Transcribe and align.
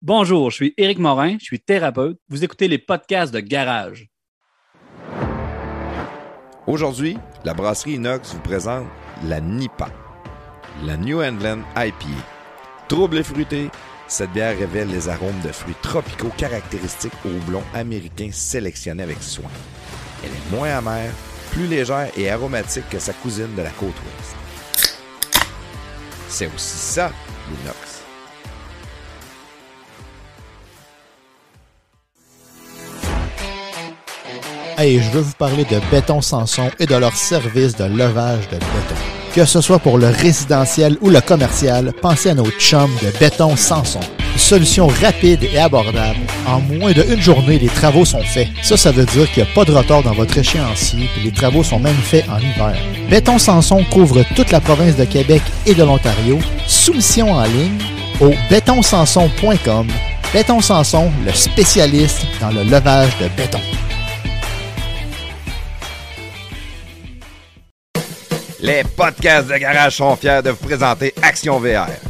Bonjour, 0.00 0.52
je 0.52 0.54
suis 0.54 0.74
Éric 0.76 1.00
Morin, 1.00 1.38
je 1.40 1.44
suis 1.44 1.58
thérapeute. 1.58 2.20
Vous 2.28 2.44
écoutez 2.44 2.68
les 2.68 2.78
podcasts 2.78 3.34
de 3.34 3.40
Garage. 3.40 4.06
Aujourd'hui, 6.68 7.18
la 7.44 7.52
brasserie 7.52 7.94
Inox 7.94 8.32
vous 8.32 8.40
présente 8.40 8.86
la 9.24 9.40
NIPA, 9.40 9.88
la 10.84 10.96
New 10.96 11.20
England 11.20 11.62
IPA. 11.76 12.24
Trouble 12.86 13.18
et 13.18 13.22
fruité, 13.24 13.70
cette 14.06 14.30
bière 14.30 14.56
révèle 14.56 14.88
les 14.88 15.08
arômes 15.08 15.40
de 15.44 15.50
fruits 15.50 15.74
tropicaux 15.82 16.30
caractéristiques 16.36 17.18
au 17.24 17.30
houblon 17.30 17.64
américain 17.74 18.28
sélectionné 18.30 19.02
avec 19.02 19.20
soin. 19.20 19.50
Elle 20.22 20.30
est 20.30 20.56
moins 20.56 20.78
amère, 20.78 21.12
plus 21.50 21.66
légère 21.66 22.12
et 22.16 22.30
aromatique 22.30 22.88
que 22.88 23.00
sa 23.00 23.14
cousine 23.14 23.52
de 23.56 23.62
la 23.62 23.70
côte 23.70 23.88
ouest. 23.88 24.36
C'est 26.28 26.46
aussi 26.46 26.76
ça, 26.76 27.10
l'inox. 27.50 27.97
Hey, 34.80 35.00
je 35.00 35.10
veux 35.10 35.22
vous 35.22 35.32
parler 35.32 35.64
de 35.64 35.80
Béton 35.90 36.20
Sanson 36.20 36.70
et 36.78 36.86
de 36.86 36.94
leur 36.94 37.12
service 37.16 37.74
de 37.74 37.82
levage 37.82 38.48
de 38.48 38.58
béton. 38.58 38.94
Que 39.34 39.44
ce 39.44 39.60
soit 39.60 39.80
pour 39.80 39.98
le 39.98 40.06
résidentiel 40.06 40.96
ou 41.00 41.10
le 41.10 41.20
commercial, 41.20 41.92
pensez 42.00 42.30
à 42.30 42.34
nos 42.34 42.48
chums 42.60 42.94
de 43.02 43.10
Béton 43.18 43.56
Sanson. 43.56 43.98
Solution 44.36 44.86
rapide 44.86 45.42
et 45.42 45.58
abordable. 45.58 46.20
En 46.46 46.60
moins 46.60 46.92
d'une 46.92 47.20
journée, 47.20 47.58
les 47.58 47.66
travaux 47.66 48.04
sont 48.04 48.22
faits. 48.22 48.46
Ça, 48.62 48.76
ça 48.76 48.92
veut 48.92 49.04
dire 49.06 49.28
qu'il 49.32 49.42
n'y 49.42 49.50
a 49.50 49.52
pas 49.52 49.64
de 49.64 49.72
retard 49.72 50.04
dans 50.04 50.12
votre 50.12 50.38
échéancier, 50.38 51.10
puis 51.12 51.24
les 51.24 51.32
travaux 51.32 51.64
sont 51.64 51.80
même 51.80 51.96
faits 51.96 52.26
en 52.28 52.38
hiver. 52.38 52.76
Béton 53.10 53.38
Sanson 53.38 53.82
couvre 53.90 54.22
toute 54.36 54.52
la 54.52 54.60
province 54.60 54.94
de 54.94 55.06
Québec 55.06 55.42
et 55.66 55.74
de 55.74 55.82
l'Ontario. 55.82 56.38
Soumission 56.68 57.32
en 57.32 57.42
ligne 57.42 57.80
au 58.20 58.30
bétonsanson.com. 58.48 59.88
Béton 60.32 60.60
Sanson, 60.60 61.10
le 61.26 61.32
spécialiste 61.32 62.22
dans 62.40 62.50
le 62.50 62.62
levage 62.62 63.18
de 63.18 63.26
béton. 63.36 63.58
Les 68.60 68.82
podcasts 68.82 69.48
de 69.48 69.56
garage 69.56 69.96
sont 69.96 70.16
fiers 70.16 70.42
de 70.42 70.50
vous 70.50 70.66
présenter 70.66 71.14
Action 71.22 71.60
VR. 71.60 71.86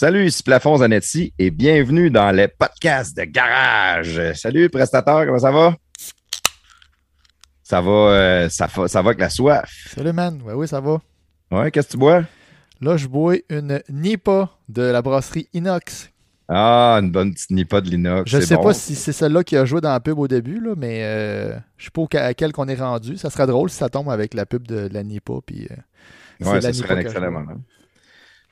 Salut, 0.00 0.24
ici 0.24 0.42
Plafond 0.42 0.78
Zanetti 0.78 1.34
et 1.38 1.50
bienvenue 1.50 2.08
dans 2.08 2.30
les 2.30 2.48
podcasts 2.48 3.14
de 3.14 3.24
Garage. 3.24 4.32
Salut, 4.32 4.70
prestataire, 4.70 5.26
comment 5.26 5.38
ça 5.38 5.50
va? 5.50 5.76
Ça 7.62 7.82
va, 7.82 7.90
euh, 7.90 8.48
ça, 8.48 8.66
va 8.66 8.88
ça 8.88 9.02
va 9.02 9.10
avec 9.10 9.20
la 9.20 9.28
soif. 9.28 9.92
Salut 9.94 10.14
man, 10.14 10.40
ouais, 10.40 10.54
oui 10.54 10.66
ça 10.66 10.80
va. 10.80 11.02
Ouais, 11.50 11.70
qu'est-ce 11.70 11.88
que 11.88 11.92
tu 11.92 11.98
bois? 11.98 12.24
Là, 12.80 12.96
je 12.96 13.08
bois 13.08 13.34
une 13.50 13.82
Nipa 13.90 14.48
de 14.70 14.80
la 14.80 15.02
brasserie 15.02 15.50
Inox. 15.52 16.08
Ah, 16.48 16.98
une 17.02 17.12
bonne 17.12 17.34
petite 17.34 17.50
Nipa 17.50 17.82
de 17.82 17.90
l'Inox. 17.90 18.30
Je 18.30 18.40
c'est 18.40 18.46
sais 18.46 18.56
bon. 18.56 18.62
pas 18.62 18.72
si 18.72 18.94
c'est 18.94 19.12
celle-là 19.12 19.44
qui 19.44 19.58
a 19.58 19.66
joué 19.66 19.82
dans 19.82 19.92
la 19.92 20.00
pub 20.00 20.18
au 20.18 20.28
début, 20.28 20.60
là, 20.60 20.72
mais 20.78 21.02
euh, 21.04 21.58
je 21.76 21.84
sais 21.84 21.90
pas 21.90 22.20
à 22.20 22.32
quelle 22.32 22.52
qu'on 22.52 22.68
est 22.68 22.74
rendu. 22.74 23.18
Ça 23.18 23.28
serait 23.28 23.46
drôle 23.46 23.68
si 23.68 23.76
ça 23.76 23.90
tombe 23.90 24.08
avec 24.08 24.32
la 24.32 24.46
pub 24.46 24.66
de, 24.66 24.88
de 24.88 24.94
la 24.94 25.02
Nipa. 25.02 25.34
Puis, 25.44 25.68
euh, 25.70 25.74
Ouais, 26.50 26.62
ça 26.62 26.72
serait 26.72 26.94
un 26.94 26.98
excellent 27.00 27.30
moment. 27.30 27.56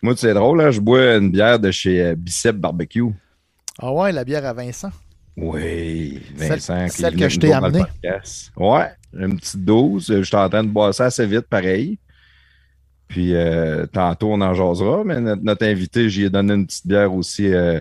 Moi, 0.02 0.14
c'est 0.16 0.34
drôle, 0.34 0.58
là, 0.58 0.70
je 0.70 0.80
bois 0.80 1.16
une 1.16 1.30
bière 1.30 1.58
de 1.58 1.70
chez 1.70 2.02
euh, 2.02 2.14
Bicep 2.16 2.56
Barbecue. 2.56 3.04
Ah 3.80 3.92
ouais, 3.92 4.12
la 4.12 4.24
bière 4.24 4.44
à 4.46 4.52
Vincent. 4.52 4.90
Oui, 5.36 6.20
Celle- 6.36 6.48
Vincent. 6.58 6.84
qui 6.86 6.90
celle 6.90 7.16
que 7.16 7.28
je 7.28 7.38
t'ai 7.38 7.52
amenée. 7.52 7.82
Ouais, 8.56 8.90
une 9.12 9.36
petite 9.38 9.64
dose. 9.64 10.06
Je 10.08 10.22
suis 10.22 10.36
en 10.36 10.48
train 10.48 10.64
de 10.64 10.68
boire 10.68 10.92
ça 10.94 11.06
assez 11.06 11.26
vite, 11.26 11.46
pareil. 11.48 11.98
Puis 13.06 13.34
euh, 13.34 13.86
tantôt, 13.86 14.32
on 14.32 14.40
en 14.40 14.52
jasera, 14.54 15.02
mais 15.04 15.20
notre, 15.20 15.42
notre 15.42 15.64
invité, 15.64 16.10
j'y 16.10 16.24
ai 16.24 16.30
donné 16.30 16.54
une 16.54 16.66
petite 16.66 16.86
bière 16.86 17.12
aussi, 17.14 17.52
euh, 17.52 17.80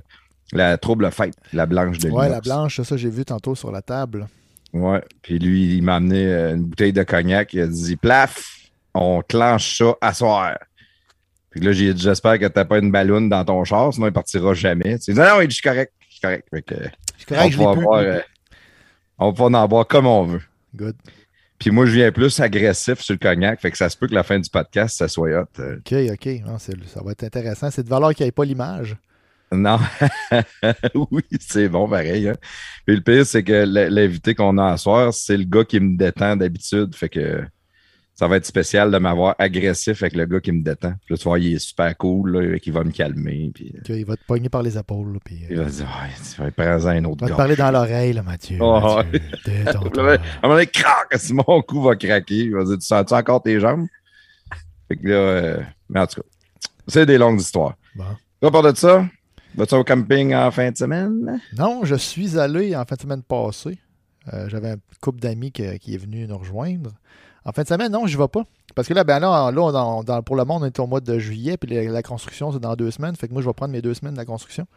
la 0.54 0.78
Trouble 0.78 1.12
Fête, 1.12 1.36
la 1.52 1.66
blanche 1.66 1.98
de 1.98 2.10
Ouais, 2.10 2.24
la 2.24 2.36
l'inox. 2.40 2.48
blanche, 2.48 2.82
ça 2.82 2.96
j'ai 2.96 3.10
vu 3.10 3.26
tantôt 3.26 3.54
sur 3.56 3.72
la 3.72 3.82
table. 3.82 4.28
Ouais, 4.74 5.02
puis 5.22 5.38
lui, 5.40 5.76
il 5.78 5.82
m'a 5.84 5.96
amené 5.96 6.26
une 6.32 6.64
bouteille 6.64 6.94
de 6.94 7.04
cognac. 7.04 7.54
Il 7.54 7.62
a 7.62 7.68
dit 7.68 7.96
Plaf, 7.96 8.58
on 8.94 9.22
clenche 9.28 9.78
ça 9.80 9.94
à 10.00 10.14
soir. 10.14 10.58
Puis 11.58 11.66
là, 11.66 11.72
j'ai 11.74 11.94
dit 11.94 12.02
J'espère 12.02 12.40
que 12.40 12.46
t'as 12.46 12.66
pas 12.66 12.78
une 12.80 12.92
balloune 12.92 13.30
dans 13.30 13.44
ton 13.44 13.64
char, 13.64 13.94
sinon 13.94 14.08
il 14.08 14.14
partira 14.14 14.54
jamais. 14.54 14.98
Tu 15.00 15.14
non, 15.14 15.24
non, 15.24 15.42
il 15.42 15.48
dit 15.48 15.56
Je 15.56 15.62
suis 15.62 15.70
correct. 15.70 15.92
Je 16.00 16.12
suis 16.14 16.22
correct. 16.22 16.48
Fait 16.50 16.62
que, 16.62 16.76
C'est 17.18 17.28
correct, 17.28 17.52
je 17.52 17.60
on, 17.60 17.74
va 17.76 18.00
euh, 18.00 18.22
on 19.20 19.32
va 19.32 19.46
en 19.46 19.68
boire 19.68 19.88
comme 19.88 20.06
on 20.08 20.24
veut. 20.24 20.42
Good. 20.76 20.96
Puis 21.60 21.72
moi, 21.72 21.86
je 21.88 21.92
viens 21.92 22.12
plus 22.12 22.40
agressif 22.40 23.00
sur 23.02 23.14
le 23.14 23.18
cognac, 23.20 23.60
fait 23.60 23.72
que 23.72 23.78
ça 23.78 23.90
se 23.90 23.98
peut 23.98 24.08
que 24.08 24.14
la 24.14 24.22
fin 24.24 24.38
du 24.40 24.50
podcast, 24.50 24.96
ça 24.98 25.08
soit 25.08 25.30
hot. 25.42 25.46
Euh, 25.60 25.78
Ok, 25.78 25.94
ok. 26.14 26.28
Non, 26.46 26.60
ça 26.60 26.72
va 27.04 27.12
être 27.12 27.24
intéressant. 27.24 27.72
C'est 27.72 27.82
de 27.84 27.90
valeur 27.90 28.14
qu'il 28.14 28.26
n'y 28.26 28.30
ait 28.30 28.32
pas 28.32 28.46
l'image. 28.46 28.96
non, 29.52 29.80
oui, 31.12 31.24
c'est 31.40 31.68
bon, 31.70 31.88
pareil. 31.90 32.30
hein. 32.30 32.36
Puis 32.86 32.96
le 32.98 33.02
pire, 33.02 33.26
c'est 33.26 33.44
que 33.44 33.64
l'invité 33.90 34.36
qu'on 34.36 34.58
a 34.60 34.72
à 34.74 34.78
soir, 34.78 35.14
c'est 35.14 35.38
le 35.38 35.46
gars 35.46 35.64
qui 35.64 35.80
me 35.80 35.98
détend 35.98 36.36
d'habitude, 36.36 36.94
fait 36.96 37.10
que 37.10 37.44
ça 38.20 38.28
va 38.28 38.38
être 38.38 38.46
spécial 38.48 38.90
de 38.90 38.98
m'avoir 38.98 39.36
agressif 39.38 40.02
avec 40.02 40.16
le 40.16 40.26
gars 40.26 40.40
qui 40.40 40.52
me 40.52 40.64
détend. 40.64 40.94
Puis 41.06 41.14
là, 41.14 41.18
tu 41.18 41.24
vois, 41.26 41.38
il 41.40 41.54
est 41.54 41.60
super 41.60 41.96
cool, 41.98 42.32
là, 42.32 42.58
qui 42.60 42.72
va 42.72 42.84
me 42.84 42.90
calmer, 42.92 43.52
puis 43.54 43.72
euh, 43.90 43.96
il 43.96 44.06
va 44.06 44.16
te 44.18 44.24
pogner 44.26 44.50
par 44.50 44.64
les 44.64 44.76
épaules. 44.76 45.14
là, 45.14 45.20
puis, 45.24 45.44
euh, 45.44 45.48
il 45.52 45.58
va 45.58 45.66
dire 45.66 45.86
Ouais, 45.86 46.52
tu 46.52 46.62
vas 46.64 46.90
un 46.90 47.06
autre 47.06 47.18
il 47.20 47.22
va 47.22 47.28
te 47.28 47.32
gars. 47.32 47.36
parler 47.38 47.56
dans 47.56 47.70
l'oreille, 47.72 48.14
là, 48.14 48.24
Mathieu. 48.24 48.58
Oh, 48.60 48.96
Mathieu, 48.98 49.22
À 49.46 49.50
détends-toi. 49.74 50.14
un 50.14 50.18
moment 50.42 50.56
donné, 50.56 50.66
crac, 50.66 51.08
si 51.18 51.34
mon 51.34 51.62
cou 51.62 51.84
va 51.84 51.96
craquer, 51.96 52.36
il 52.46 52.56
va 52.56 52.64
dire 52.64 52.78
Tu 52.80 52.88
sens-tu 52.88 53.14
encore 53.14 53.44
tes 53.44 53.60
jambes? 53.60 53.86
Fait 54.88 54.98
que 54.98 55.08
là, 55.08 55.16
euh, 55.16 55.62
mais 55.90 56.00
en 56.00 56.08
tout 56.08 56.22
cas, 56.22 56.28
c'est 56.88 57.06
des 57.06 57.20
longues 57.20 57.40
histoires. 57.40 57.76
Bon. 57.96 58.06
À 58.42 58.50
part 58.52 58.64
de 58.64 58.76
ça, 58.76 59.06
vas-tu 59.56 59.76
au 59.76 59.84
camping 59.84 60.34
en 60.34 60.50
fin 60.50 60.72
de 60.72 60.78
semaine? 60.78 61.40
Non, 61.56 61.86
je 61.86 61.96
suis 61.96 62.40
allé 62.40 62.76
en 62.76 62.84
fin 62.86 62.96
de 62.96 63.02
semaine 63.02 63.22
passée. 63.24 63.78
Euh, 64.34 64.50
J'avais 64.50 64.72
un 64.72 64.78
couple 65.02 65.20
d'amis 65.20 65.52
qui 65.52 65.62
est 65.64 65.98
venu 65.98 66.26
nous 66.28 66.38
rejoindre. 66.38 66.94
En 67.48 67.54
fin 67.54 67.64
de 67.64 67.68
semaine, 67.68 67.92
non, 67.92 68.06
je 68.08 68.18
vais 68.18 68.28
pas. 68.28 68.44
Parce 68.76 68.88
que 68.90 68.94
là, 68.94 69.04
ben 69.06 69.20
là, 69.20 69.50
là, 69.52 69.62
on- 69.64 70.22
pour 70.22 70.36
le 70.36 70.44
monde, 70.44 70.64
on 70.64 70.66
est 70.66 70.80
au 70.80 70.86
mois 70.86 71.00
de 71.00 71.18
juillet, 71.18 71.56
puis 71.58 71.74
la, 71.74 71.84
la 71.92 72.04
construction, 72.04 72.52
c'est 72.52 72.60
dans 72.60 72.76
deux 72.76 72.92
semaines. 72.92 73.16
Fait 73.16 73.28
que 73.30 73.34
moi, 73.34 73.42
je 73.42 73.48
vais 73.48 73.54
prendre 73.54 73.72
mes 73.72 73.82
deux 73.82 73.94
semaines 73.94 74.14
de 74.16 74.20
la 74.20 74.26
construction. 74.26 74.68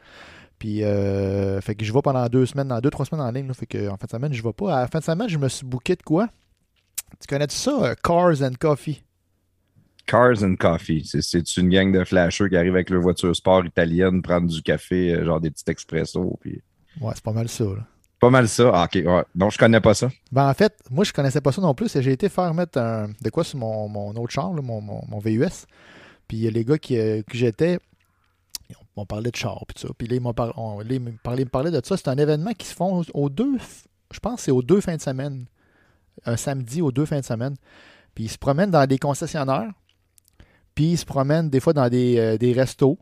Puis, 0.58 0.84
euh, 0.84 1.60
fait 1.60 1.74
que 1.74 1.84
je 1.84 1.92
vais 1.92 2.00
pendant 2.02 2.26
deux 2.28 2.46
semaines, 2.46 2.68
dans 2.68 2.80
deux, 2.80 2.90
trois 2.90 3.04
semaines 3.06 3.24
en 3.24 3.30
ligne. 3.32 3.48
là. 3.48 3.54
fait 3.54 3.66
que 3.66 3.88
en 3.88 3.96
fin 3.96 4.06
de 4.06 4.10
semaine, 4.10 4.32
je 4.32 4.42
vais 4.42 4.52
pas. 4.52 4.76
À 4.76 4.80
la 4.82 4.86
fin 4.86 5.00
de 5.00 5.04
semaine, 5.04 5.28
je 5.28 5.38
me 5.38 5.48
suis 5.48 5.66
booké 5.66 5.96
de 5.96 6.02
quoi? 6.02 6.28
Tu 7.20 7.26
connais-tu 7.26 7.56
ça? 7.56 7.72
euh, 7.82 7.94
Cars 8.02 8.40
and 8.42 8.52
Coffee? 8.60 9.02
Cars 10.06 10.42
and 10.42 10.54
Coffee. 10.56 11.04
C'est- 11.04 11.56
une 11.56 11.68
gang 11.70 11.90
de 11.92 12.04
flashers 12.04 12.48
qui 12.48 12.56
arrivent 12.56 12.74
avec 12.74 12.90
leur 12.90 13.00
voiture 13.02 13.34
sport 13.34 13.64
italienne 13.64 14.22
prendre 14.22 14.48
du 14.48 14.62
café, 14.62 15.12
euh, 15.14 15.24
genre 15.24 15.40
des 15.40 15.50
petits 15.50 15.68
expressos. 15.68 16.36
Puis... 16.40 16.60
Ouais, 17.00 17.12
c'est 17.14 17.24
pas 17.24 17.32
mal 17.32 17.48
ça. 17.48 17.64
là. 17.64 17.86
Pas 18.20 18.30
mal 18.30 18.48
ça. 18.48 18.70
Ah, 18.74 18.84
ok, 18.84 19.02
ouais. 19.06 19.24
Non, 19.34 19.48
je 19.50 19.58
connais 19.58 19.80
pas 19.80 19.94
ça. 19.94 20.08
Ben, 20.30 20.48
en 20.48 20.54
fait, 20.54 20.74
moi, 20.90 21.04
je 21.04 21.12
connaissais 21.12 21.40
pas 21.40 21.52
ça 21.52 21.62
non 21.62 21.74
plus. 21.74 21.90
J'ai 22.00 22.12
été 22.12 22.28
faire 22.28 22.52
mettre 22.52 22.78
un, 22.78 23.08
de 23.22 23.30
quoi 23.30 23.44
sur 23.44 23.58
mon, 23.58 23.88
mon 23.88 24.10
autre 24.16 24.30
char, 24.30 24.52
mon, 24.52 24.80
mon- 24.82 25.18
VUS. 25.18 25.66
Puis 26.28 26.50
les 26.50 26.64
gars 26.64 26.76
qui, 26.78 26.98
euh, 26.98 27.22
que 27.22 27.36
j'étais, 27.36 27.78
ils 28.68 28.76
ont- 28.76 28.84
m'ont 28.98 29.06
parlé 29.06 29.30
de 29.30 29.36
char. 29.36 29.64
Puis, 29.66 29.80
ça. 29.80 29.88
puis 29.96 30.06
là, 30.06 30.16
ils 30.16 30.20
m'ont 30.20 30.34
par- 30.34 30.54
parlaient 31.50 31.70
de 31.70 31.80
ça. 31.84 31.96
C'est 31.96 32.08
un 32.08 32.18
événement 32.18 32.52
qui 32.52 32.66
se 32.66 32.74
font 32.74 33.02
aux 33.14 33.28
deux, 33.30 33.56
je 34.12 34.20
pense 34.20 34.42
c'est 34.42 34.50
aux 34.50 34.62
deux 34.62 34.80
fins 34.82 34.96
de 34.96 35.00
semaine. 35.00 35.46
Un 36.26 36.36
samedi 36.36 36.82
aux 36.82 36.92
deux 36.92 37.06
fins 37.06 37.20
de 37.20 37.24
semaine. 37.24 37.56
Puis 38.14 38.24
ils 38.24 38.28
se 38.30 38.36
promènent 38.38 38.70
dans 38.70 38.86
des 38.86 38.98
concessionnaires. 38.98 39.70
Puis 40.74 40.92
ils 40.92 40.98
se 40.98 41.06
promènent 41.06 41.48
des 41.48 41.60
fois 41.60 41.72
dans 41.72 41.88
des, 41.88 42.18
euh, 42.18 42.36
des 42.36 42.52
restos. 42.52 42.98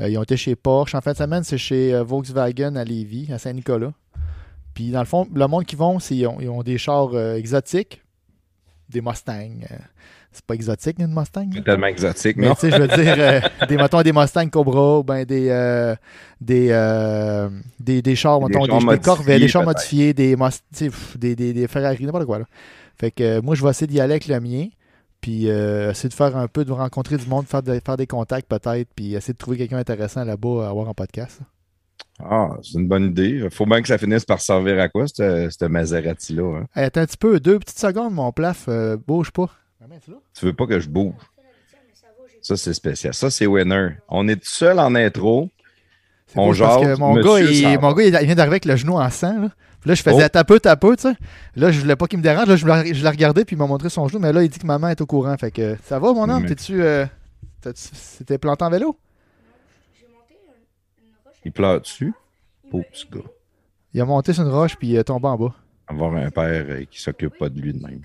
Euh, 0.00 0.08
ils 0.08 0.16
ont 0.16 0.22
été 0.22 0.36
chez 0.36 0.54
Porsche. 0.54 0.94
En 0.94 1.00
fin 1.00 1.12
de 1.12 1.16
semaine, 1.16 1.42
c'est 1.42 1.58
chez 1.58 1.92
euh, 1.92 2.04
Volkswagen 2.04 2.76
à 2.76 2.84
Lévis, 2.84 3.32
à 3.32 3.38
Saint-Nicolas. 3.38 3.92
Puis 4.78 4.90
dans 4.92 5.00
le 5.00 5.06
fond, 5.06 5.26
le 5.34 5.46
monde 5.48 5.64
qui 5.64 5.74
vont, 5.74 5.98
c'est 5.98 6.14
ils 6.14 6.26
ont, 6.28 6.36
ils 6.40 6.48
ont 6.48 6.62
des 6.62 6.78
chars 6.78 7.10
euh, 7.12 7.34
exotiques, 7.34 8.00
des 8.88 9.00
Mustangs. 9.00 9.32
euh, 9.68 9.76
c'est 10.30 10.44
pas 10.44 10.54
exotique, 10.54 11.00
une 11.00 11.12
Mustang. 11.12 11.50
C'est 11.52 11.64
tellement 11.64 11.88
exotique, 11.88 12.36
Mais 12.36 12.48
tu 12.50 12.60
sais, 12.60 12.70
je 12.70 12.76
veux 12.80 12.86
dire, 12.86 13.14
euh, 13.18 13.40
des, 13.66 13.76
mettons, 13.76 14.02
des 14.02 14.12
Mustang 14.12 14.48
Cobra, 14.48 15.00
ou 15.00 15.02
ben 15.02 15.24
des, 15.24 15.48
euh, 15.48 15.96
des, 16.40 16.68
des, 17.80 18.02
des 18.02 18.14
chars, 18.14 18.38
Des 18.38 18.44
mettons, 18.46 18.60
des, 18.66 18.68
chars 18.70 18.78
des 18.78 18.84
modifiés, 18.84 19.04
Corvette, 19.04 19.40
des 19.40 19.48
chars 19.48 19.64
modifiés, 19.64 20.14
des, 20.14 20.36
pff, 20.36 21.18
des, 21.18 21.34
des, 21.34 21.52
des 21.54 21.66
Ferrari, 21.66 22.04
n'importe 22.04 22.26
quoi. 22.26 22.38
Là. 22.38 22.44
Fait 23.00 23.10
que 23.10 23.40
moi, 23.40 23.56
je 23.56 23.64
vais 23.64 23.70
essayer 23.70 23.88
d'y 23.88 24.00
aller 24.00 24.12
avec 24.12 24.28
le 24.28 24.38
mien, 24.38 24.66
puis 25.20 25.46
essayer 25.48 26.08
de 26.08 26.14
faire 26.14 26.36
un 26.36 26.46
peu, 26.46 26.64
de 26.64 26.70
rencontrer 26.70 27.16
du 27.16 27.26
monde, 27.26 27.46
faire, 27.46 27.64
de- 27.64 27.80
faire 27.84 27.96
des 27.96 28.06
contacts 28.06 28.46
peut-être, 28.48 28.88
puis 28.94 29.14
essayer 29.14 29.32
de 29.34 29.38
trouver 29.38 29.56
quelqu'un 29.56 29.78
intéressant 29.78 30.22
là-bas 30.22 30.66
à 30.66 30.68
avoir 30.68 30.88
en 30.88 30.94
podcast. 30.94 31.40
Ah, 32.22 32.50
c'est 32.62 32.78
une 32.78 32.88
bonne 32.88 33.04
idée. 33.06 33.48
Faut 33.50 33.64
bien 33.66 33.80
que 33.80 33.88
ça 33.88 33.96
finisse 33.98 34.24
par 34.24 34.40
servir 34.40 34.80
à 34.80 34.88
quoi, 34.88 35.06
cette, 35.06 35.50
cette 35.52 35.62
Maserati-là? 35.62 36.58
hein? 36.60 36.66
Hey, 36.74 36.84
attends 36.86 37.00
un 37.02 37.06
petit 37.06 37.16
peu, 37.16 37.38
deux 37.40 37.58
petites 37.58 37.78
secondes, 37.78 38.12
mon 38.12 38.32
plaf, 38.32 38.64
euh, 38.68 38.96
bouge 39.06 39.30
pas. 39.30 39.48
Tu 40.34 40.44
veux 40.44 40.52
pas 40.52 40.66
que 40.66 40.80
je 40.80 40.88
bouge? 40.88 41.14
Ça, 42.42 42.56
c'est 42.56 42.74
spécial. 42.74 43.14
Ça, 43.14 43.30
c'est 43.30 43.46
winner. 43.46 43.90
On 44.08 44.26
est 44.28 44.36
tout 44.36 44.48
seul 44.48 44.78
en 44.78 44.94
intro. 44.94 45.48
Parce 46.34 46.58
que 46.58 46.98
mon 46.98 47.14
gars, 47.14 47.40
il, 47.40 47.78
mon 47.80 47.92
gars, 47.92 48.04
il 48.04 48.10
vient 48.26 48.34
d'arriver 48.34 48.54
avec 48.54 48.64
le 48.64 48.76
genou 48.76 48.94
en 48.98 49.10
sang. 49.10 49.40
Là, 49.40 49.48
Puis 49.80 49.88
là 49.88 49.94
je 49.94 50.02
faisais 50.02 50.24
Oh. 50.24 50.28
tapeux, 50.28 50.60
tapeux, 50.60 50.96
tu 50.96 51.02
sais. 51.02 51.14
Là, 51.56 51.70
je 51.70 51.80
voulais 51.80 51.96
pas 51.96 52.06
qu'il 52.06 52.18
me 52.18 52.22
dérange. 52.22 52.46
Là, 52.48 52.56
je 52.56 52.66
l'ai 52.66 52.94
je 52.94 53.02
l'ai 53.02 53.08
regardé, 53.08 53.44
puis 53.44 53.56
il 53.56 53.58
m'a 53.58 53.66
montré 53.66 53.88
son 53.88 54.08
genou. 54.08 54.20
Mais 54.20 54.32
là, 54.32 54.42
il 54.42 54.48
dit 54.50 54.58
que 54.58 54.66
maman 54.66 54.88
est 54.88 55.00
au 55.00 55.06
courant. 55.06 55.36
Fait 55.38 55.50
que 55.50 55.76
ça 55.84 55.98
va, 55.98 56.12
mon 56.12 56.28
homme? 56.28 56.42
Mais- 56.42 56.48
T'es-tu. 56.48 56.82
euh, 56.82 57.06
planté 58.40 58.64
en 58.64 58.70
vélo? 58.70 58.96
Il 61.48 61.52
pleure 61.52 61.80
dessus. 61.80 62.12
Pauvre 62.70 62.84
petit 62.92 63.06
gars. 63.10 63.20
Il 63.94 64.00
a 64.02 64.04
monté 64.04 64.34
sur 64.34 64.42
une 64.44 64.50
roche, 64.52 64.76
puis 64.76 64.88
il 64.88 64.96
est 64.96 65.04
tombé 65.04 65.28
en 65.28 65.38
bas. 65.38 65.54
Avoir 65.86 66.12
un 66.14 66.30
père 66.30 66.66
euh, 66.68 66.84
qui 66.90 67.00
s'occupe 67.00 67.38
pas 67.38 67.48
de 67.48 67.58
lui 67.58 67.72
de 67.72 67.82
même. 67.82 68.02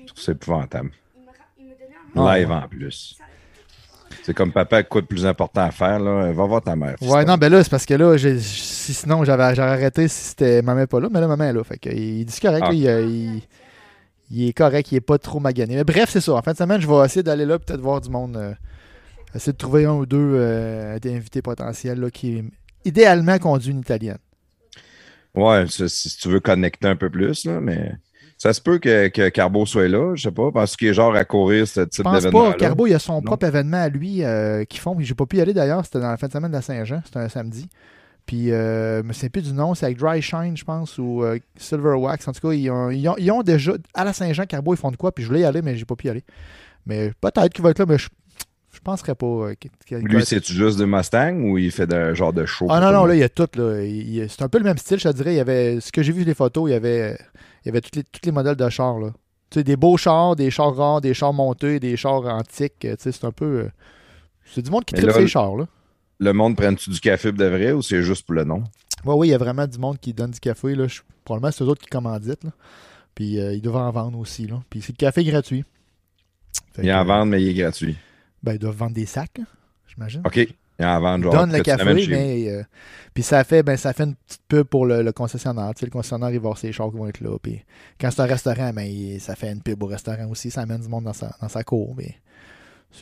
Je 0.00 0.06
trouve 0.06 0.20
ça 0.20 0.32
épouvantable. 0.32 0.90
Ah, 2.16 2.36
Live 2.36 2.50
en 2.50 2.66
plus. 2.66 3.16
C'est 4.24 4.34
comme 4.34 4.50
papa 4.52 4.82
quoi 4.82 5.02
de 5.02 5.06
plus 5.06 5.24
important 5.24 5.60
à 5.60 5.70
faire, 5.70 6.00
là. 6.00 6.32
Va 6.32 6.44
voir 6.46 6.62
ta 6.62 6.74
mère. 6.74 6.96
Ouais, 7.00 7.24
non, 7.24 7.36
ben 7.36 7.48
là, 7.52 7.62
c'est 7.62 7.70
parce 7.70 7.86
que 7.86 7.94
là, 7.94 8.16
j'ai- 8.16 8.40
si, 8.40 8.92
sinon, 8.92 9.22
j'avais 9.22 9.54
j'aurais 9.54 9.68
arrêté 9.70 10.08
si 10.08 10.30
c'était 10.30 10.62
maman 10.62 10.84
pas 10.88 10.98
là. 10.98 11.08
Mais 11.08 11.20
là, 11.20 11.28
maman 11.28 11.44
est 11.44 11.52
là. 11.52 11.62
Fait 11.62 11.78
que, 11.78 11.90
il 11.90 12.24
dit 12.24 12.40
correct. 12.40 12.64
Ah. 12.66 12.70
là, 12.70 12.74
il, 12.74 12.88
euh, 12.88 13.02
il- 13.06 13.42
il 14.32 14.48
est 14.48 14.52
correct. 14.52 14.90
Il 14.90 14.96
est 14.96 15.00
pas 15.00 15.18
trop 15.18 15.38
magané. 15.38 15.76
Mais 15.76 15.84
bref, 15.84 16.10
c'est 16.10 16.20
ça. 16.20 16.32
En 16.34 16.42
fin 16.42 16.50
de 16.54 16.56
semaine, 16.56 16.80
je 16.80 16.88
vais 16.88 17.04
essayer 17.04 17.22
d'aller 17.22 17.44
là, 17.44 17.60
peut-être 17.60 17.80
voir 17.80 18.00
du 18.00 18.10
monde. 18.10 18.36
euh, 18.36 18.52
essayer 19.36 19.52
de 19.52 19.58
trouver 19.58 19.84
un 19.86 19.94
ou 19.94 20.06
deux 20.06 20.32
euh, 20.34 20.98
des 20.98 21.14
invités 21.14 21.42
potentiels 21.42 22.00
là, 22.00 22.10
qui, 22.10 22.42
idéalement, 22.84 23.38
conduit 23.38 23.70
une 23.72 23.80
italienne. 23.80 24.18
Ouais, 25.34 25.66
si 25.68 26.16
tu 26.16 26.28
veux 26.28 26.40
connecter 26.40 26.88
un 26.88 26.96
peu 26.96 27.10
plus, 27.10 27.44
là, 27.44 27.60
mais 27.60 27.92
ça 28.38 28.52
se 28.54 28.60
peut 28.60 28.78
que, 28.78 29.08
que 29.08 29.28
Carbo 29.28 29.66
soit 29.66 29.88
là, 29.88 30.14
je 30.14 30.22
sais 30.22 30.30
pas, 30.30 30.50
parce 30.50 30.76
qu'il 30.76 30.88
est 30.88 30.94
genre 30.94 31.14
à 31.14 31.24
courir 31.26 31.68
ce 31.68 31.80
Je 31.80 31.84
type 31.86 32.04
pense 32.04 32.22
d'événement. 32.22 32.52
pas. 32.52 32.56
Carbo, 32.56 32.86
il 32.86 32.94
a 32.94 32.98
son 32.98 33.14
Non. 33.14 33.22
propre 33.22 33.46
événement 33.46 33.82
à 33.82 33.88
lui 33.90 34.24
euh, 34.24 34.64
qu'ils 34.64 34.80
font. 34.80 34.96
J'ai 34.98 35.14
pas 35.14 35.26
pu 35.26 35.36
y 35.36 35.40
aller 35.42 35.52
d'ailleurs. 35.52 35.84
C'était 35.84 36.00
dans 36.00 36.08
la 36.10 36.16
fin 36.16 36.26
de 36.28 36.32
semaine 36.32 36.50
de 36.50 36.56
la 36.56 36.62
Saint-Jean. 36.62 37.02
C'était 37.04 37.18
un 37.18 37.28
samedi. 37.28 37.68
Puis, 38.24 38.50
euh, 38.50 39.02
je 39.02 39.06
me 39.06 39.12
souviens 39.12 39.28
plus 39.28 39.42
du 39.42 39.52
nom. 39.52 39.74
C'est 39.74 39.84
avec 39.86 39.98
Dry 39.98 40.20
Shine, 40.22 40.56
je 40.56 40.64
pense, 40.64 40.96
ou 40.98 41.22
euh, 41.22 41.38
Silver 41.56 41.92
Wax. 41.94 42.26
En 42.28 42.32
tout 42.32 42.48
cas, 42.48 42.54
ils 42.54 42.70
ont, 42.70 42.90
ils 42.90 43.06
ont- 43.08 43.16
ils 43.18 43.30
ont 43.30 43.42
déjà. 43.42 43.72
À 43.94 44.04
la 44.04 44.12
Saint-Jean, 44.14 44.46
Carbo, 44.46 44.72
ils 44.74 44.78
font 44.78 44.90
de 44.90 44.96
quoi? 44.96 45.12
Puis, 45.14 45.22
je 45.22 45.28
voulais 45.28 45.40
y 45.40 45.44
aller, 45.44 45.60
mais 45.62 45.76
j'ai 45.76 45.84
pas 45.84 45.96
pu 45.96 46.06
y 46.06 46.10
aller. 46.10 46.24
Mais 46.86 47.12
peut-être 47.20 47.52
qu'il 47.52 47.62
va 47.62 47.70
être 47.70 47.78
là, 47.78 47.84
mais 47.86 47.98
je, 47.98 48.08
je 48.76 48.80
penserais 48.82 49.14
pas. 49.14 49.26
euh, 49.26 49.54
Lui, 49.90 50.24
c'est-tu 50.24 50.52
juste 50.52 50.78
des 50.78 50.86
Mustang 50.86 51.34
ou 51.40 51.58
il 51.58 51.70
fait 51.72 51.92
un 51.92 52.14
genre 52.14 52.32
de 52.32 52.44
show? 52.46 52.66
Ah 52.70 52.80
non, 52.80 52.92
non, 52.92 53.04
là, 53.06 53.14
il 53.14 53.18
y 53.20 53.22
a 53.24 53.28
tout. 53.28 53.48
C'est 53.54 54.42
un 54.42 54.48
peu 54.48 54.58
le 54.58 54.64
même 54.64 54.78
style, 54.78 54.98
je 54.98 55.08
te 55.08 55.12
dirais. 55.14 55.32
Il 55.34 55.36
y 55.36 55.40
avait, 55.40 55.80
ce 55.80 55.90
que 55.90 56.02
j'ai 56.02 56.12
vu 56.12 56.24
les 56.24 56.34
photos, 56.34 56.68
il 56.68 56.72
y 56.72 56.76
avait, 56.76 57.18
il 57.64 57.66
y 57.66 57.68
avait 57.70 57.80
tous 57.80 57.98
les, 58.24 58.32
modèles 58.32 58.56
de 58.56 58.68
chars. 58.68 58.98
Là. 58.98 59.10
Tu 59.50 59.60
sais, 59.60 59.64
des 59.64 59.76
beaux 59.76 59.96
chars, 59.96 60.36
des 60.36 60.50
chars 60.50 60.74
rares, 60.74 61.00
des 61.00 61.14
chars 61.14 61.32
montés, 61.32 61.80
des 61.80 61.96
chars 61.96 62.24
antiques. 62.26 62.84
euh, 62.84 62.96
tu 62.96 63.04
sais, 63.04 63.12
C'est 63.12 63.24
un 63.26 63.32
peu. 63.32 63.44
euh, 63.44 63.68
c'est 64.44 64.62
du 64.62 64.70
monde 64.70 64.84
qui 64.84 64.94
tripe 64.94 65.10
ces 65.10 65.26
chars. 65.26 65.56
Là. 65.56 65.66
Le 66.18 66.32
monde 66.32 66.56
prenne-tu 66.56 66.90
du 66.90 67.00
café 67.00 67.32
de 67.32 67.44
vrai 67.44 67.72
ou 67.72 67.82
c'est 67.82 68.02
juste 68.02 68.24
pour 68.26 68.34
le 68.34 68.44
nom? 68.44 68.62
Oui, 69.04 69.14
oui, 69.16 69.28
il 69.28 69.30
y 69.30 69.34
a 69.34 69.38
vraiment 69.38 69.66
du 69.66 69.78
monde 69.78 69.98
qui 69.98 70.12
donne 70.14 70.30
du 70.30 70.40
café. 70.40 70.74
Là. 70.74 70.86
Je- 70.86 71.00
probablement, 71.24 71.52
c'est 71.52 71.64
eux 71.64 71.68
autres 71.68 71.82
qui 71.82 71.88
commanditent. 71.90 72.44
Là. 72.44 72.50
Puis 73.14 73.38
euh, 73.40 73.54
ils 73.54 73.60
doivent 73.62 73.76
en 73.76 73.90
vendre 73.90 74.18
aussi. 74.18 74.46
Là. 74.46 74.62
Puis 74.70 74.80
c'est 74.82 74.92
le 74.92 74.96
café 74.96 75.24
gratuit. 75.24 75.64
Fait 76.74 76.82
Il 76.82 76.88
que, 76.88 76.94
en 76.94 77.04
vend, 77.04 77.26
mais 77.26 77.42
il 77.42 77.48
est 77.48 77.54
gratuit. 77.54 77.96
Ben, 78.46 78.54
ils 78.54 78.58
doivent 78.58 78.76
vendre 78.76 78.94
des 78.94 79.04
sacs, 79.06 79.36
là, 79.38 79.44
j'imagine. 79.88 80.22
OK. 80.24 80.48
Vend, 80.78 81.16
Ils 81.16 81.22
genre. 81.22 81.32
donnent 81.32 81.52
le 81.52 81.56
tu 81.58 81.62
café, 81.64 81.84
mais. 82.08 82.48
euh, 82.50 82.62
puis 83.14 83.22
ça 83.22 83.42
fait, 83.44 83.62
ben, 83.62 83.76
ça 83.78 83.92
fait 83.94 84.04
une 84.04 84.14
petite 84.14 84.42
pub 84.46 84.64
pour 84.64 84.84
le, 84.86 85.02
le 85.02 85.10
concessionnaire. 85.12 85.72
Tu 85.74 85.80
sais, 85.80 85.86
le 85.86 85.90
concessionnaire, 85.90 86.28
il 86.30 86.34
va 86.36 86.40
voir 86.42 86.58
ses 86.58 86.70
chars 86.70 86.90
qui 86.90 86.96
vont 86.98 87.08
être 87.08 87.20
là. 87.22 87.36
Puis 87.42 87.62
quand 88.00 88.10
c'est 88.10 88.20
un 88.20 88.26
restaurant, 88.26 88.70
ben, 88.74 88.82
il- 88.82 89.18
ça 89.20 89.34
fait 89.36 89.50
une 89.50 89.62
pub 89.62 89.82
au 89.82 89.86
restaurant 89.86 90.28
aussi. 90.28 90.50
Ça 90.50 90.60
amène 90.62 90.80
du 90.82 90.88
monde 90.88 91.04
dans 91.04 91.12
sa, 91.14 91.34
dans 91.40 91.48
sa 91.48 91.64
cour. 91.64 91.94
Mais 91.96 92.14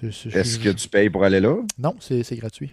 Est-ce 0.02 0.58
que 0.58 0.70
tu 0.70 0.88
payes 0.88 1.10
pour 1.10 1.24
aller 1.24 1.40
là? 1.40 1.56
Non, 1.78 1.94
c'est 2.00 2.22
gratuit. 2.36 2.72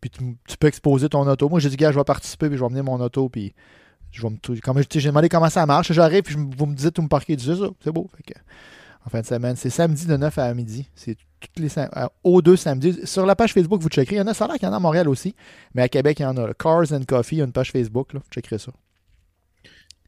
Puis 0.00 0.10
tu, 0.10 0.36
tu 0.48 0.56
peux 0.56 0.66
exposer 0.66 1.08
ton 1.08 1.26
auto. 1.28 1.48
Moi, 1.48 1.60
j'ai 1.60 1.68
dit, 1.68 1.76
gars, 1.76 1.92
je 1.92 1.98
vais 1.98 2.04
participer, 2.04 2.48
puis 2.48 2.56
je 2.56 2.60
vais 2.62 2.66
emmener 2.66 2.82
mon 2.82 3.00
auto, 3.00 3.28
puis 3.28 3.54
je 4.10 4.20
vais 4.22 4.30
me. 4.30 4.36
tu 4.84 5.00
j'ai 5.00 5.08
demandé 5.10 5.28
comment 5.28 5.48
ça 5.48 5.64
marche. 5.64 5.92
J'arrive, 5.92 6.22
puis 6.22 6.34
je 6.34 6.38
vous 6.38 6.66
me 6.66 6.74
dites 6.74 6.98
où 6.98 7.02
me 7.02 7.08
parquer. 7.08 7.36
C'est 7.38 7.54
ça, 7.54 7.68
c'est 7.82 7.92
beau. 7.92 8.10
Fait 8.16 8.34
que, 8.34 8.38
en 9.06 9.10
fin 9.10 9.20
de 9.20 9.26
semaine, 9.26 9.54
c'est 9.54 9.70
samedi 9.70 10.06
de 10.06 10.16
9 10.16 10.36
à 10.38 10.52
midi. 10.54 10.88
C'est 10.96 11.16
toutes 11.48 11.58
les 11.64 11.78
euh, 11.78 12.06
aux 12.24 12.42
deux 12.42 12.56
samedis. 12.56 13.00
Sur 13.04 13.26
la 13.26 13.34
page 13.36 13.52
Facebook, 13.52 13.80
vous 13.80 13.88
checkerez. 13.88 14.16
Il 14.16 14.18
y 14.18 14.22
en 14.22 14.26
a, 14.26 14.34
ça 14.34 14.44
a 14.44 14.48
l'air 14.48 14.56
qu'il 14.58 14.66
y 14.66 14.70
en 14.70 14.72
a 14.74 14.76
à 14.76 14.80
Montréal 14.80 15.08
aussi. 15.08 15.34
Mais 15.74 15.82
à 15.82 15.88
Québec, 15.88 16.18
il 16.20 16.22
y 16.22 16.26
en 16.26 16.36
a. 16.36 16.46
là. 16.46 16.54
Cars 16.54 16.92
and 16.92 17.02
Coffee, 17.06 17.36
il 17.36 17.38
y 17.38 17.42
a 17.42 17.44
une 17.44 17.52
page 17.52 17.70
Facebook. 17.72 18.12
Là. 18.12 18.20
Vous 18.24 18.30
checkerez 18.30 18.58
ça. 18.58 18.72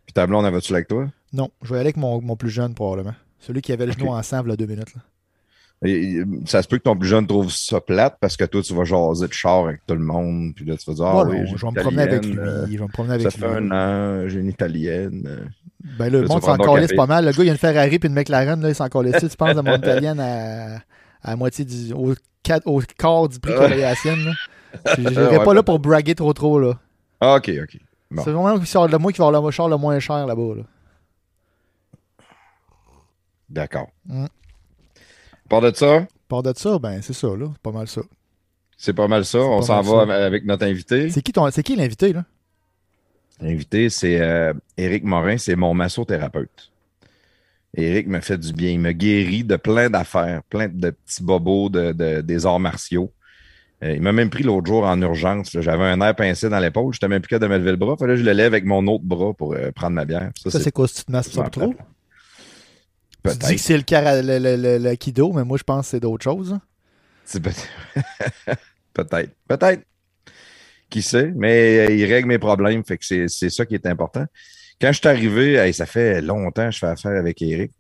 Puis 0.06 0.12
ta 0.14 0.26
blonde, 0.26 0.44
avait-tu 0.46 0.72
avec 0.72 0.88
toi? 0.88 1.06
Non, 1.32 1.50
je 1.62 1.68
vais 1.70 1.76
aller 1.76 1.86
avec 1.86 1.96
mon, 1.96 2.20
mon 2.20 2.36
plus 2.36 2.50
jeune, 2.50 2.74
probablement. 2.74 3.14
Celui 3.40 3.60
qui 3.62 3.72
avait 3.72 3.86
le 3.86 3.92
genou 3.92 4.08
ensemble, 4.08 4.50
là, 4.50 4.56
deux 4.56 4.66
minutes. 4.66 4.94
là. 4.94 5.00
Et- 5.86 6.22
ça 6.46 6.62
se 6.62 6.68
peut 6.68 6.78
que 6.78 6.82
ton 6.84 6.96
plus 6.96 7.08
jeune 7.08 7.26
trouve 7.26 7.50
ça 7.50 7.80
plate 7.80 8.16
parce 8.20 8.36
que 8.36 8.44
toi, 8.44 8.62
tu 8.62 8.72
vas 8.74 8.84
jaser 8.84 9.26
de 9.28 9.32
char 9.32 9.64
avec 9.66 9.80
tout 9.86 9.94
le 9.94 10.00
monde. 10.00 10.52
Puis 10.54 10.64
là, 10.64 10.76
tu 10.76 10.84
vas 10.88 10.94
dire, 10.94 11.04
ah 11.04 11.24
oui, 11.24 11.38
je 11.46 11.56
vais 11.60 11.70
me 11.72 11.80
promener 11.80 12.02
avec 12.02 12.24
lui. 12.24 12.38
Euh, 12.38 12.66
je 12.66 12.70
vais 12.78 12.78
me 12.84 12.88
promener 12.88 13.18
Ça 13.22 13.28
avec 13.28 13.32
fait 13.38 13.60
lui. 13.60 13.68
un 13.68 13.70
an, 13.72 14.28
j'ai 14.28 14.40
une 14.40 14.48
italienne. 14.48 15.24
euh. 15.26 15.44
Ben 15.98 16.10
le 16.10 16.22
Là, 16.22 16.28
monde 16.28 16.42
s'en 16.42 16.56
calisse 16.56 16.94
pas 16.94 17.06
mal. 17.06 17.26
Le 17.26 17.32
gars, 17.32 17.42
il 17.44 17.48
a 17.50 17.52
une 17.52 17.58
Ferrari 17.58 17.98
puis 17.98 18.08
une 18.08 18.14
McLaren, 18.14 18.58
là, 18.62 18.68
il 18.70 18.74
s'en 18.74 18.88
calisse. 18.88 19.16
Tu 19.20 19.36
penses 19.36 19.54
de 19.56 19.60
mon 19.60 19.76
italienne 19.76 20.20
à, 20.20 20.78
à 21.24 21.34
moitié 21.36 21.64
du. 21.64 21.92
Au, 21.92 22.14
quart 22.42 23.28
du 23.28 23.40
prix 23.40 23.54
qu'elle 23.54 23.72
a 23.72 23.76
la 23.76 23.94
sienne. 23.94 24.32
Je 24.96 25.00
n'irai 25.08 25.42
pas 25.42 25.54
là 25.54 25.62
pour 25.62 25.78
braguer 25.78 26.14
trop 26.14 26.32
trop. 26.34 26.60
là. 26.60 26.78
Ah, 27.20 27.36
OK, 27.36 27.50
OK. 27.62 27.78
Bon. 28.10 28.22
C'est 28.22 28.30
vraiment 28.30 28.54
le 28.54 28.98
moi 28.98 29.12
qui 29.12 29.18
va 29.18 29.26
avoir 29.26 29.42
le 29.42 29.50
char 29.50 29.68
le 29.68 29.76
moins 29.76 29.98
cher 29.98 30.26
là-bas. 30.26 30.54
Là. 30.56 30.62
D'accord. 33.48 33.88
Mm. 34.04 34.26
Par 35.48 35.60
de 35.62 35.72
ça, 35.74 36.06
Par 36.28 36.42
de 36.42 36.52
ça, 36.54 36.78
ben 36.78 37.00
c'est 37.02 37.12
ça, 37.12 37.28
là. 37.28 37.46
C'est 37.52 37.62
pas 37.62 37.72
mal 37.72 37.88
ça. 37.88 38.02
c'est 38.76 38.92
pas 38.92 39.08
mal 39.08 39.24
ça. 39.24 39.38
On 39.38 39.62
s'en 39.62 39.80
va 39.80 40.06
ça. 40.06 40.26
avec 40.26 40.44
notre 40.44 40.66
invité. 40.66 41.08
C'est 41.10 41.22
qui 41.22 41.32
ton. 41.32 41.50
C'est 41.50 41.62
qui 41.62 41.76
l'invité, 41.76 42.12
là? 42.12 42.24
L'invité, 43.40 43.90
c'est 43.90 44.20
euh, 44.20 44.52
Éric 44.76 45.04
Morin, 45.04 45.38
c'est 45.38 45.56
mon 45.56 45.74
massothérapeute. 45.74 46.70
Éric 47.76 48.06
me 48.08 48.20
fait 48.20 48.38
du 48.38 48.52
bien. 48.52 48.70
Il 48.70 48.80
me 48.80 48.92
guérit 48.92 49.44
de 49.44 49.56
plein 49.56 49.90
d'affaires, 49.90 50.42
plein 50.44 50.68
de 50.68 50.90
petits 50.90 51.22
bobos 51.22 51.68
de, 51.68 51.92
de- 51.92 52.20
des 52.20 52.46
arts 52.46 52.60
martiaux. 52.60 53.12
Euh, 53.82 53.94
il 53.94 54.00
m'a 54.02 54.12
même 54.12 54.30
pris 54.30 54.42
l'autre 54.44 54.66
jour 54.66 54.84
en 54.84 55.00
urgence. 55.02 55.50
J'avais 55.60 55.84
un 55.84 56.00
air 56.00 56.14
pincé 56.14 56.48
dans 56.48 56.58
l'épaule. 56.60 56.92
Je 56.94 56.98
n'étais 56.98 57.08
même 57.08 57.20
plus 57.20 57.28
capable 57.28 57.52
de 57.52 57.54
me 57.54 57.58
lever 57.58 57.70
le 57.72 57.76
bras. 57.76 57.96
Fallait 57.96 58.14
que 58.14 58.20
je 58.20 58.24
le 58.24 58.32
lève 58.32 58.52
avec 58.52 58.64
mon 58.64 58.86
autre 58.86 59.04
bras 59.04 59.34
pour 59.34 59.54
euh, 59.54 59.72
prendre 59.72 59.94
ma 59.94 60.04
bière. 60.04 60.30
Ça, 60.42 60.50
Ça, 60.50 60.60
c'est 60.60 60.70
quoi 60.72 60.86
si 60.88 61.04
tu 61.04 61.12
te 61.12 61.48
trop? 61.50 61.74
Tu 63.26 63.38
dis 63.38 63.56
que 63.56 63.60
c'est 63.60 63.76
le, 63.78 64.38
le, 64.38 64.56
le, 64.56 64.78
le- 64.78 64.94
kido, 64.96 65.32
mais 65.32 65.44
moi 65.44 65.56
je 65.58 65.62
pense 65.64 65.86
que 65.86 65.90
c'est 65.92 66.00
d'autres 66.00 66.22
choses. 66.24 66.52
hein. 66.52 66.60
C'est 67.24 67.42
Peut-être. 68.92 69.30
Peut-être. 69.48 69.82
Qui 70.90 71.02
sait? 71.02 71.32
Mais 71.34 71.88
euh, 71.88 71.94
il 71.94 72.04
règle 72.04 72.28
mes 72.28 72.38
problèmes. 72.38 72.84
Fait 72.84 72.98
que 72.98 73.04
c'est 73.04 73.28
c'est 73.28 73.50
ça 73.50 73.64
qui 73.66 73.74
est 73.74 73.86
important. 73.86 74.26
Quand 74.80 74.92
je 74.92 74.98
suis 74.98 75.08
arrivé, 75.08 75.72
ça 75.72 75.86
fait 75.86 76.20
longtemps 76.20 76.66
que 76.66 76.72
je 76.72 76.78
fais 76.78 76.86
affaire 76.86 77.12
avec 77.18 77.40
Eric. 77.42 77.72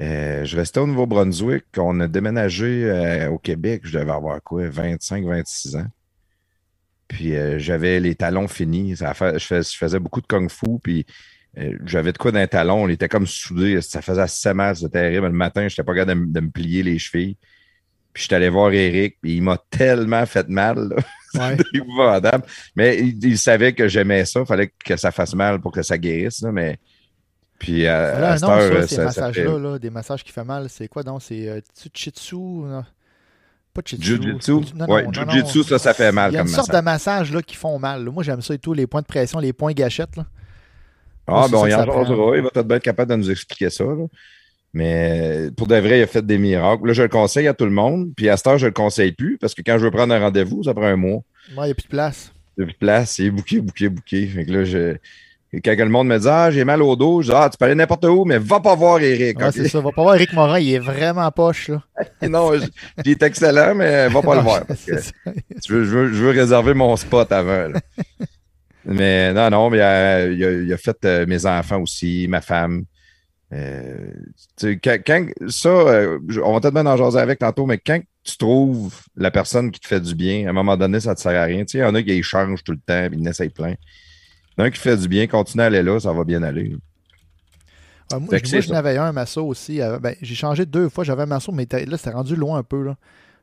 Euh, 0.00 0.44
je 0.44 0.56
restais 0.56 0.80
au 0.80 0.86
Nouveau-Brunswick. 0.86 1.64
On 1.78 2.00
a 2.00 2.08
déménagé 2.08 2.84
euh, 2.84 3.30
au 3.30 3.38
Québec. 3.38 3.82
Je 3.84 3.98
devais 3.98 4.10
avoir 4.10 4.42
quoi? 4.42 4.68
25, 4.68 5.24
26 5.24 5.76
ans. 5.76 5.86
Puis 7.08 7.36
euh, 7.36 7.58
j'avais 7.58 8.00
les 8.00 8.14
talons 8.14 8.48
finis. 8.48 8.96
Ça 8.96 9.12
je, 9.12 9.38
fais- 9.38 9.62
je 9.62 9.76
faisais 9.76 9.98
beaucoup 9.98 10.20
de 10.20 10.26
kung-fu. 10.26 10.78
Puis 10.82 11.06
j'avais 11.84 12.12
de 12.12 12.18
quoi 12.18 12.32
d'un 12.32 12.46
talon. 12.46 12.84
On 12.84 12.88
était 12.88 13.08
comme 13.08 13.26
soudés. 13.26 13.80
Ça 13.82 14.02
faisait 14.02 14.22
assez 14.22 14.52
mal. 14.54 14.74
C'était 14.76 15.00
terrible. 15.02 15.26
Le 15.26 15.32
matin, 15.32 15.68
je 15.68 15.74
n'étais 15.74 15.84
pas 15.84 15.94
capable 15.94 16.32
de, 16.32 16.40
me- 16.40 16.50
plier 16.50 16.82
les 16.82 16.98
chevilles. 16.98 17.36
Puis 18.12 18.22
je 18.22 18.26
suis 18.26 18.34
allé 18.34 18.48
voir 18.50 18.72
Eric, 18.72 19.16
il 19.22 19.42
m'a 19.42 19.58
tellement 19.70 20.26
fait 20.26 20.48
mal. 20.48 20.94
Ouais. 21.38 21.56
Épouvantable. 21.74 22.44
Mais 22.76 22.98
il, 22.98 23.24
il 23.24 23.38
savait 23.38 23.72
que 23.72 23.88
j'aimais 23.88 24.24
ça. 24.24 24.40
Il 24.40 24.46
fallait 24.46 24.72
que 24.84 24.96
ça 24.96 25.10
fasse 25.10 25.34
mal 25.34 25.60
pour 25.60 25.72
que 25.72 25.82
ça 25.82 25.96
guérisse. 25.98 26.42
là, 26.42 26.52
mais... 26.52 26.78
Puis 27.58 27.86
à, 27.86 28.18
Là, 28.18 28.30
à 28.32 28.38
cette 28.38 28.48
heure, 28.48 28.72
ça, 28.72 28.80
ça- 28.82 28.88
ces 28.88 29.04
massages-là, 29.04 29.58
là, 29.58 29.78
des 29.78 29.90
massages 29.90 30.24
qui 30.24 30.32
font 30.32 30.44
mal, 30.44 30.68
c'est 30.68 30.88
quoi 30.88 31.02
donc? 31.04 31.22
C'est 31.22 31.48
euh, 31.48 31.60
Tsu- 31.76 31.90
Chitsu? 31.94 32.36
non? 32.36 32.84
Pas. 33.72 33.80
Jiu-jitsu? 33.86 34.52
Non, 34.74 34.86
Ouais, 34.86 35.04
non, 35.04 35.10
non, 35.12 35.30
jiu-jitsu, 35.32 35.58
non. 35.58 35.64
ça, 35.64 35.78
ça 35.78 35.94
fait 35.94 36.10
mal 36.12 36.32
Il 36.32 36.34
y 36.34 36.36
a 36.36 36.40
comme 36.40 36.48
une 36.48 36.54
sorte 36.54 36.68
massage. 36.68 36.80
de 36.80 36.84
massage 36.84 37.32
là, 37.32 37.40
qui 37.42 37.54
font 37.56 37.78
mal. 37.78 38.04
là. 38.04 38.10
Moi, 38.10 38.22
j'aime 38.24 38.42
ça 38.42 38.52
et 38.52 38.58
tout. 38.58 38.74
Les 38.74 38.86
points 38.88 39.00
de 39.00 39.06
pression, 39.06 39.38
les 39.38 39.52
points 39.52 39.72
gâchettes. 39.72 40.16
Là. 40.16 40.26
Ah, 41.28 41.46
ben, 41.50 41.56
on 41.58 41.66
y 41.66 41.74
en. 41.74 42.34
Il 42.34 42.42
va 42.42 42.50
peut-être 42.50 42.70
être 42.72 42.82
capable 42.82 43.10
de 43.12 43.16
nous 43.16 43.30
expliquer 43.30 43.70
ça. 43.70 43.84
là. 43.84 44.06
Mais 44.74 45.48
pour 45.56 45.66
de 45.66 45.76
vrai, 45.76 45.98
il 45.98 46.02
a 46.02 46.06
fait 46.06 46.24
des 46.24 46.38
miracles. 46.38 46.86
Là, 46.86 46.92
je 46.94 47.02
le 47.02 47.08
conseille 47.08 47.46
à 47.46 47.54
tout 47.54 47.64
le 47.66 47.70
monde. 47.70 48.10
Puis 48.16 48.28
à 48.28 48.36
cette 48.36 48.46
heure, 48.46 48.58
je 48.58 48.66
le 48.66 48.72
conseille 48.72 49.12
plus 49.12 49.36
parce 49.38 49.54
que 49.54 49.62
quand 49.64 49.76
je 49.78 49.84
veux 49.84 49.90
prendre 49.90 50.14
un 50.14 50.20
rendez-vous, 50.20 50.62
ça 50.64 50.72
prend 50.72 50.86
un 50.86 50.96
mois. 50.96 51.20
Moi, 51.54 51.64
il 51.64 51.68
n'y 51.68 51.72
a 51.72 51.74
plus 51.74 51.84
de 51.84 51.88
place. 51.88 52.32
de 52.56 52.66
place, 52.80 53.10
c'est 53.16 53.30
bouqué, 53.30 53.60
bouqué, 53.60 53.88
bouqué. 53.90 54.26
Fait 54.26 54.44
que 54.46 54.50
là, 54.52 54.64
je... 54.64 54.96
quand 55.62 55.76
le 55.78 55.88
monde 55.90 56.08
me 56.08 56.18
dit 56.18 56.26
Ah, 56.28 56.50
j'ai 56.50 56.64
mal 56.64 56.80
au 56.80 56.96
dos, 56.96 57.20
je 57.20 57.28
dis 57.28 57.34
Ah, 57.36 57.50
tu 57.52 57.58
peux 57.58 57.66
aller 57.66 57.74
n'importe 57.74 58.04
où, 58.06 58.24
mais 58.24 58.38
va 58.38 58.60
pas 58.60 58.74
voir 58.74 58.98
Eric. 59.00 59.38
Ouais, 59.38 59.52
c'est 59.52 59.68
ça. 59.68 59.80
Va 59.80 59.90
pas 59.92 60.02
voir 60.02 60.14
Eric 60.14 60.32
Morin, 60.32 60.58
il 60.58 60.72
est 60.72 60.78
vraiment 60.78 61.30
poche. 61.30 61.68
Là. 61.68 61.82
non, 62.30 62.58
je- 62.58 62.66
il 63.04 63.10
est 63.10 63.22
excellent, 63.22 63.74
mais 63.74 64.08
va 64.08 64.22
pas 64.22 64.36
le 64.36 64.40
voir. 64.48 64.64
parce 64.64 64.84
que 64.86 64.92
je, 64.96 65.72
veux, 65.74 65.84
je 65.84 65.90
veux- 65.98 66.12
je 66.14 66.22
veux 66.24 66.30
réserver 66.30 66.72
mon 66.72 66.96
spot 66.96 67.30
avant. 67.30 67.68
là. 67.68 67.80
mais 68.86 69.34
non, 69.34 69.50
non, 69.50 69.68
mais 69.68 69.76
il 69.78 69.82
a, 69.82 70.26
il 70.28 70.44
a- 70.44 70.50
il 70.62 70.72
a 70.72 70.76
fait 70.78 70.96
euh, 71.04 71.26
mes 71.26 71.44
enfants 71.44 71.80
aussi, 71.82 72.26
ma 72.28 72.40
femme. 72.40 72.84
Euh, 73.52 74.12
quand, 74.82 74.96
quand- 75.06 75.26
ça, 75.48 75.68
euh, 75.68 76.18
on 76.42 76.54
va 76.54 76.60
peut-être 76.60 76.74
bien 76.74 76.86
en 76.86 76.96
jaser 76.96 77.18
avec 77.18 77.38
tantôt, 77.38 77.66
mais 77.66 77.78
quand 77.78 78.00
tu 78.24 78.36
trouves 78.38 78.94
la 79.16 79.30
personne 79.30 79.70
qui 79.70 79.80
te 79.80 79.86
fait 79.86 80.00
du 80.00 80.14
bien, 80.14 80.46
à 80.46 80.50
un 80.50 80.52
moment 80.54 80.76
donné, 80.76 81.00
ça 81.00 81.10
ne 81.10 81.14
te 81.16 81.20
sert 81.20 81.38
à 81.40 81.44
rien. 81.44 81.64
Il 81.74 81.80
y 81.80 81.84
en 81.84 81.94
a 81.94 82.02
qui 82.02 82.22
changent 82.22 82.64
tout 82.64 82.72
le 82.72 82.78
temps, 82.78 83.08
puis 83.10 83.18
ils 83.18 83.22
n'essayent 83.22 83.50
plein. 83.50 83.74
Il 84.56 84.60
y 84.60 84.62
en 84.62 84.64
a 84.66 84.70
qui 84.70 84.78
fait 84.80 84.96
du 84.96 85.06
bien, 85.08 85.26
continue 85.26 85.62
à 85.62 85.66
aller 85.66 85.82
là, 85.82 85.98
ça 86.00 86.12
va 86.12 86.24
bien 86.24 86.42
aller. 86.42 86.76
Ouais, 88.12 88.18
moi, 88.18 88.28
Fait 88.30 88.40
que 88.40 88.46
je- 88.46 88.50
c'est 88.50 88.56
moi, 88.56 88.60
je 88.62 88.68
ça. 88.68 88.72
n'avais 88.74 88.96
un 88.96 89.12
masso 89.12 89.44
aussi. 89.46 89.80
euh, 89.80 89.98
ben, 89.98 90.14
j'ai 90.22 90.34
changé 90.34 90.64
deux 90.66 90.88
fois. 90.88 91.04
J'avais 91.04 91.22
un 91.22 91.26
masso, 91.26 91.52
mais 91.52 91.66
là, 91.70 91.96
c'était 91.96 92.10
rendu 92.10 92.36
loin 92.36 92.58
un 92.58 92.62
peu. 92.62 92.82
Là. 92.82 92.96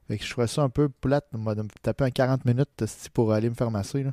Fait 0.08 0.18
que 0.18 0.24
je 0.26 0.32
trouvais 0.32 0.48
ça 0.48 0.62
un 0.64 0.70
peu 0.70 0.90
plate 0.90 1.26
de 1.34 1.38
me 1.38 1.68
taper 1.82 2.04
un 2.06 2.12
40 2.12 2.46
minutes 2.46 2.84
pour 3.14 3.32
aller 3.34 3.50
me 3.50 3.56
faire 3.56 3.70
masser. 3.72 4.04
Là. 4.04 4.12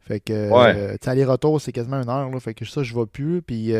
Fait 0.00 0.20
que, 0.20 0.50
Ouais. 0.50 0.96
aller-retour, 1.06 1.60
c'est 1.60 1.72
quasiment 1.72 2.00
une 2.02 2.08
heure. 2.08 2.30
Là. 2.30 2.40
Fait 2.40 2.54
que 2.54 2.64
ça, 2.64 2.82
je 2.82 2.94
ne 2.94 3.00
vais 3.00 3.06
plus. 3.06 3.42
Puis, 3.42 3.72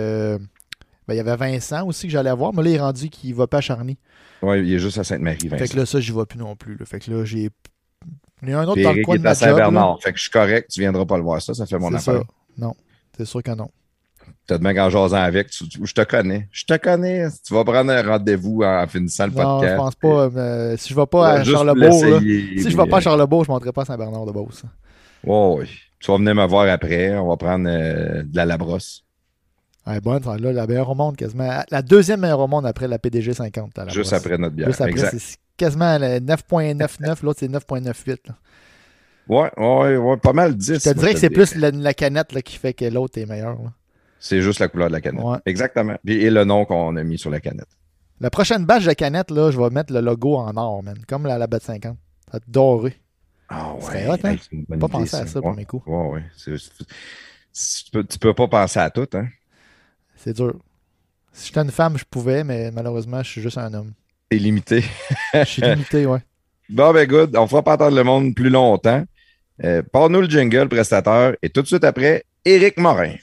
ben, 1.08 1.14
il 1.14 1.16
y 1.16 1.20
avait 1.20 1.36
Vincent 1.36 1.86
aussi 1.86 2.06
que 2.06 2.12
j'allais 2.12 2.32
voir. 2.34 2.52
Mais 2.54 2.62
là, 2.62 2.70
il 2.70 2.76
est 2.76 2.80
rendu 2.80 3.08
qu'il 3.08 3.30
ne 3.30 3.34
va 3.36 3.46
pas 3.46 3.58
à 3.58 3.60
Charny. 3.60 3.98
Oui, 4.42 4.60
il 4.60 4.72
est 4.74 4.78
juste 4.78 4.98
à 4.98 5.04
Sainte-Marie, 5.04 5.38
Fait 5.40 5.48
Vincent. 5.56 5.72
que 5.74 5.78
là, 5.78 5.86
ça, 5.86 6.00
j'y 6.00 6.12
vais 6.12 6.24
plus 6.26 6.38
non 6.38 6.56
plus. 6.56 6.76
là. 6.76 6.84
Fait 6.86 6.98
que 7.00 7.10
là, 7.10 7.24
j'ai. 7.24 7.50
Il 8.42 8.48
y 8.48 8.52
a 8.52 8.60
un 8.60 8.64
autre 8.64 8.74
Puis 8.74 8.84
dans 8.84 8.92
le 8.92 9.02
coin 9.02 9.16
de 9.16 9.20
est 9.20 9.24
ma 9.24 9.30
à 9.30 9.34
job. 9.34 9.42
là. 9.42 9.50
Saint-Bernard. 9.50 9.98
Fait 10.02 10.12
que 10.12 10.16
je 10.18 10.22
suis 10.22 10.30
correct, 10.30 10.70
tu 10.70 10.80
viendras 10.80 11.04
pas 11.04 11.16
le 11.18 11.22
voir. 11.22 11.42
Ça, 11.42 11.52
ça 11.52 11.66
fait 11.66 11.78
mon 11.78 11.92
affaire. 11.92 12.14
ça. 12.20 12.22
Non, 12.56 12.74
c'est 13.16 13.26
sûr 13.26 13.42
que 13.42 13.50
non. 13.50 13.68
T'as 14.46 14.56
de 14.58 14.62
bien 14.62 14.74
qu'en 14.74 14.88
jasant 14.90 15.16
avec, 15.16 15.50
tu- 15.50 15.68
tu- 15.68 15.84
je 15.84 15.92
te 15.94 16.00
connais. 16.02 16.48
Je 16.50 16.64
te 16.64 16.76
connais. 16.76 17.26
Tu 17.46 17.52
vas 17.52 17.64
prendre 17.64 17.90
un 17.92 18.02
rendez-vous 18.02 18.62
en 18.64 18.86
finissant 18.88 19.26
le 19.26 19.32
Non, 19.32 19.36
podcast. 19.60 19.72
je 19.72 19.76
pense 19.76 19.94
pas. 19.96 20.38
euh, 20.40 20.76
si 20.78 20.88
je 20.88 20.94
vais 20.98 21.06
pas 21.06 21.28
à 21.28 21.44
Charlebourg, 21.44 22.04
là, 22.04 22.18
si 22.20 22.70
je 22.70 22.76
vais 22.76 22.86
pas 22.86 22.96
à 22.96 23.00
Charlebourg, 23.00 23.44
je 23.44 23.50
ne 23.50 23.54
monterai 23.54 23.72
pas 23.72 23.82
à 23.82 23.84
Saint-Bernard-de-Beauce. 23.84 24.62
Ouais, 25.24 25.54
ouais. 25.58 25.66
Tu 26.00 26.10
vas 26.10 26.16
venir 26.16 26.34
me 26.34 26.46
voir 26.46 26.66
après. 26.68 27.16
On 27.18 27.28
va 27.28 27.36
prendre 27.36 27.68
euh, 27.68 28.22
de 28.22 28.34
la 28.36 28.46
labrosse. 28.46 29.04
Elle 29.86 29.96
est 29.96 30.00
bonne, 30.00 30.22
ça, 30.22 30.36
là, 30.36 30.52
la 30.52 30.66
meilleure 30.66 30.90
au 30.90 30.94
monde 30.94 31.16
quasiment. 31.16 31.62
La 31.70 31.82
deuxième 31.82 32.20
meilleure 32.20 32.40
au 32.40 32.46
monde 32.48 32.66
après 32.66 32.86
la 32.86 32.98
PDG 32.98 33.32
50. 33.34 33.78
à 33.78 33.84
la 33.86 33.90
Juste 33.92 34.10
brosse. 34.10 34.24
après 34.24 34.38
notre 34.38 34.54
bière. 34.54 34.68
Juste 34.68 34.80
après, 34.80 35.10
c'est 35.18 35.36
quasiment 35.56 35.98
le 35.98 36.18
9.99, 36.20 37.22
l'autre 37.24 37.40
c'est 37.40 37.48
9.98. 37.48 38.18
là. 38.28 38.34
Ouais, 39.28 39.50
ouais, 39.56 39.96
ouais. 39.96 40.16
Pas 40.16 40.32
mal 40.32 40.56
10. 40.56 40.74
Je 40.74 40.90
te 40.90 40.94
dirais 40.98 41.14
que 41.14 41.20
c'est 41.20 41.30
plus 41.30 41.54
la, 41.54 41.70
la 41.70 41.94
canette 41.94 42.32
là, 42.32 42.42
qui 42.42 42.56
fait 42.56 42.74
que 42.74 42.84
l'autre 42.84 43.18
est 43.18 43.26
meilleur. 43.26 43.54
là. 43.62 43.72
C'est 44.18 44.42
juste 44.42 44.58
la 44.60 44.68
couleur 44.68 44.88
de 44.88 44.92
la 44.92 45.00
canette. 45.00 45.24
Ouais. 45.24 45.38
Exactement. 45.46 45.96
Et 46.06 46.28
le 46.30 46.44
nom 46.44 46.64
qu'on 46.64 46.94
a 46.96 47.02
mis 47.02 47.16
sur 47.18 47.30
la 47.30 47.40
canette. 47.40 47.68
La 48.20 48.28
prochaine 48.28 48.66
batch 48.66 48.84
de 48.84 48.92
canette, 48.92 49.30
là, 49.30 49.50
je 49.50 49.58
vais 49.58 49.70
mettre 49.70 49.92
le 49.94 50.00
logo 50.00 50.36
en 50.36 50.54
or, 50.56 50.82
man. 50.82 50.96
Comme 51.08 51.26
la, 51.26 51.38
la 51.38 51.46
BET 51.46 51.60
50. 51.62 51.96
Ça 52.26 52.32
va 52.32 52.36
être 52.36 52.50
doré. 52.50 53.00
Ah 53.48 53.72
ouais. 53.74 54.06
hot, 54.08 54.16
hein? 54.24 54.36
C'est 54.42 54.56
bonne 54.68 54.78
Pas 54.78 54.86
idée, 54.86 54.92
pensé 54.92 55.16
à 55.16 55.26
ça 55.26 55.40
pour 55.40 55.54
mes 55.54 55.64
coups. 55.64 55.86
Ouais, 55.86 56.08
ouais. 56.08 56.22
Tu 56.44 56.50
peux, 57.92 58.04
tu 58.04 58.18
peux 58.18 58.34
pas 58.34 58.46
penser 58.48 58.78
à 58.78 58.90
tout, 58.90 59.08
hein? 59.14 59.26
C'est 60.22 60.34
dur. 60.34 60.54
Si 61.32 61.46
j'étais 61.46 61.60
une 61.60 61.70
femme, 61.70 61.96
je 61.96 62.04
pouvais, 62.08 62.44
mais 62.44 62.70
malheureusement, 62.70 63.22
je 63.22 63.30
suis 63.30 63.40
juste 63.40 63.56
un 63.56 63.72
homme. 63.72 63.92
C'est 64.30 64.38
limité. 64.38 64.84
Je 65.32 65.44
suis 65.44 65.62
limité, 65.62 66.06
ouais. 66.06 66.20
Bon, 66.68 66.92
ben, 66.92 67.06
good. 67.08 67.34
On 67.36 67.48
fera 67.48 67.64
pas 67.64 67.72
attendre 67.72 67.96
le 67.96 68.04
monde 68.04 68.34
plus 68.34 68.50
longtemps. 68.50 69.02
Euh, 69.64 69.82
Parle-nous 69.92 70.20
le 70.20 70.28
jingle, 70.28 70.68
prestateur. 70.68 71.34
Et 71.42 71.48
tout 71.48 71.62
de 71.62 71.66
suite 71.66 71.82
après, 71.82 72.24
Éric 72.44 72.78
Morin. 72.78 73.14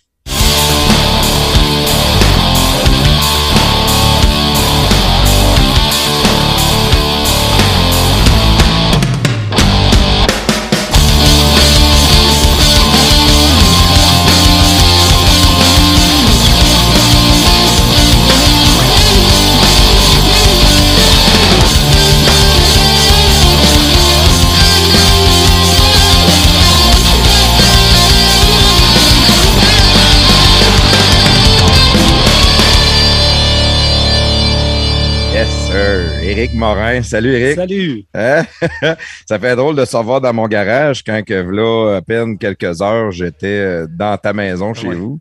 Éric 36.37 36.53
Morin. 36.53 37.01
Salut, 37.01 37.33
Éric. 37.33 37.55
Salut! 37.55 38.05
Hein? 38.13 38.45
Ça 39.27 39.39
fait 39.39 39.55
drôle 39.55 39.75
de 39.75 39.85
savoir 39.85 40.21
dans 40.21 40.33
mon 40.33 40.47
garage 40.47 41.03
quand 41.03 41.23
que 41.25 41.33
là, 41.33 41.95
à 41.97 42.01
peine 42.03 42.37
quelques 42.37 42.79
heures, 42.79 43.11
j'étais 43.11 43.47
euh, 43.47 43.87
dans 43.89 44.15
ta 44.19 44.33
maison 44.33 44.71
chez 44.75 44.87
Ouais. 44.87 44.95
vous. 44.95 45.19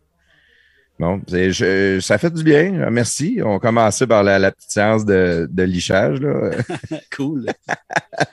Bon, 0.99 1.21
je- 1.27 2.01
ça 2.01 2.17
fait 2.19 2.31
du 2.33 2.43
bien. 2.43 2.91
Merci. 2.91 3.41
On 3.43 3.59
commençait 3.59 4.07
par 4.07 4.23
la, 4.23 4.39
la 4.39 4.51
petite 4.53 4.71
séance 4.71 5.05
de, 5.07 5.49
de 5.51 5.63
lichage. 5.63 6.21
Là. 6.21 6.51
Cool. 7.17 7.47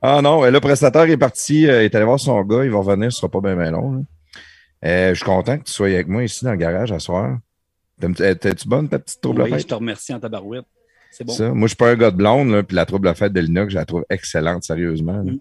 Ah 0.00 0.22
non, 0.22 0.44
le 0.48 0.60
prestataire 0.60 1.10
est 1.10 1.16
parti, 1.16 1.66
euh, 1.66 1.82
il 1.82 1.86
est 1.86 1.94
allé 1.96 2.04
voir 2.04 2.20
son 2.20 2.40
gars, 2.42 2.62
il 2.64 2.70
va 2.70 2.78
revenir, 2.78 3.12
ce 3.12 3.18
sera 3.18 3.28
pas 3.28 3.40
bien 3.40 3.56
long. 3.72 4.06
Euh, 4.84 5.08
je 5.08 5.14
suis 5.14 5.24
content 5.24 5.58
que 5.58 5.64
tu 5.64 5.72
sois 5.72 5.88
avec 5.88 6.06
moi 6.06 6.22
ici 6.22 6.44
dans 6.44 6.52
le 6.52 6.56
garage 6.56 6.92
à 6.92 7.00
soir. 7.00 7.38
Euh, 8.04 8.34
T'es-tu 8.36 8.68
bonne, 8.68 8.88
ta 8.88 9.00
petite 9.00 9.20
trouble 9.20 9.42
Oui, 9.42 9.58
je 9.58 9.66
te 9.66 9.74
remercie 9.74 10.14
en 10.14 10.20
tabarouette. 10.20 10.64
C'est 11.10 11.24
bon. 11.24 11.32
Ça. 11.32 11.48
Moi, 11.50 11.62
je 11.66 11.68
suis 11.68 11.76
pas 11.76 11.90
un 11.90 11.96
gars 11.96 12.10
de 12.10 12.16
blonde, 12.16 12.50
là, 12.50 12.62
puis 12.62 12.76
la 12.76 12.86
trouble 12.86 13.12
fête 13.14 13.32
de 13.32 13.40
Linox, 13.40 13.70
je 13.72 13.76
la 13.78 13.84
trouve 13.84 14.04
excellente, 14.10 14.62
sérieusement. 14.64 15.16
là. 15.22 15.32
Mm. 15.32 15.38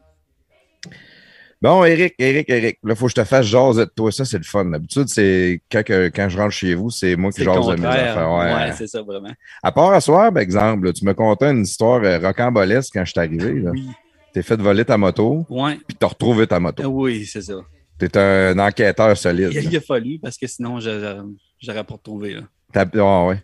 Bon, 1.60 1.84
Eric, 1.84 2.14
Eric, 2.20 2.48
Eric, 2.50 2.78
là, 2.84 2.94
faut 2.94 3.06
que 3.06 3.10
je 3.12 3.16
te 3.16 3.24
fasse 3.24 3.48
jaser 3.48 3.86
de 3.86 3.92
toi. 3.96 4.12
Ça, 4.12 4.26
c'est 4.26 4.38
le 4.38 4.44
fun. 4.44 4.66
D'habitude, 4.66 5.08
c'est 5.08 5.60
quand, 5.72 5.82
je 5.88 6.38
rentre 6.38 6.52
chez 6.54 6.76
vous, 6.76 6.92
c'est 6.92 7.16
moi 7.16 7.32
qui 7.32 7.44
jase 7.44 7.66
de 7.66 7.76
mes 7.82 7.86
affaires. 7.88 8.30
Ouais. 8.32 8.54
Ouais, 8.54 8.72
c'est 8.78 8.86
ça, 8.86 9.02
vraiment. 9.02 9.32
à 9.64 9.72
part 9.72 9.92
à 9.92 10.00
soir, 10.00 10.32
par 10.32 10.44
exemple, 10.44 10.86
là, 10.86 10.94
tu 10.94 11.04
me 11.04 11.16
contais 11.16 11.50
une 11.50 11.64
histoire 11.64 12.04
euh, 12.04 12.20
rocambolesque 12.20 12.94
quand 12.94 13.04
je 13.06 13.10
suis 13.12 13.20
arrivé. 13.20 13.54
là. 13.60 13.72
Oui. 13.72 13.88
T'es 14.34 14.44
fait 14.44 14.62
voler 14.62 14.86
ta 14.86 14.98
moto, 14.98 15.48
Ouais. 15.50 15.80
puis 15.88 15.98
t'as 16.00 16.08
retrouvé 16.08 16.46
ta 16.46 16.60
moto. 16.60 16.84
Oui, 16.90 17.26
c'est 17.26 17.42
ça. 17.42 17.56
T'es 17.98 18.16
un 18.20 18.60
enquêteur 18.60 19.18
solide. 19.18 19.50
Il, 19.52 19.58
a- 19.58 19.62
là. 19.64 19.70
il 19.72 19.78
a 19.78 19.82
fallu 19.82 20.20
parce 20.20 20.38
que 20.38 20.46
sinon, 20.46 20.80
j'aurais 20.80 21.84
pas 21.84 21.94
retrouvé. 21.96 22.36
Là. 22.36 22.42
T'as- 22.72 22.86
ah, 23.00 23.26
ouais. 23.26 23.42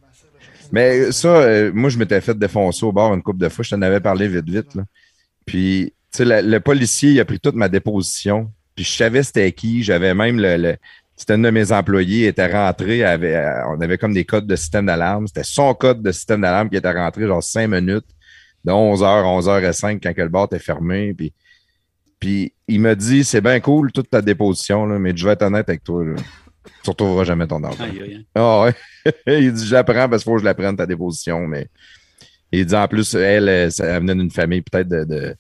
Mais 0.74 1.12
ça, 1.12 1.28
euh, 1.28 1.72
moi, 1.72 1.92
je 1.92 2.00
m'étais 2.00 2.20
fait 2.20 2.38
défoncer 2.38 2.84
au 2.84 2.92
bord 2.92 3.14
une 3.14 3.22
couple 3.22 3.38
de 3.38 3.48
fois. 3.48 3.64
Je 3.64 3.70
t'en 3.70 3.82
avais 3.84 4.00
parlé 4.00 4.28
vite, 4.28 4.50
vite. 4.50 4.74
là. 4.74 4.82
Puis, 5.46 5.94
tu 6.12 6.26
sais, 6.26 6.42
le, 6.42 6.60
policier, 6.60 7.12
il 7.12 7.20
a 7.20 7.26
pris 7.26 7.40
toute 7.40 7.54
ma 7.54 7.70
déposition. 7.70 8.52
Puis, 8.76 8.84
je 8.84 8.90
savais 8.90 9.22
c'était 9.22 9.52
qui. 9.52 9.84
J'avais 9.84 10.16
même 10.16 10.40
le. 10.40 10.58
le- 10.58 10.76
c'était 11.16 11.34
un 11.34 11.38
de 11.38 11.50
mes 11.52 11.72
employés, 11.72 12.22
il 12.22 12.26
était 12.26 12.52
rentré, 12.52 13.04
avait, 13.04 13.36
euh, 13.36 13.68
on 13.70 13.80
avait 13.82 14.00
comme 14.00 14.16
des 14.16 14.26
codes 14.26 14.48
de 14.48 14.56
système 14.56 14.88
d'alarme. 14.88 15.28
C'était 15.28 15.44
son 15.44 15.76
code 15.76 16.02
de 16.02 16.12
système 16.12 16.42
d'alarme 16.42 16.72
qui 16.72 16.76
était 16.76 16.92
rentré 16.92 17.28
genre 17.28 17.44
cinq 17.44 17.68
minutes, 17.68 18.08
de 18.66 18.72
11h, 18.72 19.24
11h05 19.24 20.00
quand 20.02 20.14
que 20.14 20.22
le 20.24 20.30
bar 20.30 20.46
était 20.46 20.58
fermé. 20.58 21.14
Puis, 21.14 21.32
puis 22.20 22.52
il 22.68 22.82
m'a 22.82 22.96
dit, 22.96 23.24
c'est 23.24 23.42
bien 23.42 23.60
cool 23.60 23.92
toute 23.92 24.10
ta 24.10 24.24
déposition, 24.24 24.88
là, 24.88 24.98
mais 24.98 25.16
je 25.16 25.24
vais 25.24 25.34
être 25.34 25.44
honnête 25.44 25.70
avec 25.70 25.84
toi. 25.84 26.04
Là. 26.04 26.16
Tu 26.66 26.90
ne 26.90 26.92
retrouveras 26.92 27.24
jamais 27.24 27.48
ton 27.48 27.64
argent. 27.64 27.86
Ah 28.36 28.64
ouais. 28.64 28.76
il 29.28 29.54
dit 29.54 29.68
j'apprends 29.68 30.10
parce 30.10 30.24
qu'il 30.24 30.32
faut 30.32 30.36
que 30.36 30.42
je 30.42 30.46
la 30.46 30.54
prenne 30.54 30.76
ta 30.76 30.86
déposition, 30.86 31.48
mais 31.48 31.68
il 32.52 32.66
dit 32.66 32.76
en 32.76 32.88
plus, 32.88 33.16
elle, 33.16 33.50
euh, 33.50 33.70
ça 33.70 34.00
venait 34.00 34.16
d'une 34.16 34.32
famille 34.32 34.62
peut-être 34.62 34.88
de, 34.88 35.04
de 35.04 35.36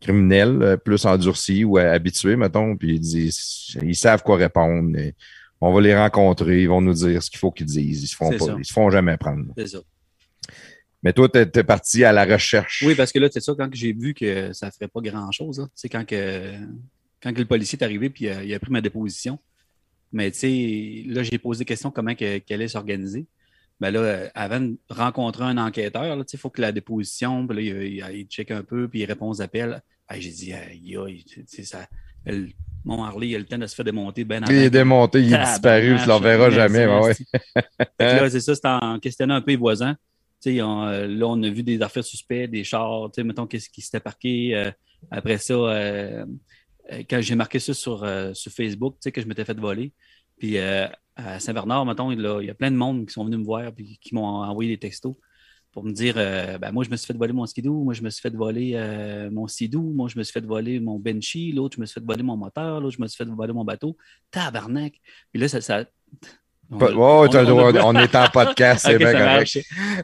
criminels, 0.00 0.62
euh, 0.62 0.76
plus 0.76 1.04
endurcis 1.06 1.64
ou 1.64 1.78
euh, 1.78 1.94
habitués, 1.94 2.36
mettons. 2.36 2.76
Puis 2.76 2.94
il 2.94 3.00
dit 3.00 3.34
ils 3.82 3.96
savent 3.96 4.22
quoi 4.22 4.36
répondre. 4.36 4.96
on 5.60 5.72
va 5.72 5.80
les 5.80 5.96
rencontrer, 5.96 6.62
ils 6.62 6.68
vont 6.68 6.80
nous 6.80 6.94
dire 6.94 7.22
ce 7.22 7.30
qu'il 7.30 7.38
faut 7.38 7.50
qu'ils 7.50 7.66
disent. 7.66 8.02
Ils 8.04 8.08
se 8.08 8.16
font 8.16 8.30
C'est 8.30 8.38
pas, 8.38 8.44
ça. 8.44 8.56
ils 8.58 8.64
se 8.64 8.72
font 8.72 8.90
jamais 8.90 9.16
prendre. 9.16 9.46
C'est 9.56 9.68
ça. 9.68 9.78
Mais 11.02 11.12
toi, 11.12 11.28
tu 11.28 11.38
es, 11.38 11.64
parti 11.64 12.04
à 12.04 12.12
la 12.12 12.24
recherche. 12.24 12.82
Oui, 12.86 12.94
parce 12.94 13.12
que 13.12 13.18
là, 13.18 13.28
c'est 13.30 13.40
ça, 13.40 13.54
quand 13.56 13.68
j'ai 13.72 13.92
vu 13.92 14.14
que 14.14 14.52
ça 14.52 14.66
ne 14.66 14.72
ferait 14.72 14.88
pas 14.88 15.00
grand-chose, 15.00 15.60
là, 15.60 15.68
c'est 15.74 15.88
quand 15.88 16.04
que, 16.04 16.54
quand 17.22 17.32
que 17.32 17.38
le 17.38 17.44
policier 17.44 17.78
est 17.78 17.84
arrivé 17.84 18.12
euh, 18.22 18.44
il 18.44 18.52
a 18.54 18.58
pris 18.58 18.72
ma 18.72 18.80
déposition. 18.80 19.38
Mais 20.12 20.30
tu 20.30 20.38
sais, 20.38 21.02
là, 21.06 21.22
j'ai 21.22 21.38
posé 21.38 21.60
des 21.60 21.64
questions 21.64 21.90
comment 21.90 22.14
que- 22.14 22.38
qu'elle 22.38 22.60
allait 22.60 22.68
s'organiser. 22.68 23.26
ben 23.80 23.90
là, 23.92 24.00
euh, 24.00 24.28
avant 24.34 24.60
de 24.60 24.76
rencontrer 24.88 25.44
un 25.44 25.56
enquêteur, 25.58 26.24
il 26.32 26.38
faut 26.38 26.50
que 26.50 26.60
la 26.60 26.72
déposition, 26.72 27.46
puis 27.46 27.56
là, 27.56 27.62
il, 27.62 27.92
il, 27.94 28.16
il 28.20 28.26
check 28.26 28.50
un 28.50 28.62
peu, 28.64 28.88
puis 28.88 29.00
il 29.00 29.04
répond 29.04 29.28
aux 29.30 29.40
appels. 29.40 29.80
Ben, 30.10 30.20
j'ai 30.20 30.30
dit, 30.30 30.52
aïe, 30.52 30.96
aïe, 30.96 31.24
tu 31.24 31.44
sais, 31.46 31.62
ça, 31.62 31.86
elle- 32.24 32.48
mon 32.84 33.04
Harley, 33.04 33.28
il 33.28 33.34
a 33.36 33.38
le 33.38 33.44
temps 33.44 33.58
de 33.58 33.66
se 33.66 33.74
faire 33.74 33.84
démonter 33.84 34.24
ben 34.24 34.42
Il 34.48 34.56
est 34.56 34.70
démonté, 34.70 35.20
il 35.20 35.32
est 35.34 35.36
disparu, 35.52 35.82
tu 36.04 36.08
l'en 36.08 36.20
verras 36.20 36.50
jamais. 36.50 36.86
ouais, 36.86 37.14
là, 38.16 38.30
c'est 38.30 38.40
ça, 38.40 38.54
c'est 38.54 38.66
en 38.66 38.98
questionnant 38.98 39.34
un 39.34 39.42
peu 39.42 39.50
les 39.50 39.56
voisins. 39.56 39.94
Tu 40.42 40.54
sais, 40.54 40.62
on, 40.62 40.84
euh, 40.86 41.06
là, 41.06 41.26
on 41.26 41.42
a 41.42 41.48
vu 41.50 41.62
des 41.62 41.80
affaires 41.82 42.04
suspectes, 42.04 42.50
des 42.52 42.64
chars, 42.64 43.10
tu 43.12 43.20
sais, 43.20 43.24
mettons, 43.24 43.46
qu'est-ce 43.46 43.68
qui 43.68 43.80
s'était 43.82 44.00
parqué. 44.00 44.54
euh, 44.56 44.70
après 45.10 45.38
ça, 45.38 45.52
euh, 45.54 45.66
euh, 46.22 46.26
quand 47.08 47.20
j'ai 47.20 47.34
marqué 47.34 47.58
ça 47.58 47.74
sur, 47.74 48.04
euh, 48.04 48.32
sur 48.34 48.52
Facebook, 48.52 48.94
tu 48.94 48.98
sais, 49.02 49.12
que 49.12 49.20
je 49.20 49.26
m'étais 49.26 49.44
fait 49.44 49.58
voler. 49.58 49.92
Puis 50.38 50.58
euh, 50.58 50.86
à 51.16 51.40
Saint-Bernard, 51.40 51.84
mettons, 51.84 52.10
il, 52.10 52.20
là, 52.20 52.40
il 52.40 52.46
y 52.46 52.50
a 52.50 52.54
plein 52.54 52.70
de 52.70 52.76
monde 52.76 53.06
qui 53.06 53.12
sont 53.12 53.24
venus 53.24 53.40
me 53.40 53.44
voir 53.44 53.72
puis 53.72 53.98
qui 54.00 54.14
m'ont 54.14 54.24
envoyé 54.24 54.70
des 54.70 54.78
textos 54.78 55.14
pour 55.72 55.84
me 55.84 55.92
dire 55.92 56.14
euh, 56.16 56.58
ben, 56.58 56.72
moi, 56.72 56.84
je 56.84 56.90
me 56.90 56.96
suis 56.96 57.06
fait 57.06 57.16
voler 57.16 57.32
mon 57.32 57.46
skidoo, 57.46 57.84
moi, 57.84 57.94
je 57.94 58.02
me 58.02 58.10
suis 58.10 58.20
fait 58.20 58.34
voler 58.34 58.72
euh, 58.74 59.30
mon 59.30 59.46
sidou, 59.46 59.92
moi, 59.94 60.08
je 60.08 60.18
me 60.18 60.24
suis 60.24 60.32
fait 60.32 60.44
voler 60.44 60.80
mon 60.80 60.98
benchy, 60.98 61.52
l'autre, 61.52 61.76
je 61.76 61.80
me 61.80 61.86
suis 61.86 62.00
fait 62.00 62.06
voler 62.06 62.22
mon 62.22 62.36
moteur, 62.36 62.80
l'autre, 62.80 62.96
je 62.96 63.02
me 63.02 63.06
suis 63.06 63.16
fait 63.16 63.30
voler 63.30 63.52
mon 63.52 63.64
bateau. 63.64 63.96
Tabarnak! 64.30 64.94
Puis 65.32 65.40
là, 65.40 65.48
ça. 65.48 65.60
ça... 65.60 65.84
Le 66.70 66.92
droit, 66.92 67.26
on 67.84 67.94
est 67.96 68.14
en 68.14 68.28
podcast, 68.28 68.84
c'est 68.86 68.94
Ok, 68.94 68.98
bien 68.98 69.12
correct. 69.12 69.58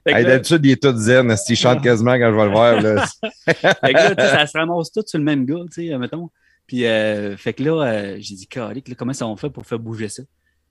Hey, 0.06 0.24
D'habitude, 0.24 0.60
il 0.64 0.70
est 0.70 0.82
tout 0.82 0.96
zen. 0.96 1.34
Il 1.48 1.56
chante 1.56 1.82
quasiment 1.82 2.12
quand 2.12 2.30
je 2.30 2.36
vais 2.36 2.44
le 2.44 2.50
voir. 2.50 2.80
Là. 2.80 3.06
fait 3.46 3.92
que 3.92 3.92
là, 3.92 4.14
ça 4.16 4.46
se 4.46 4.56
ramasse 4.56 4.90
tout 4.90 5.02
sur 5.04 5.18
le 5.18 5.24
même 5.24 5.44
gars, 5.44 5.64
tu 5.70 5.88
sais, 5.88 5.98
mettons. 5.98 6.30
Puis, 6.66 6.87
euh, 6.87 7.37
fait 7.37 7.52
que 7.52 7.62
là, 7.62 7.83
euh, 7.83 8.16
j'ai 8.21 8.35
dit, 8.35 8.47
Calique, 8.47 8.94
comment 8.97 9.12
ça 9.12 9.26
on 9.26 9.37
fait 9.37 9.50
pour 9.50 9.66
faire 9.66 9.78
bouger 9.78 10.09
ça? 10.09 10.23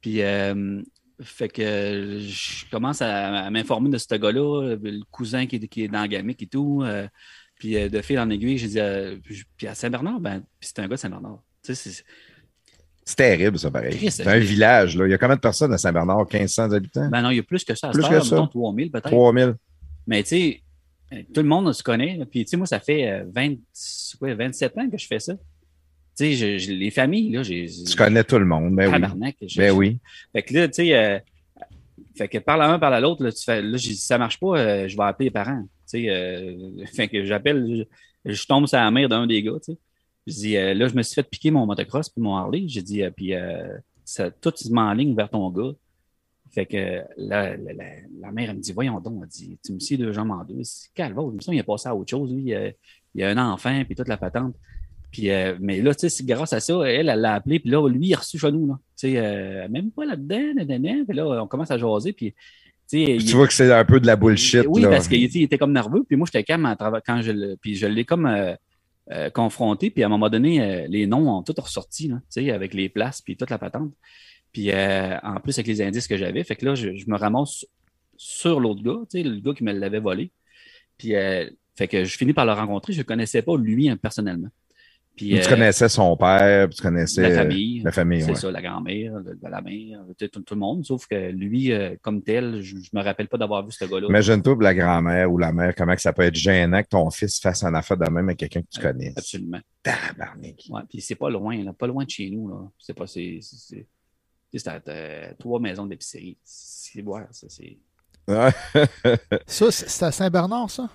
Puis, 0.01 0.21
euh, 0.21 0.81
fait 1.21 1.47
que 1.49 2.19
je 2.19 2.69
commence 2.71 3.01
à, 3.01 3.43
à 3.45 3.49
m'informer 3.51 3.89
de 3.89 3.97
ce 3.97 4.15
gars-là, 4.15 4.75
le 4.81 5.01
cousin 5.11 5.45
qui 5.45 5.57
est, 5.57 5.67
qui 5.67 5.83
est 5.83 5.87
dans 5.87 6.05
gamique 6.07 6.41
et 6.41 6.47
tout. 6.47 6.83
puis, 7.55 7.73
de 7.89 8.01
fil 8.01 8.19
en 8.19 8.29
aiguille, 8.29 8.57
j'ai 8.57 8.67
dit, 8.67 9.43
puis, 9.57 9.67
à 9.67 9.75
Saint-Bernard, 9.75 10.19
ben, 10.19 10.43
c'est 10.59 10.79
un 10.79 10.83
gars 10.83 10.95
de 10.95 10.99
Saint-Bernard. 10.99 11.39
Tu 11.63 11.73
sais, 11.75 11.89
c'est- 11.91 12.03
C'est 13.05 13.15
terrible, 13.17 13.59
ça, 13.59 13.69
pareil. 13.69 14.09
C'est 14.09 14.25
un 14.27 14.39
village. 14.39 14.97
Là. 14.97 15.05
Il 15.07 15.11
y 15.11 15.13
a 15.13 15.17
combien 15.17 15.35
de 15.35 15.41
personnes 15.41 15.73
à 15.73 15.77
Saint-Bernard? 15.77 16.25
1500 16.25 16.71
habitants? 16.71 17.09
ben 17.09 17.21
non, 17.21 17.29
il 17.31 17.35
y 17.35 17.39
a 17.39 17.43
plus 17.43 17.63
que 17.65 17.75
ça. 17.75 17.89
à 17.89 17.91
Plus 17.91 18.01
que 18.01 18.19
ça. 18.21 18.35
mettons 18.35 18.47
3000 18.47 18.91
peut-être. 18.91 19.09
3000. 19.09 19.55
Mais 20.07 20.23
tu 20.23 20.29
sais, 20.29 20.63
tout 21.33 21.41
le 21.41 21.47
monde 21.47 21.71
se 21.73 21.83
connaît. 21.83 22.25
Puis 22.31 22.45
tu 22.45 22.51
sais, 22.51 22.57
moi, 22.57 22.65
ça 22.65 22.79
fait 22.79 23.09
euh, 23.09 23.25
20, 23.33 23.55
quoi, 24.19 24.33
27 24.35 24.77
ans 24.77 24.89
que 24.89 24.97
je 24.97 25.05
fais 25.05 25.19
ça. 25.19 25.33
Tu 26.15 26.25
sais, 26.25 26.33
je- 26.33 26.57
je- 26.59 26.71
les 26.73 26.91
familles, 26.91 27.31
là, 27.31 27.43
j'ai. 27.43 27.65
Tu 27.67 27.95
connais 27.95 28.23
tout 28.23 28.37
le 28.37 28.45
monde. 28.45 28.75
Ben 28.75 28.85
oui. 28.87 28.91
Tabarnak, 28.93 29.35
je- 29.41 29.57
Ben 29.57 29.71
oui. 29.71 29.97
Fait 30.31 30.43
que 30.43 30.53
là, 30.53 30.67
tu 30.67 30.73
sais, 30.75 30.95
euh, 30.95 31.19
fait 32.15 32.27
que 32.27 32.37
par 32.37 32.57
la 32.57 32.71
un, 32.71 32.77
par 32.79 32.91
la 32.91 32.99
l'autre, 32.99 33.23
là, 33.23 33.31
tu 33.31 33.43
fais, 33.43 33.61
là, 33.61 33.77
j'ai 33.77 33.89
dit, 33.89 33.95
si 33.95 34.05
ça 34.05 34.17
marche 34.19 34.39
pas, 34.39 34.57
euh, 34.59 34.87
je 34.87 34.95
vais 34.95 35.03
appeler 35.03 35.27
les 35.27 35.31
parents. 35.31 35.63
Tu 35.63 35.69
sais, 35.85 36.09
euh, 36.09 36.55
fait 36.93 37.07
que 37.07 37.25
j'appelle, 37.25 37.87
je, 38.25 38.31
je 38.33 38.45
tombe 38.45 38.67
sur 38.67 38.77
la 38.77 38.91
mère 38.91 39.09
d'un 39.09 39.25
des 39.25 39.41
gars, 39.41 39.53
tu 39.63 39.73
sais. 39.73 39.77
Je 40.27 40.33
dis, 40.33 40.53
là, 40.53 40.87
je 40.87 40.93
me 40.95 41.01
suis 41.01 41.15
fait 41.15 41.23
piquer 41.29 41.51
mon 41.51 41.65
motocross 41.65 42.07
puis 42.09 42.21
mon 42.21 42.35
Harley. 42.37 42.63
J'ai 42.67 42.81
dit, 42.81 43.03
puis 43.15 43.33
ça, 44.05 44.31
tout 44.31 44.53
se 44.55 44.69
met 44.71 44.79
en 44.79 44.93
ligne 44.93 45.13
vers 45.15 45.29
ton 45.29 45.49
gars. 45.49 45.73
Fait 46.51 46.65
que 46.67 46.77
là, 47.17 47.57
la, 47.57 47.73
la- 47.73 47.83
la 48.21 48.31
mère, 48.31 48.51
elle 48.51 48.57
me 48.57 48.61
dit, 48.61 48.71
voyons 48.71 48.99
donc, 49.01 49.21
elle 49.23 49.27
dit, 49.27 49.57
tu 49.65 49.73
me 49.73 49.79
scies 49.79 49.97
deux 49.97 50.13
jambes 50.13 50.31
en 50.31 50.45
deux. 50.45 50.61
Calme, 50.93 51.17
il 51.19 51.35
me 51.35 51.41
semble 51.41 51.55
qu'il 51.55 51.59
a 51.59 51.63
passé 51.63 51.89
à 51.89 51.95
autre 51.95 52.09
chose, 52.11 52.31
lui. 52.31 52.43
Il, 52.51 52.75
il 53.15 53.23
a 53.23 53.29
un 53.31 53.37
enfant, 53.51 53.83
puis 53.85 53.95
toute 53.95 54.07
la 54.07 54.15
patente. 54.17 54.55
Puis, 55.13 55.29
euh, 55.29 55.55
mais 55.61 55.79
là, 55.79 55.93
tu 55.93 56.09
sais, 56.09 56.23
grâce 56.23 56.53
à 56.53 56.59
ça, 56.59 56.73
elle, 56.85 57.07
elle 57.07 57.21
l'a 57.21 57.35
appelé, 57.35 57.59
puis 57.59 57.69
là, 57.69 57.87
lui, 57.87 58.07
il 58.07 58.13
a 58.15 58.17
reçu 58.17 58.39
chez 58.39 58.51
nous, 58.51 58.65
là. 58.65 58.79
Tu 58.97 59.09
sais, 59.09 59.13
euh, 59.17 59.67
même 59.69 59.91
pas 59.91 60.05
là-dedans, 60.05 60.55
nanana. 60.55 61.05
Puis 61.07 61.15
là, 61.15 61.27
on 61.43 61.47
commence 61.47 61.69
à 61.69 61.77
jaser, 61.77 62.13
puis, 62.13 62.33
tu 62.89 62.97
il- 62.97 63.35
vois 63.35 63.45
que 63.45 63.53
c'est 63.53 63.71
un 63.71 63.85
peu 63.85 63.99
de 63.99 64.07
la 64.07 64.15
bullshit. 64.15 64.65
oui, 64.67 64.81
là. 64.81 64.89
parce 64.89 65.07
qu'il 65.07 65.23
était, 65.23 65.59
comme 65.59 65.71
nerveux, 65.71 66.03
puis 66.03 66.17
moi, 66.17 66.25
j'étais 66.25 66.43
calme 66.43 66.75
quand 67.05 67.21
je 67.21 67.55
puis 67.57 67.75
je 67.75 67.85
l'ai 67.85 68.05
comme 68.05 68.25
euh, 68.25 69.29
confronté, 69.29 69.91
puis 69.91 70.01
à 70.01 70.07
un 70.07 70.09
moment 70.09 70.31
donné, 70.31 70.87
les 70.89 71.05
noms 71.05 71.29
ont 71.37 71.43
tout 71.43 71.53
ressorti, 71.57 72.07
là, 72.07 72.15
tu 72.33 72.43
sais, 72.43 72.51
avec 72.51 72.73
les 72.73 72.89
places, 72.89 73.21
puis 73.21 73.37
toute 73.37 73.51
la 73.51 73.59
patente. 73.59 73.93
Puis 74.51 74.71
en 74.73 75.39
plus, 75.43 75.53
avec 75.59 75.67
les 75.67 75.81
indices 75.83 76.07
que 76.07 76.17
j'avais, 76.17 76.43
fait 76.43 76.55
que 76.55 76.65
là, 76.65 76.73
je, 76.73 76.95
je 76.97 77.05
me 77.07 77.17
ramasse 77.17 77.67
sur 78.17 78.59
l'autre 78.59 78.81
gars, 78.81 78.97
tu 79.11 79.19
sais, 79.19 79.23
le 79.23 79.39
gars 79.39 79.53
qui 79.53 79.63
me 79.63 79.73
l'avait 79.73 79.99
volé. 79.99 80.31
Puis, 80.97 81.11
fait 81.75 81.87
que 81.87 82.03
je 82.03 82.17
finis 82.17 82.33
par 82.33 82.47
le 82.47 82.53
rencontrer, 82.53 82.93
je 82.93 82.99
ne 82.99 83.03
connaissais 83.03 83.43
pas 83.43 83.55
lui 83.57 83.89
hein, 83.89 83.97
personnellement. 83.97 84.49
Puis, 85.15 85.29
tu 85.29 85.45
euh, 85.45 85.47
connaissais 85.47 85.89
son 85.89 86.17
père, 86.17 86.67
puis 86.67 86.77
tu 86.77 86.81
connaissais 86.81 87.29
la 87.29 87.35
famille. 87.35 87.81
la 87.81 87.91
famille, 87.91 88.21
C'est 88.23 88.29
ouais. 88.31 88.35
ça, 88.35 88.51
la 88.51 88.61
grand-mère, 88.63 89.13
la 89.43 89.61
mère, 89.61 89.99
tout, 90.17 90.27
tout 90.27 90.53
le 90.55 90.59
monde. 90.59 90.83
Sauf 90.85 91.05
que 91.05 91.29
lui, 91.29 91.71
euh, 91.71 91.95
comme 92.01 92.23
tel, 92.23 92.61
je 92.61 92.75
ne 92.75 92.81
me 92.93 93.03
rappelle 93.03 93.27
pas 93.27 93.37
d'avoir 93.37 93.63
vu 93.63 93.71
ce 93.71 93.85
gars-là. 93.85 94.07
Imagine-toi 94.09 94.53
pour 94.53 94.63
la 94.63 94.73
grand-mère 94.73 95.31
ou 95.31 95.37
la 95.37 95.53
mère, 95.53 95.75
comment 95.75 95.93
que 95.93 96.01
ça 96.01 96.13
peut 96.13 96.23
être 96.23 96.35
gênant 96.35 96.81
que 96.81 96.87
ton 96.87 97.11
fils 97.11 97.39
fasse 97.39 97.63
un 97.63 97.75
affaire 97.75 97.97
de 97.97 98.09
même 98.09 98.27
avec 98.27 98.39
quelqu'un 98.39 98.61
que 98.61 98.69
tu 98.71 98.79
connais. 98.79 99.13
Absolument. 99.15 99.59
Tabarnak. 99.83 100.63
Ouais, 100.69 100.81
puis 100.89 100.99
c'est 100.99 101.15
pas 101.15 101.29
loin, 101.29 101.63
là, 101.63 101.73
pas 101.73 101.85
loin 101.85 102.05
de 102.05 102.09
chez 102.09 102.31
nous. 102.31 102.47
Là. 102.49 102.71
C'est 102.79 102.95
pas. 102.95 103.05
C'est, 103.05 103.37
c'est, 103.41 103.57
c'est, 103.57 103.87
c'est 104.57 104.67
à 104.67 104.81
euh, 104.87 105.33
trois 105.37 105.59
maisons 105.59 105.85
d'épicerie. 105.85 106.37
C'est 106.43 107.01
voir, 107.01 107.27
ça. 107.31 107.47
C'est... 107.49 107.77
Ça, 109.45 109.71
c'est 109.71 109.89
c'est 109.89 110.05
à 110.05 110.11
Saint-Bernard, 110.11 110.69
ça? 110.69 110.89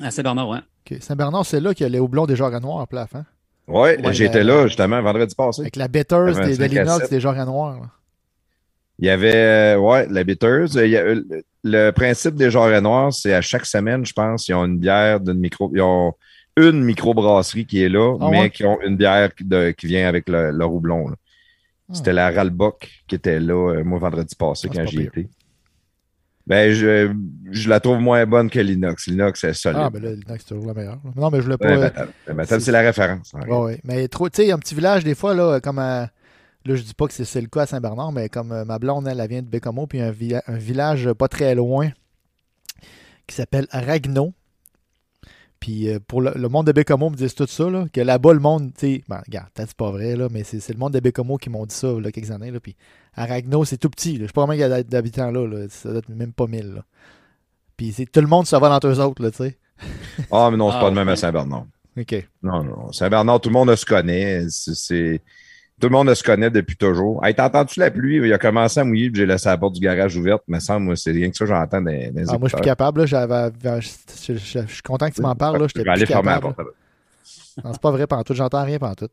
À 0.00 0.10
Saint-Bernard, 0.10 0.48
ouais. 0.48 0.60
Saint-Bernard, 1.00 1.44
c'est 1.46 1.60
là 1.60 1.74
qu'il 1.74 1.84
y 1.84 1.86
a 1.86 1.90
les 1.90 1.98
houblons 1.98 2.26
des 2.26 2.36
genres 2.36 2.58
noirs 2.60 2.80
à 2.80 2.86
plaf, 2.86 3.14
hein? 3.14 3.24
Ouais, 3.68 3.98
j'étais 4.12 4.44
là 4.44 4.66
justement 4.68 5.02
vendredi 5.02 5.34
passé. 5.34 5.62
Avec 5.62 5.76
la 5.76 5.84
un 5.84 5.88
des, 5.88 6.50
de 6.50 6.54
5 6.56 6.62
à 6.62 6.66
l'inox 6.68 7.00
7. 7.02 7.10
des 7.10 7.20
genres 7.20 7.46
noirs. 7.46 7.80
là. 7.80 7.86
Il 8.98 9.06
y 9.06 9.10
avait, 9.10 9.34
euh, 9.34 9.76
ouais, 9.78 10.06
la 10.08 10.24
bitteuse. 10.24 10.74
Il 10.82 10.90
y 10.90 10.96
a- 10.96 11.02
euh, 11.02 11.22
le, 11.28 11.42
le 11.64 11.90
principe 11.90 12.36
des 12.36 12.50
genres 12.50 12.80
noirs, 12.80 13.12
c'est 13.12 13.34
à 13.34 13.40
chaque 13.42 13.66
semaine, 13.66 14.06
je 14.06 14.12
pense, 14.12 14.46
ils 14.48 14.54
ont 14.54 14.64
une 14.64 14.78
bière 14.78 15.20
d'une 15.20 15.38
micro. 15.38 15.70
Ils 15.74 15.82
ont 15.82 16.14
une 16.56 16.82
microbrasserie 16.82 17.66
qui 17.66 17.82
est 17.82 17.88
là, 17.90 18.16
Ah 18.20 18.28
mais 18.30 18.40
ouais? 18.42 18.50
qui 18.50 18.64
ont 18.64 18.78
une 18.82 18.96
bière 18.96 19.34
qui, 19.34 19.44
de- 19.44 19.72
qui 19.72 19.86
vient 19.86 20.08
avec 20.08 20.28
le, 20.28 20.50
le 20.52 20.64
roublon. 20.64 21.08
là. 21.08 21.14
Ah. 21.90 21.94
C'était 21.94 22.12
la 22.14 22.30
Ralbock 22.30 22.88
qui 23.06 23.16
était 23.16 23.38
là, 23.40 23.74
euh, 23.74 23.84
moi, 23.84 23.98
vendredi 23.98 24.34
passé, 24.34 24.68
Ah, 24.70 24.74
quand 24.76 24.86
j'y 24.86 25.02
étais. 25.02 25.28
Ben, 26.46 26.72
je, 26.72 27.12
je 27.50 27.68
la 27.68 27.80
trouve 27.80 27.98
moins 27.98 28.24
bonne 28.24 28.48
que 28.48 28.60
l'inox. 28.60 29.06
L'inox, 29.08 29.40
c'est 29.40 29.52
solide. 29.52 29.80
Ah, 29.82 29.90
ben 29.90 30.00
là, 30.02 30.12
l'inox, 30.12 30.44
c'est 30.46 30.54
toujours 30.54 30.66
la 30.66 30.74
meilleure. 30.74 31.00
Non, 31.16 31.28
mais 31.30 31.38
je 31.38 31.42
voulais 31.44 31.56
pas. 31.58 31.66
Ouais, 31.66 31.74
euh, 31.74 31.80
Mattel. 31.80 32.34
Mattel, 32.36 32.60
c'est 32.60 32.72
la 32.72 32.80
référence. 32.82 33.32
Ouais, 33.34 33.56
ouais. 33.56 33.80
Mais 33.82 34.06
trop, 34.08 34.28
tu 34.28 34.42
sais, 34.44 34.52
un 34.52 34.58
petit 34.58 34.74
village, 34.76 35.02
des 35.02 35.14
fois, 35.16 35.34
là, 35.34 35.60
comme 35.60 35.78
à- 35.78 36.08
Là, 36.64 36.74
je 36.74 36.82
dis 36.82 36.94
pas 36.94 37.06
que 37.06 37.12
c'est- 37.12 37.40
le 37.40 37.46
cas 37.46 37.62
à 37.62 37.66
Saint-Bernard, 37.66 38.10
mais 38.10 38.28
comme 38.28 38.50
euh, 38.50 38.64
ma 38.64 38.80
blonde, 38.80 39.06
elle, 39.06 39.20
elle 39.20 39.28
vient 39.28 39.40
de 39.42 39.46
Bécomo, 39.46 39.86
puis 39.86 40.00
un, 40.00 40.10
vi- 40.10 40.34
un 40.48 40.56
village 40.56 41.12
pas 41.12 41.28
très 41.28 41.54
loin 41.54 41.90
qui 43.28 43.36
s'appelle 43.36 43.68
Ragno. 43.70 44.32
Puis 45.60 45.88
euh, 45.88 45.98
pour 46.06 46.20
le, 46.20 46.32
le 46.34 46.48
monde 46.48 46.66
de 46.66 46.72
Bécomo 46.72 47.08
me 47.10 47.16
disent 47.16 47.34
tout 47.34 47.46
ça, 47.46 47.70
là, 47.70 47.86
que 47.92 48.00
là-bas, 48.00 48.32
le 48.34 48.40
monde, 48.40 48.72
tu 48.76 48.80
sais, 48.96 49.04
ben, 49.08 49.22
regarde, 49.24 49.48
peut-être 49.54 49.68
c'est 49.68 49.76
pas 49.76 49.90
vrai, 49.90 50.16
là, 50.16 50.28
mais 50.30 50.42
c'est 50.44 50.60
c'est 50.60 50.72
le 50.72 50.78
monde 50.78 50.92
de 50.92 51.00
Bécomo 51.00 51.38
qui 51.38 51.50
m'ont 51.50 51.64
dit 51.66 51.74
ça, 51.74 51.88
là, 52.00 52.10
quelques 52.12 52.30
années, 52.30 52.50
là, 52.50 52.60
puis 52.60 52.74
à 53.16 53.26
Ragno, 53.26 53.64
c'est 53.64 53.78
tout 53.78 53.90
petit, 53.90 54.12
là. 54.14 54.22
je 54.22 54.26
sais 54.26 54.32
pas 54.32 54.42
combien 54.42 54.54
il 54.56 54.60
y 54.60 54.62
a 54.62 54.82
d'habitants 54.82 55.30
là, 55.30 55.46
là, 55.46 55.66
ça 55.70 55.88
doit 55.88 55.98
être 55.98 56.08
même 56.10 56.32
pas 56.32 56.46
1000, 56.46 56.74
là. 56.74 56.84
Puis 57.76 57.92
c'est- 57.92 58.06
tout 58.10 58.20
le 58.20 58.26
monde 58.26 58.46
se 58.46 58.54
va 58.56 58.70
entre 58.70 58.86
eux 58.88 59.00
autres, 59.00 59.22
là, 59.22 59.30
tu 59.30 59.38
sais. 59.38 59.56
Ah, 60.30 60.48
mais 60.50 60.56
non, 60.56 60.70
c'est 60.70 60.76
Ah, 60.78 60.80
pas 60.82 60.88
le 60.90 60.94
même 60.94 61.08
à 61.08 61.16
Saint-Bernard. 61.16 61.66
OK. 61.98 62.28
Non, 62.42 62.62
non. 62.62 62.92
Saint-Bernard, 62.92 63.40
tout 63.40 63.48
le 63.48 63.54
monde 63.54 63.74
se 63.74 63.84
connaît. 63.86 64.46
C'est- 64.50 64.74
c'est- 64.74 65.20
Tout 65.78 65.88
le 65.88 65.92
monde 65.92 66.14
se 66.14 66.22
connaît 66.22 66.48
depuis 66.48 66.74
toujours. 66.76 67.22
Hey, 67.22 67.34
t'entends-tu 67.34 67.80
la 67.80 67.90
pluie? 67.90 68.16
Il 68.16 68.32
a 68.32 68.38
commencé 68.38 68.80
à 68.80 68.84
mouiller, 68.84 69.10
puis 69.10 69.20
j'ai 69.20 69.26
laissé 69.26 69.50
la 69.50 69.58
porte 69.58 69.74
du 69.74 69.80
garage 69.80 70.16
ouverte. 70.16 70.42
Mais 70.48 70.58
ça, 70.58 70.78
moi, 70.78 70.96
c'est 70.96 71.10
rien 71.10 71.28
que 71.30 71.36
ça, 71.36 71.44
j'entends 71.44 71.82
des, 71.82 72.10
des 72.12 72.30
Ah, 72.30 72.38
moi, 72.38 72.48
je 72.48 72.56
suis 72.56 72.64
capable, 72.64 73.00
là, 73.00 73.06
j'avais- 73.06 73.50
je, 73.62 73.88
je- 74.26 74.38
je- 74.38 74.66
je 74.66 74.72
suis 74.72 74.82
content 74.82 75.10
que 75.10 75.14
tu 75.14 75.20
m'en 75.20 75.34
parles, 75.34 75.60
là, 75.60 75.66
Je 75.74 75.82
vais 75.82 75.86
aller 75.90 76.06
fermer 76.06 76.30
la 76.30 76.40
porte. 76.40 76.58
Non, 77.62 77.72
c'est 77.72 77.80
pas 77.82 77.90
vrai 77.90 78.06
pantoute, 78.06 78.36
j'entends 78.36 78.64
rien 78.64 78.78
pantoute. 78.78 79.12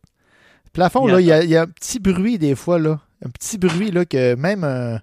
Plafond, 0.72 1.06
Il 1.10 1.12
là, 1.14 1.20
il 1.20 1.26
y, 1.28 1.32
a, 1.34 1.44
il 1.44 1.50
y 1.50 1.58
a 1.58 1.64
un 1.64 1.68
petit 1.68 2.00
bruit 2.00 2.38
des 2.38 2.56
fois, 2.56 2.80
là. 2.80 3.02
Un 3.26 3.30
petit 3.30 3.58
bruit, 3.58 3.92
là, 3.92 4.06
que 4.06 4.36
même 4.36 4.64
un, 4.64 5.00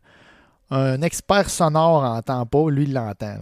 un 0.71 1.03
expert 1.03 1.49
sonore 1.51 2.05
entend 2.05 2.45
pas, 2.47 2.71
lui, 2.71 2.85
il 2.85 2.93
l'entend. 2.93 3.37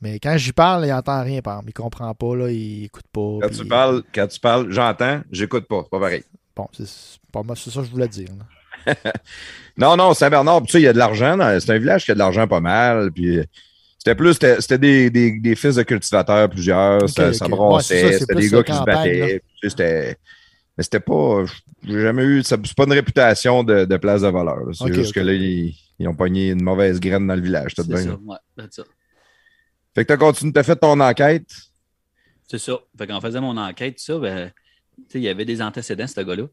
Mais 0.00 0.20
quand 0.20 0.36
j'y 0.36 0.52
parle, 0.52 0.86
il 0.86 0.92
entend 0.92 1.22
rien, 1.22 1.40
par 1.42 1.54
exemple. 1.54 1.70
Il 1.70 1.74
comprend 1.74 2.14
pas, 2.14 2.36
là, 2.36 2.50
il 2.50 2.84
écoute 2.84 3.06
pas. 3.12 3.38
Quand 3.42 3.48
puis- 3.48 3.58
tu 3.58 3.64
parles, 3.66 4.02
quand 4.14 4.26
tu 4.28 4.40
parles, 4.40 4.70
j'entends, 4.70 5.20
j'écoute 5.32 5.66
pas. 5.66 5.80
C'est 5.84 5.90
pas 5.90 6.00
pareil. 6.00 6.22
Bon, 6.54 6.68
c'est 6.72 6.86
c'est 6.86 7.18
pas 7.32 7.42
moi, 7.42 7.54
c'est 7.56 7.70
ça 7.70 7.80
que 7.80 7.86
je 7.86 7.90
voulais 7.90 8.08
dire. 8.08 8.28
Non, 9.76 9.96
non, 9.96 10.12
Saint-Bernard, 10.12 10.62
tu 10.62 10.72
sais, 10.72 10.80
il 10.80 10.84
y 10.84 10.88
a 10.88 10.92
de 10.92 10.98
l'argent. 10.98 11.36
C'est 11.60 11.70
un 11.70 11.78
village 11.78 12.04
qui 12.04 12.10
a 12.10 12.14
de 12.14 12.18
l'argent 12.18 12.48
pas 12.48 12.58
mal. 12.60 13.12
Puis 13.12 13.40
c'était 13.96 14.16
plus, 14.16 14.32
c'était 14.34 14.60
c'était 14.60 14.78
des, 14.78 15.08
des, 15.10 15.38
des 15.38 15.54
fils 15.54 15.76
de 15.76 15.82
cultivateurs, 15.84 16.48
plusieurs. 16.48 17.08
Ça, 17.08 17.32
ça 17.32 17.46
ok. 17.46 17.50
brassait. 17.52 17.74
Ouais, 17.74 17.82
c'est 17.82 18.00
ça, 18.00 18.12
c'est 18.12 18.18
c'était 18.20 18.34
des 18.34 18.50
gars 18.50 18.62
qui 18.64 18.72
se 18.72 18.82
battaient. 18.82 19.42
C'était. 19.62 20.16
Mais 20.78 20.84
c'était 20.84 21.00
pas. 21.00 21.44
J'ai 21.82 22.00
jamais 22.00 22.22
eu. 22.24 22.42
C'est 22.44 22.56
pas 22.74 22.84
une 22.84 22.92
réputation 22.92 23.64
de, 23.64 23.84
de 23.84 23.96
place 23.98 24.22
de 24.22 24.28
voleur. 24.28 24.60
là. 24.64 24.72
C'est 24.72 24.94
juste 24.94 25.12
que 25.12 25.20
là, 25.20 25.32
ils, 25.34 25.74
ils 25.98 26.08
ont 26.08 26.14
pogné 26.14 26.50
une 26.50 26.62
mauvaise 26.62 27.00
graine 27.00 27.26
dans 27.26 27.34
le 27.34 27.42
village. 27.42 27.72
C'est 27.76 27.82
ça, 27.84 28.14
ouais, 28.14 28.36
c'est 28.56 28.72
ça. 28.74 28.84
Fait 29.94 30.04
que 30.04 30.08
t'as 30.08 30.16
continué, 30.16 30.52
t'as 30.52 30.62
fait 30.62 30.76
ton 30.76 30.98
enquête. 31.00 31.50
C'est 32.46 32.58
ça. 32.58 32.78
Fait 32.96 33.06
qu'en 33.08 33.20
faisant 33.20 33.40
mon 33.40 33.56
enquête, 33.56 33.98
ça, 33.98 34.18
ben, 34.18 34.52
tu 34.96 35.02
sais, 35.08 35.18
il 35.18 35.24
y 35.24 35.28
avait 35.28 35.44
des 35.44 35.60
antécédents, 35.60 36.06
ce 36.06 36.20
gars-là. 36.20 36.44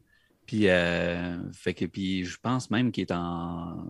Puis, 0.44 0.68
euh, 0.68 1.36
fait 1.52 1.74
que, 1.74 1.84
puis 1.86 2.24
je 2.24 2.36
pense 2.40 2.70
même 2.70 2.90
qu'il 2.92 3.02
est 3.02 3.12
en. 3.12 3.84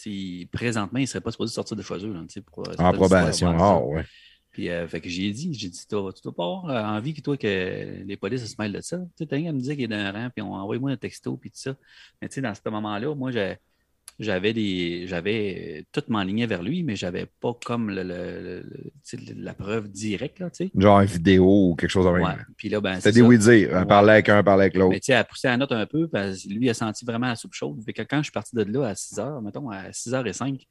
tu 0.00 0.48
présentement, 0.52 0.98
il 0.98 1.02
ne 1.02 1.06
serait 1.06 1.20
pas 1.20 1.30
supposé 1.32 1.52
sortir 1.52 1.76
de 1.76 1.82
chez 1.82 1.94
eux. 2.06 2.12
là, 2.12 2.20
tu 2.20 2.34
sais, 2.34 2.40
pour, 2.40 2.68
euh, 2.68 2.72
En 2.78 2.92
probation. 2.92 3.54
Ah, 3.58 3.78
ouais. 3.80 4.04
Puis, 4.52 4.68
euh, 4.68 4.86
fait 4.86 5.00
que 5.00 5.08
j'ai 5.08 5.30
dit, 5.30 5.54
j'ai 5.54 5.68
dit, 5.68 5.86
toi, 5.88 6.12
tu 6.12 6.20
dois 6.22 6.34
pas 6.34 6.44
avoir 6.44 6.68
euh, 6.68 6.96
envie 6.98 7.14
que 7.14 7.22
toi, 7.22 7.38
que 7.38 8.02
les 8.04 8.16
polices 8.18 8.44
se 8.46 8.54
mêlent 8.58 8.72
de 8.72 8.82
ça. 8.82 8.98
Tu 8.98 9.04
sais, 9.24 9.26
t'as 9.26 9.36
rien 9.36 9.50
à 9.50 9.52
me 9.54 9.60
dire 9.60 9.74
qu'il 9.74 9.84
est 9.84 9.88
d'un 9.88 10.12
rang, 10.12 10.28
puis 10.34 10.42
on 10.42 10.52
envoie-moi 10.52 10.90
un 10.90 10.96
texto, 10.98 11.36
puis 11.38 11.50
tout 11.50 11.58
ça. 11.58 11.74
Mais 12.20 12.28
tu 12.28 12.34
sais, 12.34 12.40
dans 12.42 12.54
ce 12.54 12.60
moment-là, 12.66 13.14
moi, 13.14 13.30
j'avais 14.18 14.52
des. 14.52 15.06
J'avais 15.06 15.78
euh, 15.80 15.82
tout 15.90 16.02
m'enligné 16.08 16.44
vers 16.44 16.62
lui, 16.62 16.82
mais 16.82 16.96
j'avais 16.96 17.26
pas 17.40 17.56
comme 17.64 17.88
le, 17.88 18.62
la 19.38 19.54
preuve 19.54 19.88
directe, 19.90 20.38
là, 20.38 20.50
tu 20.50 20.66
sais. 20.66 20.70
Genre 20.76 21.00
une 21.00 21.06
vidéo 21.06 21.70
ou 21.70 21.74
quelque 21.74 21.88
chose 21.88 22.04
même. 22.04 22.22
Ouais. 22.22 22.36
Puis 22.58 22.68
là, 22.68 22.82
ben, 22.82 22.96
C'était 22.96 23.12
des 23.12 23.22
oui-dire. 23.22 23.74
Un 23.74 23.80
Ouais. 23.80 23.86
parlait 23.86 24.12
avec 24.12 24.28
un, 24.28 24.36
un 24.36 24.42
parlait 24.42 24.64
avec 24.64 24.76
l'autre. 24.76 24.90
Mais 24.90 25.00
tu 25.00 25.06
sais, 25.06 25.12
elle 25.12 25.20
a 25.20 25.24
poussé 25.24 25.48
la 25.48 25.56
note 25.56 25.72
un 25.72 25.86
peu 25.86 26.08
parce 26.08 26.42
que 26.42 26.48
lui 26.50 26.68
a 26.68 26.74
senti 26.74 27.06
vraiment 27.06 27.28
la 27.28 27.36
soupe 27.36 27.54
chaude. 27.54 27.82
Fait 27.86 27.94
que 27.94 28.02
quand 28.02 28.18
je 28.18 28.24
suis 28.24 28.32
parti 28.32 28.54
de 28.54 28.64
là 28.64 28.88
à 28.88 28.94
6 28.94 29.14
h, 29.16 29.42
mettons, 29.42 29.70
à 29.70 29.90
6h05, 29.92 30.66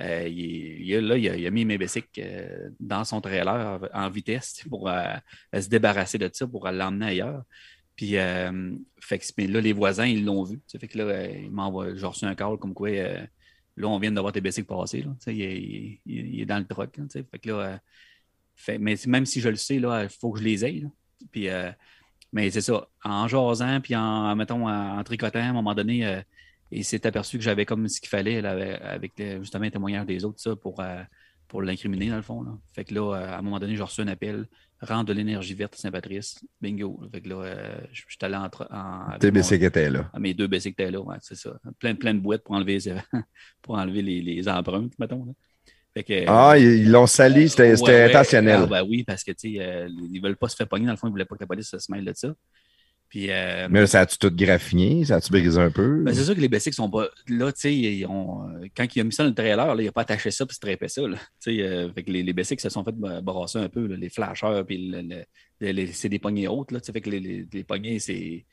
euh, 0.00 0.28
il, 0.28 0.82
il 0.88 0.98
là, 0.98 1.16
il 1.16 1.28
a, 1.28 1.36
il 1.36 1.50
mis 1.50 1.64
mes 1.64 1.78
euh, 2.18 2.68
dans 2.80 3.04
son 3.04 3.20
trailer 3.20 3.80
en 3.94 4.10
vitesse 4.10 4.62
pour 4.68 4.88
euh, 4.88 5.14
se 5.52 5.68
débarrasser 5.68 6.18
de 6.18 6.28
ça, 6.32 6.46
pour 6.46 6.68
l'emmener 6.68 7.06
ailleurs. 7.06 7.42
Puis, 7.96 8.16
euh, 8.18 8.74
fait 9.00 9.18
que, 9.18 9.24
mais 9.38 9.46
là, 9.46 9.60
les 9.60 9.72
voisins, 9.72 10.04
ils 10.04 10.24
l'ont 10.24 10.44
vu. 10.44 10.60
Fait 10.78 10.86
que 10.86 10.98
là, 10.98 11.28
ils 11.30 11.50
m'envoient, 11.50 11.94
j'ai 11.94 12.04
reçu 12.06 12.26
un 12.26 12.34
call 12.34 12.58
comme 12.58 12.74
quoi, 12.74 12.90
là, 12.90 13.88
on 13.88 13.98
vient 13.98 14.12
de 14.12 14.20
voir 14.20 14.32
tes 14.32 14.40
bicycles 14.42 14.66
passer. 14.66 15.02
Là. 15.02 15.14
Il, 15.28 15.40
est- 15.42 16.00
il- 16.04 16.34
il 16.40 16.46
dans 16.46 16.58
le 16.58 16.66
truck. 16.66 16.98
Fait 17.10 17.38
que 17.38 17.48
là, 17.50 17.80
mais 18.78 18.96
même 19.06 19.24
si 19.26 19.40
je 19.40 19.48
le 19.48 19.56
sais, 19.56 19.76
il 19.76 20.08
faut 20.20 20.30
que 20.32 20.40
je 20.40 20.44
les 20.44 20.62
aille. 20.64 20.88
Puis, 21.32 21.48
mais 22.32 22.50
c'est 22.50 22.60
ça, 22.60 22.86
en 23.02 23.28
jasant, 23.28 23.80
puis 23.80 23.96
en, 23.96 24.36
mettons, 24.36 24.68
en, 24.68 24.98
en 24.98 25.04
tricotant, 25.04 25.38
à 25.38 25.44
un 25.44 25.52
moment 25.54 25.74
donné, 25.74 26.20
il 26.70 26.84
s'est 26.84 27.06
aperçu 27.06 27.38
que 27.38 27.44
j'avais 27.44 27.64
comme 27.64 27.88
ce 27.88 28.00
qu'il 28.00 28.08
fallait 28.08 28.40
là, 28.40 28.50
avec, 28.82 29.12
justement 29.40 29.64
les 29.64 29.70
témoignages 29.70 30.06
des 30.06 30.24
autres, 30.24 30.40
ça, 30.40 30.56
pour, 30.56 30.80
euh, 30.80 31.02
pour 31.48 31.62
l'incriminer, 31.62 32.08
dans 32.08 32.16
le 32.16 32.22
fond. 32.22 32.42
Là. 32.42 32.50
Fait 32.74 32.84
que 32.84 32.92
là, 32.94 33.14
euh, 33.14 33.28
à 33.34 33.38
un 33.38 33.42
moment 33.42 33.58
donné, 33.60 33.76
j'ai 33.76 33.82
reçu 33.82 34.00
un 34.00 34.08
appel, 34.08 34.46
rendre 34.82 35.04
de 35.04 35.12
l'énergie 35.12 35.54
verte 35.54 35.74
à 35.74 35.76
Saint-Patrice. 35.78 36.44
Bingo. 36.60 37.00
Fait 37.12 37.20
que 37.20 37.28
là, 37.28 37.36
euh, 37.36 37.76
je 37.92 38.02
suis 38.08 38.18
allé 38.22 38.34
en, 38.36 38.48
Tes 39.18 39.28
mon- 39.30 39.34
bicycles 39.38 39.64
étaient 39.64 39.88
là. 39.90 40.10
à 40.12 40.18
mes 40.18 40.34
deux 40.34 40.48
bicycles 40.48 40.82
étaient 40.82 40.90
là, 40.90 41.00
ouais, 41.00 41.16
c'est 41.20 41.36
ça. 41.36 41.56
Plein, 41.78 41.94
plein 41.94 42.14
de 42.14 42.18
boîtes 42.20 42.42
pour 42.42 42.54
enlever, 42.56 42.78
pour 43.62 43.76
enlever 43.76 44.02
les, 44.02 44.20
les 44.22 44.48
empreintes, 44.48 44.92
mettons. 44.98 45.24
là. 45.24 45.32
Fait 45.94 46.02
que, 46.04 46.24
Ah, 46.26 46.58
ils 46.58 46.90
l'ont 46.90 47.06
sali, 47.06 47.48
c'était 47.48 47.80
Ouais, 47.80 48.04
intentionnel. 48.10 48.60
Ah, 48.64 48.66
ben 48.66 48.82
oui, 48.86 49.02
parce 49.02 49.24
que, 49.24 49.30
tu 49.32 49.54
sais, 49.54 49.60
euh, 49.60 49.88
ils 50.12 50.20
veulent 50.20 50.36
pas 50.36 50.48
se 50.48 50.56
faire 50.56 50.68
pogner. 50.68 50.84
Dans 50.84 50.92
le 50.92 50.98
fond, 50.98 51.06
ils 51.06 51.10
voulaient 51.10 51.24
pas 51.24 51.36
que 51.36 51.40
la 51.42 51.46
police 51.46 51.74
se 51.78 51.90
mêle 51.92 52.04
de 52.04 52.12
ça. 52.14 52.34
Puis, 53.08 53.30
euh, 53.30 53.68
Mais 53.70 53.80
là, 53.80 53.86
ça 53.86 54.00
a-tu 54.00 54.18
tout 54.18 54.30
graffiné? 54.34 55.04
Ça 55.04 55.16
a-tu 55.16 55.30
brisé 55.30 55.60
un 55.60 55.70
peu? 55.70 56.02
ben, 56.02 56.12
c'est 56.12 56.24
sûr 56.24 56.34
que 56.34 56.40
les 56.40 56.48
bicycles 56.48 56.74
sont 56.74 56.90
pas. 56.90 57.08
Là, 57.28 57.52
tu 57.52 57.60
sais, 57.60 58.04
euh, 58.04 58.66
quand 58.76 58.86
il 58.96 59.00
a 59.00 59.04
mis 59.04 59.12
ça 59.12 59.22
dans 59.22 59.28
le 59.28 59.34
trailer, 59.34 59.74
là, 59.74 59.80
il 59.82 59.86
n'a 59.86 59.92
pas 59.92 60.00
attaché 60.02 60.30
ça 60.30 60.44
puis 60.44 60.56
strapé 60.56 60.88
ça. 60.88 61.06
Là. 61.06 61.16
Tu 61.16 61.56
sais, 61.56 61.62
euh, 61.62 61.92
fait 61.92 62.02
que 62.02 62.10
les, 62.10 62.22
les 62.22 62.32
bicycles 62.32 62.60
se 62.62 62.68
sont 62.68 62.82
fait 62.84 62.94
brasser 63.22 63.58
un 63.58 63.68
peu, 63.68 63.86
là, 63.86 63.96
les 63.96 64.08
flasheurs, 64.08 64.66
puis 64.66 64.88
le- 64.90 65.02
le- 65.02 65.24
le- 65.60 65.70
les- 65.72 65.86
c'est 65.92 66.08
des 66.08 66.18
poignées 66.18 66.48
hautes. 66.48 66.72
Là, 66.72 66.80
tu 66.80 66.86
sais, 66.86 66.92
fait 66.92 67.00
que 67.00 67.10
les, 67.10 67.20
les, 67.20 67.46
les 67.52 67.64
poignées, 67.64 67.98
c'est. 68.00 68.44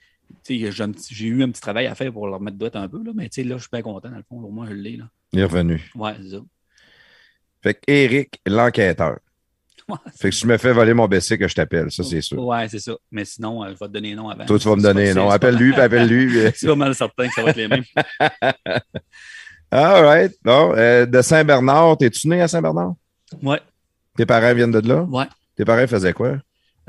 tu 0.43 0.59
sais, 0.59 0.71
J'ai 0.71 0.85
j'ai 1.09 1.27
eu 1.27 1.43
un 1.43 1.49
petit 1.49 1.61
travail 1.61 1.87
à 1.87 1.95
faire 1.95 2.13
pour 2.13 2.27
leur 2.27 2.39
mettre 2.39 2.57
droite 2.57 2.75
un 2.75 2.87
peu, 2.87 3.03
là, 3.03 3.11
mais 3.15 3.29
tu 3.29 3.41
sais, 3.41 3.43
là, 3.47 3.57
je 3.57 3.61
suis 3.63 3.69
bien 3.71 3.81
content, 3.81 4.09
dans 4.09 4.17
le 4.17 4.23
fond. 4.29 4.39
Au 4.39 4.51
moins, 4.51 4.67
je 4.67 4.73
l'ai. 4.73 4.97
là. 4.97 5.09
Il 5.33 5.39
est 5.39 5.45
revenu. 5.45 5.81
Ouais, 5.95 6.13
c'est 6.21 6.29
ça. 6.29 6.41
Fait 7.63 7.73
que 7.73 7.79
Eric, 7.87 8.39
l'enquêteur. 8.45 9.19
Ouais, 9.89 9.95
Fait 10.17 10.29
que 10.29 10.35
si 10.35 10.41
je 10.41 10.47
me 10.47 10.57
fais 10.57 10.71
voler 10.73 10.93
mon 10.93 11.07
bicycle, 11.07 11.47
je 11.47 11.55
t'appelle, 11.55 11.91
ça, 11.91 12.03
c'est 12.03 12.21
sûr. 12.21 12.43
Ouais, 12.45 12.67
c'est 12.69 12.79
ça. 12.79 12.93
Mais 13.11 13.25
sinon, 13.25 13.63
euh, 13.63 13.67
je 13.67 13.71
vais 13.73 13.87
te 13.87 13.91
donner 13.93 14.13
un 14.13 14.15
nom 14.15 14.29
avant. 14.29 14.45
Toi, 14.45 14.59
tu 14.59 14.67
vas 14.67 14.75
me 14.75 14.81
donner 14.81 15.09
un 15.11 15.13
nom. 15.15 15.29
Appelle-lui, 15.29 15.71
puis 15.73 15.81
appelle-lui. 15.81 16.51
C'est 16.55 16.67
pas 16.67 16.75
mal 16.77 16.95
certain 16.95 17.27
que 17.27 17.33
ça 17.33 17.43
va 17.43 17.49
être 17.49 17.57
les 17.57 17.67
mêmes. 17.67 17.83
All 19.71 20.03
right. 20.05 20.33
Bon, 20.43 20.73
euh, 20.75 21.05
de 21.05 21.21
Saint-Bernard, 21.21 21.97
t'es-tu 21.97 22.27
né 22.27 22.41
à 22.41 22.47
Saint-Bernard? 22.47 22.93
Ouais, 23.41 23.59
Tes 24.15 24.25
parents 24.25 24.53
viennent 24.53 24.71
de 24.71 24.87
là? 24.87 25.01
ouais. 25.03 25.25
Tes 25.55 25.65
parents 25.65 25.87
faisaient 25.87 26.13
quoi? 26.13 26.37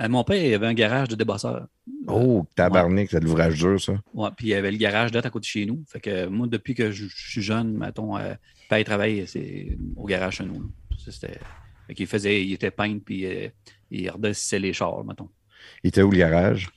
Euh, 0.00 0.09
mon 0.09 0.24
père, 0.24 0.37
il 0.42 0.52
avait 0.54 0.66
un 0.66 0.74
garage 0.74 1.09
de 1.09 1.14
débasseur. 1.14 1.66
Oh, 2.09 2.44
tabarnak, 2.57 3.09
c'est 3.11 3.20
de 3.20 3.24
l'ouvrage 3.24 3.54
dur, 3.59 3.80
ça. 3.80 3.92
Ouais, 4.12 4.28
puis 4.37 4.48
il 4.48 4.50
y 4.50 4.54
avait 4.54 4.70
le 4.72 4.76
garage 4.76 5.12
d'être 5.12 5.26
à 5.26 5.30
côté 5.30 5.42
de 5.44 5.48
chez 5.48 5.66
nous. 5.66 5.83
Fait 5.88 6.00
que 6.00 6.26
moi, 6.26 6.46
depuis 6.48 6.74
que 6.74 6.90
je, 6.90 7.04
je 7.07 7.30
suis 7.30 7.42
jeune, 7.42 7.76
mettons, 7.76 8.16
euh, 8.18 8.35
père 8.68 8.78
il 8.78 8.85
travaille 8.85 9.24
c'est 9.26 9.78
au 9.96 10.04
garage 10.07 10.37
chez 10.37 10.44
nous. 10.44 10.70
c'était- 10.98 11.38
Fait 11.87 11.94
qu'il 11.94 12.07
faisait, 12.07 12.44
il 12.44 12.53
était 12.53 12.70
peintre, 12.70 13.03
puis 13.05 13.27
euh, 13.27 13.49
il 13.90 14.09
redessissait 14.11 14.59
les 14.59 14.73
chars, 14.73 15.05
mettons. 15.05 15.29
Il 15.83 15.88
était 15.88 16.03
où 16.03 16.11
le 16.11 16.18
garage? 16.18 16.68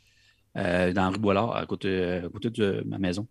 Euh, 0.57 0.91
dans 0.93 1.09
rue 1.11 1.17
Boilard, 1.19 1.55
à 1.55 1.65
côté, 1.65 2.21
à 2.25 2.29
côté 2.29 2.49
de 2.49 2.83
ma 2.85 2.97
maison. 2.97 3.27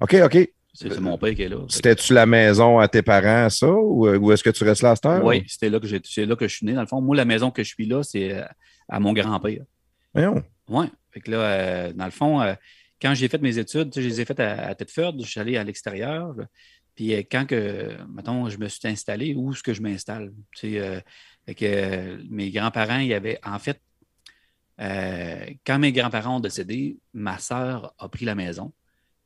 OK, 0.00 0.14
OK. 0.24 0.50
C'est 0.74 1.00
mon 1.00 1.16
père 1.16 1.34
qui 1.34 1.42
est 1.42 1.48
là. 1.48 1.64
C'était-tu 1.70 2.12
la 2.12 2.26
maison 2.26 2.78
à 2.78 2.86
tes 2.86 3.00
parents, 3.00 3.48
ça? 3.48 3.66
Ou, 3.70 4.06
ou 4.08 4.30
est-ce 4.32 4.44
que 4.44 4.50
tu 4.50 4.62
restes 4.62 4.82
là 4.82 4.90
à 4.90 4.94
cette 4.96 5.06
heure? 5.06 5.24
Oui, 5.24 5.42
c'était 5.48 5.70
là 5.70 5.80
que 5.80 5.86
j'ai- 5.86 6.02
c'est 6.04 6.26
là 6.26 6.36
que 6.36 6.46
je 6.46 6.54
suis 6.54 6.66
né. 6.66 6.74
Dans 6.74 6.82
le 6.82 6.86
fond, 6.86 7.00
moi, 7.00 7.16
la 7.16 7.24
maison 7.24 7.50
que 7.50 7.62
je 7.62 7.68
suis 7.68 7.86
là, 7.86 8.02
c'est 8.02 8.34
euh, 8.34 8.44
à 8.88 9.00
mon 9.00 9.14
grand-père. 9.14 9.62
Voyons. 10.12 10.42
Oui. 10.68 10.86
Fait 11.12 11.20
que 11.20 11.30
là, 11.30 11.38
euh, 11.38 11.92
dans 11.94 12.04
le 12.04 12.10
fond, 12.10 12.42
euh, 12.42 12.52
quand 13.00 13.14
j'ai 13.14 13.28
fait 13.28 13.40
mes 13.40 13.56
études, 13.56 13.90
je 13.94 14.02
les 14.02 14.20
ai 14.20 14.26
faites 14.26 14.40
à, 14.40 14.66
à 14.68 14.74
Thetford, 14.74 15.14
je 15.20 15.26
suis 15.26 15.40
allé 15.40 15.56
à 15.56 15.64
l'extérieur. 15.64 16.34
Puis 16.96 17.14
euh, 17.14 17.22
quand 17.30 17.46
que, 17.46 17.96
mettons, 18.08 18.48
je 18.48 18.58
me 18.58 18.66
suis 18.68 18.88
installé, 18.88 19.34
où 19.36 19.52
est-ce 19.52 19.62
que 19.62 19.74
je 19.74 19.82
m'installe? 19.82 20.32
Tu 20.56 20.72
sais, 20.72 20.80
euh, 20.80 21.00
fait 21.46 21.54
que 21.54 21.64
euh, 21.66 22.18
mes 22.28 22.50
grands-parents, 22.50 22.98
il 22.98 23.08
y 23.08 23.14
avait, 23.14 23.38
en 23.44 23.58
fait, 23.60 23.80
euh, 24.80 25.46
quand 25.66 25.78
mes 25.78 25.92
grands-parents 25.92 26.36
ont 26.36 26.40
décédé, 26.40 26.98
ma 27.14 27.38
sœur 27.38 27.94
a 27.98 28.08
pris 28.08 28.24
la 28.24 28.34
maison, 28.34 28.72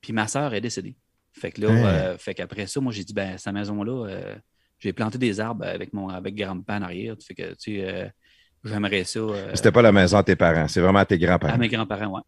puis 0.00 0.12
ma 0.12 0.26
sœur 0.28 0.52
est 0.54 0.60
décédée. 0.60 0.96
Fait 1.32 1.52
que 1.52 1.60
là, 1.60 1.68
Hein? 1.70 1.84
euh, 1.84 2.18
fait 2.18 2.34
qu'après 2.34 2.66
ça, 2.66 2.80
moi, 2.80 2.92
j'ai 2.92 3.04
dit, 3.04 3.14
ben, 3.14 3.38
cette 3.38 3.52
maison-là, 3.52 4.06
euh, 4.08 4.36
j'ai 4.78 4.92
planté 4.92 5.18
des 5.18 5.38
arbres 5.40 5.64
avec 5.64 5.92
mon 5.92 6.08
avec 6.08 6.34
grand-père 6.34 6.76
en 6.76 6.82
arrière. 6.82 7.14
Fait 7.24 7.34
que, 7.34 7.50
tu 7.54 7.76
sais, 7.76 7.84
euh, 7.88 8.08
j'aimerais 8.64 9.04
ça. 9.04 9.20
C'était 9.54 9.72
pas 9.72 9.82
la 9.82 9.92
maison 9.92 10.18
à 10.18 10.22
tes 10.24 10.36
parents, 10.36 10.66
c'est 10.68 10.80
vraiment 10.80 11.00
à 11.00 11.04
tes 11.06 11.14
à 11.14 11.18
grands-parents. 11.18 11.58
mes 11.58 11.68
grands-parents, 11.68 12.14
oui. 12.16 12.20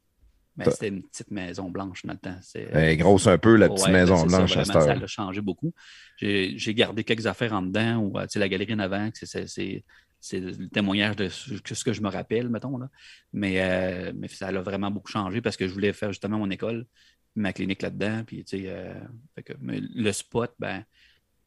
Mais 0.57 0.67
Ça- 0.67 0.71
c'était 0.73 0.88
une 0.88 1.03
petite 1.03 1.31
maison 1.31 1.71
blanche 1.71 2.05
dans 2.05 2.12
le 2.12 2.19
temps. 2.19 2.37
C'est, 2.43 2.69
Elle 2.73 2.91
est 2.91 2.97
grosse 2.99 3.27
un 3.27 3.38
peu, 3.38 3.57
la 3.57 3.69
petite 3.71 3.87
Ouais, 3.87 3.93
maison 3.93 4.23
ben, 4.23 4.29
ça, 4.29 4.37
blanche 4.37 4.57
à 4.59 4.65
cette 4.65 4.75
vraiment. 4.75 4.99
Ça 4.99 5.05
a 5.05 5.07
changé 5.07 5.41
beaucoup. 5.41 5.73
J'ai 6.21 6.75
gardé 6.75 7.05
quelques 7.05 7.27
affaires 7.27 7.53
en 7.55 7.62
dedans, 7.62 7.97
ou 7.99 8.19
euh, 8.19 8.23
tu 8.25 8.33
sais, 8.33 8.38
la 8.38 8.49
galerie 8.49 8.75
en 8.75 8.79
avant, 8.79 9.09
c'est- 9.15 9.27
c'est 9.27 9.47
c'est- 9.47 9.85
c'est 10.21 10.38
le 10.41 10.69
témoignage 10.69 11.17
de 11.17 11.29
ce 11.29 11.85
que, 11.85 11.93
je 11.93 12.01
me 12.01 12.09
rappelle, 12.09 12.49
mettons. 12.49 12.77
Là. 12.79 12.88
Mais, 13.33 13.61
euh, 13.62 14.12
mais 14.15 14.29
ça 14.29 14.49
a 14.49 14.53
vraiment 14.61 14.91
beaucoup 14.91 15.11
changé 15.11 15.41
parce 15.41 15.57
que 15.57 15.67
je 15.67 15.73
voulais 15.73 15.93
faire 15.93 16.11
justement 16.12 16.38
mon 16.38 16.49
école, 16.51 16.87
ma 17.35 17.53
clinique 17.53 17.83
là-dedans. 17.83 18.23
Puis, 18.25 18.45
tu 18.45 18.59
sais, 18.59 18.65
euh, 18.69 18.95
le 19.59 20.12
spot, 20.12 20.55
ben, 20.61 20.85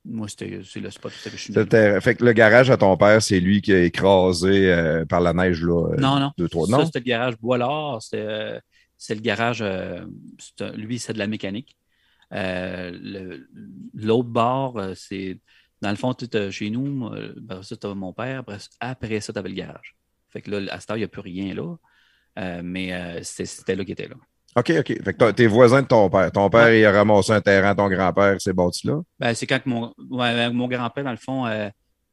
moi, 0.04 0.28
c'était 0.28 0.60
c'est 0.64 0.82
le 0.82 0.92
spot 0.92 1.12
que 1.24 1.30
je 1.30 1.36
suis 1.38 1.54
Fait 1.54 2.16
que 2.16 2.26
le 2.26 2.34
garage 2.34 2.70
à 2.70 2.78
ton 2.78 2.98
père, 2.98 3.22
c'est 3.22 3.40
lui 3.40 3.62
qui 3.62 3.72
a 3.74 3.82
écrasé 3.84 4.72
euh, 4.72 5.06
par 5.06 5.22
la 5.22 5.34
neige, 5.34 5.64
là. 5.64 5.92
euh, 5.94 5.96
Non, 5.98 6.20
non. 6.20 6.32
Deux, 6.38 6.50
trois. 6.50 6.68
Ça, 6.68 6.78
Non? 6.78 6.86
c'était 6.86 7.00
le 7.00 7.06
garage 7.06 7.38
Boilard. 7.38 8.02
C'était 8.02 8.26
euh, 8.28 8.60
c'est 9.06 9.16
le 9.16 9.22
garage. 9.22 9.62
euh, 9.62 10.06
un- 10.60 10.72
lui, 10.72 11.00
c'est 11.00 11.14
de 11.14 11.20
la 11.20 11.28
mécanique. 11.28 11.78
Euh, 12.34 13.40
L'autre 13.94 14.30
bord, 14.30 14.78
euh, 14.78 14.94
c'est. 14.96 15.40
Dans 15.82 15.90
le 15.92 15.96
fond, 15.98 16.14
tu 16.14 16.26
chez 16.52 16.70
nous, 16.70 17.12
après 17.50 17.64
ça, 17.64 17.76
tu 17.76 17.88
mon 17.88 18.14
père. 18.14 18.40
Après, 18.40 18.58
après 18.80 19.20
ça, 19.20 19.34
tu 19.34 19.40
avais 19.40 19.50
le 19.50 19.56
garage. 19.56 19.96
Fait 20.30 20.42
que 20.42 20.50
là, 20.52 20.74
à 20.74 20.80
cette 20.80 20.90
heure, 20.90 20.98
il 20.98 21.02
n'y 21.02 21.06
a 21.06 21.10
plus 21.10 21.22
rien 21.22 21.54
là. 21.54 21.76
Euh, 22.40 22.62
mais 22.64 23.22
c'était 23.24 23.76
là 23.76 23.84
qu'il 23.84 23.92
était 23.94 24.08
là. 24.08 24.16
OK, 24.58 24.72
OK. 24.80 25.04
Fait 25.04 25.14
que 25.14 25.32
t'es 25.32 25.48
voisin 25.48 25.82
de 25.82 25.88
ton 25.88 26.10
père. 26.10 26.32
Ton 26.32 26.50
père, 26.50 26.66
Ouais. 26.66 26.80
il 26.80 26.86
a 26.86 26.92
ramassé 26.92 27.34
un 27.34 27.42
terrain, 27.42 27.76
ton 27.76 27.90
grand-père 27.90 28.40
s'est 28.42 28.54
bâti 28.54 28.88
là? 28.88 29.02
Ben, 29.20 29.34
c'est 29.34 29.46
quand 29.46 29.60
que 29.60 29.70
mon, 29.70 29.94
ouais, 30.10 30.50
mon 30.50 30.68
grand-père, 30.70 31.04
dans 31.04 31.12
le 31.12 31.18
fond, 31.18 31.46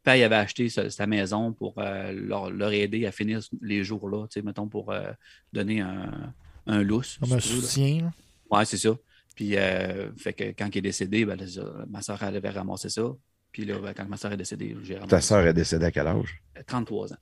père, 0.03 0.17
il 0.17 0.23
avait 0.25 0.35
acheté 0.37 0.69
sa, 0.69 0.91
sa 0.91 1.07
maison 1.07 1.53
pour 1.53 1.75
euh, 1.79 2.13
leur, 2.13 2.51
leur 2.51 2.73
aider 2.73 3.07
à 3.07 3.13
finir 3.13 3.41
les 3.61 3.85
jours-là, 3.85 4.27
tu 4.27 4.41
sais, 4.41 4.43
mettons, 4.45 4.67
pour 4.69 4.91
euh, 4.91 5.13
donner 5.53 5.81
un, 5.81 6.35
un 6.67 6.83
lousse. 6.83 7.19
Comme 7.19 7.33
un 7.33 7.41
soutien. 7.41 8.13
Ouais, 8.51 8.65
c'est 8.65 8.79
ça. 8.79 8.91
Puis, 9.35 9.57
euh, 9.57 10.13
fait 10.17 10.33
que 10.33 10.45
quand 10.53 10.69
il 10.75 10.79
est 10.79 10.83
décédé, 10.83 11.25
ben, 11.25 11.39
ma 11.89 12.03
soeur, 12.03 12.23
elle 12.23 12.37
avait 12.37 12.51
ramassé 12.51 12.89
ça. 12.89 13.03
Puis 13.51 13.65
là, 13.65 13.79
ben, 13.79 13.93
quand 13.95 14.09
ma 14.09 14.17
soeur 14.17 14.33
est 14.33 14.37
décédée, 14.37 14.77
j'ai 14.83 14.95
ramassé 14.95 15.11
Ta 15.11 15.21
sœur 15.21 15.47
est 15.47 15.55
décédée 15.55 15.87
à 15.87 15.91
quel 15.91 16.07
âge? 16.07 16.43
ça. 16.57 16.63
33 16.65 17.13
ans. 17.13 17.17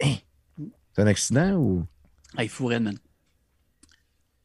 C'est 0.00 1.02
un 1.02 1.06
accident 1.06 1.52
ou? 1.56 1.86
Hey, 2.36 2.48
fou 2.48 2.66
raide, 2.66 2.82
man. 2.82 2.98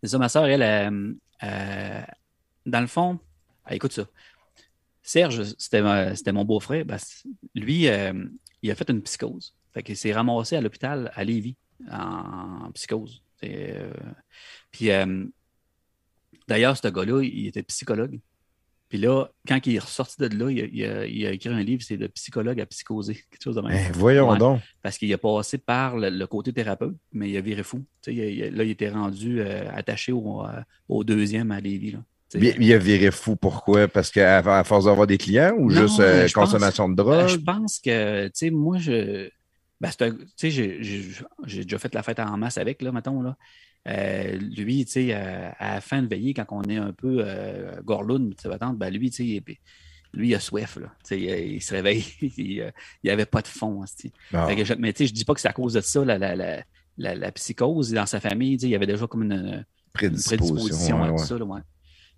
C'est 0.02 0.10
ça, 0.10 0.18
ma 0.18 0.30
soeur, 0.30 0.46
elle, 0.46 0.64
euh, 0.64 1.14
euh, 1.44 2.02
dans 2.66 2.82
le 2.82 2.88
fond, 2.88 3.20
ah, 3.66 3.76
écoute 3.76 3.94
ça. 3.94 4.06
Serge, 5.04 5.44
c'était 5.58 6.32
mon 6.32 6.46
beau-frère. 6.46 6.86
Ben, 6.86 6.98
lui, 7.56 7.88
euh, 7.88 8.14
il 8.62 8.72
a 8.72 8.76
fait 8.76 8.90
une 8.90 9.02
psychose. 9.02 9.56
Fait 9.74 9.84
qu'il 9.84 9.98
s'est 9.98 10.14
ramassé 10.14 10.56
à 10.56 10.62
l'hôpital 10.62 11.12
à 11.16 11.24
Lévis 11.24 11.56
en 11.90 12.72
psychose. 12.74 13.24
Euh, 13.44 13.92
Puis, 14.72 14.92
euh, 14.92 15.26
d'ailleurs, 16.48 16.78
ce 16.78 16.88
gars-là, 16.88 17.22
il 17.24 17.48
était 17.48 17.64
psychologue. 17.64 18.20
Puis 18.90 18.98
là, 18.98 19.28
quand 19.48 19.66
il 19.68 19.76
est 19.76 19.80
ressorti 19.80 20.16
de 20.20 20.28
là, 20.38 20.52
il 20.52 20.62
a, 20.62 20.66
il 20.66 20.84
a- 20.86 21.06
il 21.06 21.26
a 21.26 21.32
écrit 21.32 21.50
un 21.50 21.64
livre, 21.64 21.82
c'est 21.82 21.96
de 21.96 22.08
psychologue 22.08 22.60
à 22.60 22.66
psychoser, 22.66 23.14
quelque 23.32 23.42
chose 23.44 23.56
de 23.56 23.62
même. 23.62 23.72
Eh, 23.90 23.92
voyons 23.94 24.30
Ouais. 24.32 24.38
donc. 24.38 24.60
Parce 24.82 24.98
qu'il 24.98 25.12
a 25.14 25.18
passé 25.18 25.58
par 25.58 25.96
le, 25.98 26.10
le 26.10 26.28
côté 26.28 26.52
thérapeute, 26.52 26.98
mais 27.14 27.30
il 27.30 27.38
a 27.38 27.42
viré 27.42 27.64
fou. 27.64 27.86
Il 28.08 28.20
a- 28.44 28.50
là, 28.52 28.64
il 28.66 28.70
était 28.70 28.90
rendu 28.90 29.40
euh, 29.40 29.64
attaché 29.74 30.12
au, 30.12 30.44
euh, 30.46 30.62
au 30.90 31.04
deuxième 31.06 31.52
à 31.52 31.62
Lévis. 31.62 31.92
là. 31.92 32.00
Il, 32.34 32.44
il 32.64 32.74
a 32.74 32.78
viré 32.78 33.12
fou. 33.12 33.36
Pourquoi? 33.36 33.88
Parce 33.90 34.10
qu'à 34.12 34.38
à 34.40 34.64
force 34.64 34.86
d'avoir 34.86 35.06
des 35.08 35.18
clients 35.18 35.54
ou 35.58 35.70
Non, 35.72 35.82
juste 35.82 36.00
euh, 36.02 36.24
pense- 36.24 36.34
consommation 36.34 36.88
de 36.90 36.96
drogue? 36.96 37.28
je 37.28 37.36
pense 37.38 37.80
que, 37.80 38.26
tu 38.28 38.32
sais, 38.36 38.50
moi, 38.52 38.78
je. 38.78 39.30
Ben, 39.82 39.90
j'ai- 41.48 41.64
déjà 41.64 41.80
fait 41.80 41.94
la 41.96 42.04
fête 42.04 42.20
en 42.20 42.38
masse 42.38 42.58
avec, 42.58 42.82
là, 42.82 42.92
mettons, 42.92 43.22
là. 43.22 43.36
Euh, 43.88 44.38
lui, 44.38 44.86
tu 44.86 44.92
sais, 44.92 45.08
euh, 45.16 45.50
à 45.58 45.74
la 45.76 45.82
fin 45.82 46.04
de 46.04 46.08
veillée, 46.08 46.36
quand 46.36 46.46
on 46.52 46.62
est 46.64 46.78
un 46.78 46.94
peu 46.94 47.24
euh, 47.26 47.82
gorloune, 47.82 48.36
tu 48.36 48.44
sais, 48.44 48.54
attendre, 48.54 48.78
ben, 48.78 48.94
lui, 48.94 49.10
tu 49.10 49.18
sais, 49.18 49.26
il- 49.26 49.58
lui, 50.14 50.30
il 50.30 50.36
a 50.36 50.40
soif, 50.40 50.76
là. 50.76 50.88
Tu 51.04 51.16
sais, 51.16 51.20
il, 51.20 51.54
il 51.56 51.62
se 51.64 51.74
réveille, 51.74 52.06
il 52.38 52.72
n'y 53.04 53.10
avait 53.10 53.26
pas 53.26 53.42
de 53.42 53.48
fond, 53.48 53.84
que 54.56 54.66
je, 54.66 54.74
mais 54.76 54.94
tu 54.94 55.00
sais, 55.00 55.08
je 55.08 55.14
dis 55.14 55.26
pas 55.26 55.34
que 55.34 55.42
c'est 55.42 55.48
à 55.48 55.54
cause 55.54 55.74
de 55.74 55.82
ça, 55.82 56.06
la, 56.06 56.20
la, 56.20 56.36
la, 56.36 56.64
la, 56.98 57.16
la 57.16 57.32
psychose 57.32 57.92
dans 57.92 58.06
sa 58.06 58.20
famille, 58.20 58.58
tu 58.58 58.62
sais, 58.62 58.68
il 58.68 58.72
y 58.72 58.76
avait 58.76 58.86
déjà 58.86 59.08
comme 59.08 59.24
une, 59.24 59.32
une 59.32 59.66
prédisposition. 59.94 60.54
prédisposition 60.56 61.02
ouais, 61.02 61.08
à 61.08 61.12
tout 61.14 61.26
ça. 61.26 61.38
là, 61.40 61.46
ouais. 61.46 61.62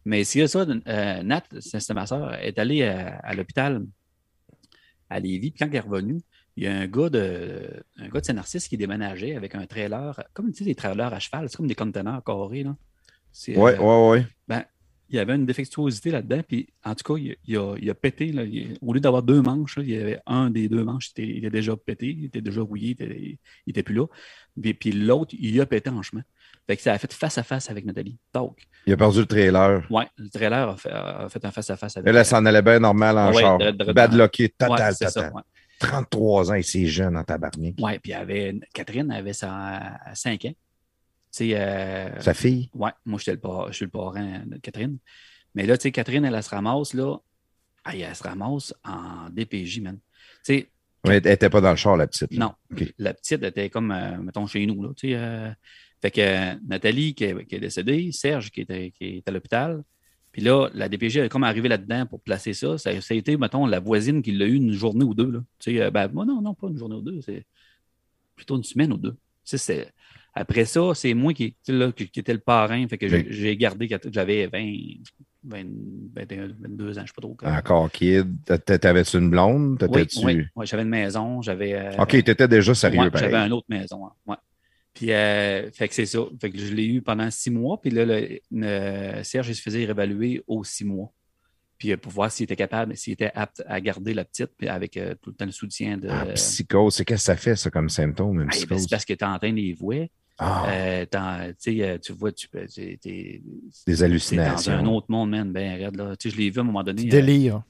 Mais 0.04 0.26
c'est 0.26 0.46
ça, 0.48 0.66
euh, 0.68 1.24
Nat, 1.24 1.44
c'est 1.62 1.80
c'est 1.80 1.94
ma 1.94 2.06
soeur, 2.06 2.34
est 2.34 2.60
allée 2.60 2.84
à, 2.84 3.20
à 3.20 3.34
l'hôpital 3.34 3.86
à 5.10 5.20
Lévis, 5.20 5.52
puis 5.52 5.60
quand 5.60 5.68
elle 5.68 5.76
est 5.76 5.80
revenue, 5.80 6.20
il 6.56 6.64
y 6.64 6.68
a 6.68 6.74
un 6.76 6.88
gars 6.88 7.10
de, 7.10 7.84
un 7.98 8.08
gars 8.10 8.20
de 8.22 8.26
Saint-Narcisse 8.26 8.68
qui 8.68 8.78
déménageait 8.78 9.36
avec 9.36 9.56
un 9.56 9.66
trailer, 9.66 10.20
comme 10.34 10.52
tu 10.52 10.60
sais, 10.60 10.66
des 10.66 10.76
trailers 10.76 11.14
à 11.14 11.20
cheval, 11.20 11.50
c'est 11.50 11.58
comme 11.58 11.68
des 11.68 11.76
conteneurs 11.76 12.24
carrés. 12.24 12.64
Là. 12.64 12.76
Euh, 13.50 13.56
ouais, 13.56 13.78
ouais. 13.80 14.26
ben, 14.48 14.64
il 15.10 15.16
y 15.18 15.20
avait 15.20 15.36
une 15.36 15.46
défectuosité 15.46 16.12
là-dedans, 16.12 16.42
puis 16.48 16.68
en 16.84 16.96
tout 16.96 17.14
cas, 17.14 17.20
il, 17.20 17.36
il 17.46 17.58
a, 17.58 17.76
il 17.80 17.90
a 17.90 17.94
pété. 17.94 18.32
Là, 18.32 18.44
Il- 18.44 18.78
au 18.82 18.94
lieu 18.94 19.00
d'avoir 19.00 19.22
deux 19.22 19.42
manches, 19.42 19.78
là, 19.78 19.84
il 19.84 19.90
y 19.90 19.98
avait 19.98 20.20
un 20.26 20.50
des 20.50 20.70
deux 20.70 20.84
manches, 20.84 21.10
il 21.18 21.24
était, 21.24 21.32
il 21.34 21.38
était 21.40 21.50
déjà 21.50 21.76
pété, 21.76 22.08
il 22.18 22.26
était 22.26 22.42
déjà 22.42 22.62
rouillé, 22.62 22.90
il 23.00 23.04
était, 23.04 23.20
il 23.66 23.70
était 23.70 23.84
plus 23.84 23.96
là. 23.96 24.06
Puis, 24.60 24.74
puis 24.74 24.92
l'autre, 24.92 25.36
il 25.38 25.60
a 25.62 25.66
pété 25.66 25.90
en 25.90 26.02
chemin. 26.02 26.22
Fait 26.68 26.78
que 26.78 26.82
ça 26.82 26.94
a 26.94 26.98
fait 26.98 27.12
face 27.12 27.38
à 27.38 27.44
face 27.44 27.70
avec 27.70 27.86
Nathalie. 27.86 28.18
Donc, 28.34 28.60
Il 28.88 28.94
a 28.94 28.98
perdu 28.98 29.20
le 29.20 29.26
trailer. 29.26 29.86
ouais, 29.90 30.06
le 30.18 30.30
trailer 30.30 30.70
a 30.70 30.78
fait, 30.78 30.92
a 30.92 31.28
fait 31.30 31.44
un 31.46 31.52
face 31.52 31.70
à 31.70 31.76
face 31.78 31.98
avec 31.98 32.08
Elle, 32.10 32.16
elle 32.16 32.26
s'en 32.26 32.46
allait 32.46 32.62
bien 32.62 32.80
normal 32.80 33.18
en 33.18 33.34
Ouais, 33.34 33.42
char. 33.42 33.58
de- 33.58 33.72
de- 33.72 33.92
Bad 33.94 34.14
locké, 34.14 34.44
Ouais, 34.44 34.68
total, 34.70 34.94
ça, 34.96 35.12
total. 35.12 35.34
Ouais. 35.84 35.90
33 35.90 36.52
ans 36.52 36.56
et 36.56 36.64
c'est 36.64 36.86
jeune 36.86 37.16
en 37.18 37.24
tabarnak. 37.24 37.76
Ouais, 37.80 38.00
puis 38.00 38.14
avait, 38.14 38.56
Catherine 38.74 39.12
avait 39.12 39.34
ça 39.34 39.52
à 39.54 40.16
5 40.16 40.46
ans. 40.46 40.54
Euh, 41.42 42.20
Sa 42.20 42.34
fille? 42.34 42.70
ouais, 42.74 42.92
moi, 43.06 43.18
je 43.20 43.24
suis 43.72 43.86
le 43.86 43.90
parrain 43.90 44.44
de 44.46 44.58
Catherine. 44.58 44.98
Mais 45.56 45.66
là, 45.66 45.78
tu 45.78 45.84
sais, 45.84 45.92
Catherine, 45.92 46.26
elle, 46.26 46.36
elle 46.36 46.44
se 46.44 46.50
ramasse, 46.50 46.94
là. 46.94 47.18
Aïe, 47.84 48.02
elle 48.02 48.16
se 48.16 48.24
ramasse 48.24 48.74
en 48.84 49.30
DPJ, 49.30 49.82
man. 49.82 49.98
Tu 50.46 50.60
sais, 50.60 50.70
Elle 51.04 51.22
n'était 51.24 51.50
pas 51.50 51.62
dans 51.62 51.72
le 51.72 51.76
char, 51.76 51.98
la 51.98 52.08
petite. 52.08 52.32
là. 52.34 52.46
non. 52.70 52.80
La 52.98 53.14
petite 53.14 53.44
était 53.44 53.70
comme, 53.70 53.92
euh, 53.92 54.18
mettons, 54.18 54.48
chez 54.48 54.66
nous, 54.66 54.82
là. 54.84 54.90
Tu 54.96 55.10
sais, 55.10 55.16
euh, 55.16 55.50
fait 56.02 56.12
que 56.12 56.68
Nathalie, 56.68 57.14
qui 57.16 57.24
est, 57.26 57.46
qui 57.46 57.56
est 57.56 57.60
décédée, 57.60 58.12
Serge, 58.12 58.52
qui, 58.52 58.62
était, 58.62 58.92
qui 58.92 59.18
est 59.18 59.28
à 59.28 59.32
l'hôpital. 59.32 59.84
Puis 60.34 60.42
là, 60.42 60.68
la 60.74 60.90
DPJ 60.90 61.18
est 61.20 61.30
comme 61.30 61.44
arrivée 61.46 61.70
là-dedans 61.70 62.06
pour 62.08 62.20
placer 62.20 62.54
ça. 62.54 62.78
ça. 62.78 63.00
ça 63.02 63.14
a 63.14 63.18
été, 63.18 63.38
mettons, 63.38 63.66
la 63.68 63.80
voisine 63.80 64.22
qui 64.22 64.32
l'a 64.34 64.46
eu 64.48 64.56
une 64.56 64.74
journée 64.74 65.06
ou 65.06 65.14
deux, 65.14 65.30
là. 65.32 65.40
Tu 65.60 65.72
sais, 65.76 65.82
euh, 65.82 65.92
ben, 65.92 66.10
moi, 66.12 66.26
non, 66.26 66.42
non, 66.42 66.54
pas 66.56 66.68
une 66.68 66.78
journée 66.78 66.96
ou 66.96 67.02
deux. 67.02 67.22
C'est 67.22 67.46
plutôt 68.36 68.58
une 68.58 68.64
semaine 68.64 68.92
ou 68.92 68.98
deux. 68.98 69.16
Tu 69.46 69.58
sais, 69.58 69.88
Après 70.34 70.66
ça, 70.66 70.82
c'est 70.96 71.14
moi 71.14 71.34
qui, 71.36 71.52
tu 71.52 71.58
sais, 71.62 71.72
là, 71.74 71.92
qui, 71.92 72.08
qui 72.10 72.20
était 72.20 72.34
le 72.34 72.40
parrain. 72.40 72.88
Fait 72.88 72.98
que 72.98 73.08
j'ai- 73.08 73.18
Oui. 73.18 73.26
j'ai 73.30 73.56
gardé, 73.56 73.88
j'avais 74.12 74.48
20, 74.48 74.74
20, 75.44 75.66
21, 76.16 76.48
22 76.60 76.98
ans, 76.98 77.02
je 77.04 77.08
sais 77.08 77.14
pas 77.16 77.22
trop. 77.22 77.36
quand. 77.36 77.56
Encore 77.56 77.92
kid. 77.92 78.36
T'a- 78.44 78.58
T'avais-tu 78.58 79.18
une 79.20 79.30
blonde? 79.30 79.78
Oui, 79.92 80.08
oui, 80.24 80.46
oui, 80.56 80.66
j'avais 80.66 80.82
une 80.82 80.90
maison, 80.90 81.44
j'avais. 81.44 81.74
euh, 81.76 81.92
OK, 82.02 82.24
t'étais 82.24 82.48
déjà 82.48 82.74
sérieux, 82.74 83.02
Ouais. 83.02 83.10
J'avais 83.14 83.36
une 83.38 83.54
autre 83.54 83.68
maison. 83.70 84.08
hein. 84.08 84.12
Ouais. 84.26 84.36
Puis, 84.94 85.12
euh, 85.12 85.72
fait 85.72 85.88
que 85.88 85.96
c'est 85.96 86.06
ça. 86.06 86.20
Fait 86.40 86.52
que 86.52 86.58
je 86.60 86.74
l'ai 86.74 86.86
eu 86.86 87.02
pendant 87.02 87.30
six 87.32 87.50
mois. 87.50 87.82
Puis 87.82 87.90
là, 87.92 88.06
le, 88.06 88.40
le- 88.52 89.24
Serge, 89.24 89.50
il 89.50 89.56
se 89.56 89.62
faisait 89.62 89.86
réévaluer 89.86 90.44
aux 90.48 90.64
six 90.64 90.86
mois. 90.86 91.12
Puis 91.80 91.92
euh, 91.92 91.98
pour 91.98 92.12
voir 92.12 92.32
s'il 92.32 92.44
était 92.44 92.56
capable, 92.56 92.96
s'il 92.96 93.14
était 93.14 93.32
apte 93.34 93.64
à 93.66 93.82
garder 93.82 94.14
la 94.14 94.24
petite, 94.24 94.52
puis 94.58 94.68
avec 94.68 94.96
euh, 94.96 95.16
tout 95.22 95.32
le 95.32 95.36
temps 95.36 95.46
le 95.46 95.52
soutien 95.52 95.98
de. 95.98 96.08
Ah, 96.10 96.26
psychose, 96.36 96.94
c'est 96.96 97.06
qu'est-ce 97.06 97.22
que 97.22 97.26
ça 97.26 97.36
fait, 97.36 97.56
ça, 97.56 97.72
comme 97.72 97.90
symptôme, 97.90 98.42
une 98.42 98.50
Hey, 98.54 98.66
ben, 98.68 98.78
c'est 98.78 98.90
parce 98.90 99.04
que 99.06 99.14
tu 99.14 99.26
entends 99.26 99.52
les 99.52 99.74
voix. 99.74 100.06
Ah, 100.38 100.66
Euh, 100.70 101.06
tu 101.06 101.18
sais, 101.58 101.82
euh, 101.82 101.98
tu 102.00 102.14
vois, 102.14 102.32
tu 102.32 102.48
t'es- 102.50 102.98
des 103.04 103.42
C'est 103.72 103.96
dans 103.98 104.04
hallucinations. 104.06 104.72
un 104.74 104.86
autre 104.86 105.08
monde, 105.10 105.30
man, 105.32 105.52
ben 105.52 105.84
raide, 105.84 105.96
là. 105.96 106.16
Tu 106.16 106.30
sais, 106.30 106.36
je 106.36 106.40
l'ai 106.42 106.50
vu 106.50 106.60
à 106.60 106.62
un 106.62 106.66
moment 106.66 106.84
donné. 106.84 107.04
euh, 107.08 107.10
Délire. 107.10 107.64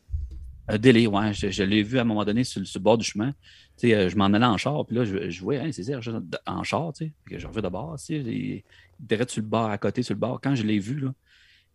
Un 0.67 0.77
délai, 0.77 1.07
ouais. 1.07 1.33
Je, 1.33 1.49
je 1.49 1.63
l'ai 1.63 1.83
vu 1.83 1.97
à 1.97 2.01
un 2.01 2.05
moment 2.05 2.23
donné 2.23 2.43
sur, 2.43 2.61
le- 2.61 2.79
bord 2.79 2.97
du 2.97 3.05
chemin. 3.05 3.31
Tu 3.77 3.89
sais, 3.89 3.93
euh, 3.95 4.09
je 4.09 4.15
m'en 4.15 4.25
allais 4.25 4.45
en 4.45 4.57
char, 4.57 4.85
puis 4.85 4.95
là, 4.95 5.03
je, 5.03 5.29
je 5.29 5.41
vois, 5.41 5.55
hein, 5.55 5.71
c'est 5.71 5.83
Serge 5.83 6.11
en 6.45 6.63
char, 6.63 6.93
tu 6.93 7.05
sais. 7.05 7.13
Que 7.29 7.37
je 7.37 7.47
reviens 7.47 7.61
de 7.61 7.69
bord, 7.69 7.95
tu 7.97 8.05
sais. 8.05 8.15
Il, 8.15 8.63
était 9.03 9.27
sur 9.27 9.41
le 9.41 9.47
bord, 9.47 9.69
à 9.69 9.77
côté, 9.77 10.03
sur 10.03 10.13
le 10.13 10.19
bord. 10.19 10.39
Quand 10.41 10.55
je 10.55 10.63
l'ai 10.63 10.79
vu, 10.79 10.99
là, 10.99 11.13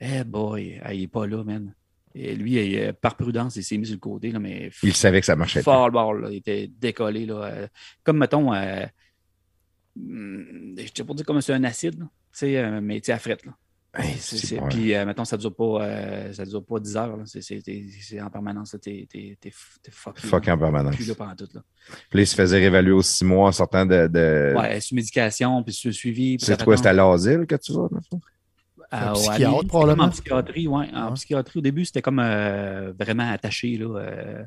eh 0.00 0.24
boy, 0.24 0.80
ah, 0.82 0.94
il 0.94 1.02
est 1.02 1.08
pas 1.08 1.26
là, 1.26 1.44
man. 1.44 1.74
Et 2.14 2.34
lui, 2.34 2.54
il, 2.54 2.78
euh, 2.78 2.92
par 2.92 3.16
prudence, 3.16 3.56
il 3.56 3.62
s'est 3.64 3.76
mis 3.76 3.86
sur 3.86 3.96
le 3.96 4.00
côté, 4.00 4.30
là, 4.30 4.38
mais 4.38 4.70
Il 4.82 4.94
savait 4.94 5.20
que 5.20 5.26
ça 5.26 5.36
marchait 5.36 5.62
fort 5.62 5.86
le 5.86 5.92
bord, 5.92 6.14
là. 6.14 6.30
Il 6.30 6.36
était 6.36 6.68
décollé, 6.68 7.26
là. 7.26 7.44
euh, 7.44 7.68
comme, 8.04 8.18
mettons, 8.18 8.54
euh, 8.54 8.86
hum, 9.96 10.74
je 10.78 10.90
sais 10.94 11.04
pas 11.04 11.14
dire 11.14 11.26
comme 11.26 11.40
c'est 11.40 11.52
un 11.52 11.64
acide, 11.64 11.98
là, 11.98 12.06
tu 12.32 12.38
sais, 12.38 12.80
mais 12.80 13.00
tu 13.00 13.06
sais, 13.06 13.12
à 13.12 13.18
frette, 13.18 13.44
là. 13.44 13.52
Hey, 13.96 14.16
C'est- 14.18 14.58
bon. 14.58 14.68
Puis, 14.68 14.94
euh, 14.94 15.06
mettons, 15.06 15.24
ça 15.24 15.36
ne 15.36 15.40
dure, 15.40 15.54
pas, 15.54 15.82
euh, 15.82 16.32
ça 16.32 16.44
dure 16.44 16.62
pas 16.64 16.78
10 16.78 16.96
heures. 16.96 17.18
C'est- 17.24 18.20
en 18.20 18.28
permanence. 18.30 18.76
T'es 18.82 19.08
t'es-. 19.10 19.36
Fuck 19.90 20.46
là. 20.46 20.54
en 20.54 20.58
permanence. 20.58 20.94
Plus 20.94 21.08
là 21.08 21.14
pendant 21.14 21.34
tout. 21.34 21.48
Là. 21.54 21.62
Puis 22.10 22.18
là, 22.18 22.20
il 22.22 22.26
se 22.26 22.34
faisait 22.34 22.58
réévaluer 22.58 22.92
aux 22.92 23.02
six 23.02 23.24
mois 23.24 23.48
en 23.48 23.52
sortant 23.52 23.86
de. 23.86 24.06
de... 24.06 24.54
Ouais, 24.56 24.78
sous 24.80 24.94
médication, 24.94 25.62
puis 25.62 25.72
sur 25.72 25.92
suivi. 25.92 26.36
c'est 26.38 26.62
quoi? 26.62 26.76
C'est 26.76 26.86
à 26.86 26.92
l'asile 26.92 27.46
que 27.46 27.56
tu 27.56 27.72
vas? 27.72 27.88
Ah, 28.90 29.12
ouais, 29.12 29.18
c'était 29.18 29.44
probablement. 29.66 29.94
comme 29.96 30.00
En 30.00 30.10
psychiatrie, 30.10 30.68
ouais. 30.68 30.86
En 30.94 31.08
Ouais. 31.08 31.14
psychiatrie, 31.14 31.58
au 31.58 31.62
début, 31.62 31.84
c'était 31.84 32.02
comme 32.02 32.20
euh, 32.20 32.92
vraiment 32.98 33.30
attaché 33.30 33.76
là, 33.78 33.86
euh, 33.98 34.44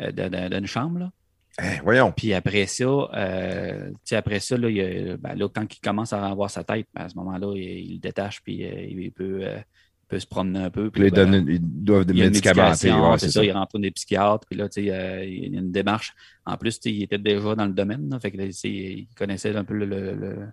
euh, 0.00 0.12
dans- 0.12 0.30
dans- 0.30 0.50
dans 0.50 0.58
une 0.58 0.66
chambre. 0.66 0.98
Là. 1.00 1.10
Eh, 1.58 1.80
voyons. 1.82 2.12
Puis 2.12 2.32
après 2.32 2.66
ça, 2.66 2.84
euh, 2.84 3.90
après 4.12 4.40
ça, 4.40 4.56
là, 4.56 4.70
il 4.70 4.80
a- 4.80 5.16
ben, 5.16 5.34
là, 5.34 5.48
quand 5.52 5.66
il 5.74 5.80
commence 5.80 6.12
à 6.12 6.24
avoir 6.26 6.50
sa 6.50 6.64
tête, 6.64 6.86
ben, 6.94 7.02
à 7.04 7.08
ce 7.08 7.16
moment-là, 7.16 7.52
il, 7.56 7.62
il 7.62 7.92
le 7.94 7.98
détache, 7.98 8.40
puis 8.42 8.64
euh, 8.64 8.86
il 8.88 9.10
peut, 9.12 9.40
euh, 9.42 9.58
il 9.58 10.06
peut 10.08 10.18
se 10.20 10.26
promener 10.26 10.60
un 10.60 10.70
peu. 10.70 10.90
Puis 10.90 11.02
là, 11.02 11.08
ils, 11.08 11.30
ben, 11.30 11.48
ils 11.48 11.60
doivent 11.60 12.04
il 12.14 12.22
médication, 12.24 12.62
Ouais, 13.10 13.18
c'est 13.18 13.30
ça, 13.30 13.44
il 13.44 13.52
rentre 13.52 13.72
dans 13.74 13.80
des 13.80 13.90
psychiatres, 13.90 14.46
puis 14.48 14.58
là, 14.58 14.68
il 14.76 14.84
y 14.84 14.90
a 14.90 15.24
une 15.24 15.70
démarche. 15.72 16.14
En 16.46 16.56
plus, 16.56 16.78
il 16.84 17.02
était 17.02 17.18
déjà 17.18 17.54
dans 17.54 17.66
le 17.66 17.72
domaine, 17.72 18.08
là, 18.08 18.18
fait 18.20 18.30
que 18.30 18.66
il 18.66 19.08
connaissait 19.16 19.54
un 19.54 19.64
peu 19.64 19.74
le, 19.74 19.84
le- 19.86 20.14
le- 20.14 20.48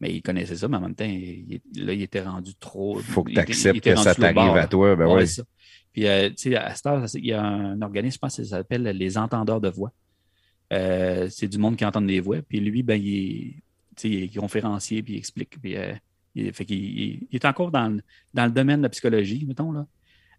Mais 0.00 0.12
il 0.12 0.20
connaissait 0.22 0.56
ça, 0.56 0.66
mais 0.68 0.76
en 0.76 0.80
même 0.80 0.94
temps, 0.96 1.04
il- 1.06 1.60
là, 1.76 1.92
il 1.94 2.02
était 2.02 2.20
rendu 2.20 2.54
trop. 2.56 2.98
Faut 2.98 3.22
que 3.22 3.30
il 3.30 3.34
tu 3.34 3.40
il 3.40 3.40
acceptes 3.40 3.80
que 3.80 3.94
ça 3.96 4.14
t'arrive 4.14 4.36
à 4.56 4.66
toi. 4.66 4.96
Ben 4.96 5.06
Ouais, 5.06 5.14
ouais. 5.14 5.26
c'est 5.26 5.36
ça. 5.36 5.44
Puis, 5.92 6.02
tu 6.02 6.08
sais, 6.36 6.56
à 6.56 6.74
cette 6.74 6.86
heure, 6.86 7.06
il 7.14 7.24
y 7.26 7.32
a 7.32 7.40
un 7.40 7.80
organisme, 7.80 8.14
je 8.16 8.18
pense 8.18 8.36
que 8.36 8.42
ça 8.42 8.56
s'appelle 8.58 8.82
les 8.82 9.16
entendeurs 9.16 9.60
de 9.60 9.68
voix. 9.70 9.92
Euh, 10.72 11.28
c'est 11.30 11.48
du 11.48 11.58
monde 11.58 11.76
qui 11.76 11.84
entend 11.84 12.00
des 12.00 12.20
voix. 12.20 12.40
Puis 12.42 12.60
lui, 12.60 12.82
ben, 12.82 13.00
il 13.00 13.62
est, 14.02 14.04
il 14.08 14.36
conférencier, 14.38 15.02
puis 15.02 15.14
il 15.14 15.16
explique. 15.18 15.60
Puis, 15.60 15.76
euh, 15.76 15.94
il, 16.34 16.52
fait 16.52 16.64
qu'il 16.64 16.78
il- 16.78 17.26
il 17.30 17.36
est 17.36 17.44
encore 17.44 17.70
dans, 17.70 17.88
le- 17.88 18.02
dans 18.32 18.46
le 18.46 18.50
domaine 18.50 18.78
de 18.78 18.84
la 18.84 18.88
psychologie, 18.88 19.44
mettons. 19.46 19.72
Là. 19.72 19.86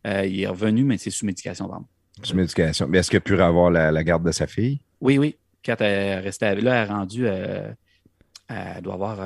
Euh, 0.07 0.25
il 0.25 0.39
est 0.41 0.47
revenu, 0.47 0.83
mais 0.83 0.97
c'est 0.97 1.09
sous 1.11 1.25
médication, 1.25 1.67
par 1.67 1.77
exemple. 1.77 1.91
Sous 2.23 2.35
médication. 2.35 2.87
Mais 2.87 2.99
est-ce 2.99 3.09
qu'il 3.09 3.17
a 3.17 3.21
pu 3.21 3.39
avoir 3.39 3.69
la, 3.71 3.91
la 3.91 4.03
garde 4.03 4.25
de 4.25 4.31
sa 4.31 4.47
fille? 4.47 4.79
Oui, 5.01 5.17
oui. 5.17 5.35
Quand 5.63 5.75
elle 5.81 6.19
restait 6.23 6.45
avec- 6.47 6.63
là, 6.63 6.75
elle 6.83 6.89
est 6.89 6.91
rendue, 6.93 7.27
euh, 7.27 7.71
elle 8.47 8.81
doit 8.83 8.93
avoir. 8.95 9.19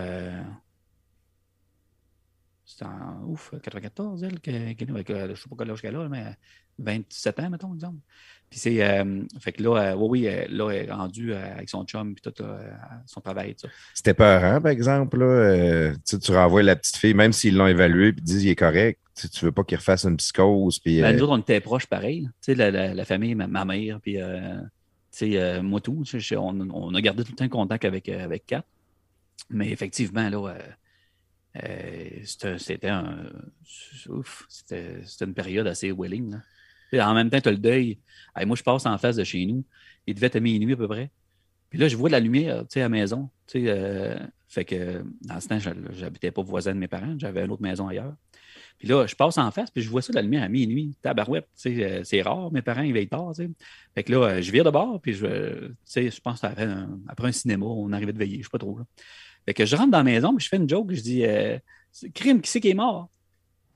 c'est 2.66 2.86
en 2.86 3.24
ouf, 3.26 3.52
94, 3.62 4.24
elle, 4.24 4.40
que- 4.40 4.74
que- 4.74 4.92
avec, 4.92 5.10
euh, 5.10 5.26
je 5.26 5.32
ne 5.32 5.36
sais 5.36 5.50
pas 5.50 5.56
quel 5.58 5.72
âge 5.72 5.82
qu'elle 5.82 5.96
a, 5.96 6.08
mais 6.08 6.36
27 6.78 7.40
ans, 7.40 7.50
mettons, 7.50 7.74
exemple. 7.74 7.98
Puis 8.50 8.60
c'est. 8.60 8.84
euh, 8.84 9.22
fait 9.40 9.52
que 9.52 9.62
là, 9.62 9.76
euh, 9.92 9.96
oui, 9.96 10.22
oui, 10.22 10.28
euh, 10.28 10.46
là, 10.50 10.72
elle 10.72 10.90
est 10.90 10.92
rendue 10.92 11.34
euh, 11.34 11.54
avec 11.54 11.70
son 11.70 11.84
chum, 11.86 12.16
puis 12.16 12.22
tout, 12.22 12.44
son 13.06 13.22
travail, 13.22 13.54
tout 13.54 13.68
ça. 13.68 13.74
C'était 13.94 14.14
peurant, 14.16 14.60
par 14.60 14.72
exemple. 14.72 15.20
Là, 15.20 15.94
tu 16.06 16.32
renvoies 16.32 16.64
la 16.64 16.76
petite 16.76 16.98
fille, 16.98 17.14
même 17.14 17.32
s'ils 17.34 17.56
l'ont 17.56 17.68
évalué 17.68 18.08
et 18.08 18.12
disent 18.14 18.42
qu'il 18.42 18.50
est 18.50 18.56
correct, 18.56 19.00
tu 19.16 19.46
veux 19.46 19.52
pas 19.52 19.64
qu'il 19.64 19.78
refasse 19.78 20.06
une 20.06 20.18
psychose. 20.18 20.80
Puis, 20.80 21.00
Ben, 21.02 21.16
nous 21.16 21.24
autres, 21.24 21.34
on 21.34 21.38
était 21.38 21.60
proches 21.62 21.86
pareil. 21.86 22.24
Tu 22.24 22.32
sais, 22.42 22.56
la, 22.56 22.72
la- 22.72 22.94
la 22.96 23.06
famille, 23.06 23.36
ma, 23.36 23.46
ma 23.48 23.66
mère, 23.66 24.00
puis 24.02 24.16
tu 24.16 24.22
sais, 25.12 25.62
moi 25.62 25.80
tout. 25.82 26.04
on, 26.38 26.70
on 26.72 26.96
a 26.96 27.02
gardé 27.02 27.24
tout 27.24 27.32
le 27.34 27.38
temps 27.38 27.50
contact 27.50 27.86
avec, 27.86 28.10
avec 28.10 28.46
Kat. 28.48 28.64
Mais 29.52 29.70
effectivement, 29.70 30.28
là, 30.30 30.56
c'était 32.58 32.90
un. 32.90 33.26
Ouf, 34.10 34.46
c'était 34.50 35.02
c'était 35.06 35.26
une 35.26 35.34
période 35.34 35.68
assez 35.68 35.92
willing. 35.92 36.32
Là. 36.32 36.38
En 36.94 37.14
même 37.14 37.30
temps, 37.30 37.40
tu 37.40 37.50
as 37.50 37.52
le 37.52 37.58
deuil. 37.58 38.00
Hey, 38.36 38.46
moi, 38.46 38.56
je 38.56 38.64
passe 38.64 38.86
en 38.86 38.98
face 38.98 39.16
de 39.16 39.24
chez 39.24 39.46
nous. 39.46 39.64
Il 40.08 40.16
devait 40.16 40.28
être 40.28 40.38
à 40.38 40.40
minuit 40.40 40.74
à 40.74 40.78
peu 40.78 40.88
près. 40.88 41.12
Puis 41.70 41.78
là, 41.78 41.88
je 41.88 41.96
vois 41.96 42.10
de 42.10 42.14
la 42.14 42.20
lumière, 42.20 42.64
à 42.74 42.80
la 42.80 42.90
maison. 42.90 43.30
Euh, 43.56 44.18
fait 44.48 44.66
que 44.66 45.04
dans 45.22 45.40
ce 45.40 45.48
temps, 45.48 45.60
je 45.60 45.70
n'habitais 46.02 46.32
pas 46.32 46.42
voisin 46.42 46.74
de 46.74 46.80
mes 46.80 46.88
parents. 46.88 47.16
J'avais 47.18 47.46
une 47.46 47.52
autre 47.52 47.62
maison 47.62 47.88
ailleurs. 47.88 48.16
Puis 48.80 48.88
là, 48.88 49.06
je 49.06 49.14
passe 49.14 49.38
en 49.38 49.52
face, 49.52 49.70
puis 49.70 49.84
je 49.84 49.90
vois 49.90 50.02
ça 50.02 50.14
de 50.14 50.16
la 50.16 50.22
lumière 50.22 50.44
à 50.44 50.48
minuit. 50.48 50.96
Tabarouette, 51.02 51.48
euh, 51.66 52.02
c'est 52.06 52.22
rare, 52.22 52.50
mes 52.52 52.62
parents, 52.62 52.82
ils 52.82 52.94
veillent 52.94 53.10
tard. 53.10 53.34
Fait 53.94 54.04
que 54.04 54.12
là, 54.14 54.24
euh, 54.24 54.42
je 54.42 54.52
vire 54.52 54.64
de 54.64 54.70
bord, 54.70 55.02
puis 55.02 55.14
je, 55.14 55.26
euh, 55.26 55.70
je 55.94 56.20
pense 56.22 56.44
après 56.46 56.64
un, 56.64 56.98
après 57.10 57.28
un 57.28 57.32
cinéma, 57.34 57.66
on 57.66 57.92
arrivait 57.92 58.14
de 58.14 58.18
veiller, 58.18 58.38
je 58.38 58.44
sais 58.44 58.50
pas 58.50 58.58
trop. 58.58 58.78
Là. 58.78 58.86
Fait 59.46 59.54
que 59.54 59.66
je 59.66 59.76
rentre 59.76 59.92
dans 59.92 59.98
la 59.98 60.04
maison, 60.06 60.34
puis 60.34 60.46
je 60.46 60.50
fais 60.50 60.56
une 60.56 60.70
joke, 60.70 60.94
je 60.94 61.02
dis, 61.02 61.24
crime, 62.14 62.40
qui 62.42 62.50
c'est 62.50 62.62
qui 62.62 62.70
est 62.70 62.74
mort? 62.74 63.10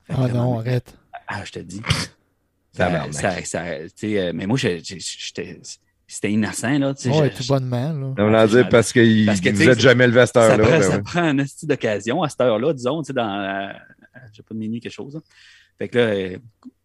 Fait 0.04 0.14
Ah 0.16 0.26
que, 0.26 0.34
non, 0.34 0.58
arrête. 0.58 0.96
Ah, 1.28 1.44
je 1.44 1.52
te 1.52 1.58
dis. 1.58 1.82
Ça, 3.12 3.44
ça, 3.44 3.64
euh, 3.64 4.32
mais 4.34 4.46
moi, 4.46 4.56
je- 4.58 4.78
je- 4.84 4.96
j'étais- 4.98 5.60
c'était 6.06 6.32
innocent, 6.32 6.78
là. 6.78 6.92
tu 6.94 7.02
sais, 7.02 7.10
Ouais, 7.10 7.30
je- 7.30 7.36
tout 7.42 7.46
bonnement, 7.48 7.92
là. 7.92 8.14
On 8.18 8.30
va 8.30 8.46
dire 8.46 8.68
parce 8.68 8.92
que 8.92 9.26
Parce 9.26 9.40
que, 9.40 9.50
vous 9.50 9.56
sais, 9.56 9.68
êtes 9.68 9.80
jamais 9.80 10.06
levé 10.06 10.20
à 10.20 10.26
cette 10.26 10.34
ça, 10.36 10.42
heure-là. 10.50 10.64
prend, 10.64 10.70
ben 10.78 10.82
ça 10.82 10.96
ouais. 10.96 11.02
prend 11.02 11.20
un 11.22 11.38
esti 11.38 11.66
d'occasion 11.66 12.22
à 12.22 12.28
cette 12.28 12.40
heure-là, 12.40 12.72
disons, 12.72 13.02
tu 13.02 13.06
sais, 13.08 13.12
dans, 13.12 13.40
euh, 13.40 13.72
je 14.32 14.36
sais 14.36 14.42
pas, 14.42 14.54
de 14.54 14.58
minuit, 14.58 14.80
quelque 14.80 14.92
chose. 14.92 15.14
là. 15.14 15.20
Fait 15.78 15.88
que 15.88 15.98
là, 15.98 16.04
euh, 16.04 16.38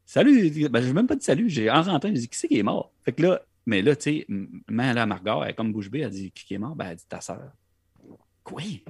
salut, 0.06 0.70
ben, 0.70 0.82
j'ai 0.82 0.94
même 0.94 1.08
pas 1.08 1.16
dit 1.16 1.26
salut, 1.26 1.50
j'ai 1.50 1.70
en 1.70 1.82
rentrant, 1.82 2.08
j'ai 2.08 2.14
dit, 2.22 2.28
qui 2.30 2.38
c'est 2.38 2.48
qui 2.48 2.60
est 2.60 2.64
mort? 2.64 2.92
Fait 3.04 3.12
que 3.12 3.22
là, 3.24 3.42
mais 3.66 3.82
là, 3.82 3.96
tu 3.96 4.04
sais, 4.04 4.26
m- 4.30 4.48
maman, 4.70 4.94
là, 4.94 5.06
Margot, 5.06 5.44
elle 5.44 5.52
est 5.52 5.54
comme 5.54 5.72
bouche 5.74 5.90
bée, 5.90 6.00
elle 6.00 6.10
dit, 6.12 6.32
qui 6.32 6.54
est 6.54 6.58
mort? 6.58 6.76
Ben, 6.76 6.88
elle 6.92 6.96
dit, 6.98 7.06
ta 7.10 7.20
soeur. 7.22 7.52
Quoi? 8.44 8.62
Hey, 8.64 8.84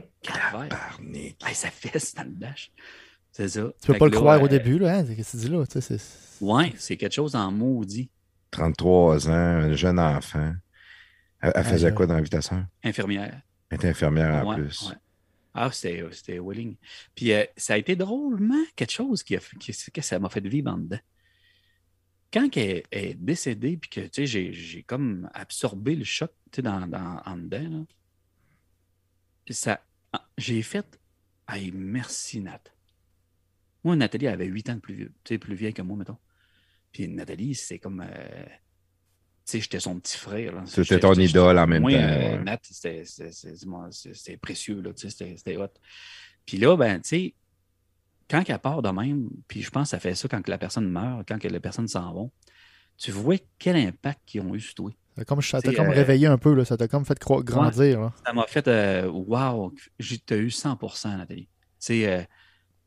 ça 1.54 1.70
fesse 1.70 2.14
dans 2.16 2.24
le 2.24 2.30
dash. 2.32 2.72
C'est 3.32 3.48
ça. 3.50 3.62
Tu 3.82 3.88
peux 3.88 3.94
Fait 3.94 4.00
pas 4.00 4.06
que 4.06 4.12
le 4.12 4.16
là, 4.16 4.22
croire 4.22 4.42
au 4.42 4.46
euh, 4.46 4.50
début, 4.50 4.80
là. 4.80 4.98
Hein? 4.98 5.04
Qu'est-ce 5.06 5.34
que 5.34 5.38
tu 5.38 5.46
dis 5.48 5.50
là? 5.52 5.66
Tu 5.66 5.74
sais, 5.74 5.98
c'est- 5.98 6.29
Ouais, 6.42 6.74
c'est 6.78 6.98
quelque 6.98 7.14
chose 7.14 7.36
en 7.36 7.52
maudit. 7.52 8.10
33 8.52 9.30
ans, 9.30 9.32
un 9.34 9.74
jeune 9.74 10.00
enfant. 10.00 10.54
Elle, 11.42 11.52
elle 11.56 11.64
faisait 11.64 11.94
quoi 11.94 12.08
dans 12.08 12.16
la 12.16 12.22
vie, 12.22 12.30
ta 12.30 12.42
soeur? 12.42 12.66
Infirmière. 12.84 13.42
Elle 13.70 13.76
était 13.78 13.90
infirmière 13.90 14.46
en 14.46 14.50
Ouais, 14.50 14.56
plus. 14.56 14.90
ouais. 14.90 14.96
Ah, 15.54 15.72
c'était 15.72 16.04
c'était 16.12 16.40
Willing. 16.40 16.76
Puis 17.16 17.34
euh, 17.34 17.44
ça 17.58 17.74
a 17.74 17.78
été 17.78 17.96
drôlement 17.96 18.64
quelque 18.76 18.92
chose 18.92 19.24
qui 19.24 19.36
a 19.36 19.40
fait- 19.40 19.58
qui- 19.58 19.92
que 19.92 20.02
ça 20.02 20.20
m'a 20.20 20.30
fait 20.30 20.46
vivre 20.48 20.72
en 20.72 20.78
dedans. 20.78 21.00
Quand 22.32 22.48
elle 22.58 22.84
est 22.92 23.16
décédée, 23.16 23.78
puis 23.78 23.90
que 23.90 24.02
tu 24.02 24.10
sais, 24.14 24.26
j'ai- 24.28 24.54
j'ai 24.54 24.84
comme 24.84 25.30
absorbé 25.34 25.96
le 25.96 26.04
choc 26.04 26.32
tu 26.52 26.58
sais, 26.58 26.62
dans, 26.62 26.86
dans, 26.88 27.22
en 27.26 27.38
dedans, 27.38 27.70
là, 27.70 27.86
ça, 29.50 29.84
ah, 30.14 30.28
j'ai 30.38 30.62
fait 30.62 31.00
Hey, 31.48 31.72
merci 31.72 32.42
Nat. 32.42 32.62
Moi, 33.84 33.96
Nathalie 33.96 34.26
elle 34.28 34.34
avait 34.34 34.46
8 34.46 34.70
ans 34.70 34.76
de 34.76 34.80
plus 34.80 34.94
vieux, 34.94 35.14
tu 35.24 35.34
sais, 35.34 35.38
plus 35.40 35.56
vieille 35.56 35.74
que 35.74 35.82
moi, 35.82 35.98
mettons. 35.98 36.18
Puis 37.00 37.08
Nathalie, 37.08 37.56
c'est 37.56 37.80
comme. 37.80 38.02
euh, 38.06 38.44
tu 38.44 38.52
sais, 39.46 39.62
j'étais 39.62 39.80
son 39.80 39.98
petit 40.02 40.18
frère. 40.18 40.54
C'était 40.66 41.00
ton 41.00 41.14
idole 41.14 41.58
en 41.58 41.66
même 41.66 41.82
moi, 41.82 41.94
temps, 41.94 41.98
euh, 41.98 42.38
ouais. 42.38 42.44
Nat, 42.44 42.60
c'était- 42.62 44.38
précieux, 44.38 44.82
là, 44.82 44.92
tu 44.94 45.10
sais, 45.10 45.34
c'était 45.38 45.56
hot. 45.56 45.70
Puis 46.46 46.58
là, 46.58 46.76
ben, 46.76 47.00
tu 47.00 47.08
sais, 47.08 47.34
quand 48.30 48.44
elle 48.46 48.60
part 48.60 48.82
de 48.82 48.90
même, 48.90 49.30
puis 49.48 49.62
je 49.62 49.70
pense 49.70 49.84
que 49.84 49.90
ça 49.92 50.00
fait 50.02 50.14
ça 50.14 50.28
quand 50.28 50.42
que 50.42 50.52
la 50.52 50.58
personne 50.58 50.90
meurt, 50.90 51.26
quand 51.26 51.40
que 51.40 51.48
les 51.48 51.62
personnes 51.62 51.88
s'en 51.88 52.14
vont, 52.14 52.32
tu 52.98 53.12
vois 53.12 53.38
quel 53.58 53.78
impact 53.78 54.20
qu'ils 54.26 54.42
ont 54.42 54.54
eu 54.54 54.60
sur 54.60 54.76
toi. 54.76 54.92
ça 54.92 55.22
t'a 55.22 55.26
comme, 55.26 55.42
ça 55.42 55.62
t'a 55.62 55.74
comme 55.74 55.88
euh, 55.88 55.92
réveillé 55.92 56.28
un 56.28 56.38
peu, 56.38 56.54
là. 56.54 56.66
Ça 56.66 56.76
t'a 56.76 56.90
comme 56.90 57.06
fait 57.06 57.18
cro- 57.18 57.42
grandir, 57.42 58.02
là. 58.02 58.14
Ça 58.26 58.34
m'a 58.34 58.46
fait 58.46 58.68
euh, 58.68 59.10
Wow, 59.10 59.74
j'ai 60.00 60.18
t'as 60.18 60.36
eu 60.36 60.50
100% 60.50 61.16
Nathalie. 61.16 61.46
Tu 61.46 61.50
sais, 61.80 62.14
euh, 62.14 62.24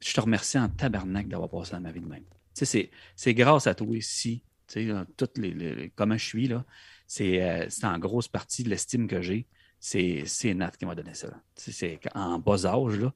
je 0.01 0.13
te 0.13 0.21
remercie 0.21 0.59
en 0.59 0.69
tabarnak 0.69 1.29
d'avoir 1.29 1.49
passé 1.49 1.73
dans 1.73 1.81
ma 1.81 1.93
vie 1.93 2.01
de 2.01 2.07
même. 2.07 2.25
C'est- 2.55 2.91
grâce 3.35 3.67
à 3.67 3.75
toi 3.75 3.97
ici, 3.97 4.45
tu 4.67 4.75
sais, 4.75 4.87
dans 4.87 5.05
toutes 5.17 5.39
les, 5.39 5.51
les- 5.53 5.91
comment 5.95 6.17
je 6.17 6.25
suis, 6.25 6.49
là. 6.49 6.65
C'est 7.07 7.43
euh, 7.43 7.67
c'est 7.69 7.85
en 7.87 7.99
grosse 7.99 8.29
partie 8.29 8.63
de 8.65 8.71
l'estime 8.71 9.07
que 9.07 9.21
j'ai. 9.21 9.47
C'est 9.81 10.55
Nat 10.55 10.71
qui 10.79 10.87
m'a 10.87 10.95
donné 10.95 11.15
ça. 11.15 11.29
C'est 11.57 11.99
en 12.15 12.39
bas 12.39 12.65
âge, 12.67 12.99
là. 13.01 13.13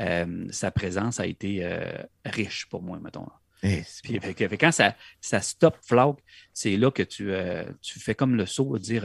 euh, 0.00 0.46
sa 0.50 0.70
présence 0.70 1.20
a 1.20 1.26
été 1.26 1.64
euh, 1.64 1.92
riche 2.24 2.66
pour 2.68 2.82
moi, 2.82 2.98
mettons. 3.00 3.26
Eh, 3.62 3.82
Puis 4.02 4.18
fait 4.20 4.48
fait 4.48 4.58
quand 4.58 4.72
ça, 4.72 4.94
ça 5.20 5.40
stop 5.40 5.76
Flock, 5.82 6.20
c'est 6.52 6.76
là 6.76 6.90
que 6.90 7.02
tu, 7.02 7.30
tu 7.80 8.00
fais 8.00 8.14
comme 8.14 8.34
le 8.36 8.46
saut 8.46 8.78
dire. 8.78 9.02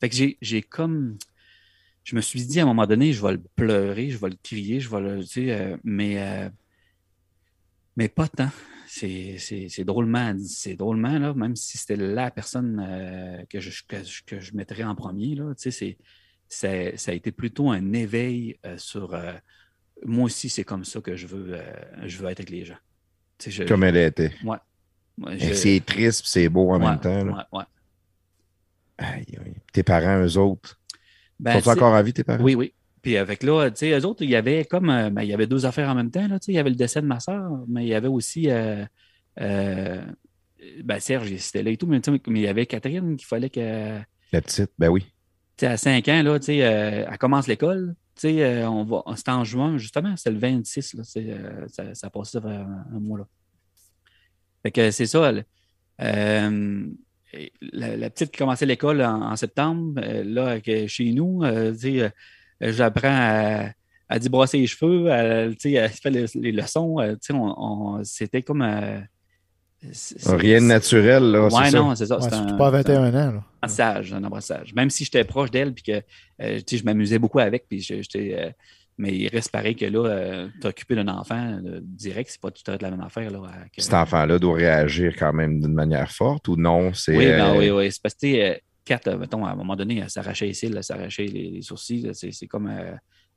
fait 0.00 0.08
que 0.08 0.14
j'ai, 0.16 0.38
j'ai 0.40 0.62
comme. 0.62 1.16
Je 2.04 2.16
me 2.16 2.20
suis 2.22 2.44
dit 2.46 2.58
à 2.60 2.62
un 2.62 2.66
moment 2.66 2.86
donné, 2.86 3.12
je 3.12 3.22
vais 3.24 3.32
le 3.32 3.42
pleurer, 3.56 4.08
je 4.10 4.18
vais 4.18 4.30
le 4.30 4.38
crier, 4.42 4.80
je 4.80 4.88
vais 4.88 5.00
le. 5.00 5.20
Tu 5.22 5.46
sais, 5.48 5.76
mais, 5.84 6.50
mais 7.96 8.08
pas 8.08 8.28
tant. 8.28 8.50
C'est, 8.90 9.84
drôlement, 9.84 10.34
c'est 10.46 10.74
drôlement, 10.74 11.18
là, 11.18 11.34
même 11.34 11.54
si 11.56 11.76
c'était 11.76 11.96
la 11.96 12.30
personne 12.30 12.80
euh, 12.80 13.44
que, 13.50 13.60
je, 13.60 13.82
que, 13.86 14.02
je, 14.02 14.22
que 14.26 14.40
je 14.40 14.54
mettrais 14.54 14.82
en 14.84 14.94
premier, 14.94 15.34
là, 15.34 15.52
c'est- 16.48 16.96
ça 16.96 17.10
a 17.10 17.14
été 17.14 17.30
plutôt 17.30 17.70
un 17.70 17.92
éveil 17.92 18.58
euh, 18.64 18.78
sur. 18.78 19.14
euh, 19.14 19.34
moi 20.06 20.24
aussi, 20.24 20.48
c'est 20.48 20.64
comme 20.64 20.84
ça 20.84 21.00
que 21.00 21.16
je 21.16 21.26
veux, 21.26 21.54
je 22.06 22.18
veux 22.18 22.28
être 22.30 22.40
avec 22.40 22.50
les 22.50 22.64
gens. 22.64 22.78
Je- 23.44 23.64
Comme 23.64 23.84
elle 23.84 23.96
Eh, 25.32 25.38
je- 25.38 25.54
C'est 25.54 25.82
triste 25.84 26.22
c'est 26.26 26.48
beau 26.48 26.70
en 26.70 26.80
Ouais, 26.80 26.86
même 26.86 27.00
temps. 27.00 27.24
là. 27.24 27.32
ouais, 27.52 27.58
ouais. 27.58 27.64
Aïe, 28.98 29.26
aïe. 29.44 29.54
Tes 29.72 29.82
parents, 29.82 30.24
eux 30.24 30.36
autres, 30.38 30.80
Ben, 31.38 31.60
sont 31.60 31.70
encore 31.70 31.94
en 31.94 32.02
vie, 32.02 32.12
tes 32.12 32.24
parents? 32.24 32.42
Oui, 32.42 32.54
oui. 32.54 32.74
Puis 33.08 33.16
avec 33.16 33.42
là, 33.42 33.70
tu 33.70 33.78
sais, 33.78 33.98
eux 33.98 34.04
autres, 34.04 34.22
il 34.22 34.28
y 34.28 34.36
avait 34.36 34.66
comme, 34.66 34.90
euh, 34.90 35.08
ben, 35.08 35.22
il 35.22 35.30
y 35.30 35.32
avait 35.32 35.46
deux 35.46 35.64
affaires 35.64 35.88
en 35.88 35.94
même 35.94 36.10
temps, 36.10 36.28
là, 36.28 36.38
tu 36.38 36.44
sais, 36.44 36.52
il 36.52 36.56
y 36.56 36.58
avait 36.58 36.68
le 36.68 36.76
décès 36.76 37.00
de 37.00 37.06
ma 37.06 37.20
soeur, 37.20 37.64
mais 37.66 37.86
il 37.86 37.88
y 37.88 37.94
avait 37.94 38.06
aussi, 38.06 38.50
euh, 38.50 38.84
euh, 39.40 40.04
ben, 40.84 41.00
Serge, 41.00 41.34
c'était 41.38 41.62
là 41.62 41.70
et 41.70 41.78
tout, 41.78 41.86
mais, 41.86 42.02
mais 42.06 42.40
il 42.40 42.42
y 42.42 42.48
avait 42.48 42.66
Catherine 42.66 43.16
qu'il 43.16 43.26
fallait 43.26 43.48
que, 43.48 43.98
La 44.30 44.42
petite, 44.42 44.72
ben 44.78 44.90
oui. 44.90 45.06
tu 45.56 45.64
sais, 45.64 45.68
à 45.68 45.78
5 45.78 46.06
ans, 46.06 46.22
là, 46.22 46.38
tu 46.38 46.44
sais, 46.44 46.62
euh, 46.62 47.06
elle 47.10 47.16
commence 47.16 47.46
l'école, 47.46 47.94
tu 48.14 48.20
sais, 48.20 48.44
euh, 48.44 48.68
on 48.68 48.84
va, 48.84 49.02
c'était 49.16 49.30
en 49.30 49.44
juin, 49.44 49.78
justement, 49.78 50.14
c'était 50.18 50.32
le 50.32 50.38
26, 50.38 50.92
là, 50.92 51.02
ça, 51.68 51.94
ça 51.94 52.10
passait 52.10 52.40
vers 52.40 52.66
un, 52.94 53.00
mois, 53.00 53.20
là. 53.20 53.26
Fait 54.62 54.70
que 54.70 54.90
c'est 54.90 55.06
ça, 55.06 55.32
la, 55.98 56.50
la 57.72 58.10
petite 58.10 58.32
qui 58.32 58.36
commençait 58.36 58.66
l'école 58.66 59.00
en, 59.00 59.30
en 59.30 59.36
septembre, 59.36 59.98
là, 59.98 60.58
chez 60.88 61.12
nous, 61.12 61.42
tu 61.72 61.78
sais, 61.78 62.12
j'apprends 62.60 63.08
à, 63.10 63.70
à 64.08 64.18
débrosser 64.18 64.58
les 64.58 64.66
cheveux, 64.66 65.10
à, 65.12 65.48
tu 65.50 65.56
sais, 65.60 65.72
elle 65.72 65.90
fait 65.90 66.10
les, 66.10 66.26
les 66.34 66.52
leçons, 66.52 66.98
euh, 67.00 67.12
tu 67.12 67.18
sais, 67.22 67.32
on, 67.34 67.54
on- 67.96 68.04
c'était 68.04 68.42
comme... 68.42 68.62
euh, 68.62 68.98
Rien 70.26 70.60
de 70.60 70.66
naturel, 70.66 71.22
là. 71.30 71.44
Ouais, 71.44 71.50
c'est 71.66 71.70
ça. 71.70 71.78
non, 71.78 71.94
c'est 71.94 72.06
ça. 72.06 72.16
Ouais, 72.16 72.22
c'est 72.28 72.34
surtout 72.34 72.54
un- 72.54 72.56
pas 72.56 72.68
à 72.76 72.82
c'est 72.82 72.90
un- 72.96 73.00
21 73.10 73.28
ans, 73.28 73.32
là. 73.34 73.44
un 73.62 73.68
sage, 73.68 74.12
un 74.12 74.24
embrassage. 74.24 74.74
Même 74.74 74.90
si 74.90 75.04
j'étais 75.04 75.22
proche 75.22 75.50
d'elle, 75.52 75.72
puis 75.72 75.84
que 75.84 75.92
euh, 76.42 76.58
tu 76.58 76.64
sais, 76.66 76.76
je 76.78 76.84
m'amusais 76.84 77.18
beaucoup 77.20 77.38
avec, 77.38 77.68
puis 77.68 77.80
je- 77.80 78.02
j'étais. 78.02 78.36
euh, 78.38 78.50
mais 79.00 79.16
il 79.16 79.28
reste 79.28 79.52
pareil 79.52 79.76
que 79.76 79.84
là, 79.84 80.04
euh, 80.06 80.48
t'occuper 80.60 80.96
d'un 80.96 81.06
enfant 81.06 81.60
euh, 81.64 81.78
direct, 81.80 82.28
c'est 82.32 82.40
pas 82.40 82.50
tout 82.50 82.68
à 82.68 82.72
fait 82.72 82.82
la 82.82 82.90
même 82.90 83.00
affaire. 83.02 83.30
Là, 83.30 83.38
à- 83.46 83.68
que- 83.68 83.80
Cet 83.80 83.94
enfant-là 83.94 84.40
doit 84.40 84.56
réagir 84.56 85.14
quand 85.16 85.32
même 85.32 85.60
d'une 85.60 85.74
manière 85.74 86.10
forte 86.10 86.48
ou 86.48 86.56
non? 86.56 86.92
C'est, 86.92 87.16
oui, 87.16 87.26
ben, 87.26 87.54
euh, 87.54 87.58
oui, 87.58 87.70
oui. 87.70 87.92
C'est 87.92 88.02
parce 88.02 88.14
que, 88.14 88.20
tu 88.26 88.32
sais, 88.32 88.50
euh, 88.50 88.54
Kat, 88.88 89.00
euh, 89.06 89.18
mettons, 89.18 89.44
à 89.44 89.50
un 89.50 89.54
moment 89.54 89.76
donné, 89.76 89.98
elle 89.98 90.08
s'arrachait 90.08 90.46
les 90.46 90.54
cils, 90.54 90.74
elle 90.74 90.82
s'arrachait 90.82 91.26
les, 91.26 91.50
les 91.50 91.62
sourcils. 91.62 92.10
C'est 92.14 92.46
comme. 92.46 92.68
euh, 92.68 92.94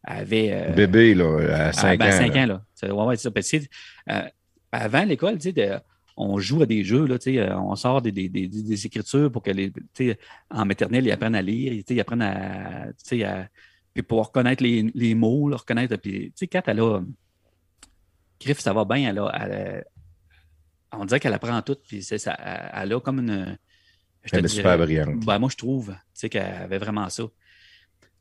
elle 0.07 0.17
avait. 0.17 0.49
euh, 0.53 0.73
Bébé, 0.73 1.13
là, 1.13 1.67
à 1.67 1.73
5 1.73 1.87
ah, 1.89 1.97
ben, 1.97 2.31
ans. 2.31 2.43
ans, 2.43 2.45
là. 2.47 2.65
C'est- 2.73 2.89
ouais, 2.89 3.03
ouais, 3.05 3.15
c'est 3.17 3.23
ça. 3.23 3.31
Parce 3.31 3.51
que, 3.51 3.57
avant 4.71 5.03
l'école, 5.03 5.37
tu 5.37 5.51
sais, 5.51 5.81
on 6.15 6.39
joue 6.39 6.61
à 6.61 6.65
des 6.65 6.85
jeux, 6.85 7.05
là, 7.05 7.19
tu 7.19 7.33
sais, 7.35 7.51
on 7.51 7.75
sort 7.75 8.01
des, 8.01 8.13
des, 8.13 8.29
des, 8.29 8.47
des 8.47 8.85
écritures 8.85 9.29
pour 9.29 9.43
que 9.43 9.51
les, 9.51 9.71
en 10.49 10.65
maternelle, 10.65 11.05
ils 11.05 11.11
apprennent 11.11 11.35
à 11.35 11.41
lire, 11.41 11.73
ils 11.73 11.99
apprennent 11.99 12.21
à, 12.21 12.87
à, 12.87 13.47
puis 13.93 14.03
pour 14.03 14.25
reconnaître 14.25 14.63
les, 14.63 14.89
les 14.95 15.13
mots, 15.15 15.49
là, 15.49 15.57
reconnaître, 15.57 15.97
puis, 15.97 16.27
tu 16.27 16.31
sais, 16.35 16.47
Kat, 16.47 16.63
elle 16.67 16.79
a, 16.79 17.01
Griff, 18.39 18.59
ça 18.59 18.71
va 18.73 18.85
bien, 18.85 19.09
elle 19.09 19.19
a, 19.19 19.31
elle 19.41 19.51
a- 19.51 19.83
on 20.97 21.05
dirait 21.05 21.19
qu'elle 21.19 21.33
apprend 21.33 21.61
tout, 21.61 21.77
puis 21.87 22.01
c'est 22.01 22.17
ça, 22.17 22.33
elle 22.73 22.93
a 22.93 22.99
comme 22.99 23.19
une, 23.19 23.57
je 24.23 24.35
Elle 24.35 24.45
est 24.45 24.49
super 24.49 24.77
brillante. 24.77 25.25
ben, 25.25 25.39
moi, 25.39 25.49
je 25.49 25.57
trouve, 25.57 25.95
qu'elle 26.29 26.43
avait 26.43 26.77
vraiment 26.77 27.09
ça. 27.09 27.23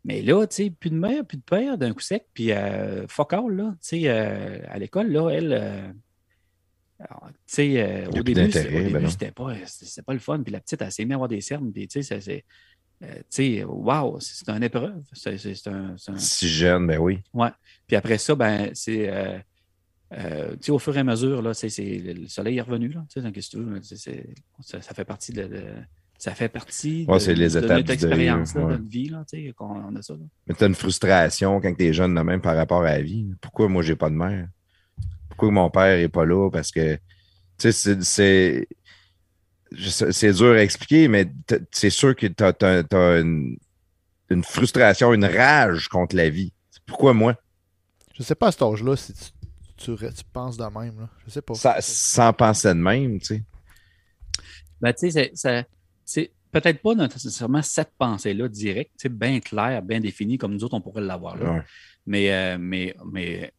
Mais 0.04 0.22
là, 0.22 0.46
tu 0.46 0.56
sais, 0.56 0.70
plus 0.70 0.90
de 0.90 0.96
mère, 0.96 1.26
plus 1.26 1.36
de 1.36 1.42
père, 1.42 1.76
d'un 1.76 1.92
coup 1.92 2.00
sec, 2.00 2.26
puis 2.32 2.52
euh, 2.52 3.06
fuck 3.06 3.34
all, 3.34 3.50
là, 3.54 3.72
tu 3.82 3.88
sais, 4.00 4.08
euh, 4.08 4.58
à 4.68 4.78
l'école, 4.78 5.08
là, 5.08 5.28
elle, 5.28 5.52
euh, 5.52 5.92
alors, 7.00 7.28
tu 7.28 7.36
sais, 7.46 7.82
euh, 7.82 8.08
au 8.08 8.12
début, 8.12 8.32
début, 8.32 8.90
ben 8.90 9.08
c'était 9.08 9.30
pas, 9.30 9.54
c'était 9.66 10.02
pas 10.02 10.12
le 10.12 10.18
fun, 10.18 10.42
puis 10.42 10.52
la 10.52 10.60
petite, 10.60 10.80
elle 10.80 10.92
s'est 10.92 11.04
mise 11.04 11.12
à 11.12 11.14
avoir 11.16 11.28
des 11.28 11.40
cernes, 11.40 11.72
puis 11.72 11.86
tu 11.86 12.02
sais, 12.02 12.20
c'est, 12.20 12.44
euh, 13.02 13.14
tu 13.14 13.22
sais, 13.30 13.64
wow, 13.64 14.18
c'est, 14.20 14.48
une 14.48 14.62
épreuve, 14.62 15.02
c'est, 15.12 15.66
un, 15.68 15.96
un- 16.08 16.16
Si 16.16 16.48
jeune, 16.48 16.86
ben 16.86 16.98
oui. 16.98 17.20
Puis 17.86 17.96
après 17.96 18.18
ça, 18.18 18.34
ben, 18.34 18.70
c'est, 18.74 19.08
euh, 19.08 19.38
euh, 20.12 20.56
au 20.68 20.78
fur 20.78 20.96
et 20.96 21.00
à 21.00 21.04
mesure, 21.04 21.42
là, 21.42 21.52
le 21.52 22.28
soleil 22.28 22.58
est 22.58 22.62
revenu, 22.62 22.88
là, 22.88 23.04
donc, 23.16 23.32
que 23.34 23.40
tu 23.40 24.34
ça, 24.60 24.82
ça 24.82 24.94
fait 24.94 25.04
partie 25.04 25.32
de, 25.32 25.44
de- 25.44 25.74
ça 26.18 26.34
fait 26.34 26.48
partie 26.48 27.06
de, 27.06 27.18
c'est 27.18 27.34
les 27.34 27.50
de 27.50 27.58
étapes 27.58 27.78
notre 27.78 27.90
expérience, 27.92 28.52
deuil, 28.54 28.62
là, 28.62 28.68
ouais. 28.68 28.74
de 28.74 28.78
notre 28.78 28.90
vie, 28.90 29.08
là, 29.08 29.24
on 29.60 29.96
a 29.96 30.02
ça, 30.02 30.14
là. 30.14 30.20
Mais 30.46 30.54
tu 30.54 30.64
as 30.64 30.66
une 30.66 30.74
frustration 30.74 31.60
quand 31.60 31.74
tu 31.74 31.84
es 31.84 31.92
jeune 31.92 32.14
de 32.14 32.20
même 32.20 32.40
par 32.40 32.56
rapport 32.56 32.82
à 32.82 32.90
la 32.92 33.02
vie. 33.02 33.26
Pourquoi 33.40 33.68
moi, 33.68 33.82
j'ai 33.82 33.96
pas 33.96 34.10
de 34.10 34.16
mère? 34.16 34.48
Pourquoi 35.28 35.50
mon 35.50 35.70
père 35.70 35.98
est 35.98 36.08
pas 36.08 36.26
là? 36.26 36.50
Parce 36.50 36.70
que, 36.72 36.96
tu 37.58 37.72
sais, 37.72 37.72
c'est- 38.02 38.66
dur 40.32 40.52
à 40.52 40.62
expliquer, 40.62 41.08
mais 41.08 41.30
c'est 41.70 41.90
sûr 41.90 42.16
que 42.16 42.26
tu 42.26 42.42
as, 42.42 43.20
une, 43.20 43.56
une 44.28 44.44
frustration, 44.44 45.14
une 45.14 45.24
rage 45.24 45.88
contre 45.88 46.16
la 46.16 46.28
vie. 46.28 46.52
Pourquoi 46.84 47.14
moi? 47.14 47.36
Je 48.14 48.22
sais 48.22 48.34
pas 48.34 48.48
à 48.48 48.52
cet 48.52 48.62
âge-là 48.62 48.96
si 48.96 49.14
tu, 49.14 49.30
tu, 49.80 49.96
tu 49.96 50.24
penses 50.32 50.56
de 50.56 50.64
même, 50.64 51.00
là? 51.00 51.08
Je 51.26 51.30
sais 51.30 51.42
pas. 51.42 51.54
Ça- 51.54 51.80
sans 51.80 52.32
penser 52.32 52.68
de 52.68 52.74
même, 52.74 53.18
tu 53.18 53.26
sais. 53.26 53.42
Ben, 54.80 54.92
tu 54.92 54.98
sais, 54.98 55.10
c'est- 55.10 55.30
ça- 55.34 55.64
c'est 56.04 56.32
peut-être 56.52 56.82
pas 56.82 56.94
nécessairement 56.94 57.62
cette 57.62 57.92
pensée-là 57.98 58.48
directe, 58.48 58.92
tu 58.98 59.02
sais, 59.02 59.08
bien 59.08 59.40
claire, 59.40 59.82
bien 59.82 60.00
définie, 60.00 60.38
comme 60.38 60.52
nous 60.52 60.64
autres, 60.64 60.74
on 60.74 60.80
pourrait 60.80 61.02
l'avoir 61.02 61.36
là. 61.36 61.52
Ouais. 61.52 61.62
Mais, 62.06 62.32
euh, 62.32 62.58
mais, 62.58 62.94
mais 63.12 63.52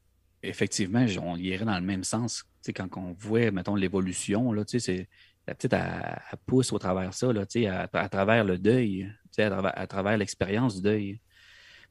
effectivement, 0.44 1.06
on 1.22 1.38
irait 1.38 1.66
dans 1.66 1.80
le 1.80 1.86
même 1.86 2.04
sens. 2.04 2.44
quand 2.76 2.88
on 2.98 3.14
voit, 3.18 3.50
mettons, 3.52 3.76
l'évolution, 3.76 4.52
là, 4.54 4.64
c'est, 4.68 5.10
la 5.48 5.56
petite, 5.56 5.74
elle, 5.74 6.22
pousse 6.46 6.72
au 6.72 6.78
travers 6.78 7.14
ça, 7.14 7.34
là, 7.34 7.46
à, 7.68 7.90
à 8.00 8.10
travers 8.10 8.44
le 8.44 8.60
deuil, 8.60 9.12
à 9.38 9.50
travers, 9.50 9.80
à 9.80 9.88
travers 9.88 10.18
l'expérience 10.18 10.76
du 10.76 10.82
deuil. 10.82 11.20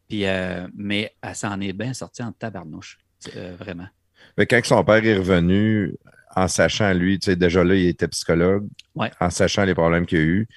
Puis, 0.08 0.26
euh, 0.26 0.68
mais 0.74 1.14
elle 1.22 1.34
s'en 1.34 1.60
est 1.60 1.72
bien 1.72 1.92
sortie 1.92 2.22
en 2.22 2.32
tabarnouche, 2.32 2.98
euh, 3.36 3.56
vraiment. 3.58 3.88
Mais 4.36 4.46
quand 4.46 4.60
son 4.64 4.84
père 4.84 5.04
est 5.04 5.16
revenu, 5.16 5.94
en 6.34 6.48
sachant, 6.48 6.92
lui, 6.92 7.18
déjà 7.18 7.64
là, 7.64 7.74
il 7.74 7.86
était 7.86 8.08
psychologue, 8.08 8.68
en 8.96 9.30
sachant 9.30 9.64
les 9.64 9.74
problèmes 9.74 10.06
qu'il 10.06 10.18
a 10.18 10.22
eu, 10.22 10.48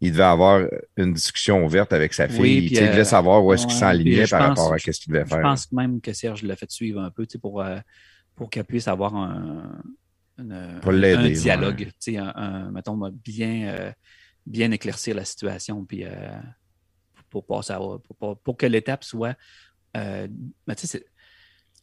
il 0.00 0.12
devait 0.12 0.24
avoir 0.24 0.62
une 0.96 1.12
discussion 1.12 1.64
ouverte 1.64 1.92
avec 1.92 2.12
sa 2.12 2.28
fille. 2.28 2.66
il 2.66 2.70
devait 2.70 2.98
euh, 2.98 3.04
savoir 3.04 3.44
où 3.44 3.52
est-ce 3.52 3.66
qu'il 3.66 3.76
s'enlignait 3.76 4.26
par 4.26 4.48
rapport 4.48 4.72
à 4.72 4.78
ce 4.78 4.90
qu'il 4.90 5.12
devait 5.12 5.24
faire. 5.24 5.38
Je 5.38 5.42
pense 5.42 5.70
même 5.70 6.00
que 6.00 6.12
Serge 6.12 6.42
l'a 6.42 6.56
fait 6.56 6.70
suivre 6.70 7.00
un 7.00 7.10
peu 7.10 7.24
pour, 7.40 7.64
pour 8.34 8.50
qu'elle 8.50 8.64
puisse 8.64 8.88
avoir 8.88 9.14
un, 9.14 9.80
un 10.38 11.30
dialogue, 11.30 11.88
un, 12.08 12.70
mettons, 12.72 12.98
bien, 13.24 13.94
bien 14.44 14.72
éclaircir 14.72 15.14
la 15.14 15.24
situation. 15.24 15.84
Puis, 15.84 16.04
pour, 17.32 17.46
passer 17.46 17.74
pour, 18.44 18.56
que 18.56 18.66
l'étape 18.66 19.02
soit. 19.02 19.36
Euh, 19.96 20.28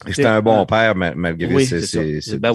c'était 0.06 0.26
un 0.26 0.42
bon 0.42 0.64
père 0.66 0.94
malgré 0.94 1.64
ses, 1.64 2.38
ben 2.38 2.52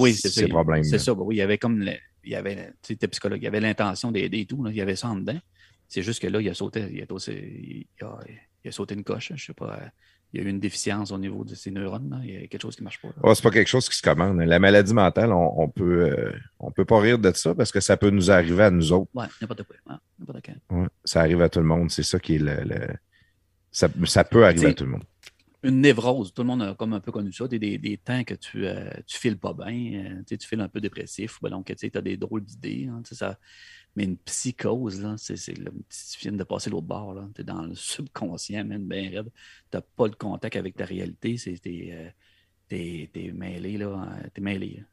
problèmes. 0.50 0.84
C'est 0.84 1.00
ça. 1.00 1.14
Ben 1.14 1.24
oui, 1.24 1.36
il 1.36 1.40
y 1.40 1.42
avait 1.42 1.58
comme. 1.58 1.82
il 2.24 2.32
y 2.32 2.36
avait, 2.36 2.74
psychologue, 2.82 3.40
il 3.42 3.48
avait 3.48 3.62
l'intention 3.62 4.12
d'aider 4.12 4.40
et 4.40 4.46
tout. 4.46 4.66
il 4.68 4.76
y 4.76 4.82
avait 4.82 4.96
ça 4.96 5.10
en 5.10 5.16
dedans. 5.16 5.40
C'est 5.88 6.02
juste 6.02 6.22
que 6.22 6.28
là, 6.28 6.42
il 6.42 6.50
a 6.50 6.54
sauté, 6.54 6.88
il 6.92 7.02
a, 7.02 8.20
il 8.64 8.68
a, 8.68 8.72
sauté 8.72 8.96
une 8.96 9.04
coche. 9.04 9.32
Je 9.36 9.46
sais 9.46 9.54
pas. 9.54 9.78
Euh, 9.80 9.88
il 10.34 10.42
y 10.42 10.44
a 10.44 10.48
eu 10.48 10.50
une 10.50 10.60
déficience 10.60 11.12
au 11.12 11.18
niveau 11.18 11.46
de 11.46 11.56
ses 11.56 11.72
neurones. 11.72 12.22
Il 12.26 12.34
y 12.34 12.38
a 12.38 12.48
quelque 12.48 12.62
chose 12.62 12.76
qui 12.76 12.82
ne 12.82 12.86
marche 12.86 13.02
pas. 13.02 13.08
Oh, 13.24 13.34
c'est 13.34 13.44
pas 13.44 13.52
quelque 13.52 13.70
chose 13.70 13.88
qui 13.88 13.96
se 13.96 14.02
commande. 14.02 14.38
La 14.40 14.60
maladie 14.60 14.94
mentale, 14.94 15.32
on, 15.32 15.70
peut, 15.70 16.10
euh, 16.10 16.34
on 16.60 16.72
peut 16.72 16.84
pas 16.84 17.00
rire 17.00 17.20
de 17.20 17.32
ça 17.32 17.56
parce 17.56 17.72
que 17.72 17.80
ça 17.80 17.96
peut 17.96 18.10
nous 18.10 18.32
arriver 18.32 18.64
à 18.64 18.72
nous 18.72 18.92
autres. 18.92 19.10
Oui, 19.14 19.26
n'importe 19.40 19.64
quoi. 19.64 20.00
n'importe 20.20 20.48
ouais, 20.72 20.88
ça 21.06 21.22
arrive 21.22 21.42
à 21.42 21.48
tout 21.48 21.60
le 21.60 21.66
monde. 21.66 21.90
C'est 21.90 22.04
ça 22.04 22.20
qui 22.20 22.36
est 22.36 22.40
le. 22.40 22.88
Ça, 23.72 23.88
ça, 24.06 24.24
peut 24.24 24.46
arriver 24.46 24.68
à 24.68 24.74
tout 24.74 24.86
le 24.86 24.92
monde. 24.92 25.04
Une 25.66 25.82
névrose, 25.82 26.32
tout 26.32 26.44
le 26.44 26.48
monde 26.48 26.62
a 26.62 26.76
comme 26.76 26.94
un 26.94 27.00
peu 27.00 27.12
connu 27.12 27.34
ça. 27.34 27.48
Des, 27.48 27.58
des, 27.58 27.78
des 27.78 27.98
temps 27.98 28.24
que 28.24 28.36
tu, 28.36 28.68
euh, 28.68 28.90
tu 29.08 29.18
files 29.18 29.38
pas 29.38 29.54
bien, 29.54 30.20
euh, 30.20 30.22
tu 30.28 30.48
files 30.48 30.62
un 30.62 30.70
peu 30.70 30.80
dépressif, 30.80 31.40
ben 31.42 31.50
donc 31.50 31.74
tu 31.76 31.92
as 31.94 32.02
des 32.02 32.18
drôles 32.18 32.44
d'idées. 32.44 32.88
Hein, 32.88 33.02
ça, 33.04 33.40
mais 33.96 34.04
une 34.04 34.18
psychose, 34.18 35.02
là, 35.02 35.16
c'est, 35.18 35.38
c'est, 35.38 35.54
tu 35.54 36.20
viens 36.22 36.34
de 36.34 36.44
passer 36.44 36.70
l'autre 36.70 36.86
bord. 36.86 37.16
Tu 37.34 37.42
es 37.42 37.44
dans 37.44 37.64
le 37.64 37.76
subconscient, 37.76 38.64
même 38.66 38.88
bien 38.88 39.10
raide. 39.10 39.32
Tu 39.72 39.78
n'as 39.78 39.82
pas 39.82 40.10
de 40.10 40.16
contact 40.16 40.56
avec 40.56 40.76
ta 40.76 40.86
réalité. 40.86 41.38
C'est, 41.38 41.58
t'es, 41.58 41.90
euh, 41.92 42.10
t'es, 42.68 43.32
mêlé, 43.34 43.78
là. 43.78 43.96
Hein, 43.96 44.30
t'es 44.34 44.42
mêlé. 44.42 44.84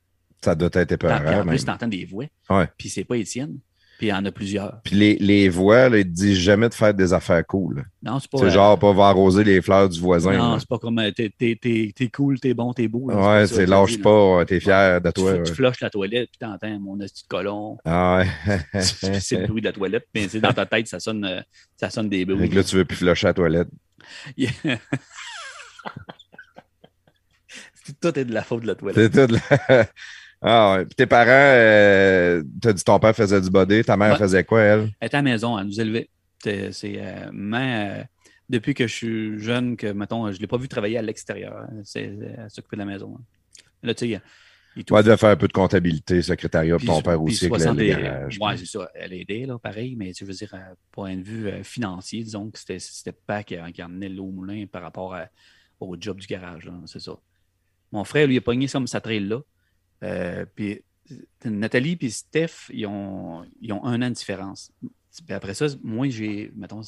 Ça 0.41 0.55
doit 0.55 0.71
être 0.73 0.93
épeurant. 0.93 1.43
En 1.43 1.47
plus, 1.47 1.65
tu 1.65 1.71
entends 1.71 1.89
des 1.89 2.05
voix. 2.05 2.27
Ouais. 2.49 2.69
Puis 2.79 2.89
c'est 2.89 3.05
pas 3.05 3.17
Étienne. 3.17 3.59
Puis 3.99 4.09
il 4.09 4.11
y 4.11 4.13
en 4.13 4.25
a 4.25 4.33
plusieurs. 4.33 4.81
Puis 4.83 4.97
les, 4.97 5.17
les 5.17 5.49
voix, 5.49 5.89
là, 5.89 5.99
ils 5.99 6.05
te 6.05 6.09
disent 6.09 6.39
jamais 6.39 6.69
de 6.69 6.75
faire 6.75 6.93
des 6.93 7.13
affaires 7.13 7.47
cool. 7.47 7.85
Non, 8.03 8.19
c'est 8.19 8.31
pas. 8.31 8.39
C'est 8.39 8.51
genre 8.51 8.79
pas 8.79 8.93
va 8.93 9.05
arroser 9.05 9.45
les 9.45 9.63
fleurs 9.63 9.89
du 9.89 10.01
voisin. 10.01 10.37
Non, 10.37 10.59
c'est 10.59 10.69
pas 10.69 10.79
comme 10.79 10.99
euh, 10.99 11.11
t'es, 11.13 11.31
t'es, 11.31 11.57
t'es, 11.95 12.09
cool, 12.09 12.41
t'es 12.41 12.53
bon, 12.53 12.73
t'es 12.73 12.89
beau. 12.89 13.11
ouais, 13.11 13.47
c'est, 13.47 13.67
lâche 13.67 14.01
pas, 14.01 14.45
t'es 14.45 14.59
fier 14.61 15.01
de 15.01 15.11
toi. 15.11 15.39
Tu, 15.39 15.43
tu 15.45 15.55
flushes 15.55 15.81
la 15.81 15.91
toilette, 15.91 16.31
puis 16.31 16.39
t'entends 16.39 16.81
mon 16.81 16.99
petit 16.99 17.25
colon. 17.29 17.79
Ah 17.85 18.25
ouais. 18.45 18.81
c'est 18.83 19.39
le 19.39 19.47
bruit 19.47 19.61
de 19.61 19.67
la 19.67 19.73
toilette, 19.73 20.07
mais 20.15 20.27
dans 20.27 20.53
ta 20.53 20.67
tête, 20.67 20.89
ça 20.89 20.99
sonne, 20.99 21.25
euh, 21.25 21.41
ça 21.77 21.91
sonne 21.91 22.09
des 22.09 22.25
bruits. 22.25 22.49
Donc 22.49 22.55
là, 22.55 22.65
tu 22.65 22.77
veux 22.77 22.85
plus 22.85 22.97
flusher 22.97 23.29
la 23.29 23.35
toilette. 23.35 23.69
tout 28.01 28.19
est 28.19 28.25
de 28.25 28.35
la 28.35 28.43
faute 28.43 28.63
de 28.63 28.67
la 28.67 28.75
toilette. 28.75 28.97
C'est 28.97 29.11
tout 29.11 29.33
de 29.33 29.39
la... 29.69 29.87
Ah 30.43 30.75
ouais. 30.75 30.85
Puis 30.87 30.97
tes 30.97 31.07
parents, 31.07 31.29
euh, 31.31 32.43
tu 32.61 32.69
as 32.69 32.73
dit 32.73 32.83
ton 32.83 32.99
père 32.99 33.15
faisait 33.15 33.41
du 33.41 33.49
body, 33.49 33.85
ta 33.85 33.97
mère 33.97 34.19
faisait 34.19 34.43
quoi, 34.43 34.61
elle? 34.61 34.91
Elle 34.99 35.07
était 35.07 35.17
à 35.17 35.19
la 35.19 35.23
maison, 35.23 35.59
elle 35.59 35.67
nous 35.67 35.81
élevait. 35.81 36.09
C'est, 36.43 36.73
euh, 37.01 37.31
euh, 37.33 38.05
depuis 38.49 38.75
que 38.75 38.89
je 38.89 38.95
suis 38.95 39.39
jeune, 39.39 39.77
que, 39.77 39.87
mettons, 39.93 40.31
je 40.33 40.37
ne 40.37 40.41
l'ai 40.41 40.49
pas 40.49 40.57
vu 40.57 40.67
travailler 40.67 40.99
à 40.99 41.03
l'extérieur. 41.03 41.57
Hein. 41.57 41.83
C'est, 41.85 42.03
elle 42.03 42.47
s'occupait 42.49 42.77
de 42.77 42.81
la 42.81 42.87
maison. 42.87 43.17
Hein. 43.17 43.23
Là, 43.85 43.95
tu 43.95 44.11
sais, 44.13 44.21
il 44.75 44.85
devait 44.85 45.17
faire 45.17 45.31
un 45.31 45.37
peu 45.37 45.47
de 45.47 45.53
comptabilité, 45.53 46.23
secrétariat, 46.23 46.77
puis 46.77 46.87
ton 46.87 47.03
père 47.03 47.23
aussi, 47.23 47.47
avec 47.47 47.65
le 47.65 47.85
garage. 47.85 48.39
Oui, 48.41 48.59
c'est 48.59 48.67
ça. 48.67 48.91
Elle 48.95 49.13
aidait, 49.13 49.47
là, 49.47 49.59
pareil, 49.59 49.95
mais 49.97 50.13
tu 50.13 50.25
veux 50.25 50.33
dire, 50.33 50.53
point 50.91 51.17
de 51.17 51.23
vue 51.23 51.53
financier, 51.63 52.25
disons 52.25 52.51
que 52.51 52.59
c'était, 52.59 52.79
c'était 52.81 53.13
pas 53.13 53.45
qui, 53.45 53.57
qui 53.73 53.83
emmenait 53.83 54.09
l'eau 54.09 54.25
au 54.25 54.33
moulin 54.33 54.65
par 54.67 54.83
rapport 54.83 55.15
au 55.79 55.97
job 56.01 56.19
du 56.19 56.27
garage, 56.27 56.69
c'est 56.87 57.01
ça. 57.01 57.13
Mon 57.93 58.03
frère, 58.05 58.27
lui, 58.27 58.39
a 58.39 58.41
pogné 58.41 58.67
comme 58.67 58.87
sa 58.87 59.01
trail-là. 59.01 59.41
Euh, 60.03 60.45
puis 60.55 60.83
Nathalie 61.45 61.99
et 62.01 62.11
Steph, 62.11 62.71
ils 62.71 62.87
ont, 62.87 63.45
ils 63.61 63.73
ont 63.73 63.85
un 63.85 64.01
an 64.03 64.09
de 64.09 64.15
différence. 64.15 64.73
Puis 65.25 65.35
après 65.35 65.55
ça, 65.55 65.67
moi, 65.83 66.09
j'ai, 66.09 66.53
mettons, 66.57 66.83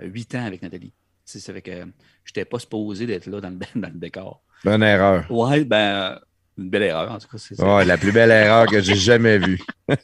huit 0.00 0.34
ans 0.34 0.44
avec 0.44 0.62
Nathalie. 0.62 0.92
Ça 1.24 1.52
fait 1.52 1.62
que 1.62 1.72
je 1.72 2.30
n'étais 2.30 2.44
pas 2.44 2.58
supposé 2.58 3.04
d'être 3.06 3.26
là 3.26 3.40
dans 3.40 3.50
le, 3.50 3.58
dans 3.80 3.88
le 3.88 3.98
décor. 3.98 4.42
Une 4.64 4.82
erreur. 4.82 5.30
Ouais, 5.30 5.64
ben, 5.64 6.20
une 6.56 6.70
belle 6.70 6.84
erreur, 6.84 7.10
en 7.10 7.18
tout 7.18 7.28
cas. 7.28 7.38
C'est 7.38 7.56
ça. 7.56 7.76
Ouais, 7.76 7.84
la 7.84 7.98
plus 7.98 8.12
belle 8.12 8.30
erreur 8.30 8.66
que 8.66 8.80
j'ai 8.80 8.94
jamais 8.94 9.38
vue. 9.38 9.60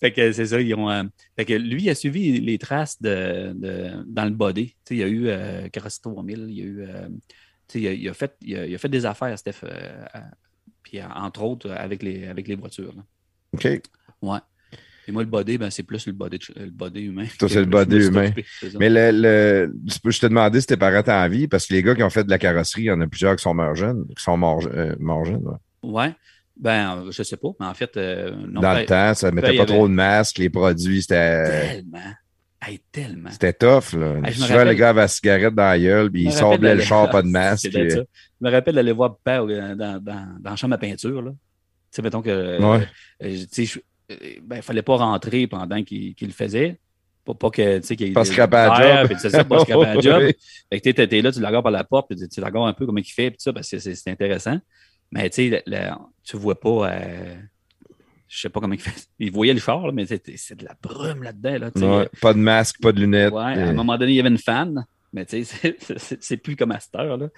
fait 0.00 0.12
que 0.12 0.32
c'est 0.32 0.46
ça, 0.46 0.60
ils 0.60 0.74
ont. 0.74 0.88
Euh, 0.88 1.02
fait 1.36 1.44
que 1.44 1.52
lui, 1.54 1.82
il 1.82 1.90
a 1.90 1.94
suivi 1.94 2.40
les 2.40 2.58
traces 2.58 3.00
de, 3.02 3.52
de 3.54 4.04
dans 4.06 4.24
le 4.24 4.30
body. 4.30 4.74
il 4.90 4.96
y 4.96 5.02
a 5.02 5.08
eu 5.08 5.28
euh, 5.28 5.68
3000, 5.68 6.46
il 6.48 6.54
y 6.54 6.62
a 6.62 6.64
eu. 6.64 6.82
Euh, 6.82 7.08
il 7.74 7.86
a, 7.88 7.92
il, 7.92 8.08
a 8.08 8.14
fait, 8.14 8.36
il, 8.42 8.56
a, 8.56 8.66
il 8.66 8.74
a 8.74 8.78
fait 8.78 8.88
des 8.88 9.04
affaires, 9.04 9.36
Steph, 9.36 9.64
euh, 9.64 10.04
puis 10.86 11.00
entre 11.02 11.42
autres 11.42 11.70
avec 11.70 12.02
les, 12.02 12.26
avec 12.26 12.46
les 12.46 12.54
voitures. 12.54 12.94
OK. 13.52 13.80
Ouais. 14.22 14.38
Et 15.08 15.12
moi, 15.12 15.22
le 15.22 15.28
body, 15.28 15.56
ben, 15.58 15.70
c'est 15.70 15.84
plus 15.84 16.06
le 16.06 16.12
body, 16.12 16.38
le 16.56 16.70
body 16.70 17.00
humain. 17.02 17.26
Toi, 17.38 17.48
c'est 17.48 17.60
le 17.60 17.66
body 17.66 18.06
humain. 18.06 18.32
Mais 18.78 18.90
le, 18.90 19.10
le, 19.12 19.74
je 20.10 20.18
te 20.18 20.26
demander 20.26 20.60
si 20.60 20.66
tes 20.66 20.76
parents 20.76 20.98
étaient 20.98 21.12
en 21.12 21.28
vie, 21.28 21.46
parce 21.46 21.66
que 21.66 21.74
les 21.74 21.82
gars 21.82 21.94
qui 21.94 22.02
ont 22.02 22.10
fait 22.10 22.24
de 22.24 22.30
la 22.30 22.38
carrosserie, 22.38 22.82
il 22.82 22.86
y 22.86 22.90
en 22.90 23.00
a 23.00 23.06
plusieurs 23.06 23.36
qui 23.36 23.42
sont 23.42 23.54
morts 23.54 23.76
jeunes, 23.76 24.06
qui 24.16 24.22
sont 24.22 24.36
morts, 24.36 24.66
euh, 24.66 24.96
jeunes. 25.24 25.44
Ouais. 25.82 25.92
ouais. 25.92 26.14
Ben, 26.56 27.04
je 27.10 27.22
sais 27.22 27.36
pas, 27.36 27.50
mais 27.60 27.66
en 27.66 27.74
fait. 27.74 27.96
Euh, 27.96 28.34
non, 28.48 28.60
Dans 28.60 28.72
le 28.72 28.78
ben, 28.78 28.86
temps, 28.86 29.14
ça 29.14 29.30
ne 29.30 29.36
mettait 29.36 29.52
ben, 29.52 29.58
pas 29.58 29.66
trop 29.66 29.86
de 29.86 29.92
masques, 29.92 30.38
les 30.38 30.50
produits, 30.50 31.02
c'était. 31.02 31.82
Tellement. 31.82 32.12
Hey, 32.60 32.80
tellement. 32.90 33.30
C'était 33.30 33.52
tough, 33.52 33.92
là. 33.92 34.16
Hey, 34.24 34.34
Souvent, 34.34 34.64
les 34.64 34.76
gars 34.76 34.90
avaient 34.90 35.02
la 35.02 35.08
cigarette 35.08 35.54
dans 35.54 35.62
la 35.62 35.78
gueule, 35.78 36.10
puis 36.10 36.24
ils 36.24 36.32
semblaient 36.32 36.74
le 36.74 36.82
char, 36.82 37.10
pas 37.10 37.22
de 37.22 37.28
masque. 37.28 37.70
Je 37.70 38.04
me 38.40 38.50
rappelle 38.50 38.74
d'aller 38.74 38.92
voir 38.92 39.16
père 39.18 39.44
euh, 39.44 39.74
dans, 39.74 40.02
dans, 40.02 40.36
dans 40.40 40.50
la 40.50 40.56
chambre 40.56 40.74
à 40.74 40.78
peinture, 40.78 41.22
là. 41.22 41.30
Tu 41.30 41.36
sais, 41.90 42.02
mettons 42.02 42.22
que. 42.22 42.60
Ouais. 42.60 42.86
Euh, 43.22 43.44
tu 43.52 43.66
sais, 43.66 43.80
euh, 44.10 44.16
ben, 44.42 44.56
il 44.56 44.62
fallait 44.62 44.82
pas 44.82 44.96
rentrer 44.96 45.46
pendant 45.46 45.82
qu'il 45.82 46.14
le 46.20 46.32
faisait. 46.32 46.78
Pour 47.24 47.36
pas 47.36 47.50
que, 47.50 47.78
tu 47.78 47.86
sais, 47.86 47.96
qu'il 47.96 48.12
Pas 48.12 48.24
job. 48.24 48.54
C'est 49.18 49.30
ça, 49.30 49.44
pas 49.44 49.62
à 49.62 50.00
job. 50.00 50.30
Fait 50.70 50.80
que 50.80 50.90
tu 50.90 51.16
es, 51.16 51.22
là, 51.22 51.32
tu 51.32 51.40
le 51.40 51.46
regardes 51.46 51.64
par 51.64 51.72
la 51.72 51.84
porte, 51.84 52.08
puis 52.08 52.28
tu 52.28 52.40
regardes 52.40 52.68
un 52.68 52.72
peu 52.72 52.86
comment 52.86 52.98
il 52.98 53.04
fait, 53.04 53.30
puis 53.30 53.40
ça, 53.40 53.52
parce 53.52 53.68
que 53.68 53.78
c'est 53.78 54.10
intéressant. 54.10 54.58
Mais 55.10 55.28
tu 55.30 55.50
sais, 55.50 55.64
tu 56.24 56.36
vois 56.36 56.58
pas. 56.58 56.90
Euh, 56.90 57.36
je 58.28 58.40
sais 58.40 58.48
pas 58.48 58.60
comment 58.60 58.74
il 58.74 58.80
fait. 58.80 59.08
Il 59.18 59.30
voyait 59.30 59.54
le 59.54 59.60
char, 59.60 59.92
mais 59.92 60.06
c'est 60.06 60.54
de 60.54 60.64
la 60.64 60.76
brume 60.80 61.22
là-dedans. 61.22 61.58
Là, 61.58 62.06
pas 62.20 62.34
de 62.34 62.38
masque, 62.38 62.80
pas 62.80 62.92
de 62.92 63.00
lunettes. 63.00 63.32
Ouais, 63.32 63.42
À 63.42 63.68
un 63.68 63.72
moment 63.72 63.96
donné, 63.96 64.12
il 64.12 64.16
y 64.16 64.20
avait 64.20 64.28
une 64.28 64.38
fan, 64.38 64.84
mais 65.12 65.24
tu 65.24 65.44
sais, 65.44 65.76
c'est 66.20 66.36
plus 66.36 66.56
comme 66.56 66.72
à 66.72 66.80
cette 66.80 66.94
heure. 66.96 67.16
Là. 67.16 67.28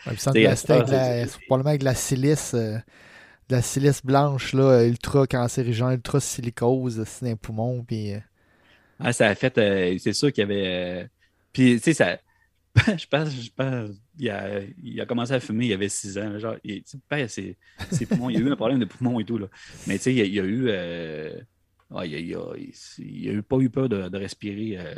probablement 1.47 1.71
avec 1.71 1.81
de 1.81 1.85
la 1.85 1.95
silice, 1.95 2.55
euh, 2.55 2.77
de 3.49 3.57
la 3.57 3.63
silice 3.63 4.05
blanche, 4.05 4.53
là, 4.53 4.85
ultra 4.85 5.27
cancérigène, 5.27 5.93
ultra 5.93 6.21
silicose, 6.21 7.05
c'est 7.07 7.31
un 7.31 7.37
poumon. 7.37 7.85
Puis, 7.85 8.15
euh. 8.15 8.19
ah, 9.01 9.13
ça 9.13 9.27
a 9.29 9.35
fait, 9.35 9.57
euh, 9.59 9.97
c'est 9.99 10.13
sûr 10.13 10.33
qu'il 10.33 10.43
y 10.43 10.53
avait. 10.53 11.09
puis, 11.53 11.77
tu 11.77 11.83
sais, 11.83 11.95
ça. 11.95 12.19
je 12.99 13.07
pense, 13.07 13.31
je 13.31 13.51
pense 13.55 13.91
il, 14.19 14.31
a, 14.31 14.61
il 14.83 15.01
a 15.01 15.07
commencé 15.07 15.33
à 15.33 15.41
fumer, 15.41 15.67
il 15.67 15.73
avait 15.73 15.89
6 15.89 16.19
ans. 16.19 16.39
Genre, 16.39 16.57
il, 16.65 16.83
ses, 17.29 17.57
ses 17.91 18.07
poumons, 18.07 18.31
il 18.31 18.37
a 18.37 18.41
eu 18.41 18.53
un 18.53 18.57
problème 18.57 18.79
de 18.79 18.85
poumons 18.85 19.21
et 19.21 19.25
tout. 19.25 19.39
Là. 19.39 19.47
Mais 19.87 19.97
tu 19.97 20.05
sais, 20.05 20.15
il, 20.15 20.41
a 20.41 20.45
eu. 20.45 20.67
Euh, 20.69 21.33
il, 21.91 21.97
a, 21.97 22.05
il, 22.05 22.35
a, 22.35 23.39
a, 23.39 23.43
pas 23.43 23.57
eu 23.59 23.71
peur 23.71 23.89
de, 23.89 24.09
de 24.09 24.19
respirer, 24.19 24.79
euh, 24.79 24.95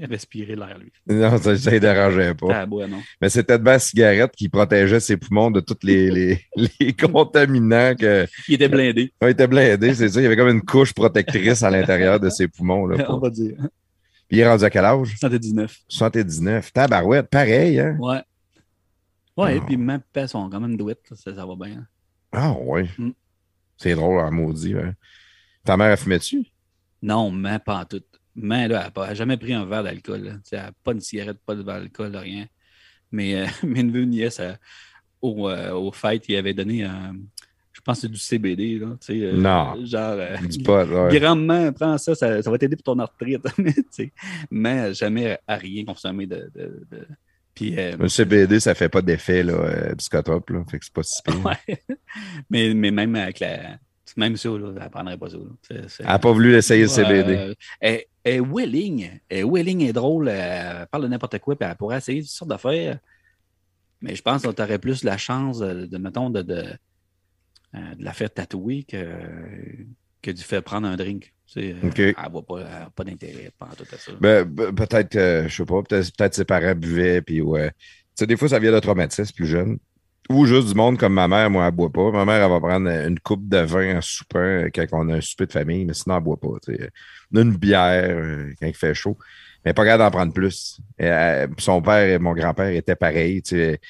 respirer 0.10 0.56
l'air, 0.56 0.78
lui. 0.78 0.92
Non, 1.08 1.38
ça 1.38 1.52
ne 1.52 1.78
dérangeait 1.78 2.34
pas. 2.34 2.48
Ah, 2.50 2.66
bon, 2.66 2.86
non. 2.86 3.00
Mais 3.20 3.28
c'était 3.28 3.58
de 3.58 3.64
la 3.64 3.78
cigarette 3.78 4.32
qui 4.36 4.48
protégeait 4.48 5.00
ses 5.00 5.16
poumons 5.16 5.50
de 5.50 5.60
tous 5.60 5.78
les, 5.82 6.10
les, 6.10 6.40
les 6.80 6.92
contaminants. 6.92 7.94
Que... 7.94 8.26
Il 8.46 8.54
était 8.54 8.68
blindé. 8.68 9.12
il 9.22 9.28
était 9.28 9.46
blindé, 9.46 9.94
c'est 9.94 10.08
ça. 10.08 10.20
Il 10.20 10.24
y 10.24 10.26
avait 10.26 10.36
comme 10.36 10.50
une 10.50 10.62
couche 10.62 10.92
protectrice 10.92 11.62
à 11.62 11.70
l'intérieur 11.70 12.20
de 12.20 12.28
ses 12.28 12.48
poumons. 12.48 12.86
Là, 12.86 13.06
On 13.08 13.18
va 13.18 13.30
dire. 13.30 13.56
Puis 14.28 14.36
il 14.36 14.40
est 14.40 14.48
rendu 14.48 14.64
à 14.64 14.70
quel 14.70 14.84
âge? 14.84 15.16
79. 15.18 15.78
79. 15.88 16.72
Tabarouette, 16.72 17.28
pareil, 17.28 17.80
hein? 17.80 17.96
Ouais. 17.98 18.22
Ouais, 19.36 19.56
et 19.56 19.60
ah. 19.62 19.64
puis 19.66 19.76
mes 19.76 19.98
pères 20.12 20.28
sont 20.28 20.50
quand 20.50 20.60
même 20.60 20.76
douettes, 20.76 21.06
ça, 21.14 21.34
ça 21.34 21.46
va 21.46 21.54
bien. 21.54 21.86
Ah 22.32 22.52
ouais. 22.52 22.90
Mm. 22.98 23.10
C'est 23.76 23.94
drôle, 23.94 24.20
en 24.20 24.30
maudit. 24.32 24.74
Ta 25.64 25.76
mère 25.76 25.92
a 25.92 25.96
fumé 25.96 26.18
dessus? 26.18 26.44
Non, 27.00 27.30
mais 27.30 27.58
pas 27.58 27.80
en 27.80 27.84
tout. 27.84 28.02
Mais 28.34 28.68
là, 28.68 28.90
elle 28.94 29.02
n'a 29.02 29.14
jamais 29.14 29.36
pris 29.36 29.54
un 29.54 29.64
verre 29.64 29.84
d'alcool. 29.84 30.40
Elle 30.52 30.58
n'a 30.58 30.72
pas 30.84 30.94
de 30.94 31.00
cigarette, 31.00 31.38
pas 31.44 31.54
de 31.54 31.62
verre 31.62 31.80
d'alcool, 31.80 32.16
rien. 32.16 32.46
Mais 33.10 33.36
euh, 33.36 33.46
mes 33.62 33.82
neveux, 33.82 34.04
nièces, 34.04 34.40
au, 35.22 35.48
euh, 35.48 35.72
au 35.72 35.92
fête, 35.92 36.28
il 36.28 36.36
avait 36.36 36.54
donné 36.54 36.84
un. 36.84 37.16
Je 37.88 37.92
pense 37.92 38.00
que 38.02 38.06
c'est 38.08 38.12
du 38.12 38.18
CBD. 38.18 38.78
Là, 38.78 38.88
tu 39.00 39.06
sais, 39.18 39.24
euh, 39.24 39.32
Non. 39.32 39.74
Genre. 39.86 40.16
euh, 40.18 40.36
Du 40.46 40.62
pot, 40.62 40.84
ouais. 40.84 41.18
grandement, 41.18 41.72
prends 41.72 41.96
ça, 41.96 42.14
ça, 42.14 42.42
ça 42.42 42.50
va 42.50 42.58
t'aider 42.58 42.76
pour 42.76 42.94
ton 42.94 43.02
retraite. 43.02 43.40
mais, 43.58 43.72
tu 43.72 43.84
sais, 43.90 44.12
mais 44.50 44.92
jamais 44.92 45.38
à 45.46 45.56
rien 45.56 45.84
consommer 45.86 46.26
de. 46.26 46.50
de, 46.54 46.86
de- 46.90 47.06
Puis, 47.54 47.74
euh, 47.78 47.96
Le 47.98 48.08
CBD, 48.08 48.60
ça 48.60 48.74
fait 48.74 48.90
pas 48.90 49.00
d'effet, 49.00 49.42
là, 49.42 49.54
euh, 49.54 49.94
psychotrope, 49.94 50.50
là. 50.50 50.64
Fait 50.70 50.78
que 50.78 50.84
c'est 50.84 50.92
pas 50.92 51.02
si 51.02 51.22
pire. 51.22 51.42
ouais. 51.46 51.78
mais, 52.50 52.74
mais 52.74 52.90
même 52.90 53.14
avec 53.14 53.40
la. 53.40 53.78
Même 54.16 54.36
ça, 54.36 54.48
là, 54.50 54.72
elle 54.82 54.90
prendrait 54.90 55.16
pas 55.16 55.28
ça. 55.30 55.36
Elle 55.70 55.86
a 56.06 56.18
pas 56.18 56.32
voulu 56.32 56.54
essayer 56.56 56.82
le 56.82 56.88
CBD. 56.88 57.36
Euh, 57.36 57.54
elle, 57.80 58.02
elle 58.24 58.34
est 58.34 58.40
willing. 58.40 59.10
Elle 59.30 59.38
est 59.38 59.44
willing 59.44 59.82
est 59.82 59.92
drôle. 59.94 60.28
Elle 60.28 60.86
parle 60.90 61.04
de 61.04 61.08
n'importe 61.08 61.38
quoi, 61.38 61.56
puis 61.56 61.66
elle 61.70 61.76
pourrait 61.76 61.98
essayer 61.98 62.20
toutes 62.20 62.30
sortes 62.30 62.50
d'affaires. 62.50 62.98
Mais 64.02 64.14
je 64.14 64.22
pense 64.22 64.42
que 64.42 64.50
tu 64.50 64.60
aurais 64.62 64.78
plus 64.78 65.04
la 65.04 65.16
chance 65.18 65.58
de, 65.60 65.86
de, 65.86 65.98
mettons, 65.98 66.30
de, 66.30 66.42
de, 66.42 66.64
euh, 67.74 67.94
de 67.94 68.04
la 68.04 68.12
faire 68.12 68.32
tatouer 68.32 68.84
que, 68.84 69.04
que 70.22 70.30
du 70.30 70.42
faire 70.42 70.62
prendre 70.62 70.88
un 70.88 70.96
drink. 70.96 71.32
Tu 71.46 71.60
sais, 71.60 71.74
euh, 71.74 71.88
OK. 71.88 71.98
Elle 71.98 72.14
n'a 72.16 72.30
pas, 72.30 72.58
elle 72.58 72.90
pas 72.94 73.04
d'intérêt 73.04 73.50
pendant 73.58 73.74
tout 73.74 73.84
ça. 73.84 74.12
Ben, 74.20 74.44
peut-être, 74.54 75.16
euh, 75.16 75.48
je 75.48 75.56
sais 75.56 75.64
pas, 75.64 75.82
peut-être 75.82 76.16
peut-être 76.16 76.34
ses 76.34 76.44
parents 76.44 76.74
buvaient, 76.74 77.22
puis 77.22 77.40
ouais. 77.40 77.70
Tu 77.70 77.76
sais, 78.16 78.26
des 78.26 78.36
fois, 78.36 78.48
ça 78.48 78.58
vient 78.58 78.72
de 78.72 78.80
traumatisme 78.80 79.34
plus 79.34 79.46
jeune. 79.46 79.78
Ou 80.30 80.44
juste 80.44 80.68
du 80.68 80.74
monde 80.74 80.98
comme 80.98 81.14
ma 81.14 81.26
mère, 81.26 81.48
moi, 81.48 81.66
elle 81.66 81.74
boit 81.74 81.90
pas. 81.90 82.10
Ma 82.10 82.26
mère, 82.26 82.44
elle 82.44 82.50
va 82.50 82.60
prendre 82.60 82.88
une 82.88 83.18
coupe 83.18 83.48
de 83.48 83.58
vin 83.58 83.96
en 83.96 84.00
soupant 84.02 84.66
quand 84.74 84.86
on 84.92 85.08
a 85.08 85.16
un 85.16 85.20
souper 85.22 85.46
de 85.46 85.52
famille, 85.52 85.86
mais 85.86 85.94
sinon, 85.94 86.18
elle 86.18 86.22
boit 86.22 86.38
pas. 86.38 86.58
tu 86.62 86.74
sais. 86.74 86.90
Une 87.32 87.56
bière 87.56 88.10
euh, 88.10 88.52
quand 88.60 88.66
il 88.66 88.74
fait 88.74 88.92
chaud. 88.92 89.16
Mais 89.64 89.72
pas 89.72 89.84
capable 89.84 90.04
d'en 90.04 90.10
prendre 90.10 90.32
plus. 90.34 90.80
Et, 90.98 91.46
son 91.56 91.80
père 91.80 92.06
et 92.06 92.18
mon 92.18 92.34
grand-père 92.34 92.68
étaient 92.68 92.94
pareils. 92.94 93.40
tu 93.40 93.56
sais. 93.56 93.80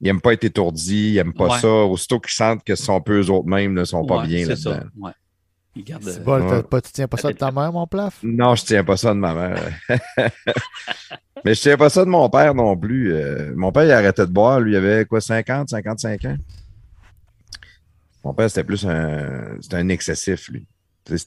Ils 0.00 0.04
n'aiment 0.04 0.20
pas 0.20 0.32
être 0.34 0.44
étourdis, 0.44 1.10
ils 1.10 1.14
n'aiment 1.16 1.34
pas 1.34 1.48
Ouais. 1.54 1.58
ça. 1.58 1.68
Aussitôt 1.68 2.20
qu'ils 2.20 2.32
sentent 2.32 2.62
que 2.64 2.74
ce 2.76 2.84
sont 2.84 3.00
peu 3.00 3.20
eux 3.20 3.30
autres 3.30 3.48
mêmes, 3.48 3.72
ne 3.74 3.84
sont 3.84 4.04
pas 4.06 4.18
Ouais, 4.20 4.26
bien 4.28 4.46
c'est 4.46 4.56
ça. 4.56 4.70
là-dedans. 4.70 4.90
Ouais. 4.98 5.12
Il 5.74 5.84
garde. 5.84 6.02
C'est 6.04 6.20
euh, 6.20 6.24
t'as 6.24 6.56
ouais. 6.56 6.62
pas- 6.62 6.80
tu 6.80 6.92
tiens 6.92 7.08
pas 7.08 7.16
ça 7.16 7.32
de 7.32 7.36
ta 7.36 7.50
mère, 7.52 7.72
mon 7.72 7.86
plaf? 7.86 8.18
Non, 8.22 8.54
je 8.54 8.64
tiens 8.64 8.82
pas 8.84 8.96
ça 8.96 9.12
de 9.14 9.18
ma 9.18 9.34
mère. 9.34 9.72
Mais 11.44 11.54
je 11.54 11.60
tiens 11.60 11.76
pas 11.76 11.88
ça 11.88 12.04
de 12.04 12.10
mon 12.10 12.28
père 12.30 12.54
non 12.54 12.76
plus. 12.76 13.12
Euh, 13.14 13.52
mon 13.56 13.70
père, 13.70 13.84
il 13.84 13.92
arrêtait 13.92 14.26
de 14.26 14.32
boire. 14.32 14.58
Lui, 14.60 14.72
il 14.72 14.76
avait 14.76 15.04
quoi, 15.04 15.20
50, 15.20 15.68
55 15.68 16.24
ans? 16.24 16.36
Mon 18.24 18.34
père, 18.34 18.48
c'était 18.50 18.64
plus 18.64 18.84
un. 18.86 19.56
C'était 19.60 19.76
un 19.76 19.88
excessif, 19.88 20.48
lui. 20.48 20.66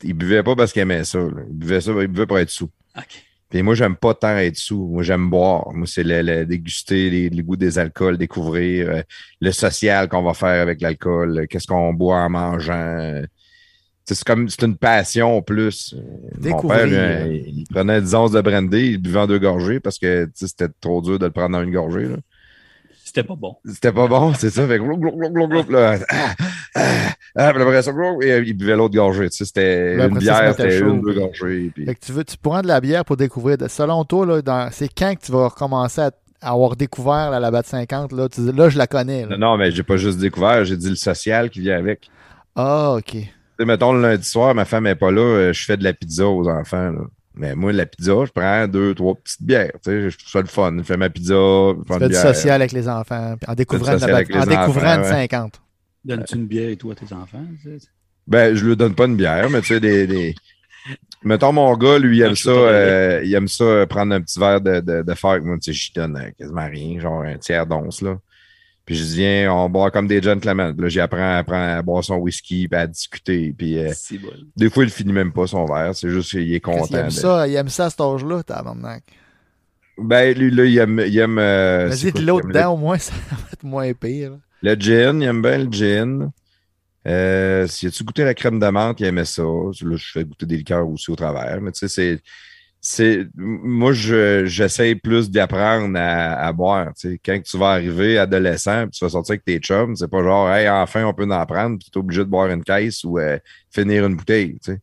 Il 0.03 0.13
buvait 0.13 0.43
pas 0.43 0.55
parce 0.55 0.71
qu'il 0.73 0.81
aimait 0.81 1.03
ça. 1.05 1.19
là. 1.19 1.41
Il 1.49 1.55
buvait 1.57 1.81
ça, 1.81 1.91
il 1.99 2.07
buvait 2.07 2.27
pour 2.27 2.37
être 2.39 2.49
sous. 2.49 2.69
OK. 2.97 3.23
Puis 3.51 3.61
moi, 3.61 3.75
j'aime 3.75 3.95
pas 3.97 4.13
tant 4.15 4.37
être 4.37 4.55
sous. 4.57 4.87
Moi, 4.87 5.03
j'aime 5.03 5.29
boire. 5.29 5.71
Moi, 5.73 5.85
c'est 5.85 6.03
le, 6.03 6.21
le- 6.21 6.45
déguster 6.45 7.09
les, 7.09 7.29
les 7.29 7.43
goûts 7.43 7.57
des 7.57 7.77
alcools, 7.77 8.17
découvrir 8.17 8.89
euh, 8.89 9.01
le 9.41 9.51
social 9.51 10.07
qu'on 10.09 10.23
va 10.23 10.33
faire 10.33 10.61
avec 10.61 10.81
l'alcool, 10.81 11.39
euh, 11.39 11.45
qu'est-ce 11.47 11.67
qu'on 11.67 11.93
boit 11.93 12.17
en 12.17 12.29
mangeant. 12.29 12.73
euh. 12.73 13.21
Tu 14.07 14.15
sais, 14.15 14.15
C'est 14.15 14.23
comme 14.25 14.49
c'est 14.49 14.63
une 14.63 14.77
passion 14.77 15.41
plus. 15.43 15.93
Euh, 15.93 15.99
Mon 16.49 16.61
père, 16.63 16.85
lui, 16.87 16.91
Découvrir. 16.95 16.97
euh, 16.97 17.27
il, 17.27 17.59
il 17.59 17.65
prenait 17.69 18.01
10 18.01 18.15
onces 18.15 18.31
de 18.31 18.41
brandy, 18.41 18.91
il 18.93 18.97
buvait 18.97 19.19
en 19.19 19.27
deux 19.27 19.37
gorgées 19.39 19.79
parce 19.79 19.99
que 19.99 20.25
tu 20.25 20.31
sais, 20.33 20.47
c'était 20.47 20.69
trop 20.79 21.01
dur 21.01 21.19
de 21.19 21.25
le 21.25 21.31
prendre 21.31 21.55
en 21.57 21.61
une 21.61 21.71
gorgée. 21.71 22.05
là. 22.07 22.15
C'était 23.03 23.23
pas 23.23 23.35
bon. 23.35 23.57
C'était 23.65 23.91
pas 23.91 24.07
bon, 24.07 24.33
c'est 24.33 24.49
ça. 24.49 24.65
Fait 24.65 24.77
que 24.79 24.83
glou, 24.83 24.97
glou, 24.97 25.11
glou, 25.17 25.29
glou, 25.29 25.47
glou, 25.47 25.71
là, 25.71 25.97
ah, 26.09 26.33
ah, 26.75 27.53
puis 27.53 27.61
après 27.61 27.81
ça, 27.81 27.91
et, 28.21 28.31
euh, 28.31 28.43
il 28.45 28.53
buvait 28.53 28.75
l'autre 28.75 28.95
gorgée. 28.95 29.29
Tu 29.29 29.37
sais, 29.37 29.45
c'était 29.45 29.95
une 30.05 30.17
bière, 30.17 30.53
c'était 30.55 30.79
une, 30.79 31.01
deux 31.01 31.13
gorgées. 31.13 31.71
puis- 31.73 31.85
Fait 31.85 31.95
que 31.95 31.99
tu 32.05 32.11
veux, 32.11 32.23
tu 32.23 32.37
prends 32.41 32.61
de 32.61 32.67
la 32.67 32.79
bière 32.81 33.03
pour 33.05 33.17
découvrir. 33.17 33.57
Selon 33.67 34.03
toi, 34.05 34.41
c'est 34.71 34.87
quand 34.87 35.15
que 35.15 35.25
tu 35.25 35.31
vas 35.31 35.47
recommencer 35.49 36.01
à, 36.01 36.11
avoir 36.43 36.75
découvert 36.75 37.29
la, 37.29 37.39
la 37.39 37.51
batte 37.51 37.67
50? 37.67 38.13
Là, 38.13 38.27
Tu 38.29 38.41
dis, 38.41 38.51
là 38.51 38.69
je 38.69 38.77
la 38.77 38.87
connais. 38.87 39.25
là. 39.27 39.37
Non, 39.37 39.57
mais 39.57 39.71
j'ai 39.71 39.83
pas 39.83 39.97
juste 39.97 40.17
découvert, 40.17 40.65
j'ai 40.65 40.77
dit 40.77 40.89
le 40.89 40.95
social 40.95 41.49
qui 41.49 41.59
vient 41.61 41.77
avec. 41.77 42.09
Ah, 42.55 42.93
OK. 42.93 43.11
Tu 43.11 43.19
sais, 43.59 43.65
mettons, 43.65 43.93
le 43.93 44.01
lundi 44.01 44.27
soir, 44.27 44.55
ma 44.55 44.65
femme 44.65 44.85
n'est 44.85 44.95
pas 44.95 45.11
là, 45.11 45.21
euh, 45.21 45.53
je 45.53 45.63
fais 45.65 45.77
de 45.77 45.83
la 45.83 45.93
pizza 45.93 46.25
aux 46.27 46.47
enfants. 46.49 46.91
là. 46.91 47.01
Mais 47.35 47.55
moi, 47.55 47.71
la 47.71 47.85
pizza, 47.85 48.11
je 48.25 48.31
prends 48.31 48.67
deux, 48.67 48.93
trois 48.93 49.15
petites 49.15 49.41
bières. 49.43 49.71
Je 49.85 50.09
trouve 50.17 50.29
ça 50.31 50.41
le 50.41 50.47
fun. 50.47 50.75
Je 50.79 50.83
fais 50.83 50.97
ma 50.97 51.09
pizza, 51.09 51.33
je 51.33 51.83
prends 51.83 51.83
Tu 51.85 51.93
une 51.93 51.99
fais 51.99 52.05
du 52.07 52.11
bière. 52.13 52.35
social 52.35 52.55
avec 52.61 52.71
les 52.73 52.89
enfants, 52.89 53.35
en 53.47 53.53
découvrant, 53.53 53.95
de 53.95 54.05
la 54.05 54.17
en 54.17 54.45
découvrant 54.45 54.99
enfants, 54.99 55.01
ouais. 55.03 55.27
50. 55.29 55.61
Donnes-tu 56.03 56.35
une 56.35 56.47
bière 56.47 56.69
et 56.69 56.77
tout 56.77 56.91
à 56.91 56.95
tes 56.95 57.13
enfants? 57.13 57.45
Ben, 58.27 58.55
je 58.55 58.65
lui 58.65 58.75
donne 58.75 58.95
pas 58.95 59.05
une 59.05 59.17
bière, 59.17 59.49
mais 59.49 59.61
tu 59.61 59.67
sais, 59.67 59.79
des, 59.79 60.07
des- 60.07 60.35
Mettons, 61.23 61.51
mon 61.51 61.75
gars, 61.77 61.99
lui, 61.99 62.17
il 62.17 62.21
aime 62.23 62.35
ça, 62.35 62.49
euh, 62.49 63.21
il 63.23 63.31
aime 63.35 63.47
ça 63.47 63.63
euh, 63.63 63.85
prendre 63.85 64.15
un 64.15 64.21
petit 64.21 64.39
verre 64.39 64.59
de, 64.61 64.79
de, 64.79 65.03
de 65.03 65.13
fer 65.13 65.31
avec 65.31 65.43
moi. 65.43 65.55
Tu 65.61 65.71
sais, 65.71 65.79
je 65.79 65.85
lui 65.87 65.93
donne 65.93 66.17
euh, 66.17 66.31
quasiment 66.37 66.67
rien, 66.67 66.99
genre 66.99 67.21
un 67.21 67.37
tiers 67.37 67.67
d'once, 67.67 68.01
là. 68.01 68.17
Puis 68.83 68.95
je 68.95 69.03
dis, 69.03 69.15
viens, 69.17 69.53
on 69.53 69.69
boit 69.69 69.91
comme 69.91 70.07
des 70.07 70.19
gentlemen. 70.23 70.73
Puis 70.73 70.81
là, 70.81 70.89
j'apprends 70.89 71.37
à, 71.37 71.43
prendre- 71.43 71.77
à 71.77 71.81
boire 71.83 72.03
son 72.03 72.15
whisky, 72.15 72.67
puis 72.67 72.79
à 72.79 72.87
discuter. 72.87 73.53
Puis 73.55 73.77
euh, 73.77 73.91
bon. 74.13 74.29
des 74.57 74.69
fois, 74.71 74.83
il 74.83 74.89
finit 74.89 75.13
même 75.13 75.31
pas 75.31 75.45
son 75.45 75.65
verre. 75.65 75.93
C'est 75.93 76.09
juste 76.09 76.31
qu'il 76.31 76.51
est 76.51 76.59
content. 76.59 76.87
qu'il 76.87 76.95
aime 76.95 77.05
de- 77.05 77.11
ça, 77.11 77.47
il 77.47 77.53
aime 77.55 77.69
ça 77.69 77.85
à 77.85 77.89
cet 77.91 78.01
âge-là, 78.01 78.41
tabarnak. 78.41 79.03
Ben, 79.99 80.35
lui, 80.35 80.49
là, 80.49 80.65
il 80.65 80.77
aime. 80.79 81.03
Il 81.05 81.17
aime 81.19 81.37
euh, 81.37 81.87
Vas-y, 81.89 82.11
de 82.11 82.21
l'eau 82.21 82.39
aime? 82.39 82.47
dedans, 82.47 82.73
au 82.73 82.77
moins, 82.77 82.97
ça 82.97 83.13
va 83.29 83.37
être 83.53 83.63
moins 83.63 83.93
pire. 83.93 84.31
Le 84.61 84.75
gin, 84.75 85.21
il 85.21 85.27
aime 85.27 85.41
bien 85.41 85.57
le 85.57 85.71
gin. 85.71 86.31
Euh, 87.07 87.65
si 87.67 87.87
as-tu 87.87 88.03
goûté 88.03 88.23
la 88.23 88.33
crème 88.33 88.59
de 88.59 88.67
menthe, 88.67 88.99
il 88.99 89.07
aimait 89.07 89.25
ça. 89.25 89.41
Là, 89.41 89.71
je 89.95 90.11
fais 90.11 90.23
goûter 90.23 90.45
des 90.45 90.57
liqueurs 90.57 90.87
aussi 90.87 91.09
au 91.09 91.15
travers. 91.15 91.59
Mais 91.61 91.71
tu 91.71 91.79
sais, 91.79 91.87
c'est. 91.87 92.21
c'est 92.79 93.27
moi, 93.35 93.91
je, 93.93 94.45
j'essaie 94.45 94.95
plus 94.95 95.31
d'apprendre 95.31 95.97
à, 95.97 96.33
à 96.45 96.53
boire. 96.53 96.93
Tu. 96.93 97.19
Quand 97.23 97.41
tu 97.41 97.57
vas 97.57 97.71
arriver 97.71 98.17
adolescent, 98.19 98.87
tu 98.89 99.03
vas 99.03 99.09
sortir 99.09 99.33
avec 99.33 99.45
tes 99.45 99.59
chums, 99.59 99.95
c'est 99.95 100.07
pas 100.07 100.21
genre, 100.23 100.51
hey, 100.51 100.69
enfin, 100.69 101.05
on 101.05 101.13
peut 101.13 101.29
en 101.31 101.45
prendre, 101.45 101.79
puis 101.79 101.89
tu 101.91 101.97
es 101.97 101.99
obligé 101.99 102.21
de 102.21 102.29
boire 102.29 102.49
une 102.49 102.63
caisse 102.63 103.03
ou 103.03 103.17
euh, 103.17 103.39
finir 103.71 104.05
une 104.05 104.15
bouteille. 104.15 104.59
Tu. 104.63 104.79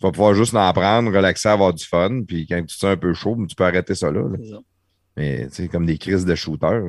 Tu 0.00 0.06
vas 0.06 0.12
pouvoir 0.12 0.32
juste 0.32 0.54
en 0.54 0.72
prendre, 0.72 1.10
relaxer, 1.10 1.48
avoir 1.48 1.74
du 1.74 1.84
fun, 1.84 2.22
puis 2.22 2.46
quand 2.46 2.60
tu 2.60 2.66
te 2.66 2.72
sens 2.72 2.84
un 2.90 2.96
peu 2.96 3.12
chaud, 3.14 3.36
tu 3.48 3.56
peux 3.56 3.64
arrêter 3.64 3.96
ça 3.96 4.12
là. 4.12 4.20
là. 4.20 4.58
Mais 5.16 5.48
tu 5.48 5.54
sais, 5.54 5.68
comme 5.68 5.86
des 5.86 5.98
crises 5.98 6.24
de 6.24 6.36
shooter. 6.36 6.82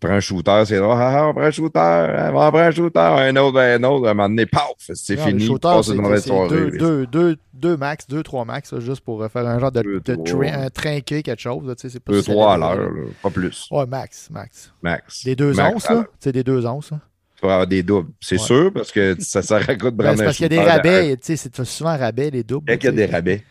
Tu 0.00 0.06
prends 0.06 0.14
un 0.16 0.20
shooter, 0.20 0.62
c'est 0.64 0.78
drôle. 0.78 0.96
Ah, 0.96 1.26
on 1.28 1.32
prend 1.34 1.42
un 1.42 1.50
shooter, 1.50 1.78
ah, 1.80 2.30
on 2.32 2.50
prend 2.50 2.58
un 2.58 2.70
shooter, 2.70 3.00
un 3.00 3.36
autre, 3.36 3.58
un 3.58 3.82
autre, 3.82 4.06
à 4.06 4.10
un 4.10 4.14
moment 4.14 4.28
donné, 4.28 4.46
paf, 4.46 4.74
c'est 4.78 5.16
fini. 5.16 5.32
Le 5.32 5.38
tu 5.40 5.46
shooter, 5.46 5.60
passes 5.68 5.86
c'est 5.86 5.94
une 5.94 6.02
mauvaise 6.02 6.22
c'est 6.22 6.28
soirée. 6.28 6.48
deux, 6.50 6.70
là. 6.70 6.78
deux, 6.78 7.06
deux, 7.06 7.36
deux 7.52 7.76
max, 7.76 8.06
deux, 8.06 8.22
trois 8.22 8.44
max, 8.44 8.72
là, 8.72 8.78
juste 8.78 9.00
pour 9.00 9.20
euh, 9.22 9.28
faire 9.28 9.44
un 9.46 9.58
genre 9.58 9.72
de, 9.72 9.82
Deux, 9.82 10.00
de 10.00 10.14
train- 10.14 10.70
trinqué, 10.70 11.22
quelque 11.24 11.40
chose. 11.40 11.66
Là, 11.66 11.74
tu 11.74 11.82
sais, 11.82 11.88
c'est 11.90 11.98
pas 12.00 12.12
Deux, 12.12 12.22
si 12.22 12.30
trois 12.30 12.54
à 12.54 12.56
l'heure, 12.56 12.76
là, 12.78 12.88
pas 13.22 13.30
plus. 13.30 13.66
Ouais, 13.72 13.86
max, 13.86 14.28
max. 14.30 14.72
Max. 14.82 15.24
Des 15.24 15.34
deux 15.34 15.52
Max, 15.52 15.74
onces, 15.74 15.90
là? 15.90 16.04
C'est 16.20 16.32
des 16.32 16.44
deux 16.44 16.64
onces, 16.64 16.92
là. 16.92 17.00
Tu 17.40 17.46
vas 17.46 17.52
avoir 17.54 17.66
des 17.66 17.82
doubles. 17.82 18.10
C'est 18.20 18.36
Ouais. 18.38 18.46
sûr, 18.46 18.72
parce 18.72 18.92
que 18.92 19.16
ça 19.20 19.42
sert 19.42 19.68
à 19.68 19.74
quoi 19.76 19.90
de 19.90 19.96
prendre 19.96 20.20
un 20.20 20.24
parce 20.24 20.36
qu'il 20.36 20.44
y 20.44 20.46
a 20.46 20.48
des 20.48 20.60
rabais, 20.60 21.16
tu 21.16 21.22
sais, 21.22 21.36
c'est 21.36 21.64
souvent 21.64 21.96
rabais, 21.96 22.30
les 22.30 22.44
doubles. 22.44 22.66
Il 22.68 22.70
y 22.70 22.74
a 22.74 22.78
tu 22.78 22.92
des 22.96 23.06
rabais. 23.06 23.42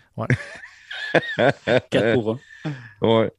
4 1.89 2.13
pour 2.13 2.37
1. 2.63 2.71
Ouais. 3.01 3.31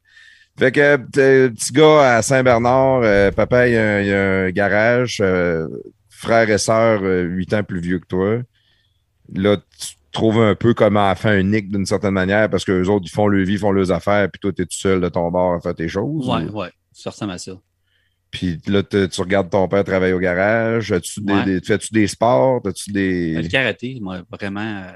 Fait 0.58 0.72
que, 0.72 0.96
t- 0.96 1.50
petit 1.54 1.72
gars 1.72 2.16
à 2.16 2.22
Saint-Bernard, 2.22 3.02
euh, 3.04 3.30
papa, 3.30 3.68
il 3.68 3.74
y, 3.74 3.76
a, 3.76 4.00
il 4.02 4.08
y 4.08 4.12
a 4.12 4.22
un 4.44 4.50
garage, 4.50 5.18
euh, 5.20 5.68
frère 6.10 6.50
et 6.50 6.58
sœur, 6.58 7.00
euh, 7.04 7.22
huit 7.22 7.54
ans 7.54 7.62
plus 7.62 7.80
vieux 7.80 8.00
que 8.00 8.06
toi. 8.06 8.38
Là, 9.34 9.56
tu 9.56 9.88
trouves 10.10 10.40
un 10.40 10.54
peu 10.56 10.74
comme 10.74 10.96
enfant 10.96 11.32
unique 11.34 11.70
d'une 11.70 11.86
certaine 11.86 12.14
manière 12.14 12.50
parce 12.50 12.64
que 12.64 12.72
les 12.72 12.88
autres, 12.88 13.04
ils 13.06 13.10
font 13.14 13.28
leur 13.28 13.44
vie, 13.44 13.52
ils 13.52 13.58
font 13.58 13.70
leurs 13.72 13.92
affaires, 13.92 14.28
puis 14.30 14.40
toi, 14.40 14.52
tu 14.52 14.62
es 14.62 14.64
tout 14.66 14.76
seul 14.76 15.00
de 15.00 15.08
ton 15.08 15.30
bord 15.30 15.54
à 15.54 15.60
faire 15.60 15.74
tes 15.74 15.88
choses. 15.88 16.28
Ouais, 16.28 16.42
ou- 16.44 16.58
ouais. 16.58 16.72
Ça 16.92 17.10
ressemble 17.10 17.32
à 17.32 17.38
ça. 17.38 17.52
Puis 18.30 18.60
là, 18.66 18.82
tu 18.82 19.20
regardes 19.20 19.50
ton 19.50 19.68
père 19.68 19.84
travailler 19.84 20.12
au 20.12 20.18
garage. 20.18 20.90
As-tu 20.92 21.20
des- 21.20 21.32
Ouais. 21.32 21.44
des- 21.44 21.60
Fais-tu 21.60 21.92
des 21.94 22.06
sports? 22.08 22.60
As-tu 22.66 22.90
Le 22.92 23.42
des. 23.42 23.48
karaté 23.48 23.98
m'a 24.02 24.22
vraiment 24.30 24.82
euh, 24.86 24.90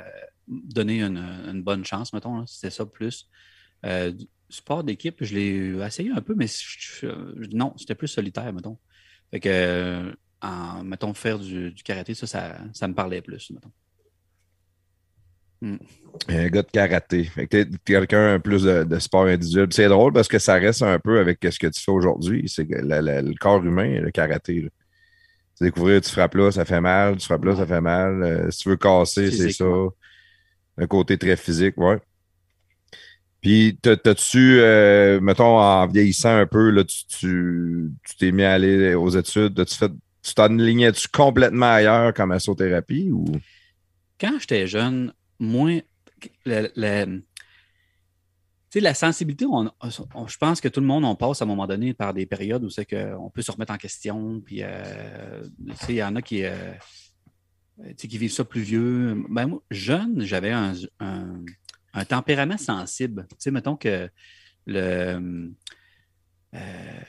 donné 0.48 1.00
une, 1.02 1.22
une 1.50 1.62
bonne 1.62 1.84
chance, 1.84 2.12
mettons. 2.12 2.38
là. 2.38 2.44
C'était 2.46 2.70
ça 2.70 2.84
plus. 2.84 3.28
Euh, 3.86 4.12
sport 4.52 4.84
d'équipe, 4.84 5.16
je 5.24 5.34
l'ai 5.34 5.84
essayé 5.86 6.10
un 6.10 6.20
peu, 6.20 6.34
mais 6.34 6.46
je- 6.46 7.06
je- 7.40 7.56
non, 7.56 7.74
c'était 7.76 7.94
plus 7.94 8.08
solitaire, 8.08 8.52
mettons. 8.52 8.78
Fait 9.30 9.40
que, 9.40 9.48
euh, 9.50 10.12
en, 10.42 10.84
mettons, 10.84 11.14
faire 11.14 11.38
du, 11.38 11.70
du 11.72 11.82
karaté, 11.82 12.14
ça, 12.14 12.26
ça, 12.26 12.58
ça 12.72 12.88
me 12.88 12.94
parlait 12.94 13.22
plus, 13.22 13.50
mettons. 13.50 13.72
Un 16.28 16.48
gars 16.48 16.62
de 16.62 16.70
karaté. 16.72 17.24
Fait 17.24 17.46
que 17.46 17.62
t'es 17.62 17.70
quelqu'un 17.84 18.40
plus 18.40 18.64
de, 18.64 18.82
de 18.82 18.98
sport 18.98 19.26
individuel. 19.26 19.68
Puis 19.68 19.76
C'est 19.76 19.88
drôle 19.88 20.12
parce 20.12 20.26
que 20.28 20.38
ça 20.40 20.54
reste 20.54 20.82
un 20.82 20.98
peu 20.98 21.20
avec 21.20 21.38
ce 21.48 21.58
que 21.58 21.68
tu 21.68 21.80
fais 21.80 21.92
aujourd'hui. 21.92 22.48
C'est 22.48 22.66
que 22.66 22.74
la- 22.74 23.00
la- 23.00 23.22
le 23.22 23.34
corps 23.40 23.64
humain, 23.64 24.00
le 24.00 24.10
karaté. 24.10 24.62
là. 24.62 24.68
Tu 25.56 25.64
découvrir, 25.64 26.00
tu 26.00 26.10
frappes 26.10 26.34
là, 26.34 26.50
ça 26.50 26.64
fait 26.64 26.80
mal. 26.80 27.16
Tu 27.16 27.26
frappes 27.26 27.44
là, 27.44 27.54
ça 27.56 27.66
fait 27.66 27.80
mal. 27.80 28.22
Euh, 28.24 28.50
si 28.50 28.58
tu 28.60 28.68
veux 28.70 28.76
casser, 28.76 29.30
c'est 29.30 29.50
ça. 29.52 29.64
ouais. 29.68 29.88
Un 30.78 30.86
côté 30.86 31.16
très 31.18 31.36
physique, 31.36 31.76
ouais. 31.78 32.00
Puis, 33.42 33.76
t'as- 33.82 33.96
t'as-tu, 33.96 34.60
euh, 34.60 35.20
mettons, 35.20 35.58
en 35.58 35.86
vieillissant 35.88 36.36
un 36.36 36.46
peu, 36.46 36.70
là, 36.70 36.84
tu 36.84 37.04
tu 37.08 37.90
tu 38.08 38.16
t'es 38.16 38.30
mis 38.32 38.44
à 38.44 38.52
aller 38.52 38.94
aux 38.94 39.10
études, 39.10 39.58
as-tu 39.58 39.74
fait, 39.74 39.90
tu 40.22 40.32
t'enlignais-tu 40.34 41.08
complètement 41.08 41.72
ailleurs 41.74 42.14
comme 42.14 42.28
massothérapie 42.28 43.10
ou? 43.10 43.24
Quand 44.20 44.38
j'étais 44.38 44.68
jeune, 44.68 45.12
moi, 45.40 45.80
le- 46.46 46.70
le- 46.76 47.22
la 48.76 48.94
sensibilité, 48.94 49.44
on, 49.44 49.70
je 50.28 50.36
pense 50.38 50.60
que 50.60 50.68
tout 50.68 50.80
le 50.80 50.86
monde, 50.86 51.04
on 51.04 51.16
passe 51.16 51.42
à 51.42 51.44
un 51.44 51.48
moment 51.48 51.66
donné 51.66 51.92
par 51.94 52.14
des 52.14 52.24
périodes 52.26 52.64
où 52.64 52.70
c'est 52.70 52.86
qu'on 52.86 53.28
peut 53.28 53.42
se 53.42 53.50
remettre 53.50 53.72
en 53.72 53.76
question. 53.76 54.40
Puis, 54.40 54.60
euh, 54.62 55.42
tu 55.84 55.92
il 55.92 55.96
y 55.96 56.02
en 56.04 56.14
a 56.16 56.22
qui, 56.22 56.44
euh, 56.44 56.72
tu 57.98 58.06
qui 58.06 58.18
vivent 58.18 58.32
ça 58.32 58.44
plus 58.44 58.62
vieux. 58.62 59.20
Ben, 59.28 59.46
moi, 59.46 59.62
jeune, 59.70 60.24
j'avais 60.24 60.52
un, 60.52 60.72
un- 61.00 61.42
un 61.94 62.04
tempérament 62.04 62.58
sensible. 62.58 63.26
Tu 63.30 63.36
sais, 63.38 63.50
mettons 63.50 63.76
que 63.76 64.08
le. 64.66 65.50
euh, 66.54 67.00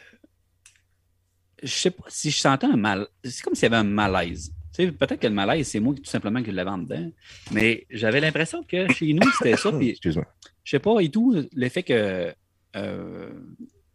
je 1.62 1.68
sais 1.72 1.92
pas 1.92 2.04
si 2.10 2.30
je 2.32 2.38
sentais 2.38 2.68
un 2.68 2.76
mal. 2.76 3.08
C'est 3.24 3.42
comme 3.44 3.56
s'il 3.56 3.64
y 3.64 3.66
avait 3.68 3.78
un 3.78 3.84
malaise. 3.84 4.54
Tu 4.74 4.86
sais, 4.86 4.92
peut-être 4.92 5.20
que 5.20 5.28
le 5.28 5.34
malaise, 5.34 5.68
c'est 5.68 5.80
moi 5.80 5.94
qui 5.94 6.02
tout 6.02 6.10
simplement 6.10 6.42
qui 6.42 6.52
l'avais 6.52 6.70
en 6.72 6.80
dedans. 6.80 7.12
Mais 7.52 7.86
j'avais 7.90 8.20
l'impression 8.20 8.64
que 8.64 8.92
chez 8.92 9.14
nous, 9.14 9.30
c'était 9.38 9.56
ça. 9.56 9.72
Puis 9.72 9.90
Excuse-moi. 9.92 10.26
je 10.64 10.72
sais 10.72 10.80
pas, 10.80 11.00
et 11.00 11.10
tout, 11.10 11.48
l'effet 11.54 11.84
que, 11.84 12.34
euh, 12.76 13.30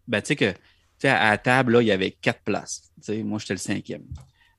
ben, 0.07 0.21
tu 0.23 0.29
sais 0.29 0.37
que, 0.37 0.53
tu 0.53 0.59
sais, 1.01 1.09
à 1.09 1.31
la 1.31 1.39
table, 1.39 1.75
là, 1.75 1.83
il 1.83 1.89
y 1.89 1.93
avait 1.93 2.13
quatre 2.13 2.43
places. 2.43 2.93
Tu 3.01 3.13
sais, 3.13 3.23
moi, 3.23 3.39
j'étais 3.41 3.55
le 3.55 3.59
cinquième. 3.59 4.05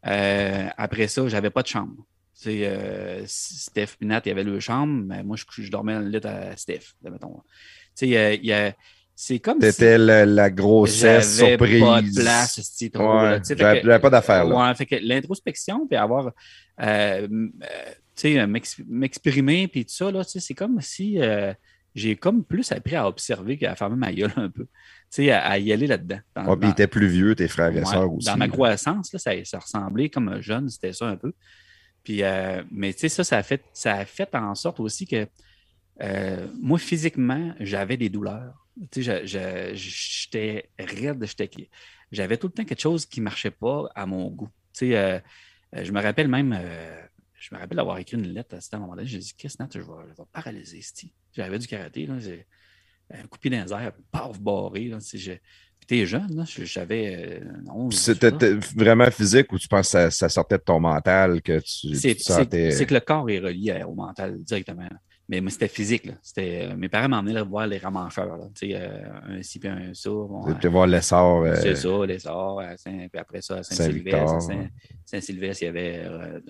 Euh, 0.05 0.67
après 0.77 1.07
ça, 1.07 1.27
j'avais 1.27 1.49
pas 1.49 1.61
de 1.63 1.67
chambre. 1.67 2.05
Tu 2.41 2.45
sais, 2.45 2.67
euh, 2.67 3.23
Steph 3.25 3.97
et 4.01 4.05
Nat, 4.05 4.21
il 4.25 4.29
y 4.29 4.31
avait 4.31 4.45
deux 4.45 4.59
chambres, 4.61 5.03
mais 5.05 5.23
moi, 5.23 5.35
je, 5.35 5.43
je 5.61 5.69
dormais 5.69 5.93
dans 5.93 5.99
le 5.99 6.09
lit 6.09 6.25
à 6.25 6.55
Steph, 6.55 6.93
mettons. 7.03 7.35
Tu 7.35 7.41
sais, 7.95 8.07
il 8.07 8.11
y 8.11 8.17
a- 8.17 8.33
il 8.33 8.45
y 8.45 8.53
a- 8.53 8.73
c'est 9.13 9.39
comme 9.39 9.59
T'étais 9.59 9.97
la, 9.97 10.25
la 10.25 10.49
grossesse 10.49 11.37
j'avais 11.39 11.57
surprise. 11.57 11.79
pas 11.81 12.01
de 12.01 12.13
place, 12.15 12.75
tu 12.77 12.89
j'avais 13.57 13.99
pas 13.99 14.09
d'affaires, 14.09 14.45
là. 14.45 14.69
Ouais, 14.69 14.75
fait 14.75 14.85
que 14.85 14.95
l'introspection, 15.01 15.85
puis 15.85 15.97
avoir, 15.97 16.27
euh, 16.27 16.31
euh, 16.81 17.27
tu 18.15 18.21
sais, 18.33 18.47
m'ex- 18.47 18.81
m'exprimer, 18.87 19.67
puis 19.67 19.85
tout 19.85 19.93
ça, 19.93 20.09
là, 20.09 20.23
tu 20.23 20.31
sais, 20.31 20.39
c'est 20.39 20.53
comme 20.53 20.79
si 20.79 21.19
euh, 21.21 21.53
j'ai 21.93 22.15
comme 22.15 22.45
plus 22.45 22.71
appris 22.71 22.95
à 22.95 23.05
observer 23.07 23.57
qu'à 23.57 23.75
fermer 23.75 23.97
ma 23.97 24.13
gueule 24.13 24.31
un 24.37 24.49
peu, 24.49 24.63
tu 24.63 24.69
sais, 25.09 25.31
à, 25.31 25.45
à 25.45 25.57
y 25.57 25.73
aller 25.73 25.87
là-dedans. 25.87 26.19
Ouais, 26.37 26.43
puis 26.43 26.53
ils 26.53 26.59
dans- 26.59 26.71
étaient 26.71 26.87
plus 26.87 27.07
vieux, 27.07 27.35
tes 27.35 27.49
frères 27.49 27.75
et 27.75 27.79
ouais, 27.79 27.85
sœurs 27.85 28.13
aussi. 28.13 28.27
Dans 28.27 28.37
ma 28.37 28.47
croissance, 28.47 29.11
là, 29.11 29.19
ça, 29.19 29.31
ça 29.43 29.59
ressemblait 29.59 30.09
comme 30.09 30.29
un 30.29 30.39
jeune, 30.39 30.69
c'était 30.69 30.93
ça 30.93 31.07
un 31.07 31.17
peu. 31.17 31.33
Euh, 32.09 32.63
mais 32.71 32.93
tu 32.93 33.01
sais, 33.01 33.09
ça, 33.09 33.23
ça 33.23 33.37
a, 33.37 33.43
fait, 33.43 33.63
ça 33.73 33.95
a 33.95 34.05
fait 34.05 34.33
en 34.35 34.55
sorte 34.55 34.79
aussi 34.79 35.05
que 35.05 35.27
euh, 36.01 36.47
moi, 36.59 36.79
physiquement, 36.79 37.53
j'avais 37.59 37.97
des 37.97 38.09
douleurs. 38.09 38.67
Tu 38.91 39.03
sais, 39.03 39.25
j'étais 39.75 40.69
raide, 40.79 41.25
j'avais 42.11 42.37
tout 42.37 42.47
le 42.47 42.53
temps 42.53 42.63
quelque 42.63 42.81
chose 42.81 43.05
qui 43.05 43.19
ne 43.19 43.25
marchait 43.25 43.51
pas 43.51 43.89
à 43.93 44.05
mon 44.05 44.29
goût. 44.29 44.49
Tu 44.73 44.91
sais, 44.91 44.97
euh, 44.97 45.19
je 45.73 45.91
me 45.91 46.01
rappelle 46.01 46.29
même, 46.29 46.57
je 47.33 47.53
me 47.53 47.59
rappelle 47.59 47.79
écrit 47.99 48.17
une 48.17 48.33
lettre 48.33 48.55
à 48.55 48.75
un 48.75 48.79
moment 48.79 48.95
donné. 48.95 49.07
J'ai 49.07 49.19
dit, 49.19 49.33
Chris, 49.37 49.53
Nat, 49.59 49.67
je 49.73 49.79
vais, 49.79 49.85
je 50.09 50.15
vais 50.15 50.27
paralyser. 50.31 50.81
J'avais 51.33 51.59
du 51.59 51.67
karaté, 51.67 52.05
là, 52.05 52.17
j'ai 52.19 52.47
un 53.11 53.27
coup 53.27 53.37
de 53.37 53.41
pied 53.41 53.49
dans 53.49 53.63
les 53.63 53.73
airs, 53.73 53.93
paf, 54.11 54.39
barré. 54.39 54.87
Là, 54.87 54.99
jeune, 56.05 56.27
là, 56.35 56.43
j'avais 56.45 57.39
euh, 57.41 57.71
11, 57.73 57.95
C'était 57.95 58.31
12 58.31 58.35
ans. 58.55 58.59
t- 58.59 58.67
vraiment 58.75 59.09
physique 59.11 59.51
ou 59.53 59.57
tu 59.59 59.67
penses 59.67 59.87
que 59.87 59.91
ça, 59.91 60.11
ça 60.11 60.29
sortait 60.29 60.57
de 60.57 60.63
ton 60.63 60.79
mental 60.79 61.41
que 61.41 61.59
tu, 61.59 61.95
C'est 61.95 62.19
sentais? 62.19 62.69
que 62.85 62.93
le 62.93 62.99
corps 62.99 63.29
est 63.29 63.39
relié 63.39 63.83
au 63.87 63.93
mental 63.95 64.37
directement. 64.43 64.87
Mais 65.31 65.41
moi, 65.41 65.51
c'était 65.51 65.67
physique. 65.67 66.07
Là. 66.07 66.13
C'était, 66.23 66.69
euh, 66.71 66.75
mes 66.75 66.89
parents 66.89 67.07
m'emmenaient 67.07 67.43
voir 67.43 67.67
les 67.67 67.77
ramancheurs. 67.77 68.35
Là. 68.35 68.45
Euh, 68.63 68.99
un 69.37 69.43
ci 69.43 69.59
puis 69.59 69.69
un 69.69 69.93
ça. 69.93 70.09
Bon, 70.09 70.43
euh, 70.49 70.53
peux 70.59 70.69
voir 70.69 70.87
l'essor. 70.87 71.43
euh, 71.43 71.55
c'est 71.61 71.75
ça, 71.75 71.89
les 72.07 72.17
sorts. 72.17 72.59
à 72.61 72.75
Saint- 72.77 73.07
puis 73.11 73.19
après 73.19 73.39
ça, 73.41 73.57
à 73.57 73.63
Saint-Sylvestre. 73.63 74.41
Saint- 74.41 74.67
Saint-Sylvestre, 75.05 75.61
il 75.61 75.65
y 75.65 75.69
avait 75.69 76.01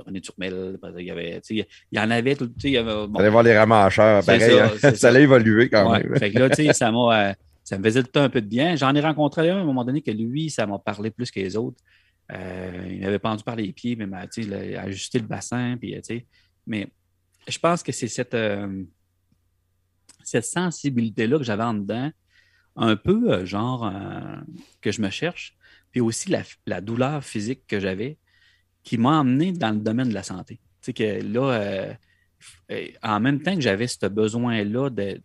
René 0.05 0.21
Turmel. 0.21 0.77
Il 0.97 1.05
y, 1.05 1.11
avait, 1.11 1.41
il 1.49 1.65
y 1.91 1.99
en 1.99 2.09
avait 2.09 2.35
tout. 2.37 2.49
Il 2.63 2.69
y 2.69 2.77
avait, 2.77 3.05
bon, 3.07 3.17
T'allais 3.17 3.29
voir 3.29 3.43
les 3.43 3.57
ramacheurs, 3.57 4.23
C'est 4.23 4.37
pareil. 4.39 4.57
ça, 4.57 4.65
hein. 4.65 4.69
c'est 4.75 4.79
ça, 4.91 4.95
ça. 4.95 5.07
allait 5.09 5.23
évoluer 5.23 5.67
quand 5.69 5.91
Ouais. 5.91 6.01
même. 6.01 6.17
Fait 6.17 6.31
que 6.31 6.39
là, 6.39 6.49
tu 6.49 6.65
sais, 6.65 6.71
ça 6.71 6.89
m'a, 6.89 7.33
ça 7.69 7.77
me 7.77 7.83
faisait 7.83 8.01
tout 8.01 8.07
le 8.07 8.11
temps 8.13 8.23
un 8.23 8.29
peu 8.29 8.41
de 8.41 8.47
bien. 8.47 8.75
J'en 8.75 8.95
ai 8.95 8.99
rencontré 8.99 9.47
un 9.51 9.57
à 9.57 9.61
un 9.61 9.63
moment 9.63 9.85
donné 9.85 10.01
que 10.01 10.09
lui, 10.09 10.49
ça 10.49 10.65
m'a 10.65 10.79
parlé 10.79 11.11
plus 11.11 11.29
que 11.29 11.39
les 11.39 11.55
autres. 11.55 11.77
Euh, 12.31 12.87
il 12.89 13.01
m'avait 13.01 13.19
pendu 13.19 13.43
par 13.43 13.55
les 13.55 13.71
pieds, 13.73 13.95
mais 13.95 14.07
m'a, 14.07 14.25
ajusté 14.79 15.19
le 15.19 15.27
bassin. 15.27 15.77
Puis, 15.79 15.95
sais, 16.01 16.25
mais 16.65 16.87
je 17.47 17.59
pense 17.59 17.83
que 17.83 17.91
c'est 17.91 18.07
cette, 18.07 18.33
euh, 18.33 18.83
cette 20.23 20.45
sensibilité-là 20.45 21.37
que 21.37 21.43
j'avais 21.43 21.61
en 21.61 21.75
dedans, 21.75 22.09
un 22.75 22.95
peu 22.95 23.31
euh, 23.31 23.45
genre 23.45 23.85
euh, 23.85 24.41
que 24.81 24.91
je 24.91 25.03
me 25.03 25.11
cherche, 25.11 25.55
puis 25.91 26.01
aussi 26.01 26.35
la, 26.65 26.81
douleur 26.81 27.23
physique 27.23 27.67
que 27.67 27.79
j'avais 27.79 28.17
qui 28.81 28.97
m'a 28.97 29.19
emmené 29.19 29.51
dans 29.51 29.69
le 29.69 29.79
domaine 29.79 30.09
de 30.09 30.15
la 30.15 30.23
santé. 30.23 30.55
Tu 30.81 30.85
sais 30.87 30.93
que 30.93 31.21
là, 31.21 31.51
euh, 31.51 31.93
euh, 32.71 32.87
en 33.03 33.19
même 33.19 33.43
temps 33.43 33.53
que 33.53 33.61
j'avais 33.61 33.85
ce 33.85 34.07
besoin-là 34.07 34.89
de- 34.89 35.21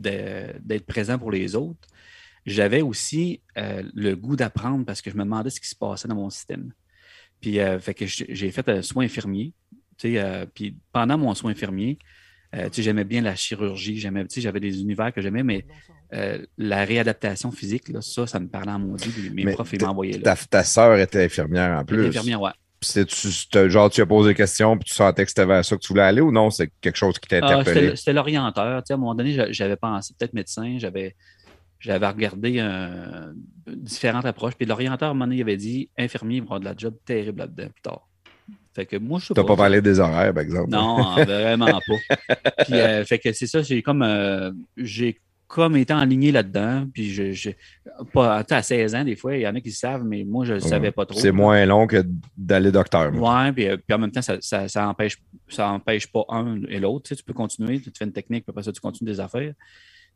d'être 0.00 0.86
présent 0.86 1.18
pour 1.18 1.30
les 1.30 1.54
autres, 1.54 1.88
j'avais 2.44 2.82
aussi 2.82 3.40
euh, 3.58 3.82
le 3.94 4.14
goût 4.14 4.36
d'apprendre 4.36 4.84
parce 4.84 5.02
que 5.02 5.10
je 5.10 5.16
me 5.16 5.24
demandais 5.24 5.50
ce 5.50 5.60
qui 5.60 5.68
se 5.68 5.74
passait 5.74 6.06
dans 6.08 6.14
mon 6.14 6.30
système. 6.30 6.72
Puis, 7.40 7.58
euh, 7.58 7.78
fait 7.80 7.94
que 7.94 8.06
j'ai 8.06 8.50
fait 8.50 8.68
un 8.68 8.82
soin 8.82 9.04
infirmier. 9.04 9.52
Euh, 10.04 10.46
puis 10.54 10.76
pendant 10.92 11.18
mon 11.18 11.34
soin 11.34 11.50
infirmier, 11.50 11.98
euh, 12.54 12.68
j'aimais 12.72 13.04
bien 13.04 13.22
la 13.22 13.34
chirurgie, 13.34 13.98
j'aimais, 13.98 14.26
j'avais 14.36 14.60
des 14.60 14.80
univers 14.80 15.12
que 15.12 15.20
j'aimais, 15.20 15.42
mais 15.42 15.66
euh, 16.12 16.44
la 16.58 16.84
réadaptation 16.84 17.50
physique, 17.50 17.88
là, 17.88 18.00
ça, 18.00 18.26
ça 18.26 18.38
me 18.38 18.46
parlait 18.46 18.72
en 18.72 18.78
maudit. 18.78 19.10
Mes 19.32 19.44
Mais 19.44 19.52
profs, 19.52 19.72
ils 19.72 19.82
m'envoyaient 19.82 20.18
là. 20.18 20.36
Ta, 20.36 20.36
ta 20.36 20.64
sœur 20.64 20.96
était 20.98 21.24
infirmière 21.24 21.78
en 21.78 21.84
plus. 21.84 22.06
infirmière, 22.06 22.40
ouais. 22.40 22.52
C'était 22.80 23.70
genre, 23.70 23.90
tu 23.90 24.00
as 24.02 24.06
posé 24.06 24.30
des 24.30 24.34
questions 24.34 24.76
puis 24.78 24.88
tu 24.88 24.94
sentais 24.94 25.24
que 25.24 25.30
c'était 25.30 25.46
vers 25.46 25.64
ça 25.64 25.76
que 25.76 25.80
tu 25.80 25.88
voulais 25.88 26.02
aller 26.02 26.20
ou 26.20 26.30
non? 26.32 26.50
C'est 26.50 26.70
quelque 26.80 26.96
chose 26.96 27.18
qui 27.18 27.28
t'a 27.28 27.38
Ah, 27.40 27.62
interpellé? 27.62 27.90
c'était 27.90 27.96
c'était 27.96 28.12
l'orienteur. 28.14 28.82
À 28.88 28.92
un 28.94 28.96
moment 28.96 29.14
donné, 29.14 29.32
j'a- 29.32 29.52
j'avais 29.52 29.76
pensé 29.76 30.14
peut-être 30.18 30.32
médecin, 30.32 30.78
j'avais 30.78 31.14
j'avais 31.80 32.08
regardé 32.08 32.56
euh, 32.60 33.32
différentes 33.68 34.26
approches. 34.26 34.54
Puis 34.56 34.66
l'orienteur, 34.66 35.08
à 35.08 35.12
un 35.12 35.14
moment 35.14 35.26
donné, 35.26 35.36
il 35.38 35.42
avait 35.42 35.56
dit 35.58 35.90
infirmier, 35.98 36.38
il 36.38 36.40
va 36.42 36.46
avoir 36.46 36.60
de 36.60 36.66
la 36.66 36.74
job 36.76 36.96
terrible 37.06 37.40
là-dedans 37.40 37.68
plus 37.70 37.82
tard. 37.82 38.08
Fait 38.74 38.86
que 38.86 38.96
moi, 38.96 39.20
je 39.20 39.26
sais 39.28 39.34
T'as 39.34 39.44
pas. 39.44 39.50
pas 39.50 39.56
parlé 39.56 39.80
des 39.82 40.00
horaires, 40.00 40.34
par 40.34 40.42
exemple? 40.42 40.72
Non, 40.72 41.22
vraiment 41.22 41.80
pas. 41.82 41.98
Puis, 42.62 42.80
euh, 42.80 43.04
fait 43.04 43.18
que 43.20 43.32
c'est 43.32 43.46
ça, 43.48 43.62
j'ai 43.62 43.82
comme, 43.82 44.02
euh, 44.02 44.52
j'ai 44.76 45.20
comme 45.46 45.76
été 45.76 45.92
enligné 45.92 46.32
là-dedans. 46.32 46.86
Puis, 46.92 47.10
je, 47.10 47.32
je- 47.32 47.50
pas, 48.12 48.44
à 48.48 48.62
16 48.62 48.94
ans, 48.94 49.04
des 49.04 49.16
fois, 49.16 49.36
il 49.36 49.42
y 49.42 49.46
en 49.46 49.54
a 49.54 49.60
qui 49.60 49.68
le 49.68 49.74
savent, 49.74 50.04
mais 50.04 50.24
moi, 50.24 50.44
je 50.44 50.54
ne 50.54 50.58
savais 50.58 50.90
pas 50.92 51.06
trop. 51.06 51.18
C'est 51.18 51.32
moins 51.32 51.64
long 51.66 51.86
que 51.86 52.04
d'aller 52.36 52.72
docteur. 52.72 53.14
Ouais, 53.14 53.52
puis, 53.52 53.68
euh, 53.68 53.76
puis 53.76 53.94
en 53.94 53.98
même 53.98 54.10
temps, 54.10 54.22
ça, 54.22 54.38
ça, 54.40 54.68
ça 54.68 54.88
empêche, 54.88 55.18
ça 55.48 55.70
empêche 55.70 56.06
pas 56.08 56.24
un 56.28 56.62
et 56.68 56.80
l'autre. 56.80 57.04
Tu, 57.04 57.08
sais, 57.10 57.16
tu 57.16 57.24
peux 57.24 57.32
continuer, 57.32 57.80
tu 57.80 57.90
te 57.92 57.98
fais 57.98 58.04
une 58.04 58.12
technique, 58.12 58.44
puis 58.44 58.50
après 58.50 58.62
ça, 58.64 58.72
tu 58.72 58.80
continues 58.80 59.10
des 59.10 59.20
affaires. 59.20 59.52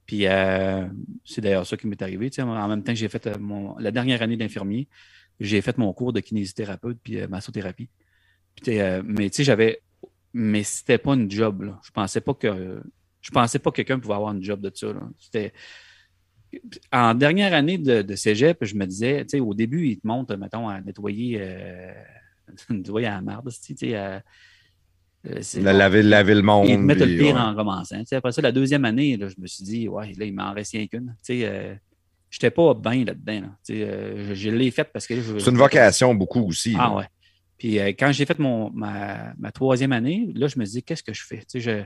Puis 0.06 0.26
euh, 0.26 0.86
c'est 1.24 1.40
d'ailleurs 1.40 1.66
ça 1.66 1.76
qui 1.76 1.86
m'est 1.86 2.02
arrivé. 2.02 2.30
Tu 2.30 2.36
sais, 2.36 2.42
en 2.42 2.68
même 2.68 2.82
temps 2.82 2.92
que 2.92 2.98
j'ai 2.98 3.08
fait 3.08 3.26
euh, 3.28 3.34
mon, 3.38 3.76
la 3.78 3.92
dernière 3.92 4.22
année 4.22 4.36
d'infirmier, 4.36 4.88
j'ai 5.38 5.60
fait 5.60 5.78
mon 5.78 5.92
cours 5.92 6.12
de 6.12 6.18
kinésithérapeute 6.20 6.98
puis 7.02 7.20
euh, 7.20 7.28
massothérapie. 7.28 7.88
Puis, 8.60 8.80
euh, 8.80 9.02
mais 9.04 9.30
tu 9.30 9.36
sais, 9.36 9.44
j'avais. 9.44 9.80
Mais 10.32 10.62
c'était 10.64 10.98
pas 10.98 11.14
une 11.14 11.30
job. 11.30 11.62
Là. 11.62 11.80
Je 11.84 11.90
pensais 11.92 12.20
pas 12.20 12.34
que. 12.34 12.82
Je 13.20 13.30
pensais 13.30 13.58
pas 13.58 13.70
que 13.70 13.76
quelqu'un 13.76 13.98
pouvait 13.98 14.14
avoir 14.14 14.32
une 14.34 14.42
job 14.42 14.60
de 14.60 14.70
ça. 14.74 14.88
C'était. 15.18 15.52
En 16.92 17.14
dernière 17.14 17.54
année 17.54 17.78
de, 17.78 18.02
de 18.02 18.14
cégep, 18.16 18.64
je 18.64 18.74
me 18.74 18.84
disais, 18.84 19.22
tu 19.24 19.30
sais, 19.30 19.40
au 19.40 19.54
début, 19.54 19.86
ils 19.88 20.00
te 20.00 20.06
montrent, 20.06 20.34
mettons, 20.36 20.68
à 20.68 20.80
nettoyer, 20.80 21.38
euh, 21.40 21.92
nettoyer 22.70 23.06
à 23.06 23.10
la 23.12 23.20
marde, 23.22 23.48
tu 23.64 23.76
sais, 23.76 23.94
à, 23.94 24.20
euh, 25.26 25.40
La- 25.60 25.72
laver, 25.72 26.02
laver 26.02 26.34
le 26.34 26.42
monde. 26.42 26.66
ils 26.66 26.74
te 26.74 26.80
mettent 26.80 26.98
le 26.98 27.06
pire 27.18 27.34
ouais. 27.36 27.40
en 27.40 27.54
commençant. 27.54 28.02
Après 28.10 28.32
ça, 28.32 28.42
la 28.42 28.50
deuxième 28.50 28.84
année, 28.84 29.16
là, 29.16 29.28
je 29.28 29.40
me 29.40 29.46
suis 29.46 29.62
dit, 29.62 29.86
ouais, 29.88 30.12
là, 30.18 30.24
il 30.24 30.34
m'en 30.34 30.52
reste 30.52 30.72
rien 30.72 30.88
qu'une. 30.88 31.14
Tu 31.24 31.34
sais, 31.40 31.44
euh, 31.44 31.74
j'étais 32.30 32.50
pas 32.50 32.74
bien 32.74 33.04
là-dedans. 33.04 33.42
là. 33.42 33.56
Tu 33.64 33.74
sais, 33.74 33.82
euh, 33.84 34.28
je, 34.30 34.34
je 34.34 34.50
l'ai 34.50 34.72
faite 34.72 34.90
parce 34.92 35.06
que 35.06 35.20
je- 35.20 35.38
C'est 35.38 35.50
une 35.50 35.56
vocation 35.56 36.14
beaucoup 36.16 36.40
aussi. 36.48 36.74
Ah 36.76 36.88
là. 36.88 36.96
ouais. 36.96 37.06
Puis 37.58 37.78
euh, 37.78 37.88
quand 37.88 38.10
j'ai 38.10 38.26
fait 38.26 38.38
mon, 38.40 38.70
ma, 38.70 39.34
ma 39.38 39.52
troisième 39.52 39.92
année, 39.92 40.32
là, 40.34 40.48
je 40.48 40.58
me 40.58 40.64
suis 40.64 40.78
dit, 40.78 40.82
qu'est-ce 40.82 41.02
que 41.04 41.12
je 41.14 41.22
fais? 41.24 41.38
Tu 41.38 41.44
sais, 41.48 41.60
je- 41.60 41.84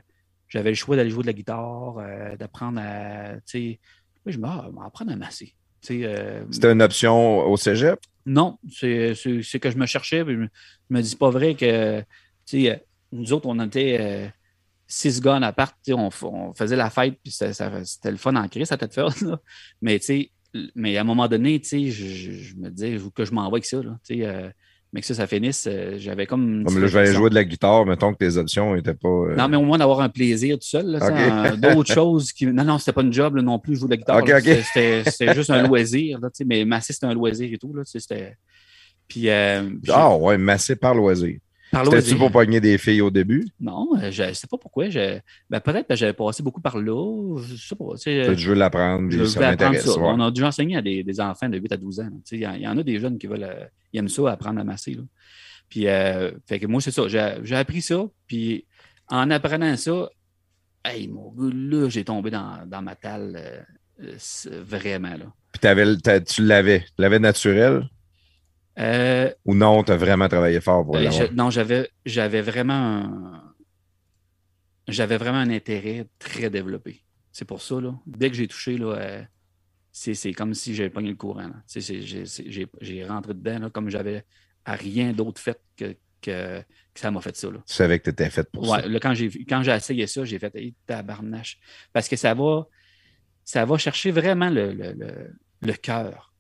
j'avais 0.55 0.71
le 0.71 0.77
choix 0.77 0.95
d'aller 0.97 1.11
jouer 1.11 1.23
de 1.23 1.27
la 1.27 1.33
guitare, 1.33 1.99
euh, 1.99 2.37
d'apprendre 2.37 2.81
à. 2.81 3.35
Tu 3.41 3.41
sais, 3.47 3.81
là, 4.25 4.33
je 4.33 4.39
me 4.39 4.47
ah, 4.47 4.71
vais 4.73 4.81
apprendre 4.87 5.11
à 5.13 5.17
masser. 5.17 5.55
Euh, 5.91 6.45
C'était 6.51 6.73
une 6.73 6.81
option 6.81 7.41
au 7.47 7.57
cégep? 7.57 7.99
non, 8.25 8.57
c'est 8.71 9.13
que 9.61 9.71
je 9.71 9.77
me 9.77 9.85
cherchais. 9.85 10.25
puis 10.25 10.35
je 10.35 10.39
me- 10.39 10.49
je 10.91 10.97
me 10.97 11.03
dis, 11.03 11.17
pas 11.17 11.29
vrai 11.31 11.55
que, 11.57 12.03
euh, 12.55 12.77
nous 13.13 13.33
autres, 13.33 13.47
on 13.47 13.61
était 13.61 13.99
euh, 14.01 14.29
six 14.87 15.21
gars 15.21 15.35
en 15.35 15.43
appart, 15.43 15.75
tu 15.85 15.93
sais, 15.93 15.99
on, 15.99 16.09
on 16.23 16.55
faisait 16.55 16.77
la 16.77 16.89
fête, 16.89 17.19
puis 17.23 17.33
c'était 17.33 18.11
le 18.11 18.17
fun 18.17 18.35
en 18.37 18.49
crise 18.49 18.71
à 18.73 18.77
tête 18.79 18.95
faire. 18.95 19.09
là. 19.23 19.39
Mais, 19.83 20.01
mais 20.75 20.97
à 20.97 21.01
un 21.01 21.05
moment 21.05 21.29
donné, 21.29 21.61
je, 21.63 21.91
je- 21.91 22.33
je 22.33 22.55
me 22.57 22.71
disais, 22.71 22.97
que 23.15 23.25
je 23.25 23.33
m'envoie 23.33 23.59
avec 23.59 23.67
ça, 23.67 23.83
là, 23.83 23.99
mais 24.95 25.01
que 25.01 25.07
ça, 25.09 25.15
ça 25.15 25.27
finisse, 25.27 25.67
euh, 25.69 25.97
j'avais 25.99 26.25
comme. 26.25 26.61
une 26.61 26.65
Comme 26.65 26.81
là, 26.81 26.87
je 26.87 26.97
vais 26.97 27.13
jouer 27.13 27.29
de 27.29 27.35
la 27.35 27.43
guitare, 27.45 27.85
mettons 27.85 28.15
que 28.15 28.19
tes 28.19 28.37
options 28.37 28.77
n'étaient 28.77 28.95
pas. 28.95 29.09
euh, 29.09 29.35
Non, 29.35 29.49
mais 29.49 29.57
au 29.57 29.63
moins 29.65 29.77
d'avoir 29.77 30.01
un 30.01 30.09
plaisir 30.09 30.55
tout 30.57 30.67
seul. 30.67 31.01
D'autres 31.61 31.93
choses 31.93 32.33
qui. 32.33 32.47
Non, 32.47 32.63
non, 32.65 32.79
c'était 32.79 32.93
pas 32.93 33.03
une 33.03 33.13
job 33.13 33.35
là, 33.35 33.43
non 33.43 33.59
plus, 33.59 33.75
jouer 33.75 33.89
de 33.89 33.91
la 33.95 33.97
guitare. 33.97 34.23
Ok, 34.23 34.29
là. 34.29 34.39
ok. 34.39 34.65
C'était- 35.05 35.35
juste 35.35 35.51
un 35.51 35.67
loisir. 35.67 36.21
Là, 36.21 36.31
mais 36.47 36.65
masser, 36.65 36.93
c'était 36.93 37.07
un 37.07 37.15
loisir 37.15 37.53
et 37.53 37.59
tout. 37.59 37.75
Là, 37.75 37.83
c'était... 37.85 38.37
Puis, 39.09 39.29
euh, 39.29 39.69
puis- 39.83 39.93
Ah 39.93 40.17
ouais, 40.17 40.39
massé 40.39 40.77
par 40.77 40.95
loisir. 40.95 41.39
Par 41.75 41.85
C'était-tu 41.87 42.17
pour 42.17 42.31
pogner 42.31 42.61
des 42.61 42.79
filles 42.79 43.01
au 43.03 43.11
début? 43.11 43.47
Non, 43.61 43.89
euh, 43.97 44.11
je 44.11 44.23
ne 44.25 44.33
sais 44.33 44.47
pas 44.47 44.57
pourquoi. 44.59 44.89
Je... 44.91 45.19
Ben, 45.51 45.61
peut-être 45.61 45.89
que 45.89 45.95
j'avais 45.97 46.13
passé 46.13 46.43
beaucoup 46.43 46.61
par 46.61 46.79
là. 46.79 47.37
Je 47.43 47.57
sais 47.57 47.75
pas. 47.77 47.95
tu 48.01 48.35
du 48.35 48.43
jeu 48.43 48.55
l'apprendre, 48.55 49.11
je 49.11 49.25
ça 49.25 49.49
apprendre 49.49 49.77
ça. 49.79 49.91
ouais. 49.93 50.07
On 50.07 50.21
a 50.21 50.31
dû 50.31 50.43
enseigner 50.45 50.77
à 50.77 50.83
des, 50.83 51.03
des 51.03 51.21
enfants 51.21 51.49
de 51.49 51.59
8 51.59 51.73
à 51.73 51.77
12 51.77 52.01
ans. 52.01 52.09
Il 52.33 52.39
y, 52.41 52.47
en- 52.47 52.55
il 52.55 52.63
y 52.63 52.69
en 52.69 52.79
a 52.79 52.83
des 52.83 52.99
jeunes 52.99 53.19
qui 53.19 53.27
veulent 53.27 53.45
euh, 53.45 53.65
ils 53.93 53.99
aiment 53.99 54.09
ça, 54.09 54.31
apprendre 54.31 54.61
à 54.61 54.65
masser. 54.65 54.95
là. 54.95 55.03
Puis, 55.69 55.89
euh, 55.89 56.31
fait 56.47 56.59
que 56.61 56.67
moi, 56.67 56.81
c'est 56.81 56.91
ça. 56.91 57.09
J'ai 57.09 57.57
appris 57.57 57.83
ça. 57.83 58.05
Puis, 58.27 58.67
en 59.09 59.31
apprenant 59.31 59.77
ça, 59.77 60.09
hey, 60.85 61.09
mon 61.09 61.31
gars, 61.33 61.51
là, 61.55 61.89
j'ai 61.89 62.05
tombé 62.05 62.31
dans, 62.31 62.67
dans 62.67 62.83
ma 62.83 62.95
talle 62.95 63.65
euh, 64.01 64.11
vraiment. 64.63 65.17
Là. 65.17 65.33
Puis 65.53 65.61
tu 66.27 66.43
l'avais. 66.43 66.81
Tu 66.81 66.87
l'avais 66.99 67.19
naturel? 67.19 67.89
Euh, 68.79 69.33
ou 69.45 69.55
non, 69.55 69.83
tu 69.85 69.93
as 69.93 69.97
vraiment 69.97 70.29
travaillé 70.29 70.61
fort 70.61 70.85
pour 70.85 70.97
Euh, 70.97 71.11
je- 71.11 71.33
non, 71.33 71.51
j'avais, 71.51 71.89
j'avais 72.05 72.43
vraiment 72.43 72.75
un, 72.75 73.55
j'avais 74.89 75.17
vraiment 75.17 75.39
un 75.39 75.51
intérêt 75.51 76.07
très 76.19 76.51
développé. 76.51 77.05
C'est 77.33 77.45
pour 77.45 77.63
ça, 77.63 77.81
là. 77.81 77.95
Dès 78.07 78.31
que 78.31 78.37
j'ai 78.37 78.49
touché, 78.49 78.77
là, 78.79 78.95
euh, 78.95 79.23
c'est, 79.93 80.33
comme 80.33 80.55
si 80.55 80.75
j'avais 80.75 80.91
pogné 80.91 81.11
le 81.11 81.17
courant. 81.17 81.51
j'ai, 81.69 83.05
rentré 83.05 83.35
dedans, 83.35 83.59
là, 83.61 83.71
comme 83.71 83.91
j'avais 83.91 84.25
à 84.65 84.75
rien 84.75 85.13
d'autre 85.13 85.41
fait 85.41 85.61
que, 85.77 85.97
que, 86.21 86.61
que 86.61 87.01
ça 87.01 87.11
m'a 87.11 87.21
fait 87.21 87.37
ça, 87.37 87.51
là. 87.51 87.59
Tu 87.67 87.75
savais 87.75 87.99
que 87.99 88.05
tu 88.05 88.11
étais 88.11 88.31
fait 88.31 88.51
pour 88.51 88.69
Ouais, 88.69 88.83
ça. 88.83 88.89
là, 88.89 88.99
quand 89.01 89.15
j'ai, 89.15 89.31
quand 89.45 89.63
j'ai 89.63 89.73
essayé 89.73 90.07
ça, 90.07 90.25
j'ai 90.25 90.39
fait 90.39 90.55
hey, 90.57 90.75
tabarnache. 90.87 91.59
Parce 91.93 92.09
que 92.09 92.17
ça 92.17 92.35
va, 92.35 92.67
ça 93.45 93.65
va 93.65 93.79
chercher 93.79 94.11
vraiment 94.11 94.51
le, 94.51 94.73
le, 94.73 94.93
le, 94.93 95.35
le 95.63 95.73
cœur. 95.75 96.34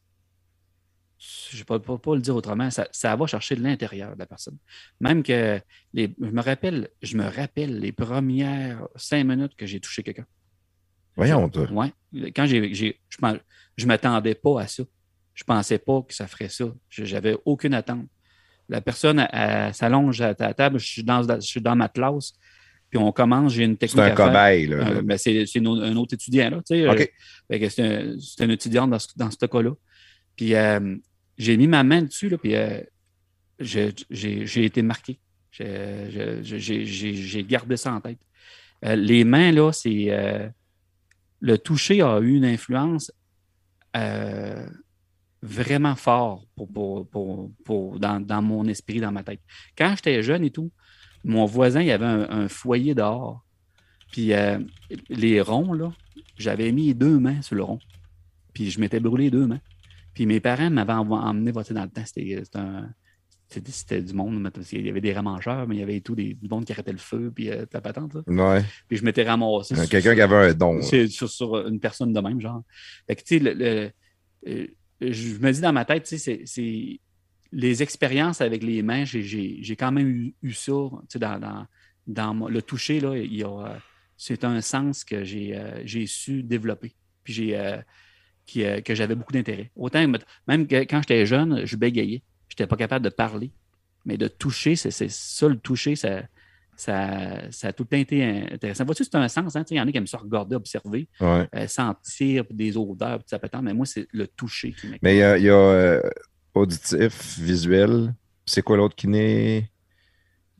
Je 1.50 1.58
ne 1.58 1.62
peux 1.64 1.78
pas, 1.78 1.96
pas 1.98 2.14
le 2.14 2.20
dire 2.20 2.34
autrement. 2.36 2.70
Ça, 2.70 2.86
ça 2.92 3.14
va 3.16 3.26
chercher 3.26 3.56
l'intérieur 3.56 4.14
de 4.14 4.18
la 4.18 4.26
personne. 4.26 4.56
Même 5.00 5.22
que 5.22 5.60
les, 5.92 6.14
je 6.20 6.30
me 6.30 6.42
rappelle, 6.42 6.88
je 7.02 7.16
me 7.16 7.24
rappelle 7.24 7.78
les 7.78 7.92
premières 7.92 8.86
cinq 8.96 9.24
minutes 9.24 9.54
que 9.56 9.64
j'ai 9.66 9.80
touché 9.80 10.02
quelqu'un. 10.02 10.26
Voyons, 11.16 11.48
toi. 11.48 11.70
Ouais. 11.70 11.92
Quand 12.34 12.46
j'ai, 12.46 12.74
j'ai- 12.74 13.00
je 13.08 13.24
ne 13.24 13.38
je 13.76 13.86
m'attendais 13.86 14.34
pas 14.34 14.60
à 14.62 14.66
ça. 14.66 14.82
Je 15.32 15.44
pensais 15.44 15.78
pas 15.78 16.02
que 16.02 16.12
ça 16.14 16.26
ferait 16.26 16.48
ça. 16.48 16.66
Je- 16.88 17.04
J'avais 17.04 17.36
aucune 17.44 17.74
attente. 17.74 18.06
La 18.68 18.80
personne 18.80 19.26
s'allonge 19.72 20.20
à 20.22 20.34
ta 20.34 20.52
table, 20.54 20.78
je 20.80 20.86
suis 20.86 21.04
dans, 21.04 21.22
je 21.22 21.40
suis 21.46 21.60
dans 21.60 21.76
ma 21.76 21.88
classe, 21.88 22.32
puis 22.90 22.98
on 22.98 23.12
commence, 23.12 23.52
j'ai 23.52 23.64
une 23.64 23.72
C'est 23.72 23.78
technique 23.88 24.00
un 24.00 24.04
à 24.12 24.16
faire. 24.16 24.26
cobaye, 24.28 24.66
là. 24.66 24.76
Euh, 24.88 25.02
ben, 25.02 25.18
c'est 25.18 25.44
c'est 25.46 25.58
un 25.60 25.96
autre 25.96 26.14
étudiant, 26.14 26.48
là. 26.50 26.56
tu 26.66 26.74
sais, 26.76 26.88
euh, 26.88 27.68
c'est 27.68 27.82
un, 27.82 28.16
c'est 28.18 28.42
un 28.44 28.48
étudiant 28.48 28.86
dans 28.88 28.98
ce, 28.98 29.08
dans 29.16 29.30
ce 29.30 29.44
cas-là. 29.46 29.72
Puis 30.34 30.54
euh, 30.54 30.96
j'ai 31.36 31.56
mis 31.56 31.66
ma 31.66 31.82
main 31.82 32.02
dessus, 32.02 32.28
là, 32.28 32.38
puis 32.38 32.54
euh, 32.54 32.80
j'ai 33.58 34.64
été 34.64 34.82
marqué. 34.82 35.18
J'ai- 35.50 37.44
gardé 37.48 37.76
ça 37.76 37.92
en 37.92 38.00
tête. 38.00 38.18
Euh, 38.84 38.96
les 38.96 39.24
mains, 39.24 39.52
là, 39.52 39.72
c'est. 39.72 40.06
euh, 40.10 40.48
le 41.40 41.58
toucher 41.58 42.02
a 42.02 42.20
eu 42.20 42.36
une 42.36 42.44
influence 42.44 43.12
vraiment 45.42 45.94
fort 45.94 46.46
pour, 46.56 47.98
dans, 47.98 48.42
mon 48.42 48.66
esprit, 48.66 49.00
dans 49.00 49.12
ma 49.12 49.22
tête. 49.22 49.40
Quand 49.76 49.94
j'étais 49.96 50.22
jeune 50.22 50.44
et 50.44 50.50
tout, 50.50 50.72
mon 51.22 51.44
voisin, 51.44 51.82
il 51.82 51.90
avait 51.90 52.06
un, 52.06 52.48
foyer 52.48 52.94
dehors. 52.94 53.44
Puis 54.10 54.32
les 55.08 55.40
ronds, 55.40 55.74
là, 55.74 55.92
j'avais 56.38 56.72
mis 56.72 56.94
deux 56.94 57.18
mains 57.18 57.42
sur 57.42 57.56
le 57.56 57.62
rond. 57.62 57.78
Puis 58.54 58.70
je 58.70 58.80
m'étais 58.80 59.00
brûlé 59.00 59.30
deux 59.30 59.46
mains. 59.46 59.60
Puis 60.14 60.26
mes 60.26 60.40
parents 60.40 60.70
m'avaient 60.70 60.92
emmené 60.92 61.50
voter 61.50 61.74
dans 61.74 61.82
le 61.84 61.90
temps. 61.90 62.04
C'était 62.04 62.46
c'était 63.66 64.02
du 64.02 64.14
monde. 64.14 64.50
qu'il 64.66 64.84
y 64.86 64.88
avait 64.90 65.00
des 65.00 65.12
ramangeurs, 65.12 65.68
mais 65.68 65.76
il 65.76 65.80
y 65.80 65.82
avait 65.82 66.00
tout 66.00 66.14
des, 66.14 66.34
du 66.34 66.48
monde 66.48 66.64
qui 66.64 66.72
arrêtait 66.72 66.92
le 66.92 66.98
feu, 66.98 67.30
puis 67.34 67.50
euh, 67.50 67.66
ta 67.66 67.80
patente. 67.80 68.14
là. 68.14 68.22
Ouais. 68.26 68.64
Puis 68.88 68.96
je 68.96 69.04
m'étais 69.04 69.22
ramassé. 69.22 69.74
sur- 69.76 69.88
Quelqu'un 69.88 70.14
qui 70.14 70.20
avait 70.22 70.50
un 70.50 70.54
don. 70.54 70.80
c'est 70.82 71.06
sur, 71.08 71.28
sur 71.28 71.66
une 71.68 71.78
personne 71.78 72.12
de 72.12 72.20
même, 72.20 72.40
genre. 72.40 72.62
Fait 73.06 73.14
que, 73.16 73.22
tu 73.22 73.38
sais, 73.38 73.38
le- 73.38 73.52
le- 73.54 73.90
euh, 74.48 74.66
je 75.00 75.38
me 75.38 75.52
dis 75.52 75.60
dans 75.60 75.72
ma 75.72 75.84
tête, 75.84 76.04
tu 76.04 76.16
sais, 76.18 76.42
c'est- 76.46 77.00
les 77.52 77.82
expériences 77.82 78.40
avec 78.40 78.62
les 78.64 78.82
mains, 78.82 79.04
j'ai- 79.04 79.22
quand 79.76 79.92
même 79.92 80.08
eu, 80.08 80.34
eu 80.42 80.52
ça, 80.52 80.72
tu 80.72 80.96
sais, 81.10 81.18
dans, 81.20 81.38
dans, 81.38 81.66
dans 82.06 82.48
le 82.48 82.62
toucher, 82.62 82.98
là, 82.98 83.16
il 83.16 83.32
euh, 83.64 83.76
c'est 84.16 84.42
un 84.44 84.60
sens 84.60 85.04
que 85.04 85.22
j'ai 85.22 85.56
euh, 85.56 85.84
su 86.06 86.42
développer, 86.42 86.94
puis 87.22 87.32
j'ai 87.32 87.56
euh, 87.58 87.76
qui, 88.46 88.64
euh, 88.64 88.80
que 88.80 88.94
j'avais 88.94 89.14
beaucoup 89.14 89.32
d'intérêt. 89.32 89.70
Autant, 89.76 90.06
même 90.46 90.66
que 90.66 90.76
quand 90.84 91.00
j'étais 91.00 91.26
jeune, 91.26 91.64
je 91.64 91.76
bégayais, 91.76 92.22
je 92.48 92.54
n'étais 92.54 92.66
pas 92.66 92.76
capable 92.76 93.04
de 93.04 93.10
parler, 93.10 93.50
mais 94.04 94.16
de 94.16 94.28
toucher, 94.28 94.76
c'est 94.76 94.90
ça, 94.90 95.48
le 95.48 95.56
toucher, 95.56 95.96
ça, 95.96 96.22
ça, 96.76 97.50
ça 97.50 97.68
a 97.68 97.72
tout 97.72 97.84
le 97.84 97.88
temps 97.88 97.96
été 97.96 98.22
intéressant. 98.52 98.84
Vois-tu, 98.84 99.04
c'est 99.04 99.14
un 99.14 99.28
sens, 99.28 99.56
hein? 99.56 99.64
il 99.70 99.76
y 99.76 99.80
en 99.80 99.86
a 99.88 99.90
qui 99.90 99.98
aiment 99.98 100.06
ça 100.06 100.18
regarder, 100.18 100.56
observer 100.56 101.08
Ouais. 101.20 101.48
euh, 101.54 101.66
sentir 101.66 102.44
des 102.50 102.76
odeurs, 102.76 103.18
puis 103.18 103.28
ça 103.28 103.38
peut 103.38 103.48
mais 103.62 103.74
moi, 103.74 103.86
c'est 103.86 104.06
le 104.12 104.26
toucher 104.26 104.72
qui. 104.72 104.88
Mais 105.02 105.16
il 105.16 105.18
y 105.18 105.22
a, 105.22 105.38
il 105.38 105.44
y 105.44 105.50
a, 105.50 105.54
euh, 105.54 106.00
auditif, 106.54 107.38
visuel. 107.38 108.14
C'est 108.46 108.62
quoi 108.62 108.76
l'autre 108.76 108.94
qui 108.94 109.08
n'est? 109.08 109.70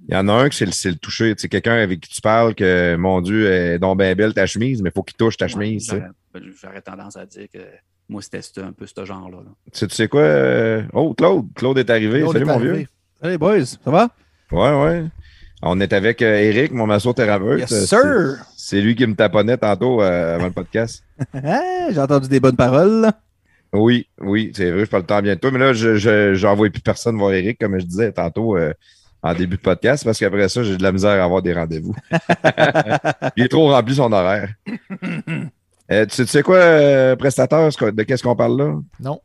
Il 0.08 0.14
y 0.14 0.16
en 0.16 0.28
a 0.28 0.32
un 0.32 0.48
que 0.48 0.54
c'est 0.54 0.66
le, 0.66 0.96
toucher. 0.96 1.34
C'est 1.36 1.48
quelqu'un 1.48 1.74
avec 1.74 2.00
qui 2.00 2.10
tu 2.10 2.20
parles 2.20 2.54
que, 2.54 2.94
mon 2.96 3.20
Dieu, 3.22 3.50
est 3.50 3.78
donc 3.78 3.98
bien 3.98 4.14
belle 4.14 4.34
ta 4.34 4.46
chemise, 4.46 4.82
mais 4.82 4.90
il 4.90 4.92
faut 4.92 5.02
qu'il 5.02 5.16
touche 5.16 5.36
ta 5.36 5.48
chemise. 5.48 5.86
sais. 5.88 6.02
J'aurais- 6.34 6.46
ben, 6.46 6.52
J'aurais 6.62 6.80
tendance 6.82 7.16
à 7.16 7.26
dire 7.26 7.46
que 7.52 7.58
moi, 8.08 8.20
c'était 8.22 8.60
un 8.60 8.72
peu 8.72 8.86
ce 8.86 9.04
genre-là. 9.04 9.38
là. 9.38 9.50
Tu 9.72 9.78
sais, 9.78 9.86
tu 9.86 9.94
sais 9.94 10.08
quoi? 10.08 10.20
euh, 10.22 10.82
Oh, 10.92 11.14
Claude. 11.14 11.46
Claude 11.54 11.78
est 11.78 11.90
arrivé. 11.90 12.20
Claude 12.20 12.32
Salut, 12.32 12.44
est 12.44 12.46
mon 12.48 12.54
arrivé. 12.54 12.76
vieux. 12.78 12.86
Salut 13.22 13.38
boys, 13.38 13.64
ça 13.64 13.90
va? 13.90 14.08
Ouais, 14.52 14.82
ouais. 14.84 15.04
On 15.62 15.80
est 15.80 15.92
avec 15.94 16.20
euh, 16.20 16.34
Eric, 16.36 16.72
mon 16.72 16.86
massothérapeute. 16.86 17.60
Yes, 17.60 17.72
Euh, 17.72 17.86
sir! 18.36 18.44
c'est- 18.56 18.80
lui 18.82 18.94
qui 18.94 19.06
me 19.06 19.14
taponnait 19.14 19.56
tantôt 19.56 20.02
euh, 20.02 20.34
avant 20.34 20.46
le 20.46 20.52
podcast. 20.52 21.02
Ah, 21.32 21.86
J'ai 21.90 21.98
entendu 22.00 22.28
des 22.28 22.40
bonnes 22.40 22.56
paroles. 22.56 23.10
Oui, 23.72 24.06
oui, 24.20 24.52
c'est 24.54 24.70
vrai, 24.70 24.84
je 24.84 24.90
parle 24.90 25.02
le 25.04 25.06
temps 25.06 25.22
bientôt. 25.22 25.50
Mais 25.50 25.58
là, 25.58 25.72
je 25.72 26.34
j'envoie 26.34 26.68
plus 26.70 26.82
personne 26.82 27.16
voir 27.16 27.32
Eric, 27.32 27.58
comme 27.58 27.78
je 27.80 27.84
disais 27.86 28.12
tantôt 28.12 28.56
euh, 28.56 28.72
en 29.22 29.32
début 29.34 29.56
de 29.56 29.62
podcast, 29.62 30.04
parce 30.04 30.18
qu'après 30.18 30.48
ça, 30.50 30.62
j'ai 30.62 30.76
de 30.76 30.82
la 30.82 30.92
misère 30.92 31.20
à 31.20 31.24
avoir 31.24 31.40
des 31.42 31.54
rendez-vous. 31.54 31.96
Il 33.36 33.44
est 33.44 33.48
trop 33.48 33.70
rempli 33.70 33.94
son 33.94 34.12
horaire. 34.12 34.50
Euh, 35.94 36.06
tu, 36.06 36.14
sais, 36.16 36.24
tu 36.24 36.30
sais 36.30 36.42
quoi, 36.42 36.56
euh, 36.56 37.16
que- 37.16 37.90
de 37.90 38.02
qu'est-ce 38.02 38.22
qu'on 38.22 38.36
parle 38.36 38.56
là? 38.58 38.74
Non. 39.00 39.20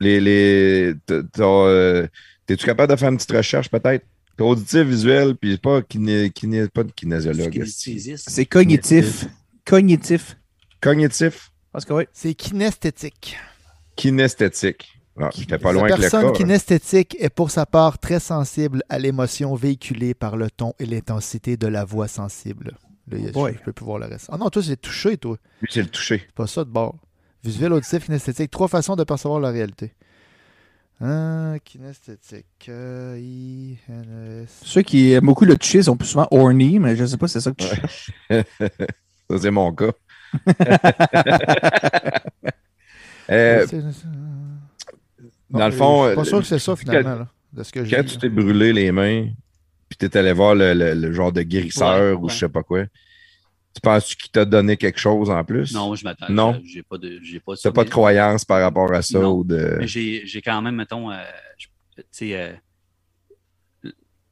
Les, 0.00 0.20
les, 0.20 0.94
euh, 1.40 2.06
T'es-tu 2.46 2.64
capable 2.64 2.92
de 2.92 2.98
faire 2.98 3.08
une 3.10 3.16
petite 3.16 3.32
recherche 3.32 3.70
peut-être? 3.70 4.04
Auditif, 4.40 4.82
visuel, 4.82 5.34
puis 5.36 5.58
pas, 5.58 5.82
kiné, 5.82 6.30
kiné, 6.30 6.68
pas 6.68 6.84
de 6.84 6.92
kinésiologue. 6.92 7.64
C'est 7.66 8.46
cognitif. 8.46 9.26
Cognitif. 9.64 10.36
Cognitif, 10.80 11.50
Parce 11.72 11.84
que 11.84 11.92
oui. 11.92 12.04
C'est 12.12 12.34
kinesthétique. 12.34 13.36
kinesthétique. 13.96 14.94
Ah, 15.20 15.30
J'étais 15.36 15.58
pas 15.58 15.70
La 15.70 15.72
loin 15.72 15.82
avec 15.84 15.96
le 15.96 16.00
personne 16.02 16.22
cas. 16.22 16.28
hein. 16.28 16.32
kinesthétique 16.32 17.16
est 17.18 17.28
pour 17.30 17.50
sa 17.50 17.66
part 17.66 17.98
très 17.98 18.20
sensible 18.20 18.84
à 18.88 19.00
l'émotion 19.00 19.56
véhiculée 19.56 20.14
par 20.14 20.36
le 20.36 20.48
ton 20.48 20.74
et 20.78 20.86
l'intensité 20.86 21.56
de 21.56 21.66
la 21.66 21.84
voix 21.84 22.06
sensible. 22.06 22.78
Là, 23.10 23.52
je 23.58 23.62
peux 23.64 23.72
plus 23.72 23.84
voir 23.84 23.98
le 23.98 24.06
reste. 24.06 24.28
Ah 24.32 24.36
non, 24.38 24.48
toi, 24.50 24.62
c'est 24.62 24.76
touché, 24.80 25.16
toi. 25.16 25.36
Lui, 25.62 25.68
c'est 25.72 25.82
le 25.82 25.88
toucher. 25.88 26.22
C'est 26.26 26.34
pas 26.34 26.46
ça 26.46 26.64
de 26.64 26.70
bord. 26.70 26.96
Visuel, 27.44 27.72
auditif, 27.72 28.04
kinesthétique. 28.06 28.50
Trois 28.50 28.68
façons 28.68 28.96
de 28.96 29.04
percevoir 29.04 29.40
la 29.40 29.50
réalité. 29.50 29.92
Hein, 31.00 31.56
kinesthétique. 31.64 32.66
euh, 32.68 33.16
I, 33.20 33.76
N, 33.88 34.42
S. 34.44 34.60
Ceux 34.64 34.82
qui 34.82 35.12
aiment 35.12 35.26
beaucoup 35.26 35.44
le 35.44 35.56
toucher 35.56 35.82
sont 35.84 35.96
plus 35.96 36.08
souvent 36.08 36.26
horny, 36.32 36.78
mais 36.80 36.96
je 36.96 37.04
sais 37.06 37.16
pas 37.16 37.28
si 37.28 37.34
c'est 37.34 37.40
ça 37.40 37.52
que 37.52 37.62
tu 37.62 37.68
Ouais. 38.30 38.44
Ça, 39.30 39.38
c'est 39.40 39.50
mon 39.50 39.72
cas. 39.72 39.92
Euh, 43.30 43.66
dans 45.50 45.58
Non, 45.58 45.66
le 45.66 45.72
fond, 45.72 46.04
Je 46.04 46.08
suis 46.08 46.14
pas 46.16 46.20
euh, 46.22 46.24
sûr 46.24 46.38
que 46.40 46.46
c'est 46.46 46.58
ça, 46.58 46.72
quand- 46.72 46.76
finalement, 46.76 47.14
là, 47.14 47.28
de 47.52 47.62
ce 47.62 47.72
que 47.72 47.80
quand 47.80 48.04
tu 48.06 48.16
t'es 48.16 48.28
brûlé 48.30 48.72
les 48.72 48.90
mains, 48.90 49.28
puis 49.88 49.96
t'es 49.98 50.16
allé 50.16 50.32
voir 50.32 50.54
le, 50.54 50.74
le- 50.74 50.94
le 50.94 51.12
genre 51.12 51.32
de 51.32 51.42
guérisseur 51.42 52.14
Ouais, 52.14 52.20
ou 52.22 52.26
ouais. 52.26 52.32
je 52.32 52.38
sais 52.38 52.48
pas 52.48 52.62
quoi, 52.62 52.84
tu 53.74 53.80
penses 53.82 54.14
qu'il 54.14 54.30
t'a 54.30 54.44
donné 54.44 54.76
quelque 54.76 54.98
chose 54.98 55.30
en 55.30 55.44
plus? 55.44 55.72
Non, 55.72 55.94
je 55.94 56.02
m'attends. 56.04 56.26
Non? 56.30 56.60
J'ai 56.64 56.82
pas 56.82 56.98
de. 56.98 57.20
J'ai 57.22 57.38
pas, 57.40 57.54
ça, 57.56 57.70
pas 57.70 57.84
de 57.84 57.90
croyance 57.90 58.44
par 58.44 58.60
rapport 58.60 58.92
à 58.92 59.02
ça 59.02 59.18
Non. 59.20 59.36
ou 59.36 59.44
de. 59.44 59.78
J'ai 59.82 60.42
quand 60.44 60.60
même, 60.62 60.74
mettons, 60.76 61.10
euh, 61.12 61.16
je- 61.56 61.66
tu 61.96 62.02
sais, 62.10 62.36
euh, 62.36 62.52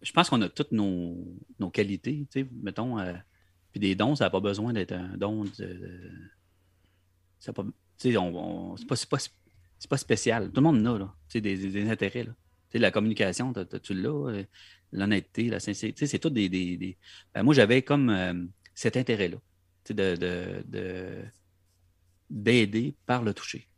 je 0.02 0.12
pense 0.12 0.28
qu'on 0.30 0.42
a 0.42 0.48
toutes 0.48 0.72
nos, 0.72 1.16
nos 1.58 1.70
qualités, 1.70 2.26
tu 2.30 2.40
sais, 2.42 2.46
mettons, 2.62 2.98
euh, 2.98 3.12
puis 3.72 3.80
des 3.80 3.94
dons, 3.94 4.14
ça 4.14 4.24
n'a 4.24 4.30
pas 4.30 4.40
besoin 4.40 4.72
d'être 4.72 4.92
un 4.92 5.16
don 5.16 5.44
de. 5.44 5.50
de- 5.58 6.10
ça 7.38 7.52
pas, 7.52 7.62
tu 7.62 7.70
sais, 8.12 8.16
on, 8.16 8.72
on- 8.72 8.76
c'est 8.76 8.86
pas, 8.86 8.96
pas, 9.88 9.96
spécial. 9.96 10.46
Tout 10.50 10.60
le 10.60 10.62
monde 10.62 10.86
en 10.86 10.94
a, 10.94 10.98
là, 10.98 11.14
tu 11.28 11.32
sais, 11.34 11.40
des, 11.40 11.56
des- 11.56 11.70
des 11.70 11.90
intérêts, 11.90 12.24
là. 12.24 12.32
La 12.74 12.90
communication, 12.90 13.52
t'as- 13.52 13.64
t'as- 13.64 13.80
tu 13.80 13.94
l'as, 13.94 14.28
euh, 14.30 14.44
l'honnêteté, 14.92 15.48
la 15.48 15.60
sincérité, 15.60 16.06
c'est 16.06 16.18
tout 16.18 16.30
des. 16.30 16.48
des, 16.48 16.76
des- 16.76 16.98
ben, 17.34 17.42
moi, 17.42 17.54
j'avais 17.54 17.82
comme 17.82 18.10
euh, 18.10 18.34
cet 18.74 18.96
intérêt-là, 18.96 19.38
de- 19.88 20.16
de- 20.16 20.64
de- 20.66 21.24
d'aider 22.30 22.94
par 23.06 23.22
le 23.22 23.32
toucher. 23.32 23.68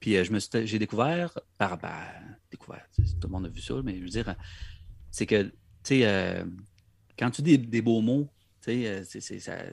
Puis 0.00 0.16
euh, 0.16 0.24
je 0.24 0.32
me 0.32 0.38
j'ai 0.66 0.78
découvert, 0.78 1.38
par, 1.58 1.78
ben, 1.78 2.38
découvert, 2.50 2.86
tout 2.96 3.04
le 3.24 3.28
monde 3.28 3.46
a 3.46 3.48
vu 3.48 3.60
ça, 3.60 3.74
mais 3.84 3.96
je 3.98 4.02
veux 4.02 4.08
dire, 4.08 4.34
c'est 5.10 5.26
que 5.26 5.52
quand 7.18 7.30
tu 7.30 7.42
dis 7.42 7.58
des 7.58 7.82
beaux 7.82 8.00
mots, 8.00 8.28
ça, 8.60 8.72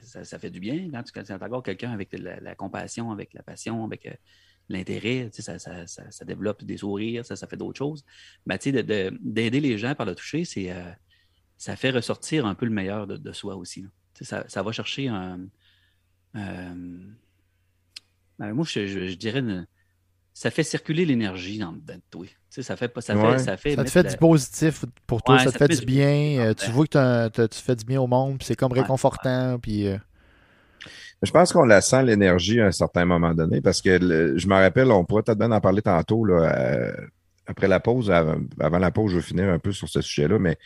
ça- 0.02 0.24
ça 0.24 0.38
fait 0.38 0.50
du 0.50 0.58
bien. 0.60 0.90
Quand 0.90 1.02
tu 1.04 1.12
quand 1.12 1.22
tu 1.22 1.62
quelqu'un 1.62 1.92
avec 1.92 2.12
la, 2.12 2.54
compassion, 2.56 3.12
avec 3.12 3.32
la 3.34 3.42
passion, 3.42 3.84
avec 3.84 4.06
l'intérêt, 4.70 5.28
ça, 5.32 5.58
ça- 5.58 5.86
ça- 5.86 6.10
ça 6.10 6.24
développe 6.24 6.64
des 6.64 6.78
sourires, 6.78 7.26
ça, 7.26 7.36
fait 7.46 7.56
d'autres 7.56 7.76
choses. 7.78 8.04
Tu 8.48 8.56
sais, 8.60 8.72
de- 8.72 8.82
de- 8.82 9.18
d'aider 9.20 9.60
les 9.60 9.76
gens 9.76 9.94
par 9.94 10.06
le 10.06 10.14
toucher, 10.14 10.44
c'est, 10.44 10.70
euh, 10.72 10.90
ça 11.58 11.76
fait 11.76 11.90
ressortir 11.90 12.46
un 12.46 12.54
peu 12.54 12.64
le 12.66 12.72
meilleur 12.72 13.06
de, 13.06 13.16
de 13.16 13.32
soi 13.32 13.56
aussi. 13.56 13.84
Ça, 14.22 14.44
va 14.62 14.72
chercher 14.72 15.08
un. 15.08 15.40
euh, 16.36 16.74
ben, 18.38 18.52
moi, 18.54 18.64
je, 18.68 18.86
je- 18.86 19.08
je 19.08 19.14
dirais. 19.16 19.40
une- 19.40 19.66
ça 20.32 20.50
fait 20.50 20.62
circuler 20.62 21.04
l'énergie 21.04 21.58
dans 21.58 21.72
dedans 21.72 21.94
de 21.96 22.02
toi. 22.10 22.26
Ça 22.48 22.76
fait 22.76 22.88
pas. 22.88 23.00
Ça 23.00 23.16
Ouais. 23.16 23.32
fait, 23.32 23.38
ça 23.38 23.56
fait 23.56 23.74
Ça 23.74 23.84
te 23.84 23.90
fait 23.90 24.02
la- 24.04 24.10
du 24.10 24.16
positif 24.16 24.84
pour 25.06 25.22
toi, 25.22 25.36
Ouais, 25.36 25.44
ça 25.44 25.52
te 25.52 25.58
fait 25.58 25.68
du 25.68 25.84
bien. 25.84 26.38
euh, 26.40 26.54
tu 26.54 26.70
vois 26.70 26.86
que 26.86 27.46
tu 27.46 27.58
fais 27.60 27.74
du 27.76 27.84
bien 27.84 28.00
au 28.00 28.06
monde, 28.06 28.38
puis 28.38 28.46
c'est 28.46 28.54
comme 28.56 28.72
Ouais. 28.72 28.80
réconfortant. 28.80 29.58
Puis, 29.58 29.86
euh, 29.88 29.98
Je 31.22 31.30
pense 31.30 31.52
qu'on 31.52 31.64
la 31.64 31.80
sent, 31.80 32.02
l'énergie, 32.04 32.60
à 32.60 32.66
un 32.66 32.72
certain 32.72 33.04
moment 33.04 33.34
donné, 33.34 33.60
parce 33.60 33.82
que 33.82 34.36
je 34.36 34.46
me 34.48 34.54
rappelle, 34.54 34.90
on 34.90 35.04
pourrait 35.04 35.22
peut-être 35.22 35.38
bien 35.38 35.52
en 35.52 35.60
parler 35.60 35.82
tantôt, 35.82 36.26
après 37.46 37.68
la 37.68 37.80
pause, 37.80 38.10
avant, 38.10 38.78
la 38.78 38.90
pause, 38.90 39.12
je 39.12 39.16
vais 39.16 39.22
finir 39.22 39.48
un 39.48 39.58
peu 39.58 39.72
sur 39.72 39.88
ce 39.88 40.00
sujet-là, 40.00 40.38
mais 40.38 40.56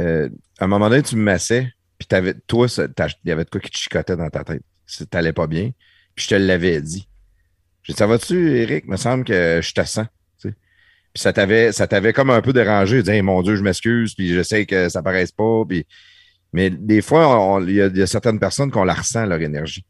euh, 0.00 0.28
à 0.58 0.64
un 0.64 0.68
moment 0.68 0.88
donné, 0.88 1.02
tu 1.02 1.16
me 1.16 1.22
massais, 1.22 1.68
puis 1.98 2.08
toi, 2.46 2.68
ça- 2.68 2.86
il 3.24 3.28
y 3.28 3.32
avait 3.32 3.44
de 3.44 3.50
quoi 3.50 3.60
qui 3.60 3.70
te 3.70 3.76
chicotait 3.76 4.16
dans 4.16 4.28
ta 4.30 4.44
tête. 4.44 4.62
Si 4.86 5.06
T'allais 5.06 5.32
pas 5.32 5.46
bien, 5.46 5.70
puis 6.14 6.24
je 6.24 6.30
te 6.30 6.34
l'avais 6.34 6.80
dit. 6.80 7.08
J'ai 7.82 7.92
dit, 7.92 7.98
ça 7.98 8.06
va-tu, 8.06 8.56
Eric? 8.58 8.84
Il 8.86 8.90
me 8.90 8.96
semble 8.96 9.24
que 9.24 9.60
je 9.62 9.72
te 9.72 9.84
sens. 9.84 10.06
Puis 11.12 11.22
ça 11.22 11.32
t'avait, 11.32 11.72
ça 11.72 11.88
comme 12.12 12.30
un 12.30 12.40
peu 12.40 12.52
dérangé. 12.52 12.98
Tu 12.98 13.02
dis, 13.04 13.10
Hey, 13.10 13.22
mon 13.22 13.42
Dieu, 13.42 13.56
je 13.56 13.62
m'excuse, 13.62 14.14
puis 14.14 14.32
je 14.32 14.42
sais 14.42 14.64
que 14.64 14.88
ça 14.88 15.02
paraisse 15.02 15.32
pas, 15.32 15.64
puis 15.68 15.84
mais 16.52 16.70
des 16.70 17.02
fois, 17.02 17.60
il 17.62 17.74
y, 17.74 17.80
a- 17.82 17.86
il 17.86 17.96
y 17.96 18.02
a 18.02 18.06
certaines 18.06 18.38
personnes 18.38 18.70
qu'on 18.70 18.84
la 18.84 18.94
ressent, 18.94 19.24
leur 19.26 19.40
énergie. 19.40 19.84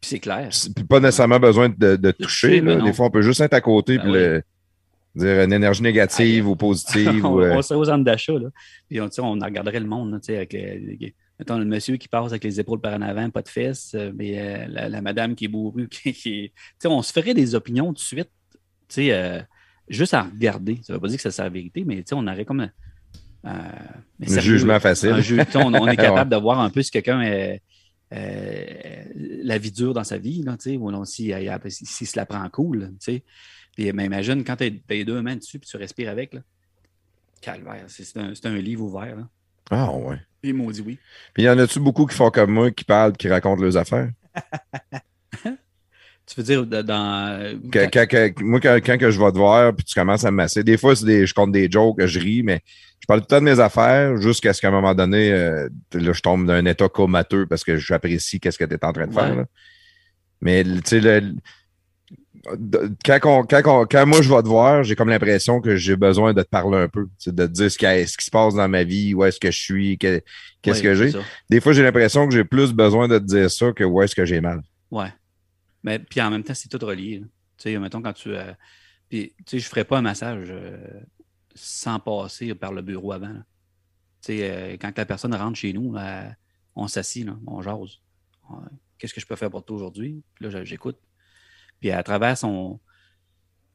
Puis 0.00 0.08
c'est 0.10 0.18
clair. 0.18 0.48
C'est 0.50 0.86
pas 0.86 0.98
nécessairement 1.00 1.38
besoin 1.38 1.68
de, 1.68 1.96
de 1.96 2.10
toucher. 2.10 2.60
là. 2.60 2.76
ben. 2.76 2.84
Des 2.84 2.92
fois, 2.92 3.06
on 3.06 3.10
peut 3.10 3.22
juste 3.22 3.40
être 3.40 3.54
à 3.54 3.60
côté 3.60 3.96
Ben 3.98 4.02
puis 4.04 4.12
le- 4.12 4.42
dire 5.14 5.42
une 5.44 5.52
énergie 5.52 5.82
négative 5.82 6.48
ou 6.48 6.56
positive. 6.56 7.24
on, 7.24 7.34
ou, 7.34 7.40
euh, 7.42 7.54
on 7.56 7.62
serait 7.62 7.78
aux 7.78 7.84
centres 7.84 8.04
d'achat, 8.04 8.32
là. 8.32 8.48
Puis 8.88 9.00
on, 9.00 9.32
regarderait 9.32 9.80
le 9.80 9.86
monde, 9.86 10.12
là, 10.12 10.18
avec 10.36 10.52
les, 10.52 11.14
mettons, 11.38 11.58
le 11.58 11.64
monsieur 11.64 11.96
qui 11.96 12.08
passe 12.08 12.30
avec 12.30 12.44
les 12.44 12.60
épaules 12.60 12.80
par 12.80 12.94
en 12.94 13.02
avant, 13.02 13.28
pas 13.30 13.42
de 13.42 13.48
fesses, 13.48 13.92
euh, 13.94 14.12
mais 14.14 14.38
euh, 14.38 14.66
la, 14.68 14.88
la 14.88 15.00
madame 15.02 15.34
qui 15.34 15.46
est 15.46 15.48
bourrue, 15.48 15.88
qui, 15.90 16.52
on 16.84 17.02
se 17.02 17.12
ferait 17.12 17.34
des 17.34 17.54
opinions 17.54 17.88
tout 17.88 17.94
de 17.94 17.98
suite, 17.98 18.30
euh, 18.98 19.40
juste 19.88 20.14
à 20.14 20.22
regarder. 20.22 20.78
Ça 20.82 20.92
veut 20.94 21.00
pas 21.00 21.08
dire 21.08 21.16
que 21.16 21.22
ça 21.22 21.30
c'est 21.30 21.42
la 21.42 21.48
vérité, 21.48 21.84
mais 21.86 22.02
on 22.12 22.26
aurait 22.26 22.44
comme 22.44 22.60
un, 22.60 22.70
euh, 23.46 23.50
mais 24.18 24.26
sérieux, 24.26 24.58
jugement 24.58 24.80
facile. 24.80 25.10
un 25.12 25.60
on, 25.60 25.74
on 25.74 25.88
est 25.88 25.96
capable 25.96 26.30
de 26.30 26.36
voir 26.36 26.60
un 26.60 26.70
peu 26.70 26.82
si 26.82 26.90
quelqu'un 26.90 27.22
est 27.22 27.62
euh, 28.12 29.04
la 29.14 29.58
vie 29.58 29.70
dure 29.70 29.94
dans 29.94 30.04
sa 30.04 30.18
vie, 30.18 30.42
là, 30.42 30.56
ou 30.66 30.90
non, 30.90 31.04
si, 31.04 31.32
euh, 31.32 31.58
si, 31.68 31.86
s'il 31.86 32.06
se 32.06 32.16
la 32.16 32.26
prend 32.26 32.48
cool. 32.50 32.92
Puis 33.04 33.92
mais 33.92 34.04
imagine 34.04 34.44
quand 34.44 34.56
tu 34.56 34.64
as 34.64 34.92
les 34.94 35.04
deux 35.04 35.22
mains 35.22 35.36
dessus 35.36 35.58
puis 35.58 35.68
tu 35.68 35.76
respires 35.76 36.10
avec, 36.10 36.34
là. 36.34 36.40
Calvaire, 37.40 37.84
c'est 37.88 38.16
un, 38.18 38.32
un 38.44 38.58
livre 38.58 38.84
ouvert. 38.84 39.16
Là. 39.16 39.28
Ah 39.70 39.90
ouais. 39.92 40.18
Puis 40.42 40.50
il 40.50 40.54
m'a 40.54 40.70
dit 40.72 40.82
oui. 40.82 40.98
Puis 41.32 41.44
il 41.44 41.46
y 41.46 41.48
en 41.48 41.58
a-tu 41.58 41.80
beaucoup 41.80 42.04
qui 42.04 42.14
font 42.14 42.30
comme 42.30 42.50
moi, 42.50 42.70
qui 42.70 42.84
parlent, 42.84 43.16
qui 43.16 43.28
racontent 43.28 43.62
leurs 43.62 43.76
affaires? 43.76 44.10
Tu 46.32 46.40
veux 46.40 46.42
dire 46.44 46.64
dans. 46.84 47.58
Que- 47.72 47.86
quand- 47.90 48.06
que- 48.08 48.42
moi, 48.44 48.60
quand, 48.60 48.76
quand 48.84 48.98
que 48.98 49.10
je 49.10 49.18
vais 49.20 49.32
te 49.32 49.36
voir, 49.36 49.74
puis 49.74 49.84
tu 49.84 49.94
commences 49.94 50.24
à 50.24 50.30
me 50.30 50.36
masser, 50.36 50.62
des 50.62 50.76
fois, 50.78 50.94
c'est 50.94 51.04
des, 51.04 51.26
je 51.26 51.34
compte 51.34 51.50
des 51.50 51.68
jokes, 51.70 52.04
je 52.06 52.18
ris, 52.20 52.42
mais 52.44 52.60
je 53.00 53.06
parle 53.06 53.20
tout 53.20 53.26
le 53.30 53.36
temps 53.36 53.40
de 53.44 53.50
mes 53.50 53.58
affaires 53.58 54.16
jusqu'à 54.20 54.52
ce 54.52 54.60
qu'à 54.60 54.68
un 54.68 54.72
moment 54.72 54.94
donné, 54.94 55.32
euh, 55.32 55.68
là, 55.94 56.12
je 56.12 56.20
tombe 56.20 56.46
d'un 56.46 56.64
état 56.66 56.88
comateux 56.88 57.46
parce 57.46 57.64
que 57.64 57.76
j'apprécie 57.76 58.38
qu'est-ce 58.38 58.58
que 58.58 58.64
tu 58.64 58.74
es 58.74 58.84
en 58.84 58.92
train 58.92 59.06
de 59.08 59.12
faire. 59.12 59.30
Ouais. 59.30 59.36
là. 59.36 59.44
Mais, 60.40 60.62
tu 60.62 60.80
sais, 60.84 61.00
le- 61.00 61.34
quand, 63.04 63.18
on- 63.24 63.42
quand, 63.44 63.62
on- 63.66 63.86
quand 63.86 64.06
moi, 64.06 64.22
je 64.22 64.32
vais 64.32 64.42
te 64.42 64.48
voir, 64.48 64.82
j'ai 64.84 64.94
comme 64.96 65.08
l'impression 65.08 65.60
que 65.60 65.76
j'ai 65.76 65.96
besoin 65.96 66.32
de 66.32 66.42
te 66.42 66.48
parler 66.48 66.78
un 66.78 66.88
peu, 66.88 67.06
de 67.26 67.32
te 67.46 67.50
dire 67.50 67.70
ce 67.70 67.76
qui, 67.76 67.84
ce 68.06 68.16
qui 68.16 68.24
se 68.24 68.30
passe 68.30 68.54
dans 68.54 68.68
ma 68.68 68.84
vie, 68.84 69.14
où 69.14 69.24
est-ce 69.24 69.38
que 69.40 69.50
je 69.50 69.58
suis, 69.60 69.98
que- 69.98 70.22
qu'est-ce 70.62 70.78
Ouais, 70.78 70.82
que 70.84 70.94
j'ai. 70.94 71.12
Des 71.50 71.60
fois, 71.60 71.72
j'ai 71.72 71.82
l'impression 71.82 72.26
que 72.28 72.34
j'ai 72.34 72.44
plus 72.44 72.72
besoin 72.72 73.08
de 73.08 73.18
te 73.18 73.24
dire 73.24 73.50
ça 73.50 73.72
que 73.72 73.84
où 73.84 74.00
est-ce 74.02 74.14
que 74.14 74.24
j'ai 74.24 74.40
mal. 74.40 74.62
Ouais. 74.90 75.08
Mais 75.82 75.98
puis 75.98 76.20
en 76.20 76.30
même 76.30 76.44
temps, 76.44 76.54
c'est 76.54 76.68
tout 76.68 76.84
relié. 76.84 77.22
Tu 77.56 77.72
sais, 77.72 77.78
mettons 77.78 78.02
quand 78.02 78.12
tu. 78.12 78.34
euh, 78.34 78.52
puis, 79.08 79.34
tu 79.38 79.44
sais, 79.46 79.58
je 79.58 79.66
ne 79.66 79.68
ferais 79.68 79.84
pas 79.84 79.98
un 79.98 80.02
massage 80.02 80.46
euh, 80.50 81.00
sans 81.54 81.98
passer 81.98 82.54
par 82.54 82.72
le 82.72 82.82
bureau 82.82 83.12
avant. 83.12 83.34
Tu 83.34 83.42
sais, 84.20 84.50
euh, 84.50 84.76
quand 84.80 84.96
la 84.96 85.06
personne 85.06 85.34
rentre 85.34 85.58
chez 85.58 85.72
nous, 85.72 85.96
on 86.74 86.86
s'assit, 86.86 87.26
on 87.46 87.62
jase. 87.62 88.00
Qu'est-ce 88.98 89.14
que 89.14 89.20
je 89.20 89.26
peux 89.26 89.36
faire 89.36 89.50
pour 89.50 89.64
toi 89.64 89.76
aujourd'hui? 89.76 90.22
Puis 90.34 90.48
là, 90.48 90.64
j'écoute. 90.64 90.98
Puis 91.80 91.90
à 91.90 92.02
travers 92.02 92.36
son. 92.36 92.80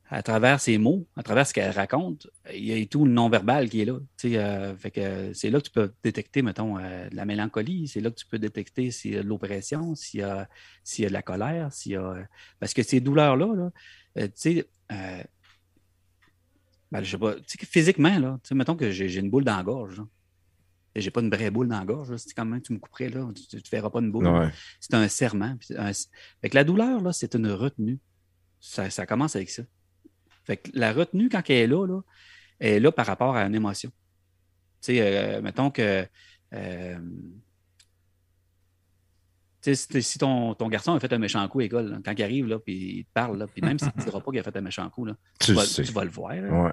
À 0.07 0.21
travers 0.21 0.59
ses 0.59 0.77
mots, 0.77 1.07
à 1.15 1.23
travers 1.23 1.47
ce 1.47 1.53
qu'elle 1.53 1.71
raconte, 1.71 2.27
il 2.53 2.63
y 2.65 2.79
a 2.79 2.85
tout 2.85 3.05
le 3.05 3.11
non-verbal 3.11 3.69
qui 3.69 3.81
est 3.81 3.85
là. 3.85 3.97
Euh, 4.25 4.75
fait 4.77 4.91
que 4.91 5.33
c'est 5.33 5.49
là 5.49 5.59
que 5.59 5.65
tu 5.65 5.71
peux 5.71 5.91
détecter, 6.03 6.43
mettons, 6.43 6.77
euh, 6.77 7.09
de 7.09 7.15
la 7.15 7.25
mélancolie. 7.25 7.87
C'est 7.87 8.01
là 8.01 8.11
que 8.11 8.15
tu 8.15 8.27
peux 8.27 8.37
détecter 8.37 8.91
s'il 8.91 9.13
y 9.15 9.17
a 9.17 9.23
de 9.23 9.27
l'oppression, 9.27 9.95
s'il 9.95 10.19
y 10.19 10.23
a 10.23 10.47
s'il 10.83 11.03
y 11.03 11.05
a 11.05 11.09
de 11.09 11.13
la 11.13 11.23
colère, 11.23 11.73
s'il 11.73 11.93
y 11.93 11.95
a. 11.95 12.17
Parce 12.59 12.73
que 12.75 12.83
ces 12.83 12.99
douleurs-là, 12.99 13.47
là, 13.55 13.71
euh, 14.19 14.27
tu 14.27 14.31
sais, 14.35 14.69
ben, 16.91 17.03
je 17.03 17.09
sais 17.11 17.17
pas, 17.17 17.35
tu 17.35 17.41
sais, 17.47 17.57
que 17.57 17.65
physiquement, 17.65 18.19
là, 18.19 18.39
tu 18.43 18.49
sais, 18.49 18.55
mettons 18.55 18.75
que 18.75 18.91
j'ai 18.91 19.09
j'ai 19.09 19.19
une 19.19 19.29
boule 19.29 19.43
dans 19.43 19.57
la 19.57 19.63
gorge, 19.63 19.97
là. 19.97 20.05
Et 20.97 21.01
j'ai 21.01 21.11
pas 21.11 21.19
une 21.21 21.29
vraie 21.29 21.51
boule 21.51 21.67
dans 21.67 21.79
la 21.79 21.83
gorge. 21.85 22.15
C'est 22.15 22.33
quand 22.33 22.45
même, 22.45 22.61
tu 22.61 22.71
me 22.71 22.77
couperais, 22.79 23.09
là, 23.09 23.27
tu, 23.35 23.61
tu 23.61 23.69
verras 23.69 23.89
pas 23.89 23.99
une 23.99 24.11
boule. 24.11 24.27
Ouais. 24.27 24.49
C'est 24.79 24.93
un 24.93 25.07
serment. 25.09 25.57
un- 25.77 25.91
Fait 26.41 26.49
que 26.49 26.55
la 26.55 26.63
douleur, 26.63 27.01
là, 27.01 27.11
c'est 27.11 27.35
une 27.35 27.47
retenue. 27.51 27.99
Ça, 28.61 28.89
ça 28.89 29.05
commence 29.05 29.35
avec 29.35 29.49
ça. 29.49 29.63
Fait 30.45 30.57
que 30.57 30.69
la 30.73 30.93
retenue, 30.93 31.29
quand 31.29 31.41
elle 31.49 31.55
est 31.55 31.67
là, 31.67 31.85
là, 31.85 32.01
elle 32.59 32.73
est 32.73 32.79
là 32.79 32.91
par 32.91 33.05
rapport 33.05 33.35
à 33.35 33.43
une 33.43 33.55
émotion. 33.55 33.89
Tu 34.81 34.95
sais, 34.95 35.01
euh, 35.01 35.41
mettons 35.41 35.71
que. 35.71 36.05
euh, 36.53 36.99
tu 39.61 39.73
sais, 39.73 40.01
si, 40.01 40.19
ton, 40.19 40.53
ton 40.53 40.69
garçon 40.69 40.93
a 40.93 40.99
fait 40.99 41.11
un 41.11 41.17
méchant 41.17 41.47
coup 41.47 41.59
à 41.59 41.63
l'école, 41.63 41.89
là, 41.89 41.97
quand 42.05 42.13
il 42.15 42.21
arrive, 42.23 42.45
là, 42.45 42.59
puis 42.59 42.99
il 42.99 43.05
te 43.05 43.09
parle, 43.13 43.39
là, 43.39 43.47
puis 43.47 43.63
même 43.63 43.79
s'il 43.79 43.87
ne 43.87 43.93
te 43.93 44.03
dira 44.03 44.21
pas 44.21 44.29
qu'il 44.31 44.39
a 44.39 44.43
fait 44.43 44.55
un 44.55 44.61
méchant 44.61 44.87
coup, 44.91 45.05
là, 45.05 45.15
Tu 45.39 45.47
tu, 45.47 45.53
vas, 45.53 45.65
tu 45.65 45.91
vas 45.91 46.03
le 46.03 46.11
voir. 46.11 46.33
Ouais. 46.33 46.71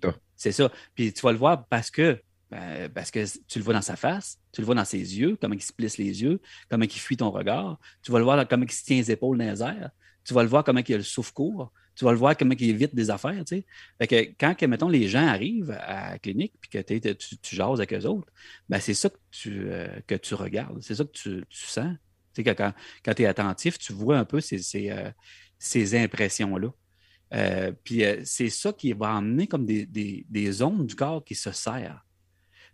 T'as? 0.00 0.12
c'est 0.36 0.52
ça. 0.52 0.70
Puis 0.94 1.12
tu 1.12 1.20
vas 1.22 1.32
le 1.32 1.38
voir 1.38 1.66
parce 1.66 1.90
que, 1.90 2.22
ben, 2.48 2.88
parce 2.90 3.10
que 3.10 3.24
tu 3.48 3.58
le 3.58 3.64
vois 3.64 3.74
dans 3.74 3.82
sa 3.82 3.96
face, 3.96 4.38
tu 4.52 4.60
le 4.60 4.66
vois 4.66 4.76
dans 4.76 4.84
ses 4.84 5.18
yeux, 5.18 5.36
comment 5.40 5.54
il 5.54 5.62
se 5.62 5.72
plisse 5.72 5.98
les 5.98 6.22
yeux, 6.22 6.40
comment 6.70 6.84
il 6.84 6.90
fuit 6.92 7.16
ton 7.16 7.30
regard. 7.30 7.76
Tu 8.02 8.12
vas 8.12 8.18
le 8.18 8.24
voir 8.24 8.46
comment 8.46 8.64
il 8.64 8.70
se 8.70 8.84
tient 8.84 8.96
les 8.96 9.10
épaules 9.10 9.36
dans 9.36 9.44
les 9.44 9.60
airs. 9.60 9.90
Tu 10.22 10.32
vas 10.32 10.44
le 10.44 10.48
voir 10.48 10.62
comment 10.62 10.80
il 10.86 10.94
a 10.94 10.98
le 10.98 11.02
souffle 11.02 11.32
court. 11.32 11.72
Tu 11.98 12.04
vas 12.04 12.12
le 12.12 12.16
voir 12.16 12.36
comment 12.36 12.54
il 12.56 12.70
évite 12.70 12.94
des 12.94 13.10
affaires. 13.10 13.44
Tu 13.44 13.56
sais. 13.56 13.66
Fait 13.98 14.06
que 14.06 14.32
quand, 14.38 14.54
que, 14.54 14.64
mettons, 14.66 14.88
les 14.88 15.08
gens 15.08 15.26
arrivent 15.26 15.72
à 15.72 16.12
la 16.12 16.18
clinique 16.20 16.52
puis 16.60 16.70
que 16.70 17.12
tu, 17.12 17.38
tu 17.38 17.56
jases 17.56 17.80
avec 17.80 17.92
eux 17.92 18.06
autres, 18.06 18.32
ben, 18.68 18.78
c'est 18.78 18.94
ça 18.94 19.08
que 19.08 19.18
tu, 19.32 19.64
euh, 19.68 19.88
que 20.06 20.14
tu 20.14 20.34
regardes. 20.34 20.80
C'est 20.80 20.94
ça 20.94 21.02
que 21.02 21.10
tu, 21.10 21.44
tu 21.48 21.66
sens. 21.66 21.96
Tu 22.34 22.36
sais, 22.36 22.44
que 22.44 22.50
quand, 22.50 22.72
quand 23.04 23.14
tu 23.14 23.22
es 23.22 23.26
attentif, 23.26 23.78
tu 23.78 23.92
vois 23.92 24.16
un 24.16 24.24
peu 24.24 24.40
ces, 24.40 24.58
ces, 24.58 24.90
euh, 24.90 25.10
ces 25.58 25.96
impressions-là. 25.96 26.68
Euh, 27.34 27.72
puis 27.82 28.04
c'est 28.24 28.48
ça 28.48 28.72
qui 28.72 28.92
va 28.92 29.14
emmener 29.14 29.48
comme 29.48 29.66
des, 29.66 29.84
des, 29.84 30.24
des 30.28 30.52
zones 30.52 30.86
du 30.86 30.94
corps 30.94 31.24
qui 31.24 31.34
se 31.34 31.50
serrent. 31.50 32.00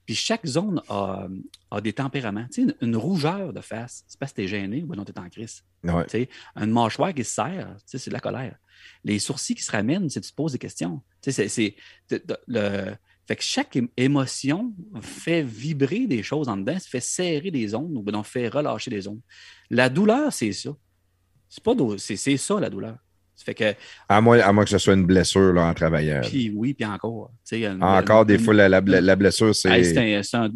Puis 0.04 0.14
chaque 0.16 0.44
zone 0.46 0.82
a, 0.90 1.26
a 1.70 1.80
des 1.80 1.94
tempéraments. 1.94 2.46
Tu 2.52 2.66
sais, 2.66 2.74
une, 2.82 2.88
une 2.88 2.96
rougeur 2.96 3.54
de 3.54 3.62
face, 3.62 4.04
c'est 4.06 4.20
parce 4.20 4.32
que 4.32 4.42
tu 4.42 4.44
es 4.44 4.48
gêné 4.48 4.82
ou 4.82 4.94
non, 4.94 5.02
tu 5.02 5.12
es 5.12 5.18
en 5.18 5.30
crise. 5.30 5.64
Ouais. 5.82 6.04
Tu 6.04 6.10
sais, 6.10 6.28
une 6.56 6.70
mâchoire 6.70 7.14
qui 7.14 7.24
se 7.24 7.32
serre, 7.32 7.74
tu 7.78 7.82
sais, 7.86 7.98
c'est 7.98 8.10
de 8.10 8.14
la 8.14 8.20
colère. 8.20 8.58
Les 9.04 9.18
sourcils 9.18 9.54
qui 9.54 9.62
se 9.62 9.72
ramènent, 9.72 10.08
c'est 10.08 10.20
que 10.20 10.24
tu 10.26 10.30
te 10.32 10.36
poses 10.36 10.52
des 10.52 10.58
questions. 10.58 11.00
Tu 11.22 11.32
sais, 11.32 11.48
c'est, 11.48 11.74
le, 12.48 12.94
fait 13.26 13.36
que 13.36 13.42
chaque 13.42 13.78
émotion 13.96 14.72
fait 15.00 15.42
vibrer 15.42 16.06
des 16.06 16.22
choses 16.22 16.48
en 16.48 16.56
dedans, 16.56 16.76
fait 16.80 17.00
serrer 17.00 17.50
des 17.50 17.74
ondes 17.74 17.96
ou 17.96 18.22
fait 18.22 18.48
relâcher 18.48 18.90
des 18.90 19.08
ondes. 19.08 19.20
La 19.70 19.88
douleur, 19.88 20.32
c'est 20.32 20.52
ça. 20.52 20.70
C'est 21.48 21.62
pas 21.62 21.72
c'est, 21.98 22.16
c'est 22.16 22.36
ça 22.36 22.60
la 22.60 22.68
douleur. 22.68 22.96
Ça 23.34 23.44
fait 23.44 23.54
que 23.54 23.74
À 24.08 24.20
moins, 24.20 24.38
à 24.40 24.52
moins 24.52 24.64
que 24.64 24.70
ce 24.70 24.78
soit 24.78 24.94
une 24.94 25.06
blessure 25.06 25.52
là, 25.52 25.66
en 25.66 25.74
travaillant. 25.74 26.20
puis 26.22 26.52
oui, 26.54 26.74
puis 26.74 26.84
encore. 26.84 27.32
Une- 27.50 27.82
Encore 27.82 28.22
une- 28.22 28.28
des 28.28 28.38
fois, 28.38 28.54
la, 28.54 28.68
la, 28.68 28.80
la 28.80 29.16
blessure, 29.16 29.54
c'est. 29.54 29.70
Hey, 29.70 29.84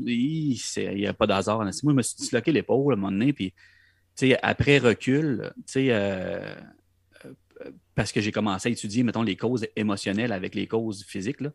Il 0.07 0.95
n'y 0.95 1.07
a 1.07 1.13
pas 1.13 1.27
d'hasard. 1.27 1.59
Moi, 1.59 1.71
je 1.73 1.89
me 1.89 2.03
suis 2.03 2.17
disloqué 2.17 2.53
l'épaule 2.53 2.93
à 2.93 2.97
un 2.97 3.01
moment 3.01 3.11
donné, 3.13 3.33
puis 3.33 3.53
après 4.43 4.79
recul, 4.79 5.53
tu 5.59 5.63
sais, 5.67 5.87
euh, 5.91 6.55
parce 7.95 8.13
que 8.13 8.21
j'ai 8.21 8.33
commencé 8.33 8.69
à 8.69 8.73
étudier, 8.73 9.03
mettons, 9.03 9.23
les 9.23 9.37
causes 9.37 9.67
émotionnelles 9.77 10.33
avec 10.33 10.55
les 10.55 10.67
causes 10.67 11.05
physiques, 11.05 11.41
là, 11.41 11.51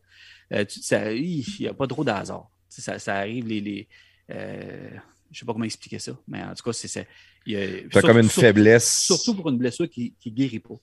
euh, 0.53 0.65
tu- 0.65 0.81
ça- 0.81 1.11
il 1.13 1.43
n'y 1.59 1.67
a 1.67 1.73
pas 1.73 1.87
trop 1.87 2.03
d'hasard. 2.03 2.49
Tu 2.73 2.81
Ça, 2.81 2.99
ça 2.99 3.15
arrive, 3.17 3.47
les. 3.47 3.61
les 3.61 3.87
euh, 4.31 4.89
je 4.89 5.37
ne 5.37 5.39
sais 5.39 5.45
pas 5.45 5.53
comment 5.53 5.65
expliquer 5.65 5.99
ça, 5.99 6.17
mais 6.27 6.43
en 6.43 6.53
tout 6.53 6.63
cas, 6.63 6.73
c'est 6.73 6.87
ça. 6.87 7.01
Il 7.45 7.53
y 7.53 7.55
a- 7.57 7.81
T'as 7.89 7.99
sur- 8.01 8.09
comme 8.09 8.19
une 8.19 8.29
faiblesse. 8.29 8.99
Surtout 9.05 9.35
pour 9.35 9.49
une 9.49 9.57
blessure 9.57 9.89
qui 9.89 10.13
ne 10.25 10.31
guérit 10.31 10.59
pas. 10.59 10.75
Tu 10.75 10.79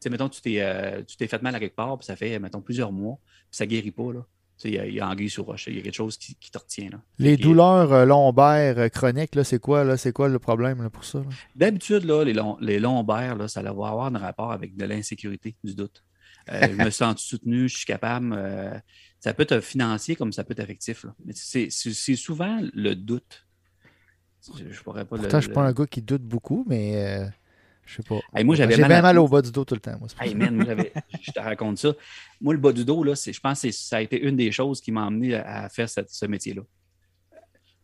sais, 0.00 0.10
mettons, 0.10 0.28
tu 0.28 0.40
t'es, 0.40 0.60
euh, 0.60 1.02
tu 1.02 1.16
t'es 1.16 1.26
fait 1.26 1.42
mal 1.42 1.54
à 1.54 1.58
quelque 1.60 1.74
part, 1.74 1.98
puis 1.98 2.06
ça 2.06 2.14
fait, 2.14 2.38
mettons, 2.38 2.60
plusieurs 2.60 2.92
mois, 2.92 3.18
puis 3.50 3.56
ça 3.56 3.64
ne 3.64 3.70
guérit 3.70 3.90
pas. 3.90 4.12
Là. 4.12 4.24
Il 4.64 4.74
y 4.74 4.78
a, 4.78 4.86
il 4.86 4.94
y 4.94 5.00
a 5.00 5.08
anguille 5.08 5.30
sur 5.30 5.44
roche. 5.44 5.66
Il 5.68 5.76
y 5.76 5.78
a 5.78 5.82
quelque 5.82 5.94
chose 5.94 6.16
qui, 6.16 6.34
qui 6.34 6.50
te 6.50 6.58
retient. 6.58 6.90
Là. 6.90 7.00
Les 7.18 7.36
douleurs 7.36 7.92
euh, 7.92 8.04
lombaires 8.04 8.78
euh, 8.78 8.88
chroniques, 8.88 9.38
c'est 9.44 9.60
quoi, 9.60 9.84
là? 9.84 9.96
Quoi 10.14 10.28
le 10.28 10.38
problème 10.38 10.82
là, 10.82 10.90
pour 10.90 11.04
ça? 11.04 11.22
D'habitude, 11.54 12.04
les, 12.04 12.34
les 12.60 12.78
lombaires, 12.80 13.36
là, 13.36 13.48
ça 13.48 13.62
va 13.62 13.70
avoir 13.70 14.14
un 14.14 14.18
rapport 14.18 14.52
avec 14.52 14.76
de 14.76 14.84
l'insécurité, 14.84 15.56
du 15.62 15.74
doute. 15.74 16.04
Euh, 16.50 16.68
je 16.70 16.82
me 16.82 16.90
sens 16.90 17.20
soutenu, 17.22 17.68
je 17.68 17.76
suis 17.76 17.86
capable. 17.86 18.32
euh, 18.36 18.78
ça 19.20 19.34
peut 19.34 19.46
être 19.48 19.60
financier 19.60 20.16
comme 20.16 20.32
ça 20.32 20.44
peut 20.44 20.52
être 20.52 20.60
affectif. 20.60 21.04
c'est 21.32 21.70
souvent 22.16 22.60
le 22.72 22.94
doute. 22.94 23.46
Je, 24.56 24.82
pourrais 24.82 25.04
pas 25.04 25.16
le- 25.16 25.22
Pourtant, 25.22 25.40
je 25.40 25.46
suis 25.46 25.52
pas 25.52 25.62
un 25.66 25.72
gars 25.72 25.86
qui 25.86 26.00
doute 26.00 26.22
beaucoup, 26.22 26.64
mais 26.68 27.28
je 27.88 27.96
sais 27.96 28.02
pas. 28.08 28.20
Hey, 28.34 28.44
moi, 28.44 28.54
j'avais 28.54 28.76
mal 28.76 28.92
à 28.92 29.02
mal 29.02 29.18
au 29.18 29.26
bas 29.26 29.42
du 29.42 29.50
dos 29.50 29.64
tout 29.64 29.74
le 29.74 29.80
temps. 29.80 29.98
Moi, 29.98 30.08
Hey, 30.20 30.34
man, 30.34 30.54
moi, 30.54 30.64
je 31.22 31.32
te 31.32 31.40
raconte 31.40 31.78
ça. 31.78 31.92
Moi, 32.40 32.54
le 32.54 32.60
bas 32.60 32.72
du 32.72 32.84
dos, 32.84 33.02
là, 33.02 33.14
c'est- 33.16 33.32
je 33.32 33.40
pense 33.40 33.62
que 33.62 33.70
ça 33.72 33.96
a 33.96 34.00
été 34.02 34.20
une 34.20 34.36
des 34.36 34.52
choses 34.52 34.80
qui 34.80 34.92
m'a 34.92 35.06
amené 35.06 35.34
à 35.34 35.64
à 35.64 35.68
faire 35.68 35.88
cette- 35.88 36.10
ce 36.10 36.26
métier-là. 36.26 36.62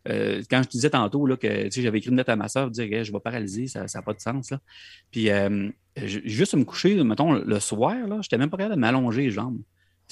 Euh, 0.07 0.43
quand 0.51 0.59
je 0.61 0.67
te 0.67 0.71
disais 0.73 0.91
tantôt 0.91 1.25
là, 1.25 1.35
que 1.35 1.67
j'avais 1.71 1.97
écrit 1.97 2.11
une 2.11 2.17
lettre 2.17 2.29
à 2.29 2.35
ma 2.35 2.47
soeur 2.47 2.65
pour 2.65 2.71
dire 2.71 2.87
que 2.89 3.03
je 3.03 3.11
vais 3.11 3.19
paralyser, 3.19 3.65
ça 3.67 3.85
n'a 3.93 4.01
pas 4.03 4.13
de 4.13 4.19
sens. 4.19 4.51
Là. 4.51 4.59
Puis 5.09 5.31
euh, 5.31 5.69
je- 5.97 6.19
juste 6.25 6.53
me 6.53 6.63
coucher, 6.63 7.03
mettons, 7.03 7.33
le 7.33 7.59
soir, 7.59 7.95
là, 8.07 8.19
j'étais 8.21 8.37
même 8.37 8.51
pas 8.51 8.57
capable 8.57 8.75
de 8.75 8.79
m'allonger 8.79 9.23
les 9.23 9.31
jambes. 9.31 9.57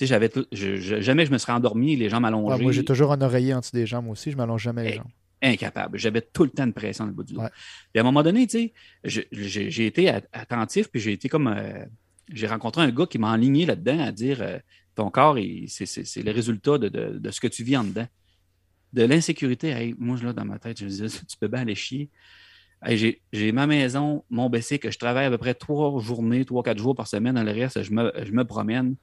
J'avais 0.02 0.32
je- 0.52 0.78
je- 0.78 1.00
jamais 1.02 1.28
je 1.28 1.32
me 1.32 1.38
serais 1.38 1.54
endormi, 1.54 1.96
les 1.96 2.10
jambes 2.10 2.24
Ouais, 2.24 2.30
allongées. 2.30 2.64
moi, 2.64 2.72
j'ai 2.72 2.84
toujours 2.84 3.12
un 3.12 3.22
oreiller 3.22 3.54
en 3.54 3.60
dessous 3.60 3.76
des 3.76 3.86
jambes 3.86 4.10
aussi. 4.10 4.32
Je 4.32 4.38
m'allonge 4.38 4.64
jamais 4.64 4.82
les 4.84 4.90
Hey. 4.90 4.96
jambes. 4.96 5.12
Incapable. 5.44 5.98
J'avais 6.00 6.22
tout 6.22 6.44
le 6.44 6.50
temps 6.50 6.68
de 6.68 6.72
pression 6.72 7.04
dans 7.06 7.10
le 7.10 7.16
bout 7.16 7.24
du 7.24 7.34
dos. 7.34 7.42
Ouais. 7.42 7.50
Puis 7.92 8.00
à 8.00 8.02
un 8.02 8.04
moment 8.04 8.24
donné, 8.24 8.48
tu 8.48 8.72
sais, 9.04 9.28
j'ai 9.32 9.86
été 9.86 10.10
at- 10.10 10.24
attentif, 10.34 10.88
puis 10.90 11.00
j'ai 11.02 11.12
été 11.14 11.30
comme. 11.30 11.48
euh, 11.48 11.86
j'ai 12.32 12.48
rencontré 12.48 12.82
un 12.82 12.90
gars 12.92 13.06
qui 13.06 13.20
m'a 13.20 13.32
enligné 13.32 13.66
là-dedans 13.66 14.00
à 14.00 14.12
dire 14.12 14.42
euh, 14.42 14.58
ton 14.96 15.10
corps, 15.12 15.38
c'est 15.68 16.24
le 16.24 16.32
résultat 16.32 16.78
de, 16.78 16.88
de- 16.90 17.20
de 17.20 17.32
ce 17.32 17.42
que 17.42 17.48
tu 17.48 17.64
vis 17.64 17.78
en 17.78 17.84
dedans. 17.84 18.08
De 18.94 19.04
l'insécurité, 19.04 19.70
hey, 19.70 19.96
moi, 19.98 20.18
là, 20.24 20.34
dans 20.34 20.46
ma 20.46 20.60
tête, 20.60 20.80
je 20.80 20.86
me 20.86 20.90
disais, 20.90 21.08
tu 21.10 21.38
peux 21.40 21.48
bien 21.48 21.62
aller 21.62 21.76
chier. 21.76 22.10
Hey, 22.86 23.20
J'ai 23.32 23.52
ma 23.52 23.66
maison, 23.66 24.24
mon 24.30 24.50
BC, 24.50 24.78
que 24.80 24.92
je 24.92 25.00
travaille 25.00 25.26
à 25.26 25.30
peu 25.30 25.38
près 25.38 25.54
trois 25.54 26.00
journées, 26.02 26.46
trois, 26.46 26.64
quatre 26.64 26.78
jours 26.78 26.96
par 26.96 27.08
semaine. 27.08 27.36
Dans 27.36 27.44
le 27.44 27.52
reste, 27.52 27.82
je 27.82 27.92
me, 27.92 28.12
je 28.24 28.32
me 28.32 28.44
promène. 28.46 28.96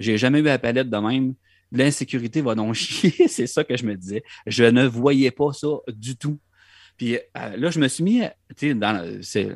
J'ai 0.00 0.18
jamais 0.18 0.40
eu 0.40 0.42
la 0.44 0.58
palette 0.58 0.88
de 0.88 0.96
même. 0.96 1.34
L'insécurité 1.74 2.40
va 2.40 2.54
donc 2.54 2.74
chier, 2.74 3.28
c'est 3.28 3.46
ça 3.46 3.64
que 3.64 3.76
je 3.76 3.84
me 3.84 3.94
disais. 3.96 4.22
Je 4.46 4.64
ne 4.64 4.86
voyais 4.86 5.30
pas 5.30 5.52
ça 5.52 5.68
du 5.88 6.16
tout. 6.16 6.38
Puis 6.96 7.16
euh, 7.16 7.56
là, 7.56 7.70
je 7.70 7.80
me 7.80 7.88
suis 7.88 8.04
mis, 8.04 8.20
tu 8.56 8.68
sais, 8.68 8.74
dans 8.74 9.18
c'est 9.20 9.48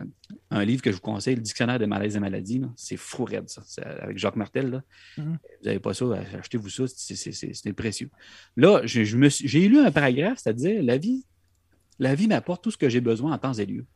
un 0.51 0.65
livre 0.65 0.83
que 0.83 0.91
je 0.91 0.97
vous 0.97 1.01
conseille, 1.03 1.37
le 1.37 1.41
Dictionnaire 1.41 1.79
des 1.79 1.87
malaises 1.87 2.17
et 2.17 2.21
maladies. 2.21 2.61
C'est 2.75 2.97
fou 2.97 3.25
raide, 3.25 3.49
ça. 3.49 3.63
Avec 4.01 4.19
Jacques 4.19 4.35
Martel. 4.35 4.71
Là. 4.71 4.83
Mhm. 5.17 5.39
Vous 5.61 5.67
n'avez 5.67 5.79
pas 5.79 5.95
ça, 5.95 6.07
achetez-vous 6.37 6.69
ça, 6.69 6.85
c'est- 6.89 7.73
précieux. 7.73 8.11
Là, 8.57 8.81
j'ai 8.85 9.69
lu 9.69 9.79
un 9.79 9.93
paragraphe, 9.93 10.41
c'est-à-dire 10.43 10.83
la 10.83 10.99
vie, 10.99 11.25
la 12.01 12.17
vie 12.17 12.27
m'apporte 12.27 12.65
tout 12.65 12.73
ce 12.73 12.77
que 12.77 12.89
j'ai 12.89 13.01
besoin 13.01 13.33
en 13.33 13.39
temps 13.39 13.53
et 13.55 13.67
lieu. 13.67 13.87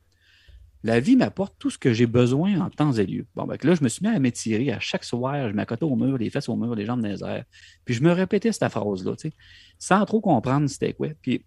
La 0.85 0.99
vie 0.99 1.17
m'apporte 1.17 1.55
tout 1.59 1.71
ce 1.71 1.79
que 1.79 1.93
j'ai 1.93 2.07
besoin 2.07 2.61
en 2.61 2.69
temps 2.69 2.93
et 2.93 3.07
lieu. 3.07 3.27
Bon, 3.37 3.45
ben, 3.45 3.57
là, 3.63 3.75
je 3.75 3.85
me 3.85 3.89
suis 3.89 4.05
mis 4.05 4.13
à 4.13 4.19
m'étirer 4.19 4.73
à 4.73 4.81
chaque 4.81 5.05
soir, 5.05 5.49
je 5.49 5.55
m'accotais 5.55 5.85
au 5.85 5.95
mur, 5.95 6.19
les 6.19 6.29
fesses 6.29 6.49
au 6.49 6.57
mur, 6.57 6.75
les 6.75 6.87
jambes 6.87 7.01
dans 7.01 7.09
les 7.09 7.23
airs. 7.23 7.45
Puis 7.85 7.95
je 7.95 8.03
me 8.03 8.11
répétais 8.11 8.51
cette 8.53 8.69
phrase-là, 8.71 9.15
tu 9.17 9.29
sais, 9.29 9.35
sans 9.79 10.05
trop 10.05 10.21
comprendre 10.21 10.69
c'était 10.69 10.93
quoi. 10.93 11.09
Puis 11.23 11.45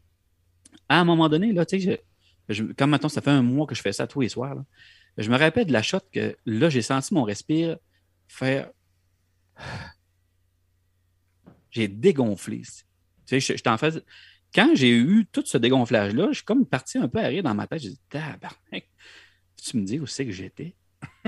à 0.88 1.00
un 1.00 1.04
moment 1.04 1.28
donné, 1.28 1.52
là, 1.52 1.66
tu 1.66 1.82
sais, 1.82 2.04
comme 2.78 2.92
maintenant, 2.92 3.10
ça 3.10 3.22
fait 3.22 3.32
un 3.32 3.42
mois 3.42 3.68
que 3.68 3.76
je 3.76 3.82
fais 3.82 3.92
ça 3.92 4.08
tous 4.08 4.22
les 4.22 4.30
soirs, 4.30 4.56
là, 4.56 4.64
je 5.18 5.30
me 5.30 5.38
rappelle 5.38 5.66
de 5.66 5.74
la 5.74 5.82
shot 5.82 6.00
que 6.12 6.36
là, 6.46 6.70
j'ai 6.70 6.82
senti 6.82 7.14
mon 7.14 7.24
respire 7.24 7.78
faire. 8.28 8.70
J'ai 11.72 11.88
dégonflé. 11.90 12.62
Tu 12.62 12.72
sais, 13.26 13.40
je, 13.42 13.54
je 13.58 13.78
fais. 13.78 14.02
Quand 14.54 14.76
j'ai 14.76 14.98
eu 14.98 15.28
tout 15.30 15.44
ce 15.46 15.58
dégonflage-là, 15.58 16.30
je 16.30 16.36
suis 16.36 16.46
comme 16.46 16.66
parti 16.66 16.98
un 16.98 17.10
peu 17.10 17.20
à 17.20 17.28
rire 17.28 17.44
dans 17.44 17.54
ma 17.54 17.68
tête. 17.68 17.82
J'ai 17.82 17.90
dit, 17.90 18.00
tabarnak, 18.08 18.90
tu 19.64 19.78
me 19.78 19.84
dis 19.86 20.00
où 20.00 20.06
c'est 20.06 20.26
que 20.26 20.32
j'étais? 20.32 20.74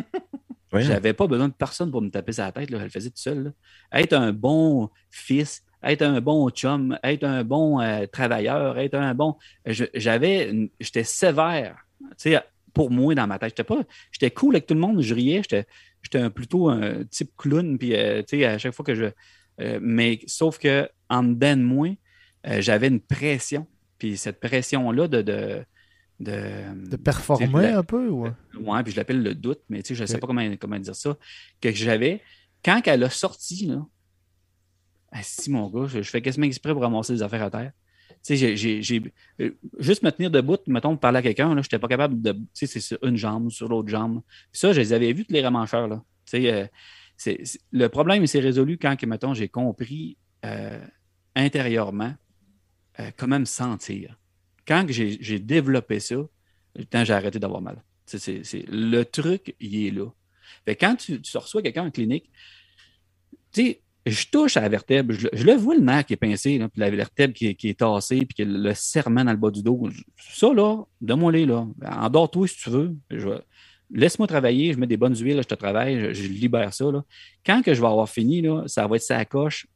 J'avais 0.74 1.14
pas 1.14 1.28
besoin 1.28 1.48
de 1.48 1.54
personne 1.54 1.90
pour 1.92 2.02
me 2.02 2.10
taper 2.10 2.34
sa 2.34 2.52
tête. 2.52 2.70
Là. 2.70 2.78
Elle 2.80 2.84
le 2.86 2.90
faisait 2.90 3.10
tout 3.10 3.18
seul. 3.18 3.44
là. 3.46 4.00
Être 4.00 4.14
un 4.14 4.32
bon 4.34 4.90
fils, 5.10 5.64
être 5.82 6.02
un 6.04 6.20
bon 6.22 6.50
chum, 6.50 7.00
être 7.04 7.24
un 7.24 7.44
bon 7.44 7.80
euh, 7.80 8.06
travailleur, 8.06 8.78
être 8.78 8.96
un 8.96 9.16
bon. 9.16 9.38
je- 9.66 9.86
J'avais. 9.94 10.70
J'étais 10.80 11.04
sévère. 11.06 11.78
Tu 12.12 12.32
sais, 12.32 12.40
pour 12.74 12.92
moi, 12.92 13.16
dans 13.16 13.26
ma 13.28 13.40
tête. 13.40 13.50
J'étais 13.52 13.64
pas. 13.64 13.80
J'étais 14.12 14.30
cool 14.30 14.56
avec 14.56 14.68
tout 14.68 14.74
le 14.74 14.80
monde, 14.82 15.02
je 15.02 15.14
riais. 15.16 15.38
J'étais 15.42 15.66
j'étais 16.04 16.20
un, 16.20 16.30
plutôt 16.30 16.70
un 16.70 17.04
type 17.06 17.32
clown. 17.38 17.78
Puis, 17.78 17.96
euh, 17.96 18.22
tu 18.22 18.38
sais, 18.40 18.46
à 18.46 18.58
chaque 18.58 18.74
fois 18.74 18.86
que 18.86 18.94
je. 18.94 19.06
euh, 19.62 19.80
mais 19.82 20.20
sauf 20.28 20.60
que 20.60 20.88
en 21.10 21.24
dedans 21.24 21.56
de 21.58 21.64
moi, 21.64 21.88
j'avais 22.60 22.88
une 22.90 23.00
pression. 23.00 23.66
Puis 23.98 24.18
cette 24.18 24.40
pression-là 24.42 25.08
de. 25.08 25.22
de 25.22 25.64
de, 26.20 26.90
De 26.90 26.96
performer 26.98 27.68
un 27.74 27.84
peu 27.84 28.08
ou... 28.10 28.26
Ouais, 28.60 28.84
puis 28.84 28.92
je 28.92 28.98
l'appelle 28.98 29.22
le 29.22 29.36
doute, 29.36 29.62
mais 29.70 29.82
je 29.88 29.94
ne 30.02 30.06
sais 30.08 30.18
pas 30.18 30.28
comment, 30.28 30.56
comment 30.60 30.80
dire 30.80 30.96
ça, 30.96 31.16
que 31.62 31.72
j'avais. 31.72 32.22
Quand 32.66 32.82
elle 32.88 33.04
a 33.04 33.10
sorti, 33.10 33.68
là, 33.68 33.86
ah, 35.12 35.20
si 35.24 35.50
mon 35.52 35.70
gars, 35.70 35.88
je, 35.88 36.02
je 36.02 36.10
fais 36.10 36.22
quasiment 36.22 36.46
exprès 36.46 36.74
pour 36.74 36.82
ramasser 36.82 37.14
des 37.14 37.22
affaires 37.22 37.44
à 37.44 37.50
terre. 37.50 37.72
Tu 38.24 38.38
sais, 38.38 38.56
j'ai- 38.58 38.82
j'ai- 38.82 39.14
euh, 39.42 39.52
juste 39.80 40.02
me 40.04 40.10
tenir 40.12 40.32
debout, 40.32 40.58
mettons, 40.68 40.98
parler 40.98 41.20
à 41.20 41.22
quelqu'un, 41.22 41.52
je 41.52 41.56
n'étais 41.58 41.80
pas 41.80 41.88
capable 41.88 42.22
de. 42.22 42.32
Tu 42.34 42.40
sais, 42.54 42.68
c'est 42.68 42.80
sur 42.80 42.98
une 43.04 43.16
jambe, 43.16 43.50
sur 43.52 43.68
l'autre 43.70 43.90
jambe. 43.90 44.22
Puis 44.52 44.60
ça, 44.60 44.74
je 44.74 44.80
les 44.80 44.94
avais 44.94 45.14
vus, 45.14 45.26
tous 45.26 45.34
les 45.34 45.42
ramancheurs, 45.42 45.88
là. 45.88 46.04
Tu 46.26 46.32
sais, 46.42 46.52
euh, 46.54 46.68
c'est- 47.16 47.40
c'est- 47.46 47.60
le 47.72 47.88
problème, 47.90 48.26
s'est 48.28 48.40
résolu 48.40 48.78
quand, 48.78 48.96
que, 48.98 49.06
mettons, 49.06 49.34
j'ai 49.34 49.50
compris 49.50 50.18
euh, 50.46 50.80
intérieurement 51.36 52.14
euh, 53.00 53.12
comment 53.18 53.40
me 53.40 53.46
sentir. 53.46 54.18
Quand 54.68 54.86
j'ai 54.90 55.40
développé 55.40 56.00
ça, 56.00 56.16
j'ai 56.76 57.14
arrêté 57.14 57.40
d'avoir 57.40 57.62
mal. 57.62 57.84
Le 58.14 59.04
truc, 59.04 59.56
il 59.60 59.88
est 59.88 59.92
là. 59.92 60.08
Fait 60.66 60.76
quand 60.76 60.96
tu, 60.96 61.20
reçois 61.36 61.62
quelqu'un 61.62 61.86
en 61.86 61.92
clinique, 61.92 62.30
tu 63.52 63.62
sais, 63.62 63.82
je 64.06 64.26
touche 64.28 64.56
à 64.56 64.62
la 64.62 64.70
vertèbre, 64.70 65.14
je, 65.14 65.28
je 65.34 65.44
le 65.44 65.54
vois 65.54 65.76
le 65.76 65.82
nerf 65.82 66.06
qui 66.06 66.14
est 66.14 66.18
pincé, 66.18 66.60
puis 66.60 66.80
la 66.80 66.90
vertèbre 66.90 67.34
qui 67.34 67.48
est, 67.48 67.78
tassée, 67.78 68.26
puis 68.26 68.36
que 68.36 68.44
le 68.44 68.74
serment 68.74 69.26
dans 69.26 69.32
le 69.32 69.38
bas 69.38 69.52
du 69.52 69.62
dos. 69.62 69.90
Ça, 70.18 70.54
là, 70.54 70.84
donne-moi-les, 71.02 71.46
là. 71.46 71.68
Endors-toi 71.86 72.48
si 72.48 72.58
tu 72.58 72.70
veux. 72.70 72.96
Laisse-moi 73.90 74.28
travailler, 74.28 74.74
je 74.74 74.80
mets 74.80 74.88
des 74.88 74.98
bonnes 74.98 75.16
huiles, 75.16 75.38
je 75.38 75.48
te 75.48 75.56
travaille, 75.56 76.14
je, 76.14 76.28
libère 76.28 76.74
ça. 76.74 76.92
Là. 76.92 77.04
Quand 77.46 77.62
que 77.62 77.74
je 77.74 77.82
vais 77.82 77.88
avoir 77.88 78.10
fini, 78.10 78.42
là, 78.42 78.64
ça 78.68 78.86
va 78.88 78.98
être 78.98 79.12
à 79.12 79.26
coche. 79.26 79.68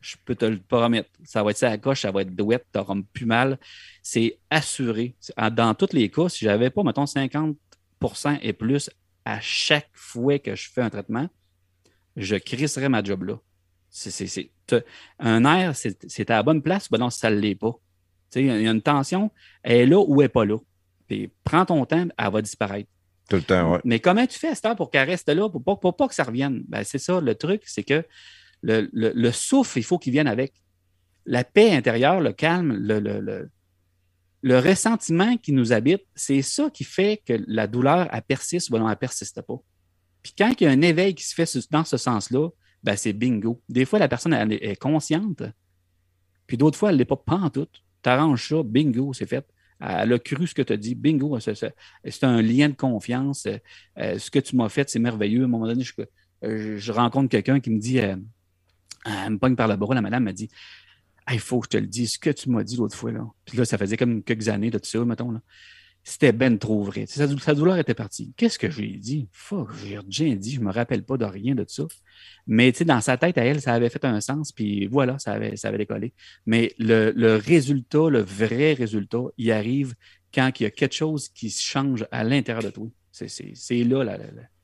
Je 0.00 0.16
peux 0.24 0.34
te 0.34 0.44
le 0.44 0.58
promettre. 0.58 1.10
Ça 1.24 1.42
va 1.42 1.50
être 1.50 1.56
ça 1.58 1.70
à 1.70 1.78
coche, 1.78 2.02
ça 2.02 2.10
va 2.12 2.22
être 2.22 2.34
douette, 2.34 2.66
tu 2.72 2.78
n'auras 2.78 2.94
plus 3.12 3.26
mal. 3.26 3.58
C'est 4.02 4.38
assuré. 4.50 5.16
En- 5.36 5.50
Dans 5.50 5.74
tous 5.74 5.92
les 5.92 6.08
cas, 6.10 6.28
si 6.28 6.44
j'avais 6.44 6.70
pas, 6.70 6.82
mettons, 6.82 7.06
50% 7.06 8.38
et 8.42 8.52
plus 8.52 8.90
à 9.24 9.40
chaque 9.40 9.90
fois 9.92 10.38
que 10.38 10.54
je 10.54 10.70
fais 10.70 10.82
un 10.82 10.90
traitement, 10.90 11.28
je 12.16 12.36
crisserais 12.36 12.88
ma 12.88 13.02
job 13.02 13.24
là. 13.24 13.38
C'est, 13.90 14.10
c'est- 14.10 14.26
c'est- 14.26 14.50
t'as- 14.66 14.80
un 15.18 15.44
air, 15.44 15.74
c'est, 15.74 15.98
c'est 16.08 16.30
à 16.30 16.36
la 16.36 16.42
bonne 16.42 16.62
place, 16.62 16.88
ben 16.90 16.98
non, 16.98 17.10
ça 17.10 17.30
ne 17.30 17.36
l'est 17.38 17.54
pas. 17.54 17.72
Il 18.36 18.44
y 18.46 18.50
a 18.50 18.70
une 18.70 18.82
tension, 18.82 19.30
elle 19.62 19.76
est 19.80 19.86
là 19.86 19.98
ou 19.98 20.20
elle 20.20 20.26
n'est 20.26 20.28
pas 20.28 20.44
là. 20.44 20.58
Puis 21.06 21.30
prends 21.44 21.64
ton 21.64 21.84
temps, 21.86 22.06
elle 22.16 22.30
va 22.30 22.42
disparaître. 22.42 22.88
Tout 23.30 23.36
le 23.36 23.42
temps, 23.42 23.72
ouais. 23.72 23.80
Mais 23.84 23.98
comment 24.00 24.26
tu 24.26 24.38
fais 24.38 24.48
à 24.48 24.54
cette 24.54 24.64
heure 24.66 24.76
pour 24.76 24.90
qu'elle 24.90 25.08
reste 25.08 25.28
là, 25.28 25.48
pour 25.48 25.62
pas, 25.62 25.76
pour 25.76 25.96
pas 25.96 26.08
que 26.08 26.14
ça 26.14 26.24
revienne? 26.24 26.62
Ben, 26.68 26.84
c'est 26.84 26.98
ça, 26.98 27.20
le 27.20 27.34
truc, 27.34 27.62
c'est 27.66 27.82
que 27.82 28.04
le, 28.62 28.88
le- 28.92 29.12
le 29.14 29.32
souffle, 29.32 29.78
il 29.78 29.82
faut 29.84 29.98
qu'il 29.98 30.12
vienne 30.12 30.26
avec. 30.26 30.52
La 31.26 31.44
paix 31.44 31.72
intérieure, 31.72 32.20
le 32.20 32.32
calme, 32.32 32.74
le, 32.74 33.00
le- 33.00 34.58
ressentiment 34.58 35.36
qui 35.36 35.52
nous 35.52 35.72
habite, 35.72 36.02
c'est 36.14 36.42
ça 36.42 36.70
qui 36.70 36.84
fait 36.84 37.22
que 37.26 37.34
la 37.46 37.66
douleur, 37.66 38.08
elle 38.12 38.22
persiste 38.22 38.70
ou 38.70 38.76
elle 38.76 38.96
persiste 38.96 39.42
pas. 39.42 39.56
Puis 40.22 40.32
quand 40.36 40.52
il 40.60 40.64
y 40.64 40.66
a 40.66 40.70
un 40.70 40.82
éveil 40.82 41.14
qui 41.14 41.24
se 41.24 41.34
fait 41.34 41.48
dans 41.70 41.84
ce 41.84 41.96
sens-là, 41.96 42.48
ben, 42.82 42.96
c'est 42.96 43.12
bingo. 43.12 43.60
Des 43.68 43.84
fois, 43.84 43.98
la 43.98 44.08
personne 44.08 44.32
est 44.32 44.80
consciente, 44.80 45.42
puis 46.46 46.56
d'autres 46.56 46.78
fois, 46.78 46.90
elle 46.90 46.96
n'est 46.96 47.04
pas 47.04 47.16
pantoute. 47.16 47.82
Tu 48.02 48.08
arranges 48.08 48.48
ça, 48.48 48.62
bingo, 48.62 49.12
c'est 49.12 49.26
fait. 49.26 49.46
Elle 49.80 50.12
a 50.12 50.18
cru 50.18 50.46
ce 50.46 50.54
que 50.54 50.62
tu 50.62 50.72
as 50.72 50.76
dit, 50.76 50.94
bingo, 50.94 51.38
c'est 51.40 52.24
un 52.24 52.42
lien 52.42 52.68
de 52.68 52.74
confiance. 52.74 53.46
Euh, 53.98 54.18
ce 54.18 54.30
que 54.30 54.38
tu 54.38 54.56
m'as 54.56 54.68
fait, 54.68 54.88
c'est 54.88 54.98
merveilleux. 54.98 55.42
À 55.42 55.44
un 55.44 55.48
moment 55.48 55.66
donné, 55.66 55.84
je, 55.84 55.92
je 56.76 56.92
rencontre 56.92 57.28
quelqu'un 57.28 57.60
qui 57.60 57.70
me 57.70 57.78
dit, 57.78 58.00
euh, 58.00 58.16
elle 59.26 59.32
me 59.32 59.38
pogne 59.38 59.56
par 59.56 59.68
le 59.68 59.76
bras, 59.76 59.94
la 59.94 60.00
madame 60.02 60.24
m'a 60.24 60.32
dit, 60.32 60.48
il 61.30 61.40
faut 61.40 61.60
que 61.60 61.66
je 61.66 61.70
te 61.70 61.76
le 61.76 61.86
dise, 61.86 62.12
ce 62.12 62.18
que 62.18 62.30
tu 62.30 62.50
m'as 62.50 62.62
dit 62.64 62.76
l'autre 62.76 62.96
fois. 62.96 63.12
Là. 63.12 63.26
Puis 63.44 63.58
là, 63.58 63.64
ça 63.64 63.76
faisait 63.78 63.96
comme 63.96 64.22
quelques 64.22 64.48
années 64.48 64.70
de 64.70 64.78
tout 64.78 64.88
ça, 64.88 65.04
mettons. 65.04 65.30
Là. 65.30 65.40
C'était 66.04 66.32
ben 66.32 66.58
trop 66.58 66.82
vrai. 66.84 67.04
Sa, 67.06 67.26
dou- 67.26 67.38
sa 67.38 67.54
douleur 67.54 67.76
était 67.76 67.92
partie. 67.92 68.32
Qu'est-ce 68.36 68.58
que 68.58 68.70
je 68.70 68.80
lui 68.80 68.94
ai 68.94 68.96
dit? 68.96 69.28
Fuck, 69.32 69.68
j'ai 69.84 69.98
rien 69.98 70.36
dit, 70.36 70.52
je 70.52 70.60
me 70.60 70.72
rappelle 70.72 71.02
pas 71.04 71.18
de 71.18 71.26
rien 71.26 71.54
de 71.54 71.66
ça. 71.68 71.84
Mais 72.46 72.72
dans 72.72 73.02
sa 73.02 73.18
tête, 73.18 73.36
à 73.36 73.44
elle, 73.44 73.60
ça 73.60 73.74
avait 73.74 73.90
fait 73.90 74.02
un 74.06 74.20
sens, 74.22 74.52
puis 74.52 74.86
voilà, 74.86 75.18
ça 75.18 75.32
avait, 75.32 75.56
ça 75.56 75.68
avait 75.68 75.76
décollé. 75.78 76.14
Mais 76.46 76.72
le, 76.78 77.36
résultat, 77.36 78.08
le 78.08 78.20
vrai 78.20 78.72
résultat, 78.72 79.24
il 79.36 79.52
arrive 79.52 79.94
quand 80.32 80.50
il 80.58 80.62
y 80.62 80.66
a 80.66 80.70
quelque 80.70 80.94
chose 80.94 81.28
qui 81.28 81.50
se 81.50 81.62
change 81.62 82.06
à 82.10 82.24
l'intérieur 82.24 82.62
de 82.62 82.70
toi. 82.70 82.86
C'est- 83.12 83.28
C'est 83.54 83.84
là 83.84 84.02
la- 84.04 84.18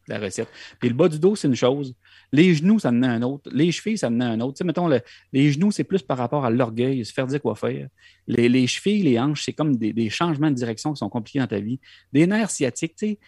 la- 0.09 0.19
recette. 0.19 0.49
Puis 0.81 0.89
le 0.89 0.95
bas 0.95 1.09
du 1.09 1.19
dos, 1.19 1.37
c'est 1.37 1.49
une 1.49 1.55
chose. 1.55 1.95
Les 2.33 2.55
genoux, 2.55 2.79
ça 2.79 2.91
en 2.91 3.03
a 3.03 3.09
un 3.09 3.23
autre. 3.23 3.51
Les 3.53 3.71
chevilles, 3.73 3.99
ça 3.99 4.09
en 4.09 4.21
a 4.21 4.27
un 4.27 4.41
autre. 4.41 4.55
Tu 4.55 4.59
sais, 4.59 4.65
mettons, 4.65 4.89
le- 4.89 5.01
les 5.33 5.53
genoux, 5.53 5.71
c'est 5.71 5.85
plus 5.85 6.03
par 6.03 6.19
rapport 6.19 6.45
à 6.45 6.51
l'orgueil, 6.51 7.05
se 7.05 7.13
faire 7.13 7.27
dire 7.27 7.41
quoi 7.41 7.55
faire. 7.55 7.89
Les, 8.27 8.49
les 8.49 8.67
chevilles, 8.67 9.03
les 9.03 9.19
hanches, 9.19 9.45
c'est 9.45 9.53
comme 9.53 9.77
des, 9.77 9.93
des 9.93 10.11
changements 10.11 10.51
de 10.51 10.57
direction 10.57 10.93
qui 10.93 10.99
sont 10.99 11.09
compliqués 11.09 11.39
dans 11.41 11.47
ta 11.47 11.61
vie. 11.61 11.81
Des 12.13 12.27
nerfs 12.27 12.51
sciatiques, 12.51 12.97
tu 12.97 13.07
sais. 13.07 13.19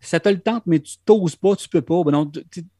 Ça 0.00 0.20
te 0.20 0.28
le 0.28 0.38
tente, 0.38 0.64
mais 0.66 0.78
tu 0.80 0.96
t'oses 1.04 1.36
pas, 1.36 1.56
tu 1.56 1.68
peux 1.68 1.82
pas. 1.82 2.02
Ben 2.04 2.30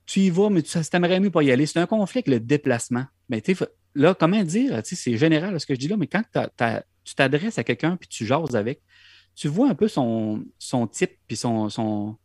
tu, 0.07 0.21
y 0.21 0.31
vas, 0.31 0.51
mais 0.51 0.63
tu 0.63 0.79
t'aimerais 0.91 1.19
mieux 1.19 1.31
pas 1.31 1.43
y 1.43 1.51
aller. 1.51 1.67
C'est 1.67 1.81
un 1.81 1.87
conflit 1.87 2.19
avec 2.19 2.29
le 2.29 2.41
déplacement. 2.41 3.05
Mais 3.29 3.41
tu 3.41 3.57
là, 3.95 4.15
comment 4.15 4.43
dire, 4.45 4.83
tu 4.83 4.95
sais, 4.95 4.97
c'est 4.97 5.17
général 5.17 5.59
ce 5.59 5.67
que 5.67 5.75
je 5.75 5.81
dis 5.81 5.89
là, 5.89 5.97
mais 5.97 6.07
quand 6.07 6.23
tu 6.33 7.15
t'adresses 7.17 7.59
à 7.59 7.65
quelqu'un 7.65 7.97
puis 7.97 8.09
tu 8.09 8.27
jases 8.27 8.55
avec, 8.55 8.83
tu 9.35 9.49
vois 9.49 9.69
un 9.69 9.75
peu 9.75 9.89
son, 9.89 10.45
son 10.59 10.87
type 10.87 11.19
puis 11.27 11.37
son 11.37 12.17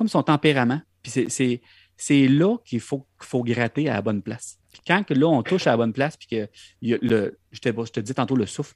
comme 0.00 0.08
son 0.08 0.22
tempérament. 0.22 0.80
Puis 1.02 1.12
c'est- 1.12 1.28
c'est 1.28 1.60
c'est 1.96 2.26
là 2.28 2.56
qu'il 2.64 2.80
faut, 2.80 3.00
qu'il 3.20 3.28
faut 3.28 3.42
gratter 3.44 3.90
à 3.90 3.94
la 3.94 4.00
bonne 4.02 4.22
place. 4.22 4.58
Puis 4.72 4.80
quand 4.86 5.04
que 5.04 5.12
là, 5.12 5.26
on 5.26 5.42
touche 5.42 5.66
à 5.66 5.72
la 5.72 5.76
bonne 5.76 5.92
place, 5.92 6.16
puis 6.16 6.26
que 6.28 6.48
il 6.80 6.88
y 6.88 6.94
a 6.94 6.98
le, 7.02 7.38
je, 7.52 7.60
te, 7.60 7.68
je 7.68 7.92
te 7.92 8.00
dis 8.00 8.14
tantôt 8.14 8.36
le 8.36 8.46
souffle, 8.46 8.74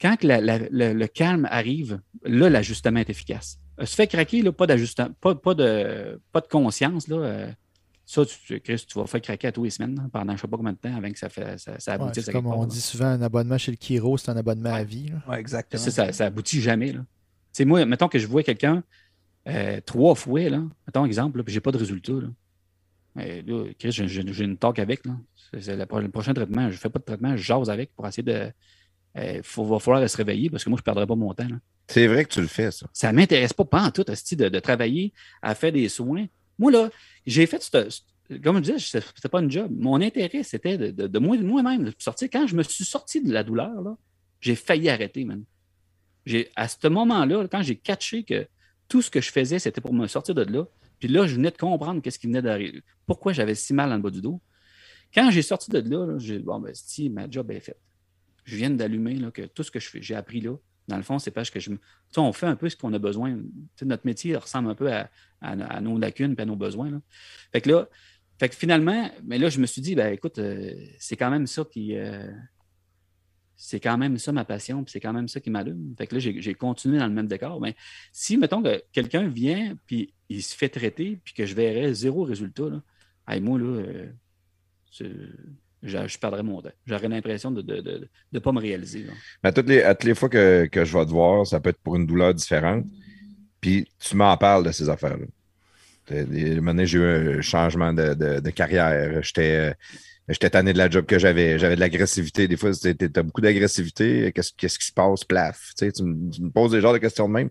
quand 0.00 0.16
que 0.16 0.26
la- 0.26 0.40
la- 0.42 0.58
le, 0.58 0.92
le 0.92 1.06
calme 1.06 1.48
arrive, 1.50 2.00
là, 2.24 2.50
l'ajustement 2.50 3.00
est 3.00 3.08
efficace. 3.08 3.58
Euh, 3.80 3.86
Se 3.86 3.94
fait 3.94 4.06
craquer, 4.06 4.42
là, 4.42 4.52
pas 4.52 4.66
d'ajustement, 4.66 5.08
pas, 5.22 5.34
pas, 5.34 5.54
de, 5.54 6.20
pas 6.30 6.40
de 6.42 6.46
conscience, 6.48 7.08
là. 7.08 7.16
euh, 7.16 7.50
ça, 8.04 8.24
tu, 8.26 8.60
Chris, 8.60 8.84
tu 8.86 8.98
vas 8.98 9.06
faire 9.06 9.20
craquer 9.22 9.48
à 9.48 9.52
tous 9.52 9.64
les 9.64 9.70
semaines, 9.70 9.94
là, 9.96 10.02
pendant 10.12 10.32
je 10.32 10.36
ne 10.36 10.40
sais 10.42 10.48
pas 10.48 10.56
combien 10.58 10.72
de 10.72 10.78
temps 10.78 10.94
avant 10.94 11.10
que 11.10 11.18
ça, 11.18 11.28
fait, 11.30 11.58
ça, 11.58 11.78
ça 11.80 11.94
aboutisse 11.94 12.28
à 12.28 12.32
comme 12.32 12.42
quelque 12.42 12.50
part, 12.50 12.58
on 12.58 12.62
là. 12.62 12.68
dit 12.68 12.80
souvent, 12.82 13.06
un 13.06 13.22
abonnement 13.22 13.56
chez 13.58 13.70
le 13.70 13.76
Kiro, 13.78 14.18
c'est 14.18 14.30
un 14.30 14.36
abonnement 14.36 14.72
à 14.74 14.84
vie. 14.84 15.08
là. 15.08 15.22
Ouais, 15.28 15.40
exactement. 15.40 15.82
Ça, 15.82 16.12
ça, 16.12 16.26
aboutit 16.26 16.60
jamais. 16.60 16.92
Là. 16.92 17.00
Moi, 17.64 17.84
mettons 17.86 18.08
que 18.08 18.18
je 18.18 18.26
vois 18.26 18.42
quelqu'un 18.42 18.82
euh, 19.48 19.80
trois 19.84 20.14
fois, 20.14 20.48
là, 20.48 20.62
mettons 20.86 21.04
exemple, 21.04 21.38
là, 21.38 21.44
puis 21.44 21.52
j'ai 21.54 21.60
pas 21.60 21.72
de 21.72 21.78
résultat. 21.78 22.12
Là. 22.12 22.28
Euh, 23.20 23.42
là, 23.46 23.64
Chris, 23.78 23.92
j'ai, 23.92 24.44
une 24.44 24.56
talk 24.56 24.78
avec. 24.78 25.04
Là. 25.06 25.16
C'est, 25.60 25.76
le, 25.76 25.86
pro- 25.86 26.00
le 26.00 26.10
prochain 26.10 26.34
traitement. 26.34 26.70
Je 26.70 26.76
fais 26.76 26.90
pas 26.90 26.98
de 26.98 27.04
traitement, 27.04 27.36
je 27.36 27.42
jase 27.42 27.70
avec 27.70 27.94
pour 27.94 28.06
essayer 28.06 28.22
de. 28.22 28.52
Il 29.16 29.40
va 29.56 29.78
falloir 29.80 30.08
se 30.08 30.16
réveiller 30.16 30.48
parce 30.50 30.62
que 30.62 30.70
moi, 30.70 30.76
je 30.76 30.82
ne 30.82 30.84
perdrai 30.84 31.06
pas 31.06 31.16
mon 31.16 31.32
temps. 31.34 31.48
C'est 31.88 32.06
vrai 32.06 32.24
que 32.24 32.32
tu 32.32 32.40
le 32.40 32.46
fais, 32.46 32.70
ça. 32.70 32.86
Ça 32.92 33.10
ne 33.10 33.16
m'intéresse 33.16 33.52
pas, 33.52 33.64
pas 33.64 33.82
en 33.82 33.90
tout, 33.90 34.04
de, 34.04 34.48
de 34.48 34.58
travailler 34.60 35.12
à 35.42 35.54
faire 35.56 35.72
des 35.72 35.88
soins. 35.88 36.26
Moi, 36.58 36.70
là, 36.70 36.90
j'ai 37.26 37.46
fait, 37.46 37.60
ce- 37.62 37.88
ce- 37.90 38.34
comme 38.38 38.56
je 38.58 38.72
disais, 38.72 38.78
ce 38.78 38.98
n'était 38.98 39.28
pas 39.28 39.40
une 39.40 39.50
job. 39.50 39.72
Mon 39.74 40.00
intérêt, 40.02 40.42
c'était 40.44 40.76
de, 40.78 40.90
de, 40.90 41.06
de 41.08 41.18
moi- 41.18 41.36
de 41.38 41.42
moi-même 41.42 41.84
de 41.84 41.94
sortir. 41.98 42.28
Quand 42.30 42.46
je 42.46 42.54
me 42.54 42.62
suis 42.62 42.84
sorti 42.84 43.22
de 43.22 43.32
la 43.32 43.42
douleur, 43.42 43.80
là, 43.82 43.96
j'ai 44.40 44.54
failli 44.54 44.88
arrêter, 44.88 45.24
man. 45.24 45.42
À 46.54 46.68
ce 46.68 46.86
moment-là, 46.88 47.48
quand 47.50 47.62
j'ai 47.62 47.76
catché 47.76 48.22
que 48.22 48.46
tout 48.88 49.02
ce 49.02 49.10
que 49.10 49.20
je 49.20 49.30
faisais, 49.30 49.58
c'était 49.58 49.80
pour 49.80 49.94
me 49.94 50.06
sortir 50.06 50.34
de 50.34 50.42
là, 50.42 50.64
puis 50.98 51.08
là, 51.08 51.26
je 51.26 51.36
venais 51.36 51.50
de 51.50 51.56
comprendre 51.56 52.02
qu'est-ce 52.02 52.18
qui 52.18 52.26
venait 52.26 52.42
d'arriver, 52.42 52.82
pourquoi 53.06 53.32
j'avais 53.32 53.54
si 53.54 53.72
mal 53.74 53.90
le 53.90 53.98
bas 53.98 54.10
du 54.10 54.20
dos. 54.20 54.40
Quand 55.14 55.30
j'ai 55.30 55.42
sorti 55.42 55.70
de 55.70 55.78
là, 55.78 56.18
j'ai 56.18 56.38
dit, 56.38 56.44
bon, 56.44 56.58
ben, 56.60 56.72
si, 56.74 57.08
ma 57.08 57.30
job 57.30 57.50
est 57.50 57.60
faite. 57.60 57.80
Je 58.44 58.56
viens 58.56 58.70
d'allumer 58.70 59.18
que 59.32 59.42
tout 59.42 59.62
ce 59.62 59.70
que 59.70 59.78
j'ai 59.80 60.14
appris 60.14 60.40
là. 60.40 60.56
Dans 60.86 60.96
le 60.96 61.02
fond, 61.02 61.18
c'est 61.18 61.30
parce 61.30 61.50
que 61.50 61.60
je. 61.60 61.70
Tu 61.70 61.78
sais, 62.10 62.20
on 62.20 62.32
fait 62.32 62.46
un 62.46 62.56
peu 62.56 62.68
ce 62.70 62.76
qu'on 62.76 62.92
a 62.94 62.98
besoin. 62.98 63.38
Notre 63.82 64.06
métier 64.06 64.34
ressemble 64.36 64.70
un 64.70 64.74
peu 64.74 64.90
à 64.90 65.80
nos 65.82 65.98
lacunes 65.98 66.34
et 66.36 66.40
à 66.40 66.46
nos 66.46 66.56
besoins. 66.56 66.90
Là. 66.90 67.00
Fait 67.52 67.60
que 67.60 67.68
là, 67.70 67.88
fait 68.38 68.48
que 68.48 68.54
finalement, 68.54 69.10
mais 69.24 69.38
là, 69.38 69.50
je 69.50 69.60
me 69.60 69.66
suis 69.66 69.82
dit, 69.82 69.94
ben 69.94 70.12
écoute, 70.12 70.38
euh, 70.38 70.72
c'est 70.98 71.16
quand 71.16 71.30
même 71.30 71.46
ça 71.46 71.64
qui. 71.64 71.96
euh, 71.96 72.26
c'est 73.60 73.80
quand 73.80 73.98
même 73.98 74.16
ça 74.18 74.30
ma 74.30 74.44
passion, 74.44 74.84
puis 74.84 74.92
c'est 74.92 75.00
quand 75.00 75.12
même 75.12 75.26
ça 75.26 75.40
qui 75.40 75.50
m'allume. 75.50 75.92
Fait 75.98 76.06
que 76.06 76.14
là, 76.14 76.20
j'ai 76.20 76.54
continué 76.54 76.98
dans 76.98 77.08
le 77.08 77.12
même 77.12 77.26
décor. 77.26 77.60
Mais 77.60 77.74
si, 78.12 78.38
mettons 78.38 78.62
que 78.62 78.80
quelqu'un 78.92 79.26
vient, 79.26 79.76
puis 79.84 80.14
il 80.28 80.42
se 80.44 80.56
fait 80.56 80.68
traiter, 80.68 81.18
puis 81.24 81.34
que 81.34 81.44
je 81.44 81.56
verrais 81.56 81.92
zéro 81.92 82.22
résultat, 82.22 82.68
là, 82.70 83.40
moi, 83.40 83.58
là, 83.58 83.64
euh, 83.66 84.06
je, 84.92 85.04
je 85.82 86.18
perdrais 86.18 86.44
mon 86.44 86.62
temps. 86.62 86.70
J'aurais 86.86 87.08
l'impression 87.08 87.50
de 87.50 87.60
ne 87.60 87.66
de, 87.66 87.80
de, 87.80 88.08
de 88.32 88.38
pas 88.38 88.52
me 88.52 88.60
réaliser. 88.60 89.06
Mais 89.42 89.48
à 89.48 89.52
toutes 89.52 89.68
les, 89.68 89.82
toutes 89.82 90.04
les 90.04 90.14
fois 90.14 90.28
que, 90.28 90.66
que 90.70 90.84
je 90.84 90.96
vais 90.96 91.04
te 91.04 91.10
voir, 91.10 91.44
ça 91.44 91.58
peut 91.58 91.70
être 91.70 91.80
pour 91.82 91.96
une 91.96 92.06
douleur 92.06 92.32
différente. 92.34 92.86
Puis 93.60 93.88
tu 93.98 94.14
m'en 94.14 94.36
parles 94.36 94.64
de 94.64 94.70
ces 94.70 94.88
affaires-là. 94.88 95.26
Donné, 96.08 96.86
j'ai 96.86 96.98
eu 96.98 97.04
un 97.04 97.40
changement 97.40 97.92
de, 97.92 98.14
de- 98.14 98.40
de 98.40 98.50
carrière. 98.50 99.20
J'étais 99.22 99.70
euh, 99.70 99.74
j'étais 100.28 100.50
tanné 100.50 100.72
de 100.72 100.78
la 100.78 100.88
job 100.90 101.06
que 101.06 101.18
j'avais. 101.18 101.58
J'avais 101.58 101.74
de 101.76 101.80
l'agressivité. 101.80 102.48
Des 102.48 102.56
fois, 102.56 102.70
tu 102.72 102.88
as 102.88 103.22
beaucoup 103.22 103.40
d'agressivité. 103.40 104.32
Qu'est-ce 104.34 104.52
qu'est-ce 104.56 104.78
qui 104.78 104.86
se 104.86 104.92
passe? 104.92 105.24
Plaf. 105.24 105.72
Tu, 105.78 105.86
sais, 105.86 105.92
tu, 105.92 106.02
me, 106.04 106.50
poses 106.50 106.72
des 106.72 106.80
genres 106.80 106.92
de 106.92 106.98
questions 106.98 107.28
de 107.28 107.32
même. 107.34 107.50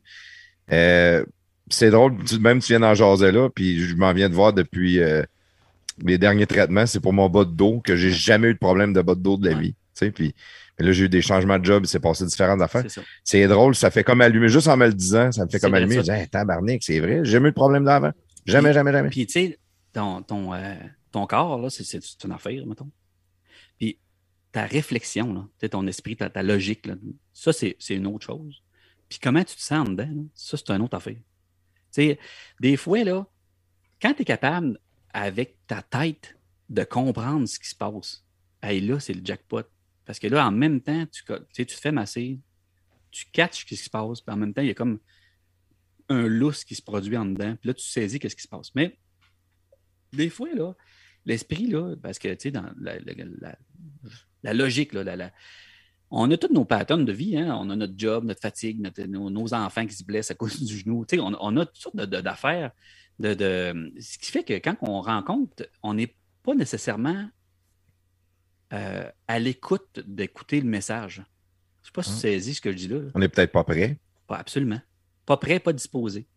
Euh, 0.71 1.23
c'est 1.69 1.89
drôle, 1.89 2.23
tu- 2.23 2.39
même 2.39 2.59
tu 2.59 2.67
viens 2.73 2.79
d'en 2.79 2.93
jaser 2.93 3.31
là, 3.31 3.49
puis 3.49 3.79
je 3.79 3.95
m'en 3.95 4.13
viens 4.13 4.29
de 4.29 4.33
voir 4.35 4.53
depuis 4.53 4.99
euh, 4.99 5.23
mes 6.03 6.17
derniers 6.17 6.45
traitements, 6.47 6.85
c'est 6.85 6.99
pour 6.99 7.13
mon 7.13 7.29
bas 7.29 7.43
de 7.45 7.51
dos, 7.51 7.81
que 7.83 7.95
j'ai 7.95 8.11
jamais 8.11 8.49
eu 8.49 8.53
de 8.53 8.59
problème 8.59 8.93
de 8.93 9.01
bas 9.01 9.15
de 9.15 9.21
dos 9.21 9.37
de 9.37 9.49
la 9.49 9.55
Ouais. 9.55 9.61
vie. 9.61 9.71
Tu 9.73 9.77
sais, 10.05 10.11
puis 10.11 10.33
mais 10.79 10.85
là, 10.85 10.91
j'ai 10.91 11.05
eu 11.05 11.09
des 11.09 11.23
changements 11.23 11.57
de 11.57 11.65
job, 11.65 11.83
il 11.85 11.87
s'est 11.87 11.99
passé 11.99 12.23
différentes 12.25 12.61
affaires. 12.61 12.83
C'est 13.23 13.47
drôle, 13.47 13.73
ça 13.75 13.89
fait 13.89 14.03
comme 14.03 14.21
allumer, 14.21 14.47
juste 14.47 14.67
en 14.67 14.77
me 14.77 14.85
le 14.85 14.93
disant, 14.93 15.31
ça 15.31 15.43
me 15.43 15.49
fait 15.49 15.59
comme 15.59 15.73
allumer. 15.73 15.95
Je 15.95 16.01
dis, 16.01 16.11
hey, 16.11 16.27
tabarnak, 16.27 16.83
c'est 16.83 16.99
vrai, 16.99 17.21
j'ai 17.23 17.31
jamais 17.31 17.47
eu 17.47 17.51
de 17.51 17.55
problème 17.55 17.83
d'avant. 17.83 18.11
Jamais, 18.45 18.69
Puis- 18.69 18.73
jamais, 18.75 18.91
jamais. 18.91 19.09
Puis, 19.09 19.25
tu 19.25 19.33
sais, 19.33 19.57
ton, 19.91 20.21
ton, 20.21 20.53
euh, 20.53 20.75
ton 21.17 21.27
corps, 21.27 21.59
là, 21.59 21.69
c'est, 21.69 22.23
une 22.23 22.31
affaire, 22.31 22.65
mettons. 22.65 22.91
Puis, 23.77 23.99
ta 24.51 24.65
réflexion, 24.65 25.33
là, 25.33 25.69
ton 25.69 25.87
esprit, 25.87 26.15
ta, 26.15 26.43
logique, 26.43 26.87
ça, 27.33 27.51
c'est, 27.53 27.75
une 27.89 28.07
autre 28.07 28.25
chose. 28.25 28.63
Puis, 29.09 29.19
comment 29.21 29.43
tu 29.43 29.55
te 29.55 29.61
sens 29.61 29.89
dedans, 29.89 30.09
là, 30.09 30.23
ça, 30.35 30.57
c'est 30.57 30.69
une 30.69 30.81
autre 30.81 30.95
affaire. 30.95 31.15
Tu 31.15 31.21
sais, 31.91 32.19
des 32.59 32.77
fois, 32.77 33.03
là, 33.03 33.25
quand 34.01 34.13
tu 34.13 34.21
es 34.21 34.25
capable, 34.25 34.79
avec 35.11 35.57
ta 35.65 35.81
tête, 35.81 36.37
de 36.69 36.83
comprendre 36.83 37.47
ce 37.47 37.57
qui 37.57 37.69
se 37.69 37.75
passe, 37.75 38.25
hey, 38.61 38.81
là, 38.81 38.99
c'est 38.99 39.13
le 39.13 39.21
jackpot. 39.23 39.63
Parce 40.05 40.19
que 40.19 40.27
là, 40.27 40.45
en 40.45 40.51
même 40.51 40.81
temps, 40.81 41.05
tu, 41.07 41.23
tu 41.53 41.65
te 41.65 41.73
fais 41.73 41.91
masser, 41.91 42.39
tu 43.09 43.25
catches 43.31 43.61
ce 43.61 43.65
qui 43.65 43.77
se 43.77 43.89
passe, 43.89 44.21
puis 44.21 44.33
en 44.33 44.37
même 44.37 44.53
temps, 44.53 44.61
il 44.61 44.67
y 44.67 44.71
a 44.71 44.75
comme 44.75 44.99
un 46.09 46.27
lousse 46.27 46.63
qui 46.63 46.75
se 46.75 46.81
produit 46.81 47.17
en 47.17 47.25
dedans. 47.25 47.55
Puis 47.55 47.69
là, 47.69 47.73
tu 47.73 47.85
saisis 47.85 48.19
qu'est-ce 48.19 48.35
qui 48.35 48.43
se 48.43 48.47
passe. 48.47 48.75
Mais 48.75 48.97
des 50.13 50.29
fois, 50.29 50.53
là, 50.53 50.75
l'esprit, 51.27 51.67
là, 51.67 51.95
parce 52.01 52.17
que, 52.19 52.29
tu 52.29 52.35
sais, 52.43 52.51
dans 52.51 52.63
la, 52.79 52.97
la- 52.99 53.13
la- 53.41 53.57
la 54.43 54.53
logique, 54.53 54.93
là, 54.93 55.03
la- 55.15 55.31
on 56.09 56.31
a 56.31 56.37
tous 56.37 56.53
nos 56.53 56.63
patterns 56.65 57.03
de 57.05 57.11
vie. 57.11 57.37
Hein? 57.37 57.55
On 57.59 57.69
a 57.69 57.75
notre 57.75 57.93
job, 57.97 58.23
notre 58.25 58.41
fatigue, 58.41 58.79
notre- 58.79 59.03
nos, 59.03 59.29
nos 59.29 59.53
enfants 59.53 59.85
qui 59.85 59.93
se 59.93 60.03
blessent 60.05 60.31
à 60.31 60.35
cause 60.35 60.61
du 60.63 60.77
genou. 60.77 61.05
Tu 61.05 61.17
sais, 61.17 61.21
on, 61.21 61.35
on 61.39 61.57
a 61.57 61.65
toutes 61.65 61.75
sortes 61.77 61.95
de- 61.97 62.21
d'affaires. 62.21 62.71
De, 63.19 63.33
de- 63.33 63.91
ce 63.99 64.17
qui 64.17 64.31
fait 64.31 64.43
que 64.43 64.53
quand 64.53 64.75
on 64.81 65.01
rencontre, 65.01 65.67
on 65.83 65.93
n'est 65.95 66.15
pas 66.43 66.53
nécessairement 66.55 67.27
euh, 68.73 69.09
à 69.27 69.39
l'écoute 69.39 69.99
d'écouter 70.05 70.61
le 70.61 70.67
message. 70.69 71.15
Je 71.15 71.21
ne 71.21 71.25
sais 71.85 71.91
pas 71.93 72.03
si 72.03 72.09
tu 72.11 72.15
Hein? 72.15 72.19
saisis 72.19 72.55
ce 72.55 72.61
que 72.61 72.71
je 72.71 72.77
dis 72.77 72.87
là. 72.87 72.99
là. 72.99 73.11
On 73.15 73.19
n'est 73.19 73.29
peut-être 73.29 73.51
pas 73.51 73.63
prêt. 73.63 73.97
Pas 74.27 74.37
absolument. 74.37 74.81
Pas 75.25 75.37
prêt, 75.37 75.59
pas 75.59 75.73
disposé. 75.73 76.27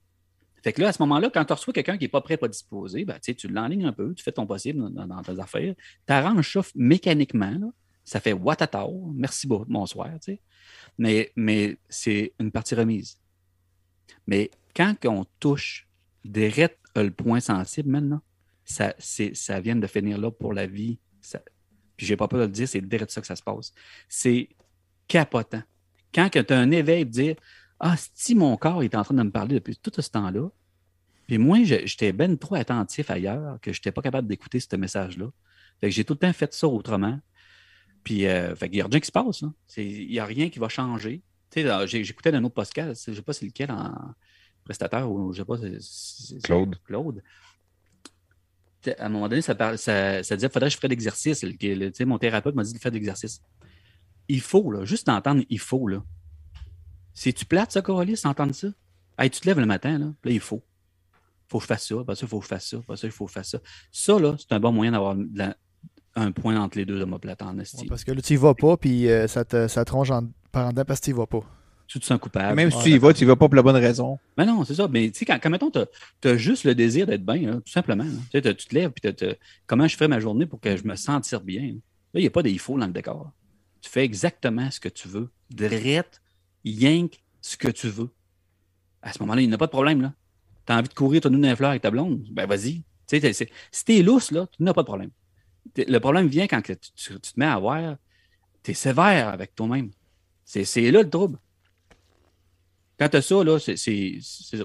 Fait 0.63 0.73
que 0.73 0.81
là, 0.81 0.89
à 0.89 0.93
ce 0.93 1.03
moment-là, 1.03 1.31
quand 1.33 1.45
tu 1.45 1.53
reçois 1.53 1.73
quelqu'un 1.73 1.97
qui 1.97 2.05
n'est 2.05 2.09
pas 2.09 2.21
prêt, 2.21 2.37
pas 2.37 2.49
disposé, 2.49 3.05
ben, 3.05 3.19
tu 3.21 3.49
l'enlignes 3.49 3.87
un 3.87 3.93
peu, 3.93 4.15
tu 4.15 4.23
fais 4.23 4.33
ton 4.33 4.47
possible 4.47 4.91
dans, 4.91 5.23
tes 5.23 5.39
affaires, 5.39 5.75
tu 6.07 6.13
arranges 6.13 6.53
ça 6.53 6.61
mécaniquement, 6.75 7.73
ça 8.05 8.21
fait 8.21 8.33
watatao, 8.33 9.13
merci 9.15 9.47
beaucoup, 9.47 9.71
bonsoir, 9.71 10.09
tu 10.15 10.33
sais. 10.33 10.41
Mais, 10.99 11.33
mais 11.37 11.79
c'est 11.89 12.33
une 12.39 12.51
partie 12.51 12.75
remise. 12.75 13.18
Mais 14.26 14.51
quand 14.75 14.95
on 15.07 15.25
touche 15.39 15.89
direct 16.25 16.79
le 16.97 17.11
point 17.11 17.41
sensible 17.41 17.91
maintenant, 17.91 18.21
ça, 18.64 18.95
ça 18.99 19.61
vient 19.61 19.76
de 19.76 19.87
finir 19.87 20.18
là 20.18 20.30
pour 20.30 20.53
la 20.53 20.67
vie. 20.67 20.99
Ça, 21.21 21.41
puis 21.97 22.07
j'ai 22.07 22.17
pas 22.17 22.29
peur 22.29 22.41
de 22.41 22.45
le 22.47 22.51
dire, 22.51 22.67
c'est 22.67 22.80
direct 22.80 23.11
ça 23.11 23.21
que 23.21 23.26
ça 23.26 23.37
se 23.37 23.43
passe. 23.43 23.72
C'est 24.09 24.49
capotant. 25.07 25.63
Quand 26.14 26.30
tu 26.30 26.39
as 26.39 26.59
un 26.59 26.71
éveil 26.71 27.05
de 27.05 27.11
dire 27.11 27.37
Ah, 27.79 27.95
si 28.14 28.34
mon 28.34 28.57
corps 28.57 28.83
est 28.83 28.95
en 28.95 29.03
train 29.05 29.14
de 29.14 29.22
me 29.22 29.30
parler 29.30 29.57
depuis 29.57 29.76
tout 29.76 29.93
ce 29.95 30.09
temps-là, 30.09 30.49
puis 31.31 31.39
moi, 31.39 31.63
j'étais 31.63 32.13
ben 32.13 32.37
trop 32.37 32.57
attentif 32.57 33.09
ailleurs 33.09 33.61
que 33.61 33.73
je 33.73 33.79
n'étais 33.79 33.93
pas 33.93 34.03
capable 34.03 34.27
d'écouter 34.27 34.59
ce 34.59 34.75
message-là. 34.75 35.27
Fait 35.81 35.87
que 35.89 35.95
j'ai 35.95 36.05
tout 36.05 36.15
le 36.15 36.19
temps 36.19 36.33
fait 36.33 36.53
ça 36.53 36.67
autrement. 36.67 37.21
Puis, 38.03 38.27
euh, 38.27 38.57
fait 38.57 38.69
qu'il 38.69 38.79
n'y 38.79 38.83
a 38.83 38.87
rien 38.89 38.99
qui 38.99 39.07
se 39.07 39.13
passe. 39.13 39.45
hein. 39.45 39.55
Il 39.77 40.09
n'y 40.09 40.19
a 40.19 40.25
rien 40.25 40.51
qui 40.51 40.59
va 40.59 40.69
changer. 40.69 41.23
Là, 41.55 41.87
j'écoutais 41.87 42.35
un 42.35 42.43
autre 42.43 42.55
podcast, 42.57 43.05
je 43.07 43.13
ne 43.13 43.17
sais 43.17 43.23
pas 43.23 43.33
c'est 43.33 43.47
lequel 43.47 43.71
en 43.71 43.95
prestataire 44.65 45.09
ou 45.09 45.33
je 45.33 45.39
sais 45.39 45.45
pas. 45.45 45.57
c'est- 45.57 45.79
c'est- 45.81 46.43
Claude. 46.43 46.75
Claude. 46.83 47.23
À 48.99 49.07
un 49.07 49.09
moment 49.09 49.29
donné, 49.29 49.41
ça, 49.41 49.55
parle- 49.55 49.79
ça, 49.79 50.25
ça 50.25 50.35
disait 50.35 50.49
qu'il 50.49 50.53
faudrait 50.53 50.69
que 50.69 50.73
je 50.73 50.79
ferais 50.79 50.89
de 50.89 50.95
l'exercice. 50.95 51.45
Le- 51.45 51.53
le- 51.61 52.07
Mon 52.07 52.19
thérapeute 52.19 52.57
m'a 52.57 52.65
dit 52.65 52.73
de 52.73 52.79
faire 52.79 52.91
de 52.91 52.97
l'exercice. 52.97 53.41
Il 54.27 54.41
faut, 54.41 54.73
là, 54.73 54.85
juste 54.85 55.09
entendre, 55.09 55.45
il 55.49 55.61
faut. 55.61 55.87
là. 55.87 56.03
C'est-tu 57.15 57.45
plate, 57.45 57.71
ça, 57.71 57.83
Coralis, 57.83 58.21
entendre 58.25 58.53
ça? 58.53 58.67
Hey, 59.17 59.31
tu 59.31 59.41
te 59.41 59.47
lèves 59.47 59.61
le 59.61 59.67
matin, 59.67 59.97
là, 59.97 60.07
là, 60.25 60.31
il 60.33 60.41
faut. 60.41 60.65
Faut 61.51 61.59
que 61.59 61.63
je 61.64 61.68
fasse 61.68 61.87
ça, 61.87 61.95
après 62.01 62.14
ça, 62.14 62.21
il 62.22 62.29
faut 62.29 62.39
que 62.39 62.45
je 62.45 62.49
fasse 62.49 62.67
ça, 62.68 62.77
après 62.79 62.97
ça, 62.97 63.07
il 63.07 63.11
faut 63.11 63.27
que 63.27 63.31
je 63.31 63.35
fasse 63.35 63.51
ça. 63.51 63.59
Ça, 63.91 64.18
là, 64.18 64.37
c'est 64.39 64.53
un 64.53 64.61
bon 64.61 64.72
moyen 64.72 64.93
d'avoir 64.93 65.17
un 66.17 66.33
point 66.33 66.61
entre 66.61 66.79
les 66.79 66.85
deux 66.85 66.99
de 66.99 67.05
ma 67.05 67.18
plate 67.18 67.43
en 67.43 67.59
esti. 67.59 67.83
Ouais, 67.83 67.87
parce 67.89 68.05
que 68.05 68.13
là, 68.13 68.21
tu 68.21 68.35
y 68.35 68.37
vas 68.37 68.55
pas, 68.55 68.77
puis 68.77 69.09
euh, 69.09 69.27
ça, 69.27 69.45
te, 69.45 69.68
ça 69.68 69.85
te 69.85 69.93
ronge 69.93 70.11
en, 70.11 70.22
dedans 70.22 70.85
parce 70.87 71.01
que 71.01 71.05
tu 71.07 71.11
y 71.11 71.14
vas 71.14 71.27
pas. 71.27 71.41
tu 71.87 72.01
te 72.01 72.05
sens 72.05 72.18
coupable. 72.18 72.55
Même 72.55 72.71
si 72.71 72.77
Ah, 72.79 72.83
tu 72.85 72.91
y 72.91 72.99
vas, 72.99 73.13
tu 73.13 73.25
y 73.25 73.27
vas 73.27 73.37
pas 73.37 73.49
pour 73.49 73.55
la 73.57 73.63
bonne 73.63 73.77
raison. 73.77 74.18
Mais 74.37 74.45
non, 74.47 74.64
c'est 74.64 74.75
ça. 74.75 74.89
Mais 74.89 75.11
tu 75.11 75.21
sais, 75.21 75.25
quand, 75.25 75.39
quand 75.43 75.51
mettons, 75.51 75.71
tu 75.71 76.29
as, 76.29 76.37
juste 76.37 76.64
le 76.64 76.75
désir 76.75 77.07
d'être 77.07 77.25
bien, 77.25 77.53
là, 77.53 77.55
tout 77.55 77.72
simplement. 77.72 78.05
là. 78.05 78.41
Tu, 78.41 78.41
te 78.41 78.75
lèves, 78.75 78.91
puis 78.91 79.14
comment 79.67 79.87
je 79.87 79.97
ferais 79.97 80.09
ma 80.09 80.21
journée 80.21 80.47
pour 80.47 80.61
que 80.61 80.77
je 80.77 80.85
me 80.85 80.97
sente 80.97 81.33
bien? 81.45 81.75
Là, 82.13 82.21
il 82.21 82.22
n'y 82.22 82.27
a 82.27 82.31
pas 82.31 82.43
des 82.43 82.57
faut 82.59 82.79
dans 82.79 82.87
le 82.87 82.93
décor. 82.93 83.31
Tu 83.81 83.89
fais 83.89 84.05
exactement 84.05 84.71
ce 84.71 84.81
que 84.81 84.89
tu 84.89 85.09
veux. 85.09 85.31
Drette, 85.51 86.21
yank 86.64 87.22
ce 87.41 87.57
que 87.57 87.68
tu 87.68 87.89
veux. 87.89 88.11
À 89.03 89.13
ce 89.13 89.21
moment-là, 89.21 89.41
il 89.43 89.49
n'y 89.49 89.55
a 89.55 89.59
pas 89.59 89.67
de 89.67 89.71
problème. 89.71 90.01
Tu 90.01 90.07
as 90.68 90.76
envie 90.78 90.88
de 90.88 90.95
courir 90.95 91.20
ton 91.20 91.30
dans 91.30 91.38
les 91.38 91.57
fleurs 91.57 91.70
avec 91.70 91.82
ta 91.82 91.91
blonde? 91.91 92.24
Ben 92.30 92.46
vas-y. 92.46 92.82
T'es- 93.07 93.32
si 93.32 93.84
tu 93.84 93.96
es 93.96 94.03
lousse, 94.03 94.30
là, 94.30 94.46
tu 94.46 94.62
n'as 94.62 94.72
pas 94.72 94.82
de 94.82 94.87
problème. 94.87 95.11
T'es- 95.74 95.84
Le 95.87 95.99
problème 96.00 96.26
vient 96.28 96.46
quand 96.46 96.62
tu, 96.62 96.76
tu- 96.76 97.14
tu 97.20 97.32
te 97.32 97.38
mets 97.41 97.46
à 97.46 97.58
voir, 97.58 97.96
tu 98.62 98.70
es 98.70 98.74
sévère 98.74 99.28
avec 99.28 99.54
toi-même. 99.54 99.91
C'est 100.45 100.64
là 100.91 101.03
le 101.03 101.11
trouble. 101.11 101.38
Quand 102.99 103.08
tu 103.08 103.16
as 103.16 103.22
ça, 103.22 103.42
là, 103.45 103.58
c'est 103.58 103.76
ça. 104.20 104.64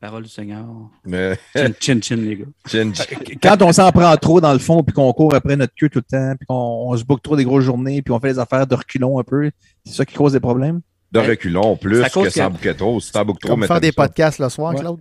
Parole 0.00 0.24
du 0.24 0.28
Seigneur. 0.28 0.66
Mais, 1.04 1.38
Chin, 1.56 1.72
chin, 1.80 2.00
chin, 2.02 2.16
les 2.16 2.36
gars. 2.36 2.44
Chin- 2.66 2.92
Quand 3.40 3.62
on 3.62 3.72
s'en 3.72 3.92
prend 3.92 4.16
trop 4.16 4.40
dans 4.40 4.52
le 4.52 4.58
fond, 4.58 4.82
puis 4.82 4.92
qu'on 4.92 5.12
court 5.12 5.32
après 5.32 5.54
notre 5.56 5.74
queue 5.76 5.88
tout 5.88 6.00
le 6.00 6.02
temps, 6.18 6.34
puis 6.36 6.44
qu'on 6.46 6.54
on 6.90 6.96
se 6.96 7.04
boucle 7.04 7.22
trop 7.22 7.36
des 7.36 7.44
grosses 7.44 7.62
journées, 7.64 8.02
puis 8.02 8.12
on 8.12 8.18
fait 8.18 8.28
les 8.32 8.38
affaires 8.40 8.66
de 8.66 8.74
reculons 8.74 9.20
un 9.20 9.22
peu, 9.24 9.48
c'est 9.84 9.92
ça 9.94 10.04
qui 10.04 10.14
cause 10.16 10.32
des 10.32 10.40
problèmes? 10.40 10.80
De 11.12 11.18
reculons 11.20 11.76
plus 11.76 12.02
cause 12.10 12.24
que 12.24 12.30
sans 12.30 12.48
que- 12.48 12.52
bouquet 12.54 12.74
trop. 12.74 12.98
Si 13.00 13.12
t'en 13.12 13.24
bouques 13.24 13.40
trop, 13.40 13.56
mais 13.56 13.66
faire 13.66 13.80
des 13.80 13.88
ça. 13.88 13.92
podcasts 13.94 14.38
le 14.38 14.48
soir, 14.48 14.72
Ouais. 14.74 14.80
Claude. 14.80 15.00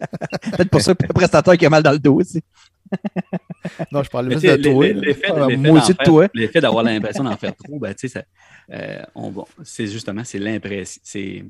Peut-être 0.56 0.70
pour 0.70 0.80
ça 0.80 0.94
que 0.94 1.02
le 1.06 1.12
prestataire 1.12 1.56
qui 1.56 1.66
a 1.66 1.70
mal 1.70 1.82
dans 1.82 1.92
le 1.92 1.98
dos 1.98 2.20
aussi. 2.20 2.42
Non, 3.92 4.02
je 4.02 4.10
parle 4.10 4.30
juste 4.32 4.44
de 4.44 4.56
toi. 4.70 4.86
l'effet- 4.88 6.56
Ah, 6.58 6.60
d'avoir 6.60 6.82
l'impression 6.82 7.24
d'en 7.24 7.36
faire 7.36 7.54
trop, 7.56 7.78
ben, 7.78 7.94
tu 7.94 8.08
sais, 8.08 8.18
ça, 8.20 8.24
euh, 8.72 9.02
on 9.14 9.32
c'est 9.62 9.86
justement, 9.86 10.24
c'est 10.24 10.38
l'impression, 10.40 11.00
c'est, 11.04 11.44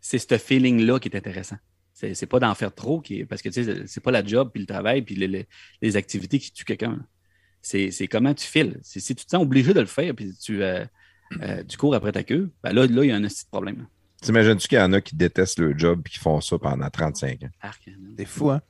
c'est 0.00 0.18
ce 0.18 0.38
feeling-là 0.38 0.98
qui 0.98 1.08
est 1.08 1.16
intéressant. 1.16 1.56
C'est, 1.92 2.14
c'est 2.14 2.26
pas 2.26 2.40
d'en 2.40 2.54
faire 2.54 2.74
trop, 2.74 3.00
qui 3.00 3.20
est, 3.20 3.24
parce 3.26 3.40
que 3.42 3.50
tu 3.50 3.62
sais, 3.62 3.82
c'est 3.86 4.02
pas 4.02 4.10
la 4.10 4.24
job, 4.24 4.50
puis 4.52 4.60
le 4.62 4.66
travail, 4.66 5.02
puis 5.02 5.14
les, 5.14 5.28
les- 5.28 5.46
les 5.82 5.96
activités 5.96 6.38
qui 6.38 6.50
tuent 6.52 6.64
quelqu'un. 6.64 6.98
C'est, 7.62 7.90
c'est 7.90 8.08
comment 8.08 8.34
tu 8.34 8.46
files. 8.46 8.78
C'est- 8.82 9.00
si 9.00 9.14
tu 9.14 9.24
te 9.24 9.30
sens 9.30 9.42
obligé 9.42 9.74
de 9.74 9.80
le 9.80 9.86
faire, 9.86 10.14
puis 10.14 10.34
tu, 10.42 10.62
euh, 10.62 10.84
euh, 11.42 11.62
tu 11.68 11.76
cours 11.76 11.94
après 11.94 12.12
ta 12.12 12.22
queue, 12.22 12.50
ben 12.62 12.72
là, 12.72 12.86
là, 12.86 13.04
il 13.04 13.08
y 13.08 13.12
a 13.12 13.16
un 13.16 13.22
petit 13.22 13.44
problème. 13.50 13.86
T'imagines-tu 14.22 14.68
qu'il 14.68 14.78
y 14.78 14.80
en 14.80 14.92
a 14.92 15.00
qui 15.00 15.16
détestent 15.16 15.58
le 15.58 15.76
job 15.76 16.02
et 16.06 16.08
qui 16.10 16.18
font 16.18 16.40
ça 16.40 16.58
pendant 16.58 16.88
35 16.88 17.42
ans? 17.44 17.48
Arc, 17.60 17.82
hein. 17.88 17.92
C'est 18.18 18.24
fou, 18.24 18.50
hein? 18.50 18.60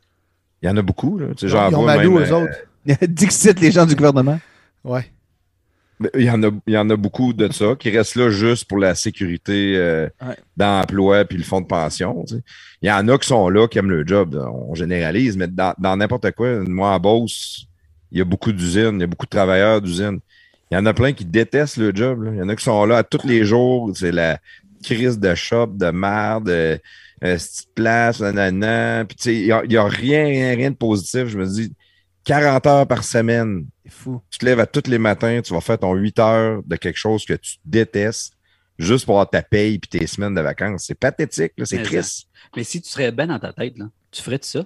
Il 0.62 0.66
y 0.66 0.68
en 0.68 0.76
a 0.76 0.82
beaucoup, 0.82 1.18
là. 1.18 1.28
Tu 1.28 1.40
sais, 1.40 1.46
Ils 1.46 1.50
j'en 1.50 1.72
ont 1.74 1.84
mal 1.84 2.04
eux 2.06 2.10
euh, 2.10 2.42
autres? 2.44 2.58
Dixit 3.08 3.60
les 3.60 3.70
gens 3.70 3.86
du 3.86 3.94
gouvernement. 3.94 4.40
Ouais. 4.82 5.06
Mais 6.00 6.10
Il 6.14 6.22
y, 6.24 6.30
en 6.30 6.42
a, 6.42 6.50
il 6.66 6.72
y 6.74 6.76
en 6.78 6.90
a 6.90 6.96
beaucoup 6.96 7.32
de 7.32 7.52
ça 7.52 7.76
qui 7.78 7.90
restent 7.90 8.16
là 8.16 8.28
juste 8.30 8.64
pour 8.64 8.78
la 8.78 8.94
sécurité 8.96 9.76
euh, 9.76 10.08
Ouais. 10.26 10.36
d'emploi 10.56 11.24
puis 11.24 11.38
le 11.38 11.44
fonds 11.44 11.60
de 11.60 11.66
pension. 11.66 12.24
tu 12.26 12.34
sais. 12.34 12.42
Il 12.82 12.88
y 12.88 12.92
en 12.92 13.06
a 13.08 13.16
qui 13.18 13.28
sont 13.28 13.48
là, 13.48 13.68
qui 13.68 13.78
aiment 13.78 13.90
le 13.90 14.04
job. 14.06 14.34
On 14.34 14.74
généralise, 14.74 15.36
mais 15.36 15.46
dans 15.46 15.72
dans 15.78 15.96
n'importe 15.96 16.30
quoi, 16.32 16.60
moi 16.66 16.90
en 16.90 16.98
Beauce, 16.98 17.66
il 18.10 18.18
y 18.18 18.20
a 18.20 18.24
beaucoup 18.24 18.52
d'usines, 18.52 18.96
il 18.96 19.00
y 19.00 19.04
a 19.04 19.06
beaucoup 19.06 19.26
de 19.26 19.30
travailleurs 19.30 19.80
d'usines. 19.80 20.18
Il 20.74 20.78
y 20.78 20.80
en 20.80 20.86
a 20.86 20.92
plein 20.92 21.12
qui 21.12 21.24
détestent 21.24 21.76
le 21.76 21.94
job. 21.94 22.24
là. 22.24 22.32
Il 22.32 22.38
y 22.38 22.42
en 22.42 22.48
a 22.48 22.56
qui 22.56 22.64
sont 22.64 22.84
là 22.84 22.96
à 22.98 23.02
tous 23.04 23.24
les 23.24 23.44
jours. 23.44 23.92
C'est 23.94 24.10
la 24.10 24.40
crise 24.82 25.20
de 25.20 25.32
shop, 25.36 25.68
de 25.68 25.86
merde, 25.92 26.48
euh, 26.48 26.76
euh, 27.22 27.36
petite 27.36 27.68
place, 27.76 28.18
nanana. 28.18 29.04
Puis 29.04 29.16
tu 29.16 29.22
sais, 29.22 29.34
il 29.36 29.68
n'y 29.68 29.76
a, 29.76 29.82
a 29.84 29.88
rien, 29.88 30.24
rien, 30.26 30.56
rien 30.56 30.70
de 30.72 30.76
positif. 30.76 31.28
Je 31.28 31.38
me 31.38 31.46
dis, 31.46 31.72
40 32.24 32.66
heures 32.66 32.86
par 32.88 33.04
semaine, 33.04 33.66
C'est 33.84 33.92
fou. 33.92 34.20
tu 34.30 34.40
te 34.40 34.44
lèves 34.44 34.58
à 34.58 34.66
tous 34.66 34.90
les 34.90 34.98
matins, 34.98 35.40
tu 35.44 35.54
vas 35.54 35.60
faire 35.60 35.78
ton 35.78 35.94
8 35.94 36.18
heures 36.18 36.62
de 36.66 36.74
quelque 36.74 36.98
chose 36.98 37.24
que 37.24 37.34
tu 37.34 37.56
détestes 37.64 38.32
juste 38.76 39.04
pour 39.04 39.14
avoir 39.14 39.30
ta 39.30 39.42
paye 39.42 39.78
puis 39.78 40.00
tes 40.00 40.06
semaines 40.08 40.34
de 40.34 40.40
vacances. 40.40 40.86
C'est 40.88 40.98
pathétique, 40.98 41.52
là, 41.56 41.66
c'est 41.66 41.82
triste. 41.82 42.26
Mais 42.56 42.64
si 42.64 42.82
tu 42.82 42.90
serais 42.90 43.12
bien 43.12 43.28
dans 43.28 43.38
ta 43.38 43.52
tête, 43.52 43.78
là, 43.78 43.84
tu 44.10 44.20
ferais 44.22 44.38
de 44.38 44.44
ça? 44.44 44.64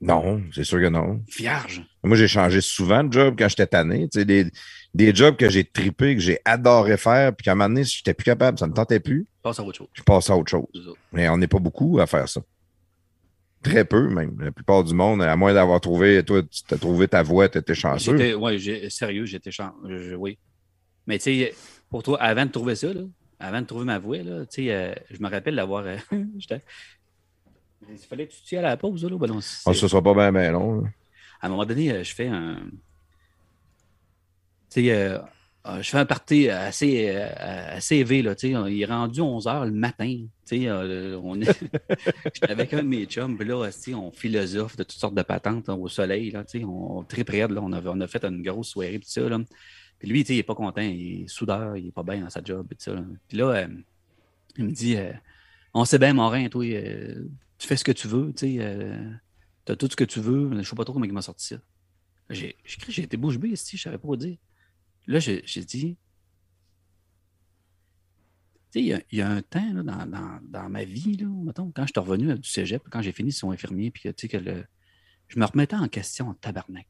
Non, 0.00 0.42
c'est 0.52 0.64
sûr 0.64 0.78
que 0.78 0.88
non. 0.88 1.22
Vierge. 1.38 1.82
Moi, 2.04 2.16
j'ai 2.16 2.28
changé 2.28 2.60
souvent 2.60 3.02
de 3.02 3.12
job 3.12 3.34
quand 3.38 3.48
j'étais 3.48 3.66
tanné. 3.66 4.08
Tu 4.08 4.18
sais, 4.20 4.24
des, 4.26 4.46
des 4.92 5.14
jobs 5.14 5.36
que 5.36 5.48
j'ai 5.48 5.64
trippé, 5.64 6.14
que 6.14 6.20
j'ai 6.20 6.38
adoré 6.44 6.96
faire, 6.98 7.34
puis 7.34 7.44
qu'à 7.44 7.52
un 7.52 7.54
moment 7.54 7.68
donné, 7.70 7.84
si 7.84 7.96
j'étais 7.98 8.12
plus 8.14 8.24
capable, 8.24 8.58
ça 8.58 8.66
ne 8.66 8.72
me 8.72 8.76
tentait 8.76 9.00
plus, 9.00 9.26
Passe 9.42 9.58
à 9.58 9.62
autre 9.64 9.78
chose. 9.78 9.88
je 9.94 10.02
passe 10.02 10.28
à 10.30 10.36
autre 10.36 10.50
chose. 10.50 10.66
Mais 11.12 11.28
on 11.30 11.38
n'est 11.38 11.46
pas 11.48 11.58
beaucoup 11.58 11.98
à 11.98 12.06
faire 12.06 12.28
ça. 12.28 12.42
Très 13.62 13.84
peu, 13.84 14.08
même. 14.08 14.36
La 14.40 14.52
plupart 14.52 14.84
du 14.84 14.94
monde, 14.94 15.22
à 15.22 15.34
moins 15.34 15.52
d'avoir 15.54 15.80
trouvé, 15.80 16.22
toi, 16.22 16.42
tu 16.42 16.74
as 16.74 16.78
trouvé 16.78 17.08
ta 17.08 17.22
voie, 17.22 17.48
tu 17.48 17.58
étais 17.58 17.74
chanceux. 17.74 18.16
J'ai- 18.58 18.90
sérieux, 18.90 19.24
j'étais 19.24 19.50
chan- 19.50 19.74
je- 19.88 20.14
Oui. 20.14 20.38
Mais 21.06 21.18
tu 21.18 21.24
sais, 21.24 21.54
pour 21.88 22.02
toi, 22.02 22.20
avant 22.22 22.44
de 22.46 22.50
trouver 22.50 22.74
ça, 22.76 22.92
là, 22.92 23.00
avant 23.40 23.60
de 23.60 23.66
trouver 23.66 23.84
ma 23.84 23.98
voix, 23.98 24.18
là, 24.18 24.44
tu 24.46 24.64
sais, 24.66 24.72
euh, 24.74 24.92
je 25.10 25.20
me 25.20 25.28
rappelle 25.28 25.56
d'avoir. 25.56 25.84
euh, 25.86 25.96
Il 27.90 27.98
fallait 27.98 28.26
que 28.26 28.32
tu 28.44 28.54
ailles 28.56 28.64
à 28.64 28.68
la 28.68 28.76
pause, 28.76 29.04
là. 29.04 29.16
Ben 29.18 29.26
non, 29.26 29.40
c'est- 29.40 29.62
Ah, 29.68 29.74
ça 29.74 29.88
sera 29.88 30.02
pas 30.02 30.14
bien, 30.14 30.32
bien 30.32 30.50
long. 30.52 30.80
là. 30.82 30.88
à 31.40 31.46
un 31.46 31.50
moment 31.50 31.64
donné, 31.66 31.92
euh, 31.92 32.02
je 32.04 32.14
fais 32.14 32.28
un. 32.28 32.56
Tu 34.70 34.82
sais, 34.84 34.92
euh, 34.92 35.18
euh, 35.66 35.82
je 35.82 35.90
fais 35.90 35.98
un 35.98 36.06
party 36.06 36.48
assez, 36.48 37.08
assez 37.10 37.96
élevé, 37.96 38.22
là. 38.22 38.34
Tu 38.34 38.52
sais, 38.52 38.72
il 38.72 38.82
est 38.82 38.86
rendu 38.86 39.20
11 39.20 39.46
h 39.46 39.64
le 39.64 39.70
matin. 39.72 40.24
Tu 40.46 40.62
sais, 40.64 40.70
on 40.70 41.40
est. 41.40 41.60
J'étais 42.34 42.50
avec 42.50 42.72
un 42.74 42.78
de 42.82 42.88
mes 42.88 43.04
chums, 43.06 43.36
puis 43.36 43.46
là, 43.46 43.68
on 43.94 44.10
philosophe 44.10 44.76
de 44.76 44.82
toutes 44.82 44.92
sortes 44.98 45.14
de 45.14 45.22
patentes 45.22 45.68
hein, 45.68 45.74
au 45.74 45.88
soleil, 45.88 46.30
là. 46.30 46.44
Tu 46.44 46.58
sais, 46.60 46.64
on 46.64 47.02
très 47.04 47.24
près, 47.24 47.46
là. 47.46 47.60
On 47.62 47.72
a, 47.72 47.80
on 47.84 48.00
a 48.00 48.06
fait 48.06 48.24
une 48.24 48.42
grosse 48.42 48.68
soirée, 48.68 48.98
puis 48.98 49.08
ça, 49.08 49.28
là. 49.28 49.38
Puis 49.98 50.08
lui, 50.08 50.22
tu 50.24 50.28
sais, 50.28 50.34
il 50.34 50.38
est 50.40 50.42
pas 50.42 50.54
content, 50.54 50.82
il 50.82 51.22
est 51.24 51.28
soudeur, 51.28 51.76
il 51.76 51.88
est 51.88 51.92
pas 51.92 52.02
bien 52.02 52.20
dans 52.20 52.30
sa 52.30 52.42
job, 52.44 52.66
puis 52.68 52.76
ça. 52.78 52.92
là. 52.92 53.02
Puis 53.28 53.38
là, 53.38 53.46
euh, 53.46 53.68
il 54.58 54.64
me 54.64 54.70
dit 54.70 54.96
euh, 54.96 55.12
On 55.74 55.84
sait 55.84 55.98
bien, 55.98 56.12
Morin, 56.12 56.48
toi, 56.48 56.64
euh, 56.64 57.24
tu 57.58 57.66
fais 57.66 57.76
ce 57.76 57.84
que 57.84 57.92
tu 57.92 58.08
veux, 58.08 58.32
tu 58.34 58.46
sais. 58.46 58.56
euh, 58.60 59.10
T'as 59.64 59.76
tout 59.76 59.88
ce 59.90 59.96
que 59.96 60.04
tu 60.04 60.20
veux. 60.20 60.50
Je 60.62 60.68
sais 60.68 60.76
pas 60.76 60.84
trop 60.84 60.92
comment 60.92 61.04
il 61.06 61.12
m'a 61.12 61.22
sorti 61.22 61.46
ça. 61.46 61.56
J'ai 62.30 62.56
été 63.02 63.16
bouche 63.16 63.38
bée, 63.38 63.56
si 63.56 63.76
je 63.76 63.82
savais 63.82 63.98
pas 63.98 64.06
quoi 64.06 64.16
dire. 64.16 64.36
Là, 65.06 65.18
j'ai 65.20 65.42
dit. 65.42 65.96
Tu 68.72 68.80
sais, 68.80 69.04
il 69.10 69.18
y 69.18 69.22
a- 69.22 69.28
un 69.30 69.42
temps 69.42 69.72
là, 69.72 69.82
dans, 69.82 70.06
dans- 70.06 70.40
dans 70.42 70.68
ma 70.68 70.84
vie, 70.84 71.16
là, 71.16 71.26
mettons, 71.28 71.70
quand 71.70 71.86
je 71.86 71.92
suis 71.92 72.00
revenu 72.00 72.34
du 72.38 72.48
cégep, 72.48 72.82
quand 72.90 73.00
j'ai 73.02 73.12
fini 73.12 73.32
son 73.32 73.50
infirmier, 73.50 73.90
puis 73.90 74.02
tu 74.02 74.12
sais, 74.16 74.28
que 74.28 74.36
le, 74.36 74.64
je 75.28 75.38
me 75.38 75.44
remettais 75.46 75.76
en 75.76 75.88
question 75.88 76.28
en 76.30 76.34
tabarnak. 76.34 76.86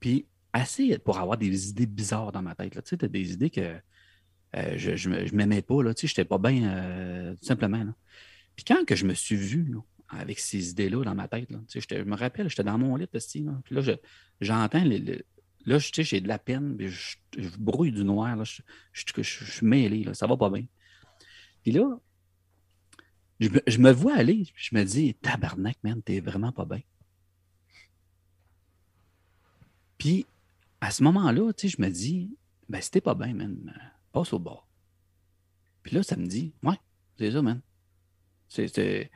Puis, 0.00 0.26
assez 0.52 0.98
pour 0.98 1.18
avoir 1.18 1.38
des 1.38 1.70
idées 1.70 1.86
bizarres 1.86 2.32
dans 2.32 2.42
ma 2.42 2.54
tête. 2.54 2.72
Tu 2.84 2.96
sais, 2.98 3.08
des 3.08 3.32
idées 3.32 3.50
que 3.50 3.60
euh, 4.56 4.74
je, 4.76 4.96
je, 4.96 5.26
je 5.26 5.34
m'aimais 5.34 5.62
pas, 5.62 5.82
là, 5.82 5.94
tu 5.94 6.02
sais, 6.02 6.06
j'étais 6.08 6.24
pas 6.24 6.38
bien, 6.38 6.64
euh, 6.68 7.34
tout 7.36 7.44
simplement. 7.46 7.84
là. 7.84 7.94
Puis 8.56 8.64
quand 8.64 8.84
que 8.86 8.96
je 8.96 9.04
me 9.06 9.14
suis 9.14 9.36
vu, 9.36 9.64
là, 9.64 9.80
avec 10.08 10.38
ces 10.38 10.70
idées-là 10.70 11.04
dans 11.04 11.14
ma 11.14 11.28
tête, 11.28 11.48
je 11.50 12.02
me 12.02 12.16
rappelle, 12.16 12.48
j'étais 12.48 12.64
dans 12.64 12.78
mon 12.78 12.96
lit, 12.96 13.06
esti, 13.12 13.42
là, 13.42 13.52
puis 13.64 13.74
là, 13.74 13.80
je- 13.82 13.92
j'entends, 14.40 14.82
les- 14.82 14.98
les- 14.98 15.24
là, 15.66 15.78
je- 15.78 15.88
tu 15.90 15.96
sais, 15.96 16.04
j'ai 16.04 16.20
de 16.20 16.28
la 16.28 16.38
peine, 16.38 16.76
puis 16.76 16.88
je, 16.88 17.16
je 17.36 17.50
brouille 17.58 17.92
du 17.92 18.04
noir, 18.04 18.34
là, 18.36 18.44
je, 18.44 18.62
je, 18.92 19.04
je- 19.16 19.22
je 19.22 19.50
suis 19.50 19.66
mêlé, 19.66 20.04
là, 20.04 20.14
ça 20.14 20.26
va 20.26 20.36
pas 20.36 20.48
bien. 20.50 20.64
Puis 21.62 21.72
là, 21.72 21.98
je 23.40 23.48
me, 23.50 23.60
je 23.66 23.88
vois 23.92 24.16
aller, 24.16 24.44
puis 24.54 24.68
je 24.70 24.74
me 24.74 24.82
dis, 24.84 25.14
tabarnak, 25.14 25.76
man, 25.84 26.02
t'es 26.02 26.20
vraiment 26.20 26.52
pas 26.52 26.64
bien. 26.64 26.80
Puis, 29.98 30.26
à 30.80 30.90
ce 30.90 31.02
moment-là, 31.02 31.52
tu 31.52 31.68
sais, 31.68 31.76
je 31.76 31.82
me 31.82 31.90
dis, 31.90 32.36
ben, 32.68 32.80
si 32.80 32.90
t'es 32.90 33.00
pas 33.00 33.14
bien, 33.14 33.34
man, 33.34 33.74
passe 34.12 34.32
au 34.32 34.38
bord. 34.38 34.66
Puis 35.82 35.94
là, 35.96 36.02
ça 36.02 36.16
me 36.16 36.26
dit, 36.26 36.54
ouais, 36.62 36.76
c'est 37.18 37.32
ça, 37.32 37.42
man. 37.42 37.60
C'est- 38.48 39.10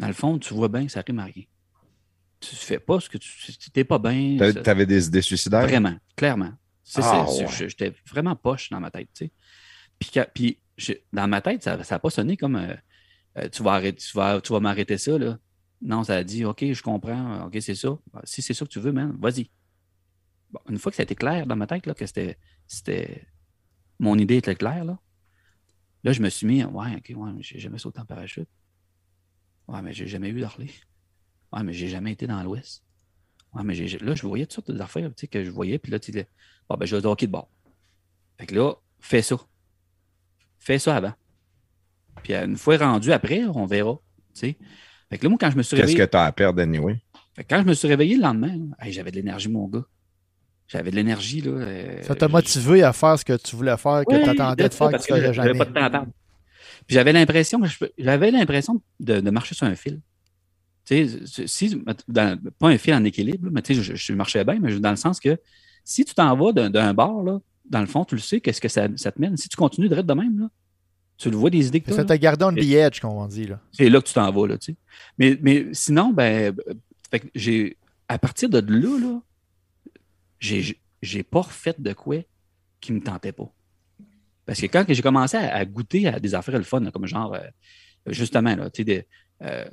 Dans 0.00 0.06
le 0.06 0.14
fond, 0.14 0.38
tu 0.38 0.54
vois 0.54 0.68
bien 0.68 0.86
que 0.86 0.92
ça 0.92 1.02
rime 1.06 1.18
à 1.18 1.24
rien. 1.24 1.44
Tu 2.40 2.56
fais 2.56 2.78
pas 2.78 3.00
ce 3.00 3.10
que 3.10 3.18
tu. 3.18 3.30
T'es 3.70 3.84
pas 3.84 3.98
bien. 3.98 4.38
Ça- 4.50 4.62
T'avais 4.62 4.86
des 4.86 5.06
idées 5.08 5.20
suicidaires? 5.20 5.60
Vraiment, 5.60 5.94
clairement. 6.16 6.52
C'est, 6.82 7.02
Ah, 7.04 7.26
ouais. 7.30 7.68
J'étais 7.68 7.92
vraiment 8.08 8.34
poche 8.34 8.70
dans 8.70 8.80
ma 8.80 8.90
tête, 8.90 9.10
tu 9.14 9.26
sais. 9.26 9.32
Puis, 9.98 10.10
quand- 10.14 10.26
puis 10.34 10.58
je- 10.78 10.94
dans 11.12 11.28
ma 11.28 11.42
tête, 11.42 11.62
ça 11.62 11.76
n'a 11.76 11.98
pas 11.98 12.08
sonné 12.08 12.38
comme 12.38 12.56
euh, 12.56 12.74
euh, 13.36 13.48
tu, 13.50 13.62
vas 13.62 13.72
arrêter, 13.72 13.98
tu, 14.02 14.16
vas, 14.16 14.40
tu 14.40 14.54
vas 14.54 14.60
m'arrêter 14.60 14.96
ça, 14.96 15.18
là. 15.18 15.38
Non, 15.82 16.02
ça 16.02 16.16
a 16.16 16.24
dit 16.24 16.46
OK, 16.46 16.64
je 16.72 16.82
comprends, 16.82 17.44
OK, 17.46 17.58
c'est 17.60 17.74
ça. 17.74 17.90
Ben, 18.14 18.20
si 18.24 18.40
c'est 18.40 18.54
ça 18.54 18.64
que 18.64 18.70
tu 18.70 18.80
veux, 18.80 18.92
man, 18.92 19.14
vas-y. 19.20 19.50
Bon, 20.50 20.60
une 20.70 20.78
fois 20.78 20.90
que 20.90 20.96
ça 20.96 21.02
a 21.02 21.04
été 21.04 21.14
clair 21.14 21.46
dans 21.46 21.56
ma 21.56 21.66
tête, 21.66 21.84
là, 21.84 21.92
que 21.92 22.06
c'était, 22.06 22.38
c'était. 22.66 23.26
Mon 23.98 24.16
idée 24.18 24.36
était 24.38 24.54
claire, 24.54 24.86
là. 24.86 24.98
Là, 26.04 26.12
je 26.12 26.22
me 26.22 26.30
suis 26.30 26.46
mis, 26.46 26.64
ouais, 26.64 26.96
OK, 26.96 27.12
ouais, 27.14 27.30
j'ai 27.40 27.58
jamais 27.58 27.76
sauté 27.76 28.00
en 28.00 28.06
parachute. 28.06 28.48
Ouais, 29.70 29.82
mais 29.82 29.92
j'ai 29.92 30.06
jamais 30.06 30.28
eu 30.28 30.40
d'Harley. 30.40 30.68
Ouais, 31.52 31.62
mais 31.62 31.72
j'ai 31.72 31.88
jamais 31.88 32.12
été 32.12 32.26
dans 32.26 32.42
l'Ouest. 32.42 32.82
Ouais, 33.54 33.62
mais 33.64 33.74
j'ai- 33.74 33.98
là, 33.98 34.14
je 34.14 34.22
voyais 34.26 34.44
toutes 34.46 34.66
sortes 34.66 34.70
d'affaires 34.72 35.08
tu 35.10 35.20
sais, 35.22 35.26
que 35.28 35.42
je 35.44 35.50
voyais, 35.50 35.78
puis 35.78 35.90
là, 35.90 35.98
tu 35.98 36.12
bon, 36.12 36.76
ben, 36.76 36.86
je 36.86 36.94
vais 36.96 37.00
dire 37.02 37.10
OK 37.10 37.20
de 37.22 37.26
bord. 37.26 37.48
Fait 38.38 38.46
que 38.46 38.54
là, 38.54 38.74
fais 39.00 39.22
ça. 39.22 39.36
Fais 40.58 40.78
ça 40.78 40.96
avant. 40.96 41.12
Puis 42.22 42.34
euh, 42.34 42.44
une 42.46 42.56
fois 42.56 42.76
rendu 42.76 43.12
après, 43.12 43.44
on 43.44 43.66
verra. 43.66 43.98
tu 44.34 44.40
sais. 44.40 44.56
Fait 45.08 45.18
que 45.18 45.24
là, 45.24 45.30
moi, 45.30 45.38
quand 45.40 45.50
je 45.50 45.56
me 45.56 45.62
suis 45.62 45.76
Qu'est-ce 45.76 45.86
réveillé. 45.88 45.98
que 46.06 46.10
t'as 46.10 46.24
à 46.26 46.32
perdre, 46.32 46.60
anyway? 46.62 47.00
Fait 47.34 47.44
que 47.44 47.48
quand 47.54 47.62
je 47.62 47.66
me 47.66 47.74
suis 47.74 47.88
réveillé 47.88 48.16
le 48.16 48.22
lendemain, 48.22 48.56
là, 48.56 48.86
hey, 48.86 48.92
j'avais 48.92 49.10
de 49.10 49.16
l'énergie, 49.16 49.48
mon 49.48 49.66
gars. 49.68 49.84
J'avais 50.68 50.90
de 50.92 50.96
l'énergie. 50.96 51.40
là. 51.40 51.50
euh, 51.50 52.02
Ça 52.02 52.14
t'a 52.14 52.28
motivé 52.28 52.82
à 52.84 52.92
faire 52.92 53.18
ce 53.18 53.24
que 53.24 53.36
tu 53.36 53.56
voulais 53.56 53.76
faire, 53.76 54.04
que 54.08 54.14
Oui, 54.14 54.22
tu 54.22 54.28
attendais 54.30 54.68
de 54.68 54.74
faire, 54.74 54.86
que 54.88 54.92
parce 54.92 55.06
tu 55.06 55.12
faisais 55.12 55.32
j'avais 55.32 55.48
jamais. 55.54 55.58
pas 55.58 55.64
de 55.64 55.72
temps 55.72 55.82
à 55.84 55.90
perdre. 55.90 56.12
Puis 56.90 56.94
j'avais 56.96 57.12
l'impression 57.12 57.60
j'avais 57.98 58.32
l'impression 58.32 58.82
de, 58.98 59.20
de 59.20 59.30
marcher 59.30 59.54
sur 59.54 59.64
un 59.64 59.76
fil. 59.76 60.00
Tu 60.84 61.08
sais, 61.24 61.46
si, 61.46 61.80
dans- 62.08 62.36
pas 62.58 62.68
un 62.68 62.78
fil 62.78 62.94
en 62.94 63.04
équilibre, 63.04 63.48
mais 63.52 63.62
tu 63.62 63.76
sais, 63.76 63.80
je, 63.80 63.94
je 63.94 64.12
marchais 64.12 64.42
bien, 64.44 64.58
mais 64.58 64.76
dans 64.80 64.90
le 64.90 64.96
sens 64.96 65.20
que 65.20 65.38
si 65.84 66.04
tu 66.04 66.14
t'en 66.14 66.36
vas 66.36 66.50
d'un, 66.50 66.68
d'un 66.68 66.92
bar, 66.92 67.22
là, 67.22 67.38
dans 67.64 67.78
le 67.78 67.86
fond, 67.86 68.04
tu 68.04 68.16
le 68.16 68.20
sais, 68.20 68.40
qu'est-ce 68.40 68.60
que 68.60 68.66
ça, 68.66 68.88
ça 68.96 69.12
te 69.12 69.20
mène. 69.20 69.36
Si 69.36 69.48
tu 69.48 69.56
continues 69.56 69.88
de 69.88 70.02
de 70.02 70.12
même, 70.14 70.40
là, 70.40 70.48
tu 71.16 71.30
le 71.30 71.36
vois 71.36 71.50
des 71.50 71.64
idées 71.64 71.80
que 71.80 71.90
tu 71.90 71.96
Ça 71.96 72.04
t'a 72.04 72.18
gardé 72.18 72.44
on 72.44 72.52
the 72.54 72.58
edge, 72.58 72.98
comme 72.98 73.12
on 73.12 73.26
dit. 73.28 73.46
Là. 73.46 73.60
c'est 73.70 73.88
là 73.88 74.00
que 74.00 74.08
tu 74.08 74.14
t'en 74.14 74.32
vas, 74.32 74.48
là, 74.48 74.58
tu 74.58 74.72
sais. 74.72 74.76
Mais, 75.16 75.38
mais 75.40 75.68
sinon, 75.72 76.12
ben, 76.12 76.56
j'ai, 77.36 77.76
à 78.08 78.18
partir 78.18 78.48
de 78.48 78.58
là, 78.58 78.98
là, 78.98 79.22
j'ai, 80.40 80.76
j'ai 81.02 81.22
pas 81.22 81.42
refait 81.42 81.76
de 81.78 81.92
quoi 81.92 82.16
qui 82.80 82.92
me 82.92 83.00
tentait 83.00 83.30
pas. 83.30 83.48
Parce 84.50 84.60
que 84.60 84.66
quand 84.66 84.84
j'ai 84.88 85.00
commencé 85.00 85.36
à, 85.36 85.64
goûter 85.64 86.08
à 86.08 86.18
des 86.18 86.34
affaires 86.34 86.58
le 86.58 86.64
fun, 86.64 86.84
comme 86.90 87.06
genre, 87.06 87.34
euh, 87.34 87.38
justement, 88.08 88.56
là, 88.56 88.68
des, 88.68 89.06
euh, 89.42 89.64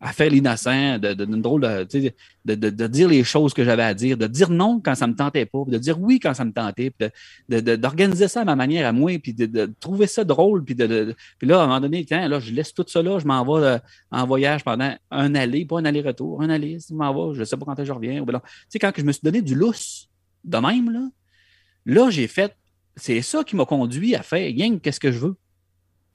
à 0.00 0.12
faire 0.12 0.30
l'innocent, 0.30 1.00
de, 1.00 1.14
de, 1.14 1.24
de, 1.24 2.54
de, 2.54 2.70
de, 2.70 2.86
dire 2.86 3.08
les 3.08 3.24
choses 3.24 3.52
que 3.52 3.64
j'avais 3.64 3.82
à 3.82 3.92
dire, 3.92 4.16
de 4.16 4.28
dire 4.28 4.48
non 4.48 4.80
quand 4.80 4.94
ça 4.94 5.08
me 5.08 5.16
tentait 5.16 5.46
pas, 5.46 5.64
de 5.66 5.78
dire 5.78 6.00
oui 6.00 6.20
quand 6.20 6.32
ça 6.32 6.44
me 6.44 6.52
tentait, 6.52 6.92
d'organiser 7.48 8.28
ça 8.28 8.42
à 8.42 8.44
ma 8.44 8.54
manière 8.54 8.86
à 8.86 8.92
moi, 8.92 9.18
puis 9.18 9.34
de, 9.34 9.68
trouver 9.80 10.06
ça 10.06 10.22
drôle, 10.22 10.64
puis 10.64 10.76
de, 10.76 11.16
puis 11.36 11.48
là, 11.48 11.62
à 11.62 11.64
un 11.64 11.66
moment 11.66 11.80
donné, 11.80 12.04
tiens, 12.04 12.28
là, 12.28 12.38
je 12.38 12.52
laisse 12.52 12.72
tout 12.72 12.84
ça 12.86 13.02
là, 13.02 13.18
je 13.18 13.26
m'en 13.26 13.44
vais 13.44 13.66
euh, 13.66 13.78
en 14.12 14.28
voyage 14.28 14.62
pendant 14.62 14.94
un 15.10 15.34
aller, 15.34 15.64
pas 15.64 15.80
un 15.80 15.84
aller-retour, 15.84 16.40
un 16.40 16.50
aller, 16.50 16.78
je 16.88 16.94
m'en 16.94 17.32
vais, 17.32 17.36
je 17.36 17.42
sais 17.42 17.56
pas 17.56 17.66
quand 17.66 17.84
je 17.84 17.92
reviens. 17.92 18.24
Tu 18.24 18.32
sais, 18.68 18.78
quand 18.78 18.92
je 18.96 19.02
me 19.02 19.10
suis 19.10 19.22
donné 19.24 19.42
du 19.42 19.56
lousse 19.56 20.08
de 20.44 20.58
même, 20.58 20.88
là, 20.88 21.08
là, 21.84 22.10
j'ai 22.10 22.28
fait, 22.28 22.54
c'est 22.96 23.22
ça 23.22 23.44
qui 23.44 23.56
m'a 23.56 23.64
conduit 23.64 24.14
à 24.14 24.22
faire, 24.22 24.46
rien 24.46 24.74
que 24.74 24.80
qu'est-ce 24.80 25.00
que 25.00 25.12
je 25.12 25.18
veux. 25.18 25.36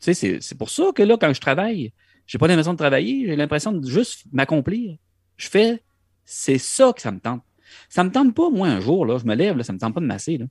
Tu 0.02 0.14
sais, 0.14 0.39
c'est, 0.41 0.57
pour 0.57 0.69
ça 0.69 0.85
que 0.93 1.02
là, 1.03 1.18
quand 1.19 1.34
je 1.34 1.41
travaille, 1.41 1.93
j'ai 2.27 2.38
pas 2.38 2.47
l'impression 2.47 2.73
de 2.73 2.77
travailler, 2.77 3.26
j'ai 3.26 3.35
l'impression 3.35 3.72
de 3.72 3.88
juste 3.88 4.23
m'accomplir. 4.31 4.97
Je 5.38 5.49
fais, 5.49 5.84
c'est 6.26 6.57
ça 6.57 6.91
que 6.93 7.02
ça 7.02 7.11
me 7.11 7.19
tente. 7.19 7.43
Ça 7.89 8.03
me 8.03 8.11
tente 8.11 8.35
pas, 8.35 8.49
moi, 8.49 8.68
un 8.68 8.80
jour, 8.80 9.06
là, 9.06 9.18
je 9.18 9.26
me 9.26 9.35
lève, 9.35 9.57
là, 9.57 9.64
ça 9.64 9.73
me 9.73 9.80
tente 9.80 9.93
pas 9.93 10.02
de 10.02 10.06
masser, 10.06 10.38
là. 10.38 10.45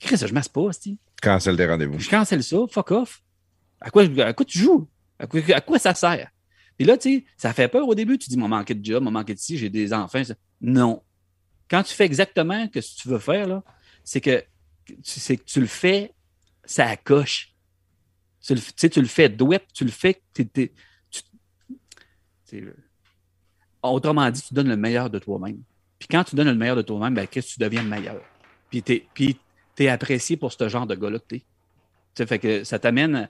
Chris, 0.00 0.16
je 0.16 0.34
masse 0.34 0.48
pas, 0.48 0.72
c'ti. 0.72 0.98
Cancel 1.22 1.56
des 1.56 1.66
rendez-vous. 1.66 1.98
Je 1.98 2.10
cancelle 2.10 2.42
ça, 2.42 2.56
fuck 2.68 2.90
off. 2.90 3.22
À 3.80 3.90
quoi, 3.90 4.02
à 4.02 4.32
quoi 4.32 4.44
tu 4.44 4.58
joues? 4.58 4.88
À 5.18 5.26
quoi, 5.26 5.40
à 5.54 5.60
quoi 5.60 5.78
ça 5.78 5.94
sert? 5.94 6.28
Puis 6.76 6.86
là, 6.86 6.96
tu 6.96 7.18
sais, 7.18 7.24
ça 7.36 7.52
fait 7.52 7.68
peur 7.68 7.86
au 7.86 7.94
début. 7.94 8.18
Tu 8.18 8.28
dis, 8.28 8.36
m'a 8.36 8.48
manqué 8.48 8.74
de 8.74 8.84
job, 8.84 9.02
m'a 9.02 9.10
manqué 9.10 9.34
de 9.34 9.38
ci, 9.38 9.58
j'ai 9.58 9.70
des 9.70 9.92
enfants. 9.92 10.24
ça. 10.24 10.34
Non. 10.60 11.02
Quand 11.68 11.82
tu 11.82 11.94
fais 11.94 12.04
exactement 12.04 12.64
ce 12.66 12.80
que 12.80 13.02
tu 13.02 13.08
veux 13.08 13.18
faire, 13.18 13.46
là, 13.46 13.62
c'est 14.04 14.20
que, 14.20 14.44
c'est 15.02 15.36
que 15.36 15.44
tu 15.44 15.60
le 15.60 15.66
fais, 15.66 16.12
ça 16.64 16.96
coche. 16.96 17.54
Tu 18.40 18.54
le, 18.54 18.60
tu 18.60 18.72
sais, 18.76 18.90
tu 18.90 19.00
le 19.00 19.06
fais 19.06 19.28
douette, 19.28 19.66
tu 19.72 19.84
le 19.84 19.90
fais, 19.90 20.20
tu- 20.34 20.48
t'sais, 20.48 20.72
autrement 23.82 24.30
dit, 24.30 24.42
tu 24.42 24.54
donnes 24.54 24.68
le 24.68 24.76
meilleur 24.76 25.10
de 25.10 25.18
toi-même. 25.18 25.62
Puis 25.98 26.08
quand 26.08 26.24
tu 26.24 26.36
donnes 26.36 26.48
le 26.48 26.54
meilleur 26.54 26.76
de 26.76 26.82
toi-même, 26.82 27.14
ben, 27.14 27.26
qu'est-ce 27.26 27.48
que 27.48 27.52
tu 27.54 27.60
deviens 27.60 27.82
le 27.82 27.88
meilleur? 27.88 28.20
Puis 28.70 28.82
t'es, 28.82 29.06
puis 29.14 29.38
t'es 29.74 29.88
apprécié 29.88 30.36
pour 30.36 30.52
ce 30.52 30.68
genre 30.68 30.86
de 30.86 30.94
gars-là 30.94 31.18
que. 31.20 31.36
Tu 31.36 31.44
sais, 32.16 32.26
fait 32.26 32.38
que 32.38 32.64
ça 32.64 32.78
t'amène, 32.78 33.28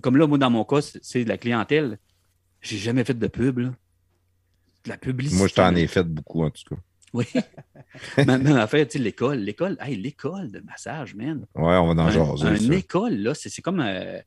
comme 0.00 0.16
là, 0.16 0.26
moi, 0.26 0.38
dans 0.38 0.50
mon 0.50 0.64
cas, 0.64 0.80
c'est- 0.80 1.00
c'est 1.02 1.24
de 1.24 1.28
la 1.28 1.38
clientèle. 1.38 1.98
J'ai 2.60 2.78
jamais 2.78 3.04
fait 3.04 3.14
de 3.14 3.26
pub, 3.26 3.58
là. 3.58 3.68
De 4.84 4.88
la 4.90 4.96
publicité. 4.98 5.36
Moi, 5.38 5.48
je 5.48 5.54
t'en 5.54 5.74
ai 5.74 5.86
fait 5.86 6.02
beaucoup, 6.02 6.42
en 6.42 6.50
tout 6.50 6.62
cas. 6.74 6.80
Oui. 8.16 8.26
même, 8.26 8.42
tu 8.44 8.90
sais, 8.90 8.98
l'école. 8.98 9.38
L'école, 9.38 9.76
hey, 9.80 9.96
l'école 9.96 10.50
de 10.50 10.58
massage, 10.60 11.14
man. 11.14 11.46
Ouais, 11.54 11.76
on 11.76 11.94
va 11.94 12.02
en 12.02 12.06
Un- 12.06 12.10
jaser. 12.10 12.46
un 12.48 12.56
ça. 12.56 12.74
école, 12.74 13.14
là, 13.14 13.34
c'est 13.34 13.48
c'est 13.48 13.62
comme. 13.62 13.80
Euh, 13.80 14.20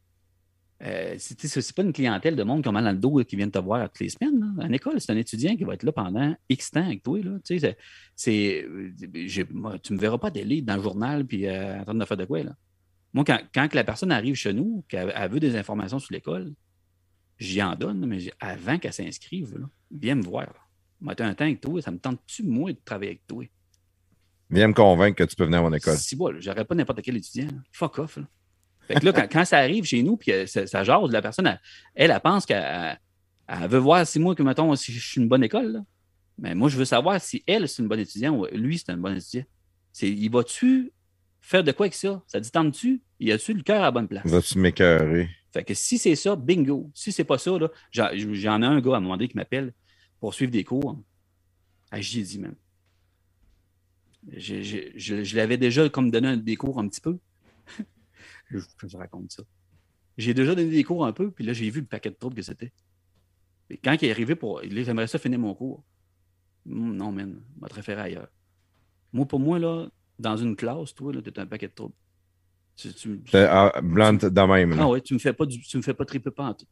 euh, 0.84 1.16
c'est 1.18 1.76
pas 1.76 1.82
une 1.82 1.92
clientèle 1.92 2.36
de 2.36 2.44
monde 2.44 2.62
qui 2.62 2.70
ont 2.70 2.72
mal 2.72 2.84
dans 2.86 2.92
le 2.92 2.98
dos 2.98 3.20
et 3.20 3.26
qui 3.26 3.36
viennent 3.36 3.52
te 3.52 3.58
voir 3.60 3.90
toutes 3.90 4.00
les 4.02 4.10
semaines. 4.10 4.40
Là. 4.58 4.66
Une 4.68 4.74
école, 4.76 5.02
c'est 5.02 5.12
un 5.12 5.18
étudiant 5.18 5.56
qui 5.56 5.64
va 5.64 5.74
être 5.74 5.82
là 5.84 5.92
pendant 5.92 6.36
X 6.50 6.70
temps 6.72 6.86
avec 6.86 7.02
toi. 7.04 7.20
Là. 7.20 7.32
Tu 7.44 7.60
sais, 7.60 7.76
c'est- 8.16 8.68
Tu 9.84 9.94
me 9.94 9.98
verras 9.98 10.18
pas 10.20 10.30
des 10.30 10.62
dans 10.62 10.76
le 10.78 10.82
journal 10.84 11.26
puis 11.26 11.48
euh, 11.48 11.80
en 11.80 11.84
train 11.84 11.94
de 11.96 12.06
faire 12.06 12.18
de 12.18 12.26
quoi. 12.26 12.44
Là. 12.44 12.56
Moi, 13.14 13.24
quand, 13.26 13.40
quand 13.54 13.74
la 13.74 13.84
personne 13.84 14.12
arrive 14.12 14.36
chez 14.36 14.54
nous, 14.54 14.86
qu'elle 14.88 15.12
elle 15.16 15.32
veut 15.32 15.40
des 15.40 15.56
informations 15.56 15.98
sur 15.98 16.14
l'école, 16.14 16.54
j'y 17.40 17.62
en 17.64 17.76
donne, 17.76 18.06
mais 18.06 18.20
avant 18.40 18.78
qu'elle 18.78 18.94
s'inscrive, 18.94 19.58
là, 19.58 19.66
viens 19.92 20.16
me 20.16 20.22
voir. 20.24 20.67
T'as 21.16 21.26
un 21.26 21.34
temps 21.34 21.46
avec 21.46 21.62
toi, 21.62 21.82
ça 21.82 21.92
me 21.92 21.98
tente-tu, 22.00 22.44
moi, 22.44 22.72
de 22.72 22.78
travailler 22.84 23.12
avec 23.12 23.28
toi? 23.28 23.44
Viens 24.50 24.68
me 24.70 24.74
convaincre 24.74 25.18
que 25.18 25.24
tu 25.30 25.36
peux 25.36 25.44
venir 25.46 25.60
à 25.60 25.62
mon 25.64 25.74
école. 25.74 25.98
Si 25.98 26.16
bon, 26.16 26.34
j'aurais 26.40 26.64
pas 26.66 26.74
n'importe 26.76 27.02
quel 27.02 27.18
étudiant. 27.18 27.48
là. 27.48 27.58
Fuck 27.72 28.00
off. 28.00 28.18
Là. 28.18 28.24
Fait 28.88 28.96
que 28.96 29.06
là, 29.06 29.12
quand, 29.12 29.28
quand 29.30 29.46
ça 29.46 29.58
arrive 29.58 29.84
chez 29.84 30.02
nous, 30.04 30.16
puis 30.16 30.32
que 30.32 30.46
ça, 30.46 30.66
ça 30.66 30.84
jase, 30.84 31.12
la 31.12 31.22
personne, 31.22 31.48
elle, 31.48 31.60
elle, 31.96 32.12
elle 32.12 32.20
pense 32.22 32.46
qu'elle 32.46 32.64
elle- 32.64 33.00
elle 33.50 33.70
veut 33.70 33.78
voir 33.80 34.06
si 34.08 34.20
moi, 34.20 34.36
que 34.36 34.44
mettons, 34.44 34.76
si 34.76 34.92
je 34.94 35.00
suis 35.06 35.22
une 35.22 35.28
bonne 35.28 35.44
école. 35.44 35.72
Là. 35.74 35.80
Mais 36.38 36.56
moi, 36.56 36.70
je 36.70 36.78
veux 36.78 36.86
savoir 36.86 37.20
si 37.22 37.44
elle, 37.48 37.68
c'est 37.68 37.82
une 37.82 37.88
bonne 37.90 38.00
étudiante 38.00 38.38
ou 38.38 38.46
lui, 38.56 38.78
c'est 38.78 38.90
un 38.92 38.98
bon 38.98 39.16
étudiant. 39.16 39.44
C'est, 39.92 40.10
il 40.10 40.30
va-tu 40.30 40.92
faire 41.42 41.64
de 41.64 41.72
quoi 41.72 41.86
avec 41.86 41.94
ça? 41.96 42.22
Ça 42.28 42.40
dit 42.40 42.52
tente-tu? 42.52 43.02
Il 43.20 43.32
a-tu 43.32 43.54
le 43.54 43.64
cœur 43.64 43.78
à 43.82 43.86
la 43.86 43.92
bonne 43.92 44.08
place? 44.08 44.26
Vas-tu 44.26 44.60
m'écœurer? 44.60 45.30
Fait 45.54 45.64
que 45.64 45.74
si 45.74 45.98
c'est 45.98 46.16
ça, 46.16 46.36
bingo. 46.36 46.92
Si 46.94 47.12
c'est 47.12 47.24
pas 47.24 47.38
ça, 47.38 47.58
là, 47.58 47.70
j'en, 47.92 48.10
j'en 48.14 48.62
ai 48.62 48.66
un 48.66 48.80
gars 48.80 48.94
à 48.94 48.98
un 48.98 49.00
moment 49.00 49.16
donné 49.18 49.28
qui 49.28 49.36
m'appelle 49.38 49.74
pour 50.20 50.34
suivre 50.34 50.52
des 50.52 50.64
cours. 50.64 51.00
Ah, 51.92 52.02
j'y 52.02 52.20
ai 52.20 52.24
dit, 52.24 52.40
même. 52.40 52.56
Je, 54.32 54.62
je, 54.62 54.78
je- 54.96 55.24
je 55.24 55.36
l'avais 55.36 55.58
déjà 55.58 55.88
comme 55.90 56.12
donné 56.12 56.28
un- 56.30 56.38
des 56.38 56.56
cours 56.56 56.80
un 56.80 56.88
petit 56.88 57.02
peu. 57.02 57.18
je, 58.50 58.98
raconte 58.98 59.32
ça. 59.32 59.44
J'ai 60.18 60.34
déjà 60.34 60.56
donné 60.56 60.70
des 60.70 60.84
cours 60.84 61.06
un 61.06 61.14
peu, 61.14 61.32
puis 61.32 61.46
là, 61.46 61.54
j'ai 61.54 61.70
vu 61.70 61.82
le 61.82 61.86
paquet 61.86 62.10
de 62.10 62.16
troubles 62.16 62.36
que 62.36 62.42
c'était. 62.42 62.74
Et 63.70 63.78
quand 63.78 63.94
il 64.02 64.06
est 64.06 64.12
arrivé 64.12 64.36
pour. 64.36 64.62
J'aimerais 64.64 65.08
ça 65.08 65.20
finir 65.20 65.40
mon 65.40 65.54
cours. 65.54 65.84
Hum, 66.70 66.96
Non, 66.96 67.12
man, 67.12 67.42
je 67.56 67.62
vais 67.62 67.68
te 67.70 67.74
référer 67.76 68.02
ailleurs. 68.02 68.30
Moi, 69.14 69.26
pour 69.26 69.40
moi, 69.40 69.60
là, 69.60 69.88
dans 70.20 70.36
une 70.36 70.56
classe, 70.56 70.94
toi, 70.94 71.14
là, 71.14 71.22
t'es 71.22 71.38
un 71.40 71.46
paquet 71.46 71.68
de 71.68 71.74
troubles. 71.74 71.96
Tu, 72.76 72.94
tu- 72.94 73.22
C'est 73.32 73.46
ah, 73.46 73.74
blunt 73.82 74.14
de 74.14 74.42
même. 74.42 74.72
là. 74.72 74.78
ah 74.84 74.90
ouais, 74.90 75.02
tu 75.02 75.14
me 75.14 75.20
fais 75.20 75.34
pas 75.34 75.46
du- 75.46 75.62
tu 75.62 75.78
me 75.78 75.82
fais 75.82 75.94
pas 75.94 76.06
triper 76.06 76.32
pas 76.32 76.46
en 76.50 76.54
tout. 76.54 76.68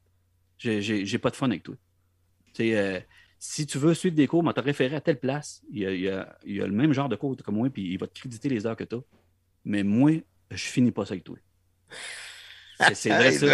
J'ai 0.58 1.20
pas 1.20 1.30
de 1.30 1.36
fun 1.36 1.48
avec 1.50 1.64
toi. 1.64 1.76
Tu 2.54 2.64
sais, 2.64 2.78
euh, 2.78 3.00
si 3.48 3.66
tu 3.66 3.78
veux 3.78 3.94
suivre 3.94 4.16
des 4.16 4.28
cours, 4.28 4.44
on 4.46 4.52
te 4.54 4.60
référer 4.60 4.96
à 4.96 5.02
telle 5.02 5.20
place. 5.20 5.62
Il 5.72 5.80
y, 5.80 5.86
a, 5.86 5.92
il 5.94 6.02
y 6.02 6.10
a- 6.10 6.38
il 6.46 6.56
y 6.56 6.62
a 6.62 6.68
le 6.68 6.74
même 6.74 6.94
genre 6.94 7.10
de 7.10 7.16
cours 7.16 7.36
que 7.38 7.52
moi, 7.52 7.70
puis 7.70 7.92
il 7.94 7.98
va 7.98 8.08
te 8.08 8.14
créditer 8.20 8.50
les 8.50 8.66
heures 8.66 8.76
que 8.76 8.84
tu 8.84 8.96
as. 8.96 9.02
Mais 9.64 9.84
moi, 9.84 10.12
je 10.52 10.64
finis 10.64 10.92
pas 10.92 11.06
ça 11.06 11.14
avec 11.14 11.24
toi. 11.24 11.38
C'est 12.94 13.10
vrai 13.10 13.32
ça. 13.40 13.46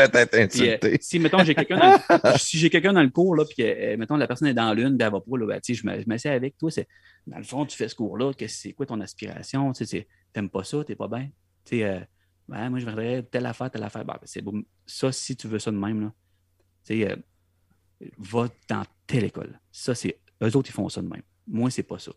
Puis, 0.47 0.69
euh, 0.69 0.97
si, 0.99 1.19
mettons, 1.19 1.43
j'ai 1.43 1.53
quelqu'un 1.55 1.77
dans, 1.77 2.38
si 2.38 2.57
j'ai 2.57 2.69
quelqu'un 2.69 2.93
dans 2.93 3.03
le 3.03 3.09
cours, 3.09 3.35
là, 3.35 3.45
puis, 3.45 3.63
euh, 3.63 3.95
mettons, 3.97 4.15
la 4.18 4.27
personne 4.27 4.47
est 4.47 4.53
dans 4.53 4.73
l'une, 4.73 4.97
puis 4.97 5.05
elle 5.05 5.11
va 5.11 5.22
pas, 5.22 5.38
là, 5.38 5.45
ben, 5.45 5.61
tu 5.61 5.76
je 5.76 5.85
m'assieds 6.07 6.31
avec 6.31 6.57
toi, 6.57 6.72
c'est, 6.72 6.88
dans 7.27 7.38
le 7.38 7.43
fond, 7.43 7.65
tu 7.65 7.77
fais 7.77 7.88
ce 7.88 7.95
cours-là, 7.95 8.34
qu'est-ce- 8.34 8.59
c'est 8.61 8.73
quoi 8.73 8.85
ton 8.85 8.99
aspiration, 8.99 9.72
tu 9.73 9.85
t'aimes 10.34 10.49
pas 10.49 10.63
ça, 10.63 10.84
t'es 10.84 10.95
pas 10.95 11.07
bien, 11.07 11.30
tu 11.65 11.84
euh, 11.84 11.99
moi, 12.47 12.80
je 12.80 12.85
voudrais 12.85 13.23
telle 13.23 13.45
affaire, 13.45 13.69
telle 13.72 13.84
affaire, 13.84 14.03
Ben, 14.03 14.18
c'est. 14.23 14.43
Ça, 14.85 15.11
si 15.11 15.35
tu 15.38 15.47
veux 15.47 15.59
ça 15.59 15.72
de 15.72 15.77
même, 15.77 16.01
là, 16.01 16.13
tu 16.84 17.05
euh, 17.05 17.15
va 18.18 18.49
dans 18.68 18.84
telle 19.11 19.25
école. 19.25 19.59
Ça, 19.71 19.93
c'est, 19.95 20.19
eux 20.41 20.55
autres, 20.55 20.69
ils 20.69 20.73
font 20.73 20.89
ça 20.89 21.01
de 21.01 21.07
même. 21.07 21.21
Moi, 21.47 21.69
c'est 21.69 21.83
pas 21.83 21.99
ça. 21.99 22.11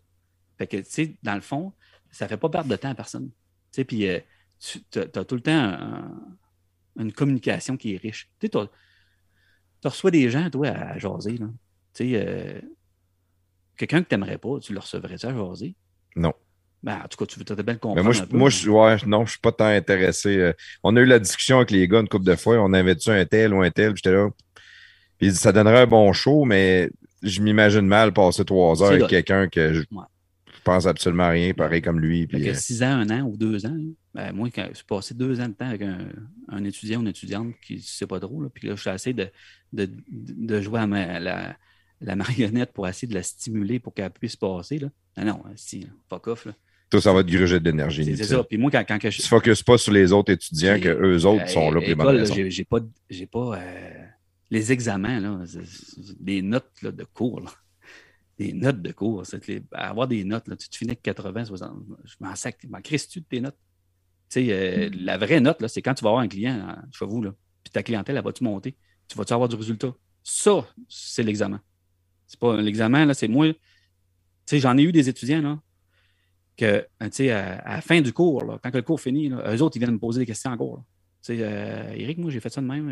Fait 0.57 0.67
que, 0.67 0.77
tu 0.77 0.85
sais, 0.87 1.17
dans 1.23 1.35
le 1.35 1.41
fond, 1.41 1.73
ça 2.11 2.27
fait 2.27 2.37
pas 2.37 2.49
perdre 2.49 2.69
de 2.69 2.75
temps 2.75 2.89
à 2.89 2.95
personne. 2.95 3.27
Tu 3.29 3.33
sais, 3.71 3.83
puis 3.85 4.07
euh, 4.07 4.19
tu 4.59 4.79
as, 4.99 5.25
tout 5.25 5.35
le 5.35 5.41
temps 5.41 5.51
un- 5.51 6.37
une 6.97 7.11
communication 7.11 7.75
qui 7.75 7.95
est 7.95 7.97
riche. 7.97 8.29
Tu 8.39 8.47
sais, 8.47 8.49
tu 9.81 9.87
reçois 9.87 10.11
des 10.11 10.29
gens, 10.29 10.49
toi, 10.49 10.69
à 10.69 10.97
jaser, 10.97 11.37
là. 11.37 11.47
Tu 11.93 12.11
sais, 12.11 12.11
euh, 12.15 12.61
quelqu'un 13.77 14.01
que 14.01 14.07
tu 14.09 14.15
n'aimerais 14.15 14.37
pas, 14.37 14.59
tu 14.59 14.73
le 14.73 14.79
recevrais-tu 14.79 15.25
à 15.25 15.35
jaser? 15.35 15.75
Non. 16.15 16.33
Ben, 16.81 17.01
en 17.03 17.07
tout 17.07 17.17
cas, 17.17 17.25
tu 17.25 17.39
veux 17.39 17.45
bien 17.63 17.73
le 17.73 17.79
comprendre. 17.79 17.95
Mais 17.95 18.03
moi, 18.03 18.13
je, 18.13 18.23
peu, 18.23 18.37
moi 18.37 18.49
je, 18.49 18.69
ouais, 18.69 18.97
non, 19.07 19.25
je 19.25 19.31
suis 19.31 19.39
pas 19.39 19.51
tant 19.51 19.65
intéressé. 19.65 20.37
Euh, 20.37 20.53
On 20.83 20.95
a 20.95 21.01
eu 21.01 21.05
la 21.05 21.19
discussion 21.19 21.57
avec 21.57 21.71
les 21.71 21.87
gars 21.87 21.99
une 21.99 22.07
couple 22.07 22.25
de 22.25 22.35
fois. 22.35 22.57
On 22.61 22.73
avait 22.73 22.95
dit 22.95 23.09
un 23.09 23.25
tel 23.25 23.53
ou 23.53 23.61
un 23.61 23.71
tel. 23.71 23.95
J'étais 23.95 24.11
là. 24.13 24.29
Puis 25.19 25.31
ça 25.33 25.51
donnerait 25.51 25.81
un 25.81 25.87
bon 25.87 26.11
show, 26.13 26.45
mais 26.45 26.89
je 27.23 27.41
m'imagine 27.41 27.81
mal 27.87 28.13
passer 28.13 28.43
trois 28.45 28.81
heures 28.83 28.91
avec 28.91 29.07
quelqu'un 29.07 29.47
que 29.47 29.73
je, 29.73 29.79
Ouais. 29.91 30.03
je 30.53 30.61
pense 30.63 30.85
absolument 30.85 31.23
à 31.23 31.29
rien, 31.29 31.53
pareil 31.53 31.81
comme 31.81 31.99
lui. 31.99 32.27
Puis, 32.27 32.49
euh, 32.49 32.53
six 32.53 32.83
ans, 32.83 32.87
un 32.91 33.09
an 33.09 33.21
ou 33.23 33.37
deux 33.37 33.65
ans, 33.65 33.77
ben, 34.13 34.31
moi, 34.33 34.49
quand 34.53 34.67
j'ai 34.73 34.83
passé 34.87 35.13
deux 35.13 35.39
ans 35.39 35.47
de 35.47 35.53
temps 35.53 35.67
avec 35.67 35.81
un, 35.81 35.97
un 36.49 36.63
étudiant 36.63 36.99
ou 36.99 37.01
une 37.03 37.07
étudiante 37.09 37.53
qui 37.65 37.75
ne 37.75 37.79
sait 37.81 38.07
pas 38.07 38.19
trop, 38.19 38.41
là, 38.41 38.49
puis 38.53 38.67
là, 38.67 38.75
je 38.75 38.81
suis 38.81 38.89
essayé 38.89 39.13
de, 39.13 39.27
de, 39.73 39.89
de 40.09 40.61
jouer 40.61 40.79
à 40.81 40.87
ma- 40.87 41.19
la, 41.19 41.55
la 42.01 42.15
marionnette 42.15 42.71
pour 42.73 42.87
essayer 42.87 43.07
de 43.07 43.13
la 43.13 43.23
stimuler 43.23 43.79
pour 43.79 43.93
qu'elle 43.93 44.09
puisse 44.11 44.35
passer. 44.35 44.79
Là. 44.79 44.87
Non, 45.17 45.25
non, 45.25 45.43
si, 45.55 45.87
fuck 46.09 46.27
off. 46.27 46.45
Là. 46.45 46.53
tout 46.89 46.99
ça 47.01 47.11
va 47.13 47.23
te 47.23 47.31
gruger 47.31 47.59
de 47.59 47.65
l'énergie. 47.69 48.15
C'est 48.17 48.23
ça. 48.23 48.43
Puis 48.43 48.57
moi, 48.57 48.69
quand, 48.69 48.83
quand 48.87 48.99
que 48.99 49.09
je. 49.09 49.17
Tu 49.17 49.23
ne 49.23 49.27
focuses 49.27 49.63
pas 49.63 49.77
sur 49.77 49.91
les 49.93 50.11
autres 50.11 50.31
étudiants, 50.33 50.79
que 50.79 50.89
eux 50.89 51.25
autres 51.25 51.47
sont 51.49 51.71
là 51.71 51.81
pour 51.95 52.11
les 52.11 52.49
J'ai 52.51 52.65
pas, 52.65 52.79
j'ai 53.09 53.25
pas 53.25 53.57
euh, 53.57 53.91
les 54.49 54.71
examens, 54.71 55.19
là, 55.19 55.43
des 56.19 56.41
notes 56.41 56.81
là, 56.81 56.91
de 56.91 57.03
cours. 57.03 57.41
là. 57.41 57.51
des 58.37 58.53
notes 58.53 58.81
de 58.81 58.91
cours. 58.91 59.23
les- 59.47 59.63
avoir 59.71 60.07
des 60.07 60.23
notes, 60.23 60.47
là, 60.47 60.55
tu 60.55 60.69
te 60.69 60.75
finis 60.75 60.91
avec 60.91 61.01
80, 61.01 61.45
60. 61.45 61.83
Je 62.03 62.15
m'en 62.19 62.35
sac, 62.35 62.63
m'en 62.69 62.81
crisses-tu 62.81 63.21
de 63.21 63.25
tes 63.25 63.41
notes? 63.41 63.57
Tu 64.29 64.45
sais, 64.45 64.47
euh, 64.51 64.89
la 64.93 65.17
vraie 65.17 65.39
note, 65.39 65.61
là, 65.61 65.67
c'est 65.67 65.81
quand 65.81 65.93
tu 65.93 66.03
vas 66.03 66.09
avoir 66.09 66.23
un 66.23 66.27
client 66.27 66.53
hein, 66.67 66.83
chez 66.91 67.05
vous, 67.05 67.21
là, 67.21 67.33
puis 67.63 67.71
ta 67.71 67.83
clientèle, 67.83 68.17
elle 68.17 68.23
va-tu 68.23 68.43
monter? 68.43 68.77
Tu 69.07 69.17
vas-tu 69.17 69.33
avoir 69.33 69.49
du 69.49 69.55
résultat? 69.55 69.93
Ça, 70.23 70.67
c'est 70.89 71.23
l'examen. 71.23 71.61
C'est 72.27 72.39
pas 72.39 72.59
l'examen, 72.59 73.05
là, 73.05 73.13
c'est 73.13 73.27
moi. 73.27 73.53
Tu 73.53 73.59
sais, 74.45 74.59
j'en 74.59 74.77
ai 74.77 74.83
eu 74.83 74.91
des 74.91 75.09
étudiants, 75.09 75.41
là, 75.41 75.59
que, 76.57 76.87
tu 77.01 77.07
sais, 77.11 77.31
à, 77.31 77.59
à 77.59 77.75
la 77.75 77.81
fin 77.81 78.01
du 78.01 78.13
cours, 78.13 78.43
là, 78.45 78.59
quand 78.63 78.71
que 78.71 78.77
le 78.77 78.83
cours 78.83 78.99
finit, 78.99 79.29
là, 79.29 79.55
eux 79.55 79.61
autres, 79.61 79.77
ils 79.77 79.79
viennent 79.79 79.91
me 79.91 79.99
poser 79.99 80.19
des 80.19 80.25
questions 80.25 80.51
en 80.51 80.57
cours. 80.57 80.83
Sais, 81.25 81.37
euh, 81.39 81.93
Eric, 81.95 82.17
moi, 82.17 82.31
j'ai 82.31 82.39
fait 82.39 82.49
ça 82.49 82.61
de 82.61 82.67
même. 82.67 82.89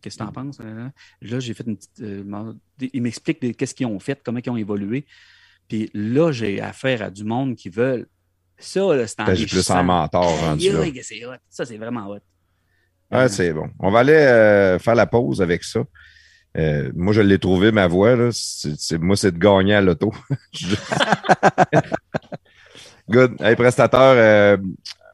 Qu'est-ce 0.00 0.16
que 0.16 0.22
tu 0.22 0.28
en 0.28 0.32
penses? 0.32 0.58
Là, 0.58 0.90
Là, 1.22 1.40
j'ai 1.40 1.54
fait 1.54 1.66
une 1.66 1.76
petite. 1.76 2.00
euh, 2.00 2.52
ils 2.80 3.02
m'expliquent 3.02 3.56
qu'est-ce 3.56 3.74
qu'ils 3.74 3.86
ont 3.86 3.98
fait, 3.98 4.20
comment 4.24 4.40
ils 4.44 4.50
ont 4.50 4.56
évolué. 4.56 5.06
Puis 5.68 5.90
là, 5.94 6.32
j'ai 6.32 6.60
affaire 6.60 7.02
à 7.02 7.10
du 7.10 7.24
monde 7.24 7.56
qui 7.56 7.68
veulent. 7.68 8.06
Ça, 8.58 8.80
là, 8.94 9.06
c'est 9.06 9.16
T'agis 9.16 9.46
plus 9.46 9.68
en 9.70 9.82
mentor 9.82 10.38
rendu 10.40 10.70
là. 10.70 10.84
c'est 11.02 11.24
hot. 11.24 11.32
Ça, 11.48 11.64
c'est 11.64 11.78
vraiment 11.78 12.08
hot. 12.08 12.18
Ouais, 13.10 13.28
c'est 13.28 13.52
bon. 13.52 13.68
On 13.78 13.90
va 13.90 14.00
aller 14.00 14.12
euh, 14.12 14.78
faire 14.78 14.94
la 14.94 15.06
pause 15.06 15.42
avec 15.42 15.64
ça. 15.64 15.80
Euh, 16.56 16.90
moi, 16.94 17.12
je 17.12 17.20
l'ai 17.20 17.38
trouvé, 17.38 17.72
ma 17.72 17.86
voix. 17.86 18.14
Là. 18.14 18.30
Moi, 19.00 19.16
c'est 19.16 19.32
de 19.32 19.38
gagner 19.38 19.74
à 19.74 19.80
l'auto. 19.80 20.12
Good. 23.10 23.36
Hey, 23.40 23.56
prestateur, 23.56 24.14
euh, 24.16 24.56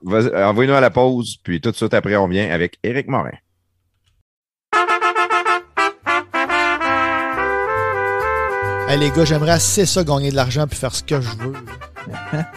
envoyez-nous 0.06 0.74
à 0.74 0.80
la 0.80 0.90
pause, 0.90 1.36
puis 1.42 1.60
tout 1.60 1.70
de 1.70 1.76
suite 1.76 1.94
après, 1.94 2.16
on 2.16 2.28
vient 2.28 2.50
avec 2.50 2.78
Éric 2.82 3.08
Morin. 3.08 3.30
Hey, 8.88 8.98
les 8.98 9.10
gars, 9.10 9.24
j'aimerais 9.24 9.52
assez 9.52 9.86
ça 9.86 10.02
gagner 10.02 10.30
de 10.30 10.36
l'argent 10.36 10.66
puis 10.66 10.76
faire 10.76 10.94
ce 10.94 11.02
que 11.04 11.20
je 11.20 11.30
veux. 11.36 11.52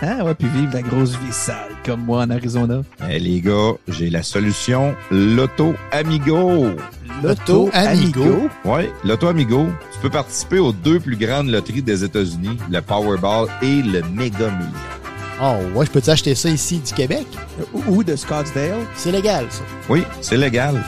Ah, 0.02 0.24
ouais, 0.24 0.34
puis 0.36 0.48
vivre 0.48 0.74
la 0.74 0.82
grosse 0.82 1.12
vie 1.18 1.32
sale 1.32 1.72
comme 1.86 2.02
moi 2.02 2.24
en 2.24 2.30
Arizona. 2.30 2.82
Hey, 3.02 3.20
les 3.20 3.42
gars, 3.42 3.74
j'ai 3.88 4.10
la 4.10 4.24
solution 4.24 4.96
Loto 5.12 5.76
Amigo. 5.92 6.70
Loto 7.22 7.70
Amigo? 7.74 8.50
Oui, 8.66 8.90
Loto 9.04 9.28
Amigo. 9.28 9.68
Tu 9.92 10.00
peux 10.00 10.10
participer 10.10 10.60
aux 10.60 10.72
deux 10.72 11.00
plus 11.00 11.18
grandes 11.18 11.50
loteries 11.50 11.82
des 11.82 12.04
États-Unis, 12.04 12.58
le 12.72 12.82
Powerball 12.82 13.48
et 13.62 13.82
le 13.82 14.02
Mega 14.14 14.50
Million. 14.50 15.03
Oh, 15.42 15.56
ouais, 15.76 15.86
je 15.86 15.92
peux-tu 15.92 16.10
acheter 16.10 16.36
ça 16.36 16.50
ici 16.50 16.80
du 16.80 16.94
Québec? 16.94 17.26
Ou, 17.74 17.82
ou 17.88 18.04
de 18.04 18.16
Scottsdale. 18.16 18.86
C'est 18.96 19.12
légal, 19.12 19.46
ça. 19.50 19.64
Oui, 19.90 20.04
c'est 20.22 20.38
légal. 20.38 20.82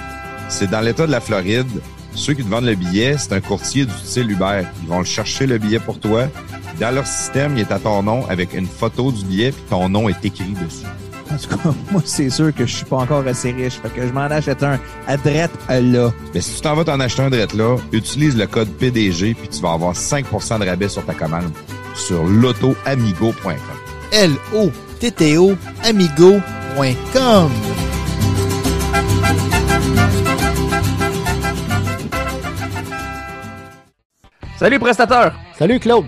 C'est 0.50 0.70
dans 0.70 0.82
l'État 0.82 1.08
de 1.08 1.12
la 1.12 1.22
Floride. 1.22 1.68
Ceux 2.14 2.34
qui 2.34 2.44
te 2.44 2.50
vendent 2.50 2.66
le 2.66 2.76
billet, 2.76 3.16
c'est 3.18 3.34
un 3.34 3.42
courtier 3.42 3.86
du 3.86 3.94
style 4.04 4.32
Uber. 4.32 4.62
Ils 4.84 4.88
vont 4.88 5.00
le 5.00 5.06
chercher 5.06 5.48
le 5.48 5.58
billet 5.58 5.80
pour 5.80 6.00
toi. 6.00 6.28
Dans 6.80 6.92
leur 6.92 7.08
système, 7.08 7.58
il 7.58 7.62
est 7.62 7.72
à 7.72 7.80
ton 7.80 8.04
nom 8.04 8.26
avec 8.28 8.54
une 8.54 8.68
photo 8.68 9.12
du 9.12 9.26
billet, 9.26 9.52
puis 9.52 9.64
ton 9.70 9.90
nom 9.90 10.08
est 10.08 10.24
écrit 10.24 10.54
dessus. 10.54 10.86
En 11.34 11.38
tout 11.38 11.58
cas, 11.58 11.74
moi, 11.92 12.02
c'est 12.06 12.30
sûr 12.30 12.54
que 12.54 12.66
je 12.66 12.76
suis 12.76 12.86
pas 12.86 12.98
encore 12.98 13.26
assez 13.28 13.52
riche. 13.52 13.80
Fait 13.82 13.90
que 13.90 14.08
je 14.08 14.14
m'en 14.14 14.22
achète 14.22 14.64
un 14.64 14.80
à 15.08 15.18
drette 15.18 15.52
à 15.68 15.82
là. 15.82 16.12
Mais 16.34 16.42
si 16.42 16.56
tu 16.56 16.62
t'en 16.62 16.76
vas 16.76 16.84
t'en 16.84 17.00
acheter 17.00 17.24
un 17.24 17.30
drette 17.30 17.54
là, 17.54 17.78
utilise 17.92 18.38
le 18.38 18.48
code 18.48 18.70
PDG, 18.70 19.34
puis 19.34 19.50
tu 19.50 19.62
vas 19.62 19.74
avoir 19.74 19.94
5% 19.94 20.60
de 20.60 20.66
rabais 20.66 20.90
sur 20.90 21.06
ta 21.06 21.14
commande 21.14 21.52
sur 21.96 22.24
lotoamigo.com. 22.24 23.54
L-O-T-T-O 24.16 25.58
amigo.com. 25.84 27.52
Salut, 34.58 34.80
prestateur! 34.80 35.34
Salut, 35.58 35.80
Claude. 35.80 36.08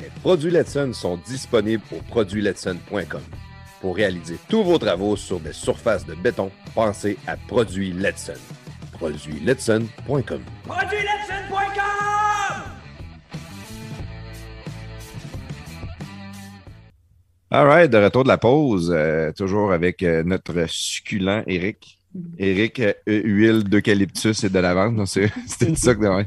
Les 0.00 0.10
produits 0.22 0.50
Letson 0.50 0.92
sont 0.92 1.16
disponibles 1.26 1.82
au 1.92 2.00
produitsletson.com. 2.02 3.22
Pour 3.80 3.96
réaliser 3.96 4.38
tous 4.48 4.64
vos 4.64 4.78
travaux 4.78 5.16
sur 5.16 5.38
des 5.40 5.52
surfaces 5.52 6.04
de 6.06 6.14
béton, 6.14 6.50
pensez 6.74 7.16
à 7.26 7.36
Produits 7.36 7.92
Letson. 7.92 8.34
Produitsletson.com. 8.92 10.42
All 17.50 17.64
right, 17.66 17.90
de 17.90 17.96
retour 17.96 18.24
de 18.24 18.28
la 18.28 18.36
pause, 18.36 18.92
euh, 18.94 19.32
toujours 19.32 19.72
avec 19.72 20.02
euh, 20.02 20.22
notre 20.22 20.66
succulent 20.68 21.42
Eric. 21.46 21.98
Eric, 22.38 22.80
euh, 22.80 22.92
huile 23.06 23.64
d'eucalyptus 23.64 24.44
et 24.44 24.50
de 24.50 24.58
lavande. 24.58 24.96
Non, 24.96 25.06
c'est- 25.06 25.32
C'était 25.46 25.74
ça 25.74 25.94
que 25.94 26.24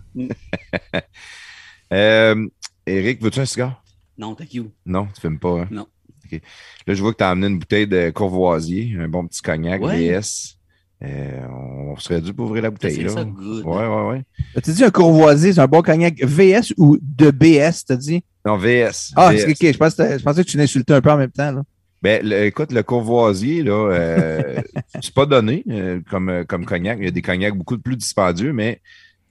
euh, 1.93 2.47
Eric, 2.85 3.21
veux-tu 3.21 3.39
un 3.39 3.45
cigare? 3.45 3.83
Non, 4.17 4.35
thank 4.35 4.53
you. 4.53 4.71
Non, 4.85 5.07
tu 5.13 5.21
fumes 5.21 5.39
pas. 5.39 5.61
Hein? 5.61 5.67
Non. 5.71 5.87
OK. 6.25 6.41
Là, 6.87 6.93
je 6.93 7.01
vois 7.01 7.11
que 7.13 7.17
tu 7.17 7.23
as 7.23 7.29
amené 7.29 7.47
une 7.47 7.59
bouteille 7.59 7.87
de 7.87 8.09
Courvoisier, 8.11 8.95
un 8.99 9.07
bon 9.07 9.25
petit 9.27 9.41
cognac 9.41 9.81
Ouais. 9.81 10.19
VS. 10.19 10.57
Euh, 11.03 11.47
on 11.49 11.95
serait 11.97 12.21
dû 12.21 12.31
pour 12.33 12.45
ouvrir 12.45 12.61
la 12.63 12.69
bouteille. 12.69 12.95
C'est 12.95 13.03
Là. 13.03 13.09
ça, 13.09 13.23
good. 13.23 13.65
Ouais, 13.65 13.87
ouais, 13.87 14.07
ouais. 14.09 14.23
T'as 14.61 14.71
dit 14.71 14.83
un 14.83 14.91
courvoisier, 14.91 15.53
c'est 15.53 15.59
un 15.59 15.67
bon 15.67 15.81
cognac 15.81 16.23
VS 16.23 16.73
ou 16.77 16.97
de 17.01 17.31
BS, 17.31 17.85
t'as 17.87 17.95
dit? 17.95 18.23
Non, 18.45 18.57
VS. 18.57 19.11
Ah, 19.15 19.31
VS. 19.31 19.45
ok, 19.49 19.71
je 19.73 19.77
pensais, 19.77 20.19
je 20.19 20.23
pensais 20.23 20.43
que 20.43 20.49
tu 20.49 20.57
l'insultais 20.57 20.93
un 20.93 21.01
peu 21.01 21.11
en 21.11 21.17
même 21.17 21.31
temps, 21.31 21.51
là. 21.51 21.63
Ben, 22.03 22.23
le- 22.25 22.45
écoute, 22.45 22.71
le 22.71 22.81
Courvoisier, 22.83 23.61
là, 23.63 23.91
euh, 23.91 24.61
c'est 25.01 25.13
pas 25.13 25.25
donné 25.27 25.63
euh, 25.69 26.01
comme, 26.09 26.45
comme 26.47 26.65
cognac. 26.65 26.97
Il 26.99 27.05
y 27.05 27.07
a 27.07 27.11
des 27.11 27.21
cognacs 27.21 27.55
beaucoup 27.55 27.77
plus 27.79 27.95
dispendieux, 27.95 28.53
mais 28.53 28.81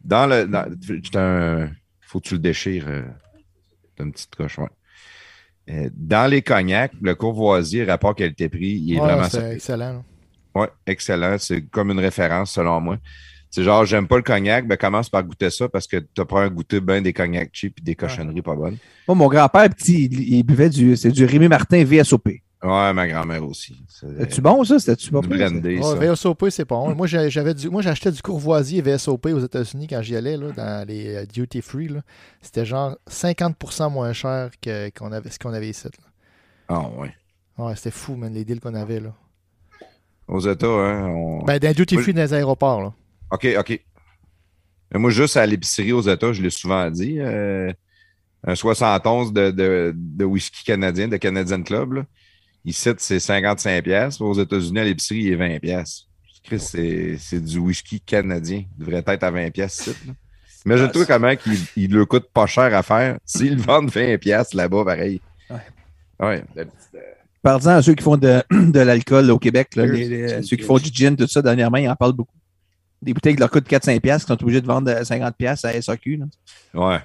dans 0.04 0.26
le. 0.28 0.46
Dans, 0.46 0.68
c'est 0.86 1.16
un, 1.16 1.68
faut 2.00 2.18
que 2.20 2.28
tu 2.28 2.34
le 2.34 2.40
déchires. 2.40 2.86
T'as 4.00 4.06
une 4.06 4.12
petite 4.12 4.34
coche, 4.34 4.58
ouais. 4.58 4.68
Euh, 5.68 5.90
dans 5.94 6.28
les 6.30 6.40
cognacs, 6.42 6.92
le 7.02 7.14
Courvoisier, 7.14 7.84
rapport 7.84 8.14
qualité-prix, 8.14 8.82
il 8.82 8.94
est 8.96 9.00
Ouais, 9.00 9.06
vraiment 9.06 9.28
c'est 9.28 9.52
excellent. 9.54 9.92
là. 9.92 10.02
Ouais, 10.62 10.68
excellent. 10.86 11.36
C'est 11.38 11.62
comme 11.66 11.90
une 11.90 12.00
référence 12.00 12.52
selon 12.52 12.80
moi. 12.80 12.96
C'est 13.50 13.62
genre, 13.62 13.84
j'aime 13.84 14.06
pas 14.08 14.16
le 14.16 14.22
cognac, 14.22 14.66
ben 14.66 14.76
commence 14.76 15.08
par 15.10 15.22
goûter 15.22 15.50
ça 15.50 15.68
parce 15.68 15.86
que 15.86 15.98
t'as 15.98 16.24
pas 16.24 16.42
un 16.42 16.48
goûter 16.48 16.80
bien 16.80 17.02
des 17.02 17.12
cognacs 17.12 17.50
cheap 17.52 17.78
et 17.78 17.82
des 17.82 17.94
cochonneries 17.94 18.42
pas 18.42 18.54
bonnes. 18.54 18.78
Moi, 19.06 19.14
mon 19.16 19.28
grand-père, 19.28 19.68
petit, 19.70 20.04
il, 20.06 20.34
il 20.34 20.42
buvait 20.44 20.70
du, 20.70 20.96
c'est 20.96 21.10
du 21.10 21.24
Rémi 21.24 21.48
Martin 21.48 21.84
VSOP. 21.84 22.28
Ouais, 22.62 22.92
ma 22.92 23.08
grand-mère 23.08 23.42
aussi. 23.46 23.82
C'est 23.88 24.06
C'était-tu 24.06 24.40
bon, 24.42 24.62
ça? 24.64 24.78
C'était-tu 24.78 25.10
pas 25.10 25.20
du 25.20 25.28
pire, 25.28 25.48
ça? 25.48 25.94
Ouais. 25.96 26.08
VSOP, 26.12 26.50
c'est 26.50 26.66
pas 26.66 26.74
bon. 26.74 26.94
Moi, 26.94 27.06
j'avais 27.06 27.54
du, 27.54 27.70
moi, 27.70 27.80
j'achetais 27.80 28.12
du 28.12 28.20
Courvoisier 28.20 28.82
VSOP 28.82 29.26
aux 29.26 29.38
États-Unis 29.40 29.86
quand 29.86 30.02
j'y 30.02 30.14
allais, 30.14 30.36
là, 30.36 30.52
dans 30.52 30.86
les 30.86 31.14
euh, 31.16 31.24
duty 31.24 31.62
free. 31.62 31.88
là. 31.88 32.02
C'était 32.42 32.66
genre 32.66 32.98
50% 33.08 33.90
moins 33.90 34.12
cher 34.12 34.50
que 34.60 34.90
qu'on 34.90 35.10
avait, 35.10 35.30
ce 35.30 35.38
qu'on 35.38 35.54
avait 35.54 35.70
ici. 35.70 35.84
là. 35.84 35.90
Ah, 36.68 36.86
ouais. 36.98 37.14
Ouais, 37.56 37.74
c'était 37.76 37.90
fou, 37.90 38.14
man, 38.16 38.32
les 38.34 38.44
deals 38.44 38.60
qu'on 38.60 38.74
avait. 38.74 39.00
Là. 39.00 39.14
Aux 40.28 40.40
États, 40.40 40.66
hein, 40.66 41.06
on... 41.08 41.42
Ben, 41.44 41.58
dans 41.58 41.68
les 41.68 41.74
duty 41.74 41.96
free 41.96 42.12
dans 42.12 42.22
les 42.22 42.34
aéroports. 42.34 42.82
Là. 42.82 42.92
OK, 43.32 43.48
OK. 43.58 43.80
Mais 44.92 44.98
moi, 45.00 45.10
juste 45.10 45.36
à 45.38 45.46
l'épicerie 45.46 45.92
aux 45.92 46.02
États, 46.02 46.32
je 46.34 46.42
l'ai 46.42 46.50
souvent 46.50 46.90
dit, 46.90 47.16
euh, 47.20 47.72
un 48.44 48.54
71 48.54 49.32
de, 49.32 49.50
de, 49.50 49.94
de 49.96 50.24
whisky 50.26 50.62
canadien, 50.64 51.08
de 51.08 51.16
Canadian 51.16 51.62
Club, 51.62 51.92
là. 51.94 52.02
Ici, 52.64 52.90
c'est 52.98 53.20
55 53.20 53.82
pièces. 53.84 54.20
Aux 54.20 54.34
États-Unis, 54.34 54.78
à 54.80 54.84
l'épicerie, 54.84 55.20
il 55.20 55.32
est 55.32 55.36
20 55.36 55.58
pièces. 55.60 56.06
Chris, 56.44 56.60
c'est 56.60 57.16
c'est 57.18 57.40
du 57.42 57.58
whisky 57.58 58.00
canadien. 58.00 58.64
Il 58.78 58.84
devrait 58.84 59.02
être 59.06 59.22
à 59.24 59.30
20 59.30 59.50
pièces 59.50 59.78
ici, 59.86 59.90
là. 60.06 60.12
Imagine-toi 60.66 61.06
comment 61.06 61.30
il, 61.46 61.58
il 61.76 61.90
le 61.92 62.04
coûte 62.04 62.28
pas 62.34 62.46
cher 62.46 62.74
à 62.74 62.82
faire. 62.82 63.18
S'ils 63.24 63.56
le 63.56 63.62
vendent 63.62 63.90
20 63.90 64.18
pièces 64.18 64.52
là-bas, 64.52 64.84
pareil. 64.84 65.20
Ouais. 65.48 65.56
Ouais. 66.18 66.44
la 66.54 66.64
petite, 66.66 66.76
euh, 66.96 66.98
Parlant 67.42 67.70
à 67.76 67.82
ceux 67.82 67.94
qui 67.94 68.02
font 68.04 68.18
de, 68.18 68.42
de 68.50 68.80
l'alcool 68.80 69.30
au 69.30 69.38
Québec, 69.38 69.74
là, 69.76 69.84
Cheers. 69.86 69.94
les- 69.96 70.08
les- 70.08 70.28
Cheers, 70.28 70.44
ceux 70.44 70.56
qui 70.56 70.64
font 70.64 70.76
du 70.78 70.90
gin, 70.92 71.16
tout 71.16 71.26
ça, 71.26 71.40
dernièrement, 71.40 71.78
ils 71.78 71.88
en 71.88 71.96
parlent 71.96 72.12
beaucoup. 72.12 72.36
Des 73.00 73.14
bouteilles 73.14 73.34
qui 73.34 73.40
leur 73.40 73.50
coûtent 73.50 73.66
4-5$ 73.66 74.00
piastres, 74.00 74.26
qui 74.26 74.32
sont 74.36 74.42
obligés 74.42 74.60
de 74.60 74.66
vendre 74.66 74.90
à 74.90 75.02
50$ 75.02 75.64
à 75.64 75.80
SAQ. 75.80 76.16
Là. 76.18 76.26
Ouais. 76.74 77.00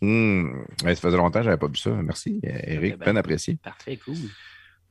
Hum. 0.00 0.64
Ouais, 0.84 0.94
ça 0.94 1.00
faisait 1.00 1.16
longtemps 1.16 1.40
que 1.40 1.44
j'avais 1.44 1.56
pas 1.56 1.66
vu 1.66 1.76
ça. 1.76 1.90
Merci, 1.90 2.40
euh, 2.46 2.50
Eric. 2.64 2.98
Ben, 2.98 3.06
Bien 3.06 3.16
apprécié. 3.16 3.56
Parfait, 3.62 3.96
cool. 4.04 4.14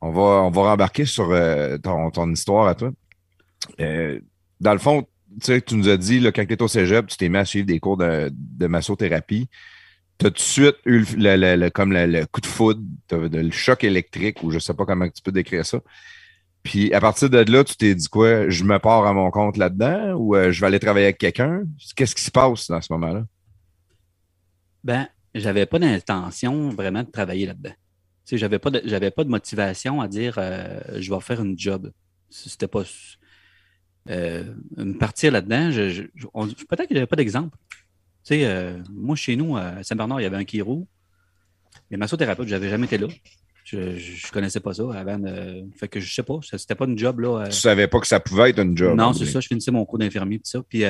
On 0.01 0.11
va, 0.11 0.21
on 0.21 0.51
rembarquer 0.51 1.05
sur 1.05 1.31
euh, 1.31 1.77
ton, 1.77 2.31
histoire 2.31 2.67
à 2.67 2.75
toi. 2.75 2.91
Euh, 3.79 4.19
dans 4.59 4.73
le 4.73 4.79
fond, 4.79 5.05
tu 5.43 5.61
nous 5.73 5.89
as 5.89 5.97
dit, 5.97 6.21
quand 6.23 6.45
tu 6.45 6.53
étais 6.53 6.61
au 6.61 6.67
cégep, 6.67 7.07
tu 7.07 7.17
t'es 7.17 7.29
mis 7.29 7.37
à 7.37 7.45
suivre 7.45 7.67
des 7.67 7.79
cours 7.79 7.97
de, 7.97 8.31
de 8.33 8.67
massothérapie. 8.67 9.47
tu 10.17 10.25
as 10.25 10.29
tout 10.29 10.35
de 10.35 10.39
suite 10.39 10.75
eu 10.85 11.05
le, 11.17 11.69
comme 11.69 11.93
le, 11.93 12.25
coup 12.25 12.41
de 12.41 12.47
foudre, 12.47 12.81
le 13.11 13.51
choc 13.51 13.83
électrique, 13.83 14.43
ou 14.43 14.51
je 14.51 14.59
sais 14.59 14.73
pas 14.73 14.85
comment 14.85 15.07
tu 15.07 15.21
peux 15.21 15.31
décrire 15.31 15.65
ça. 15.65 15.79
Puis 16.63 16.93
à 16.93 17.01
partir 17.01 17.29
de 17.29 17.39
là, 17.39 17.63
tu 17.63 17.75
t'es 17.75 17.95
dit 17.95 18.07
quoi? 18.07 18.49
Je 18.49 18.63
me 18.63 18.77
pars 18.77 19.05
à 19.05 19.13
mon 19.13 19.31
compte 19.31 19.57
là-dedans 19.57 20.13
ou 20.13 20.35
euh, 20.35 20.51
je 20.51 20.61
vais 20.61 20.67
aller 20.67 20.79
travailler 20.79 21.07
avec 21.07 21.17
quelqu'un? 21.17 21.63
Qu'est-ce 21.95 22.13
qui 22.13 22.23
se 22.23 22.31
passe 22.31 22.67
dans 22.69 22.81
ce 22.81 22.93
moment-là? 22.93 23.25
Ben, 24.83 25.07
j'avais 25.33 25.65
pas 25.65 25.79
d'intention 25.79 26.69
vraiment 26.69 27.03
de 27.03 27.09
travailler 27.09 27.47
là-dedans. 27.47 27.73
J'avais 28.37 28.59
pas 28.59 28.69
de, 28.69 28.81
j'avais 28.85 29.11
pas 29.11 29.23
de 29.23 29.29
motivation 29.29 30.01
à 30.01 30.07
dire 30.07 30.35
euh, 30.37 30.79
je 30.99 31.13
vais 31.13 31.19
faire 31.21 31.41
une 31.41 31.57
job. 31.57 31.91
C'était 32.29 32.67
pas 32.67 32.83
euh, 34.09 34.43
me 34.77 34.93
partir 34.97 35.31
là-dedans. 35.31 35.71
Je, 35.71 35.89
je- 35.89 36.03
je- 36.15 36.27
on- 36.33 36.47
peut-être 36.47 36.87
que 36.87 36.93
j'avais 36.95 37.07
pas 37.07 37.15
d'exemple. 37.15 37.55
Tu 38.23 38.35
sais, 38.35 38.45
euh, 38.45 38.77
moi 38.91 39.15
chez 39.15 39.35
nous 39.35 39.57
à 39.57 39.83
Saint-Bernard, 39.83 40.19
il 40.21 40.23
y 40.23 40.27
avait 40.27 40.37
un 40.37 40.45
chiro. 40.45 40.87
Les 41.89 41.97
massothérapeutes, 41.97 42.47
j'avais 42.47 42.69
jamais 42.69 42.85
été 42.85 42.97
là. 42.97 43.07
Je, 43.63 43.95
je, 43.97 44.13
je 44.13 44.31
connaissais 44.31 44.59
pas 44.59 44.73
ça 44.73 44.83
avant. 44.93 45.19
de- 45.19 45.65
fait 45.77 45.87
que 45.87 45.99
je 45.99 46.13
sais 46.13 46.23
pas, 46.23 46.39
c'était 46.41 46.75
pas 46.75 46.85
une 46.85 46.97
job 46.97 47.19
là. 47.19 47.45
Tu 47.47 47.53
savais 47.55 47.87
pas 47.87 47.99
que 47.99 48.07
ça 48.07 48.19
pouvait 48.19 48.49
être 48.49 48.59
une 48.59 48.75
job. 48.77 48.95
non, 48.97 49.05
en 49.05 49.13
c'est 49.13 49.25
ça. 49.25 49.39
Je 49.39 49.47
finissais 49.47 49.71
mon 49.71 49.85
cours 49.85 49.99
d'infirmier 49.99 50.37
tout 50.39 50.45
ça. 50.49 50.61
Puis 50.67 50.83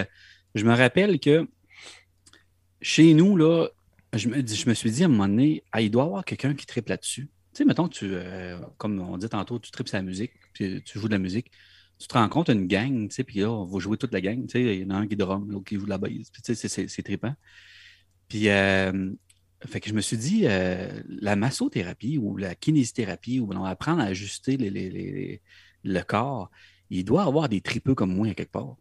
je 0.56 0.64
me 0.66 0.74
rappelle 0.76 1.20
que 1.20 1.48
chez 2.82 3.14
nous, 3.14 3.36
là, 3.38 3.68
je 4.14 4.28
me, 4.30 4.74
suis 4.74 4.92
dit 4.92 5.04
à 5.04 5.06
un 5.06 5.10
moment 5.10 5.28
donné, 5.28 5.64
ah, 5.72 5.82
il 5.82 5.90
doit 5.92 6.04
y 6.04 6.06
avoir 6.06 6.26
quelqu'un 6.26 6.54
qui 6.54 6.66
triple 6.66 6.90
là-dessus. 6.90 7.24
Tu 7.28 7.30
sais, 7.54 7.66
mettons 7.66 7.88
tu, 7.88 8.10
euh, 8.12 8.60
comme 8.78 9.00
on 9.00 9.18
dit 9.18 9.30
tantôt, 9.30 9.60
tu 9.60 9.72
tripes 9.72 9.88
sa 9.90 10.02
musique, 10.02 10.32
puis 10.54 10.82
tu 10.84 11.00
joues 11.00 11.08
de 11.08 11.14
la 11.14 11.20
musique. 11.20 11.52
Tu 12.00 12.08
te 12.08 12.14
rends 12.14 12.30
compte 12.30 12.50
une 12.50 12.68
gang, 12.68 13.08
tu 13.10 13.16
sais, 13.16 13.24
puis 13.24 13.40
là, 13.40 13.52
on 13.52 13.66
va 13.66 13.80
jouer 13.80 13.98
toute 13.98 14.14
la 14.14 14.22
gang. 14.22 14.42
Tu 14.48 14.54
sais, 14.54 14.78
il 14.78 14.82
y 14.84 14.86
en 14.86 14.90
a 14.92 14.96
un 14.96 15.08
qui 15.08 15.16
drum, 15.16 15.50
l'autre 15.52 15.66
qui 15.66 15.76
joue 15.76 15.86
de 15.86 15.90
la 15.90 15.98
basse. 15.98 16.30
Puis 16.32 16.42
tu 16.42 16.56
sais, 16.56 16.68
c'est- 16.68 17.04
trippant. 17.04 17.36
Puis, 18.28 18.50
euh, 18.50 19.12
fait 19.66 19.80
que 19.80 19.90
je 19.90 19.94
me 19.94 20.02
suis 20.02 20.18
dit, 20.18 20.48
euh, 20.48 21.02
la 21.08 21.36
massothérapie 21.36 22.18
ou 22.18 22.38
la 22.38 22.56
kinésithérapie, 22.56 23.40
où 23.40 23.50
on 23.54 23.64
va 23.64 23.70
apprendre 23.70 24.02
à 24.02 24.06
ajuster 24.06 24.58
les- 24.58 24.70
les- 24.70 24.90
les- 24.90 25.42
le 25.84 26.02
corps, 26.02 26.50
il 26.90 27.06
doit 27.06 27.24
avoir 27.24 27.50
des 27.50 27.62
tripeux 27.62 27.96
comme 27.96 28.14
moi 28.16 28.28
à 28.30 28.34
quelque 28.34 28.52
part. 28.52 28.78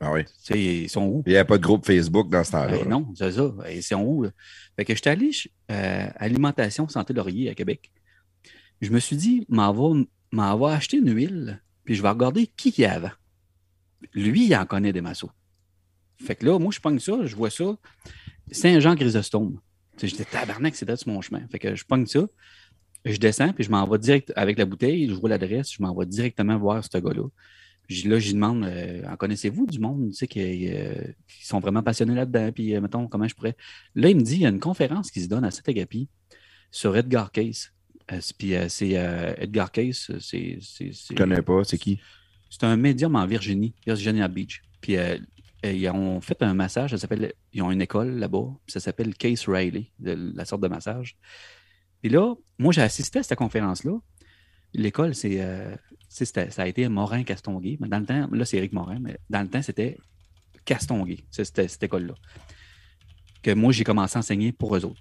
Ah 0.00 0.12
oui. 0.12 0.22
Ils 0.54 0.88
sont 0.88 1.04
où? 1.04 1.22
Il 1.26 1.30
n'y 1.30 1.36
avait 1.36 1.46
pas 1.46 1.58
de 1.58 1.62
groupe 1.62 1.84
Facebook 1.84 2.30
dans 2.30 2.42
ce 2.42 2.52
temps-là. 2.52 2.78
Ben 2.78 2.88
non, 2.88 3.12
c'est 3.14 3.32
ça. 3.32 3.52
Ils 3.70 3.82
sont 3.82 4.02
où? 4.02 4.22
là? 4.22 4.30
Fait 4.74 4.86
que 4.86 4.94
j'étais 4.94 5.10
allé 5.10 5.30
euh, 5.70 6.06
à 6.06 6.24
Alimentation 6.24 6.88
Santé 6.88 7.12
Laurier 7.12 7.50
à 7.50 7.54
Québec. 7.54 7.92
Je 8.80 8.90
me 8.90 8.98
suis 8.98 9.16
dit, 9.16 9.46
m'en 9.50 9.72
va, 9.72 10.72
acheter 10.72 10.96
une 10.96 11.14
huile, 11.14 11.62
puis 11.84 11.94
je 11.94 12.02
vais 12.02 12.08
regarder 12.08 12.46
qui 12.46 12.70
il 12.70 12.80
y 12.80 12.84
a 12.86 12.94
avant. 12.94 13.10
Lui, 14.14 14.46
il 14.46 14.56
en 14.56 14.64
connaît 14.64 14.92
des 14.92 15.02
massos. 15.02 15.30
Fait 16.24 16.34
que 16.34 16.46
là, 16.46 16.58
moi, 16.58 16.72
je 16.72 16.80
pogne 16.80 16.98
ça, 16.98 17.26
je 17.26 17.36
vois 17.36 17.50
ça. 17.50 17.76
Saint-Jean-Chrysostome. 18.50 19.60
J'étais 20.02 20.24
tabarnak, 20.24 20.74
c'était 20.74 20.96
sur 20.96 21.08
mon 21.08 21.20
chemin. 21.20 21.46
Fait 21.50 21.58
que 21.58 21.74
je 21.74 21.84
pogne 21.84 22.06
ça, 22.06 22.26
je 23.04 23.18
descends, 23.18 23.52
puis 23.52 23.64
je 23.64 23.70
m'en 23.70 23.86
vais 23.86 23.98
direct 23.98 24.32
avec 24.34 24.58
la 24.58 24.64
bouteille, 24.64 25.08
je 25.08 25.14
vois 25.14 25.28
l'adresse, 25.28 25.72
je 25.72 25.82
m'en 25.82 25.94
vais 25.94 26.06
directement 26.06 26.58
voir 26.58 26.82
ce 26.82 26.96
gars-là. 26.96 27.28
Là, 28.04 28.18
j'y 28.18 28.34
demande, 28.34 28.64
euh, 28.64 29.02
en 29.10 29.16
connaissez-vous 29.16 29.66
du 29.66 29.80
monde 29.80 30.10
tu 30.10 30.16
sais, 30.16 30.28
qui, 30.28 30.68
euh, 30.68 30.94
qui 31.26 31.46
sont 31.46 31.58
vraiment 31.58 31.82
passionnés 31.82 32.14
là-dedans? 32.14 32.52
Puis, 32.52 32.74
euh, 32.74 32.80
mettons, 32.80 33.08
comment 33.08 33.26
je 33.26 33.34
pourrais? 33.34 33.56
Là, 33.94 34.08
il 34.08 34.16
me 34.16 34.22
dit, 34.22 34.36
il 34.36 34.42
y 34.42 34.46
a 34.46 34.48
une 34.48 34.60
conférence 34.60 35.10
qui 35.10 35.20
se 35.20 35.28
donne 35.28 35.44
à 35.44 35.50
Saint-Agapi 35.50 36.08
sur 36.70 36.96
Edgar 36.96 37.32
Case. 37.32 37.72
Puis, 38.38 38.54
c'est 38.68 38.90
Edgar 39.38 39.70
Case, 39.70 40.10
c'est. 40.20 40.58
Je 40.60 41.14
connais 41.14 41.42
pas, 41.42 41.62
c'est 41.64 41.78
qui? 41.78 42.00
c'est 42.48 42.64
un 42.64 42.76
médium 42.76 43.14
en 43.14 43.26
Virginie, 43.26 43.74
Virginia 43.86 44.26
Beach. 44.26 44.62
Puis 44.80 44.96
ils 45.62 45.88
ont 45.90 46.20
fait 46.20 46.42
un 46.42 46.52
massage, 46.52 46.90
ça 46.90 46.98
s'appelle, 46.98 47.32
ils 47.52 47.62
ont 47.62 47.70
une 47.70 47.82
école 47.82 48.18
là-bas, 48.18 48.48
ça 48.66 48.80
s'appelle 48.80 49.14
Case 49.14 49.44
Riley, 49.46 49.92
de 50.00 50.32
la 50.34 50.44
sorte 50.44 50.60
de 50.60 50.66
massage. 50.66 51.16
Puis 52.02 52.10
là, 52.10 52.34
moi, 52.58 52.72
j'ai 52.72 52.82
assisté 52.82 53.20
à 53.20 53.22
cette 53.22 53.38
conférence-là. 53.38 53.92
L'école, 54.74 55.14
c'est, 55.14 55.40
euh, 55.40 55.74
ça 56.08 56.62
a 56.62 56.66
été 56.66 56.88
Morin 56.88 57.22
Castonguay. 57.22 57.78
Mais 57.80 57.88
dans 57.88 57.98
le 57.98 58.06
temps, 58.06 58.28
là, 58.30 58.44
c'est 58.44 58.56
Éric 58.56 58.72
Morin, 58.72 58.98
mais 59.00 59.18
dans 59.28 59.42
le 59.42 59.48
temps, 59.48 59.62
c'était 59.62 59.98
Castonguay, 60.64 61.18
c'était 61.30 61.68
cette 61.68 61.82
école-là. 61.82 62.14
Que 63.42 63.52
moi, 63.52 63.72
j'ai 63.72 63.84
commencé 63.84 64.16
à 64.16 64.20
enseigner 64.20 64.52
pour 64.52 64.76
eux 64.76 64.84
autres. 64.84 65.00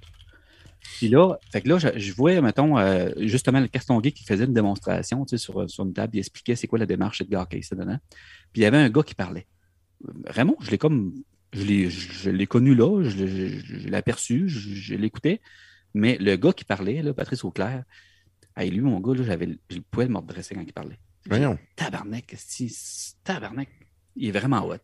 Puis 0.98 1.10
là, 1.10 1.38
fait 1.52 1.62
que 1.62 1.70
là, 1.70 1.78
je, 1.78 2.14
vois, 2.14 2.40
mettons, 2.42 2.78
euh, 2.78 3.10
justement, 3.18 3.60
le 3.60 3.68
Castonguay 3.68 4.12
qui 4.12 4.24
faisait 4.24 4.46
une 4.46 4.54
démonstration 4.54 5.26
sur, 5.28 5.70
sur 5.70 5.84
une 5.84 5.94
table, 5.94 6.16
il 6.16 6.20
expliquait 6.20 6.56
c'est 6.56 6.68
quoi 6.68 6.80
la 6.80 6.86
démarche 6.86 7.22
de 7.22 7.46
Case 7.46 7.70
dedans. 7.72 8.00
Puis 8.54 8.62
il 8.62 8.64
y 8.64 8.66
avait 8.66 8.78
un 8.78 8.90
gars 8.90 9.04
qui 9.04 9.16
parlait. 9.16 9.46
Raymond, 10.26 10.56
je 10.62 10.72
l'ai 10.72 10.78
comme. 10.78 11.14
Je 11.52 12.30
l'ai, 12.30 12.46
connu 12.46 12.76
là, 12.76 13.02
je 13.04 13.24
l'ai, 13.24 13.98
aperçu, 13.98 14.48
je, 14.48 14.60
je 14.60 14.94
l'écoutais. 14.94 15.42
Mais 15.96 16.16
le 16.20 16.36
gars 16.36 16.54
qui 16.54 16.64
parlait, 16.64 17.02
Patrice 17.14 17.44
Auclair, 17.44 17.84
hey, 18.60 18.70
lui, 18.72 18.82
mon 18.82 19.00
gars, 19.00 19.16
là, 19.16 19.24
j'avais 19.24 19.46
le 19.46 19.58
poil 19.92 20.10
quand 20.12 20.24
il 20.62 20.74
parlait. 20.74 21.00
Voyons. 21.28 21.58
Tabarnak, 21.76 22.36
tabarnak. 23.24 23.70
Il 24.16 24.28
est 24.28 24.32
vraiment 24.32 24.66
hot. 24.68 24.76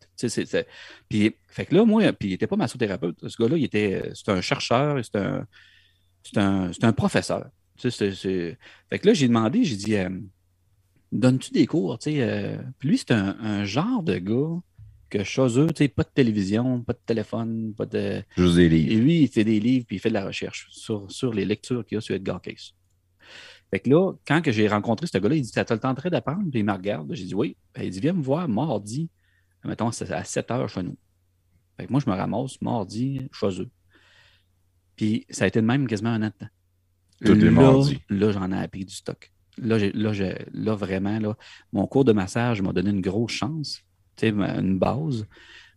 Puis, 1.08 1.34
fait 1.48 1.66
que 1.66 1.74
là, 1.74 1.84
moi, 1.84 2.12
puis 2.12 2.28
il 2.28 2.30
n'était 2.32 2.46
pas 2.46 2.56
massothérapeute. 2.56 3.28
Ce 3.28 3.36
gars-là, 3.40 3.56
il 3.56 3.64
était, 3.64 4.10
c'est 4.14 4.30
un 4.30 4.40
chercheur, 4.40 4.98
c'est 5.04 5.16
un, 5.16 5.46
un, 6.36 6.70
un 6.82 6.92
professeur. 6.92 7.50
Fait 7.78 8.98
que 8.98 9.06
là, 9.06 9.12
j'ai 9.12 9.28
demandé, 9.28 9.64
j'ai 9.64 9.76
dit, 9.76 9.96
euh, 9.96 10.08
donnes-tu 11.12 11.50
des 11.52 11.66
cours? 11.66 11.98
Euh, 12.06 12.58
Puis 12.78 12.88
lui, 12.88 12.98
c'est 12.98 13.10
un, 13.10 13.36
un 13.40 13.64
genre 13.64 14.02
de 14.02 14.16
gars 14.18 14.60
que 15.10 15.22
chez 15.22 15.58
eux, 15.58 15.66
tu 15.68 15.84
sais, 15.84 15.88
pas 15.88 16.02
de 16.02 16.08
télévision, 16.14 16.80
pas 16.82 16.94
de 16.94 17.00
téléphone, 17.04 17.74
pas 17.76 17.86
de. 17.86 18.22
Juste 18.36 18.56
des 18.56 18.64
Et 18.64 18.68
livres. 18.68 19.02
lui, 19.02 19.22
il 19.22 19.28
fait 19.28 19.44
des 19.44 19.60
livres 19.60 19.84
puis 19.86 19.96
il 19.96 19.98
fait 20.00 20.08
de 20.08 20.14
la 20.14 20.24
recherche 20.24 20.66
sur, 20.70 21.10
sur 21.10 21.32
les 21.34 21.44
lectures 21.44 21.84
qu'il 21.84 21.96
y 21.96 21.98
a 21.98 22.00
sur 22.00 22.14
Edgar 22.14 22.40
Case. 22.40 22.72
Fait 23.76 23.80
que 23.80 23.90
là, 23.90 24.14
quand 24.26 24.40
que 24.40 24.52
j'ai 24.52 24.68
rencontré 24.68 25.06
ce 25.06 25.18
gars-là, 25.18 25.34
il 25.34 25.42
dit 25.42 25.50
Ça 25.50 25.62
te 25.62 25.74
le 25.74 25.80
tenterait 25.80 26.08
d'apprendre 26.08 26.48
Puis 26.50 26.60
il 26.60 26.64
me 26.64 26.72
regarde. 26.72 27.12
J'ai 27.12 27.26
dit 27.26 27.34
Oui. 27.34 27.58
Ben, 27.74 27.82
il 27.82 27.90
dit 27.90 28.00
Viens 28.00 28.14
me 28.14 28.22
voir 28.22 28.48
mardi, 28.48 29.10
mettons, 29.66 29.90
c'est 29.90 30.10
à 30.12 30.24
7 30.24 30.50
heures 30.50 30.68
chez 30.70 30.82
nous. 30.82 30.96
Fait 31.76 31.86
que 31.86 31.92
moi, 31.92 32.00
je 32.02 32.08
me 32.08 32.16
ramasse 32.16 32.62
mardi 32.62 33.28
chez 33.32 33.60
eux. 33.60 33.68
Puis 34.96 35.26
ça 35.28 35.44
a 35.44 35.48
été 35.48 35.60
de 35.60 35.66
même 35.66 35.86
quasiment 35.86 36.08
un 36.08 36.22
an 36.22 36.28
de 36.28 36.46
temps. 36.46 36.48
Tous 37.22 37.34
les 37.34 37.44
là, 37.44 37.50
mardis. 37.50 38.00
là, 38.08 38.32
j'en 38.32 38.50
ai 38.50 38.56
appris 38.56 38.86
du 38.86 38.94
stock. 38.94 39.30
Là, 39.58 39.76
là, 39.78 40.12
là, 40.54 40.74
vraiment, 40.74 41.18
là, 41.18 41.36
mon 41.70 41.86
cours 41.86 42.06
de 42.06 42.14
massage 42.14 42.62
m'a 42.62 42.72
donné 42.72 42.88
une 42.88 43.02
grosse 43.02 43.32
chance, 43.32 43.82
tu 44.16 44.28
sais, 44.28 44.28
une 44.30 44.78
base. 44.78 45.26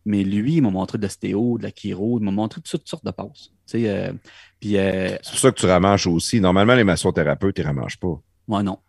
Mais 0.06 0.24
lui, 0.24 0.56
il 0.56 0.62
m'a 0.62 0.70
montré 0.70 0.98
de 0.98 1.04
l'ostéo, 1.04 1.58
de 1.58 1.64
la 1.64 1.72
chiro, 1.72 2.20
il 2.20 2.24
m'a 2.26 2.32
montré 2.32 2.62
toutes 2.62 2.88
sortes 2.88 3.06
de 3.06 3.12
passes. 3.12 3.52
Euh, 3.76 4.12
euh, 4.66 5.18
C'est 5.22 5.30
pour 5.32 5.40
ça 5.40 5.52
que 5.52 5.60
tu 5.60 5.66
ramanches 5.66 6.08
aussi. 6.08 6.40
Normalement, 6.42 6.76
les 6.76 6.84
massothérapeutes, 6.84 7.58
ils 7.60 7.66
ramanchent 7.66 8.00
pas. 8.00 8.20
moi, 8.48 8.64
non. 8.64 8.80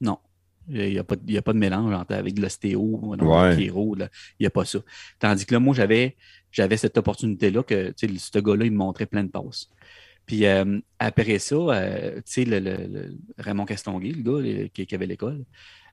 Non. 0.00 0.18
Il 0.68 0.90
n'y 0.90 0.98
a, 0.98 1.02
a 1.02 1.42
pas 1.42 1.52
de 1.52 1.58
mélange 1.58 1.92
entre, 1.94 2.14
avec 2.14 2.34
de 2.34 2.40
l'ostéo, 2.42 2.80
Ouais. 3.02 3.16
de 3.16 3.24
la 3.24 3.56
chiro, 3.56 3.94
là. 3.94 4.08
il 4.38 4.42
n'y 4.42 4.46
a 4.46 4.50
pas 4.50 4.64
ça. 4.64 4.78
Tandis 5.18 5.44
que 5.46 5.54
là, 5.54 5.60
moi, 5.60 5.74
j'avais, 5.74 6.16
cette 6.76 6.96
opportunité-là 6.98 7.62
que, 7.62 7.92
ce 7.96 8.38
gars-là, 8.38 8.64
il 8.64 8.72
me 8.72 8.78
montrait 8.78 9.06
plein 9.06 9.24
de 9.24 9.30
passes. 9.30 9.68
Puis 10.26 10.46
euh, 10.46 10.80
après 10.98 11.38
ça, 11.38 11.54
euh, 11.54 12.16
tu 12.16 12.22
sais, 12.24 12.44
le, 12.46 12.58
le- 12.58 12.86
le- 12.86 13.14
Raymond 13.38 13.66
Castonguay, 13.66 14.12
le 14.12 14.22
gars 14.22 14.40
le- 14.40 14.66
qui, 14.68 14.86
qui 14.86 14.94
avait 14.94 15.06
l'école, 15.06 15.44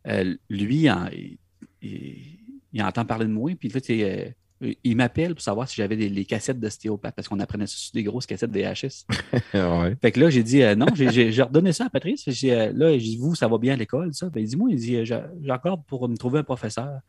euh, 0.07 0.35
lui, 0.49 0.89
en- 0.89 1.07
il, 1.11 1.38
il- 1.81 2.39
il 2.73 2.81
entend 2.84 3.06
parler 3.06 3.26
de 3.26 3.31
moi, 3.31 3.52
puis 3.60 3.69
là, 3.69 3.80
sais, 3.81 4.34
euh, 4.61 4.73
il 4.84 4.95
m'appelle 4.95 5.34
pour 5.34 5.41
savoir 5.41 5.68
si 5.68 5.76
j'avais 5.76 5.95
des- 5.95 6.07
les 6.10 6.23
cassettes 6.26 6.60
d'ostéopathe, 6.60 7.15
parce 7.15 7.27
qu'on 7.27 7.39
apprenait 7.39 7.65
ça 7.68 7.76
sur 7.77 7.93
des 7.93 8.03
grosses 8.03 8.26
cassettes 8.27 8.52
VHS. 8.52 9.06
ouais. 9.56 9.95
Fait 10.02 10.11
que 10.11 10.19
là, 10.19 10.30
j'ai 10.30 10.43
dit 10.43 10.61
euh, 10.61 10.76
non, 10.76 10.85
j'ai- 10.93 11.10
j'ai 11.11 11.31
j'ai 11.31 11.41
redonné 11.41 11.73
ça 11.73 11.85
à 11.85 11.89
Patrice. 11.89 12.23
J'ai, 12.27 12.53
euh, 12.53 12.72
là, 12.73 12.91
j'ai 12.93 12.99
dit, 12.99 13.18
vous, 13.18 13.34
ça 13.35 13.48
va 13.48 13.57
bien 13.57 13.73
à 13.73 13.76
l'école, 13.76 14.14
ça? 14.14 14.30
Ben, 14.30 14.39
il 14.41 14.48
dit, 14.48 14.56
moi, 14.56 14.69
il 14.72 14.77
dit, 14.77 14.95
euh, 14.98 15.06
j'a- 15.06 15.30
j'accorde 15.41 15.84
pour 15.88 16.07
me 16.07 16.15
trouver 16.15 16.39
un 16.39 16.43
professeur. 16.43 16.99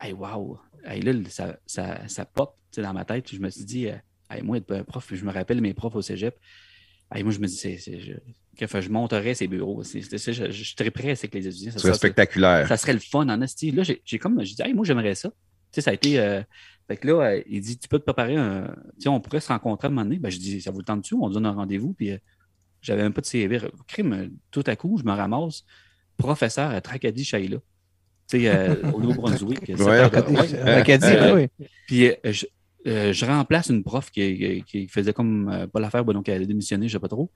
Hey, 0.00 0.12
wow! 0.12 0.58
Hey, 0.84 1.00
là, 1.02 1.12
ça, 1.28 1.56
ça, 1.66 2.08
ça 2.08 2.24
pop 2.24 2.56
dans 2.76 2.92
ma 2.92 3.04
tête. 3.04 3.32
Je 3.32 3.38
me 3.38 3.48
suis 3.50 3.64
dit, 3.64 3.86
euh, 3.86 3.94
hey, 4.30 4.42
moi, 4.42 4.56
être 4.56 4.72
un 4.74 4.82
prof, 4.82 5.08
je 5.14 5.24
me 5.24 5.30
rappelle 5.30 5.60
mes 5.60 5.74
profs 5.74 5.94
au 5.94 6.02
cégep. 6.02 6.34
Hey, 7.14 7.22
moi, 7.22 7.32
je 7.32 7.38
me 7.40 7.46
dis, 7.46 7.56
c'est, 7.56 7.78
c'est- 7.78 8.00
je, 8.00 8.12
que 8.56 8.80
je 8.80 8.88
monterais 8.90 9.34
ces 9.34 9.48
bureaux. 9.48 9.82
C'est, 9.82 10.02
c'est- 10.02 10.32
je, 10.32 10.50
je 10.50 10.64
suis 10.64 10.74
très 10.74 10.90
prêt 10.90 11.10
avec 11.10 11.34
les 11.34 11.46
étudiants. 11.46 11.72
Ça, 11.72 11.78
Ce 11.78 11.82
serait 11.82 11.92
ça- 11.92 11.98
spectaculaire. 11.98 12.68
ça 12.68 12.76
serait 12.76 12.92
le 12.92 12.98
fun 13.00 13.28
en 13.28 13.40
esti. 13.42 13.70
Là, 13.70 13.82
j'ai 13.82 14.00
j'ai 14.04 14.18
comme, 14.18 14.42
j'ai 14.44 14.54
dit, 14.54 14.62
hey, 14.62 14.74
moi, 14.74 14.84
j'aimerais 14.84 15.14
ça. 15.14 15.28
Tu 15.30 15.34
sais, 15.72 15.80
ça 15.82 15.90
a 15.90 15.94
été. 15.94 16.18
euh, 16.20 16.42
fait 16.88 16.96
que 16.96 17.06
là, 17.08 17.20
euh, 17.22 17.42
il 17.46 17.60
dit, 17.60 17.78
tu 17.78 17.88
peux 17.88 17.98
te 17.98 18.04
préparer 18.04 18.36
un. 18.36 18.66
Tu 18.96 19.02
sais, 19.02 19.08
on 19.08 19.20
pourrait 19.20 19.40
se 19.40 19.48
rencontrer 19.48 19.86
à 19.86 19.90
un 19.90 19.94
moment 19.94 20.04
donné. 20.04 20.18
Ben, 20.18 20.30
je 20.30 20.38
dis, 20.38 20.60
ça 20.60 20.70
vous 20.70 20.78
le 20.78 20.84
tente 20.84 21.00
dessus, 21.02 21.14
on 21.20 21.28
donne 21.30 21.46
un 21.46 21.52
rendez-vous. 21.52 21.92
Puis, 21.94 22.10
euh, 22.12 22.18
j'avais 22.82 23.02
un 23.02 23.10
peu 23.10 23.20
de 23.20 23.26
CV. 23.26 23.60
Crime, 23.86 24.30
tout 24.50 24.64
à 24.66 24.76
coup, 24.76 24.98
je 24.98 25.04
me 25.04 25.12
ramasse 25.12 25.64
professeur 26.16 26.70
à 26.70 26.80
Tracadie 26.80 27.24
Shaila. 27.24 27.58
Tu 28.28 28.40
sais, 28.40 28.48
euh, 28.48 28.90
au 28.92 29.00
Nouveau-Brunswick. 29.00 29.60
C'est 29.66 29.80
Ouais, 29.82 30.08
pas- 30.10 30.28
ouais. 30.30 30.58
Acadie, 30.70 31.06
Euh, 31.06 31.34
oui. 31.58 31.66
Puis, 31.86 32.10
je, 32.32 32.46
euh, 32.86 33.12
je 33.12 33.24
remplace 33.24 33.68
une 33.70 33.82
prof 33.84 34.10
qui, 34.10 34.64
qui 34.66 34.88
faisait 34.88 35.12
comme 35.12 35.48
euh, 35.48 35.66
pas 35.66 35.80
l'affaire, 35.80 36.04
donc 36.04 36.28
elle 36.28 36.42
a 36.42 36.46
démissionné, 36.46 36.88
je 36.88 36.92
sais 36.94 36.98
pas 37.00 37.08
trop. 37.08 37.30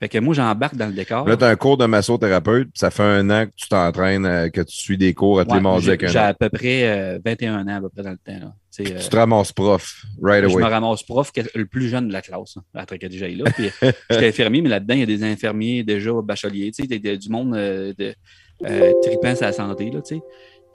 Fait 0.00 0.08
que 0.10 0.18
moi, 0.18 0.34
j'embarque 0.34 0.76
dans 0.76 0.86
le 0.88 0.92
décor. 0.92 1.26
Là, 1.26 1.36
tu 1.36 1.44
as 1.44 1.48
un 1.48 1.56
cours 1.56 1.78
de 1.78 1.86
massothérapeute, 1.86 2.68
ça 2.74 2.90
fait 2.90 3.02
un 3.02 3.30
an 3.30 3.46
que 3.46 3.52
tu 3.56 3.68
t'entraînes, 3.68 4.26
euh, 4.26 4.48
que 4.50 4.60
tu 4.60 4.74
suis 4.76 4.98
des 4.98 5.14
cours 5.14 5.40
à 5.40 5.44
Ouais, 5.44 5.60
mardis 5.60 5.84
j'ai 5.84 5.90
avec 5.92 6.04
un 6.04 6.06
j'ai 6.08 6.18
autre. 6.18 6.26
à 6.28 6.34
peu 6.34 6.48
près 6.50 6.84
euh, 6.88 7.18
21 7.24 7.66
ans 7.66 7.76
à 7.76 7.80
peu 7.80 7.88
près 7.88 8.02
dans 8.02 8.10
le 8.10 8.18
temps. 8.18 8.38
Là. 8.38 8.54
Tu 8.76 8.84
te 8.84 9.16
ramasses 9.16 9.52
prof, 9.52 10.04
right 10.20 10.42
je 10.42 10.48
me 10.48 10.54
away. 10.54 10.64
ramasse 10.64 11.02
prof, 11.02 11.32
que- 11.32 11.40
le 11.54 11.64
plus 11.66 11.88
jeune 11.88 12.08
de 12.08 12.12
la 12.12 12.20
classe, 12.20 12.58
hein, 12.58 12.62
à 12.74 12.84
Tracadie 12.84 13.18
là. 13.36 13.44
Puis, 13.54 13.70
j'étais 14.10 14.28
infirmier, 14.28 14.60
mais 14.60 14.68
là-dedans, 14.68 14.94
il 14.94 15.00
y 15.00 15.04
a 15.04 15.06
des 15.06 15.24
infirmiers 15.24 15.82
déjà 15.82 16.10
bacheliers, 16.22 16.70
tu 16.72 16.86
sais, 16.86 16.98
du 17.16 17.28
monde 17.30 17.52
de, 17.54 18.14
tripant 19.00 19.34
sa 19.34 19.52
santé, 19.52 19.90
là, 19.90 20.02
tu 20.02 20.16
sais. 20.16 20.22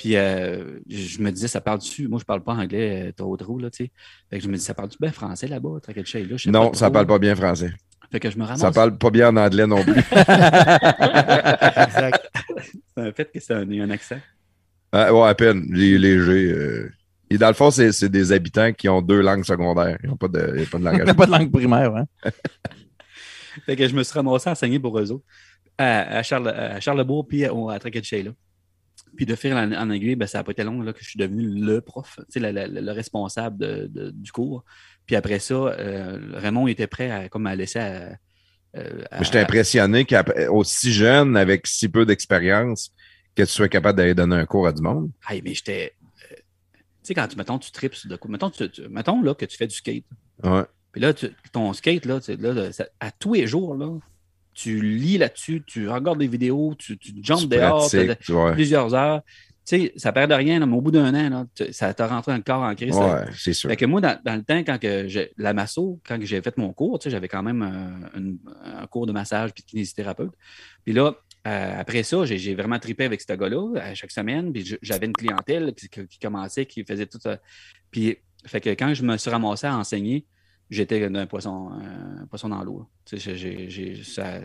Puis 0.01 0.15
euh, 0.15 0.79
je 0.89 1.21
me 1.21 1.31
disais, 1.31 1.47
ça 1.47 1.61
parle 1.61 1.77
dessus. 1.77 2.07
Moi, 2.07 2.17
je 2.19 2.25
parle 2.25 2.41
pas 2.41 2.53
anglais 2.53 3.09
euh, 3.09 3.11
trop 3.11 3.37
trop, 3.37 3.59
là, 3.59 3.69
tu 3.69 3.85
sais. 3.85 3.91
Fait 4.31 4.39
que 4.39 4.43
je 4.43 4.49
me 4.49 4.55
dis, 4.57 4.63
ça 4.63 4.73
parle 4.73 4.89
du 4.89 4.97
bien 4.99 5.11
français 5.11 5.45
là-bas, 5.47 5.77
là? 5.87 5.93
Non, 6.47 6.71
pas 6.71 6.77
ça 6.77 6.89
parle 6.89 7.05
pas 7.05 7.19
bien 7.19 7.35
français. 7.35 7.71
Fait 8.11 8.19
que 8.19 8.31
je 8.31 8.37
me 8.39 8.43
ramasse. 8.43 8.61
Ça 8.61 8.71
parle 8.71 8.97
pas 8.97 9.11
bien 9.11 9.29
en 9.29 9.37
anglais 9.37 9.67
non 9.67 9.83
plus. 9.83 9.93
Exact. 11.77 12.31
C'est 12.97 13.01
un 13.03 13.11
fait 13.11 13.31
que 13.31 13.39
c'est 13.39 13.53
un, 13.53 13.69
un 13.69 13.89
accent. 13.91 14.19
Ah, 14.91 15.13
ouais, 15.13 15.29
à 15.29 15.35
peine. 15.35 15.67
Les 15.69 15.99
léger. 15.99 16.51
euh. 16.51 16.91
Et 17.29 17.37
dans 17.37 17.47
le 17.47 17.53
fond, 17.53 17.69
c'est 17.71 18.09
des 18.09 18.31
habitants 18.31 18.73
qui 18.73 18.89
ont 18.89 19.01
deux 19.03 19.21
langues 19.21 19.45
secondaires. 19.45 19.97
Ils 20.03 20.09
n'ont 20.09 20.17
pas 20.17 20.27
de, 20.27 20.55
ils 20.57 20.63
ont 20.63 20.65
pas 20.65 20.77
de 20.79 20.83
Il 20.83 20.85
langage. 20.85 21.05
n'y 21.05 21.09
a 21.11 21.13
pas 21.13 21.25
de 21.27 21.31
langue 21.31 21.51
primaire. 21.51 21.95
Hein? 21.95 22.05
Fait 23.65 23.75
que 23.75 23.87
je 23.87 23.95
me 23.95 24.03
suis 24.03 24.13
ramassé 24.13 24.49
à 24.49 24.51
enseigner 24.53 24.79
pour 24.79 24.97
eux 24.99 25.11
autres, 25.11 25.23
à, 25.77 26.17
à, 26.17 26.23
Charles, 26.23 26.49
à 26.49 26.79
Charlebourg, 26.79 27.27
puis 27.27 27.45
à, 27.45 27.51
à. 27.51 27.79
Puis 29.15 29.25
de 29.25 29.35
fil 29.35 29.53
en, 29.53 29.71
en 29.73 29.89
aiguille, 29.89 30.15
ben, 30.15 30.25
ça 30.27 30.37
n'a 30.39 30.43
pas 30.43 30.51
été 30.53 30.63
long 30.63 30.81
là, 30.81 30.93
que 30.93 30.99
je 31.03 31.09
suis 31.09 31.19
devenu 31.19 31.47
le 31.63 31.81
prof, 31.81 32.19
le, 32.35 32.51
le- 32.51 32.81
le 32.81 32.91
responsable 32.91 33.57
de- 33.57 33.87
de- 33.91 34.11
du 34.11 34.31
cours. 34.31 34.63
Puis 35.05 35.15
après 35.15 35.39
ça, 35.39 35.53
euh, 35.53 36.19
Raymond 36.33 36.67
était 36.67 36.87
prêt 36.87 37.11
à, 37.11 37.29
comme 37.29 37.45
à 37.47 37.55
laisser 37.55 37.79
à, 37.79 38.17
euh, 38.77 39.03
à- 39.11 39.21
J'étais 39.23 39.39
impressionné 39.39 40.05
qu'aussi 40.05 40.91
jeune, 40.93 41.35
avec 41.35 41.67
si 41.67 41.89
peu 41.89 42.05
d'expérience, 42.05 42.93
que 43.35 43.43
tu 43.43 43.49
sois 43.49 43.67
capable 43.69 43.97
d'aller 43.97 44.13
donner 44.13 44.35
un 44.37 44.45
cours 44.45 44.67
à 44.67 44.71
du 44.71 44.81
monde. 44.81 45.09
Aïe, 45.27 45.41
mais 45.43 45.53
j'étais. 45.53 45.93
euh, 46.31 46.35
tu 46.35 46.81
sais, 47.03 47.13
quand 47.13 47.27
tu, 47.27 47.35
mettons, 47.37 47.59
tu 47.59 47.71
tripes 47.71 47.95
sur 47.95 48.09
de 48.09 48.15
quoi. 48.15 48.29
Mettons, 48.31 48.49
tu- 48.49 48.69
tu- 48.69 48.87
mettons 48.89 49.21
là, 49.21 49.33
que 49.35 49.45
tu 49.45 49.57
fais 49.57 49.67
du 49.67 49.75
skate. 49.75 50.05
Ouais. 50.43 50.63
Puis 50.91 51.01
là, 51.01 51.13
tu- 51.13 51.31
ton 51.51 51.71
skate, 51.73 52.05
là, 52.05 52.19
là, 52.39 52.53
là, 52.53 52.71
ça- 52.71 52.87
à 52.99 53.11
tous 53.11 53.33
les 53.33 53.47
jours, 53.47 53.75
là, 53.75 53.87
tu 54.53 54.81
lis 54.81 55.17
là-dessus, 55.17 55.63
tu 55.65 55.87
regardes 55.89 56.19
des 56.19 56.27
vidéos, 56.27 56.75
tu, 56.77 56.97
tu 56.97 57.11
dehors, 57.13 57.79
pratiques, 57.89 58.19
tu 58.19 58.31
vois. 58.33 58.51
plusieurs 58.53 58.93
heures. 58.93 59.21
Tu 59.63 59.77
sais, 59.79 59.93
ça 59.95 60.11
perd 60.11 60.31
de 60.31 60.35
rien, 60.35 60.59
là, 60.59 60.65
mais 60.65 60.75
au 60.75 60.81
bout 60.81 60.89
d'un 60.91 61.13
an, 61.13 61.29
là, 61.29 61.65
ça 61.71 61.93
t'a 61.93 62.07
rentré 62.07 62.31
dans 62.31 62.37
le 62.37 62.43
corps 62.43 62.63
en 62.63 62.73
crise. 62.73 62.95
Ouais, 62.95 63.25
c'est 63.37 63.53
sûr. 63.53 63.69
Fait 63.69 63.75
que 63.75 63.85
moi, 63.85 64.01
dans, 64.01 64.19
dans 64.25 64.35
le 64.35 64.41
temps, 64.43 64.57
quand 64.57 64.79
que 64.79 65.07
j'ai- 65.07 65.31
la 65.37 65.53
masso, 65.53 65.99
quand 66.05 66.17
que 66.17 66.25
j'ai 66.25 66.41
fait 66.41 66.57
mon 66.57 66.73
cours, 66.73 66.97
tu 66.97 67.03
sais, 67.05 67.09
j'avais 67.11 67.27
quand 67.27 67.43
même 67.43 67.61
un, 67.61 68.19
une- 68.19 68.39
un 68.63 68.87
cours 68.87 69.05
de 69.05 69.11
massage 69.11 69.53
puis 69.53 69.63
de 69.63 69.67
kinésithérapeute. 69.69 70.31
Puis 70.83 70.93
là, 70.93 71.13
euh, 71.47 71.73
après 71.79 72.01
ça, 72.03 72.25
j'ai 72.25 72.37
j'ai 72.39 72.55
vraiment 72.55 72.79
tripé 72.79 73.05
avec 73.05 73.21
ce 73.21 73.33
gars-là 73.33 73.79
à 73.81 73.93
chaque 73.93 74.11
semaine. 74.11 74.51
Puis 74.51 74.77
j'avais 74.81 75.05
une 75.05 75.13
clientèle 75.13 75.73
qui, 75.75 75.87
qui 75.89 76.19
commençait, 76.19 76.65
qui 76.65 76.83
faisait 76.83 77.05
tout 77.05 77.19
ça. 77.21 77.39
Puis, 77.91 78.17
fait 78.45 78.61
que 78.61 78.69
quand 78.71 78.93
je 78.95 79.03
me 79.03 79.15
suis 79.17 79.29
ramassé 79.29 79.67
à 79.67 79.77
enseigner, 79.77 80.25
j'étais 80.71 81.05
un 81.05 81.25
poisson, 81.27 81.69
un 82.21 82.25
poisson 82.25 82.49
dans 82.49 82.63
l'eau. 82.63 82.87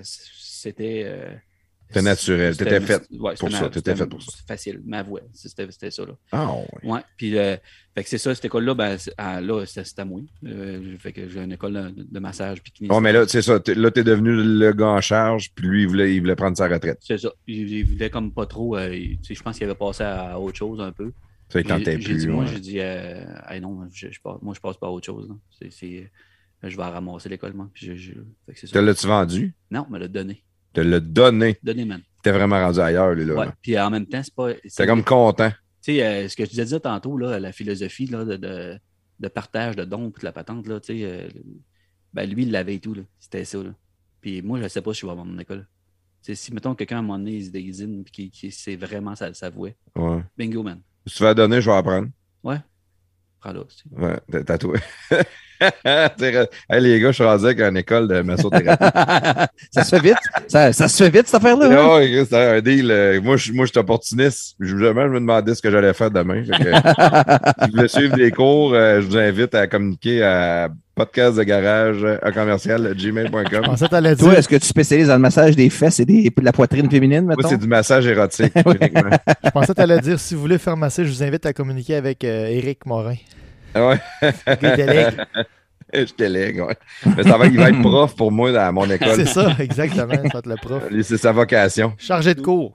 C'était. 0.02 1.02
euh, 1.06 1.30
C'était 1.88 2.02
naturel, 2.02 2.52
c'était- 2.56 2.80
fait 2.80 3.06
ouais, 3.12 3.34
pour 3.38 3.48
ça, 3.52 3.70
c'était 3.72 3.94
fait 3.94 4.06
pour 4.06 4.20
ça. 4.20 4.32
Facile, 4.48 4.82
ma 4.84 5.04
voix, 5.04 5.20
c'était 5.32 5.90
ça. 5.92 6.04
Là. 6.04 6.16
Ah, 6.32 6.52
ouais. 6.82 6.90
Ouais, 6.90 7.00
puis 7.16 7.38
euh, 7.38 7.56
fait 7.94 8.02
que 8.02 8.08
c'est 8.08 8.18
ça, 8.18 8.34
cette 8.34 8.44
école-là, 8.46 8.74
ben, 8.74 8.96
ah, 9.18 9.40
là, 9.40 9.64
c'était 9.66 10.00
à 10.00 10.04
moi. 10.04 10.20
Euh, 10.44 10.96
fait 10.98 11.12
que 11.12 11.28
j'ai 11.28 11.40
une 11.44 11.52
école 11.52 11.74
de, 11.94 12.02
de 12.10 12.18
massage 12.18 12.60
puis. 12.60 12.72
Bon, 12.88 13.00
mais 13.00 13.12
là, 13.12 13.28
c'est 13.28 13.40
ça. 13.40 13.60
t'es- 13.60 13.76
Là, 13.76 13.92
t'es 13.92 14.02
devenu 14.02 14.32
le 14.34 14.72
gars 14.72 14.88
en 14.88 15.00
charge, 15.00 15.52
puis 15.54 15.64
lui, 15.68 15.82
il 15.82 15.86
voulait, 15.88 16.12
il 16.12 16.18
voulait 16.20 16.34
prendre 16.34 16.56
sa 16.56 16.66
retraite. 16.66 16.98
C'est 17.02 17.18
ça. 17.18 17.30
Il, 17.46 17.70
il 17.70 17.84
voulait 17.84 18.10
comme 18.10 18.32
pas 18.32 18.46
trop. 18.46 18.76
euh, 18.76 18.92
je 19.22 19.40
pense 19.42 19.56
qu'il 19.56 19.64
avait 19.66 19.76
passé 19.78 20.02
à 20.02 20.40
autre 20.40 20.56
chose 20.58 20.80
un 20.80 20.90
peu. 20.90 21.12
Ça, 21.48 21.60
il 21.60 21.66
tentait 21.66 22.00
j'ai 22.00 22.14
dit, 22.16 22.24
plus. 22.24 22.28
moi, 22.28 22.44
ouais. 22.44 22.50
j'ai 22.52 22.60
dit, 22.60 22.80
euh, 22.80 23.24
Hey, 23.48 23.60
non, 23.60 23.88
je, 23.92 24.08
je 24.10 24.18
moi, 24.42 24.52
je 24.54 24.60
passe 24.60 24.76
pas 24.76 24.88
à 24.88 24.90
autre 24.90 25.06
chose. 25.06 25.28
là. 25.28 25.34
C'est, 25.58 25.70
c'est- 25.72 26.10
euh, 26.64 26.68
je 26.68 26.76
vais 26.76 26.82
ramasser 26.82 27.28
l'école, 27.28 27.52
moi. 27.54 27.70
Je- 27.74 27.94
c'est 28.54 28.66
Te 28.70 28.78
l'as-tu 28.78 29.06
vendu? 29.06 29.54
Non, 29.70 29.86
mais 29.90 29.98
le 29.98 30.08
donner. 30.08 30.42
Te 30.72 30.80
l'as 30.80 31.00
donné. 31.00 31.56
Donner, 31.62 31.84
man. 31.84 32.02
T'es 32.22 32.32
vraiment 32.32 32.58
rendu 32.58 32.80
ailleurs, 32.80 33.14
lui, 33.14 33.24
là. 33.24 33.34
Ouais. 33.34 33.46
Puis 33.62 33.78
en 33.78 33.90
même 33.90 34.06
temps, 34.06 34.22
c'est 34.22 34.34
pas. 34.34 34.50
c'est- 34.64 34.82
T'es 34.82 34.86
comme 34.86 35.04
content. 35.04 35.50
Tu 35.82 35.92
sais, 35.94 36.04
euh, 36.04 36.28
ce 36.28 36.34
que 36.36 36.42
tu 36.42 36.56
disais 36.56 36.80
tantôt, 36.80 37.16
là, 37.16 37.38
la 37.38 37.52
philosophie 37.52 38.06
là, 38.06 38.24
de, 38.24 38.36
de, 38.36 38.76
de 39.20 39.28
partage 39.28 39.76
de 39.76 39.84
dons 39.84 40.10
puis 40.10 40.22
de 40.22 40.24
la 40.24 40.32
patente, 40.32 40.66
là, 40.66 40.80
tu 40.80 40.98
sais, 40.98 41.04
euh, 41.04 41.28
ben, 42.12 42.28
lui, 42.28 42.42
il 42.42 42.50
l'avait 42.50 42.74
et 42.74 42.80
tout. 42.80 42.94
là. 42.94 43.02
C'était 43.20 43.44
ça. 43.44 43.62
Là. 43.62 43.70
Puis 44.20 44.42
moi, 44.42 44.58
je 44.58 44.64
ne 44.64 44.68
sais 44.68 44.82
pas 44.82 44.92
si 44.92 45.00
je 45.02 45.06
vais 45.06 45.12
avoir 45.12 45.24
mon 45.26 45.38
école. 45.38 45.68
Tu 46.24 46.34
sais, 46.34 46.34
si, 46.34 46.52
mettons, 46.52 46.74
quelqu'un 46.74 46.96
à 46.96 46.98
un 46.98 47.02
moment 47.02 47.18
donné, 47.18 47.36
il 47.36 47.44
se 47.46 47.50
déguisine 47.50 48.00
et 48.00 48.10
qui, 48.10 48.30
qui 48.30 48.50
sait 48.50 48.74
vraiment 48.74 49.14
sa, 49.14 49.32
sa 49.32 49.48
voix, 49.48 49.70
Ouais. 49.94 50.22
bingo, 50.36 50.62
man. 50.64 50.80
Si 51.06 51.16
tu 51.16 51.22
vas 51.22 51.34
donner, 51.34 51.60
je 51.60 51.70
vais 51.70 51.76
apprendre. 51.76 52.08
Ouais. 52.42 52.58
Prends-la. 53.40 53.60
tu 53.60 53.76
sais. 53.76 53.84
Ouais, 54.04 54.18
t'as 54.30 54.42
tatoué. 54.42 54.78
Hey, 55.58 56.82
les 56.82 57.00
gars, 57.00 57.08
je 57.08 57.12
suis 57.14 57.24
rendu 57.24 57.46
avec 57.46 57.60
une 57.60 57.78
école 57.78 58.08
de 58.08 58.20
massothérapie. 58.20 58.84
ça 59.70 59.84
se 59.84 59.96
fait 59.96 60.02
vite. 60.02 60.18
Ça, 60.48 60.70
ça 60.74 60.86
se 60.86 61.02
fait 61.02 61.08
vite, 61.08 61.26
cette 61.28 61.36
affaire-là. 61.36 61.66
hein? 61.66 61.76
Ah 61.80 61.94
ouais, 61.96 62.24
c'est 62.28 62.56
un 62.58 62.60
deal. 62.60 62.90
euh, 62.90 63.22
Moi, 63.22 63.38
je, 63.38 63.52
moi, 63.52 63.64
je 63.64 63.70
suis 63.70 63.78
opportuniste. 63.80 64.54
Je, 64.60 64.76
jamais, 64.76 65.04
je 65.04 65.08
me 65.08 65.20
demandais 65.20 65.54
ce 65.54 65.62
que 65.62 65.70
j'allais 65.70 65.94
faire 65.94 66.10
demain. 66.10 66.42
Que, 66.42 66.52
si 67.64 67.70
vous 67.70 67.72
voulez 67.76 67.88
suivre 67.88 68.16
des 68.16 68.30
cours, 68.32 68.74
euh, 68.74 69.00
je 69.00 69.06
vous 69.06 69.16
invite 69.16 69.54
à 69.54 69.66
communiquer 69.66 70.22
à 70.22 70.68
podcast 70.96 71.36
de 71.36 71.42
garage 71.42 72.04
à 72.22 72.32
commercial 72.32 72.94
Je 72.96 73.10
gmail.com. 73.10 73.44
dire. 73.74 74.16
Toi, 74.16 74.38
est-ce 74.38 74.48
que 74.48 74.56
tu 74.56 74.66
spécialises 74.66 75.08
dans 75.08 75.14
le 75.14 75.20
massage 75.20 75.54
des 75.54 75.68
fesses 75.68 76.00
et 76.00 76.06
des, 76.06 76.30
de 76.30 76.42
la 76.42 76.52
poitrine 76.52 76.90
féminine, 76.90 77.26
Moi, 77.26 77.34
mettons? 77.36 77.50
c'est 77.50 77.58
du 77.58 77.66
massage 77.68 78.06
érotique. 78.06 78.52
uniquement. 78.66 79.10
Je 79.44 79.50
pensais 79.50 79.66
que 79.68 79.72
t'allais 79.74 80.00
dire 80.00 80.18
si 80.18 80.34
vous 80.34 80.40
voulez 80.40 80.56
faire 80.58 80.76
masser, 80.76 81.04
je 81.04 81.10
vous 81.10 81.22
invite 81.22 81.44
à 81.44 81.52
communiquer 81.52 81.96
avec 81.96 82.24
euh, 82.24 82.46
Éric 82.46 82.86
Morin. 82.86 83.16
Ah 83.74 83.88
ouais, 83.88 84.00
je 85.92 86.14
délègue, 86.16 86.60
ouais. 86.62 86.76
Mais 87.14 87.22
ça 87.24 87.36
va, 87.36 87.46
il 87.46 87.58
va 87.58 87.68
être 87.68 87.82
prof 87.82 88.16
pour 88.16 88.32
moi 88.32 88.50
dans 88.50 88.72
mon 88.72 88.88
école. 88.90 89.16
C'est 89.16 89.26
ça, 89.26 89.54
exactement. 89.58 90.14
Ça 90.14 90.16
va 90.16 90.38
être 90.38 90.46
le 90.46 90.56
prof. 90.56 90.82
C'est 91.02 91.18
sa 91.18 91.32
vocation. 91.32 91.92
Chargé 91.98 92.34
de 92.34 92.40
cours. 92.40 92.74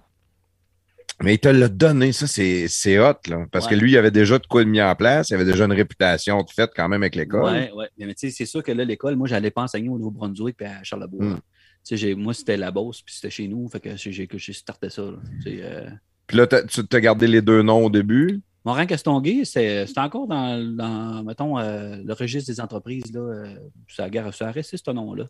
Mais 1.24 1.36
il 1.36 1.40
te 1.40 1.48
l'a 1.50 1.68
donné, 1.70 2.12
ça, 2.12 2.26
c'est 2.28 3.00
hot, 3.00 3.14
là. 3.30 3.46
Parce 3.52 3.68
que 3.68 3.76
lui, 3.76 3.92
il 3.92 3.98
avait 3.98 4.12
déjà 4.12 4.40
de 4.40 4.46
quoi 4.48 4.64
de 4.64 4.70
mis 4.70 4.82
en 4.82 4.96
place. 4.96 5.30
Il 5.30 5.36
avait 5.36 5.46
déjà 5.46 5.66
une 5.66 5.72
réputation 5.74 6.44
faite 6.48 6.72
quand 6.76 6.88
même 6.90 7.04
avec 7.04 7.16
l'école. 7.16 7.44
Ouais, 7.44 7.72
ouais. 7.72 7.88
Mais, 7.98 8.06
mais 8.08 8.14
tu 8.16 8.28
sais, 8.30 8.36
c'est 8.36 8.46
sûr 8.46 8.64
que 8.64 8.72
là, 8.72 8.84
l'école, 8.86 9.16
moi, 9.16 9.28
j'allais 9.28 9.52
pas 9.52 9.62
enseigner 9.64 9.90
au 9.90 9.98
Nouveau-Brunswick 9.98 10.58
puis 10.58 10.66
à 10.66 10.84
Charlebourg. 10.84 11.22
Mm. 11.24 11.30
là. 11.32 11.36
Tu 11.36 11.42
sais, 11.84 11.98
j'ai- 11.98 12.16
moi, 12.16 12.34
c'était 12.34 12.58
la 12.58 12.70
Beauce, 12.72 13.02
puis 13.02 13.14
c'était 13.16 13.30
chez 13.32 13.48
nous. 13.48 13.68
Fait 13.70 13.80
que 13.80 13.96
j'ai 13.96 14.28
que 14.28 14.38
j'ai 14.38 14.54
starté 14.54 14.90
ça. 14.90 15.02
là. 15.04 15.18
Euh, 15.48 15.90
Puis 16.28 16.38
là, 16.38 16.48
tu 16.48 16.88
t'as 16.88 17.00
gardé 17.00 17.28
les 17.28 17.42
deux 17.42 17.62
noms 17.64 17.86
au 17.86 17.90
début? 17.90 18.40
Morin 18.64 18.86
Castonguay, 18.86 19.44
c'est 19.46 19.88
c'est 19.88 19.98
encore 20.00 20.28
dans, 20.28 20.64
dans, 20.76 21.24
mettons, 21.24 21.58
euh, 21.58 21.98
le 22.06 22.14
registre 22.14 22.52
des 22.52 22.62
entreprises. 22.62 23.12
Là, 23.12 23.20
euh, 23.22 23.56
ça, 23.88 24.06
a- 24.06 24.32
ça 24.32 24.48
a 24.50 24.52
resté 24.52 24.78
ce 24.78 24.92
nom-là. 24.92 25.26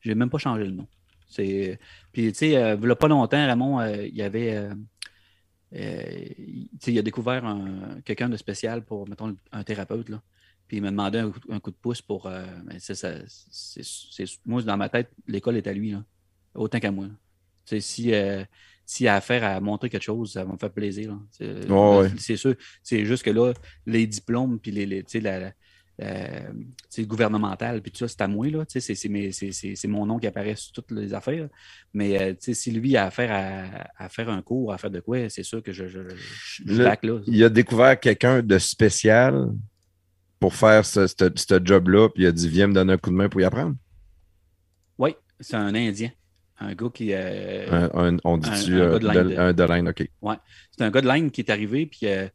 Je 0.00 0.10
n'ai 0.10 0.14
même 0.14 0.28
pas 0.28 0.36
changé 0.38 0.64
le 0.64 0.72
nom. 0.72 0.86
C'est- 1.28 1.78
Puis, 2.12 2.30
tu 2.32 2.38
sais, 2.38 2.56
euh, 2.56 2.76
il 2.80 2.86
y 2.88 2.90
a 2.90 2.94
pas 2.96 3.08
longtemps, 3.08 3.46
Ramon, 3.46 3.80
il 3.82 4.14
y 4.14 4.20
avait. 4.22 4.68
Euh, 5.74 6.24
il 6.86 6.98
a 6.98 7.02
découvert 7.02 7.44
un- 7.44 8.00
quelqu'un 8.04 8.28
de 8.28 8.36
spécial 8.36 8.84
pour, 8.84 9.08
mettons, 9.08 9.36
un 9.52 9.62
thérapeute. 9.64 10.08
Là. 10.08 10.22
Puis 10.68 10.78
il 10.78 10.82
m'a 10.82 10.90
demandé 10.90 11.18
un, 11.18 11.30
coup- 11.30 11.40
un 11.52 11.60
coup 11.60 11.70
de 11.70 11.76
pouce 11.76 12.02
pour. 12.02 12.26
euh, 12.26 12.44
ça, 12.78 12.94
c'est- 12.94 13.82
c'est- 13.82 14.38
moi, 14.46 14.62
dans 14.62 14.76
ma 14.76 14.88
tête, 14.88 15.10
l'école 15.26 15.56
est 15.56 15.66
à 15.66 15.72
lui, 15.72 15.90
là, 15.92 16.04
autant 16.54 16.80
qu'à 16.80 16.90
moi. 16.90 17.06
si. 17.80 18.12
euh, 18.14 18.44
s'il 18.88 19.08
a 19.08 19.16
affaire 19.16 19.42
à 19.42 19.58
montrer 19.60 19.90
quelque 19.90 20.04
chose, 20.04 20.32
ça 20.34 20.44
va 20.44 20.52
me 20.52 20.58
faire 20.58 20.70
plaisir. 20.70 21.18
C'est 21.32 21.68
ouais. 21.68 22.36
sûr. 22.36 22.54
C'est 22.84 23.04
juste 23.04 23.24
que 23.24 23.30
là, 23.30 23.52
les 23.84 24.06
diplômes, 24.06 24.60
puis 24.60 24.70
les, 24.70 24.86
la- 25.20 25.52
la- 25.98 26.40
tu 26.40 26.66
sais, 26.90 27.00
le 27.02 27.06
gouvernemental, 27.06 27.80
puis 27.82 27.90
tout 27.90 27.98
ça, 27.98 28.08
c'est 28.08 28.20
à 28.20 28.28
moi. 28.28 28.48
Là, 28.50 28.64
c'est, 28.68 29.86
mon 29.86 30.04
nom 30.06 30.18
qui 30.18 30.26
apparaît 30.26 30.54
sur 30.56 30.72
toutes 30.72 30.90
les 30.90 31.14
affaires. 31.14 31.48
Mais 31.94 32.20
euh, 32.20 32.34
si 32.38 32.70
lui 32.70 32.96
a 32.96 33.06
affaire 33.06 33.30
à, 33.32 34.04
à 34.04 34.08
faire 34.08 34.28
un 34.28 34.42
cours, 34.42 34.72
à 34.72 34.78
faire 34.78 34.90
de 34.90 35.00
quoi, 35.00 35.28
c'est 35.30 35.42
sûr 35.42 35.62
que 35.62 35.72
je, 35.72 35.86
je, 35.88 36.00
je, 36.08 36.16
je 36.66 36.72
Le- 36.78 36.84
back 36.84 37.02
là. 37.04 37.20
Il 37.26 37.42
a 37.44 37.48
découvert 37.48 37.98
quelqu'un 37.98 38.42
de 38.42 38.58
spécial 38.58 39.48
pour 40.38 40.54
faire 40.54 40.84
ce, 40.84 41.06
ce- 41.06 41.30
ce 41.34 41.60
job-là, 41.64 42.08
puis 42.10 42.24
il 42.24 42.26
a 42.26 42.32
dit 42.32 42.48
Viens 42.48 42.66
me 42.66 42.74
donner 42.74 42.92
un 42.92 42.98
coup 42.98 43.10
de 43.10 43.14
main 43.16 43.28
pour 43.28 43.40
y 43.40 43.44
apprendre. 43.44 43.74
Oui, 44.98 45.14
c'est 45.40 45.56
un 45.56 45.74
Indien. 45.74 46.10
Un 46.58 46.74
gars 46.74 46.88
qui. 46.92 47.12
euh, 47.12 47.88
Un- 47.92 48.14
un- 48.14 48.16
on 48.24 48.38
dit-tu 48.38 48.74
un 48.74 48.78
euh, 48.80 48.98
gars 48.98 49.22
de 49.24 49.28
de- 49.30 49.36
un 49.36 49.52
de 49.52 49.62
l'Inde, 49.62 49.88
OK. 49.88 50.08
C'est 50.76 50.84
un 50.84 50.90
gars 50.90 51.00
de 51.02 51.06
l'Inde 51.06 51.30
qui 51.30 51.42
est 51.42 51.50
arrivé, 51.50 51.86
puis 51.86 52.00
euh, 52.04 52.26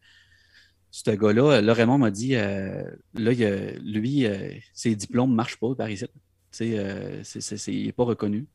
ce 0.92 1.12
gars-là, 1.12 1.62
là, 1.62 1.74
Raymond 1.74 1.98
m'a 1.98 2.12
dit, 2.12 2.36
euh, 2.36 2.84
là, 3.14 3.32
il 3.32 3.82
lui, 3.92 4.26
euh, 4.26 4.52
ses 4.74 4.96
diplômes 4.96 5.32
ne 5.32 5.36
marchent 5.36 5.58
pas 5.58 5.74
par 5.74 5.90
ici. 5.90 6.06
Euh, 6.62 7.22
c'est- 7.24 7.68
il 7.74 7.86
n'est 7.86 7.92
pas 7.94 8.04
reconnu. 8.04 8.46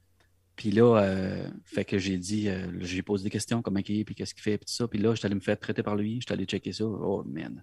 Puis 0.54 0.70
là, 0.70 0.96
euh, 1.02 1.48
fait 1.64 1.84
que 1.84 1.98
j'ai 1.98 2.16
dit, 2.18 2.48
euh, 2.48 2.66
j'ai 2.80 3.02
posé 3.02 3.24
des 3.24 3.30
questions, 3.30 3.60
comment 3.62 3.80
il 3.86 4.00
est, 4.00 4.04
puis 4.04 4.14
qu'est-ce 4.14 4.34
qu'il 4.34 4.42
fait, 4.42 4.58
puis 4.58 4.66
tout 4.66 4.72
ça. 4.72 4.86
Puis 4.88 4.98
là, 4.98 5.14
j'étais 5.14 5.26
allé 5.26 5.34
me 5.34 5.40
faire 5.40 5.58
traiter 5.58 5.82
par 5.82 5.96
lui, 5.96 6.20
j'étais 6.20 6.32
allé 6.32 6.44
checker 6.44 6.72
ça. 6.72 6.84
Oh, 6.84 7.22
man. 7.26 7.62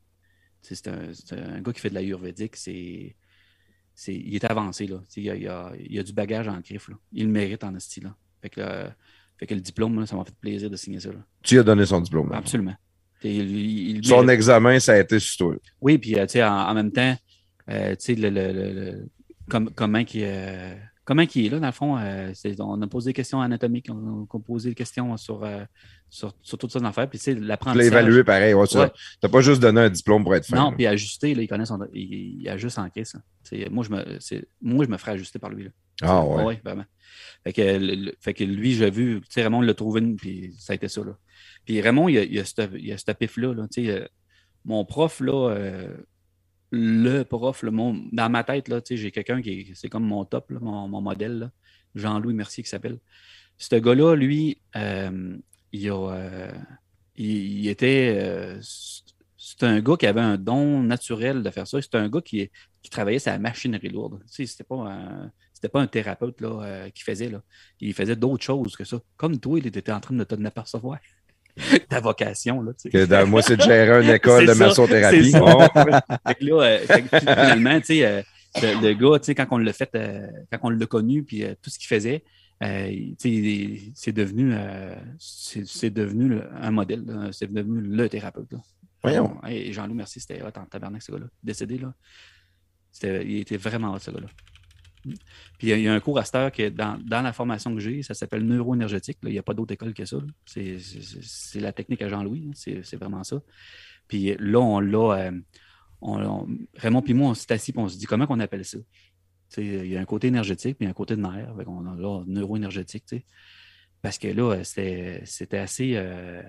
C'est 0.61 0.87
un, 0.87 1.11
c'est 1.13 1.33
un 1.33 1.61
gars 1.61 1.73
qui 1.73 1.79
fait 1.79 1.89
de 1.89 1.95
la 1.95 1.99
ayurvédique, 2.01 2.55
c'est... 2.55 3.15
c'est, 3.95 4.15
il 4.15 4.33
est 4.35 4.43
avancé. 4.45 4.87
Là. 4.87 5.01
Il, 5.17 5.29
a, 5.29 5.35
il, 5.35 5.47
a, 5.47 5.71
il 5.77 5.99
a 5.99 6.03
du 6.03 6.13
bagage 6.13 6.47
en 6.47 6.59
griffe. 6.61 6.87
Là. 6.89 6.95
Il 7.11 7.25
le 7.25 7.31
mérite 7.31 7.63
en 7.63 7.77
style. 7.79 8.11
Fait, 8.41 8.49
que, 8.49 8.61
euh, 8.61 8.87
fait 9.37 9.45
que 9.47 9.53
le 9.55 9.61
diplôme, 9.61 9.99
là, 9.99 10.05
ça 10.05 10.15
m'a 10.15 10.23
fait 10.25 10.35
plaisir 10.35 10.69
de 10.69 10.75
signer 10.77 10.99
ça. 10.99 11.11
Là. 11.11 11.23
Tu 11.41 11.59
as 11.59 11.63
donné 11.63 11.85
son 11.85 11.99
diplôme. 12.01 12.29
là. 12.29 12.37
Absolument. 12.37 12.75
Et 13.23 13.35
il- 13.37 13.97
il- 13.97 14.05
Son 14.05 14.27
examen, 14.27 14.79
ça 14.79 14.93
a 14.93 14.99
été 14.99 15.19
sur 15.19 15.37
toi. 15.47 15.55
Oui, 15.81 15.97
puis 15.97 16.15
euh, 16.17 16.25
en, 16.43 16.69
en 16.69 16.73
même 16.73 16.91
temps, 16.91 17.15
euh, 17.69 17.95
le, 18.09 18.29
le, 18.29 18.51
le- 18.51 19.09
comme- 19.49 19.69
comment 19.73 20.03
qu'il 20.03 20.23
euh, 20.25 20.73
comment 21.05 21.25
qu'il 21.25 21.45
est 21.45 21.49
là, 21.49 21.59
dans 21.59 21.67
le 21.67 21.71
fond, 21.73 21.97
euh, 21.97 22.31
on 22.59 22.81
a 22.81 22.87
posé 22.87 23.09
des 23.09 23.13
questions 23.13 23.41
anatomiques, 23.41 23.87
on, 23.89 24.23
a 24.23 24.39
posé 24.39 24.69
des 24.69 24.75
questions 24.75 25.15
sur, 25.17 25.43
sur, 26.09 26.33
sur 26.41 26.57
toutes 26.57 26.71
sortes 26.71 26.83
d'affaires, 26.85 27.09
puis 27.09 27.19
tu 27.19 27.25
sais, 27.25 27.33
Tu 27.35 27.41
l'as 27.41 27.47
l'apprentissage. 27.47 27.87
évalué 27.87 28.23
pareil. 28.23 28.53
Ouais, 28.53 28.67
tu 28.67 28.77
Ouais. 28.77 28.89
n'as 29.21 29.29
pas 29.29 29.41
juste 29.41 29.61
donné 29.61 29.81
un 29.81 29.89
diplôme 29.89 30.23
pour 30.23 30.33
être 30.35 30.45
fin. 30.45 30.55
Non, 30.55 30.71
puis 30.73 30.85
ajusté, 30.87 31.33
là, 31.35 31.41
il 31.41 31.47
connaît 31.47 31.65
son. 31.65 31.79
Il, 31.93 32.41
il 32.41 32.49
ajuste 32.49 32.77
en 32.79 32.89
caisse. 32.89 33.15
Moi, 33.71 33.83
je 33.83 33.89
me, 33.89 34.19
moi, 34.61 34.85
je 34.85 34.89
me 34.91 34.97
ferais 34.97 35.11
ajuster 35.11 35.39
par 35.39 35.49
lui. 35.49 35.65
Là. 35.65 35.69
Ah 36.01 36.25
ouais. 36.25 36.43
Oui, 36.43 36.55
vraiment. 36.63 36.85
Fait 37.43 37.53
que, 37.53 37.61
le- 37.61 38.13
fait 38.19 38.33
que 38.33 38.43
lui, 38.43 38.73
j'ai 38.73 38.89
vu, 38.89 39.21
tu 39.21 39.27
sais, 39.29 39.43
Raymond 39.43 39.61
l'a 39.61 39.73
trouvé, 39.73 40.01
puis 40.15 40.55
ça 40.57 40.73
a 40.73 40.75
été 40.75 40.87
ça. 40.87 41.03
Là. 41.03 41.17
Puis 41.65 41.81
Raymond, 41.81 42.09
il 42.09 42.17
a, 42.17 42.23
il 42.23 42.39
a 42.39 42.45
ce 42.97 43.11
pif-là. 43.11 43.53
Là, 43.53 43.67
tu 43.71 43.85
sais, 43.85 43.91
euh, 43.91 44.07
mon 44.65 44.85
prof, 44.85 45.19
là, 45.19 45.49
euh, 45.51 45.95
le 46.71 47.23
prof, 47.23 47.63
là, 47.63 47.71
mon, 47.71 47.93
dans 48.11 48.29
ma 48.29 48.43
tête, 48.43 48.67
là, 48.69 48.81
tu 48.81 48.95
sais, 48.95 49.01
j'ai 49.01 49.11
quelqu'un 49.11 49.41
qui 49.41 49.51
est, 49.51 49.71
c'est 49.75 49.89
comme 49.89 50.05
mon 50.05 50.25
top, 50.25 50.51
là, 50.51 50.59
mon, 50.61 50.87
mon 50.87 51.01
modèle, 51.01 51.37
là, 51.39 51.51
Jean-Louis 51.95 52.33
Mercier 52.33 52.63
qui 52.63 52.69
s'appelle. 52.69 52.99
Ce 53.57 53.75
gars-là, 53.75 54.15
lui, 54.15 54.59
euh, 54.75 55.37
il, 55.71 55.89
a, 55.89 55.95
euh, 56.11 56.51
il, 57.15 57.59
il 57.61 57.67
était. 57.67 58.57
c'est 59.37 59.63
un 59.63 59.79
gars 59.81 59.95
qui 59.97 60.07
avait 60.07 60.21
un 60.21 60.37
don 60.37 60.81
naturel 60.83 61.43
de 61.43 61.49
faire 61.51 61.67
ça. 61.67 61.81
C'est 61.81 61.95
un 61.95 62.09
gars 62.09 62.21
qui, 62.21 62.49
qui 62.81 62.89
travaillait 62.89 63.19
sa 63.19 63.37
machinerie 63.37 63.89
lourde. 63.89 64.19
Tu 64.27 64.33
sais, 64.33 64.45
c'était 64.47 64.63
pas 64.63 64.75
un, 64.91 65.31
c'était 65.63 65.71
pas 65.71 65.79
un 65.81 65.87
thérapeute 65.87 66.41
là, 66.41 66.61
euh, 66.61 66.89
qui 66.89 67.03
faisait. 67.03 67.29
Là. 67.29 67.41
Il 67.79 67.93
faisait 67.93 68.17
d'autres 68.17 68.43
choses 68.43 68.75
que 68.75 68.83
ça. 68.83 68.99
Comme 69.15 69.39
toi, 69.39 69.57
il 69.59 69.65
était 69.65 69.93
en 69.93 70.01
train 70.01 70.13
de 70.13 70.25
te 70.25 70.35
apercevoir. 70.45 70.97
Ta 71.87 72.01
vocation. 72.01 72.61
Là, 72.61 72.73
tu 72.73 72.81
sais. 72.81 72.89
Que 72.89 73.05
dans- 73.05 73.25
moi, 73.25 73.41
c'est 73.41 73.55
de 73.55 73.61
gérer 73.61 74.03
une 74.03 74.09
école 74.13 74.45
de 74.45 74.51
massothérapie. 74.51 75.31
Bon. 75.31 75.59
Là, 76.41 76.61
euh, 76.63 76.79
finalement, 77.17 77.79
tu 77.79 77.85
sais, 77.85 78.05
euh, 78.05 78.21
le, 78.61 78.89
le 78.89 78.93
gars, 78.93 79.19
tu 79.19 79.27
sais, 79.27 79.35
quand 79.35 79.47
on 79.51 79.57
l'a 79.57 79.71
fait, 79.71 79.89
quand 80.51 80.59
on 80.63 80.69
l'a 80.69 80.85
connu, 80.85 81.23
puis 81.23 81.45
tout 81.61 81.69
ce 81.69 81.79
qu'il 81.79 81.87
faisait, 81.87 82.25
euh, 82.61 82.91
c'est 83.17 84.11
devenu, 84.11 84.51
euh, 84.53 84.95
c'est 85.17 85.89
devenu 85.91 86.39
un 86.59 86.71
modèle, 86.71 87.05
c'est 87.31 87.49
devenu 87.49 87.79
le 87.79 88.09
thérapeute. 88.09 88.51
Là. 88.51 88.57
Voyons. 89.01 89.37
Jean-Loup 89.71 89.93
Mercier, 89.93 90.19
c'était 90.19 90.41
hot 90.41 90.47
en 90.57 90.65
tabarnak, 90.65 91.01
ce 91.01 91.13
gars-là. 91.13 91.27
Décédé, 91.41 91.77
là. 91.77 91.93
Il 93.01 93.37
était 93.37 93.55
vraiment 93.57 93.93
hot, 93.93 93.99
ce 93.99 94.11
gars-là. 94.11 94.27
Puis 95.03 95.69
il 95.69 95.79
y 95.81 95.87
a- 95.87 95.93
un 95.93 95.99
cours 95.99 96.17
à 96.19 96.25
cette 96.25 96.35
heure 96.35 96.51
que 96.51 96.69
dans, 96.69 96.97
dans 97.03 97.21
la 97.21 97.33
formation 97.33 97.73
que 97.73 97.79
j'ai, 97.81 98.01
ça 98.03 98.13
s'appelle 98.13 98.45
neuroénergétique. 98.45 99.17
Il 99.23 99.29
n'y 99.29 99.37
a 99.37 99.43
pas 99.43 99.53
d'autre 99.53 99.73
école 99.73 99.93
que 99.93 100.05
ça. 100.05 100.17
C'est- 100.45 101.59
la 101.59 101.71
technique 101.73 102.01
à 102.01 102.09
Jean-Louis. 102.09 102.51
C'est 102.53 102.95
vraiment 102.95 103.23
ça. 103.23 103.41
Puis 104.07 104.35
là, 104.39 104.59
on 104.59 104.79
l'a. 104.79 105.27
euh, 105.27 105.31
on- 106.01 106.21
on- 106.23 106.47
Raymond 106.75 107.01
puis 107.01 107.13
moi, 107.13 107.29
on 107.31 107.33
s'est 107.33 107.51
assis 107.53 107.71
et 107.71 107.77
on 107.77 107.87
se 107.87 107.97
dit 107.97 108.05
comment 108.05 108.25
on 108.29 108.39
appelle 108.39 108.65
ça? 108.65 108.77
Il 109.57 109.85
y 109.85 109.95
a 109.97 110.01
un 110.01 110.05
côté 110.05 110.27
énergétique 110.27 110.77
puis 110.77 110.87
un 110.87 110.93
côté 110.93 111.15
de 111.15 111.21
nerf. 111.21 111.53
Qu'on 111.65 111.85
a 111.85 112.23
neuroénergétique. 112.25 113.05
Parce 114.01 114.17
que 114.17 114.27
là, 114.27 114.63
c'était 114.63 115.57
assez. 115.57 115.93
euh, 115.95 116.41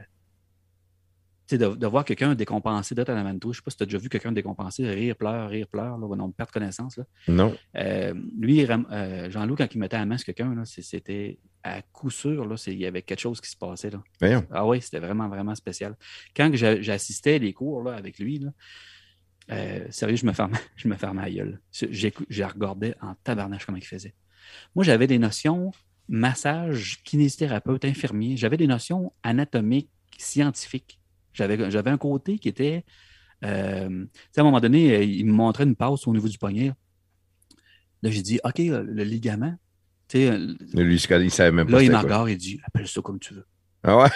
de, 1.51 1.57
de 1.57 1.87
voir 1.87 2.05
quelqu'un 2.05 2.35
décompensé 2.35 2.95
toi. 2.95 3.05
Je 3.07 3.13
ne 3.13 3.53
sais 3.53 3.63
pas 3.63 3.71
si 3.71 3.77
tu 3.77 3.83
as 3.83 3.87
déjà 3.87 3.99
vu 3.99 4.09
quelqu'un 4.09 4.33
décompensé, 4.33 4.89
rire, 4.89 5.17
pleure, 5.17 5.49
rire, 5.49 5.67
pleure, 5.69 5.99
là, 5.99 6.07
on 6.07 6.31
perd 6.31 6.51
connaissance. 6.51 6.97
Là. 6.97 7.05
Non. 7.29 7.55
Euh, 7.77 8.15
lui, 8.39 8.67
euh, 8.67 9.31
Jean-Loup, 9.31 9.57
quand 9.57 9.75
il 9.75 9.79
mettait 9.79 9.97
à 9.97 10.01
la 10.01 10.07
main 10.07 10.17
sur 10.17 10.27
quelqu'un, 10.27 10.65
c'était 10.65 11.39
à 11.63 11.83
coup 11.83 12.11
sûr, 12.11 12.47
là, 12.47 12.57
il 12.67 12.79
y 12.79 12.87
avait 12.87 13.03
quelque 13.03 13.21
chose 13.21 13.41
qui 13.41 13.51
se 13.51 13.57
passait. 13.57 13.91
Là. 13.91 14.03
Ah 14.51 14.67
oui, 14.67 14.81
c'était 14.81 15.01
vraiment, 15.01 15.29
vraiment 15.29 15.55
spécial. 15.55 15.97
Quand 16.37 16.51
j'assistais 16.55 17.39
les 17.39 17.53
cours 17.53 17.83
là, 17.83 17.95
avec 17.95 18.19
lui, 18.19 18.39
là, 18.39 18.51
euh, 19.51 19.87
sérieux, 19.91 20.17
je 20.17 20.27
me 20.27 20.33
fermais, 20.33 20.59
je 20.77 20.89
me 20.89 20.97
fermais 20.97 21.23
à 21.23 21.31
gueule. 21.31 21.61
Je 21.73 22.43
regardais 22.45 22.95
en 23.01 23.15
tabarnache 23.23 23.67
comment 23.67 23.79
il 23.79 23.87
faisait. 23.87 24.15
Moi, 24.75 24.85
j'avais 24.85 25.07
des 25.07 25.19
notions 25.19 25.73
massage, 26.09 27.03
kinésithérapeute, 27.03 27.85
infirmier. 27.85 28.37
J'avais 28.37 28.57
des 28.57 28.67
notions 28.67 29.13
anatomiques, 29.23 29.91
scientifiques. 30.19 31.01
J'avais 31.35 31.71
j'avais 31.71 31.91
un 31.91 31.99
côté 31.99 32.39
qui 32.39 32.49
était. 32.49 32.85
euh, 33.45 33.89
tu 33.89 34.21
sais, 34.33 34.41
à 34.41 34.43
un 34.43 34.45
moment 34.45 34.61
donné, 34.61 34.95
euh, 34.97 35.03
il 35.05 35.27
me 35.27 35.33
montrait 35.33 35.65
une 35.65 35.77
passe 35.77 36.07
au 36.07 36.13
niveau 36.15 36.29
du 36.29 36.39
poignet. 36.39 36.73
Là, 38.03 38.11
j'ai 38.11 38.23
dit 38.23 38.41
OK, 38.45 38.59
le 38.59 38.83
le 38.85 39.05
ligament. 39.05 39.55
Euh, 40.15 40.55
Lui, 40.75 40.97
il 41.11 41.25
ne 41.25 41.29
savait 41.29 41.51
même 41.51 41.67
pas. 41.67 41.73
là, 41.73 41.83
il 41.83 41.91
me 41.91 41.97
regarde 41.97 42.29
et 42.29 42.37
dit 42.37 42.61
Appelle 42.65 42.87
ça 42.87 43.01
comme 43.03 43.19
tu 43.19 43.35
veux. 43.35 43.47
Ah 43.83 43.97
ouais? 43.99 44.09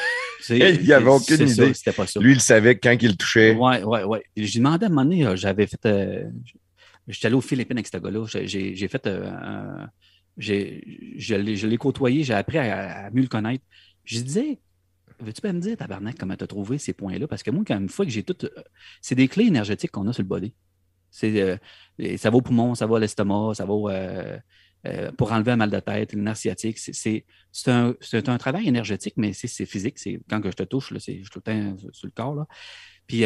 Il 0.50 0.86
y 0.86 0.92
avait 0.92 1.08
aucune 1.10 1.48
ça, 1.48 1.64
idée. 1.64 1.74
C'était 1.74 1.92
pas 1.92 2.06
ça. 2.06 2.20
Lui, 2.20 2.32
il 2.32 2.40
savait 2.40 2.78
quand 2.78 2.96
il 3.02 3.08
le 3.08 3.16
touchait. 3.16 3.54
Ouais, 3.56 3.82
ouais. 3.82 4.22
Et 4.36 4.46
J'ai 4.46 4.60
demandé 4.60 4.84
à 4.84 4.86
un 4.86 4.90
moment 4.90 5.02
donné, 5.04 5.26
euh, 5.26 5.34
j'avais 5.36 5.66
fait. 5.66 5.84
euh, 5.86 6.30
J'étais 7.08 7.26
allé 7.26 7.34
aux 7.34 7.40
Philippines 7.40 7.76
avec 7.76 7.88
ce 7.88 7.96
gars-là. 7.98 8.24
J'ai- 8.26 8.76
J'ai 8.76 8.88
fait. 8.88 9.06
euh, 9.08 9.84
j'ai- 10.36 11.14
je 11.16 11.34
l'ai 11.34 11.56
je 11.56 11.66
l'ai 11.66 11.76
côtoyé, 11.78 12.22
j'ai 12.22 12.34
appris 12.34 12.58
à, 12.58 13.06
à 13.06 13.10
mieux 13.10 13.22
le 13.22 13.28
connaître. 13.28 13.64
Je 14.04 14.20
disais, 14.20 14.60
veux-tu 15.20 15.40
pas 15.40 15.52
me 15.52 15.60
dire, 15.60 15.76
tabarnak, 15.76 16.16
comment 16.18 16.36
tu 16.36 16.44
as 16.44 16.46
trouvé 16.46 16.78
ces 16.78 16.92
points-là? 16.92 17.26
Parce 17.28 17.42
que 17.42 17.50
moi, 17.50 17.64
quand 17.66 17.78
une 17.78 17.88
fois 17.88 18.04
que 18.04 18.10
j'ai 18.10 18.22
tout. 18.22 18.36
euh, 18.44 18.48
C'est 19.00 19.14
des 19.14 19.28
clés 19.28 19.46
énergétiques 19.46 19.90
qu'on 19.90 20.06
a 20.08 20.12
sur 20.12 20.22
le 20.22 20.28
body. 20.28 20.52
Euh, 21.24 21.56
ça 22.18 22.30
va 22.30 22.36
au 22.36 22.42
poumon, 22.42 22.74
ça 22.74 22.86
va 22.86 22.96
à 22.96 23.00
l'estomac, 23.00 23.54
ça 23.54 23.64
va 23.64 23.74
euh, 24.86 25.10
pour 25.16 25.32
enlever 25.32 25.52
un 25.52 25.56
mal 25.56 25.70
de 25.70 25.80
tête, 25.80 26.12
une 26.12 26.32
sciatique. 26.34 26.78
C'est- 26.78 27.24
un, 27.66 27.94
un 28.12 28.38
travail 28.38 28.68
énergétique, 28.68 29.14
mais 29.16 29.32
c'est 29.32 29.66
physique. 29.66 29.98
Quand 30.30 30.40
je 30.44 30.50
te 30.50 30.62
touche, 30.62 30.92
je 30.92 30.98
suis 30.98 31.22
tout 31.22 31.40
le 31.44 31.74
temps 31.76 31.76
sur, 31.92 32.06
le 32.06 32.12
corps. 32.12 32.34
Là. 32.34 32.46
Puis 33.06 33.24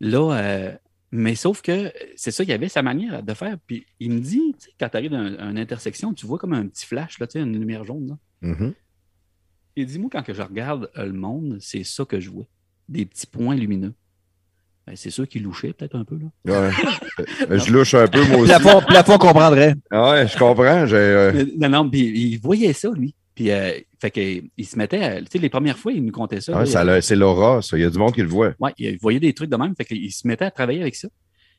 là, 0.00 0.78
mais 1.12 1.34
sauf 1.36 1.62
que 1.62 1.92
c'est 2.16 2.30
ça, 2.32 2.42
il 2.42 2.48
y 2.48 2.52
avait 2.52 2.68
sa 2.68 2.82
manière 2.82 3.22
de 3.22 3.34
faire. 3.34 3.56
Puis 3.66 3.86
il 4.00 4.10
me 4.10 4.18
dit, 4.20 4.54
quand 4.78 4.88
tu 4.88 4.96
arrives 4.96 5.14
à, 5.14 5.18
un- 5.18 5.34
à 5.36 5.44
une 5.50 5.58
intersection, 5.58 6.12
tu 6.12 6.26
vois 6.26 6.38
comme 6.38 6.52
un 6.52 6.66
petit 6.66 6.84
flash, 6.84 7.18
là, 7.20 7.26
une 7.34 7.58
lumière 7.58 7.84
jaune. 7.84 8.08
Là. 8.08 8.18
Mhm. 8.48 8.74
Il 9.76 9.86
dit, 9.86 9.98
moi, 9.98 10.08
quand 10.10 10.22
que 10.22 10.32
je 10.34 10.42
regarde 10.42 10.90
euh, 10.96 11.06
le 11.06 11.12
monde, 11.12 11.58
c'est 11.60 11.84
ça 11.84 12.04
que 12.04 12.18
je 12.18 12.30
vois. 12.30 12.46
Des 12.88 13.04
petits 13.04 13.26
points 13.26 13.54
lumineux. 13.56 13.92
Ben, 14.86 14.94
c'est 14.96 15.10
sûr 15.10 15.26
qu'il 15.28 15.42
louchait 15.42 15.72
peut-être 15.72 15.96
un 15.96 16.04
peu. 16.04 16.16
Là. 16.16 16.68
Ouais. 16.68 16.70
Euh, 17.50 17.58
je 17.58 17.72
louche 17.72 17.94
un 17.94 18.06
peu, 18.06 18.24
moi 18.26 18.36
aussi. 18.40 18.52
Plafond, 18.52 18.80
plafond 18.86 19.18
comprendrait. 19.18 19.74
Ah 19.90 20.12
ouais, 20.12 20.28
je 20.28 20.38
comprends. 20.38 20.86
euh, 20.92 21.44
Non, 21.58 21.68
non, 21.68 21.90
puis 21.90 22.00
il 22.00 22.38
voyait 22.38 22.72
ça, 22.72 22.90
lui. 22.94 23.14
Puis, 23.34 23.50
euh, 23.50 23.72
fait 24.00 24.10
que, 24.12 24.44
il 24.56 24.64
se 24.64 24.78
mettait, 24.78 25.02
à- 25.02 25.20
tu 25.20 25.26
sais, 25.32 25.38
les 25.38 25.48
premières 25.50 25.76
fois, 25.76 25.92
il 25.92 26.02
nous 26.04 26.12
comptait 26.12 26.40
ça. 26.40 26.52
ah, 26.58 26.64
ça 26.64 27.00
c'est 27.02 27.16
l'aura, 27.16 27.60
ça. 27.62 27.76
Il 27.76 27.82
y 27.82 27.84
a 27.84 27.90
du 27.90 27.98
monde 27.98 28.14
qui 28.14 28.22
le 28.22 28.28
voit. 28.28 28.54
Ouais, 28.60 28.72
il 28.78 28.96
voyait 28.98 29.20
des 29.20 29.34
trucs 29.34 29.50
de 29.50 29.56
même, 29.56 29.74
fait 29.76 29.84
qu'il 29.84 30.10
se 30.12 30.26
mettait 30.26 30.44
à 30.46 30.50
travailler 30.50 30.80
avec 30.80 30.94
ça. 30.94 31.08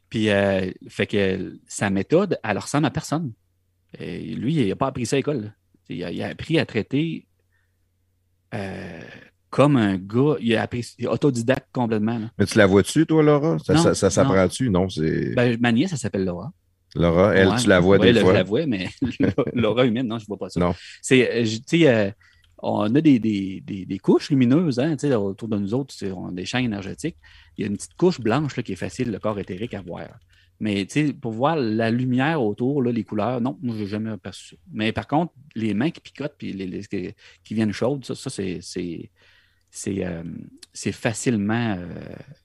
Puis, 0.10 0.30
euh, 0.30 0.72
fait 0.88 1.06
que 1.06 1.60
sa 1.68 1.90
méthode, 1.90 2.40
elle 2.44 2.58
ressemble 2.58 2.86
à 2.86 2.92
personne. 2.92 3.34
Et 4.00 4.20
lui, 4.36 4.56
il 4.56 4.70
n'a 4.70 4.76
pas 4.78 4.88
appris 4.88 5.06
ça 5.06 5.18
à 5.18 5.20
l'école. 5.20 5.42
là. 5.42 5.50
Il 5.90 6.04
a, 6.04 6.12
il 6.12 6.22
a 6.24 6.28
appris 6.30 6.58
à 6.60 6.66
traiter 6.66 7.28
euh, 8.54 9.02
comme 9.50 9.76
un 9.78 9.98
gars. 9.98 10.36
Il 10.40 10.56
a 10.56 10.62
appris 10.64 10.86
il 10.98 11.06
est 11.06 11.08
autodidacte 11.08 11.68
complètement. 11.72 12.18
là. 12.20 12.30
Mais 12.38 12.46
tu 12.46 12.58
la 12.58 12.66
vois-tu, 12.66 13.06
toi, 13.06 13.24
Laura? 13.24 13.58
Ça, 13.60 13.74
Non, 13.74 13.82
ça, 13.84 13.94
ça 13.96 14.10
s'apprend-tu? 14.10 14.70
Non, 14.70 14.90
c'est. 14.90 15.34
Ben, 15.36 15.58
ma 15.60 15.72
nièce, 15.72 15.92
ça 15.92 15.98
s'appelle 15.98 16.26
Laura. 16.26 16.52
Laura, 16.96 17.36
elle, 17.36 17.50
Ouais. 17.50 17.56
tu 17.58 17.68
la 17.68 17.80
vois 17.80 17.98
Ouais, 17.98 18.08
des 18.08 18.14
là, 18.14 18.22
fois. 18.22 18.32
Je 18.32 18.38
la 18.38 18.44
vois, 18.44 18.66
mais 18.66 18.88
Laura 19.54 19.86
humaine, 19.86 20.08
non, 20.08 20.18
je 20.18 20.24
ne 20.24 20.28
vois 20.28 20.38
pas 20.38 20.50
ça. 20.50 20.60
Non. 20.60 20.74
C'est, 21.02 21.30
euh, 21.32 21.44
je- 21.46 21.58
tu 21.58 21.64
sais, 21.82 21.88
euh, 21.90 22.10
on 22.60 22.84
a 22.96 23.02
des, 23.02 23.20
des, 23.20 23.62
des, 23.64 23.86
des 23.86 24.00
couches 24.00 24.30
lumineuses 24.32 24.80
hein, 24.80 24.96
tu 24.96 25.08
sais, 25.08 25.14
autour 25.16 25.48
de 25.48 25.58
nous 25.58 25.74
autres, 25.76 25.94
c'est- 25.96 26.12
on 26.12 26.30
a 26.30 26.32
des 26.32 26.46
champs 26.46 26.58
énergétiques. 26.58 27.18
Il 27.58 27.62
y 27.62 27.64
a 27.66 27.68
une 27.70 27.76
petite 27.78 27.94
couche 27.96 28.20
blanche 28.20 28.56
là, 28.56 28.64
qui 28.64 28.72
est 28.72 28.76
facile, 28.78 29.12
le 29.12 29.20
corps 29.20 29.38
éthérique 29.38 29.74
à 29.76 29.82
voir. 29.82 30.08
Mais 30.60 30.86
tu 30.86 31.08
sais, 31.08 31.14
pour 31.14 31.32
voir 31.34 31.56
la 31.56 31.92
lumière 31.92 32.42
autour, 32.42 32.82
là, 32.82 32.92
les 32.92 33.04
couleurs, 33.04 33.40
non, 33.42 33.58
moi, 33.62 33.76
je 33.76 33.82
n'ai 33.84 33.88
jamais 33.88 34.10
aperçu 34.10 34.56
ça. 34.56 34.62
Mais 34.72 34.92
par 34.92 35.08
contre, 35.08 35.34
les 35.56 35.74
mains 35.74 35.92
qui 35.92 36.00
picotent 36.02 36.36
puis 36.38 36.52
les, 36.54 36.66
les- 36.66 37.16
qui 37.44 37.54
viennent 37.54 37.72
chaudes, 37.72 38.04
ça, 38.06 38.16
ça 38.16 38.30
c'est, 38.30 38.60
c'est, 38.62 39.12
c'est, 39.70 40.04
euh, 40.06 40.24
c'est 40.74 40.92
facilement 40.92 41.76
euh, 41.78 41.86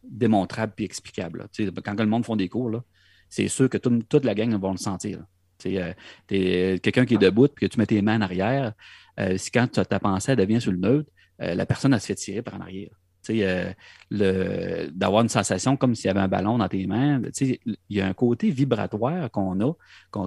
démontrable 0.04 0.74
puis 0.76 0.84
explicable. 0.84 1.38
là. 1.40 1.46
Tu 1.52 1.64
sais, 1.66 1.72
quand 1.82 1.98
le 1.98 2.06
monde 2.06 2.24
font 2.26 2.36
des 2.36 2.48
cours, 2.48 2.68
là, 2.70 2.82
c'est 3.28 3.48
sûr 3.48 3.68
que 3.70 3.78
tout- 3.78 4.02
toute 4.08 4.24
la 4.24 4.34
gang 4.34 4.54
va 4.60 4.70
le 4.70 4.76
sentir. 4.76 5.18
là. 5.20 5.26
Tu 5.58 5.70
sais, 5.70 5.82
euh, 5.82 5.92
t'es 6.26 6.78
quelqu'un 6.82 7.06
qui 7.06 7.14
est 7.14 7.18
debout 7.18 7.48
puis 7.48 7.66
que 7.66 7.72
tu 7.72 7.78
mets 7.78 7.86
tes 7.86 8.02
mains 8.02 8.18
en 8.18 8.22
arrière, 8.22 8.72
euh, 9.20 9.38
si 9.38 9.50
quand 9.50 9.68
ta 9.68 10.00
pensée 10.00 10.36
devient 10.36 10.60
sur 10.60 10.72
le 10.72 10.78
neutre, 10.78 11.10
euh, 11.40 11.54
la 11.54 11.64
personne 11.66 11.94
elle 11.94 12.00
se 12.00 12.06
fait 12.06 12.14
tirer 12.14 12.42
par 12.42 12.54
en 12.56 12.60
arrière. 12.60 12.90
Euh, 13.30 13.72
le- 14.10 14.90
d'avoir 14.90 15.22
une 15.22 15.28
sensation 15.28 15.76
comme 15.76 15.94
s'il 15.94 16.06
y 16.06 16.10
avait 16.10 16.20
un 16.20 16.28
ballon 16.28 16.58
dans 16.58 16.68
tes 16.68 16.86
mains. 16.86 17.22
Il 17.40 17.58
y 17.90 18.00
a 18.00 18.06
un 18.06 18.12
côté 18.14 18.50
vibratoire 18.50 19.30
qu'on 19.30 19.60
a. 19.60 19.72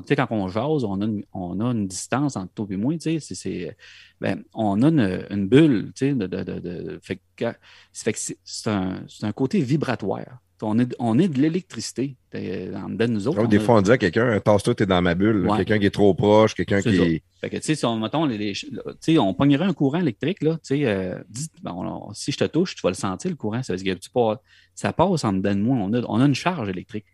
sais, 0.07 0.15
quand 0.15 0.27
on 0.31 0.47
jase, 0.47 0.83
on 0.83 1.01
a 1.01 1.05
une, 1.05 1.23
on 1.33 1.59
a 1.59 1.65
une 1.71 1.87
distance 1.87 2.35
entre 2.37 2.53
toi 2.53 2.67
et 2.69 2.77
moi. 2.77 2.95
c'est- 2.99 3.19
c'est- 3.19 3.75
ben, 4.21 4.43
on 4.53 4.81
a 4.81 4.87
une, 4.87 5.25
une 5.29 5.47
bulle. 5.47 5.91
De, 5.99 6.13
de, 6.13 6.43
de- 6.43 6.99
fait 7.03 7.21
que, 7.35 7.45
c'est 7.91 8.69
un, 8.69 9.03
c'est 9.07 9.25
un 9.25 9.31
côté 9.33 9.59
vibratoire. 9.61 10.39
On 10.61 10.79
est, 10.79 10.95
on 10.99 11.19
est 11.19 11.27
de 11.27 11.39
l'électricité 11.41 12.15
en 12.33 12.89
dedans 12.89 13.07
de 13.07 13.11
nous 13.11 13.27
autres. 13.27 13.39
On 13.41 13.47
des 13.47 13.57
a- 13.57 13.59
fois, 13.59 13.75
on 13.77 13.81
dit 13.81 13.91
à 13.91 13.97
quelqu'un, 13.97 14.39
tasse-toi, 14.39 14.73
t'es 14.75 14.85
dans 14.85 15.01
ma 15.01 15.13
bulle. 15.13 15.45
Ouais. 15.47 15.57
Quelqu'un 15.57 15.79
qui 15.79 15.85
est 15.87 15.91
trop 15.93 16.13
proche, 16.13 16.53
quelqu'un 16.55 16.81
qui 16.81 16.95
ça. 16.95 17.03
Fait 17.41 17.49
que, 17.49 17.57
tu 17.57 17.61
sais, 17.63 17.75
si 17.75 17.85
on, 17.85 17.99
mettons, 17.99 18.25
les, 18.25 18.37
les- 18.37 18.53
là, 18.71 18.81
tu 18.87 18.95
sais, 19.01 19.17
on 19.17 19.33
pognerait 19.33 19.65
un 19.65 19.73
courant 19.73 19.99
électrique, 19.99 20.41
là, 20.41 20.53
tu 20.53 20.59
sais, 20.77 20.85
euh, 20.85 21.21
dis- 21.29 21.49
ben, 21.61 21.75
si 22.13 22.31
je 22.31 22.37
te 22.37 22.45
touche, 22.45 22.75
tu 22.75 22.81
vas 22.83 22.89
le 22.89 22.95
sentir, 22.95 23.29
le 23.29 23.35
courant, 23.35 23.61
ça, 23.63 23.73
veut 23.73 23.79
dire 23.79 23.95
que 23.95 23.99
tu 23.99 24.09
pas- 24.09 24.41
ça 24.73 24.93
passe 24.93 25.23
en 25.25 25.33
dedans 25.33 25.55
de 25.55 25.61
moi. 25.61 25.77
On 25.77 25.91
a, 25.93 26.01
on 26.07 26.21
a 26.21 26.25
une 26.25 26.35
charge 26.35 26.69
électrique. 26.69 27.05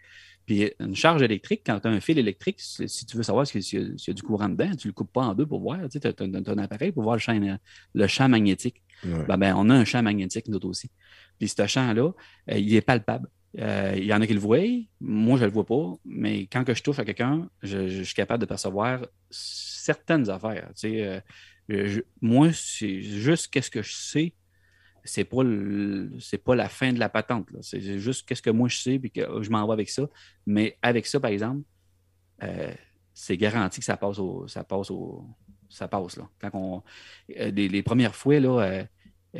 Puis 0.46 0.72
une 0.80 0.96
charge 0.96 1.22
électrique, 1.22 1.62
quand 1.66 1.80
tu 1.80 1.88
as 1.88 1.92
un 1.92 2.00
fil 2.00 2.18
électrique, 2.18 2.58
si 2.60 3.06
tu 3.06 3.16
veux 3.18 3.24
savoir 3.24 3.46
s'il 3.48 3.62
y, 3.62 3.78
a- 3.78 3.98
s'il 3.98 4.08
y 4.08 4.12
a 4.12 4.14
du 4.14 4.24
courant 4.24 4.50
dedans, 4.50 4.72
tu 4.76 4.88
le 4.88 4.94
coupes 4.94 5.12
pas 5.12 5.22
en 5.26 5.34
deux 5.36 5.46
pour 5.46 5.62
voir. 5.62 5.80
Tu 5.90 6.00
as, 6.04 6.14
un 6.52 6.58
appareil 6.58 6.92
pour 6.92 7.04
voir 7.04 7.16
le 7.16 7.22
champ, 7.22 7.40
le 7.94 8.08
champ 8.08 8.28
magnétique. 8.30 8.82
Ouais. 9.04 9.26
Ben, 9.28 9.38
ben, 9.38 9.56
on 9.58 9.70
a 9.70 9.76
un 9.76 9.86
champ 9.86 10.02
magnétique, 10.04 10.48
nous 10.48 10.60
aussi. 10.66 10.90
Puis 11.40 11.50
ce 11.50 11.68
champ-là, 11.68 12.12
euh, 12.52 12.58
il 12.58 12.74
est 12.76 12.82
palpable. 12.82 13.28
Euh, 13.60 13.94
il 13.98 14.06
y 14.06 14.14
en 14.14 14.22
a 14.22 14.28
qui 14.28 14.34
le 14.34 14.40
voient, 14.40 14.60
moi 15.02 15.38
je 15.38 15.44
le 15.44 15.52
vois 15.52 15.66
pas, 15.66 15.96
mais 16.06 16.48
quand 16.48 16.64
que 16.64 16.74
je 16.74 16.82
touche 16.82 17.00
à 17.00 17.06
quelqu'un, 17.06 17.50
je, 17.62 18.04
suis 18.04 18.16
capable 18.16 18.40
de 18.40 18.46
percevoir 18.46 19.06
certaines 19.30 20.30
affaires. 20.30 20.70
Tu 20.70 20.90
sais, 20.90 21.22
euh, 21.70 22.02
moi, 22.22 22.54
c'est 22.54 23.02
juste 23.02 23.48
qu'est-ce 23.52 23.70
que 23.70 23.82
je 23.82 23.94
sais, 23.94 24.34
c'est 25.04 25.26
pas 25.26 25.42
c'est 26.20 26.38
pas 26.38 26.56
la 26.56 26.70
fin 26.70 26.94
de 26.94 27.00
la 27.00 27.10
patente. 27.10 27.48
C'est 27.62 28.00
juste 28.00 28.26
qu'est-ce 28.28 28.42
que 28.42 28.52
moi 28.52 28.70
je 28.70 28.78
sais 28.78 29.00
puis 29.00 29.12
que 29.12 29.42
je 29.42 29.50
m'en 29.50 29.66
vais 29.66 29.74
avec 29.74 29.90
ça. 29.90 30.08
Mais 30.46 30.78
avec 30.82 31.06
ça, 31.08 31.20
par 31.20 31.32
exemple, 31.32 31.64
c'est 33.14 33.38
garanti 33.38 33.80
que 33.80 33.86
ça 33.86 33.98
passe 33.98 34.20
au. 34.20 34.48
Ça 34.48 34.64
passe 34.64 34.92
au. 34.92 35.26
Ça 35.70 35.88
passe 35.88 36.18
là. 36.18 36.30
Quand 36.40 36.52
on, 36.54 36.84
les, 37.28 37.84
premières 37.84 38.16
fois 38.16 38.40
là, 38.40 38.86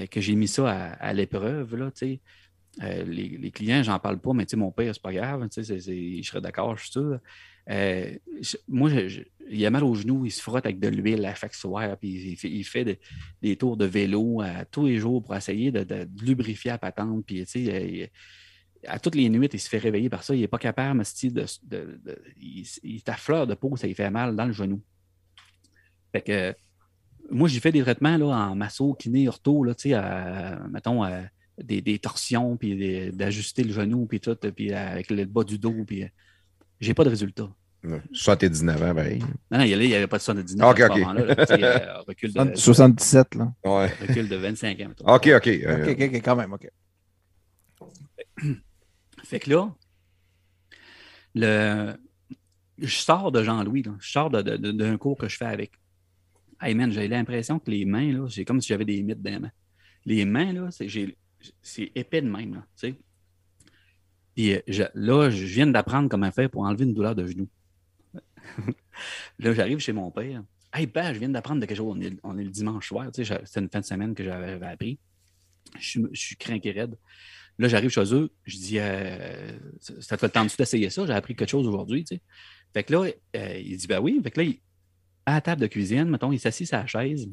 que 0.10 0.22
j'ai 0.22 0.36
mis 0.36 0.48
ça 0.48 0.70
à, 0.70 0.94
à 0.94 1.14
l'épreuve, 1.14 1.76
là, 1.76 1.92
euh, 2.82 3.04
les, 3.04 3.52
clients, 3.52 3.84
j'en 3.84 4.00
parle 4.00 4.20
pas, 4.20 4.32
mais 4.34 4.46
mon 4.56 4.72
père, 4.72 4.94
c'est 4.94 5.02
pas 5.02 5.12
grave, 5.12 5.48
tu 5.50 5.62
je 5.64 6.22
serais 6.24 6.42
d'accord, 6.42 6.78
je 6.78 6.84
suis 6.84 6.92
sûr. 6.92 7.20
Euh, 7.70 8.16
moi, 8.68 8.90
il 9.50 9.66
a 9.66 9.70
mal 9.70 9.84
aux 9.84 9.94
genoux, 9.94 10.26
il 10.26 10.32
se 10.32 10.42
frotte 10.42 10.66
avec 10.66 10.80
de 10.80 10.88
l'huile 10.88 11.26
à 11.26 11.36
soir, 11.52 11.98
puis 11.98 12.38
il 12.44 12.64
fait, 12.64 13.00
des, 13.42 13.56
tours 13.58 13.76
de 13.76 13.86
vélo 13.86 14.42
à 14.42 14.64
tous 14.66 14.86
les 14.86 14.98
jours 14.98 15.22
pour 15.22 15.36
essayer 15.36 15.72
de, 15.72 16.08
lubrifier 16.24 16.72
la 16.72 16.78
patente, 16.78 17.26
puis 17.26 17.46
tu 17.46 17.70
euh, 17.70 18.08
à 18.88 19.00
toutes 19.00 19.16
les 19.16 19.30
nuits, 19.30 19.50
il 19.52 19.60
se 19.60 19.70
fait 19.70 19.78
réveiller 19.78 20.10
par 20.10 20.24
ça, 20.24 20.34
il 20.34 20.42
n'est 20.42 20.48
pas 20.48 20.58
capable, 20.58 21.04
style, 21.06 21.34
de, 21.34 21.46
de- 21.64 22.24
il 22.40 22.96
est 22.96 23.10
à 23.10 23.16
fleur 23.16 23.46
de 23.46 23.54
peau, 23.54 23.76
ça 23.76 23.86
lui 23.86 23.94
fait 23.94 24.10
mal 24.10 24.36
dans 24.36 24.46
le 24.46 24.54
genou. 24.54 24.82
Fait 26.14 26.22
que, 26.22 26.56
moi, 27.32 27.48
j'ai 27.50 27.60
fait 27.60 27.72
des 27.72 27.82
traitements 27.82 28.18
là, 28.18 28.26
en 28.28 28.56
masso, 28.56 28.94
kiné, 28.94 29.28
ortho, 29.28 29.64
là, 29.64 29.74
tu 29.74 29.90
sais, 29.90 29.94
à- 29.96 30.60
mettons, 30.70 31.04
à 31.04 31.22
des, 31.62 31.82
des 31.82 31.98
torsions, 32.00 32.58
puis 32.58 33.12
d'ajuster 33.12 33.64
le 33.64 33.72
genou, 33.74 34.06
puis 34.06 34.20
tout, 34.20 34.36
puis 34.36 34.74
avec 34.74 35.10
le 35.10 35.26
bas 35.26 35.44
du 35.44 35.58
dos, 35.60 35.84
puis 35.86 36.04
euh, 36.04 36.08
j'ai 36.80 36.94
pas 36.94 37.04
de 37.04 37.10
résultat. 37.10 37.50
Ouais. 37.84 38.02
79 38.14 38.84
ans, 38.84 38.94
pareil. 38.96 39.20
Non, 39.50 39.58
non, 39.58 39.64
il 39.64 39.78
n'y 39.80 39.96
avait 39.96 40.06
pas 40.08 40.18
de 40.18 40.22
79 40.24 40.70
Ok, 40.70 40.80
à 40.82 40.88
ce 40.88 40.92
ok. 40.92 40.98
moment-là. 41.00 41.26
là, 41.26 41.36
tu 41.36 41.46
sais, 41.46 41.64
euh, 41.64 42.02
recul, 42.08 42.34
de, 42.34 42.56
77, 42.56 43.36
là. 43.36 43.54
Ouais. 43.66 43.88
recul 44.08 44.30
de 44.30 44.36
25 44.36 44.80
ans. 44.82 44.92
OK, 45.16 45.30
OK. 45.36 45.48
euh, 45.48 45.92
OK, 45.92 45.98
OK, 46.00 46.16
quand 46.24 46.36
même, 46.36 46.54
OK. 46.54 46.70
Fait 49.24 49.40
que 49.40 49.50
là, 49.50 49.74
le... 51.36 51.94
je 52.78 52.96
sors 52.96 53.32
de 53.32 53.44
Jean-Louis, 53.44 53.84
je 54.00 54.12
sors 54.12 54.30
de- 54.30 54.42
de- 54.42 54.58
de- 54.58 54.72
d'un 54.72 54.98
cours 54.98 55.18
que 55.18 55.28
je 55.30 55.38
fais 55.38 55.46
avec. 55.46 55.72
Hey 56.62 56.76
man, 56.76 56.92
j'ai 56.92 57.08
l'impression 57.08 57.60
que 57.60 57.72
les 57.72 57.86
mains, 57.86 58.12
là, 58.14 58.28
c'est 58.30 58.46
comme 58.46 58.62
si 58.62 58.68
j'avais 58.68 58.86
des 58.86 59.02
mythes 59.02 59.22
dans 59.22 59.32
les 59.32 59.40
mains. 59.40 59.52
Les 60.06 60.26
mains, 60.26 60.54
là, 60.54 60.70
c'est, 60.72 61.92
épais 61.96 62.22
de 62.22 62.30
même, 62.30 62.54
là, 62.56 62.66
tu 62.80 62.90
sais. 62.90 62.96
Euh, 64.40 64.62
je- 64.68 64.84
là, 64.94 65.30
je 65.30 65.44
viens 65.46 65.68
d'apprendre 65.68 66.08
comment 66.10 66.32
faire 66.32 66.50
pour 66.50 66.64
enlever 66.64 66.86
une 66.86 66.94
douleur 66.94 67.16
de 67.16 67.26
genou. 67.26 67.48
là, 69.40 69.54
j'arrive 69.54 69.80
chez 69.80 69.92
mon 69.92 70.12
père. 70.12 70.44
Hey, 70.74 70.88
père, 70.88 71.14
je 71.14 71.20
viens 71.20 71.30
d'apprendre 71.30 71.62
de 71.62 71.66
quelque 71.66 71.78
chose. 71.78 71.98
On 72.24 72.38
est, 72.38 72.44
le 72.44 72.50
dimanche 72.50 72.88
soir, 72.88 73.12
tu 73.12 73.26
sais, 73.26 73.42
c'était 73.46 73.60
une 73.60 73.70
fin 73.70 73.80
de 73.80 73.86
semaine 73.86 74.14
que 74.14 74.24
j'avais 74.24 74.64
appris. 74.66 75.00
Je 75.80 76.00
suis, 76.14 76.36
craqué 76.38 76.72
raide. 76.72 76.98
Là, 77.58 77.68
j'arrive 77.68 77.90
chez 77.90 78.14
eux, 78.14 78.32
je 78.46 78.58
dis, 78.58 78.80
euh, 78.80 79.52
ça 79.80 80.16
te 80.16 80.22
fait 80.22 80.28
le 80.28 80.32
temps 80.32 80.46
d'essayer 80.46 80.90
ça? 80.90 81.06
J'ai 81.06 81.14
appris 81.14 81.36
quelque 81.36 81.50
chose 81.50 81.68
aujourd'hui, 81.68 82.04
tu 82.04 82.16
sais. 82.16 82.22
Fait 82.74 82.84
que 82.84 82.94
là, 82.94 83.12
euh, 83.36 83.58
il 83.60 83.78
dit, 83.78 83.88
ben 83.88 84.00
oui. 84.00 84.20
Fait 84.24 84.32
que 84.32 84.42
là, 84.42 84.50
à 85.26 85.34
la 85.34 85.42
table 85.42 85.62
de 85.62 85.68
cuisine, 85.68 86.06
mettons, 86.06 86.32
il 86.32 86.40
s'assit 86.40 86.68
sur 86.68 86.78
la 86.78 86.88
chaise, 86.88 87.30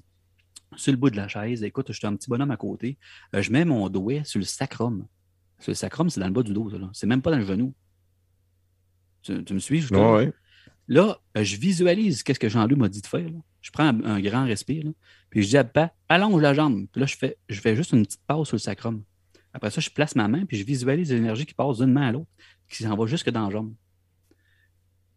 sur 0.77 0.93
le 0.93 0.99
bout 0.99 1.11
de 1.11 1.17
la 1.17 1.29
chaise. 1.29 1.63
Écoute, 1.63 1.87
je 1.89 1.99
suis 1.99 2.07
un 2.07 2.15
petit 2.17 2.29
bonhomme 2.29 2.51
à 2.51 2.57
côté. 2.57 2.99
Euh, 3.35 3.43
je 3.43 3.51
mets 3.51 3.65
mon 3.65 3.89
doigt 3.89 4.25
sur 4.25 4.39
le 4.39 4.45
sacrum. 4.45 5.07
Sur 5.59 5.71
le 5.71 5.75
sacrum, 5.75 6.11
c'est 6.11 6.21
dans 6.21 6.27
le 6.27 6.33
bas 6.33 6.43
du 6.43 6.53
dos. 6.53 6.71
C'est 6.93 7.07
même 7.07 7.23
pas 7.23 7.31
dans 7.31 7.39
le 7.39 7.47
genou. 7.47 7.75
Tu, 9.23 9.43
tu 9.45 9.55
me 9.55 9.59
suis? 9.59 9.85
ouais. 9.93 10.33
Là, 10.87 11.19
euh, 11.37 11.45
je 11.45 11.57
visualise 11.57 12.23
qu'est-ce 12.23 12.39
que 12.39 12.49
Jean-Louis 12.49 12.79
m'a 12.79 12.89
dit 12.89 13.03
de 13.03 13.07
faire. 13.07 13.29
là. 13.29 13.39
Je 13.61 13.71
prends 13.71 13.85
un, 13.85 14.05
un 14.05 14.21
grand 14.21 14.45
respire, 14.45 14.85
là, 14.85 14.91
puis 15.29 15.43
je 15.43 15.49
dis 15.49 15.57
à 15.59 15.65
papa, 15.65 15.93
allonge 16.09 16.41
la 16.41 16.55
jambe. 16.55 16.87
Puis 16.91 17.01
là, 17.01 17.07
je 17.07 17.17
fais, 17.17 17.37
je 17.49 17.61
fais 17.61 17.77
juste 17.77 17.93
une 17.93 18.07
petite 18.07 18.23
pause 18.27 18.47
sur 18.47 18.55
le 18.55 18.61
sacrum. 18.61 19.03
Après 19.53 19.71
ça, 19.71 19.81
je 19.81 19.91
place 19.91 20.15
ma 20.15 20.29
main, 20.29 20.47
puis 20.47 20.57
je 20.57 20.65
visualise 20.65 21.13
l'énergie 21.13 21.45
qui 21.45 21.55
passe 21.55 21.79
d'une 21.79 21.93
main 21.93 22.09
à 22.09 22.13
l'autre, 22.13 22.29
qui 22.71 22.83
s'en 22.85 22.97
va 22.97 23.07
jusque 23.07 23.31
dans 23.31 23.45
la 23.45 23.51
jambe. 23.51 23.75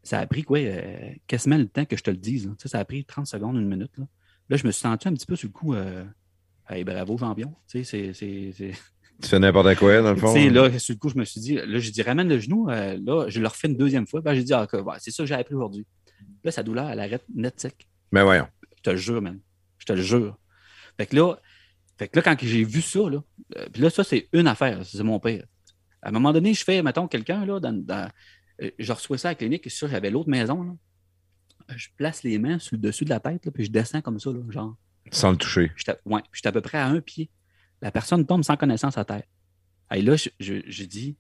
Ça 0.04 0.20
a 0.20 0.26
pris 0.26 0.44
quoi? 0.44 0.60
euh, 0.60 1.12
quasiment 1.28 1.58
le 1.58 1.68
temps 1.68 1.86
que 1.86 1.96
je 1.98 2.04
te 2.04 2.10
le 2.12 2.18
dise. 2.18 2.48
là. 2.48 2.54
Ça 2.66 2.80
a 2.80 2.86
pris 2.86 3.06
30 3.06 3.28
secondes, 3.28 3.56
une 3.58 3.68
minute. 3.68 3.92
Là, 3.98 4.06
Là, 4.50 4.58
je 4.58 4.66
me 4.68 4.72
suis 4.72 4.82
senti 4.82 5.08
un 5.08 5.14
petit 5.14 5.26
peu 5.26 5.36
sur 5.36 5.48
le 5.48 5.54
coup. 5.54 5.74
Euh, 5.76 6.04
hey, 6.70 6.84
bravo, 6.84 7.18
champion. 7.18 7.56
Tu 7.70 7.84
sais, 7.84 7.84
c'est- 7.84 8.14
c'est- 8.14 8.52
c'est. 8.58 8.72
Tu 9.22 9.30
fais 9.30 9.40
n'importe 9.40 9.76
quoi, 9.76 10.02
dans 10.02 10.10
le 10.10 10.16
Tu 10.16 10.22
fond. 10.22 10.34
sais, 10.34 10.50
là, 10.50 10.80
sur 10.80 10.94
le 10.96 11.00
coup, 11.00 11.10
je 11.10 11.18
me 11.18 11.24
suis 11.26 11.40
dit, 11.40 11.54
là, 11.56 11.78
j'ai 11.80 11.92
dit, 11.92 12.02
ramène 12.02 12.28
le 12.28 12.40
genou. 12.40 12.70
euh, 12.70 12.98
là, 13.06 13.30
je 13.30 13.40
le 13.40 13.48
refais 13.48 13.68
une 13.68 13.78
deuxième 13.78 14.08
fois. 14.08 14.20
Ben, 14.22 14.34
j'ai 14.34 14.44
dit, 14.44 14.52
ah, 14.54 14.68
ouais, 14.74 14.96
c'est 15.00 15.12
ça 15.12 15.22
que 15.24 15.28
j'ai 15.28 15.36
appris 15.36 15.54
aujourd'hui. 15.54 15.86
Là, 16.44 16.50
sa 16.52 16.64
douleur, 16.64 16.90
elle 16.90 17.00
arrête 17.00 17.24
net 17.34 17.60
sec. 17.60 17.88
Mais 18.12 18.24
voyons. 18.24 18.48
Je 18.78 18.82
te 18.82 18.90
le 18.90 18.98
jure, 18.98 19.22
man. 19.22 19.40
Je 19.78 19.86
te 19.86 19.94
le 19.94 20.02
jure. 20.02 20.38
Fait 20.98 21.06
que 21.06 21.16
là, 21.16 21.36
fait 22.00 22.08
que 22.08 22.18
là 22.20 22.24
quand 22.24 22.36
j'ai 22.42 22.64
vu 22.64 22.82
ça, 22.82 23.00
là, 23.10 23.20
euh, 23.58 23.68
puis 23.72 23.82
là, 23.84 23.90
ça, 23.92 24.04
c'est 24.04 24.28
une 24.34 24.48
affaire. 24.48 24.84
C'est 24.84 25.04
mon 25.04 25.20
père. 25.20 25.46
À 26.02 26.10
un 26.10 26.12
moment 26.12 26.34
donné, 26.34 26.56
je 26.56 26.64
fais, 26.64 26.82
mettons, 26.82 27.08
quelqu'un, 27.08 27.46
là, 27.46 27.60
dans, 27.60 27.74
dans- 27.86 28.10
je 28.80 28.92
reçois 28.94 29.18
ça 29.18 29.30
à 29.30 29.32
la 29.32 29.36
clinique, 29.36 29.66
et 29.68 29.70
ça, 29.70 29.88
j'avais 29.88 30.10
l'autre 30.10 30.30
maison, 30.30 30.64
là. 30.64 30.74
Euh, 31.70 31.74
Je 31.78 31.88
place 31.98 32.24
les 32.24 32.38
mains 32.40 32.60
sur 32.60 32.76
le 32.76 32.82
dessus 32.82 33.06
de 33.06 33.10
la 33.10 33.20
tête, 33.20 33.46
là, 33.46 33.52
puis 33.52 33.66
je 33.66 33.72
descends 33.72 34.02
comme 34.02 34.20
ça, 34.20 34.32
là, 34.32 34.40
genre. 34.50 34.76
Sans 35.12 35.32
le 35.32 35.38
toucher. 35.38 35.72
J'étais 35.76 35.96
ouais, 36.06 36.22
à 36.46 36.52
peu 36.52 36.62
près 36.62 36.78
à 36.78 36.88
un 36.88 37.02
pied. 37.02 37.30
La 37.82 37.92
personne 37.92 38.26
tombe 38.26 38.44
sans 38.44 38.56
connaissance 38.58 38.98
à 38.98 39.06
terre. 39.06 39.24
Et 39.94 40.02
là, 40.02 40.16
je, 40.16 40.30
je, 40.40 40.56
je 40.68 40.84
dis, 40.84 41.18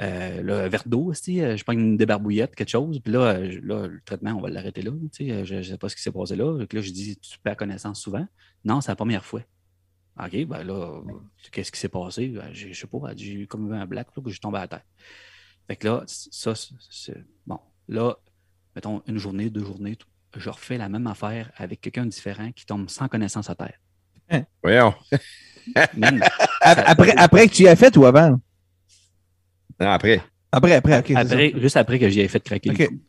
euh, 0.00 0.42
là, 0.42 0.64
un 0.64 0.68
verre 0.68 0.82
d'eau, 0.86 1.04
aussi, 1.04 1.40
euh, 1.40 1.56
je 1.56 1.62
prends 1.64 1.74
une 1.74 1.96
débarbouillette, 1.96 2.54
quelque 2.56 2.70
chose, 2.70 2.98
puis 3.00 3.12
là, 3.12 3.34
euh, 3.36 3.50
je- 3.50 3.60
là, 3.60 3.86
le 3.86 4.00
traitement, 4.04 4.32
on 4.32 4.40
va 4.40 4.48
l'arrêter 4.50 4.82
là. 4.82 4.90
tu 5.12 5.26
sais, 5.26 5.30
euh, 5.32 5.44
Je 5.44 5.56
ne 5.56 5.62
sais 5.62 5.78
pas 5.78 5.88
ce 5.88 5.96
qui 5.96 6.02
s'est 6.02 6.10
passé 6.10 6.34
là. 6.34 6.66
Que 6.66 6.76
là, 6.76 6.82
je 6.82 6.90
dis, 6.90 7.16
tu 7.18 7.38
perds 7.38 7.56
connaissance 7.56 8.00
souvent? 8.00 8.26
Non, 8.64 8.80
c'est 8.80 8.90
la 8.90 8.96
première 8.96 9.24
fois. 9.24 9.42
OK, 10.18 10.46
ben 10.46 10.62
là, 10.64 11.00
qu'est-ce 11.52 11.70
qui 11.72 11.78
s'est 11.80 11.88
passé? 11.88 12.28
Ben, 12.28 12.52
je 12.52 12.72
sais 12.72 12.86
pas, 12.86 12.98
j'ai 13.16 13.32
eu 13.34 13.46
comme 13.46 13.72
un 13.72 13.86
black 13.86 14.08
là, 14.16 14.22
que 14.22 14.28
je 14.28 14.34
suis 14.34 14.40
tombé 14.40 14.58
à 14.58 14.66
terre. 14.68 14.84
Fait 15.66 15.76
que 15.76 15.86
là, 15.88 16.02
ça, 16.06 16.54
c'est-. 16.90 17.24
Bon, 17.46 17.58
là, 17.88 18.14
mettons, 18.74 19.02
une 19.06 19.18
journée, 19.18 19.50
deux 19.50 19.64
journées, 19.64 19.96
tout, 19.96 20.06
je 20.36 20.50
refais 20.50 20.78
la 20.78 20.88
même 20.88 21.06
affaire 21.06 21.50
avec 21.56 21.80
quelqu'un 21.80 22.04
de 22.04 22.10
différent 22.10 22.50
qui 22.52 22.66
tombe 22.66 22.88
sans 22.90 23.08
connaissance 23.08 23.48
à 23.50 23.54
terre. 23.54 23.78
Voyons. 24.62 24.94
Man, 25.96 26.22
Ap- 26.60 26.82
Après, 26.86 27.14
après 27.16 27.48
que 27.48 27.54
tu 27.54 27.62
y 27.62 27.68
as 27.68 27.76
fait 27.76 27.96
ou 27.96 28.04
avant? 28.04 28.30
Non, 29.80 29.90
après. 29.90 30.20
Après, 30.52 30.74
après, 30.74 30.98
OK. 30.98 31.12
après, 31.16 31.52
juste 31.56 31.76
après 31.76 31.98
que 31.98 32.08
j'y 32.08 32.20
ai 32.20 32.28
fait 32.28 32.40
craquer 32.40 32.70
OK. 32.70 32.78
le 32.78 32.86
cou. 32.88 33.00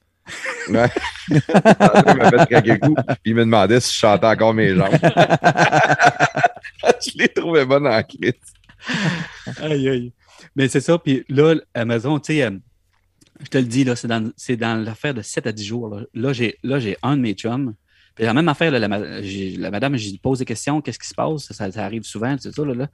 Ouais. 0.70 0.90
il 1.30 1.42
m'a 2.18 2.30
fait 2.32 2.46
craquer 2.50 2.72
le 2.74 2.78
cou, 2.80 2.96
puis 2.96 3.18
il 3.26 3.36
me 3.36 3.42
demandait 3.46 3.80
si 3.82 3.94
je 3.94 4.00
chantais 4.00 4.26
encore 4.26 4.54
mes 4.54 4.74
jambes. 4.74 4.90
je 7.02 7.18
l'ai 7.18 7.28
trouvé 7.30 7.66
bonne 7.66 7.88
en 7.88 8.02
crise. 8.04 8.34
Aïe, 9.62 9.90
aïe. 9.90 10.14
Mais 10.56 10.68
c'est 10.68 10.82
ça. 10.82 10.98
Puis 10.98 11.24
là, 11.30 11.56
Amazon, 11.74 12.20
tu 12.20 12.34
sais, 12.34 12.44
euh, 12.44 12.52
je 13.42 13.48
te 13.48 13.58
le 13.58 13.66
dis, 13.66 13.84
là, 13.84 13.96
c'est 13.96 14.08
dans, 14.08 14.32
dans 14.60 14.84
l'affaire 14.84 15.14
de 15.14 15.22
7 15.22 15.48
à 15.48 15.52
10 15.52 15.66
jours. 15.66 16.00
Là, 16.14 16.34
j'ai, 16.34 16.58
un 17.04 17.18
de 17.18 17.22
mes 17.22 17.34
chums. 17.34 17.74
Puis 18.16 18.24
la 18.24 18.34
même 18.34 18.48
affaire, 18.48 18.72
là, 18.72 18.80
la, 18.80 18.88
madame, 18.88 19.98
je 19.98 20.10
lui 20.10 20.18
pose 20.18 20.40
des 20.40 20.46
questions, 20.46 20.82
qu'est-ce 20.82 21.00
qui 21.00 21.08
se 21.08 21.14
passe? 21.14 21.52
Ça, 21.52 21.70
arrive 21.84 22.04
souvent, 22.04 22.36
c'est 22.40 22.54
ça, 22.54 22.64
là, 22.64 22.74
là. 22.74 22.88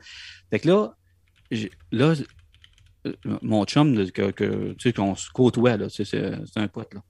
Fait 0.49 0.59
que 0.59 0.67
là, 0.67 0.95
là, 1.91 2.15
euh, 3.05 3.13
mon 3.41 3.63
chum, 3.65 4.09
que, 4.11 4.31
tu 4.73 4.75
sais, 4.79 4.93
qu'on 4.93 5.15
se 5.15 5.29
côtoie, 5.29 5.77
c'est, 5.89 6.15
un 6.55 6.67
pote, 6.67 6.93
là. 6.95 7.01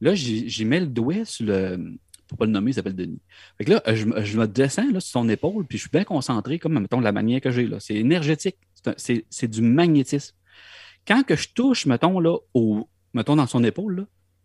Là, 0.00 0.14
j'y 0.14 0.64
mets 0.66 0.80
le 0.80 0.86
doigt 0.86 1.24
sur 1.24 1.46
le. 1.46 1.96
Pour 2.28 2.38
pas 2.38 2.46
le 2.46 2.52
nommer, 2.52 2.70
il 2.70 2.74
s'appelle 2.74 2.96
Denis. 2.96 3.20
Fait 3.58 3.64
que 3.64 3.72
là, 3.72 3.82
je, 3.94 4.04
me- 4.06 4.24
je 4.24 4.38
me 4.38 4.46
descends 4.46 4.90
là, 4.90 5.00
sur 5.00 5.10
son 5.10 5.28
épaule, 5.28 5.66
puis 5.66 5.78
je 5.78 5.82
suis 5.82 5.90
bien 5.90 6.04
concentré, 6.04 6.58
comme, 6.58 6.78
mettons, 6.78 7.00
la 7.00 7.12
manière 7.12 7.40
que 7.40 7.50
j'ai, 7.50 7.66
là. 7.66 7.80
C'est 7.80 7.94
énergétique. 7.94 8.56
C'est, 8.96 9.48
du 9.48 9.62
magnétisme. 9.62 10.34
Quand 11.06 11.22
que 11.22 11.36
je 11.36 11.48
touche, 11.54 11.86
mettons, 11.86 12.20
là, 12.20 12.36
au, 12.54 12.88
mettons, 13.12 13.36
dans 13.36 13.46
son 13.46 13.62
épaule, 13.64 13.96
là, 13.96 14.02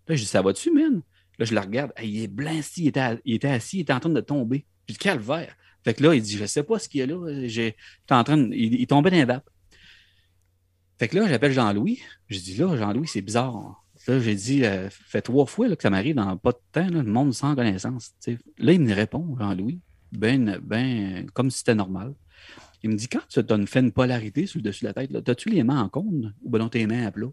là 0.07 0.15
je 0.15 0.21
dis, 0.21 0.27
ça 0.27 0.41
va-tu, 0.41 0.71
man? 0.71 1.01
Là, 1.37 1.45
je 1.45 1.53
le 1.53 1.59
regarde. 1.59 1.91
Il 2.03 2.21
est 2.21 2.27
blanc, 2.27 2.59
il 2.77 2.87
était, 2.87 3.19
il 3.25 3.35
était 3.35 3.47
assis, 3.47 3.77
il 3.77 3.81
était 3.81 3.93
en 3.93 3.99
train 3.99 4.09
de 4.09 4.21
tomber. 4.21 4.65
J'ai 4.87 4.93
dit, 4.93 4.99
calvaire. 4.99 5.55
Fait 5.83 5.93
que 5.93 6.03
là, 6.03 6.13
il 6.13 6.21
dit, 6.21 6.37
je 6.37 6.45
sais 6.45 6.63
pas 6.63 6.79
ce 6.79 6.89
qu'il 6.89 6.99
y 6.99 7.03
a 7.03 7.05
là. 7.05 7.71
En 8.11 8.23
train 8.23 8.37
il, 8.51 8.75
il 8.75 8.87
tombait 8.87 9.09
dans 9.09 9.17
les 9.17 9.25
vapes. 9.25 9.49
Fait 10.99 11.07
que 11.07 11.17
là, 11.17 11.27
j'appelle 11.29 11.53
Jean-Louis. 11.53 11.99
J'ai 12.27 12.41
dit 12.41 12.55
là, 12.57 12.75
Jean-Louis, 12.75 13.07
c'est 13.07 13.21
bizarre. 13.21 13.85
Là, 14.07 14.19
j'ai 14.19 14.35
dit, 14.35 14.65
euh, 14.65 14.89
fait 14.89 15.21
trois 15.21 15.45
fois 15.45 15.67
là, 15.67 15.75
que 15.75 15.81
ça 15.83 15.89
m'arrive 15.89 16.15
dans 16.15 16.37
pas 16.37 16.51
de 16.51 16.57
temps, 16.71 16.87
là, 16.89 17.03
le 17.03 17.11
monde 17.11 17.33
sans 17.33 17.53
connaissance. 17.55 18.13
Là, 18.57 18.71
il 18.73 18.81
me 18.81 18.93
répond, 18.93 19.35
Jean-Louis, 19.37 19.81
ben, 20.11 20.59
ben, 20.63 21.29
comme 21.33 21.51
si 21.51 21.59
c'était 21.59 21.75
normal. 21.75 22.13
Il 22.81 22.89
me 22.91 22.95
dit, 22.95 23.09
quand 23.09 23.19
tu 23.27 23.39
as 23.39 23.65
fait 23.67 23.79
une 23.81 23.91
polarité 23.91 24.45
sur 24.45 24.59
le 24.59 24.63
dessus 24.63 24.85
de 24.85 24.87
la 24.89 24.93
tête, 24.93 25.29
as-tu 25.29 25.49
les 25.49 25.63
mains 25.63 25.81
en 25.81 25.89
cône 25.89 26.33
ou 26.41 26.49
ben 26.49 26.59
non, 26.59 26.69
tes 26.69 26.87
mains 26.87 27.05
à 27.05 27.11
plat? 27.11 27.27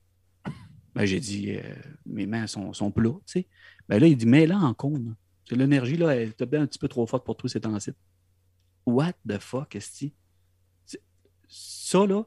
Ben, 0.94 1.04
j'ai 1.04 1.20
dit, 1.20 1.52
euh, 1.54 1.60
mes 2.04 2.26
mains 2.26 2.46
sont, 2.46 2.72
sont 2.72 2.90
plats, 2.90 3.10
tu 3.26 3.40
sais. 3.40 3.46
Ben 3.88 4.00
là, 4.00 4.06
il 4.08 4.16
dit, 4.16 4.26
mets-la 4.26 4.58
en 4.58 4.74
cône. 4.74 5.14
C'est 5.48 5.54
L'énergie, 5.54 5.96
là, 5.96 6.16
elle 6.16 6.30
est 6.36 6.54
un 6.54 6.66
petit 6.66 6.78
peu 6.78 6.88
trop 6.88 7.06
forte 7.06 7.24
pour 7.24 7.36
tous 7.36 7.46
ces 7.48 7.60
temps-ci. 7.60 7.92
What 8.84 9.12
the 9.28 9.38
fuck, 9.38 9.76
est-ce 9.76 10.06
Ça, 11.48 12.04
là. 12.06 12.22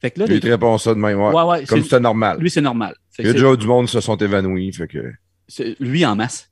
Fait 0.00 0.10
que 0.10 0.20
là, 0.20 0.26
Lui, 0.26 0.36
il 0.36 0.40
te 0.40 0.48
répond 0.48 0.78
ça 0.78 0.94
de 0.94 0.98
même, 0.98 1.18
ouais. 1.20 1.32
Ouais, 1.34 1.42
ouais, 1.42 1.64
Comme 1.66 1.78
c'est- 1.78 1.84
c'était 1.84 2.00
normal. 2.00 2.38
lui, 2.40 2.50
c'est 2.50 2.62
normal. 2.62 2.96
Il 3.18 3.26
y 3.26 3.28
a 3.28 3.32
déjà 3.32 3.56
du 3.56 3.66
monde 3.66 3.86
qui 3.86 3.92
se 3.92 4.00
sont 4.00 4.16
évanouis, 4.16 4.72
fait 4.72 4.88
que. 4.88 5.12
lui 5.80 6.04
en 6.06 6.16
masse. 6.16 6.50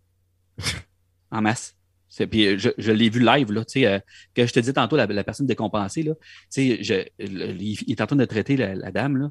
en 1.30 1.40
masse. 1.42 1.76
C'est- 2.08 2.26
Puis 2.26 2.46
euh, 2.46 2.58
je, 2.58 2.70
je 2.76 2.90
l'ai 2.92 3.08
vu 3.08 3.20
live, 3.20 3.52
là, 3.52 3.64
tu 3.64 3.80
sais, 3.80 3.86
euh, 3.86 3.98
que 4.34 4.44
je 4.46 4.52
te 4.52 4.60
dis 4.60 4.72
tantôt, 4.72 4.96
la, 4.96 5.06
la 5.06 5.24
personne 5.24 5.46
décompensée, 5.46 6.02
là, 6.02 6.14
tu 6.14 6.20
sais, 6.50 6.82
je- 6.82 7.24
le- 7.24 7.52
il, 7.54 7.78
il 7.86 7.90
est 7.92 8.00
en 8.00 8.06
train 8.06 8.16
de 8.16 8.24
traiter 8.24 8.56
la, 8.56 8.74
la 8.74 8.90
dame, 8.90 9.16
là. 9.16 9.30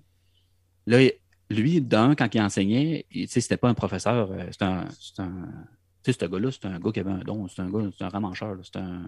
Lui, 1.52 1.82
d'un, 1.82 2.14
quand 2.16 2.34
il 2.36 2.42
enseignait, 2.42 3.06
tu 3.10 3.28
sais, 3.28 3.42
c'était 3.42 3.58
pas 3.58 3.70
un 3.70 3.74
professeur, 3.74 4.32
euh, 4.32 4.46
c'est 4.52 4.62
un, 4.62 4.86
c'est 5.00 5.20
un, 5.22 5.48
tu 6.04 6.14
sais, 6.14 6.18
ce 6.20 6.26
gars-là, 6.26 6.52
c'est 6.52 6.66
un 6.66 6.80
gars 6.80 6.92
qui 6.92 7.00
avait 7.00 7.10
un 7.12 7.20
don, 7.24 7.48
c'est 7.48 7.62
un 7.62 7.70
gars, 7.70 7.90
c'est 7.98 8.04
un 8.04 8.10
ramancheur, 8.10 8.54
là, 8.56 8.62
un... 8.76 9.08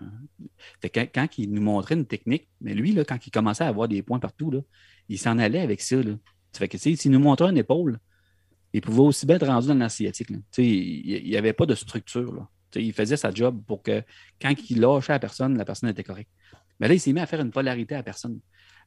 Fait 0.81 0.89
que 0.89 0.99
quand, 0.99 1.07
quand 1.13 1.37
il 1.37 1.51
nous 1.53 1.61
montrait 1.61 1.95
une 1.95 2.07
technique, 2.07 2.49
mais 2.59 2.73
lui, 2.73 2.93
là, 2.93 3.05
quand 3.05 3.25
il 3.25 3.29
commençait 3.31 3.63
à 3.63 3.67
avoir 3.67 3.87
des 3.87 4.01
points 4.01 4.19
partout, 4.19 4.49
là, 4.51 4.59
il 5.07 5.19
s'en 5.19 5.37
allait 5.37 5.61
avec 5.61 5.81
ça, 5.81 5.97
là. 6.01 6.13
Fait 6.53 6.67
que, 6.67 6.77
s'il 6.77 7.11
nous 7.11 7.19
montrait 7.19 7.49
une 7.51 7.57
épaule, 7.57 7.99
il 8.73 8.81
pouvait 8.81 9.01
aussi 9.01 9.25
bien 9.25 9.35
être 9.35 9.47
rendu 9.47 9.67
dans 9.67 9.75
l'asiatique. 9.75 10.29
Il 10.57 11.23
n'y 11.23 11.35
avait 11.35 11.53
pas 11.53 11.65
de 11.65 11.75
structure. 11.75 12.47
Il 12.75 12.93
faisait 12.93 13.17
sa 13.17 13.31
job 13.31 13.61
pour 13.67 13.83
que 13.83 14.01
quand 14.41 14.53
il 14.69 14.79
lâchait 14.79 15.11
la 15.11 15.19
personne, 15.19 15.57
la 15.57 15.65
personne 15.65 15.89
était 15.89 16.03
correcte. 16.03 16.31
Mais 16.79 16.87
là, 16.87 16.93
il 16.93 16.99
s'est 16.99 17.11
mis 17.11 17.19
à 17.19 17.25
faire 17.25 17.41
une 17.41 17.51
polarité 17.51 17.95
à 17.95 17.97
la 17.97 18.03
personne. 18.03 18.39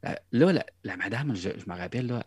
Euh, 0.07 0.15
Là, 0.33 0.65
la, 0.83 0.97
madame, 0.97 1.35
je, 1.35 1.51
me 1.67 1.77
rappelle, 1.77 2.07
là, 2.07 2.27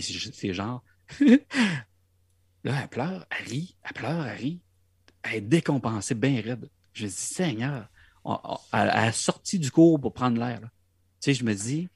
c'est 0.00 0.54
genre. 0.54 0.82
là, 1.20 2.80
elle 2.82 2.88
pleure, 2.88 3.26
elle 3.30 3.46
rit, 3.48 3.76
elle 3.82 3.92
pleure, 3.92 4.26
elle 4.26 4.38
rit. 4.38 4.60
Elle 5.22 5.34
est 5.34 5.40
décompensée, 5.40 6.14
bien 6.14 6.40
raide. 6.40 6.70
Je 6.92 7.06
dis, 7.06 7.12
Seigneur, 7.12 7.88
elle, 8.24 8.90
a 8.90 9.12
sorti 9.12 9.58
du 9.58 9.70
cours 9.70 10.00
pour 10.00 10.12
prendre 10.12 10.38
l'air. 10.38 10.60
je 11.26 11.44
me 11.44 11.54
dis, 11.54 11.88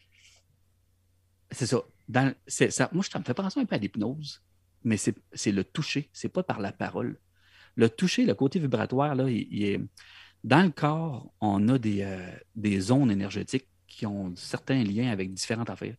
c'est 1.51 1.67
ça. 1.67 1.83
Ça. 2.49 2.91
Moi, 2.93 3.05
ça 3.05 3.19
me 3.19 3.25
fait 3.25 3.35
penser 3.35 3.61
un 3.61 3.65
peu 3.65 3.77
à 3.77 3.79
l'hypnose 3.79 4.43
mais 4.85 4.97
c'est 4.97 5.53
le 5.53 5.65
toucher, 5.65 6.11
c'est 6.13 6.29
pas 6.29 6.43
par 6.43 6.61
la 6.61 6.73
parole. 6.73 7.19
Le 7.77 7.89
toucher, 7.89 8.25
le 8.25 8.35
côté 8.35 8.59
vibratoire, 8.59 9.15
là, 9.15 9.29
il, 9.31 9.47
il 9.51 9.65
est... 9.65 9.81
dans 10.45 10.63
le 10.63 10.71
corps, 10.71 11.33
on 11.41 11.69
a 11.69 11.79
des, 11.79 12.03
euh, 12.03 12.31
des 12.57 12.81
zones 12.81 13.11
énergétiques 13.11 13.69
qui 13.87 14.07
ont 14.07 14.35
certains 14.37 14.83
liens 14.85 15.11
avec 15.11 15.33
différentes 15.33 15.71
affaires. 15.71 15.97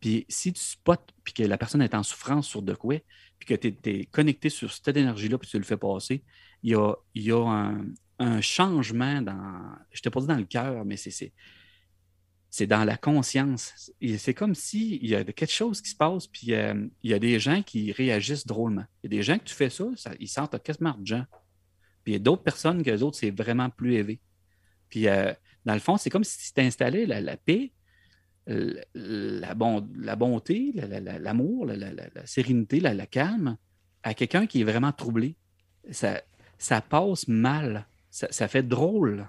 Puis 0.00 0.26
si 0.28 0.52
tu 0.52 0.60
spots, 0.60 0.94
puis 1.24 1.34
que 1.34 1.42
la 1.42 1.58
personne 1.58 1.82
est 1.82 1.94
en 1.94 2.02
souffrance 2.02 2.48
sur 2.48 2.62
de 2.62 2.74
quoi, 2.74 2.96
puis 3.38 3.46
que 3.46 3.54
tu 3.54 3.74
es, 3.84 4.06
connecté 4.06 4.48
sur 4.50 4.72
cette 4.72 4.96
énergie-là, 4.96 5.38
puis 5.38 5.48
tu 5.48 5.58
le 5.58 5.64
fais 5.64 5.76
passer, 5.76 6.24
il 6.62 6.72
y 6.72 6.74
a, 6.74 6.94
il 7.14 7.22
y 7.22 7.32
a 7.32 7.38
un, 7.44 7.86
un 8.18 8.40
changement 8.40 9.20
dans, 9.22 9.76
je 9.92 10.00
t'ai 10.00 10.10
pas 10.10 10.20
dit 10.20 10.26
dans 10.26 10.36
le 10.36 10.44
cœur, 10.44 10.84
mais 10.84 10.96
c'est- 10.96 11.32
c'est 12.56 12.66
dans 12.66 12.84
la 12.84 12.96
conscience. 12.96 13.92
C'est 14.16 14.32
comme 14.32 14.54
s'il 14.54 15.06
y 15.06 15.14
a 15.14 15.22
quelque 15.24 15.52
chose 15.52 15.82
qui 15.82 15.90
se 15.90 15.94
passe, 15.96 16.26
puis 16.26 16.54
euh, 16.54 16.86
il 17.02 17.10
y 17.10 17.12
a 17.12 17.18
des 17.18 17.38
gens 17.38 17.62
qui 17.62 17.92
réagissent 17.92 18.46
drôlement. 18.46 18.84
Il 19.02 19.12
y 19.12 19.14
a 19.14 19.18
des 19.18 19.22
gens 19.22 19.38
que 19.38 19.44
tu 19.44 19.54
fais 19.54 19.68
ça, 19.68 19.84
ils 20.18 20.26
sentent 20.26 20.62
quasiment 20.62 20.90
argent. 20.90 21.26
Puis 22.02 22.12
il 22.12 22.12
y 22.14 22.16
a 22.16 22.18
d'autres 22.18 22.42
personnes 22.42 22.82
que 22.82 22.90
les 22.90 23.02
autres, 23.02 23.18
c'est 23.18 23.30
vraiment 23.30 23.68
plus 23.68 23.96
élevé. 23.96 24.20
Puis 24.88 25.06
euh, 25.06 25.34
dans 25.66 25.74
le 25.74 25.80
fond, 25.80 25.98
c'est 25.98 26.08
comme 26.08 26.24
si 26.24 26.54
tu 26.54 26.60
installais 26.62 27.04
la, 27.04 27.20
la 27.20 27.36
paix, 27.36 27.72
la, 28.46 29.54
bon- 29.54 29.86
la 29.94 30.16
bonté, 30.16 30.72
la- 30.74 30.86
la- 30.86 31.00
la- 31.00 31.18
l'amour, 31.18 31.66
la, 31.66 31.76
sérénité, 32.24 32.80
la, 32.80 33.06
calme 33.06 33.58
à 34.02 34.14
quelqu'un 34.14 34.46
qui 34.46 34.62
est 34.62 34.64
vraiment 34.64 34.92
troublé. 34.92 35.36
Ça, 35.90 36.22
ça 36.56 36.80
passe 36.80 37.28
mal. 37.28 37.86
Ça 38.10 38.48
fait 38.48 38.62
drôle 38.62 39.28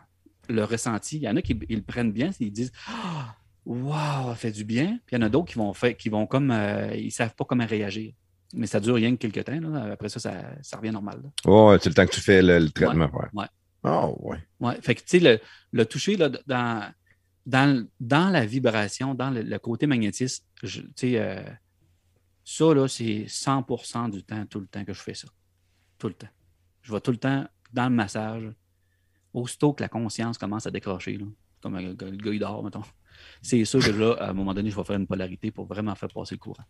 le 0.49 0.63
ressenti. 0.63 1.17
Il 1.17 1.23
y 1.23 1.29
en 1.29 1.35
a 1.35 1.41
qui 1.41 1.57
ils 1.69 1.77
le 1.77 1.83
prennent 1.83 2.11
bien, 2.11 2.31
ils 2.39 2.51
disent 2.51 2.71
Ah, 2.87 3.35
Waouh, 3.65 4.29
ça 4.29 4.35
fait 4.35 4.51
du 4.51 4.63
bien. 4.63 4.97
Puis 5.05 5.15
il 5.15 5.19
y 5.19 5.23
en 5.23 5.25
a 5.25 5.29
d'autres 5.29 5.51
qui 5.51 5.57
vont 5.57 5.73
faire, 5.73 5.95
qui 5.97 6.07
vont 6.09 6.25
comme 6.25 6.51
euh, 6.51 6.95
ils 6.95 7.11
savent 7.11 7.35
pas 7.35 7.43
comment 7.45 7.65
réagir. 7.65 8.13
Mais 8.53 8.65
ça 8.65 8.79
dure 8.79 8.95
rien 8.95 9.13
que 9.15 9.27
quelques 9.27 9.43
temps. 9.43 9.59
là. 9.59 9.91
Après 9.91 10.07
ça, 10.07 10.19
ça, 10.21 10.41
ça 10.61 10.77
revient 10.77 10.91
normal. 10.91 11.21
là. 11.21 11.51
Ouais, 11.51 11.77
c'est 11.81 11.89
le 11.89 11.95
temps 11.95 12.05
que 12.05 12.13
tu 12.13 12.21
fais 12.21 12.41
le, 12.41 12.59
le 12.59 12.69
traitement. 12.69 13.09
Ouais. 13.13 13.27
ouais. 13.33 13.47
Ah, 13.83 14.07
ouais. 14.19 14.37
Ouais. 14.61 14.77
Fait 14.81 14.95
que 14.95 15.01
tu 15.01 15.07
sais, 15.07 15.19
le, 15.19 15.39
le 15.73 15.85
toucher 15.85 16.15
là, 16.15 16.29
dans, 16.47 16.89
dans, 17.45 17.87
dans 17.99 18.29
la 18.29 18.45
vibration, 18.45 19.13
dans 19.13 19.29
le, 19.31 19.41
le 19.41 19.59
côté 19.59 19.85
magnétisme, 19.85 20.45
tu 20.63 20.69
sais, 20.95 21.19
euh, 21.19 21.41
ça, 22.45 22.73
là, 22.73 22.87
c'est 22.87 23.25
100% 23.27 24.11
du 24.11 24.23
temps, 24.23 24.45
tout 24.45 24.61
le 24.61 24.67
temps 24.67 24.85
que 24.85 24.93
je 24.93 25.01
fais 25.01 25.13
ça. 25.13 25.27
Tout 25.97 26.07
le 26.07 26.13
temps. 26.13 26.29
Je 26.83 26.93
vais 26.93 27.01
tout 27.01 27.11
le 27.11 27.17
temps 27.17 27.45
dans 27.73 27.89
le 27.89 27.95
massage. 27.95 28.43
Aussitôt 29.37 29.73
que 29.73 29.83
la 29.83 29.89
conscience 29.89 30.37
commence 30.37 30.65
à 30.65 30.71
décrocher, 30.71 31.19
comme 31.61 31.75
gars- 31.75 32.09
le 32.09 32.17
gars 32.17 32.31
il 32.31 32.39
dort, 32.39 32.63
mettons, 32.63 32.81
c'est 33.41 33.63
sûr 33.65 33.79
que 33.79 33.91
là, 33.91 34.13
à 34.19 34.29
un 34.29 34.33
moment 34.33 34.53
donné, 34.53 34.69
je 34.71 34.75
vais 34.75 34.83
faire 34.83 34.95
une 34.95 35.07
polarité 35.07 35.51
pour 35.51 35.65
vraiment 35.65 35.93
faire 35.95 36.09
passer 36.09 36.35
le 36.35 36.39
courant. 36.39 36.63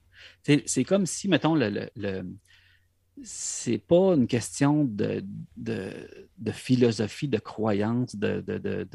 C'est 0.43 0.83
comme 0.83 1.05
si, 1.05 1.27
mettons, 1.27 1.55
le, 1.55 1.89
le, 1.95 2.23
c'est 3.23 3.77
pas 3.77 4.15
une 4.15 4.27
question 4.27 4.83
de, 4.83 5.23
de, 5.55 6.51
philosophie, 6.51 7.27
de 7.27 7.39
croyance, 7.39 8.15
de, 8.15 8.41
de, 8.41 8.87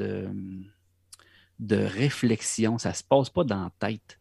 de 1.59 1.77
réflexion. 1.77 2.79
Ça 2.79 2.93
se 2.93 3.03
passe 3.03 3.31
pas 3.31 3.45
dans 3.45 3.65
la 3.65 3.73
tête. 3.79 4.19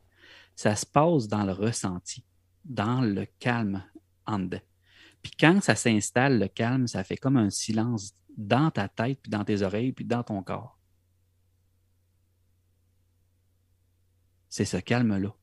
Ça 0.56 0.76
se 0.76 0.86
passe 0.86 1.28
dans 1.28 1.44
le 1.44 1.52
ressenti, 1.52 2.24
dans 2.66 3.02
le 3.02 3.26
calme 3.40 3.84
en 4.26 4.40
dedans. 4.40 4.62
Puis 5.22 5.34
quand 5.40 5.62
ça 5.62 5.76
s'installe, 5.76 6.40
le 6.40 6.48
calme, 6.48 6.88
ça 6.88 7.04
fait 7.04 7.18
comme 7.18 7.38
un 7.38 7.50
silence 7.50 8.16
dans 8.38 8.72
ta 8.72 8.88
tête, 8.88 9.20
puis 9.22 9.30
dans 9.30 9.44
tes 9.44 9.62
oreilles, 9.62 9.92
puis 9.92 10.06
dans 10.06 10.24
ton 10.24 10.42
corps. 10.44 10.78
C'est 14.50 14.66
ce 14.66 14.78
calme-là. 14.78 15.34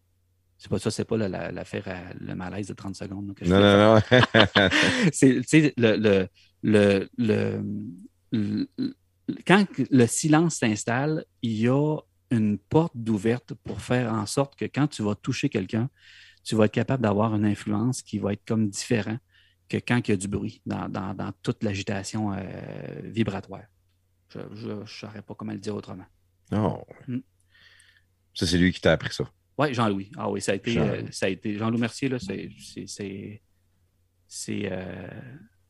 C'est 0.58 0.68
pas 0.68 0.78
ça, 0.78 0.90
c'est 0.90 1.04
pas 1.04 1.16
la- 1.16 1.28
la- 1.28 1.52
l'affaire, 1.52 1.86
à- 1.88 2.12
le 2.18 2.34
malaise 2.34 2.66
de 2.68 2.74
30 2.74 2.96
secondes. 2.96 3.28
là, 3.28 3.34
que 3.34 3.44
je 3.44 3.50
Non, 3.50 3.60
non, 3.60 3.94
non. 3.94 4.00
c'est 5.12 5.34
tu 5.42 5.42
sais, 5.46 5.74
le, 5.76 5.96
le, 5.96 6.28
le, 6.62 7.08
le- 7.16 7.62
le- 8.32 8.68
le- 8.76 8.94
quand 9.46 9.66
le 9.90 10.06
silence 10.06 10.56
s'installe, 10.56 11.24
il 11.42 11.52
y 11.52 11.68
a 11.68 11.96
une 12.30 12.58
porte 12.58 12.92
d'ouverte 12.96 13.54
pour 13.54 13.80
faire 13.80 14.12
en 14.12 14.26
sorte 14.26 14.56
que 14.56 14.64
quand 14.64 14.88
tu 14.88 15.02
vas 15.02 15.14
toucher 15.14 15.48
quelqu'un, 15.48 15.88
tu 16.44 16.56
vas 16.56 16.64
être 16.64 16.72
capable 16.72 17.02
d'avoir 17.02 17.34
une 17.34 17.44
influence 17.44 18.02
qui 18.02 18.18
va 18.18 18.32
être 18.32 18.44
comme 18.46 18.68
différent 18.68 19.18
que 19.68 19.76
quand 19.76 20.06
il 20.08 20.10
y 20.10 20.14
a 20.14 20.16
du 20.16 20.28
bruit 20.28 20.60
dans, 20.66 20.88
dans- 20.88 21.14
dans 21.14 21.32
toute 21.42 21.62
l'agitation 21.62 22.32
euh, 22.32 22.38
vibratoire. 23.04 23.64
Je 24.30 24.68
ne 24.72 24.84
saurais 24.86 25.22
pas 25.22 25.34
comment 25.34 25.52
le 25.52 25.58
dire 25.58 25.74
autrement. 25.74 26.04
Non. 26.50 26.84
Mm. 27.06 27.18
Ça, 28.34 28.46
c'est 28.46 28.58
lui 28.58 28.72
qui 28.72 28.80
t'a 28.80 28.92
appris 28.92 29.12
ça. 29.12 29.24
Oui, 29.58 29.74
Jean-Louis. 29.74 30.10
Ah 30.16 30.30
oui, 30.30 30.40
ça 30.40 30.52
a 30.52 30.54
été, 30.54 30.70
Jean-Louis. 30.72 30.98
euh, 30.98 31.08
ça 31.10 31.26
a 31.26 31.28
été 31.30 31.56
Jean-Louis 31.58 31.80
Mercier, 31.80 32.08
là, 32.08 32.18
c'est, 32.18 32.50
c'est, 32.60 32.84
c'est, 32.86 33.42
c'est, 34.26 34.68
euh, 34.70 35.10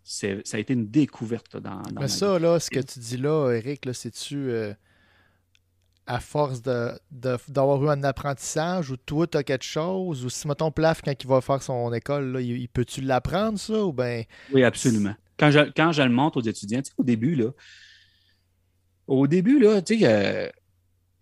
ça 0.03 0.57
a 0.57 0.59
été 0.59 0.73
une 0.75 0.89
découverte 0.91 1.55
là, 1.55 1.61
dans, 1.61 1.83
dans 1.83 1.93
ma 1.95 2.01
Mais 2.01 2.07
vie. 2.07 2.13
ça, 2.13 2.39
là, 2.39 2.59
ce 2.61 2.69
que 2.71 2.81
tu 2.81 2.99
dis 2.99 3.17
là, 3.17 3.53
Eric, 3.53 3.85
là, 3.85 3.93
c'est-tu 3.95 4.37
euh, 4.37 4.75
à 6.09 6.21
force 6.21 6.63
de, 6.63 6.91
de- 7.11 7.37
d'avoir 7.49 7.85
eu 7.85 7.91
un 7.91 8.03
apprentissage 8.03 8.91
ou 8.91 8.97
toi, 8.97 9.27
tu 9.27 9.37
as 9.37 9.45
quelque 9.45 9.65
chose? 9.65 10.25
Ou 10.25 10.31
si, 10.31 10.49
mettons, 10.49 10.71
Plaf, 10.73 11.03
quand 11.03 11.13
il 11.13 11.29
va 11.29 11.41
faire 11.41 11.63
son 11.63 11.93
école, 11.93 12.33
là, 12.33 12.41
il, 12.41 12.59
il 12.59 12.69
peut-tu 12.69 13.03
l'apprendre, 13.03 13.59
ça? 13.59 13.85
Ou 13.85 13.93
ben 13.93 14.25
Oui, 14.53 14.65
absolument. 14.65 15.15
Quand 15.39 15.51
je, 15.51 15.71
quand 15.77 15.97
le 15.97 16.09
montre 16.09 16.39
aux 16.39 16.43
étudiants, 16.43 16.83
tu 16.83 16.91
au 16.97 17.05
début, 17.05 17.35
là, 17.35 17.51
au 19.07 19.27
début, 19.27 19.61
là, 19.61 19.81
tu 19.83 19.99
sais, 20.01 20.07
euh, 20.07 20.49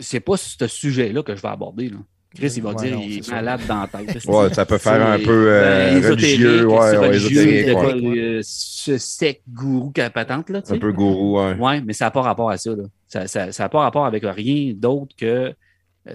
c'est 0.00 0.20
pas 0.20 0.36
ce 0.36 0.66
sujet-là 0.66 1.22
que 1.22 1.34
je 1.34 1.42
vais 1.42 1.48
aborder. 1.48 1.90
Chris, 2.36 2.52
il 2.56 2.62
va 2.62 2.70
Ouais, 2.70 2.84
dire 2.86 2.96
non, 2.96 3.02
il 3.04 3.12
c'est 3.14 3.18
est 3.18 3.22
ça. 3.24 3.32
malade 3.36 3.60
dans 3.66 3.80
la 3.80 3.86
tête. 4.04 4.24
Ouais, 4.26 4.54
ça 4.54 4.66
peut 4.66 4.78
faire 4.78 5.06
un 5.06 5.18
peu 5.18 5.46
euh, 5.50 6.00
ben, 6.00 6.10
religieux. 6.10 6.66
Ouais, 6.66 6.96
ouais, 6.98 7.08
ouais. 7.08 8.18
euh, 8.18 8.40
ce 8.44 8.98
sec 8.98 9.42
gourou 9.48 9.90
capatante, 9.90 10.50
là, 10.50 10.62
tu 10.62 10.72
Un 10.72 10.78
peu 10.78 10.92
gourou, 10.92 11.38
ouais. 11.40 11.56
Oui, 11.58 11.82
mais 11.84 11.92
ça 11.92 12.06
n'a 12.06 12.10
pas 12.10 12.22
rapport 12.22 12.50
à 12.50 12.56
ça. 12.58 12.70
Là. 12.70 12.84
Ça 13.08 13.20
n'a 13.20 13.26
ça, 13.28 13.52
ça 13.52 13.64
a 13.64 13.68
pas 13.68 13.80
rapport 13.80 14.06
avec 14.06 14.22
rien 14.24 14.72
d'autre 14.76 15.14
que. 15.16 15.26
euh, 15.26 15.52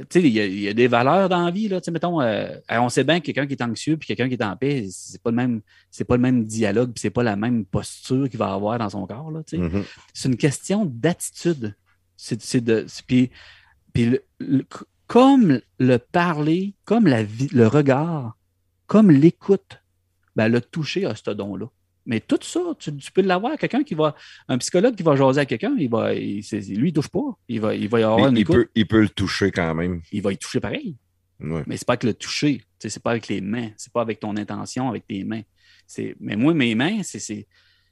tu 0.10 0.22
sais, 0.22 0.22
il 0.22 0.28
y, 0.34 0.40
a- 0.40 0.46
il 0.46 0.60
y 0.62 0.68
a 0.70 0.74
des 0.74 0.88
valeurs 0.88 1.28
dans 1.28 1.44
la 1.44 1.52
vie. 1.52 1.68
Là, 1.68 1.82
Tu 1.82 1.86
sais, 1.86 1.92
mettons, 1.92 2.22
euh, 2.22 2.48
on 2.70 2.88
sait 2.90 3.04
bien 3.04 3.20
que 3.20 3.26
quelqu'un 3.26 3.46
qui 3.46 3.54
est 3.54 3.62
anxieux 3.64 3.98
puis 3.98 4.08
quelqu'un 4.08 4.28
qui 4.30 4.36
est 4.36 4.44
en 4.44 4.56
paix, 4.56 4.86
c'est 4.90 5.22
pas 5.22 5.32
le 5.32 5.36
même, 5.36 5.62
c'est 5.90 6.06
pas 6.06 6.16
le 6.16 6.22
même 6.22 6.46
dialogue, 6.46 6.92
puis 6.94 7.02
c'est 7.02 7.10
pas 7.10 7.24
la 7.24 7.36
même 7.36 7.66
posture 7.66 8.30
qu'il 8.30 8.40
va 8.40 8.54
avoir 8.54 8.78
dans 8.80 8.90
son 8.90 9.06
corps. 9.06 9.32
Là, 9.32 9.42
tu 9.46 9.58
sais. 9.58 9.62
Mhm. 9.62 9.84
C'est 10.14 10.30
une 10.30 10.38
question 10.38 10.86
d'attitude. 10.86 11.76
C'est, 12.16 12.64
de, 12.64 12.86
puis, 13.08 13.32
comme 15.12 15.60
le 15.78 15.98
parler, 15.98 16.74
comme 16.86 17.06
la 17.06 17.22
vie, 17.22 17.50
le 17.52 17.68
regard, 17.68 18.38
comme 18.88 19.12
l'écoute, 19.12 19.84
ben, 20.38 20.48
le 20.48 20.62
toucher 20.62 21.06
à 21.06 21.16
ce 21.16 21.32
don-là. 21.32 21.66
Mais 22.06 22.22
tout 22.22 22.40
ça, 22.42 22.62
tu, 22.80 22.96
tu 22.96 23.12
peux 23.12 23.22
l'avoir. 23.22 23.58
Quelqu'un 23.58 23.84
qui 23.84 23.94
va, 23.94 24.16
un 24.48 24.58
psychologue 24.58 24.96
qui 24.96 25.04
va 25.04 25.18
jaser 25.18 25.42
à 25.42 25.46
quelqu'un, 25.46 25.76
il 25.78 25.90
va, 25.90 26.14
il, 26.14 26.40
lui, 26.78 26.90
il 26.90 26.94
touche 26.94 27.10
pas. 27.10 27.38
Il 27.50 27.60
va, 27.60 27.76
il 27.76 27.90
va 27.90 28.00
y 28.00 28.04
avoir 28.04 28.30
une 28.30 28.38
il, 28.38 28.42
écoute. 28.44 28.56
peut, 28.56 28.68
il 28.74 28.88
peut 28.88 29.02
le 29.02 29.10
toucher 29.10 29.52
quand 29.52 29.76
même. 29.76 30.02
Il 30.14 30.22
va 30.22 30.32
y 30.32 30.38
toucher 30.38 30.62
pareil. 30.62 30.96
Ouais. 31.42 31.64
Mais 31.68 31.76
c'est 31.76 31.86
pas 31.86 31.94
avec 31.94 32.06
le 32.06 32.14
toucher. 32.14 32.60
Tu 32.60 32.66
sais, 32.80 32.90
C'est 32.90 33.04
pas 33.04 33.12
avec 33.12 33.28
les 33.28 33.42
mains. 33.42 33.72
C'est 33.76 33.92
pas 33.92 34.02
avec 34.02 34.22
ton 34.22 34.38
intention, 34.38 34.88
avec 34.88 35.06
tes 35.08 35.26
mains. 35.26 35.42
C'est, 35.88 36.16
mais 36.22 36.38
moi, 36.38 36.54
mes 36.54 36.74
mains, 36.74 37.04
c'est, 37.04 37.20
c'est, 37.20 37.48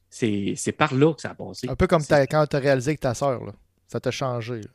c'est, 0.10 0.54
c'est 0.56 0.72
par 0.72 0.94
là 0.94 1.14
que 1.14 1.22
ça 1.22 1.32
a 1.32 1.36
passé. 1.36 1.68
Un 1.68 1.76
peu 1.76 1.86
comme 1.86 2.04
quand 2.08 2.48
tu 2.48 2.56
as 2.56 2.60
réalisé 2.60 2.96
que 2.96 3.02
ta 3.02 3.14
soeur, 3.14 3.44
là, 3.44 3.52
ça 3.90 4.00
t'a 4.00 4.10
changé. 4.10 4.62
là. 4.62 4.70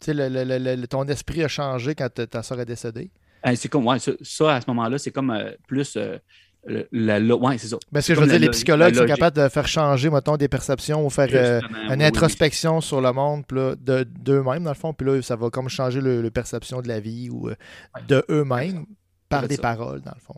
Tu 0.00 0.06
sais, 0.06 0.14
le- 0.14 0.28
le- 0.28 0.44
le- 0.58 0.76
le- 0.76 0.86
ton 0.88 1.04
esprit 1.04 1.44
a 1.44 1.48
changé 1.48 1.94
quand 1.94 2.08
ta- 2.08 2.42
soeur 2.42 2.60
est 2.60 2.64
décédée. 2.66 3.10
C'est 3.54 3.68
comme, 3.68 3.86
ouais, 3.86 3.98
ça, 3.98 4.12
ça, 4.22 4.54
à 4.56 4.60
ce 4.60 4.66
moment-là, 4.68 4.98
c'est 4.98 5.10
comme 5.10 5.30
euh, 5.30 5.52
plus 5.66 5.96
euh, 5.96 6.18
le- 6.66 7.32
ouais, 7.34 7.56
c'est 7.58 7.68
ça. 7.68 7.78
Mais 7.92 8.00
ce 8.02 8.08
que 8.08 8.14
je 8.14 8.20
veux 8.20 8.26
dire, 8.26 8.38
les 8.38 8.50
psychologues 8.50 8.94
sont 8.94 9.06
capables 9.06 9.36
de 9.36 9.48
faire 9.48 9.66
changer, 9.68 10.10
mettons, 10.10 10.36
des 10.36 10.48
perceptions 10.48 11.04
ou 11.06 11.10
faire 11.10 11.28
euh, 11.32 11.60
une 11.60 11.76
oui, 11.90 11.96
oui. 11.98 12.04
introspection 12.04 12.80
sur 12.80 13.00
le 13.00 13.12
monde 13.12 13.44
de, 13.50 14.02
d'eux-mêmes, 14.04 14.64
dans 14.64 14.70
le 14.70 14.74
fond. 14.76 14.92
Puis 14.92 15.06
là, 15.06 15.20
ça 15.22 15.36
va 15.36 15.48
comme 15.50 15.68
changer 15.68 16.00
le, 16.00 16.20
le 16.22 16.30
perception 16.30 16.82
de 16.82 16.88
la 16.88 17.00
vie 17.00 17.30
ou 17.30 17.48
euh, 17.48 17.54
Ouais. 17.94 18.02
de 18.08 18.24
eux-mêmes 18.30 18.84
par 19.28 19.46
des 19.48 19.56
ça. 19.56 19.62
paroles, 19.62 20.00
dans 20.02 20.12
le 20.14 20.20
fond. 20.20 20.34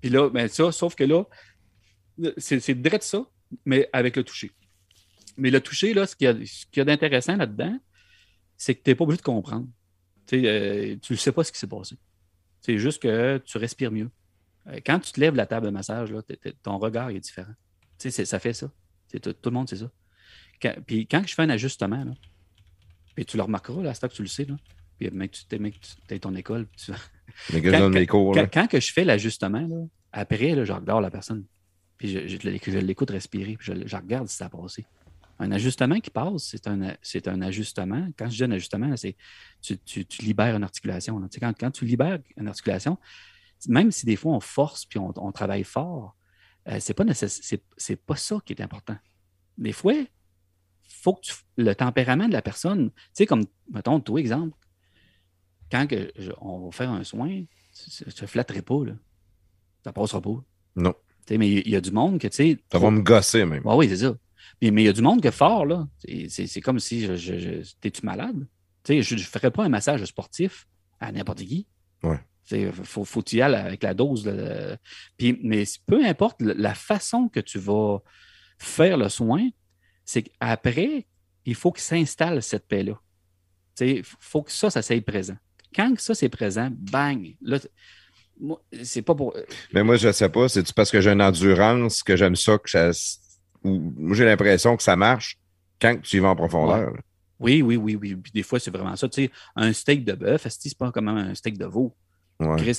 Puis 0.00 0.10
là, 0.10 0.28
ben 0.28 0.48
ça, 0.48 0.70
sauf 0.70 0.94
que 0.94 1.04
là, 1.04 1.24
c'est 2.36 2.74
direct 2.74 3.04
ça, 3.04 3.24
mais 3.64 3.88
avec 3.92 4.16
le 4.16 4.22
toucher. 4.22 4.50
Mais 5.38 5.50
le 5.50 5.60
toucher, 5.60 5.94
là, 5.94 6.06
ce 6.06 6.14
qu'il 6.14 6.26
y 6.26 6.28
a, 6.28 6.34
ce 6.34 6.66
qu'il 6.66 6.78
y 6.78 6.80
a 6.80 6.84
d'intéressant 6.84 7.36
là-dedans, 7.36 7.78
c'est 8.64 8.74
que 8.74 8.82
tu 8.82 8.90
n'es 8.90 8.94
pas 8.94 9.04
obligé 9.04 9.18
de 9.18 9.22
comprendre. 9.22 9.66
Tu 10.26 10.40
sais, 10.40 10.48
euh, 10.48 10.96
tu 11.02 11.12
ne 11.12 11.18
sais 11.18 11.32
pas 11.32 11.44
ce 11.44 11.52
qui 11.52 11.58
s'est 11.58 11.66
passé. 11.66 11.96
C'est 12.62 12.78
juste 12.78 13.02
que 13.02 13.38
tu 13.44 13.58
respires 13.58 13.92
mieux. 13.92 14.10
Euh, 14.68 14.78
quand 14.86 14.98
tu 15.00 15.12
te 15.12 15.20
lèves 15.20 15.32
de 15.32 15.36
la 15.36 15.46
table 15.46 15.66
de 15.66 15.70
massage, 15.70 16.10
là, 16.12 16.22
ton 16.62 16.78
regard 16.78 17.10
est 17.10 17.20
différent. 17.20 17.52
Tu 17.98 18.04
sais, 18.04 18.10
c'est- 18.10 18.24
ça 18.24 18.38
fait 18.38 18.54
ça. 18.54 18.70
C'est 19.08 19.20
tout, 19.20 19.32
tout 19.34 19.50
le 19.50 19.54
monde 19.54 19.68
sait 19.68 19.76
ça. 19.76 19.90
Quand- 20.62 20.74
puis 20.86 21.06
quand 21.06 21.22
je 21.26 21.34
fais 21.34 21.42
un 21.42 21.50
ajustement, 21.50 22.04
là, 22.04 22.12
puis 23.14 23.26
tu 23.26 23.36
le 23.36 23.42
remarqueras, 23.42 23.82
là, 23.82 23.90
à 23.90 23.94
ce 23.94 24.00
temps 24.00 24.08
que 24.08 24.14
tu 24.14 24.22
le 24.22 24.28
sais, 24.28 24.44
là, 24.46 24.56
puis 24.98 25.10
tu 25.28 25.44
t'es 25.44 25.58
mec, 25.58 25.78
tu 26.08 26.20
ton 26.20 26.34
école, 26.34 26.66
tu, 26.76 26.90
Quand- 27.70 27.88
les 27.90 28.06
cours. 28.06 28.34
quand, 28.34 28.48
quand 28.52 28.66
que 28.68 28.80
je 28.80 28.92
fais 28.92 29.04
l'ajustement, 29.04 29.88
après, 30.12 30.54
là, 30.54 30.64
je 30.64 30.72
regarde 30.72 31.02
la 31.02 31.10
personne. 31.10 31.44
Puis 31.98 32.08
je, 32.08 32.26
je, 32.28 32.38
je 32.40 32.78
l'écoute 32.78 33.10
respirer, 33.10 33.56
puis 33.56 33.66
je, 33.74 33.86
je 33.86 33.96
regarde 33.96 34.26
si 34.28 34.36
ça 34.36 34.46
a 34.46 34.48
passé. 34.48 34.86
Un 35.38 35.50
ajustement 35.50 35.98
qui 36.00 36.10
passe, 36.10 36.44
c'est 36.44 36.66
un, 36.68 36.96
c'est 37.02 37.26
un 37.28 37.42
ajustement. 37.42 38.08
Quand 38.16 38.30
je 38.30 38.36
dis 38.36 38.44
un 38.44 38.50
ajustement, 38.52 38.96
c'est 38.96 39.16
tu, 39.60 39.78
tu, 39.78 40.06
tu 40.06 40.22
libères 40.22 40.54
une 40.54 40.62
articulation. 40.62 41.20
Tu 41.22 41.28
sais, 41.34 41.40
Quand, 41.40 41.52
quand 41.58 41.70
tu 41.70 41.84
libères 41.84 42.18
une 42.36 42.48
articulation, 42.48 42.98
même 43.68 43.90
si 43.90 44.06
des 44.06 44.16
fois 44.16 44.32
on 44.32 44.40
force 44.40 44.84
puis 44.84 44.98
on, 44.98 45.12
on 45.16 45.32
travaille 45.32 45.64
fort, 45.64 46.16
euh, 46.68 46.78
c'est 46.80 46.94
pas 46.94 47.04
nécess- 47.04 47.40
c'est, 47.42 47.62
c'est 47.76 47.96
pas 47.96 48.16
ça 48.16 48.38
qui 48.44 48.52
est 48.52 48.62
important. 48.62 48.96
Des 49.58 49.72
fois, 49.72 49.94
faut 50.88 51.14
que 51.14 51.20
tu- 51.22 51.34
le 51.56 51.74
tempérament 51.74 52.28
de 52.28 52.32
la 52.32 52.42
personne, 52.42 52.90
tu 52.90 52.96
sais, 53.14 53.26
comme, 53.26 53.44
mettons, 53.72 54.00
toi, 54.00 54.20
exemple, 54.20 54.56
quand 55.70 55.86
que 55.86 56.12
je- 56.16 56.32
on 56.40 56.66
va 56.66 56.70
faire 56.70 56.90
un 56.90 57.04
soin, 57.04 57.28
je 57.98 58.04
ne 58.06 58.10
te 58.12 58.26
flatterai 58.26 58.62
pas, 58.62 58.84
là. 58.84 58.92
Ça 59.82 59.92
passera 59.92 60.20
pas. 60.20 60.42
Non. 60.76 60.94
Tu 61.26 61.38
mais 61.38 61.50
il 61.50 61.68
y, 61.68 61.76
a 61.76 61.80
du 61.80 61.90
monde 61.90 62.18
que, 62.18 62.28
tu 62.28 62.36
sais. 62.36 62.58
Ça 62.70 62.78
va 62.78 62.90
me 62.90 63.00
gosser 63.00 63.44
même. 63.44 63.62
Ah 63.66 63.76
oui, 63.76 63.88
c'est 63.88 63.96
ça. 63.96 64.14
Mais 64.62 64.82
il 64.82 64.86
y 64.86 64.88
a 64.88 64.92
du 64.92 65.02
monde 65.02 65.22
que 65.22 65.30
fort, 65.30 65.66
là. 65.66 65.86
C'est- 66.28 66.60
comme 66.60 66.78
si 66.78 67.00
je, 67.06 67.16
je- 67.16 67.38
je- 67.38 67.72
t'es-tu 67.80 68.04
malade? 68.04 68.46
Je 68.88 69.14
ne 69.14 69.20
ferais 69.20 69.50
pas 69.50 69.64
un 69.64 69.68
massage 69.68 70.04
sportif 70.04 70.66
à 71.00 71.10
n'importe 71.12 71.38
qui. 71.38 71.66
Ouais. 72.02 72.18
Il 72.50 72.70
faut, 72.72 73.04
faut 73.04 73.24
y 73.32 73.40
aller 73.40 73.54
avec 73.56 73.82
la 73.82 73.94
dose. 73.94 74.26
là. 74.26 74.76
Puis, 75.16 75.38
mais 75.42 75.64
peu 75.86 76.04
importe 76.04 76.42
la 76.42 76.74
façon 76.74 77.28
que 77.28 77.40
tu 77.40 77.58
vas 77.58 77.98
faire 78.58 78.98
le 78.98 79.08
soin, 79.08 79.48
c'est 80.04 80.22
qu'après, 80.22 81.06
il 81.46 81.54
faut 81.54 81.72
qu'il 81.72 81.82
s'installe 81.82 82.42
cette 82.42 82.66
paix-là. 82.68 83.00
Il 83.80 84.02
faut 84.04 84.42
que 84.42 84.52
ça, 84.52 84.68
ça 84.70 84.82
soit 84.82 85.00
présent. 85.04 85.36
Quand 85.74 85.98
ça, 85.98 86.14
c'est 86.14 86.28
présent, 86.28 86.68
bang! 86.70 87.34
Là, 87.40 87.58
c'est 88.82 89.02
pas 89.02 89.14
pour. 89.14 89.34
Mais 89.72 89.82
moi, 89.82 89.96
je 89.96 90.12
sais 90.12 90.28
pas. 90.28 90.48
C'est 90.48 90.72
parce 90.74 90.90
que 90.90 91.00
j'ai 91.00 91.10
une 91.10 91.22
endurance 91.22 92.02
que 92.02 92.16
j'aime 92.16 92.36
ça 92.36 92.58
que 92.58 92.68
ça. 92.70 92.90
Ou- 93.64 93.92
Moi, 93.96 94.14
j'ai 94.16 94.24
l'impression 94.24 94.76
que 94.76 94.82
ça 94.82 94.96
marche 94.96 95.38
quand 95.80 96.00
tu 96.02 96.16
y 96.16 96.20
vas 96.20 96.28
en 96.28 96.36
profondeur. 96.36 96.94
Oui, 97.40 97.62
oui, 97.62 97.76
oui, 97.76 97.96
oui. 97.96 98.14
Puis 98.16 98.32
des 98.32 98.42
fois, 98.42 98.60
c'est 98.60 98.70
vraiment 98.70 98.94
ça. 98.96 99.08
Tu 99.08 99.24
sais, 99.24 99.30
un 99.56 99.72
steak 99.72 100.04
de 100.04 100.12
bœuf, 100.12 100.46
c'est 100.48 100.78
pas 100.78 100.92
comme 100.92 101.08
un 101.08 101.34
steak 101.34 101.58
de 101.58 101.66
veau? 101.66 101.96
Ouais. 102.40 102.72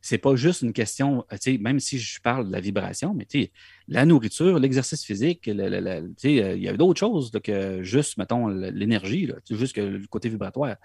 C'est 0.00 0.18
pas 0.18 0.34
juste 0.34 0.62
une 0.62 0.72
question, 0.72 1.24
même 1.60 1.78
si 1.78 1.98
je 1.98 2.20
parle 2.20 2.46
de 2.46 2.52
la 2.52 2.60
vibration, 2.60 3.12
mais 3.14 3.26
tu 3.26 3.42
sais, 3.42 3.52
la 3.86 4.06
nourriture, 4.06 4.58
l'exercice 4.58 5.04
physique, 5.04 5.46
le- 5.46 5.68
le- 5.68 5.80
le- 5.80 6.08
tu 6.08 6.14
sais, 6.38 6.56
il 6.56 6.62
y 6.62 6.68
a 6.68 6.76
d'autres 6.76 6.98
choses 6.98 7.30
là, 7.34 7.40
que 7.40 7.82
juste, 7.82 8.16
mettons, 8.16 8.48
l'énergie, 8.48 9.30
juste 9.50 9.74
que 9.74 9.80
le 9.82 10.06
côté 10.06 10.28
vibratoire. 10.30 10.76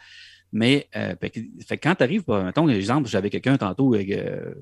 Mais 0.54 0.88
euh, 0.96 1.16
fait 1.20 1.78
quand 1.78 1.96
tu 1.96 2.04
arrives, 2.04 2.24
mettons, 2.28 2.70
exemple, 2.70 3.10
j'avais 3.10 3.30
quelqu'un 3.30 3.58
tantôt, 3.58 3.94
avec, 3.94 4.12
euh, 4.12 4.54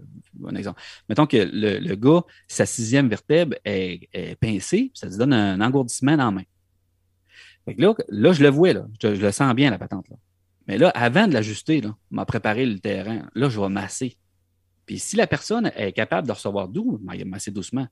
un 0.45 0.55
exemple. 0.55 0.81
Mettons 1.09 1.27
que 1.27 1.37
le, 1.37 1.79
le 1.79 1.95
gars, 1.95 2.23
sa 2.47 2.65
sixième 2.65 3.07
vertèbre 3.07 3.55
est, 3.65 4.09
pincée, 4.39 4.91
ça 4.93 5.09
te 5.09 5.15
donne 5.15 5.33
un 5.33 5.61
engourdissement 5.61 6.17
dans 6.17 6.25
la 6.25 6.31
main. 6.31 6.43
Fait 7.65 7.75
que 7.75 7.81
là, 7.81 7.93
là, 8.09 8.33
je 8.33 8.43
le 8.43 8.49
vois, 8.49 8.73
là. 8.73 8.87
Je, 9.01 9.15
je 9.15 9.21
le 9.21 9.31
sens 9.31 9.53
bien, 9.55 9.69
la 9.71 9.79
patente. 9.79 10.09
Là. 10.09 10.17
Mais 10.67 10.77
là, 10.77 10.89
avant 10.89 11.27
de 11.27 11.33
l'ajuster, 11.33 11.81
là, 11.81 11.95
m'a 12.11 12.25
préparé 12.25 12.65
le 12.65 12.79
terrain. 12.79 13.27
Là, 13.35 13.49
je 13.49 13.59
vais 13.59 13.69
masser. 13.69 14.17
Puis 14.85 14.99
si 14.99 15.15
la 15.15 15.27
personne 15.27 15.71
est 15.75 15.91
capable 15.91 16.27
de 16.27 16.33
recevoir 16.33 16.67
doux, 16.67 16.99
ben, 17.01 17.13
il 17.13 17.19
va 17.19 17.25
masser 17.25 17.51
doucement. 17.51 17.87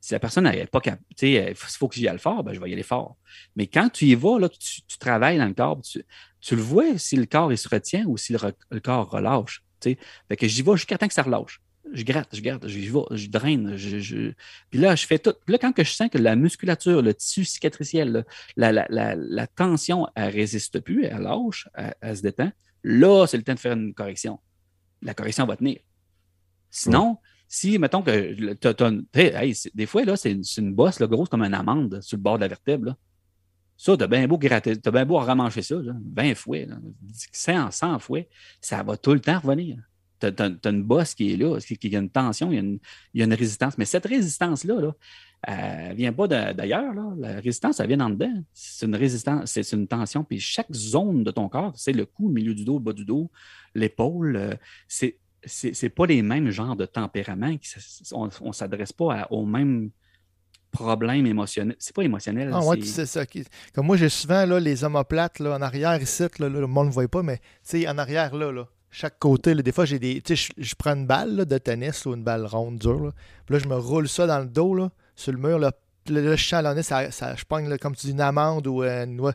Si 0.00 0.12
la 0.12 0.20
personne 0.20 0.44
n'est 0.44 0.66
pas 0.66 0.80
capable, 0.80 1.02
il 1.20 1.54
faut 1.54 1.88
que 1.88 1.96
j'y 1.96 2.06
aille 2.06 2.18
fort, 2.18 2.44
ben, 2.44 2.52
je 2.52 2.60
vais 2.60 2.70
y 2.70 2.72
aller 2.72 2.82
fort. 2.82 3.16
Mais 3.56 3.66
quand 3.66 3.88
tu 3.88 4.06
y 4.06 4.14
vas, 4.14 4.38
là, 4.38 4.48
tu, 4.48 4.98
travailles 4.98 5.38
dans 5.38 5.46
le 5.46 5.54
corps, 5.54 5.80
tu, 5.82 6.04
le 6.54 6.62
vois 6.62 6.96
si 6.98 7.16
le 7.16 7.26
corps 7.26 7.52
il 7.52 7.58
se 7.58 7.68
retient 7.68 8.04
ou 8.06 8.16
si 8.16 8.32
le, 8.32 8.80
corps 8.80 9.10
relâche. 9.10 9.62
Fait 9.82 10.36
que 10.36 10.46
j'y 10.46 10.62
vais 10.62 10.72
jusqu'à 10.72 10.98
temps 10.98 11.08
que 11.08 11.14
ça 11.14 11.22
relâche. 11.22 11.60
Je 11.92 12.02
gratte, 12.02 12.34
je 12.34 12.40
gratte, 12.40 12.66
j'y 12.66 12.88
vais, 12.88 13.00
je 13.12 13.28
draine. 13.28 13.76
Je, 13.76 13.98
je- 13.98 14.32
Puis 14.70 14.80
là, 14.80 14.96
je 14.96 15.06
fais 15.06 15.18
tout. 15.18 15.34
Puis 15.44 15.52
là, 15.52 15.58
quand 15.58 15.72
que 15.72 15.84
je 15.84 15.92
sens 15.92 16.08
que 16.10 16.18
la 16.18 16.34
musculature, 16.34 17.00
le 17.02 17.14
tissu 17.14 17.44
cicatriciel, 17.44 18.24
la, 18.56 19.46
tension, 19.54 20.08
elle 20.14 20.32
résiste 20.32 20.80
plus, 20.80 21.04
elle 21.04 21.22
lâche, 21.22 21.68
elle 22.00 22.16
se 22.16 22.22
détend, 22.22 22.50
là, 22.82 23.26
c'est 23.26 23.36
le 23.36 23.44
temps 23.44 23.54
de 23.54 23.58
faire 23.58 23.72
une 23.72 23.94
correction. 23.94 24.40
La 25.02 25.14
correction 25.14 25.46
va 25.46 25.56
tenir. 25.56 25.78
Sinon, 26.70 27.18
si, 27.48 27.78
mettons 27.78 28.02
que 28.02 28.54
t'as- 28.54 28.74
t'as 28.74 28.90
hey, 29.14 29.54
des 29.74 29.86
fois, 29.86 30.02
c'est 30.16 30.38
une, 30.58 30.74
bosse 30.74 31.00
grosse 31.00 31.28
comme 31.28 31.42
une 31.42 31.54
amande 31.54 32.00
sur 32.02 32.16
le 32.16 32.22
bord 32.22 32.36
de 32.36 32.42
la 32.42 32.48
vertèbre. 32.48 32.86
là. 32.86 32.96
Ça, 33.76 33.96
t'as 33.96 34.06
bien 34.06 34.26
beau 34.26 34.38
gratter, 34.38 34.76
t'as 34.76 34.90
bien 34.90 35.04
beau 35.04 35.18
ramancher 35.18 35.62
ça, 35.62 35.76
là, 35.76 35.92
20 36.14 36.34
fouets, 36.34 36.66
là, 36.66 36.76
100, 37.32 37.70
100 37.70 37.98
fouets, 37.98 38.28
ça 38.60 38.82
va 38.82 38.96
tout 38.96 39.12
le 39.12 39.20
temps 39.20 39.38
revenir. 39.38 39.78
T'as 40.18 40.30
as, 40.38 40.70
une 40.70 40.82
bosse 40.82 41.14
qui 41.14 41.34
est 41.34 41.36
là, 41.36 41.58
qui, 41.60 41.76
qui 41.76 41.94
a 41.94 41.98
une 41.98 42.08
tension, 42.08 42.50
il 42.50 42.54
y 42.54 42.58
a 42.58 43.24
une, 43.24 43.32
y 43.32 43.34
résistance. 43.34 43.76
Mais 43.76 43.84
cette 43.84 44.06
résistance-là, 44.06 44.80
là, 44.80 44.94
elle 45.42 45.94
vient 45.94 46.12
pas 46.12 46.26
d'ailleurs. 46.26 46.94
La 47.18 47.34
résistance, 47.34 47.80
elle 47.80 47.88
vient 47.88 48.00
en 48.00 48.10
dedans. 48.10 48.32
C'est 48.54 48.86
une 48.86 48.96
résistance, 48.96 49.52
c'est 49.52 49.72
une 49.72 49.86
tension. 49.86 50.24
Puis 50.24 50.40
chaque 50.40 50.72
zone 50.72 51.22
de 51.22 51.30
ton 51.30 51.50
corps, 51.50 51.74
c'est 51.76 51.92
le 51.92 52.06
cou, 52.06 52.28
le 52.28 52.34
milieu 52.34 52.54
du 52.54 52.64
dos, 52.64 52.78
le 52.78 52.84
bas 52.84 52.94
du 52.94 53.04
dos, 53.04 53.30
l'épaule, 53.74 54.36
euh, 54.36 54.54
c'est 54.88 55.18
c'est 55.46 55.88
pas 55.88 56.06
les 56.06 56.22
mêmes 56.22 56.50
genres 56.50 56.76
de 56.76 56.84
tempéraments. 56.86 57.56
qui 57.56 57.70
on 58.12 58.26
ne 58.48 58.52
s'adresse 58.52 58.92
pas 58.92 59.14
à- 59.22 59.32
aux 59.32 59.46
mêmes 59.46 59.90
problèmes 60.70 61.26
émotionnels. 61.26 61.76
C'est 61.78 61.94
pas 61.94 62.02
émotionnel. 62.02 62.50
Ah 62.52 62.60
ouais, 62.64 62.82
c'est- 62.82 63.06
ça. 63.06 63.24
Comme 63.72 63.86
moi, 63.86 63.96
j'ai 63.96 64.08
souvent 64.08 64.44
là, 64.44 64.60
les 64.60 64.84
omoplates 64.84 65.38
là, 65.38 65.56
en 65.56 65.62
arrière 65.62 66.00
ici, 66.00 66.24
là, 66.38 66.48
le 66.48 66.66
monde 66.66 66.86
ne 66.86 66.90
le 66.90 66.94
voit 66.94 67.08
pas, 67.08 67.22
mais 67.22 67.38
tu 67.38 67.42
sais, 67.80 67.88
en 67.88 67.96
arrière, 67.98 68.34
là, 68.34 68.52
là, 68.52 68.66
chaque 68.90 69.18
côté, 69.18 69.54
là, 69.54 69.62
des 69.62 69.72
fois, 69.72 69.84
j'ai 69.84 69.98
des. 69.98 70.22
Je- 70.28 70.34
je 70.56 70.74
prends 70.74 70.94
une 70.94 71.06
balle 71.06 71.34
là, 71.36 71.44
de 71.44 71.58
tennis 71.58 72.04
ou 72.06 72.14
une 72.14 72.24
balle 72.24 72.44
ronde 72.46 72.78
dure. 72.78 73.04
Là, 73.06 73.12
puis 73.46 73.54
là, 73.54 73.58
je 73.58 73.68
me 73.68 73.76
roule 73.76 74.08
ça 74.08 74.26
dans 74.26 74.40
le 74.40 74.46
dos, 74.46 74.74
là, 74.74 74.90
sur 75.14 75.32
le 75.32 75.38
mur. 75.38 75.58
Là, 75.58 75.72
Puis 76.04 76.14
je 76.14 76.20
là, 76.62 76.82
ça, 76.84 77.10
ça, 77.10 77.34
je 77.34 77.44
pogne, 77.44 77.76
comme 77.78 77.96
tu 77.96 78.06
dis, 78.06 78.12
une 78.12 78.20
amande 78.20 78.66
ou 78.68 78.84
euh, 78.84 79.04
une 79.04 79.16
noix. 79.16 79.32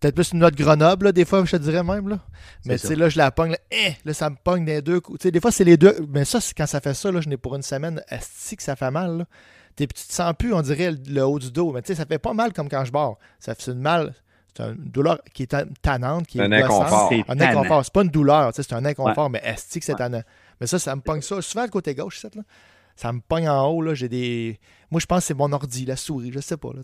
Peut-être 0.00 0.14
plus 0.14 0.30
une 0.32 0.38
noix 0.38 0.50
de 0.52 0.56
Grenoble, 0.56 1.06
là, 1.06 1.12
des 1.12 1.24
fois, 1.24 1.44
je 1.44 1.52
te 1.56 1.56
dirais 1.62 1.82
même. 1.82 2.08
Là. 2.08 2.20
Mais 2.64 2.78
C'est 2.78 2.88
tu 2.88 2.94
sais, 2.94 3.00
là, 3.00 3.08
je 3.08 3.18
la 3.18 3.30
pogne, 3.32 3.50
là, 3.52 3.58
hein, 3.72 3.92
là, 4.04 4.14
ça 4.14 4.30
me 4.30 4.36
pogne 4.36 4.64
des 4.64 4.80
deux 4.80 5.00
coups. 5.00 5.18
Tu 5.18 5.22
sais, 5.24 5.30
des 5.32 5.40
fois, 5.40 5.50
c'est 5.50 5.64
les 5.64 5.76
deux. 5.76 5.96
Mais 6.08 6.24
ça, 6.24 6.38
quand 6.56 6.66
ça 6.66 6.80
fait 6.80 6.94
ça, 6.94 7.10
là, 7.10 7.20
je 7.20 7.28
n'ai 7.28 7.36
pour 7.36 7.56
une 7.56 7.62
semaine, 7.62 8.00
asti 8.08 8.56
que 8.56 8.62
ça 8.62 8.76
fait 8.76 8.90
mal. 8.92 9.18
Là. 9.18 9.24
T'es- 9.74 9.86
Tu 9.88 10.06
te 10.06 10.12
sens 10.12 10.32
plus, 10.38 10.54
on 10.54 10.62
dirait, 10.62 10.92
le, 11.08 11.22
haut 11.26 11.38
du 11.40 11.50
dos. 11.50 11.72
Mais 11.72 11.82
tu 11.82 11.88
sais, 11.88 11.94
ça 11.96 12.06
fait 12.06 12.18
pas 12.20 12.32
mal 12.32 12.52
comme 12.52 12.68
quand 12.68 12.84
je 12.84 12.92
barre. 12.92 13.16
Ça 13.40 13.54
fait 13.56 13.72
une 13.72 13.80
mal. 13.80 14.14
C'est 14.56 14.62
une 14.64 14.74
douleur 14.90 15.18
qui 15.34 15.44
est 15.44 15.46
ta- 15.48 15.64
tannante, 15.82 16.26
qui 16.26 16.38
est 16.38 16.42
Un 16.42 16.52
inconfort. 16.52 17.08
C'est 17.10 17.20
Un 17.28 17.36
tannant. 17.36 17.60
inconfort. 17.60 17.84
C'est 17.84 17.92
pas 17.92 18.02
une 18.02 18.08
douleur, 18.10 18.52
tu 18.52 18.56
sais, 18.62 18.68
c'est 18.68 18.74
un 18.76 18.84
inconfort, 18.84 19.30
mais 19.30 19.40
esti 19.44 19.78
que 19.80 19.84
c'est 19.84 19.94
tannant. 19.94 20.22
Mais 20.60 20.66
ça, 20.68 20.78
ça 20.78 20.94
me 20.96 21.00
pogne 21.00 21.22
ça. 21.22 21.40
Souvent, 21.42 21.62
le 21.64 21.70
côté 21.70 21.94
gauche, 21.94 22.20
cette, 22.20 22.34
là, 22.36 22.42
ça 22.96 23.12
me 23.12 23.20
pogne 23.20 23.48
en 23.48 23.66
haut. 23.68 23.82
Là, 23.82 23.94
j'ai 23.94 24.08
des... 24.08 24.58
Moi, 24.90 25.00
je 25.00 25.06
pense 25.06 25.20
que 25.20 25.24
c'est 25.26 25.34
mon 25.34 25.52
ordi, 25.52 25.84
la 25.86 25.96
souris, 25.96 26.32
je 26.32 26.40
sais 26.40 26.56
pas. 26.56 26.70
Là, 26.72 26.82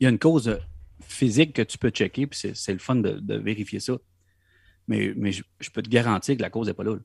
il 0.00 0.04
y 0.04 0.06
a 0.06 0.10
une 0.10 0.18
cause 0.18 0.48
euh, 0.48 0.58
physique 1.00 1.52
que 1.52 1.62
tu 1.62 1.78
peux 1.78 1.90
checker, 1.90 2.26
puis 2.26 2.52
c'est 2.54 2.72
le 2.72 2.78
fun 2.78 2.96
de, 2.96 3.36
vérifier 3.36 3.80
ça. 3.80 3.96
Mais, 4.88 5.14
je, 5.32 5.70
peux 5.70 5.82
te 5.82 5.88
garantir 5.88 6.36
que 6.36 6.42
la 6.42 6.50
cause 6.50 6.68
n'est 6.68 6.74
pas 6.74 6.84
là. 6.84 6.96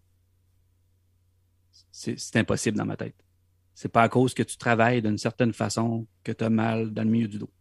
C'est 1.92 2.36
impossible 2.36 2.78
dans 2.78 2.86
ma 2.86 2.96
tête. 2.96 3.16
C'est 3.74 3.90
pas 3.90 4.04
à 4.04 4.10
cause 4.10 4.34
que 4.34 4.44
tu 4.44 4.58
travailles 4.58 5.02
d'une 5.02 5.18
certaine 5.18 5.54
façon 5.54 6.08
que 6.24 6.32
tu 6.32 6.44
as 6.44 6.50
mal 6.50 6.94
dans 6.94 7.04
le 7.04 7.10
milieu 7.10 7.28
du 7.28 7.40
dos. 7.40 7.52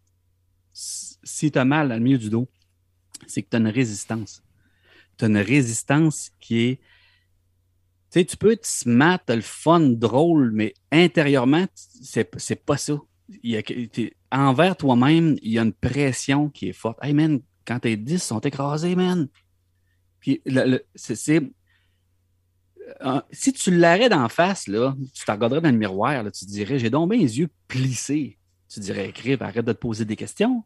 Si 0.72 1.50
tu 1.50 1.58
as 1.58 1.64
mal 1.64 1.88
dans 1.88 1.94
le 1.94 2.00
milieu 2.00 2.18
du 2.18 2.30
dos, 2.30 2.48
c'est 3.26 3.42
que 3.42 3.48
tu 3.48 3.56
as 3.56 3.60
une 3.60 3.68
résistance. 3.68 4.42
Tu 5.16 5.24
as 5.24 5.28
une 5.28 5.38
résistance 5.38 6.30
qui 6.38 6.60
est. 6.60 6.76
Tu 8.10 8.20
sais, 8.20 8.24
tu 8.24 8.36
peux 8.36 8.52
être 8.52 8.66
smart, 8.66 9.20
le 9.28 9.40
fun, 9.40 9.80
drôle, 9.80 10.50
mais 10.52 10.74
intérieurement, 10.90 11.66
c'est 11.74 12.64
pas 12.64 12.76
ça. 12.76 12.98
Il 13.42 13.50
y 13.52 13.56
a, 13.56 13.62
que- 13.62 13.86
t'es- 13.86 14.14
envers 14.32 14.76
toi-même, 14.76 15.36
il 15.42 15.52
y 15.52 15.58
a 15.58 15.62
une 15.62 15.72
pression 15.72 16.48
qui 16.48 16.68
est 16.68 16.72
forte. 16.72 16.98
Hey 17.02 17.12
man, 17.14 17.40
quand 17.66 17.80
tes 17.80 17.96
10 17.96 18.22
sont 18.22 18.40
écrasés, 18.40 18.94
man. 18.96 19.28
Puis 20.20 20.42
le- 20.46 20.64
le- 20.64 20.84
c'est. 20.94 21.14
c'est- 21.16 21.42
euh, 23.04 23.20
si 23.30 23.52
tu 23.52 23.70
l'aurais 23.70 24.08
d'en 24.08 24.28
face, 24.28 24.66
là, 24.66 24.94
tu 25.14 25.24
te 25.24 25.30
regarderais 25.30 25.60
dans 25.60 25.70
le 25.70 25.76
miroir, 25.78 26.22
là, 26.22 26.30
tu 26.30 26.44
te 26.44 26.50
dirais 26.50 26.78
J'ai 26.78 26.90
donc 26.90 27.10
bien 27.10 27.20
les 27.20 27.38
yeux 27.38 27.48
plissés. 27.68 28.36
Tu 28.68 28.80
dirais 28.80 29.12
Crib, 29.12 29.42
arrête 29.42 29.64
de 29.64 29.72
te 29.72 29.78
poser 29.78 30.04
des 30.04 30.16
questions. 30.16 30.64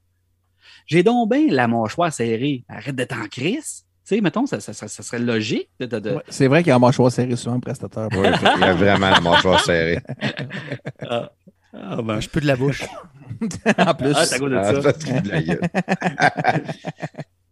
J'ai 0.87 1.03
donc 1.03 1.31
bien 1.31 1.47
la 1.51 1.69
mâchoire 1.69 2.13
serrée. 2.13 2.65
Arrête 2.69 2.97
d'être 2.97 3.17
en 3.17 3.27
crise. 3.29 3.85
Tu 4.07 4.17
sais, 4.17 4.21
mettons, 4.21 4.45
ça, 4.47 4.61
ça- 4.61 4.75
ça- 4.75 4.89
ça 4.89 5.03
serait 5.03 5.19
logique 5.19 5.71
de. 5.81 5.87
de- 5.87 5.99
de- 5.99 6.11
Ouais, 6.17 6.23
C'est 6.29 6.47
vrai 6.47 6.63
qu'il 6.63 6.69
y 6.69 6.73
a 6.73 6.77
un 6.77 6.79
mâchoire 6.79 7.11
serré 7.11 7.37
souvent, 7.37 7.59
prestataire. 7.61 8.09
Ouais, 8.13 8.33
il 8.57 8.61
y 8.61 8.65
a 8.65 8.75
vraiment 8.75 9.09
la 9.11 9.21
mâchoire 9.21 9.61
serrée. 9.65 10.01
Ah, 11.09 11.31
ah, 11.75 12.03
ben, 12.03 12.21
Je 12.21 12.29
peux 12.29 12.41
de 12.41 12.47
la 12.47 12.57
bouche. 12.57 12.83
en 13.79 13.95
plus. 13.95 14.13
ah, 14.15 14.21
à 14.21 14.39
cause 14.39 14.51
de 14.51 14.57
Ah, 14.57 14.65
ça. 14.75 14.83
ça, 14.83 14.93
c'est 14.99 15.23
de 15.23 15.29
la 15.29 15.43
gueule. 15.43 15.61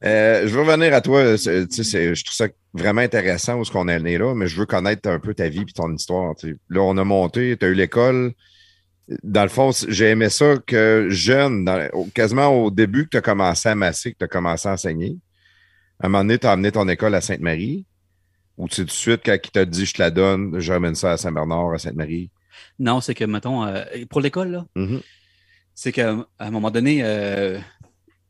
Euh, 0.05 0.49
je 0.49 0.55
veux 0.55 0.63
revenir 0.63 0.93
à 0.95 1.01
toi. 1.01 1.37
c'est- 1.39 1.69
tu 1.69 1.77
sais, 1.77 1.85
c'est- 1.85 2.15
je 2.15 2.25
trouve 2.25 2.35
ça 2.35 2.49
vraiment 2.75 3.03
intéressant 3.03 3.59
où 3.59 3.65
ce 3.65 3.71
qu'on 3.71 3.87
est 3.89 4.01
né 4.01 4.19
là, 4.19 4.35
mais 4.35 4.49
je 4.49 4.59
veux 4.59 4.67
connaître 4.67 5.09
un 5.09 5.21
peu 5.21 5.33
ta 5.33 5.49
vie 5.49 5.61
et 5.61 5.73
ton 5.73 5.93
histoire. 5.95 6.35
Là, 6.71 6.81
on 6.83 6.97
a 6.97 7.05
monté, 7.05 7.57
tu 7.57 7.65
as 7.67 7.69
eu 7.69 7.75
l'école. 7.75 8.33
Dans 9.23 9.43
le 9.45 9.49
fond, 9.49 9.71
j'ai 9.89 10.11
aimé 10.11 10.29
ça 10.29 10.55
que 10.67 11.07
jeune, 11.11 11.65
dans- 11.65 11.89
quasiment 12.15 12.49
au 12.49 12.71
début 12.71 13.05
que 13.05 13.11
tu 13.11 13.17
as 13.19 13.21
commencé 13.21 13.69
à 13.69 13.75
masser, 13.77 14.13
que 14.13 14.19
tu 14.19 14.25
as 14.25 14.29
commencé 14.29 14.69
à 14.69 14.73
enseigner. 14.73 15.17
À 16.01 16.07
un 16.07 16.09
moment 16.09 16.25
donné, 16.25 16.39
tu 16.39 16.47
as 16.49 16.53
amené 16.53 16.73
ton 16.73 16.89
école 16.89 17.15
à 17.15 17.21
Sainte-Marie. 17.21 17.87
Ou 18.59 18.69
tu 18.69 18.75
sais, 18.77 18.83
tout 18.83 18.87
de 18.87 18.91
suite, 18.93 19.21
quand 19.25 19.37
il 19.43 19.51
t'a 19.51 19.65
dit 19.65 19.87
je 19.87 19.95
te 19.95 20.03
la 20.03 20.11
donne, 20.11 20.59
je 20.59 20.73
ramène 20.73 20.95
ça 20.97 21.13
à 21.13 21.17
Saint-Bernard, 21.17 21.73
à 21.75 21.79
Sainte-Marie. 21.79 22.31
Non, 22.79 23.01
c'est 23.01 23.15
que, 23.15 23.25
mettons, 23.25 23.65
euh, 23.67 23.85
pour 24.11 24.21
l'école, 24.21 24.51
là, 24.51 24.67
Mhm. 24.77 25.01
c'est 25.75 25.93
qu'à 25.93 26.17
un 26.39 26.51
moment 26.51 26.71
donné, 26.71 27.03
euh, 27.03 27.59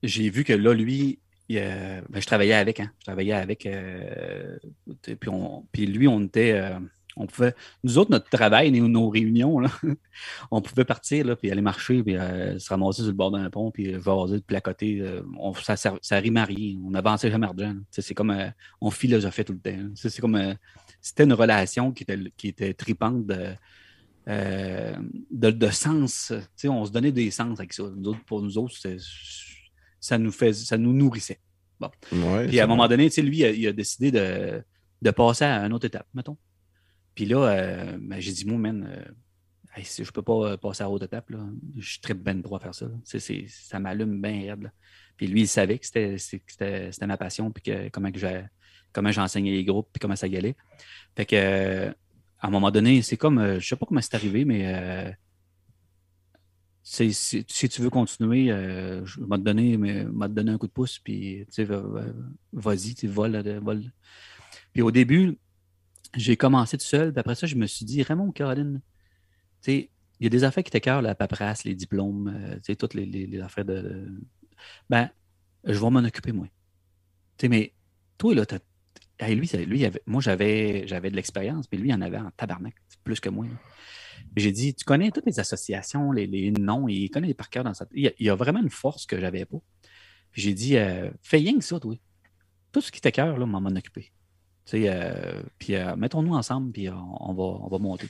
j'ai 0.02 0.30
vu 0.30 0.44
que 0.44 0.52
là, 0.52 0.74
lui, 0.74 1.18
il, 1.48 1.58
euh, 1.58 2.00
ben, 2.08 2.20
je 2.20 2.26
travaillais 2.26 2.54
avec, 2.54 2.80
hein, 2.80 2.90
je 3.00 3.04
travaillais 3.04 3.32
avec, 3.34 3.68
puis, 5.20 5.28
on, 5.28 5.66
puis 5.72 5.86
lui, 5.86 6.08
on 6.08 6.22
était, 6.24 6.60
on 7.16 7.26
pouvait, 7.26 7.54
nous 7.84 7.98
autres, 7.98 8.10
notre 8.10 8.30
travail, 8.30 8.70
nos, 8.70 8.88
nos 8.88 9.08
réunions, 9.10 9.58
là, 9.58 9.68
on 10.50 10.60
pouvait 10.62 10.84
partir, 10.84 11.26
là, 11.26 11.36
puis 11.36 11.50
aller 11.50 11.60
marcher, 11.62 12.02
puis 12.02 12.14
se 12.14 12.68
ramasser 12.68 13.02
sur 13.02 13.10
le 13.10 13.16
bord 13.16 13.30
d'un 13.32 13.50
pont, 13.50 13.70
puis 13.70 13.92
jaser, 14.02 14.36
puis 14.36 14.44
placoter, 14.46 15.20
on, 15.38 15.52
ça, 15.54 15.76
ça, 15.76 15.94
ça 16.00 16.16
rime 16.18 16.38
rien, 16.38 16.78
on 16.84 16.94
avançait 16.94 17.30
jamais 17.30 17.46
argent, 17.46 17.74
c'est 17.90 18.14
comme, 18.14 18.34
on 18.80 18.90
philosophait 18.90 19.44
tout 19.44 19.52
le 19.52 19.58
temps, 19.60 19.88
c'est 19.94 20.20
comme, 20.20 20.54
c'était 21.00 21.24
une 21.24 21.32
relation 21.34 21.92
qui 21.92 22.04
était, 22.04 22.18
qui 22.36 22.48
était 22.48 22.74
tripante 22.74 23.26
de, 23.26 23.48
euh, 24.28 24.96
de, 25.30 25.50
de 25.50 25.70
sens. 25.70 26.32
Tu 26.32 26.42
sais, 26.56 26.68
on 26.68 26.84
se 26.84 26.92
donnait 26.92 27.12
des 27.12 27.30
sens 27.30 27.58
avec 27.58 27.72
ça. 27.72 27.84
Nous 27.94 28.10
autres, 28.10 28.24
pour 28.24 28.42
nous 28.42 28.58
autres, 28.58 28.76
ça 30.00 30.18
nous, 30.18 30.32
fait, 30.32 30.52
ça 30.52 30.78
nous 30.78 30.92
nourrissait. 30.92 31.40
Ouais, 32.12 32.46
Puis 32.46 32.60
à 32.60 32.64
un 32.64 32.66
moment 32.66 32.86
donné, 32.88 33.08
lui, 33.08 33.38
il 33.38 33.44
a, 33.44 33.50
il 33.50 33.66
a 33.66 33.72
décidé 33.72 34.10
de, 34.10 34.62
de 35.02 35.10
passer 35.10 35.44
à 35.44 35.64
une 35.64 35.72
autre 35.72 35.86
étape, 35.86 36.06
mettons. 36.14 36.36
Puis 37.14 37.26
là, 37.26 37.38
euh, 37.38 37.98
ben, 38.00 38.20
j'ai 38.20 38.32
dit, 38.32 38.46
moi, 38.46 38.58
man, 38.58 38.88
euh, 38.88 39.04
hey, 39.76 39.84
je 39.84 40.10
peux 40.10 40.22
pas 40.22 40.52
euh, 40.52 40.56
passer 40.56 40.82
à 40.82 40.86
une 40.86 40.92
autre 40.92 41.04
étape, 41.04 41.30
là, 41.30 41.44
je 41.76 41.90
suis 41.90 42.00
très 42.00 42.14
ben 42.14 42.40
droit 42.40 42.58
à 42.58 42.62
faire 42.62 42.74
ça. 42.74 42.86
ça 43.48 43.78
m'allume 43.78 44.20
bien 44.20 44.52
raide. 44.52 44.62
là. 44.62 44.70
Puis 45.16 45.26
lui, 45.26 45.42
il 45.42 45.48
savait 45.48 45.78
que 45.78 45.86
c'était, 45.86 46.90
ma 47.06 47.16
passion, 47.16 47.50
puis 47.50 47.62
que, 47.62 47.88
comment, 47.90 48.10
que 48.10 49.12
j'enseignais 49.12 49.52
les 49.52 49.64
groupes, 49.64 49.88
puis 49.92 50.00
comment 50.00 50.16
ça 50.16 50.26
y 50.26 50.36
allait. 50.36 50.56
Fait 51.16 51.26
que, 51.26 51.94
à 52.42 52.48
un 52.48 52.50
moment 52.50 52.72
donné, 52.72 53.02
c'est 53.02 53.16
comme, 53.16 53.38
euh, 53.38 53.60
je 53.60 53.68
sais 53.68 53.76
pas 53.76 53.86
comment 53.86 54.00
c'est 54.00 54.16
arrivé, 54.16 54.44
mais 54.44 54.66
euh, 54.66 55.10
si 56.82 57.44
tu 57.44 57.80
veux 57.80 57.88
continuer, 57.88 58.50
euh, 58.50 59.06
je 59.06 59.20
vais 59.20 59.26
te 59.38 59.42
donner, 59.42 59.76
mais, 59.76 60.00
un 60.00 60.58
coup 60.58 60.66
de 60.66 60.72
pouce, 60.72 60.98
puis 60.98 61.44
tu 61.46 61.52
sais, 61.52 61.64
va- 61.64 61.80
va- 61.80 62.04
vas-y, 62.52 62.96
tu 62.96 63.06
vole, 63.06 63.36
euh, 63.36 63.60
vole. 63.60 63.84
Puis 64.72 64.82
au 64.82 64.90
début, 64.90 65.38
j'ai 66.16 66.36
commencé 66.36 66.76
tout 66.76 66.84
seul, 66.84 67.12
puis 67.12 67.20
après 67.20 67.36
ça, 67.36 67.46
je 67.46 67.54
me 67.54 67.66
suis 67.66 67.84
dit, 67.86 68.02
Raymond, 68.02 68.32
Caroline, 68.32 68.80
tu 69.62 69.72
sais, 69.72 69.90
il 70.18 70.24
y 70.24 70.26
a 70.26 70.30
des 70.30 70.42
affaires 70.42 70.64
qui 70.64 70.72
t'écœurent, 70.72 71.02
la 71.02 71.14
paperasse, 71.14 71.62
les 71.64 71.76
diplômes, 71.76 72.34
tu 72.56 72.60
sais, 72.64 72.76
toutes 72.76 72.94
les, 72.94 73.40
affaires 73.40 73.64
de. 73.64 74.08
Ben, 74.90 75.10
je 75.64 75.78
vais 75.78 75.90
m'en 75.90 76.00
occuper, 76.00 76.32
moi. 76.32 76.46
Tu 77.38 77.42
sais, 77.42 77.48
mais 77.48 77.72
toi, 78.18 78.34
là, 78.34 78.46
t'as. 78.46 78.58
Hey, 79.22 79.34
lui, 79.34 79.50
moi, 80.06 80.20
j'avais, 80.20 80.86
j'avais 80.86 81.10
de 81.10 81.16
l'expérience, 81.16 81.66
puis 81.66 81.78
lui, 81.78 81.90
il 81.90 81.94
en 81.94 82.00
avait 82.00 82.18
en 82.18 82.30
tabarnak, 82.36 82.74
plus 83.04 83.20
que 83.20 83.28
moi. 83.28 83.46
J'ai 84.36 84.52
dit, 84.52 84.74
tu 84.74 84.84
connais 84.84 85.10
toutes 85.10 85.26
les 85.26 85.40
associations, 85.40 86.12
les, 86.12 86.26
les 86.26 86.50
noms, 86.52 86.88
il 86.88 87.10
connaît 87.10 87.34
par 87.34 87.50
cœur 87.50 87.64
dans 87.64 87.74
sa 87.74 87.86
il 87.92 88.04
y, 88.04 88.08
a, 88.08 88.12
il 88.18 88.30
a 88.30 88.34
vraiment 88.34 88.60
une 88.60 88.70
force 88.70 89.06
que 89.06 89.18
j'avais 89.20 89.44
pas. 89.44 89.58
J'ai 90.32 90.54
dit, 90.54 90.76
euh, 90.76 91.10
fais 91.22 91.38
rien 91.38 91.58
que 91.58 91.64
ça, 91.64 91.78
toi. 91.78 91.94
Tout 92.72 92.80
ce 92.80 92.90
qui 92.90 93.00
t'écœure, 93.00 93.36
là, 93.36 93.46
m'en 93.46 93.62
sais, 94.64 94.88
euh, 94.88 95.42
puis 95.58 95.74
euh, 95.74 95.96
mettons-nous 95.96 96.34
ensemble, 96.34 96.72
puis 96.72 96.88
on, 96.88 97.34
va, 97.34 97.42
on 97.42 97.68
va 97.68 97.78
monter. 97.78 98.08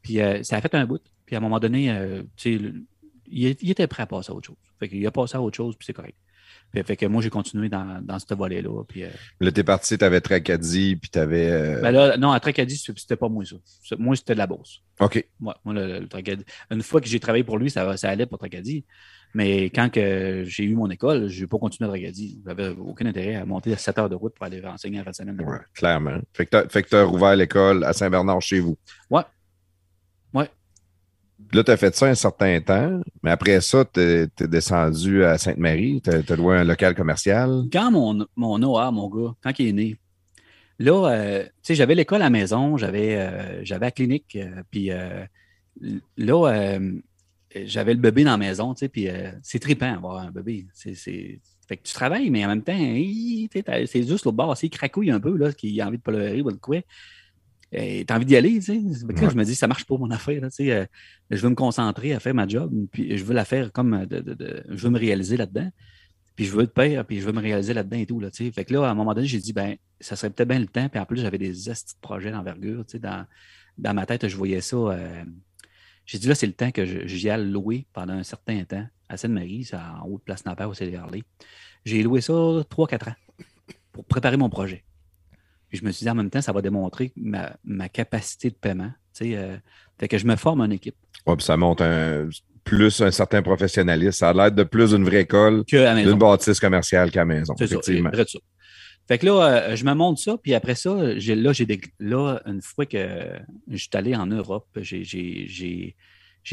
Puis 0.00 0.18
ça 0.42 0.56
a 0.56 0.60
fait 0.60 0.74
un 0.74 0.86
bout. 0.86 1.02
Puis 1.26 1.36
à 1.36 1.38
un 1.38 1.42
moment 1.42 1.60
donné, 1.60 1.94
tu 2.36 2.58
sais, 2.58 2.72
il, 3.26 3.56
il 3.60 3.70
était 3.70 3.86
prêt 3.86 4.02
à 4.02 4.06
passer 4.06 4.32
à 4.32 4.34
autre 4.34 4.46
chose. 4.46 4.56
Fait 4.78 4.88
qu'il 4.88 5.06
a 5.06 5.10
passé 5.10 5.36
à 5.36 5.42
autre 5.42 5.56
chose, 5.56 5.76
puis 5.76 5.86
c'est 5.86 5.92
correct. 5.92 6.16
Puis, 6.72 6.82
fait 6.82 6.96
que 6.96 7.06
moi, 7.06 7.20
j'ai 7.22 7.30
continué 7.30 7.68
dans, 7.68 8.00
dans 8.02 8.18
ce 8.18 8.34
volet-là. 8.34 8.82
Puis, 8.88 9.04
euh, 9.04 9.08
Là, 9.40 9.52
t'es 9.52 9.62
parti, 9.62 9.98
t'avais 9.98 10.20
Tracadie, 10.20 10.96
puis 10.96 11.10
t'avais. 11.10 11.50
euh, 11.50 11.80
ben 11.82 11.90
là, 11.90 12.16
non, 12.16 12.30
à 12.32 12.40
Tracadie, 12.40 12.76
c'était 12.76 13.16
pas 13.16 13.28
moi, 13.28 13.44
ça. 13.44 13.96
Moi, 13.98 14.16
c'était 14.16 14.32
de 14.34 14.38
la 14.38 14.46
bourse. 14.46 14.80
OK. 15.00 15.16
Ouais, 15.40 15.52
moi, 15.64 15.74
le, 15.74 16.00
le 16.00 16.06
Tracadie- 16.08 16.44
Une 16.70 16.82
fois 16.82 17.00
que 17.00 17.06
j'ai 17.08 17.20
travaillé 17.20 17.44
pour 17.44 17.58
lui, 17.58 17.70
ça, 17.70 17.96
ça 17.96 18.08
allait 18.10 18.26
pour 18.26 18.38
Tracadie. 18.38 18.84
Mais 19.34 19.64
quand 19.70 19.90
que 19.90 20.44
j'ai 20.46 20.64
eu 20.64 20.74
mon 20.74 20.90
école, 20.90 21.28
je 21.28 21.40
n'ai 21.40 21.46
pas 21.46 21.56
continué 21.58 21.88
à 21.88 21.92
Tracadie. 21.92 22.40
J'avais 22.46 22.68
aucun 22.68 23.06
intérêt 23.06 23.36
à 23.36 23.46
monter 23.46 23.72
à 23.72 23.76
7 23.78 23.98
heures 23.98 24.10
de 24.10 24.14
route 24.14 24.34
pour 24.34 24.44
aller 24.44 24.62
enseigner 24.64 24.98
à 25.00 25.04
fin 25.04 25.10
de 25.10 25.16
semaine. 25.16 25.40
Ouais, 25.40 25.56
clairement. 25.74 26.18
Fait 26.34 26.44
que 26.44 26.50
t'as, 26.50 26.68
fait 26.68 26.82
que 26.82 26.88
t'as 26.90 27.02
rouvert 27.04 27.34
l'école 27.34 27.82
à 27.84 27.92
Saint-Bernard 27.94 28.42
chez 28.42 28.60
vous. 28.60 28.76
Ouais. 29.10 29.22
Là, 31.52 31.64
t'as 31.64 31.76
fait 31.76 31.94
ça 31.94 32.06
un 32.06 32.14
certain 32.14 32.60
temps, 32.60 33.00
mais 33.22 33.30
après 33.30 33.60
ça, 33.60 33.84
t'es, 33.84 34.26
t'es 34.28 34.48
descendu 34.48 35.24
à 35.24 35.38
Sainte-Marie, 35.38 36.00
t'as, 36.02 36.22
t'as 36.22 36.36
loué 36.36 36.56
un 36.56 36.64
local 36.64 36.94
commercial. 36.94 37.64
Quand 37.72 37.90
mon, 37.90 38.26
mon 38.36 38.62
OA, 38.62 38.90
mon 38.90 39.08
gars, 39.08 39.34
quand 39.42 39.52
il 39.58 39.68
est 39.68 39.72
né, 39.72 39.96
là, 40.82 41.10
euh, 41.10 41.44
tu 41.44 41.50
sais, 41.62 41.74
j'avais 41.74 41.94
l'école 41.94 42.22
à 42.22 42.26
la 42.26 42.30
maison, 42.30 42.76
j'avais, 42.76 43.16
euh, 43.16 43.64
la 43.64 43.90
clinique, 43.90 44.36
euh, 44.36 44.62
puis 44.70 44.90
là, 46.16 46.78
j'avais 47.64 47.94
le 47.94 48.00
bébé 48.00 48.24
dans 48.24 48.32
la 48.32 48.36
maison, 48.36 48.74
tu 48.74 48.80
sais, 48.80 48.88
puis 48.88 49.08
c'est 49.42 49.58
trippant 49.58 49.94
avoir 49.94 50.18
un 50.18 50.30
bébé. 50.30 50.66
C'est. 50.74 50.94
Fait 51.68 51.76
que 51.76 51.84
tu 51.84 51.94
travailles, 51.94 52.28
mais 52.28 52.44
en 52.44 52.48
même 52.48 52.62
temps, 52.62 52.76
tu 52.76 53.48
c'est 53.86 54.02
juste 54.06 54.24
l'autre 54.24 54.32
bord, 54.32 54.56
c'est 54.56 54.68
cracouille 54.68 55.10
un 55.10 55.20
peu, 55.20 55.36
là, 55.36 55.52
qui 55.52 55.80
a 55.80 55.86
envie 55.86 55.96
de 55.96 56.02
pleurer 56.02 56.42
ou 56.42 56.50
de 56.50 56.56
quoi. 56.56 56.78
Et 57.74 58.04
t'as 58.04 58.16
envie 58.16 58.26
d'y 58.26 58.36
aller, 58.36 58.54
tu 58.56 58.62
sais. 58.62 58.72
Ouais. 58.74 59.30
Je 59.30 59.36
me 59.36 59.44
dis, 59.44 59.54
ça 59.54 59.66
marche 59.66 59.86
pas 59.86 59.96
mon 59.96 60.10
affaire, 60.10 60.40
tu 60.42 60.48
sais. 60.50 60.72
euh, 60.72 60.84
je 61.30 61.40
veux 61.40 61.48
me 61.48 61.54
concentrer 61.54 62.12
à 62.12 62.20
faire 62.20 62.34
ma 62.34 62.46
job, 62.46 62.70
puis 62.92 63.16
je 63.16 63.24
veux 63.24 63.32
la 63.34 63.44
faire 63.46 63.72
comme, 63.72 64.04
de, 64.06 64.20
de- 64.20 64.34
de- 64.34 64.62
je 64.68 64.76
veux 64.84 64.90
me 64.90 64.98
réaliser 64.98 65.36
là-dedans. 65.38 65.70
Puis 66.36 66.46
je 66.46 66.52
veux 66.52 66.64
être 66.64 66.72
père, 66.74 67.04
puis 67.06 67.20
je 67.20 67.26
veux 67.26 67.32
me 67.32 67.40
réaliser 67.40 67.74
là-dedans 67.74 67.98
et 67.98 68.06
tout. 68.06 68.18
Là, 68.20 68.30
tu 68.30 68.44
sais. 68.46 68.52
fait 68.52 68.64
que 68.64 68.72
là, 68.74 68.86
à 68.86 68.90
un 68.90 68.94
moment 68.94 69.14
donné, 69.14 69.26
j'ai 69.26 69.38
dit, 69.38 69.52
ben, 69.52 69.76
ça 70.00 70.16
serait 70.16 70.30
peut-être 70.30 70.48
bien 70.48 70.58
le 70.58 70.66
temps. 70.66 70.88
Puis 70.88 70.98
en 71.00 71.04
plus, 71.06 71.20
j'avais 71.20 71.38
des 71.38 71.68
astis 71.70 71.94
de 71.94 72.00
projets 72.00 72.30
d'envergure. 72.30 72.84
tu 72.86 72.92
sais, 72.92 72.98
Dans, 72.98 73.26
dans 73.78 73.94
ma 73.94 74.06
tête, 74.06 74.26
je 74.28 74.36
voyais 74.36 74.60
ça. 74.62 74.76
euh, 74.76 75.24
j'ai 76.06 76.18
dit, 76.18 76.28
là, 76.28 76.34
c'est 76.34 76.46
le 76.46 76.52
temps 76.54 76.70
que 76.72 77.06
j'y 77.06 77.30
aille 77.30 77.48
louer 77.50 77.86
pendant 77.92 78.14
un 78.14 78.22
certain 78.22 78.64
temps 78.64 78.86
à 79.08 79.16
Sainte-Marie, 79.16 79.68
en 79.74 80.06
haut 80.08 80.18
de 80.18 80.22
Place 80.22 80.44
Nampère 80.46 80.68
au 80.68 80.74
CDRL. 80.74 81.22
J'ai 81.84 82.02
loué 82.02 82.20
ça 82.22 82.32
3-4 82.32 83.10
ans 83.10 83.14
pour 83.92 84.04
préparer 84.06 84.36
mon 84.38 84.48
projet. 84.48 84.84
Puis 85.72 85.80
je 85.80 85.86
me 85.86 85.90
suis 85.90 86.04
dit, 86.04 86.10
en 86.10 86.14
même 86.14 86.28
temps, 86.28 86.42
ça 86.42 86.52
va 86.52 86.60
démontrer 86.60 87.14
ma, 87.16 87.56
ma 87.64 87.88
capacité 87.88 88.50
de 88.50 88.54
paiement. 88.54 88.90
tu 89.16 89.24
sais, 89.24 89.36
euh, 89.38 89.56
fait 89.98 90.06
que 90.06 90.18
je 90.18 90.26
me 90.26 90.36
forme 90.36 90.60
une 90.60 90.72
équipe 90.72 90.96
Ouais, 91.26 91.34
puis 91.34 91.46
ça 91.46 91.56
monte 91.56 91.80
un, 91.80 92.28
plus 92.62 93.00
un 93.00 93.10
certain 93.10 93.40
professionnalisme. 93.40 94.12
Ça 94.12 94.28
a 94.28 94.32
l'air 94.34 94.52
de 94.52 94.64
plus 94.64 94.90
d'une 94.90 95.02
vraie 95.02 95.22
école, 95.22 95.64
d'une 95.64 96.18
bâtisse 96.18 96.60
commerciale 96.60 97.10
qu'à 97.10 97.24
maison. 97.24 97.54
C'est 97.56 97.64
effectivement. 97.64 98.10
ça. 98.12 98.38
Fait 99.08 99.16
que 99.16 99.24
là, 99.24 99.70
euh, 99.70 99.76
je 99.76 99.84
me 99.86 99.94
montre 99.94 100.20
ça, 100.20 100.36
puis 100.36 100.52
après 100.52 100.74
ça, 100.74 100.94
là, 100.94 101.18
j'ai 101.18 101.34
là, 102.00 102.42
une 102.44 102.60
fois 102.60 102.84
que 102.84 103.40
je 103.66 103.76
suis 103.78 103.88
allé 103.94 104.14
en 104.14 104.26
Europe, 104.26 104.68
j'ai, 104.76 105.96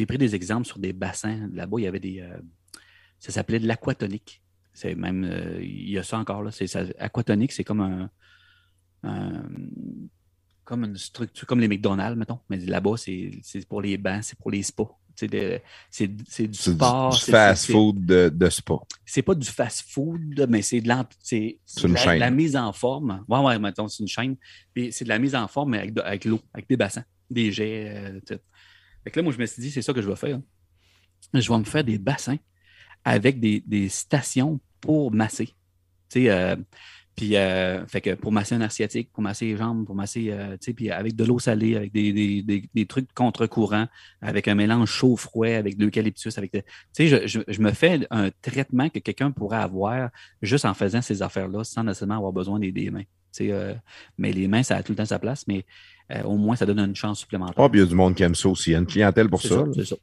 pris 0.07 0.17
des 0.17 0.33
exemples 0.33 0.65
sur 0.65 0.79
des 0.79 0.93
bassins. 0.93 1.49
Là-bas, 1.53 1.77
il 1.79 1.83
y 1.83 1.87
avait 1.87 1.99
des. 1.99 2.21
euh, 2.21 2.37
ça 3.19 3.33
s'appelait 3.33 3.59
de 3.59 3.67
l'aquatonique. 3.67 4.41
C'est 4.71 4.95
même, 4.95 5.25
euh, 5.29 5.59
il 5.61 5.89
y 5.89 5.97
a 5.97 6.03
ça 6.03 6.17
encore 6.17 6.41
là. 6.41 6.51
C'est 6.51 6.73
aquatonique, 6.99 7.51
c'est 7.51 7.65
comme 7.65 7.81
un- 7.81 8.09
comme 10.63 10.83
une 10.83 10.97
structure, 10.97 11.47
comme 11.47 11.59
les 11.59 11.67
McDonald's, 11.67 12.17
mettons. 12.17 12.39
Mais 12.49 12.57
là-bas, 12.57 12.95
c'est 12.97 13.31
pour 13.67 13.81
les 13.81 13.97
bancs, 13.97 14.23
c'est 14.23 14.37
pour 14.37 14.51
les 14.51 14.61
spas. 14.63 14.95
C'est 15.15 15.27
du 15.27 16.47
du, 16.47 16.53
sport. 16.53 17.09
du 17.13 17.19
c'est- 17.19 17.31
fast 17.31 17.65
c'est- 17.65 17.73
food 17.73 18.05
de, 18.05 18.29
de 18.33 18.49
spa. 18.49 18.75
c'est 19.05 19.21
pas 19.21 19.35
du 19.35 19.45
fast-food, 19.47 20.45
mais 20.47 20.61
c'est 20.61 20.79
de 20.79 20.89
C'est 21.19 21.57
une 21.83 21.93
la, 21.93 21.99
chaîne. 21.99 22.19
la 22.19 22.31
mise 22.31 22.55
en 22.55 22.71
forme. 22.71 23.25
Ouais, 23.27 23.39
ouais, 23.39 23.59
mettons, 23.59 23.89
c'est 23.89 24.01
une 24.01 24.07
chaîne. 24.07 24.37
Puis 24.73 24.93
c'est 24.93 25.03
de 25.03 25.09
la 25.09 25.19
mise 25.19 25.35
en 25.35 25.45
forme, 25.49 25.71
mais 25.71 25.79
avec, 25.79 25.97
avec 25.99 26.23
l'eau, 26.23 26.39
avec 26.53 26.69
des 26.69 26.77
bassins, 26.77 27.03
des 27.29 27.51
jets. 27.51 27.91
euh, 27.97 28.19
tout. 28.25 28.39
Fait 29.03 29.11
que 29.11 29.19
là, 29.19 29.23
moi, 29.23 29.33
je 29.33 29.39
me 29.39 29.45
suis 29.45 29.61
dit, 29.61 29.71
c'est 29.71 29.81
ça 29.81 29.91
que 29.91 30.01
je 30.01 30.07
vais 30.07 30.15
faire. 30.15 30.39
Je 31.33 31.51
vais 31.51 31.57
me 31.59 31.63
faire 31.65 31.83
des 31.83 31.97
bassins 31.97 32.37
avec 33.03 33.41
des, 33.41 33.61
des 33.65 33.89
stations 33.89 34.59
pour 34.79 35.11
masser. 35.11 35.47
Tu 36.09 36.21
sais, 36.21 36.29
euh, 36.29 36.55
puis, 37.19 37.35
euh, 37.35 37.85
fait 37.85 37.99
que 37.99 38.13
pour 38.13 38.31
masser 38.31 38.55
un 38.55 38.61
asiatique, 38.61 39.11
pour 39.11 39.21
masser 39.21 39.47
les 39.47 39.57
jambes, 39.57 39.85
pour 39.85 39.93
masser, 39.93 40.27
euh, 40.31 40.51
tu 40.53 40.57
sais, 40.61 40.73
puis 40.73 40.89
avec 40.89 41.15
de 41.17 41.25
l'eau 41.25 41.37
salée, 41.37 41.75
avec 41.75 41.91
des, 41.91 42.13
des, 42.13 42.41
des, 42.43 42.63
des 42.73 42.85
trucs 42.85 43.11
contre-courant, 43.13 43.87
avec 44.21 44.47
un 44.47 44.55
mélange 44.55 44.89
chaud-froid, 44.89 45.47
avec 45.47 45.75
de 45.77 45.83
l'eucalyptus, 45.83 46.37
avec 46.37 46.51
tu 46.53 46.61
sais, 46.93 47.07
je, 47.07 47.27
je- 47.27 47.41
je 47.45 47.61
me 47.61 47.71
fais 47.71 48.07
un 48.09 48.29
traitement 48.41 48.87
que 48.89 48.99
quelqu'un 48.99 49.31
pourrait 49.31 49.57
avoir 49.57 50.09
juste 50.41 50.63
en 50.63 50.73
faisant 50.73 51.01
ces 51.01 51.21
affaires-là 51.21 51.65
sans 51.65 51.83
nécessairement 51.83 52.15
avoir 52.15 52.31
besoin 52.31 52.57
des, 52.57 52.71
des 52.71 52.89
mains. 52.89 53.01
Tu 53.01 53.45
sais, 53.45 53.51
euh, 53.51 53.73
mais 54.17 54.31
les 54.31 54.47
mains, 54.47 54.63
ça 54.63 54.77
a 54.77 54.83
tout 54.83 54.93
le 54.93 54.95
temps 54.97 55.05
sa 55.05 55.19
place, 55.19 55.45
mais 55.45 55.65
euh, 56.11 56.23
au 56.23 56.37
moins, 56.37 56.55
ça 56.55 56.65
donne 56.65 56.79
une 56.79 56.95
chance 56.95 57.19
supplémentaire. 57.19 57.55
Oh, 57.57 57.67
puis 57.69 57.79
il 57.79 57.83
y 57.83 57.85
a 57.85 57.89
du 57.89 57.95
monde 57.95 58.15
qui 58.15 58.23
aime 58.23 58.33
ça 58.33 58.47
aussi. 58.49 58.69
Il 58.69 58.73
y 58.73 58.75
a 58.75 58.79
une 58.79 58.87
clientèle 58.87 59.29
pour 59.29 59.41
ça. 59.41 59.65
ça. 59.75 59.85
ça. 59.85 59.95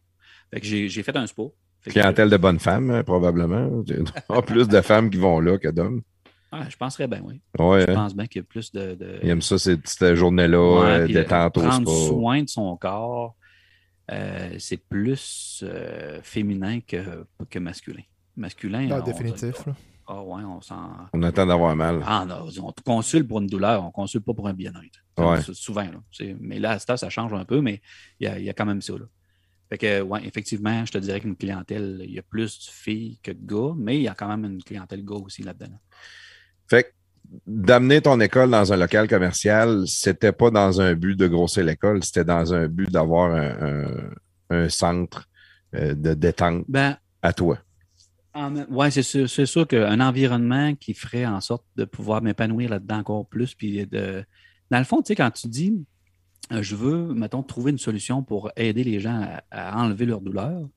Fait 0.53 0.61
que 0.61 0.67
j'ai 0.67 1.03
fait 1.03 1.17
un 1.17 1.27
spa. 1.27 1.43
Clientèle 1.87 2.29
de 2.31 2.37
bonnes 2.37 2.59
femmes, 2.59 2.91
hein, 2.91 3.03
probablement. 3.05 3.83
En 4.29 4.43
plus 4.43 4.69
de 4.69 4.81
femmes 4.81 5.09
qui 5.09 5.19
vont 5.19 5.41
là 5.41 5.57
que 5.57 5.69
d'hommes. 5.69 6.03
Ah, 6.53 6.69
je 6.69 6.77
penserais 6.77 7.09
bien, 7.09 7.21
oui. 7.25 7.41
Ouais, 7.59 7.85
Je 7.87 7.91
hein. 7.91 7.95
pense 7.95 8.15
bien 8.15 8.27
qu'il 8.27 8.41
y 8.41 8.45
a 8.45 8.47
plus 8.49 8.71
de. 8.73 8.95
de- 8.95 9.19
Il 9.23 9.29
aime 9.29 9.43
ça, 9.43 9.59
ces 9.59 9.77
petites 9.77 10.15
journées-là, 10.15 10.59
Ouais, 10.81 10.87
euh, 10.87 11.05
euh, 11.05 11.07
détente 11.09 11.57
au 11.59 11.61
prendre 11.63 11.91
soin 12.07 12.43
de 12.43 12.49
son 12.49 12.77
corps, 12.77 13.35
euh, 14.13 14.55
c'est 14.59 14.77
plus 14.77 15.63
euh, 15.67 16.21
féminin 16.23 16.81
que, 16.81 17.27
que 17.51 17.59
masculin. 17.59 18.03
Masculin. 18.37 18.89
Ah, 18.93 19.01
on- 19.01 19.05
définitif. 19.05 19.67
là. 19.67 19.75
Ah 20.09 20.23
ouais, 20.23 20.45
on 20.45 20.61
s'en. 20.61 20.91
On 21.13 21.23
attend 21.25 21.47
d'avoir 21.47 21.75
mal. 21.75 22.01
Ah 22.07 22.25
non, 22.25 22.47
on 22.63 22.71
te 22.71 22.81
consulte 22.83 23.27
pour 23.27 23.41
une 23.41 23.49
douleur, 23.49 23.83
on 23.83 23.87
ne 23.87 23.91
consulte 23.93 24.25
pas 24.25 24.35
pour 24.35 24.47
un 24.47 24.53
bien-être. 24.53 25.01
Ouais. 25.19 25.43
Souvent. 25.53 25.83
Là, 25.83 26.27
mais 26.41 26.61
là, 26.61 26.71
à 26.73 26.79
ce 26.79 26.87
temps, 26.87 26.97
ça 26.97 27.11
change 27.11 27.33
un 27.35 27.45
peu, 27.45 27.61
mais 27.61 27.83
il 28.21 28.25
y 28.25 28.27
a, 28.29 28.39
il 28.39 28.45
y 28.45 28.49
a 28.51 28.53
quand 28.53 28.67
même 28.67 28.81
ça. 28.83 28.93
Là. 28.93 29.07
Fait 29.69 29.79
que, 29.79 30.01
ouais, 30.03 30.25
effectivement, 30.25 30.85
je 30.87 30.93
te 30.93 30.99
dirais 30.99 31.19
qu'une 31.21 31.35
clientèle, 31.35 32.03
il 32.05 32.13
y 32.13 32.21
a 32.21 32.23
plus 32.23 32.57
de 32.57 32.71
filles 32.71 33.19
que 33.21 33.33
de 33.33 33.45
gars, 33.45 33.75
mais 33.77 33.97
il 33.97 34.03
y 34.03 34.09
a 34.09 34.15
quand 34.15 34.29
même 34.29 34.45
une 34.45 34.63
clientèle 34.63 35.05
gars 35.05 35.17
aussi 35.17 35.43
là-dedans. 35.43 35.73
là. 35.73 35.79
Fait 36.69 36.85
que 36.85 36.89
d'amener 37.47 38.01
ton 38.01 38.21
école 38.21 38.51
dans 38.51 38.73
un 38.73 38.77
local 38.77 39.09
commercial, 39.09 39.87
c'était 39.87 40.33
pas 40.33 40.51
dans 40.51 40.81
un 40.81 40.95
but 40.95 41.17
de 41.17 41.27
grossir 41.27 41.65
l'école, 41.65 42.03
c'était 42.05 42.25
dans 42.25 42.55
un 42.55 42.69
but 42.69 42.91
d'avoir 42.91 43.33
un, 43.33 43.51
un- 43.75 44.11
un 44.51 44.69
centre 44.69 45.29
euh, 45.75 45.95
de 45.95 46.15
détente 46.15 46.65
Ben, 46.69 46.97
à 47.23 47.33
toi. 47.33 47.59
Oui, 48.69 48.93
c'est 48.93 49.03
sûr, 49.03 49.29
c'est 49.31 49.47
sûr 49.47 49.67
qu'un 49.67 49.99
environnement 50.01 50.75
qui 50.75 50.93
ferait 50.93 51.25
en 51.25 51.41
sorte 51.41 51.65
de 51.77 51.85
pouvoir 51.87 52.21
m'épanouir 52.21 52.69
là-dedans 52.69 52.99
encore 52.99 53.27
plus. 53.27 53.55
Puis 53.55 53.87
de... 53.87 54.25
Dans 54.71 54.79
le 54.79 54.85
fond, 54.85 55.01
tu 55.01 55.09
sais, 55.09 55.15
quand 55.17 55.31
tu 55.31 55.49
dis 55.49 55.75
euh, 56.53 56.63
je 56.63 56.77
veux, 56.77 57.15
mettons, 57.15 57.43
trouver 57.43 57.71
une 57.73 57.79
solution 57.79 58.23
pour 58.23 58.51
aider 58.57 58.85
les 58.85 59.01
gens 59.01 59.21
à, 59.51 59.73
à 59.73 59.83
enlever 59.83 60.05
leur 60.07 60.21
douleur, 60.21 60.69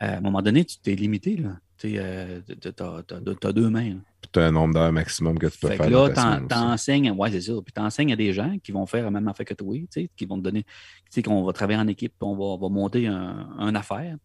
à 0.00 0.16
un 0.16 0.20
moment 0.20 0.42
donné, 0.42 0.64
tu 0.64 0.78
t'es 0.78 0.94
limité. 0.96 1.36
Là. 1.36 1.50
Tu 1.88 1.98
as, 1.98 3.52
deux 3.52 3.68
mains. 3.70 3.90
là. 3.90 4.00
Puis 4.20 4.30
tu 4.32 4.38
as 4.38 4.46
un 4.46 4.52
nombre 4.52 4.74
d'heures 4.74 4.92
maximum 4.92 5.38
que 5.38 5.48
tu 5.48 5.58
peux 5.58 5.68
Fait 5.68 5.76
faire. 5.76 5.86
que 5.86 5.92
là, 5.92 6.40
t'enseignes, 6.48 7.10
ouais, 7.10 7.30
c'est 7.32 7.40
ça. 7.40 7.52
Puis 7.64 7.72
t'enseignes 7.72 8.12
à 8.12 8.16
des 8.16 8.32
gens 8.32 8.56
qui 8.62 8.70
vont 8.72 8.86
faire 8.86 9.04
la 9.04 9.10
même 9.10 9.26
affaire 9.28 9.46
que 9.46 9.54
toi, 9.54 9.76
qui 10.16 10.26
vont 10.26 10.38
te 10.38 10.42
donner, 10.42 10.62
tu 10.62 10.70
sais, 11.10 11.22
qu'on 11.22 11.42
va 11.44 11.52
travailler 11.52 11.78
en 11.80 11.88
équipe, 11.88 12.12
puis 12.18 12.28
on 12.28 12.36
va, 12.36 12.60
va 12.60 12.68
monter 12.72 13.06
un, 13.08 13.48
un 13.58 13.74
affaire. 13.74 14.16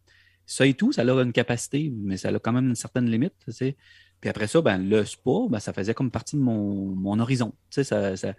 Ça 0.46 0.66
et 0.66 0.74
tout, 0.74 0.92
ça 0.92 1.02
a 1.02 1.22
une 1.22 1.32
capacité, 1.32 1.92
mais 1.94 2.16
ça 2.16 2.28
a 2.28 2.38
quand 2.38 2.52
même 2.52 2.68
une 2.68 2.74
certaine 2.76 3.10
limite, 3.10 3.34
tu 3.44 3.52
sais. 3.52 3.76
Puis 4.20 4.30
après 4.30 4.46
ça, 4.46 4.60
ben, 4.62 4.78
le 4.78 5.04
spa, 5.04 5.30
ben, 5.48 5.58
ça 5.60 5.72
faisait 5.72 5.94
comme 5.94 6.10
partie 6.10 6.36
de 6.36 6.40
mon, 6.40 6.86
mon 6.94 7.18
horizon. 7.20 7.50
Tu 7.70 7.82
sais, 7.82 7.84
ça, 7.84 8.16
ça, 8.16 8.34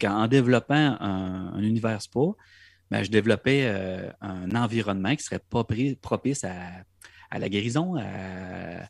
qu'en 0.00 0.26
développant 0.28 0.74
un, 1.00 1.52
un 1.54 1.62
univers 1.62 2.02
spa, 2.02 2.20
ben, 2.90 3.02
je 3.02 3.10
développais 3.10 3.62
euh, 3.64 4.10
un 4.20 4.50
environnement 4.54 5.14
qui 5.16 5.22
serait 5.24 5.40
propri- 5.50 5.96
propice 5.96 6.44
à, 6.44 6.58
à 7.34 7.38
la 7.38 7.48
guérison, 7.48 7.96
à, 7.96 8.88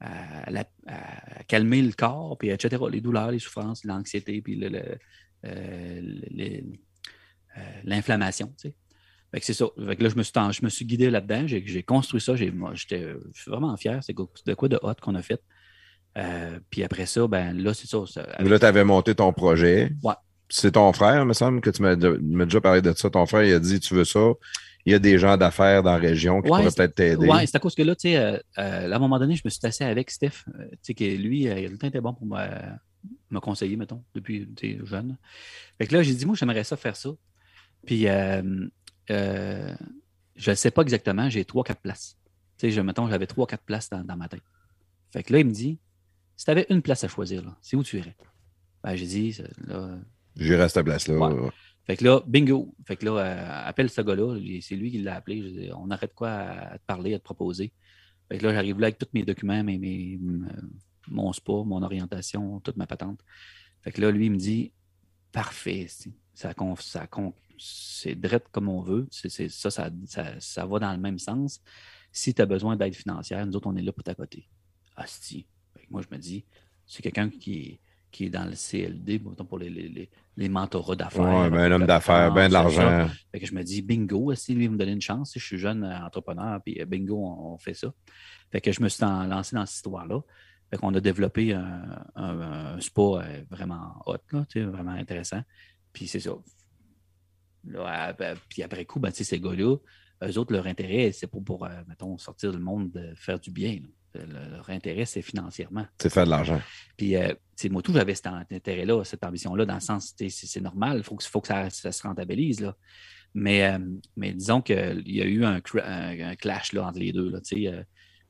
à 0.00 0.50
la- 0.50 0.68
à 0.86 1.42
calmer 1.44 1.82
le 1.82 1.92
corps, 1.92 2.36
puis 2.38 2.50
etc., 2.50 2.82
les 2.90 3.00
douleurs, 3.00 3.30
les 3.32 3.38
souffrances, 3.38 3.84
l'anxiété, 3.84 4.40
puis 4.42 4.54
le- 4.56 4.68
le- 4.68 4.98
euh, 5.46 6.00
le- 6.30 6.62
euh, 7.56 7.60
l'inflammation. 7.84 8.52
Fait 9.30 9.40
que 9.40 9.44
c'est 9.46 9.54
ça. 9.54 9.66
Fait 9.86 9.96
que 9.96 10.02
là, 10.02 10.08
je 10.08 10.16
me 10.16 10.22
suis, 10.22 10.32
en- 10.36 10.52
je 10.52 10.64
me 10.64 10.68
suis 10.70 10.84
guidé 10.84 11.10
là-dedans. 11.10 11.46
J'ai, 11.46 11.82
construit 11.82 12.20
ça. 12.20 12.36
J'ai, 12.36 12.50
moi, 12.50 12.72
j'étais, 12.74 13.02
je 13.34 13.40
suis 13.42 13.50
vraiment 13.50 13.76
fier. 13.76 13.98
C'est 14.02 14.14
de 14.16 14.54
quoi 14.54 14.68
de 14.68 14.78
hot 14.82 14.94
qu'on 15.02 15.14
a 15.16 15.22
fait. 15.22 15.42
Euh, 16.16 16.58
puis 16.70 16.82
après 16.82 17.06
ça, 17.06 17.26
ben 17.26 17.52
là, 17.52 17.74
c'est 17.74 17.86
ça. 17.86 17.98
ça- 18.06 18.22
avec- 18.22 18.50
Là, 18.50 18.58
tu 18.58 18.64
avais 18.64 18.84
monté 18.84 19.14
ton 19.14 19.32
projet. 19.32 19.92
Ouais. 20.02 20.14
C'est 20.48 20.72
ton 20.72 20.92
frère, 20.94 21.26
me 21.26 21.34
semble, 21.34 21.60
que 21.60 21.68
tu 21.70 21.82
m'as 21.82 21.94
déjà 21.96 22.60
parlé 22.60 22.80
de 22.80 22.92
ça. 22.94 23.10
Ton 23.10 23.26
frère, 23.26 23.44
il 23.44 23.52
a 23.52 23.58
dit 23.60 23.80
Tu 23.80 23.94
veux 23.94 24.04
ça 24.06 24.32
Il 24.86 24.92
y 24.92 24.94
a 24.94 24.98
des 24.98 25.18
gens 25.18 25.36
d'affaires 25.36 25.82
dans 25.82 25.92
la 25.92 25.98
région 25.98 26.40
qui 26.40 26.50
Ouais, 26.50 26.58
pourraient 26.60 26.74
peut-être 26.74 26.94
t'aider. 26.94 27.26
Oui, 27.28 27.46
c'est 27.46 27.56
à 27.56 27.60
cause 27.60 27.74
que 27.74 27.82
là, 27.82 27.94
tu 27.94 28.08
sais, 28.08 28.16
euh, 28.16 28.38
euh, 28.58 28.92
à 28.92 28.96
un 28.96 28.98
moment 28.98 29.18
donné, 29.18 29.36
je 29.36 29.42
me 29.44 29.50
suis 29.50 29.60
assis 29.64 29.84
avec 29.84 30.10
Steph, 30.10 30.44
euh, 30.48 30.68
tu 30.70 30.78
sais, 30.82 30.94
que 30.94 31.04
lui, 31.04 31.42
il 31.42 31.48
a 31.50 31.60
le 31.68 31.76
temps 31.76 31.88
était 31.88 32.00
bon 32.00 32.14
pour 32.14 32.26
me, 32.26 32.38
me 33.30 33.40
conseiller, 33.40 33.76
mettons, 33.76 34.02
depuis 34.14 34.48
jeune. 34.84 35.18
Fait 35.78 35.86
que 35.86 35.94
là, 35.94 36.02
j'ai 36.02 36.14
dit, 36.14 36.24
moi, 36.24 36.36
j'aimerais 36.36 36.64
ça 36.64 36.76
faire 36.76 36.96
ça. 36.96 37.10
Puis, 37.84 38.06
je 38.06 38.70
ne 39.10 40.54
sais 40.54 40.70
pas 40.70 40.82
exactement, 40.82 41.28
j'ai 41.28 41.44
trois, 41.44 41.64
quatre 41.64 41.80
places. 41.80 42.16
Tu 42.58 42.68
sais, 42.68 42.70
je, 42.70 42.80
mettons, 42.80 43.08
j'avais 43.08 43.26
trois, 43.26 43.46
quatre 43.46 43.64
places 43.64 43.90
dans, 43.90 44.02
dans 44.04 44.16
ma 44.16 44.28
tête. 44.28 44.42
Fait 45.12 45.22
que 45.22 45.32
là, 45.32 45.40
il 45.40 45.46
me 45.46 45.52
dit, 45.52 45.78
si 46.36 46.44
tu 46.44 46.50
avais 46.50 46.66
une 46.70 46.82
place 46.82 47.04
à 47.04 47.08
choisir, 47.08 47.42
c'est 47.60 47.76
où 47.76 47.82
tu 47.82 47.98
irais? 47.98 48.16
Ben, 48.82 48.94
j'ai 48.94 49.06
dit, 49.06 49.38
là, 49.66 49.98
J'irai 50.38 50.62
à 50.62 50.68
cette 50.68 50.84
place-là. 50.84 51.16
Ouais. 51.16 51.50
Fait 51.88 51.96
que 51.96 52.04
là, 52.04 52.20
bingo. 52.26 52.74
Fait 52.86 52.96
que 52.96 53.06
là, 53.06 53.12
euh, 53.12 53.68
appelle 53.68 53.88
ce 53.88 54.02
gars-là. 54.02 54.38
C'est 54.60 54.76
lui 54.76 54.90
qui 54.90 54.98
l'a 54.98 55.16
appelé. 55.16 55.42
Je 55.42 55.48
dis, 55.48 55.70
on 55.74 55.90
arrête 55.90 56.12
quoi 56.14 56.28
à, 56.30 56.78
te 56.78 56.84
parler, 56.86 57.14
à 57.14 57.18
te 57.18 57.24
proposer? 57.24 57.72
Fait 58.28 58.36
que 58.36 58.44
là, 58.46 58.52
j'arrive 58.52 58.78
là 58.78 58.88
avec 58.88 58.98
tous 58.98 59.08
mes 59.14 59.24
documents, 59.24 59.64
mes, 59.64 59.78
mes- 59.78 60.20
mon 61.08 61.32
spa, 61.32 61.52
mon 61.64 61.82
orientation, 61.82 62.60
toute 62.60 62.76
ma 62.76 62.86
patente. 62.86 63.20
Fait 63.80 63.90
que 63.90 64.02
là, 64.02 64.10
lui, 64.10 64.26
il 64.26 64.32
me 64.32 64.36
dit 64.36 64.70
Parfait, 65.32 65.86
ça, 66.34 66.52
ça, 66.78 67.08
c'est 67.58 68.14
direct 68.14 68.48
comme 68.52 68.68
on 68.68 68.82
veut. 68.82 69.08
Ça, 69.10 69.30
ça, 69.48 69.70
ça, 70.06 70.40
ça 70.40 70.66
va 70.66 70.78
dans 70.78 70.92
le 70.92 70.98
même 70.98 71.18
sens. 71.18 71.62
Si 72.12 72.34
tu 72.34 72.42
as 72.42 72.46
besoin 72.46 72.76
d'aide 72.76 72.94
financière, 72.94 73.46
nous 73.46 73.56
autres, 73.56 73.66
on 73.66 73.76
est 73.76 73.82
là 73.82 73.92
pour 73.92 74.04
t'accoter. 74.04 74.46
Asti. 74.94 75.46
Moi, 75.88 76.02
je 76.02 76.14
me 76.14 76.20
dis, 76.20 76.44
c'est 76.84 77.02
quelqu'un 77.02 77.30
qui 77.30 77.80
qui 78.10 78.26
est 78.26 78.30
dans 78.30 78.44
le 78.44 78.54
CLD, 78.54 79.18
pour 79.18 79.58
les, 79.58 79.68
les, 79.70 80.10
les, 80.36 80.48
mentorats 80.48 80.96
d'affaires. 80.96 81.22
Ouais, 81.22 81.50
ben, 81.50 81.58
un 81.60 81.72
homme 81.72 81.86
d'affaires, 81.86 82.32
ben 82.32 82.48
de 82.48 82.52
l'argent. 82.52 82.80
Fait 83.32 83.40
que 83.40 83.46
je 83.46 83.54
me 83.54 83.62
dis, 83.62 83.82
bingo, 83.82 84.34
si 84.34 84.54
lui 84.54 84.68
me 84.68 84.76
donner 84.76 84.92
une 84.92 85.00
chance, 85.00 85.32
si 85.32 85.38
je 85.40 85.44
suis 85.44 85.58
jeune 85.58 85.84
euh, 85.84 86.04
entrepreneur, 86.06 86.60
puis 86.62 86.80
euh, 86.80 86.84
bingo, 86.86 87.16
on, 87.16 87.52
on 87.54 87.58
fait 87.58 87.74
ça. 87.74 87.92
Fait 88.50 88.60
que 88.60 88.72
je 88.72 88.80
me 88.82 88.88
suis 88.88 89.04
en- 89.04 89.26
lancé 89.26 89.56
dans 89.56 89.66
cette 89.66 89.76
histoire-là. 89.76 90.20
Fait 90.70 90.76
qu'on 90.78 90.94
a 90.94 91.00
développé 91.00 91.52
un, 91.54 92.04
un- 92.14 92.40
un 92.76 92.80
spa 92.80 93.00
euh, 93.02 93.42
vraiment 93.50 94.02
hot, 94.06 94.16
là, 94.32 94.44
vraiment 94.66 94.92
intéressant. 94.92 95.42
Puis 95.92 96.06
c'est 96.06 96.20
ça. 96.20 96.32
Là, 97.64 98.14
puis 98.48 98.62
après 98.62 98.84
coup, 98.84 99.00
ben, 99.00 99.10
ces 99.10 99.40
gars-là, 99.40 99.76
eux 100.24 100.38
autres, 100.38 100.52
leur 100.52 100.66
intérêt, 100.66 101.12
c'est 101.12 101.26
pas 101.26 101.38
pour, 101.44 101.64
euh, 101.64 101.68
mettons, 101.86 102.16
sortir 102.18 102.52
du 102.52 102.58
monde, 102.58 102.90
de 102.90 103.12
faire 103.14 103.38
du 103.38 103.50
bien. 103.50 103.74
là. 103.74 103.88
Le- 104.14 104.50
Leur 104.56 104.70
intérêt, 104.70 105.04
c'est 105.04 105.22
financièrement. 105.22 105.86
C'est 106.00 106.10
faire 106.12 106.24
de 106.24 106.30
l'argent. 106.30 106.60
Puis, 106.96 107.16
euh, 107.16 107.32
moi, 107.70 107.82
tout, 107.82 107.92
j'avais 107.92 108.14
cet 108.14 108.26
intérêt-là, 108.26 109.04
cette 109.04 109.24
ambition-là, 109.24 109.66
dans 109.66 109.74
le 109.74 109.80
sens, 109.80 110.14
c'est 110.16 110.60
normal, 110.60 110.98
il 110.98 111.02
faut 111.04 111.16
que, 111.16 111.24
faut 111.24 111.40
que 111.40 111.48
ça, 111.48 111.68
ça 111.70 111.92
se 111.92 112.02
rentabilise. 112.02 112.60
Là. 112.60 112.76
Mais, 113.34 113.70
euh, 113.70 113.78
mais 114.16 114.32
disons 114.32 114.62
qu'il 114.62 115.02
y 115.06 115.20
a 115.20 115.24
eu 115.26 115.44
un, 115.44 115.58
cra- 115.58 115.84
un- 115.84 116.30
un 116.30 116.36
clash 116.36 116.72
là, 116.72 116.86
entre 116.86 116.98
les 116.98 117.12
deux. 117.12 117.30
Là, 117.30 117.40
euh, 117.52 117.82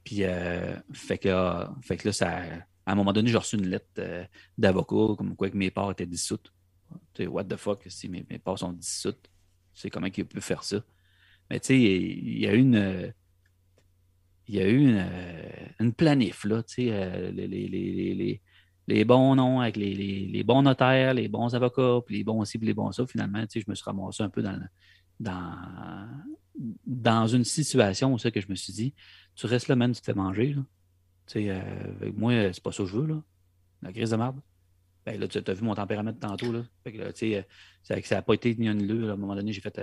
puis, 0.04 0.24
euh, 0.24 0.76
fait, 0.92 1.18
que, 1.18 1.28
euh, 1.28 1.64
fait 1.82 1.96
que 1.96 2.08
là, 2.08 2.12
ça, 2.12 2.38
à 2.86 2.92
un 2.92 2.94
moment 2.94 3.12
donné, 3.12 3.30
j'ai 3.30 3.36
reçu 3.38 3.56
une 3.56 3.68
lettre 3.68 3.86
euh, 3.98 4.24
d'avocat, 4.56 5.14
comme 5.16 5.36
quoi 5.36 5.50
que 5.50 5.56
mes 5.56 5.70
parts 5.70 5.90
étaient 5.92 6.06
dissoutes. 6.06 6.52
Tu 7.14 7.22
sais, 7.22 7.26
what 7.26 7.44
the 7.44 7.56
fuck, 7.56 7.82
si 7.88 8.08
mes, 8.08 8.26
mes 8.28 8.38
parts 8.38 8.58
sont 8.58 8.72
dissoutes, 8.72 9.28
c'est 9.74 9.90
comment 9.90 10.08
qu'il 10.10 10.24
peut 10.24 10.40
faire 10.40 10.64
ça? 10.64 10.82
Mais 11.50 11.60
tu 11.60 11.66
sais, 11.68 11.78
il 11.80 12.38
y 12.40 12.46
a 12.46 12.54
eu 12.54 12.58
une. 12.60 13.12
Il 14.48 14.54
y 14.56 14.60
a 14.60 14.66
eu 14.68 14.78
une, 14.78 14.96
euh, 14.98 15.90
planif, 15.92 16.44
là, 16.44 16.62
tu 16.62 16.74
sais, 16.74 16.88
euh, 16.90 17.30
les, 17.30 17.46
les- 17.46 17.68
les- 17.68 18.40
les- 18.86 19.04
bons 19.04 19.34
noms 19.34 19.60
avec 19.60 19.76
les, 19.76 20.42
bons 20.44 20.62
notaires, 20.62 21.12
les 21.14 21.28
bons 21.28 21.54
avocats, 21.54 22.00
puis 22.06 22.16
les 22.16 22.24
bons 22.24 22.44
ci, 22.44 22.58
puis 22.58 22.66
les 22.66 22.74
bons 22.74 22.90
ça. 22.92 23.06
Finalement, 23.06 23.42
tu 23.42 23.60
sais, 23.60 23.64
je 23.66 23.70
me 23.70 23.74
suis 23.74 23.84
ramassé 23.84 24.22
un 24.22 24.30
peu 24.30 24.42
dans, 24.42 24.58
dans, 25.20 26.08
dans 26.86 27.26
une 27.26 27.44
situation 27.44 28.14
où 28.14 28.16
que 28.16 28.40
je 28.40 28.48
me 28.48 28.54
suis 28.54 28.72
dit, 28.72 28.94
tu 29.34 29.46
restes 29.46 29.68
là, 29.68 29.76
même, 29.76 29.92
tu 29.92 30.00
te 30.00 30.06
fais 30.06 30.14
manger. 30.14 30.54
Là. 30.54 30.62
Tu 31.26 31.34
sais, 31.34 31.50
euh, 31.50 32.12
moi, 32.16 32.52
c'est 32.52 32.62
pas 32.62 32.72
ça 32.72 32.82
que 32.84 32.88
je 32.88 32.96
veux, 32.96 33.06
là. 33.06 33.22
La 33.82 33.92
crise 33.92 34.10
de 34.10 34.16
marde. 34.16 34.40
Ben 35.04 35.20
là, 35.20 35.28
tu 35.28 35.38
as 35.38 35.54
vu 35.54 35.62
mon 35.62 35.74
tempérament 35.74 36.12
tantôt, 36.14 36.52
là. 36.52 36.62
Fait 36.84 36.92
que, 36.92 36.98
euh, 36.98 37.42
ça 37.82 37.96
n'a 38.16 38.22
pas 38.22 38.34
été 38.34 38.54
ni. 38.56 38.68
À 38.68 38.72
un 38.72 39.16
moment 39.16 39.34
donné, 39.34 39.52
j'ai 39.52 39.60
fait. 39.60 39.78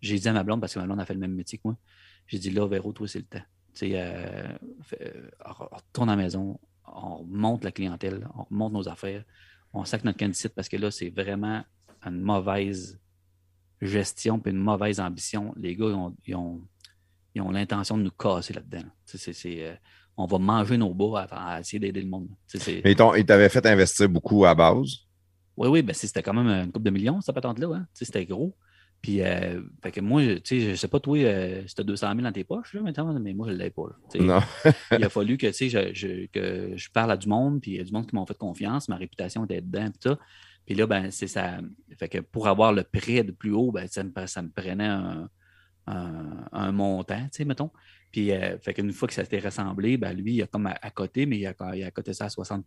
j'ai 0.00 0.18
dit 0.18 0.28
à 0.28 0.32
ma 0.32 0.42
blonde, 0.44 0.60
parce 0.60 0.74
que 0.74 0.78
ma 0.78 0.86
blonde 0.86 1.00
a 1.00 1.04
fait 1.06 1.14
le 1.14 1.20
même 1.20 1.34
métier 1.34 1.58
que 1.58 1.62
moi. 1.66 1.76
J'ai 2.26 2.38
dit, 2.38 2.50
là, 2.50 2.66
Véro, 2.66 2.92
toi, 2.92 3.06
c'est 3.06 3.18
le 3.18 3.24
temps. 3.26 3.42
Euh, 3.82 4.48
euh, 5.00 5.30
on 5.44 5.76
retourne 5.76 6.08
à 6.08 6.16
la 6.16 6.22
maison, 6.22 6.58
on 6.86 7.18
remonte 7.18 7.64
la 7.64 7.72
clientèle, 7.72 8.26
on 8.34 8.44
remonte 8.44 8.72
nos 8.72 8.88
affaires, 8.88 9.24
on 9.72 9.84
sac 9.84 10.04
notre 10.04 10.18
candidate 10.18 10.52
parce 10.54 10.68
que 10.68 10.76
là, 10.76 10.90
c'est 10.90 11.10
vraiment 11.10 11.62
une 12.04 12.20
mauvaise 12.20 12.98
gestion 13.80 14.38
puis 14.40 14.52
une 14.52 14.58
mauvaise 14.58 14.98
ambition. 14.98 15.54
Les 15.56 15.76
gars, 15.76 15.86
ils 15.86 15.94
ont, 15.94 16.16
ils 16.26 16.34
ont, 16.34 16.60
ils 17.34 17.42
ont 17.42 17.50
l'intention 17.50 17.96
de 17.96 18.02
nous 18.02 18.10
casser 18.10 18.54
là-dedans. 18.54 18.88
Euh, 19.46 19.76
on 20.16 20.26
va 20.26 20.38
manger 20.38 20.76
nos 20.76 20.92
bas 20.92 21.26
à, 21.30 21.54
à 21.54 21.60
essayer 21.60 21.78
d'aider 21.78 22.02
le 22.02 22.08
monde. 22.08 22.28
Mais 22.84 22.92
ils 22.92 23.24
t'avaient 23.26 23.48
fait 23.48 23.64
investir 23.66 24.08
beaucoup 24.08 24.44
à 24.44 24.54
base? 24.54 25.08
oui, 25.58 25.68
oui, 25.68 25.82
ben, 25.82 25.92
c'était 25.92 26.22
quand 26.22 26.34
même 26.34 26.46
une 26.46 26.70
couple 26.70 26.84
de 26.84 26.90
millions, 26.90 27.20
cette 27.20 27.34
patente-là. 27.34 27.74
Hein? 27.74 27.86
C'était 27.92 28.24
gros. 28.24 28.56
Puis, 29.00 29.22
euh, 29.22 29.60
fait 29.82 29.92
que 29.92 30.00
moi, 30.00 30.22
tu 30.40 30.40
sais, 30.44 30.60
je 30.70 30.74
sais 30.74 30.88
pas, 30.88 30.98
toi, 30.98 31.16
euh, 31.18 31.62
as 31.78 31.82
200 31.84 32.08
000 32.08 32.20
dans 32.22 32.32
tes 32.32 32.42
poches, 32.44 32.74
là, 32.74 32.80
maintenant, 32.80 33.18
mais 33.20 33.32
moi, 33.32 33.46
je 33.48 33.52
ne 33.52 33.58
l'ai 33.58 33.70
pas. 33.70 33.84
là. 33.88 34.20
Non. 34.20 34.40
il 34.98 35.04
a 35.04 35.08
fallu 35.08 35.36
que, 35.38 35.46
tu 35.46 35.52
sais, 35.52 35.68
je, 35.68 35.94
je- 35.94 36.26
que 36.26 36.76
je 36.76 36.90
parle 36.90 37.12
à 37.12 37.16
du 37.16 37.28
monde, 37.28 37.60
puis 37.60 37.72
il 37.72 37.76
y 37.76 37.80
a 37.80 37.84
du 37.84 37.92
monde 37.92 38.08
qui 38.08 38.16
m'ont 38.16 38.26
fait 38.26 38.36
confiance, 38.36 38.88
ma 38.88 38.96
réputation 38.96 39.44
était 39.44 39.60
dedans, 39.60 39.86
puis 39.90 40.00
ça. 40.02 40.18
Puis 40.66 40.74
là, 40.74 40.86
ben, 40.86 41.10
c'est 41.10 41.28
ça. 41.28 41.60
Fait 41.98 42.08
que 42.08 42.18
pour 42.18 42.48
avoir 42.48 42.72
le 42.72 42.82
prêt 42.82 43.22
de 43.22 43.30
plus 43.32 43.52
haut, 43.52 43.70
ben, 43.72 43.86
ça, 43.88 44.02
me, 44.02 44.10
ça 44.26 44.42
me 44.42 44.50
prenait 44.50 44.84
un, 44.84 45.30
un- 45.86 46.44
un 46.52 46.72
montant, 46.72 47.22
tu 47.22 47.28
sais, 47.32 47.44
mettons. 47.44 47.70
Puis, 48.10 48.32
euh, 48.32 48.58
fait 48.58 48.74
qu'une 48.74 48.92
fois 48.92 49.06
que 49.06 49.14
ça 49.14 49.22
s'était 49.22 49.38
rassemblé, 49.38 49.96
ben, 49.96 50.12
lui, 50.12 50.34
il 50.34 50.42
a 50.42 50.46
comme 50.46 50.66
à, 50.66 50.90
côté, 50.90 51.24
mais 51.24 51.38
il 51.38 51.46
a, 51.46 51.54
il 51.76 51.84
a 51.84 51.90
coté 51.90 52.12
ça 52.14 52.24
à 52.26 52.30
60 52.30 52.66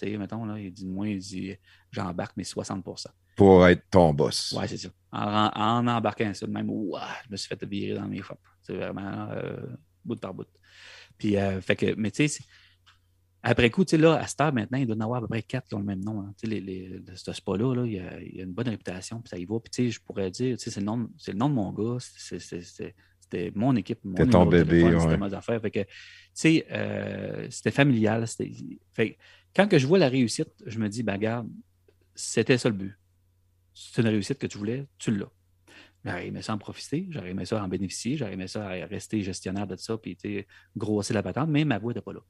Tu 0.00 0.10
sais, 0.10 0.16
mettons, 0.16 0.44
là, 0.44 0.58
il 0.58 0.72
dit, 0.72 0.86
moi, 0.86 1.08
il 1.08 1.18
dit, 1.18 1.54
j'embarque, 1.90 2.36
mais 2.36 2.44
60% 2.44 3.06
Pour 3.36 3.66
être 3.66 3.84
ton 3.90 4.12
boss. 4.14 4.52
Ouais, 4.52 4.68
c'est 4.68 4.76
ça. 4.76 4.88
En, 5.12 5.50
en 5.54 5.86
embarquant 5.86 6.32
ça, 6.34 6.46
même, 6.46 6.68
ouah, 6.70 7.08
je 7.26 7.32
me 7.32 7.36
suis 7.36 7.48
fait 7.48 7.62
virer 7.64 7.98
dans 7.98 8.06
mes 8.06 8.22
chops. 8.22 8.38
C'est 8.62 8.74
vraiment 8.76 9.28
euh, 9.30 9.56
bout 10.04 10.16
par 10.20 10.34
bout. 10.34 10.46
Puis, 11.16 11.36
euh, 11.36 11.60
fait 11.60 11.76
que, 11.76 11.94
mais 11.96 12.10
tu 12.10 12.28
sais, 12.28 12.44
après 13.42 13.70
coup, 13.70 13.84
tu 13.84 13.90
sais, 13.92 13.98
là, 13.98 14.14
à 14.16 14.26
cette 14.26 14.40
heure 14.40 14.52
maintenant, 14.52 14.78
il 14.78 14.86
doit 14.86 14.96
y 14.96 14.98
en 14.98 15.02
avoir 15.04 15.18
à 15.18 15.20
peu 15.22 15.28
près 15.28 15.42
quatre 15.42 15.68
qui 15.68 15.74
ont 15.74 15.78
le 15.78 15.84
même 15.84 16.04
nom. 16.04 16.20
hein. 16.20 16.34
Tu 16.40 16.48
sais, 16.48 16.54
les, 16.54 16.60
les, 16.60 17.00
ce 17.14 17.32
spa-là, 17.32 17.74
là, 17.74 17.84
il, 17.86 17.92
y 17.92 17.98
a, 18.00 18.20
il 18.20 18.36
y 18.36 18.40
a 18.40 18.44
une 18.44 18.52
bonne 18.52 18.68
réputation, 18.68 19.20
puis 19.20 19.28
ça 19.30 19.38
y 19.38 19.44
va. 19.44 19.58
Puis, 19.60 19.70
tu 19.70 19.84
sais, 19.84 19.90
je 19.90 20.00
pourrais 20.00 20.30
dire, 20.30 20.56
tu 20.58 20.64
sais, 20.64 20.70
c'est 20.70 20.80
le, 20.80 20.86
nom- 20.86 21.08
c'est 21.16 21.32
le 21.32 21.38
nom 21.38 21.48
de 21.48 21.54
mon 21.54 21.72
gars, 21.72 21.98
c'était 22.00 23.52
mon 23.54 23.76
équipe, 23.76 24.00
mon 24.04 24.16
C'était 24.16 24.30
ton 24.30 24.46
bébé, 24.46 24.82
ouais. 24.82 25.00
C'était 25.00 25.16
mes 25.18 25.34
affaires. 25.34 25.60
Fait 25.60 25.70
que, 25.70 25.80
tu 25.82 25.88
sais, 26.34 26.66
euh, 26.72 27.46
c'était 27.50 27.70
familial. 27.70 28.26
c'était- 28.26 28.50
Fait 28.92 29.12
que 29.12 29.18
quand 29.54 29.68
que 29.68 29.78
je 29.78 29.86
vois 29.86 29.98
la 29.98 30.08
réussite, 30.08 30.50
je 30.66 30.78
me 30.78 30.88
dis, 30.88 31.02
ben, 31.02 31.14
regarde, 31.14 31.48
c'était 32.14 32.58
ça 32.58 32.68
le 32.68 32.74
but. 32.74 32.98
C'est 33.74 34.02
une 34.02 34.08
réussite 34.08 34.38
que 34.38 34.46
tu 34.46 34.58
voulais, 34.58 34.86
tu 34.98 35.14
l'as. 35.16 35.30
J'aurais 36.04 36.28
aimé 36.28 36.42
ça 36.42 36.54
en 36.54 36.58
profiter, 36.58 37.06
j'aurais 37.10 37.30
aimé 37.30 37.44
ça 37.44 37.62
en 37.62 37.68
bénéficier, 37.68 38.16
j'aurais 38.16 38.32
aimé 38.32 38.48
ça 38.48 38.68
à 38.68 38.86
rester 38.86 39.20
gestionnaire 39.22 39.66
de 39.66 39.76
ça, 39.76 39.98
puis 39.98 40.16
grossir 40.76 41.14
la 41.14 41.22
patente, 41.22 41.48
mais 41.50 41.64
ma 41.64 41.78
voix 41.78 41.92
n'était 41.92 42.02
pas 42.02 42.12
là. 42.12 42.20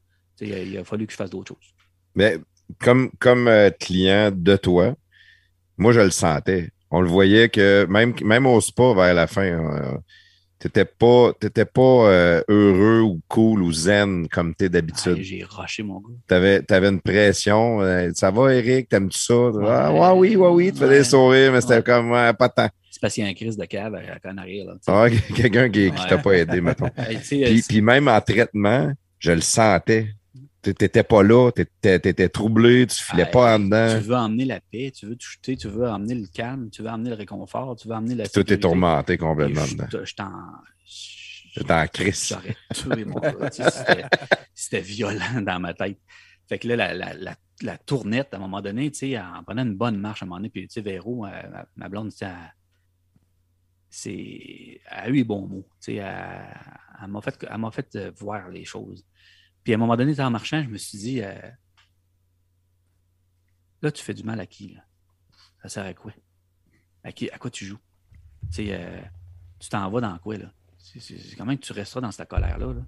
Il 0.40 0.76
a 0.76 0.84
fallu 0.84 1.06
que 1.06 1.12
je 1.12 1.16
fasse 1.16 1.30
d'autres 1.30 1.54
choses. 1.54 1.74
Mais 2.14 2.38
comme, 2.80 3.10
comme 3.18 3.48
euh, 3.48 3.70
client 3.70 4.30
de 4.34 4.56
toi, 4.56 4.94
moi, 5.76 5.92
je 5.92 6.00
le 6.00 6.10
sentais. 6.10 6.70
On 6.90 7.00
le 7.00 7.08
voyait 7.08 7.48
que 7.48 7.86
même, 7.86 8.14
même 8.22 8.46
au 8.46 8.60
spa 8.60 8.94
vers 8.94 9.14
la 9.14 9.26
fin, 9.26 9.44
euh, 9.44 9.96
t'étais 10.58 10.84
pas, 10.84 11.32
t'étais 11.38 11.64
pas 11.64 11.80
euh, 11.80 12.42
heureux 12.48 13.00
ou 13.00 13.20
cool 13.28 13.62
ou 13.62 13.72
zen 13.72 14.26
comme 14.28 14.54
t'es 14.54 14.66
Ah, 14.66 14.68
d'habitude. 14.68 15.18
J'ai 15.22 15.44
rushé 15.48 15.82
mon 15.82 16.00
gars. 16.00 16.14
T'avais, 16.26 16.62
t'avais 16.62 16.88
une 16.88 17.00
pression. 17.00 17.80
euh, 17.80 18.10
ça 18.14 18.30
va, 18.30 18.54
Eric? 18.54 18.88
T'aimes-tu 18.88 19.18
ça? 19.18 19.34
Ah, 19.34 19.92
Ouais. 19.92 19.98
ouais, 20.00 20.12
oui, 20.16 20.36
ouais, 20.36 20.48
oui. 20.48 20.72
Tu 20.72 20.78
fais 20.78 20.88
des 20.88 21.04
sourires, 21.04 21.52
mais 21.52 21.60
c'était 21.60 21.82
comme 21.82 22.10
pas 22.10 22.48
tant. 22.48 22.68
C'est 22.90 23.00
parce 23.00 23.14
qu'il 23.14 23.24
y 23.24 23.26
a 23.26 23.30
un 23.30 23.34
crise 23.34 23.56
de 23.56 23.64
cave 23.64 23.94
à, 23.94 24.18
Canaries. 24.18 24.64
Là. 24.64 24.74
Ah, 24.86 25.06
quelqu'un 25.36 25.68
qui, 25.70 25.92
qui 25.92 26.06
t'a 26.08 26.18
pas 26.18 26.32
aidé, 26.32 26.60
mettons. 26.60 26.88
Puis, 27.28 27.62
puis 27.68 27.80
même 27.80 28.08
en 28.08 28.20
traitement, 28.20 28.92
je 29.18 29.32
le 29.32 29.40
sentais. 29.40 30.08
T'étais 30.60 31.04
pas 31.04 31.22
là, 31.22 31.50
t'étais, 31.52 32.28
troublé, 32.28 32.86
tu 32.86 33.02
filais 33.02 33.30
pas 33.30 33.56
en 33.56 33.60
dedans. 33.60 33.98
Tu 34.00 34.04
veux 34.06 34.16
emmener 34.16 34.44
la 34.44 34.60
paix, 34.60 34.90
tu 34.94 35.06
veux 35.06 35.16
toucher, 35.16 35.56
tu 35.56 35.68
veux 35.68 35.88
emmener 35.88 36.16
le 36.16 36.26
calme, 36.26 36.68
tu 36.70 36.82
veux 36.82 36.88
emmener 36.88 37.10
le 37.10 37.16
réconfort, 37.16 37.76
tu 37.76 37.86
veux 37.88 37.94
emmener 37.94 38.16
la 38.16 38.28
Tout 38.28 38.52
est 38.52 38.58
tourmenté 38.58 39.16
complètement 39.16 39.64
je- 39.64 39.76
dedans. 39.76 40.04
Je 40.04 40.14
t'en. 40.14 40.32
J'étais 40.84 41.72
en 41.72 41.86
crise. 41.86 42.28
J'aurais 42.28 42.56
tué 42.74 43.04
mon 43.04 43.20
C'était 44.54 44.80
violent 44.80 45.40
dans 45.42 45.60
ma 45.60 45.74
tête. 45.74 45.98
Fait 46.48 46.58
que 46.58 46.66
là, 46.68 46.76
la, 46.76 46.94
la, 46.94 47.14
la, 47.14 47.36
la 47.62 47.78
tournette, 47.78 48.32
à 48.32 48.38
un 48.38 48.40
moment 48.40 48.60
donné, 48.60 48.90
tu 48.90 48.98
sais, 48.98 49.18
en 49.18 49.42
prenant 49.44 49.62
une 49.62 49.76
bonne 49.76 49.98
marche 49.98 50.22
à 50.22 50.24
un 50.24 50.28
moment 50.28 50.38
donné, 50.38 50.50
puis 50.50 50.66
tu 50.66 50.74
sais, 50.74 50.80
Véro, 50.80 51.24
euh, 51.26 51.30
ma, 51.50 51.66
ma 51.76 51.88
blonde, 51.88 52.10
tu 52.10 52.18
sais, 52.18 52.26
c'est, 53.90 54.80
elle 54.90 54.98
a 54.98 55.08
eu 55.08 55.12
les 55.12 55.24
bons 55.24 55.46
mots. 55.46 55.68
Tu 55.80 55.92
sais, 55.92 55.94
elle, 55.96 56.56
elle 57.02 57.08
m'a 57.08 57.20
fait, 57.20 57.46
elle 57.48 57.58
m'a 57.58 57.70
fait 57.70 57.96
euh, 57.96 58.10
voir 58.16 58.48
les 58.48 58.64
choses. 58.64 59.04
Puis 59.68 59.74
à 59.74 59.76
un 59.76 59.80
moment 59.80 59.98
donné, 59.98 60.18
en 60.18 60.30
marchant, 60.30 60.62
je 60.62 60.68
me 60.70 60.78
suis 60.78 60.96
dit, 60.96 61.20
euh, 61.20 61.38
là, 63.82 63.92
tu 63.92 64.02
fais 64.02 64.14
du 64.14 64.22
mal 64.22 64.40
à 64.40 64.46
qui, 64.46 64.68
là? 64.68 64.80
Ça 65.60 65.68
sert 65.68 65.84
à 65.84 65.92
quoi? 65.92 66.10
À, 67.04 67.12
qui, 67.12 67.28
à 67.28 67.36
quoi 67.36 67.50
tu 67.50 67.66
joues? 67.66 67.78
Tu 68.50 68.70
euh, 68.70 68.98
t'en 69.68 69.90
vas 69.90 70.00
dans 70.00 70.18
quoi, 70.20 70.38
là? 70.38 70.50
C'est, 70.78 71.00
c'est 71.00 71.36
comment 71.36 71.54
que 71.54 71.60
tu 71.60 71.74
resteras 71.74 72.00
dans 72.00 72.10
cette 72.10 72.30
colère-là, 72.30 72.72
là? 72.72 72.82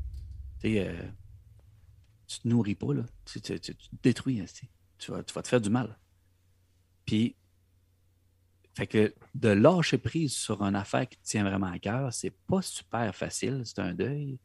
Euh, 0.64 1.10
tu 2.26 2.40
te 2.40 2.48
nourris 2.48 2.76
pas, 2.76 2.94
là. 2.94 3.02
Tu, 3.26 3.42
te 3.42 3.72
détruis, 4.02 4.40
hein, 4.40 4.46
tu 4.96 5.10
vas, 5.10 5.22
tu 5.22 5.34
vas 5.34 5.42
te 5.42 5.48
faire 5.48 5.60
du 5.60 5.68
mal. 5.68 5.98
Puis, 7.04 7.36
fait 8.74 8.86
que 8.86 9.14
de 9.34 9.50
lâcher 9.50 9.98
prise 9.98 10.32
sur 10.32 10.62
une 10.62 10.76
affaire 10.76 11.06
qui 11.06 11.18
te 11.18 11.24
tient 11.26 11.44
vraiment 11.44 11.66
à 11.66 11.78
cœur, 11.78 12.10
c'est 12.14 12.34
pas 12.46 12.62
super 12.62 13.14
facile, 13.14 13.64
c'est 13.66 13.80
un 13.80 13.92
deuil. 13.92 14.38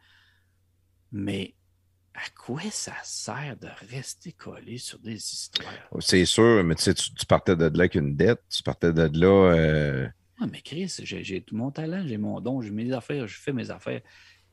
Mais 1.14 1.56
à 2.16 2.30
quoi 2.38 2.62
ça 2.72 2.94
sert 3.04 3.58
de 3.62 3.68
rester 3.94 4.32
collé 4.32 4.78
sur 4.78 5.00
des 5.00 5.16
histoires? 5.16 5.68
C'est 6.00 6.26
sûr, 6.26 6.64
mais 6.64 6.76
tu 6.76 6.84
sais, 6.84 6.94
tu, 6.94 7.14
tu 7.14 7.26
partais 7.26 7.56
de 7.56 7.66
là 7.66 7.70
avec 7.74 7.96
une 7.96 8.16
dette, 8.16 8.42
tu 8.50 8.64
partais 8.64 8.94
de 8.94 9.10
là. 9.20 9.52
euh, 9.54 10.08
Ouais, 10.42 10.48
mais 10.52 10.62
Chris, 10.62 10.94
j'ai 11.04 11.42
tout 11.42 11.56
mon 11.56 11.72
talent, 11.72 12.04
j'ai 12.06 12.18
mon 12.18 12.42
don, 12.42 12.62
j'ai 12.62 12.72
mes 12.72 12.92
affaires, 12.92 13.26
je 13.28 13.38
fais 13.40 13.54
mes 13.54 13.72
affaires. 13.72 14.02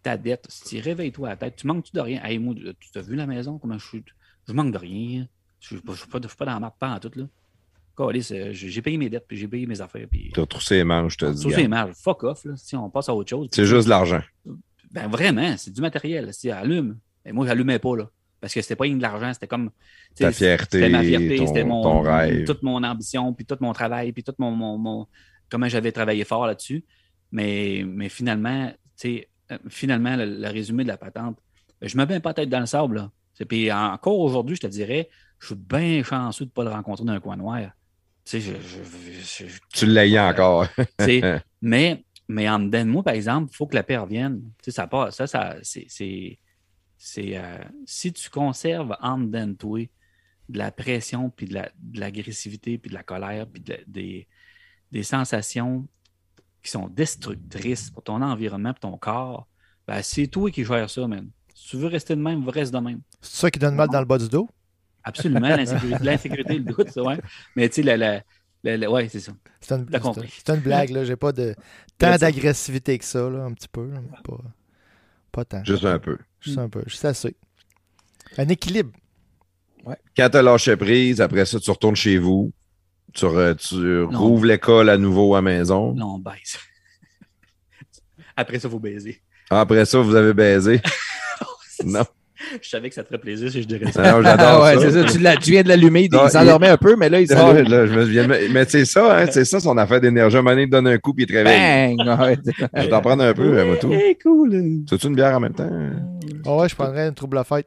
Ta 0.02 0.16
dette, 0.16 0.46
si 0.48 0.80
réveille-toi 0.80 1.28
à 1.28 1.30
la 1.32 1.36
tête, 1.36 1.56
tu 1.56 1.66
manques-tu 1.66 1.92
de 1.92 2.00
rien? 2.00 2.22
Hey, 2.24 2.38
moi, 2.38 2.54
tu 2.54 2.90
t'as 2.92 3.02
vu 3.02 3.14
la 3.16 3.26
maison? 3.26 3.58
Comment 3.58 3.78
je 3.78 3.86
suis? 3.86 4.04
Je 4.48 4.52
manque 4.52 4.72
de 4.72 4.78
rien. 4.78 5.26
Je 5.60 5.74
ne 5.76 5.80
suis 5.80 5.86
pas, 5.86 5.94
suis 6.20 6.36
dans 6.40 6.46
la 6.46 6.60
map 6.60 6.74
pas 6.76 6.90
en 6.90 6.98
tout, 7.00 7.10
là. 7.14 7.24
Euh, 8.00 8.52
J'ai 8.52 8.82
payé 8.82 8.96
mes 8.96 9.08
dettes, 9.10 9.26
puis 9.28 9.36
j'ai 9.36 9.46
payé 9.48 9.66
mes 9.66 9.80
affaires. 9.80 10.06
Puis... 10.10 10.30
Tu 10.32 10.40
as 10.40 10.46
troussé 10.46 10.76
les 10.76 10.84
manches, 10.84 11.12
je 11.12 11.18
te 11.18 11.32
dis. 11.32 11.46
Gars. 11.46 11.56
ces 11.56 11.68
marges, 11.68 11.94
fuck 11.94 12.24
off, 12.24 12.44
là. 12.44 12.56
Si 12.56 12.74
on 12.74 12.90
passe 12.90 13.08
à 13.08 13.14
autre 13.14 13.30
chose. 13.30 13.48
C'est 13.52 13.66
juste 13.66 13.84
de 13.84 13.90
l'argent. 13.90 14.22
Ben 14.90 15.08
vraiment, 15.08 15.56
c'est 15.56 15.70
du 15.70 15.80
matériel. 15.80 16.32
Si 16.32 16.50
allume. 16.50 16.98
Mais 17.24 17.32
moi, 17.32 17.46
j'allumais 17.46 17.78
pas, 17.78 17.96
là. 17.96 18.08
Parce 18.40 18.52
que 18.54 18.60
c'était 18.60 18.76
pas 18.76 18.84
rien 18.84 18.96
de 18.96 19.02
l'argent, 19.02 19.32
c'était 19.32 19.46
comme. 19.46 19.70
Ta 20.16 20.32
fierté, 20.32 20.78
C'était 20.80 20.88
ma 20.90 21.02
fierté, 21.02 21.46
c'était 21.46 21.64
mon, 21.64 21.82
ton 21.82 22.00
rêve. 22.02 22.44
toute 22.44 22.62
mon 22.62 22.82
ambition, 22.82 23.32
puis 23.32 23.46
tout 23.46 23.56
mon 23.60 23.72
travail, 23.72 24.12
puis 24.12 24.24
tout 24.24 24.34
mon, 24.38 24.50
mon, 24.50 24.78
mon- 24.78 25.06
comment 25.48 25.68
j'avais 25.68 25.92
travaillé 25.92 26.24
fort 26.24 26.46
là-dessus. 26.46 26.84
Mais, 27.30 27.82
mais 27.86 28.08
finalement, 28.08 28.68
tu 28.70 28.76
sais, 28.96 29.28
euh, 29.52 29.58
finalement, 29.68 30.16
le, 30.16 30.24
le 30.26 30.48
résumé 30.48 30.82
de 30.82 30.88
la 30.88 30.96
patente, 30.98 31.38
je 31.80 31.96
me 31.96 32.04
mets 32.04 32.20
pas 32.20 32.34
tête 32.34 32.48
dans 32.48 32.60
le 32.60 32.66
sable, 32.66 32.96
là. 32.96 33.10
Puis 33.48 33.72
encore 33.72 34.18
aujourd'hui, 34.20 34.56
je 34.56 34.60
te 34.60 34.66
dirais, 34.66 35.08
je 35.40 35.46
suis 35.46 35.54
bien 35.56 36.02
chanceux 36.04 36.44
de 36.44 36.50
ne 36.50 36.52
pas 36.52 36.64
le 36.64 36.70
rencontrer 36.70 37.04
dans 37.04 37.12
un 37.12 37.20
coin 37.20 37.36
noir. 37.36 37.60
Tu 38.24 38.40
sais, 38.40 38.40
je, 38.40 38.52
je- 38.54 39.44
je- 39.44 39.46
je- 39.48 39.58
Tu 39.74 39.86
l'ayais 39.86 40.20
encore. 40.20 40.66
tu 40.76 40.84
sais, 41.00 41.42
mais, 41.62 42.04
mais 42.28 42.48
en 42.48 42.60
dedans 42.60 42.84
de 42.84 42.90
moi, 42.90 43.02
par 43.02 43.14
exemple, 43.14 43.50
il 43.52 43.56
faut 43.56 43.66
que 43.66 43.74
la 43.74 43.82
paix 43.82 43.96
revienne. 43.96 44.40
Tu 44.62 44.66
sais, 44.66 44.70
ça 44.72 44.86
part, 44.86 45.12
ça, 45.12 45.26
ça 45.26 45.56
c'est. 45.62 46.38
C'est- 47.04 47.36
euh, 47.36 47.58
si 47.84 48.12
tu 48.12 48.30
conserves 48.30 48.96
en 49.00 49.18
dedans 49.18 49.48
de 49.48 49.54
toi 49.54 49.80
de 50.48 50.58
la 50.58 50.70
pression, 50.70 51.30
puis 51.30 51.46
de 51.46 51.54
la- 51.54 51.70
de 51.78 51.98
l'agressivité, 51.98 52.78
puis 52.78 52.90
de 52.90 52.94
la 52.94 53.02
colère, 53.02 53.46
puis 53.48 53.60
de 53.60 53.76
des, 53.88 54.28
des 54.92 55.02
sensations 55.02 55.86
qui 56.62 56.70
sont 56.70 56.86
destructrices 56.88 57.90
pour 57.90 58.04
ton 58.04 58.22
environnement, 58.22 58.72
pour 58.72 58.90
ton 58.90 58.96
corps, 58.98 59.48
ben, 59.86 60.00
c'est 60.02 60.28
toi 60.28 60.48
qui 60.50 60.64
gères 60.64 60.88
ça, 60.88 61.08
man. 61.08 61.28
Si 61.54 61.70
tu 61.70 61.76
veux 61.76 61.88
rester 61.88 62.14
de 62.14 62.20
même, 62.20 62.48
reste 62.48 62.72
de 62.72 62.78
même. 62.78 63.00
C'est 63.20 63.36
ça 63.40 63.50
qui 63.50 63.58
donne 63.58 63.74
mal 63.74 63.88
dans 63.88 63.98
le 64.00 64.06
bas 64.06 64.18
du 64.18 64.28
dos? 64.28 64.48
Absolument, 65.02 65.56
l'insécurité, 66.00 66.54
le 66.58 66.64
doute, 66.64 66.90
ça, 66.90 67.02
ouais. 67.02 67.18
Mais 67.56 67.68
tu 67.68 67.82
sais, 67.82 67.96
la, 67.96 68.22
la, 68.62 68.90
ouais, 68.90 69.08
c'est 69.08 69.18
ça. 69.18 69.32
C'est 69.60 69.74
une, 69.74 69.86
une- 70.54 70.60
blague, 70.60 70.90
là. 70.90 71.04
J'ai 71.04 71.16
pas 71.16 71.32
de 71.32 71.56
tant 71.98 72.10
d'agressivité 72.20 72.96
que 72.96 73.04
ça, 73.04 73.28
là, 73.28 73.42
un 73.44 73.52
petit 73.52 73.68
peu. 73.68 73.90
Pas, 74.22 74.38
pas 75.32 75.44
tant. 75.44 75.64
Juste 75.64 75.84
un 75.84 75.98
peu. 75.98 76.18
Juste 76.40 76.58
un 76.58 76.68
peu. 76.68 76.82
Juste 76.86 77.04
assez. 77.04 77.36
Un 78.38 78.48
équilibre. 78.48 78.92
Quand 80.16 80.28
tu 80.30 80.36
as 80.36 80.42
lâché 80.42 80.76
prise, 80.76 81.20
après 81.20 81.44
ça, 81.44 81.58
tu 81.58 81.70
retournes 81.70 81.96
chez 81.96 82.18
vous. 82.18 82.52
Tu, 83.12 83.24
re- 83.24 83.56
tu 83.56 83.74
Non. 83.74 84.18
rouvres 84.18 84.44
l'école 84.46 84.88
à 84.88 84.96
nouveau 84.96 85.34
à 85.34 85.38
la 85.38 85.42
maison. 85.42 85.94
Là, 85.94 86.06
on 86.06 86.18
baise. 86.18 86.58
Après 88.36 88.58
ça, 88.58 88.68
il 88.68 88.70
faut 88.70 88.78
baiser. 88.78 89.20
Après 89.50 89.84
ça, 89.84 89.98
vous 89.98 90.14
avez 90.14 90.32
baisé. 90.32 90.80
non. 91.84 92.04
Je 92.60 92.68
savais 92.68 92.88
que 92.88 92.94
ça 92.94 93.02
te 93.02 93.08
ferait 93.08 93.18
plaisir 93.20 93.50
si 93.50 93.62
je 93.62 93.66
dirais 93.66 93.90
ça. 93.92 94.02
Non, 94.02 94.22
Ah 94.24 94.36
j'adore 94.36 94.62
ouais, 94.64 94.74
ça. 94.74 94.80
c'est 94.90 95.18
ça. 95.22 95.36
Tu, 95.36 95.50
viens 95.50 95.62
de 95.62 95.68
l'allumer. 95.68 96.08
Il 96.12 96.30
s'endormait 96.30 96.68
un 96.68 96.76
peu, 96.76 96.96
mais 96.96 97.08
là, 97.08 97.20
il 97.20 97.32
Ah, 97.32 97.54
je 97.56 98.20
me 98.20 98.52
Mais 98.52 98.64
c'est 98.66 98.84
ça, 98.84 99.18
hein, 99.18 99.26
c'est 99.30 99.44
ça 99.44 99.60
son 99.60 99.76
affaire 99.78 100.00
d'énergie. 100.00 100.36
À 100.36 100.38
un 100.40 100.42
moment 100.42 100.52
donné, 100.54 100.62
il 100.64 100.70
donne 100.70 100.86
un 100.86 100.98
coup 100.98 101.14
puis 101.14 101.24
il 101.24 101.26
te 101.26 101.32
réveille. 101.32 101.96
Bang! 101.96 102.20
Ouais. 102.20 102.38
Je 102.74 102.82
vais 102.82 102.88
t'en 102.88 103.00
prendre 103.00 103.24
un 103.24 103.32
peu, 103.34 103.58
euh, 103.58 103.64
Moto. 103.66 103.90
Eh, 103.92 104.16
cool. 104.22 104.50
Tu 104.88 104.94
veux 104.96 105.06
une 105.08 105.14
bière 105.14 105.36
en 105.36 105.40
même 105.40 105.54
temps? 105.54 105.70
Ah 106.46 106.56
ouais, 106.56 106.68
je 106.68 106.74
prendrais 106.74 107.08
une 107.08 107.14
trouble 107.14 107.38
à 107.38 107.44
fête. 107.44 107.66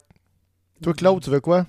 Toi, 0.84 0.94
Claude, 0.94 1.22
tu 1.24 1.30
veux 1.30 1.40
quoi? 1.40 1.66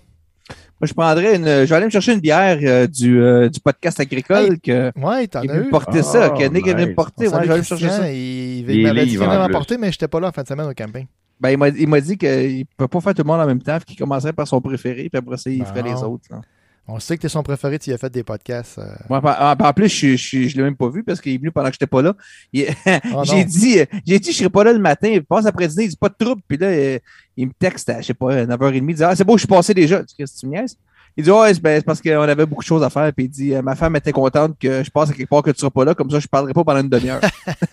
Moi, 0.79 0.87
je 0.87 0.93
prendrais 0.93 1.37
une. 1.37 1.47
Je 1.47 1.65
vais 1.65 1.75
aller 1.75 1.87
me 1.87 1.91
chercher 1.91 2.13
une 2.13 2.21
bière 2.21 2.59
euh, 2.63 2.87
du, 2.87 3.21
euh, 3.23 3.49
du 3.49 3.61
podcast 3.61 3.99
agricole 3.99 4.59
que. 4.61 4.93
Ouais, 4.99 5.27
t'en 5.27 5.43
Il 5.43 5.51
as 5.51 5.59
eu. 5.59 5.71
porter 5.71 6.01
Ah, 6.01 6.03
ça, 6.03 6.31
que 6.31 6.45
Nick 6.49 6.67
est 6.67 6.73
venu 6.73 6.83
me 6.83 6.87
nice. 6.89 6.97
porter. 6.97 7.29
Ouais, 7.29 7.35
je 7.43 7.47
vais 7.47 7.51
aller 7.51 7.59
me 7.61 7.65
chercher 7.65 7.89
ça. 7.89 8.13
Il, 8.13 8.83
m'avait 8.83 9.07
dit 9.07 9.13
qu'il 9.13 9.23
en 9.23 9.39
m'apporter, 9.39 9.79
mais 9.79 9.91
j'étais 9.91 10.09
pas 10.09 10.21
là 10.21 10.29
en 10.29 10.33
fin 10.33 10.43
de 10.43 10.49
semaine 10.49 10.67
au 10.67 10.75
camping. 10.75 11.07
Ben, 11.41 11.51
il 11.51 11.59
m'a 11.59 11.69
il 11.69 11.89
m'a 11.89 12.01
dit 12.01 12.17
qu'il 12.17 12.59
ne 12.61 12.65
peut 12.77 12.89
pas 12.89 13.01
faire 13.01 13.15
tout 13.15 13.23
le 13.23 13.27
monde 13.27 13.41
en 13.41 13.47
même 13.47 13.63
temps, 13.63 13.79
qu'il 13.85 13.97
commencerait 13.97 14.33
par 14.33 14.49
son 14.49 14.61
préféré, 14.61 15.09
puis 15.11 15.19
après 15.19 15.37
ça, 15.37 15.51
il 15.51 15.65
ferait 15.67 15.83
Bon. 15.83 15.95
les 15.95 16.03
autres. 16.03 16.25
là. 16.31 16.41
On 16.89 17.01
sait 17.01 17.17
que 17.17 17.23
t'es 17.23 17.29
son 17.29 17.43
préféré, 17.43 17.81
tu 17.81 17.91
y 17.91 17.93
as 17.93 17.99
fait 17.99 18.11
des 18.13 18.23
podcasts. 18.23 18.79
euh. 18.79 18.95
Moi, 19.11 19.21
en, 19.21 19.57
en 19.61 19.73
plus, 19.73 19.89
je, 19.89 20.15
je, 20.17 20.47
je 20.47 20.57
l'ai 20.57 20.63
même 20.63 20.77
pas 20.77 20.89
vu 20.89 21.03
parce 21.03 21.21
qu'il 21.21 21.35
est 21.35 21.37
venu 21.37 21.51
pendant 21.51 21.67
que 21.67 21.73
j'étais 21.75 21.89
pas 21.89 22.01
là. 22.01 22.15
Il- 22.53 22.69
Oh 23.13 23.23
j'ai 23.25 23.45
dit, 23.45 23.79
j'ai 24.07 24.19
dit, 24.21 24.31
je 24.31 24.37
serai 24.37 24.49
pas 24.51 24.63
là 24.63 24.73
le 24.73 24.79
matin. 24.79 25.09
Il 25.09 25.25
passe 25.25 25.47
après-dîner, 25.47 25.83
il 25.85 25.89
dit 25.91 25.97
pas 25.97 26.09
de 26.09 26.15
trouble. 26.17 26.43
Puis 26.47 26.57
là, 26.59 26.99
il 27.37 27.47
me 27.49 27.53
texte 27.59 27.91
à, 27.91 28.01
je 28.01 28.07
sais 28.07 28.15
pas, 28.15 28.45
9h30. 28.47 28.85
Il 28.89 28.95
dit, 28.95 29.03
ah, 29.03 29.17
c'est 29.17 29.25
beau, 29.25 29.35
je 29.37 29.41
suis 29.41 29.49
passé 29.49 29.75
déjà. 29.75 30.01
Je 30.19 30.25
dis, 30.25 30.33
tu 30.39 30.47
me 30.47 30.53
niaises? 30.53 30.77
Il 31.17 31.25
dit, 31.25 31.31
ouais, 31.31 31.53
c'est 31.55 31.61
ben, 31.61 31.77
c'est 31.81 31.85
parce 31.85 32.01
qu'on 32.01 32.21
avait 32.21 32.47
beaucoup 32.47 32.63
de 32.63 32.67
choses 32.69 32.85
à 32.85 32.89
faire. 32.91 33.13
Puis 33.13 33.25
il 33.25 33.31
dit, 33.31 33.53
euh, 33.55 33.63
ma 33.63 33.75
femme 33.75 33.97
était 33.97 34.13
contente 34.13 34.57
que 34.57 34.85
je 34.85 34.91
passe 34.91 35.11
à 35.11 35.13
quelque 35.13 35.29
part 35.29 35.43
que 35.43 35.51
tu 35.51 35.59
seras 35.59 35.71
pas 35.71 35.85
là. 35.85 35.95
Comme 35.97 36.09
ça, 36.11 36.21
je 36.21 36.29
parlerai 36.29 36.53
pas 36.53 36.63
pendant 36.63 36.81
une 36.83 36.89
demi-heure. 36.89 37.21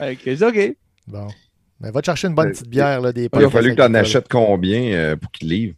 ok, 0.00 0.18
je 0.26 0.44
OK. 0.44 0.76
Bon. 1.06 1.28
Mais 1.80 1.90
va 1.90 2.00
te 2.00 2.06
chercher 2.06 2.28
une 2.28 2.34
bonne 2.34 2.48
Euh, 2.48 2.52
petite 2.52 2.68
bière. 2.68 3.00
Là, 3.00 3.12
des 3.12 3.28
Il 3.32 3.44
a 3.44 3.50
fallu 3.50 3.70
que 3.70 3.76
tu 3.76 3.82
en 3.82 3.94
achètes 3.94 4.28
combien 4.28 4.82
euh, 4.92 5.16
pour 5.16 5.30
qu'il 5.32 5.48
livre? 5.48 5.74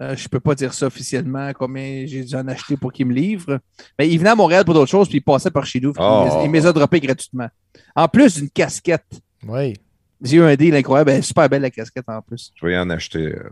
Euh, 0.00 0.14
je 0.14 0.28
peux 0.28 0.38
pas 0.38 0.54
dire 0.54 0.72
ça 0.74 0.86
officiellement, 0.86 1.50
combien 1.54 2.04
j'ai 2.06 2.22
dû 2.22 2.34
en 2.36 2.46
acheter 2.46 2.76
pour 2.76 2.92
qu'il 2.92 3.06
me 3.06 3.12
livre. 3.12 3.58
Mais 3.98 4.08
il 4.08 4.16
venait 4.18 4.30
à 4.30 4.36
Montréal 4.36 4.64
pour 4.64 4.74
d'autres 4.74 4.90
choses, 4.90 5.08
puis 5.08 5.18
il 5.18 5.22
passait 5.22 5.50
par 5.50 5.66
chez 5.66 5.80
nous. 5.80 5.92
Oh. 5.98 6.28
Il, 6.44 6.48
me- 6.48 6.52
me 6.52 6.52
les 6.58 6.66
a 6.66 6.72
droppés 6.72 7.00
gratuitement. 7.00 7.48
En 7.96 8.06
plus 8.06 8.36
d'une 8.36 8.48
casquette. 8.50 9.20
Oui. 9.46 9.74
J'ai 10.22 10.36
eu 10.36 10.42
un 10.42 10.54
deal 10.54 10.74
incroyable. 10.76 11.10
Elle 11.10 11.18
est 11.18 11.22
super 11.22 11.48
belle 11.48 11.62
la 11.62 11.70
casquette 11.70 12.08
en 12.08 12.22
plus. 12.22 12.52
Je 12.54 12.66
vais 12.66 12.74
y 12.74 12.78
en 12.78 12.90
acheter. 12.90 13.34
euh, 13.34 13.50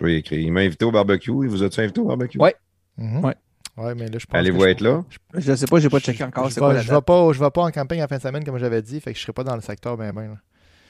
Je 0.00 0.04
vais 0.04 0.14
y 0.14 0.16
écrire. 0.16 0.40
Il 0.40 0.52
m'a 0.52 0.60
invité 0.60 0.84
au 0.84 0.90
barbecue. 0.90 1.30
Il 1.30 1.48
vous 1.48 1.62
a-tu 1.62 1.80
invité 1.80 2.00
au 2.00 2.06
barbecue? 2.06 2.38
Ouais. 2.38 2.54
Mhm. 2.96 3.24
Ouais. 3.24 3.34
Ouais, 3.76 3.94
mais 3.94 4.08
là, 4.08 4.18
je 4.18 4.26
pense 4.26 4.38
Allez-vous 4.38 4.60
je- 4.62 4.68
être 4.68 4.80
là? 4.82 5.04
Je 5.34 5.54
sais 5.54 5.66
pas, 5.66 5.80
j'ai 5.80 5.88
pas 5.88 5.98
checké 6.00 6.22
encore. 6.24 6.50
Je 6.50 6.58
quoi 6.58 6.68
vais, 6.68 6.74
la 6.74 6.80
je, 6.82 6.88
date? 6.88 6.96
vais 6.96 7.02
pas, 7.02 7.32
je 7.32 7.40
vais 7.40 7.50
pas 7.50 7.62
en 7.62 7.70
camping 7.70 8.02
en 8.02 8.06
fin 8.06 8.18
de 8.18 8.22
semaine, 8.22 8.44
comme 8.44 8.58
j'avais 8.58 8.82
dit, 8.82 9.00
fait 9.00 9.12
que 9.12 9.18
je 9.18 9.22
serai 9.22 9.32
pas 9.32 9.44
dans 9.44 9.54
le 9.54 9.62
secteur 9.62 9.96
ben 9.96 10.12
ben. 10.12 10.28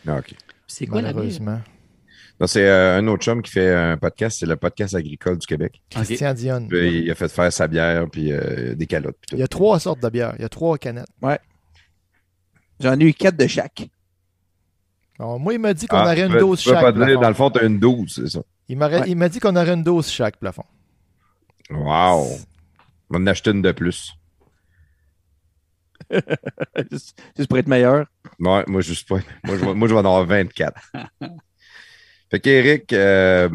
là. 0.05 0.15
Ah, 0.15 0.19
OK. 0.19 0.35
C'est 0.67 0.87
quoi? 0.87 1.01
Malheureusement. 1.01 1.61
Non, 2.41 2.47
c'est 2.49 2.67
euh, 2.67 2.99
un 2.99 3.07
autre 3.07 3.23
chum 3.23 3.41
qui 3.41 3.53
fait 3.53 3.73
un 3.73 3.97
podcast. 3.99 4.39
C'est 4.41 4.47
le 4.47 4.57
podcast 4.57 4.95
agricole 4.97 5.39
du 5.39 5.47
Québec. 5.47 5.81
Christian 5.91 6.35
Dionne. 6.35 6.67
Puis, 6.67 7.03
il 7.03 7.11
a 7.11 7.15
fait 7.15 7.29
faire 7.29 7.53
sa 7.53 7.69
bière 7.69 8.07
puis 8.11 8.33
euh, 8.33 8.75
des 8.75 8.87
calottes. 8.87 9.17
puis 9.21 9.29
tout. 9.31 9.37
Il 9.37 9.41
y 9.41 9.45
a 9.45 9.49
trois 9.49 9.79
sortes 9.79 10.03
de 10.03 10.09
bières. 10.09 10.35
Il 10.39 10.43
y 10.43 10.45
a 10.45 10.49
trois 10.49 10.77
canettes. 10.79 11.07
J'en 12.81 12.99
ai 12.99 13.05
eu 13.05 13.15
quatre 13.15 13.37
de 13.37 13.47
chaque. 13.47 13.89
Bon, 15.21 15.39
moi, 15.39 15.53
il 15.53 15.61
m'a 15.61 15.73
dit 15.73 15.87
qu'on 15.87 15.99
Ah, 15.99 16.05
aurait 16.07 16.23
une 16.27 16.37
dose 16.37 16.61
chaque. 16.61 16.81
pas 16.81 16.91
dire, 16.91 17.21
dans 17.21 17.29
le 17.29 17.35
fond, 17.35 17.49
tu 17.51 17.61
as 17.61 17.65
une 17.65 17.79
dose, 17.79 18.13
c'est 18.13 18.29
ça. 18.29 18.39
Ouais. 18.69 19.03
il 19.07 19.17
m'a 19.17 19.29
dit 19.29 19.39
qu'on 19.39 19.55
aurait 19.55 19.75
une 19.75 19.85
dose 19.85 20.09
chaque 20.11 20.37
plafond. 20.39 20.65
Wow! 21.71 22.27
On 23.13 23.19
va 23.19 23.23
en 23.23 23.27
acheter 23.27 23.51
une 23.51 23.61
de 23.61 23.73
plus. 23.73 24.15
Juste 26.91 27.49
pour 27.49 27.59
être 27.59 27.69
meilleur. 27.69 28.07
Ouais, 28.41 28.65
moi, 28.67 28.81
juste 28.81 29.07
pas. 29.09 29.19
Moi, 29.45 29.57
je 29.59 29.65
vais, 29.65 29.75
moi, 29.75 29.89
je 29.89 29.95
vais 29.95 30.01
en 30.01 30.05
avoir 30.05 30.25
24. 30.25 30.93
fait 32.31 32.41
qu'Éric, 32.41 32.93
euh, 32.93 33.49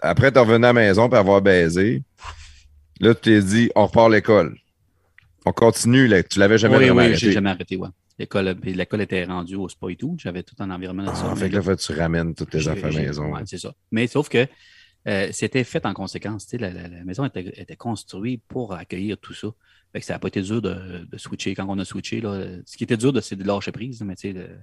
après, 0.00 0.30
t'es 0.30 0.38
revenu 0.38 0.64
à 0.64 0.68
la 0.68 0.72
maison 0.72 1.08
pour 1.08 1.18
avoir 1.18 1.42
baisé. 1.42 2.02
Là, 3.00 3.14
tu 3.14 3.20
t'es 3.22 3.42
dit, 3.42 3.70
on 3.74 3.86
repart 3.86 4.10
l'école. 4.10 4.56
On 5.44 5.52
continue, 5.52 6.06
là. 6.06 6.22
Tu 6.22 6.38
l'avais 6.38 6.58
jamais 6.58 6.76
oui, 6.76 6.90
oui, 6.90 6.98
arrêté. 6.98 7.16
j'ai 7.16 7.32
jamais 7.32 7.50
arrêté, 7.50 7.76
ouais. 7.76 7.88
L'école, 8.18 9.00
était 9.00 9.24
rendue 9.24 9.56
au 9.56 9.68
spa 9.68 9.90
et 9.90 9.96
tout. 9.96 10.16
J'avais 10.18 10.42
tout 10.42 10.54
un 10.60 10.70
environnement 10.70 11.10
de 11.10 11.16
ça. 11.16 11.24
Ah, 11.24 11.34
Mais 11.34 11.48
fait 11.48 11.48
là, 11.48 11.62
que 11.62 11.74
tu 11.74 11.92
ramènes 11.94 12.34
toutes 12.34 12.50
tes 12.50 12.68
affaires 12.68 12.96
à 12.96 13.00
maison. 13.00 13.32
ouais, 13.32 13.42
c'est 13.46 13.58
ça. 13.58 13.72
Mais 13.90 14.06
sauf 14.06 14.28
que 14.28 14.46
euh, 15.08 15.28
c'était 15.32 15.64
fait 15.64 15.84
en 15.86 15.94
conséquence. 15.94 16.46
La, 16.52 16.70
la- 16.70 16.88
la 16.88 17.04
maison 17.04 17.24
était, 17.24 17.52
était 17.60 17.76
construite 17.76 18.42
pour 18.48 18.74
accueillir 18.74 19.18
tout 19.18 19.34
ça. 19.34 19.48
Fait 19.92 20.00
que 20.00 20.06
ça 20.06 20.12
n'a 20.14 20.18
pas 20.18 20.28
été 20.28 20.42
dur 20.42 20.62
de, 20.62 21.06
de 21.10 21.18
switcher. 21.18 21.54
Quand 21.54 21.66
on 21.68 21.78
a 21.78 21.84
switché, 21.84 22.20
là, 22.20 22.44
ce 22.64 22.76
qui 22.76 22.84
était 22.84 22.96
dur, 22.96 23.12
c'est 23.22 23.36
de 23.36 23.44
lâcher 23.44 23.72
prise. 23.72 24.02
Mais 24.02 24.14
tu 24.14 24.28
sais, 24.28 24.32
le- 24.32 24.58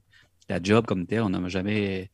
la 0.50 0.62
job 0.62 0.86
comme 0.86 1.06
tel, 1.06 1.22
on 1.24 1.30
n'a 1.30 1.48
jamais 1.50 2.10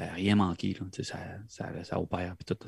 euh, 0.00 0.06
rien 0.14 0.36
manqué. 0.36 0.74
Là. 0.80 0.86
Ça, 1.02 1.18
ça, 1.48 1.84
ça 1.84 2.00
opère. 2.00 2.34
Puis 2.36 2.54
tout. 2.54 2.66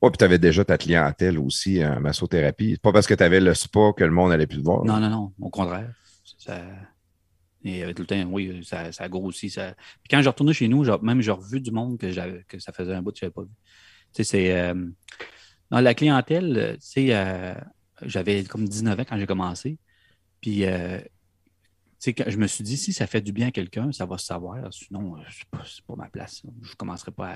Ouais, 0.00 0.10
puis 0.10 0.18
tu 0.18 0.24
avais 0.24 0.38
déjà 0.38 0.64
ta 0.64 0.78
clientèle 0.78 1.38
aussi 1.38 1.84
en 1.84 1.98
massothérapie. 2.00 2.72
C'est 2.74 2.80
pas 2.82 2.92
parce 2.92 3.06
que 3.08 3.14
tu 3.14 3.22
avais 3.24 3.40
le 3.40 3.52
spa 3.54 3.92
que 3.96 4.04
le 4.04 4.12
monde 4.12 4.30
allait 4.30 4.46
plus 4.46 4.58
te 4.58 4.64
voir. 4.64 4.84
Non, 4.84 5.00
non, 5.00 5.10
non. 5.10 5.32
Au 5.40 5.50
contraire. 5.50 5.92
Ça, 6.38 6.62
et 7.64 7.82
avec 7.82 7.98
le 7.98 8.06
temps, 8.06 8.22
oui, 8.24 8.64
ça, 8.64 8.92
ça 8.92 9.08
grossit. 9.08 9.50
Ça... 9.50 9.74
Puis 10.02 10.08
quand 10.10 10.22
je 10.22 10.28
retournais 10.28 10.52
chez 10.52 10.68
nous, 10.68 10.84
genre, 10.84 11.02
même 11.02 11.20
j'ai 11.20 11.30
revu 11.32 11.60
du 11.60 11.70
monde 11.70 11.98
que, 11.98 12.10
j'avais, 12.10 12.44
que 12.48 12.58
ça 12.58 12.72
faisait 12.72 12.94
un 12.94 13.02
bout 13.02 13.12
que 13.12 13.18
je 13.18 13.24
n'avais 13.24 13.32
pas 13.34 13.42
vu. 13.42 13.48
Tu 13.48 13.54
sais, 14.12 14.24
c'est. 14.24 14.56
euh, 14.58 14.86
dans 15.70 15.80
la 15.80 15.94
clientèle, 15.94 16.56
euh, 16.56 16.72
tu 16.74 16.80
sais, 16.80 17.06
euh, 17.14 17.54
j'avais 18.02 18.44
comme 18.44 18.66
19 18.68 18.98
ans 19.00 19.04
quand 19.08 19.18
j'ai 19.18 19.26
commencé. 19.26 19.76
Puis, 20.40 20.64
euh, 20.64 20.98
tu 22.00 22.12
sais, 22.12 22.30
je 22.30 22.36
me 22.38 22.46
suis 22.46 22.62
dit, 22.62 22.76
si 22.76 22.92
ça 22.92 23.06
fait 23.08 23.20
du 23.20 23.32
bien 23.32 23.48
à 23.48 23.50
quelqu'un, 23.50 23.90
ça 23.90 24.06
va 24.06 24.18
se 24.18 24.26
savoir. 24.26 24.72
Sinon, 24.72 25.16
euh, 25.16 25.20
c'est 25.30 25.48
pas, 25.50 25.62
c'est 25.66 25.84
pas 25.84 25.96
ma 25.96 26.08
place. 26.08 26.42
là. 26.44 26.50
Je 26.62 26.70
ne 26.70 26.74
commencerai 26.76 27.10
pas 27.10 27.28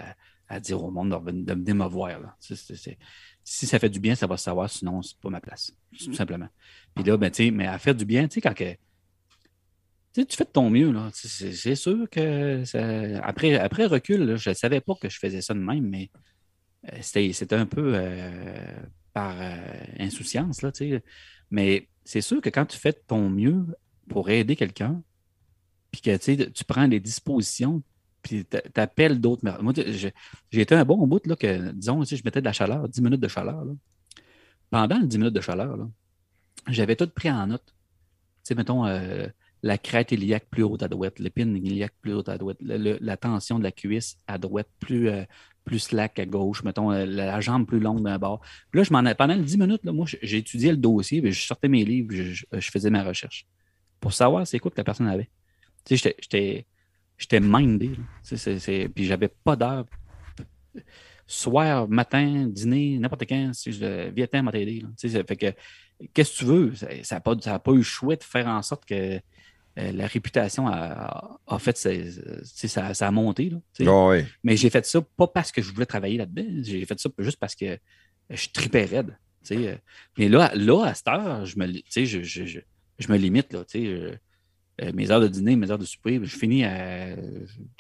à, 0.48 0.54
à 0.54 0.60
dire 0.60 0.82
au 0.82 0.90
monde 0.92 1.10
de, 1.10 1.32
de 1.32 1.52
venir 1.52 1.74
me 1.74 1.86
voir. 1.86 2.20
là. 2.20 2.36
C'est- 2.38 2.54
c'est- 2.76 2.98
si 3.42 3.66
ça 3.66 3.78
fait 3.80 3.90
du 3.90 3.98
bien, 3.98 4.14
ça 4.14 4.28
va 4.28 4.36
se 4.36 4.44
savoir. 4.44 4.70
Sinon, 4.70 5.02
c'est 5.02 5.18
pas 5.18 5.30
ma 5.30 5.40
place. 5.40 5.72
Tout 5.98 6.14
simplement. 6.14 6.48
Puis 6.94 7.02
là, 7.04 7.16
ben, 7.16 7.28
tu 7.30 7.44
sais, 7.44 7.50
mais 7.50 7.66
à 7.66 7.76
faire 7.78 7.94
du 7.94 8.04
bien, 8.04 8.28
tu 8.28 8.34
sais, 8.34 8.40
quand 8.40 8.54
que. 8.54 8.76
Tu 10.12 10.26
tu 10.26 10.36
fais 10.36 10.44
de 10.44 10.51
ton 10.51 10.68
mieux, 10.70 10.93
là. 10.93 11.10
C'est 11.14 11.74
sûr 11.74 12.09
que 12.10 12.64
ça- 12.64 13.24
après, 13.24 13.55
après 13.59 13.86
recul, 13.86 14.24
là, 14.24 14.36
je 14.36 14.51
ne 14.51 14.55
savais 14.55 14.80
pas 14.80 14.94
que 15.01 15.09
je 15.09 15.18
faisais 15.18 15.40
ça 15.40 15.55
de 15.55 15.59
même, 15.60 15.89
mais 15.89 16.10
euh, 16.93 16.98
c'était 17.02 17.55
un 17.56 17.66
peu 17.66 17.93
euh, 17.94 18.76
par 19.14 19.36
euh, 19.40 19.56
insouciance, 19.98 20.62
là, 20.62 20.72
tu 20.72 20.90
sais. 20.90 21.05
Mais 21.51 21.89
c'est 22.05 22.20
sûr 22.20 22.40
que 22.43 22.51
quand 22.51 22.66
tu 22.66 22.78
fais 22.78 22.93
de 22.93 23.01
ton 23.06 23.30
mieux 23.30 23.64
pour 24.09 24.30
aider 24.30 24.56
quelqu'un, 24.56 25.02
puis 25.90 26.01
que 26.02 26.16
tu 26.16 26.52
tu 26.52 26.64
prends 26.64 26.89
des 26.89 27.01
dispositions, 27.01 27.82
puis 28.22 28.44
tu 28.47 28.59
appelles 28.80 29.20
d'autres. 29.20 29.44
Moi, 29.62 29.72
j'ai 29.76 30.60
été 30.60 30.74
un 30.74 30.84
bon 30.84 31.06
bout, 31.06 31.26
là, 31.26 31.36
que, 31.36 31.72
disons, 31.72 32.05
je 32.05 32.22
mettais 32.24 32.40
de 32.40 32.47
la 32.47 32.52
chaleur, 32.52 32.89
10 32.89 33.02
minutes 33.02 33.20
de 33.20 33.28
chaleur, 33.28 33.64
là. 33.64 33.72
Pendant 34.70 34.98
les 34.98 35.06
10 35.06 35.18
minutes 35.18 35.34
de 35.34 35.40
chaleur, 35.40 35.76
j'avais 36.68 36.97
tout 36.97 37.09
pris 37.09 37.30
en 37.30 37.47
note. 37.47 37.64
Tu 37.66 37.74
sais, 38.44 38.55
mettons, 38.55 38.86
euh, 38.86 39.26
la 39.62 39.78
crête 39.78 40.12
iliaque 40.12 40.47
plus 40.51 40.64
haute 40.64 40.82
à 40.82 40.89
droite, 40.89 41.18
l'épine 41.18 41.56
iliaque 41.56 41.94
plus 42.01 42.14
haute 42.14 42.28
à 42.28 42.36
droite, 42.36 42.59
la 42.60 43.16
tension 43.16 43.59
de 43.59 43.64
la 43.64 43.70
cuisse 43.70 44.18
à 44.26 44.39
droite 44.39 44.68
plus, 44.80 45.09
euh, 45.09 45.22
plus 45.64 45.78
slack 45.78 46.18
à 46.18 46.26
gauche, 46.26 46.64
mettons, 46.64 46.90
euh, 46.90 47.06
la, 47.06 47.40
jambe 47.40 47.66
plus 47.66 47.78
longue 47.78 48.02
d'un 48.02 48.18
bord. 48.18 48.40
Puis 48.70 48.80
là, 48.80 48.84
je 48.84 48.93
m'en 48.93 49.14
pendant 49.14 49.34
les 49.34 49.43
10 49.43 49.59
minutes, 49.59 49.84
là, 49.84 49.93
moi, 49.93 50.06
étudié 50.20 50.72
le 50.72 50.76
dossier, 50.76 51.22
puis 51.22 51.32
je 51.32 51.47
sortais 51.47 51.68
mes 51.68 51.84
livres, 51.84 52.12
je, 52.12 52.70
faisais 52.70 52.90
ma 52.90 53.05
recherche 53.05 53.47
pour 54.01 54.12
savoir 54.12 54.47
c'est 54.47 54.59
quoi 54.59 54.70
que 54.70 54.76
la 54.76 54.84
personne 54.84 55.06
avait. 55.06 55.30
Tu 55.84 55.97
sais, 55.97 56.14
j'étais- 56.20 56.66
j'étais 57.16 57.40
mindé. 57.40 57.93
Puis 58.94 59.05
j'avais 59.05 59.28
pas 59.28 59.55
d'heure. 59.55 59.86
Soir, 61.26 61.89
matin, 61.89 62.47
dîner, 62.48 62.98
n'importe 62.98 63.26
quand, 63.28 63.52
si 63.55 63.72
je 63.72 64.10
viens 64.10 64.43
m'a 64.43 64.51
t'aider. 64.51 64.80
là. 64.80 64.89
Tu 64.98 65.09
sais, 65.09 65.18
ça 65.18 65.24
fait 65.24 65.36
que 65.36 65.55
qu'est-ce 66.12 66.32
que 66.32 66.39
tu 66.39 66.44
veux? 66.44 66.74
Ça 66.74 67.14
n'a 67.14 67.20
pas, 67.20 67.36
pas 67.36 67.72
eu 67.72 67.76
le 67.76 67.82
choix 67.82 68.16
de 68.16 68.24
faire 68.24 68.48
en 68.48 68.60
sorte 68.60 68.84
que 68.84 69.20
la 69.76 70.06
réputation 70.06 70.66
a, 70.68 71.38
fait 71.58 71.76
ça, 71.76 72.94
ça 72.94 73.06
a 73.08 73.10
monté. 73.10 73.50
Là. 73.50 73.58
Ah. 73.86 74.24
Mais 74.44 74.56
j'ai 74.56 74.70
fait 74.70 74.84
ça 74.84 75.00
pas 75.16 75.26
parce 75.26 75.50
que 75.52 75.62
je 75.62 75.72
voulais 75.72 75.86
travailler 75.86 76.18
là-dedans. 76.18 76.44
J'ai 76.62 76.84
fait 76.84 76.98
ça 76.98 77.08
juste 77.18 77.38
parce 77.38 77.54
que 77.54 77.78
je 78.30 78.48
tripais 78.52 78.84
raide. 78.84 79.16
Mais 80.18 80.28
là, 80.28 80.52
là, 80.54 80.84
à 80.84 80.94
cette 80.94 81.08
heure, 81.08 81.44
je 81.46 81.58
me, 81.58 81.66
je, 81.66 82.04
je, 82.04 82.22
je, 82.22 82.60
je 82.98 83.12
me 83.12 83.16
limite. 83.16 83.52
Là, 83.52 83.64
euh, 83.74 84.14
euh, 84.80 84.92
mes 84.94 85.10
heures 85.10 85.20
de 85.20 85.28
dîner, 85.28 85.56
mes 85.56 85.70
heures 85.70 85.78
de 85.78 85.84
souper, 85.84 86.20
je 86.22 86.36
finis 86.36 86.64
à 86.64 87.16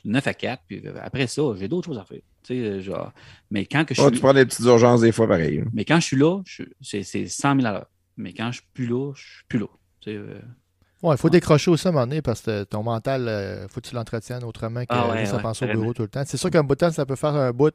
9 0.04 0.26
à 0.26 0.34
4. 0.34 0.62
Puis 0.66 0.82
après 1.00 1.26
ça, 1.26 1.42
j'ai 1.58 1.68
d'autres 1.68 1.86
choses 1.86 1.98
à 1.98 2.04
faire. 2.04 2.18
euh, 2.50 2.80
genre. 2.80 3.12
Mais 3.50 3.66
quand 3.66 3.84
que 3.84 3.94
je 3.94 4.00
suis 4.00 4.10
tu 4.12 4.18
prends 4.20 4.34
des 4.34 4.44
petites 4.44 4.64
urgences 4.66 5.02
des 5.02 5.12
fois, 5.12 5.28
pareil. 5.28 5.60
hein. 5.60 5.70
mais 5.72 5.84
quand 5.84 6.00
je 6.00 6.06
suis 6.06 6.16
là, 6.16 6.40
c'est 6.80 7.02
100 7.04 7.56
000 7.56 7.66
à 7.66 7.72
l'heure. 7.72 7.90
Mais 8.16 8.32
quand 8.34 8.50
je 8.50 8.58
suis 8.60 8.68
plus 8.74 8.86
là, 8.86 9.12
je 9.14 9.22
suis 9.22 9.44
plus 9.48 9.58
là. 9.60 9.66
Tu 11.02 11.06
euh, 11.06 11.08
Ouais, 11.10 11.14
il 11.16 11.18
faut 11.18 11.30
décrocher 11.30 11.70
aussi 11.70 11.86
à 11.86 11.90
un 11.90 11.92
moment 11.92 12.06
donné 12.06 12.22
parce 12.22 12.40
que 12.42 12.64
ton 12.64 12.82
mental, 12.82 13.22
il 13.62 13.68
faut 13.68 13.80
que 13.80 13.88
tu 13.88 13.94
l'entretiennes 13.94 14.44
autrement 14.44 14.80
que 14.82 14.86
Ah 14.90 15.08
ouais, 15.10 15.30
ouais, 15.30 15.42
penser 15.42 15.64
au 15.64 15.68
vraiment. 15.68 15.80
bureau 15.82 15.94
tout 15.94 16.02
le 16.02 16.08
temps. 16.08 16.22
C'est 16.26 16.36
sûr 16.36 16.50
qu'un 16.50 16.62
bout 16.62 16.74
de 16.74 16.80
temps, 16.80 16.90
ça 16.92 17.04
peut 17.06 17.16
faire 17.16 17.34
un 17.34 17.50
bout, 17.52 17.74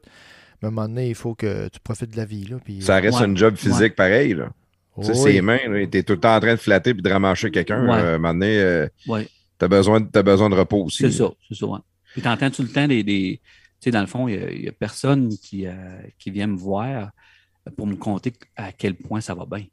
mais 0.61 0.65
à 0.65 0.67
un 0.67 0.71
moment 0.71 0.87
donné, 0.87 1.09
il 1.09 1.15
faut 1.15 1.35
que 1.35 1.67
tu 1.69 1.79
profites 1.79 2.11
de 2.11 2.17
la 2.17 2.25
vie. 2.25 2.45
Là, 2.45 2.57
puis, 2.63 2.81
Ça 2.81 2.95
reste 2.99 3.19
Ouais. 3.19 3.25
un 3.25 3.35
job 3.35 3.55
physique 3.55 3.95
pareil. 3.95 4.33
Là. 4.33 4.49
Tu 4.99 5.03
sais, 5.05 5.11
Oui. 5.11 5.33
ses 5.33 5.41
mains, 5.41 5.59
là, 5.67 5.85
t'es 5.87 6.01
tout 6.03 6.13
le 6.13 6.19
temps 6.19 6.35
en 6.35 6.39
train 6.39 6.53
de 6.53 6.59
flatter 6.59 6.93
puis 6.93 7.03
de 7.03 7.09
ramancher 7.09 7.51
quelqu'un. 7.51 7.85
Ouais. 7.85 7.93
euh, 8.01 8.11
à 8.13 8.15
un 8.15 8.17
moment 8.17 8.33
donné, 8.33 8.59
euh, 8.59 8.87
ouais. 9.07 9.27
Tu 9.59 9.65
as 9.65 9.67
besoin, 9.67 10.01
t'as 10.03 10.23
besoin 10.23 10.49
de 10.49 10.55
repos 10.55 10.83
aussi. 10.85 10.97
C'est 11.03 11.11
ça, 11.11 11.29
c'est 11.47 11.55
ça. 11.55 11.65
ouais. 11.67 11.79
Puis 12.13 12.21
t'entends 12.21 12.49
tout 12.49 12.61
le 12.63 12.69
temps 12.69 12.87
des. 12.87 13.03
des- 13.03 13.41
tu 13.79 13.85
sais, 13.85 13.91
dans 13.91 14.01
le 14.01 14.07
fond, 14.07 14.27
il 14.27 14.61
n'y 14.61 14.67
a, 14.67 14.71
personne 14.71 15.29
qui, 15.37 15.67
euh, 15.67 15.73
qui 16.17 16.31
vient 16.31 16.47
me 16.47 16.57
voir 16.57 17.11
pour 17.75 17.85
me 17.85 17.95
conter 17.95 18.33
à 18.55 18.71
quel 18.71 18.95
point 18.95 19.21
ça 19.21 19.35
va 19.35 19.45
bien. 19.45 19.65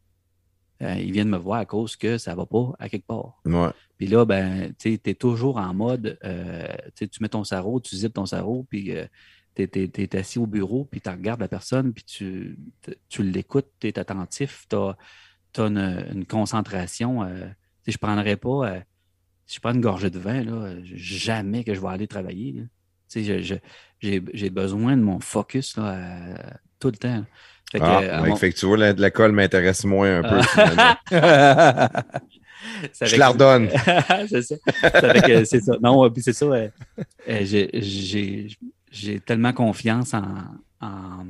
Euh, 0.84 0.94
ils 0.94 1.12
viennent 1.12 1.28
me 1.28 1.38
voir 1.38 1.60
à 1.60 1.66
cause 1.66 1.96
que 1.96 2.18
ça 2.18 2.34
va 2.34 2.46
pas 2.46 2.72
à 2.78 2.88
quelque 2.88 3.06
part. 3.06 3.40
Ouais. 3.44 3.70
Puis 3.96 4.06
là, 4.06 4.24
ben, 4.24 4.72
tu 4.78 5.00
es 5.04 5.14
toujours 5.14 5.56
en 5.56 5.74
mode, 5.74 6.18
euh, 6.24 6.66
tu 6.96 7.08
mets 7.20 7.28
ton 7.28 7.44
sarreau, 7.44 7.80
tu 7.80 7.96
zippes 7.96 8.14
ton 8.14 8.26
sarreau, 8.26 8.66
puis 8.68 8.92
tu 9.54 9.62
es, 9.62 10.16
assis 10.16 10.38
au 10.38 10.46
bureau, 10.46 10.84
puis 10.84 11.00
tu 11.00 11.08
regardes 11.08 11.40
la 11.40 11.48
personne, 11.48 11.92
puis 11.92 12.04
tu, 12.04 12.58
tu 13.08 13.22
l'écoutes, 13.22 13.70
tu 13.80 13.88
es 13.88 13.98
attentif, 13.98 14.66
tu 14.68 14.76
as, 14.76 14.96
une, 15.58 16.06
une 16.12 16.26
concentration. 16.26 17.22
euh, 17.22 17.46
je 17.86 17.92
ne 17.92 17.98
prendrais 17.98 18.36
pas, 18.36 18.68
euh, 18.68 18.80
si 19.46 19.56
je 19.56 19.60
prends 19.60 19.74
une 19.74 19.80
gorgée 19.80 20.10
de 20.10 20.18
vin, 20.18 20.42
là, 20.42 20.52
euh, 20.52 20.80
jamais 20.84 21.64
que 21.64 21.74
je 21.74 21.80
vais 21.80 21.88
aller 21.88 22.06
travailler. 22.06 22.64
j'ai 23.10 24.50
besoin 24.50 24.96
de 24.96 25.02
mon 25.02 25.20
focus 25.20 25.76
là, 25.76 25.94
euh, 25.94 26.50
tout 26.78 26.88
le 26.88 26.96
temps. 26.96 27.24
Fait 27.72 27.80
que, 27.80 27.84
Ah, 27.84 28.00
euh, 28.02 28.18
à 28.18 28.22
ouais, 28.22 28.28
mon- 28.30 28.36
fait 28.36 28.50
que 28.52 28.58
tu 28.58 28.66
vois, 28.66 28.76
la- 28.76 28.92
l'école 28.92 29.32
m'intéresse 29.32 29.84
moins 29.84 30.18
un 30.18 30.22
peu. 30.22 30.40
Ah. 31.10 31.90
Je 33.00 33.16
la 33.16 33.28
redonne. 33.28 33.68
c'est 34.28 34.42
ça. 34.42 34.54
Ça 34.82 35.12
fait 35.12 35.22
que 35.22 35.44
c'est 35.44 35.60
ça. 35.60 35.72
Non, 35.82 36.10
puis 36.10 36.22
c'est 36.22 36.32
ça. 36.32 36.46
euh, 36.46 36.68
euh, 37.28 37.44
j'ai- 37.44 39.20
tellement 39.26 39.52
confiance 39.52 40.14
en, 40.14 40.22
en- 40.80 41.26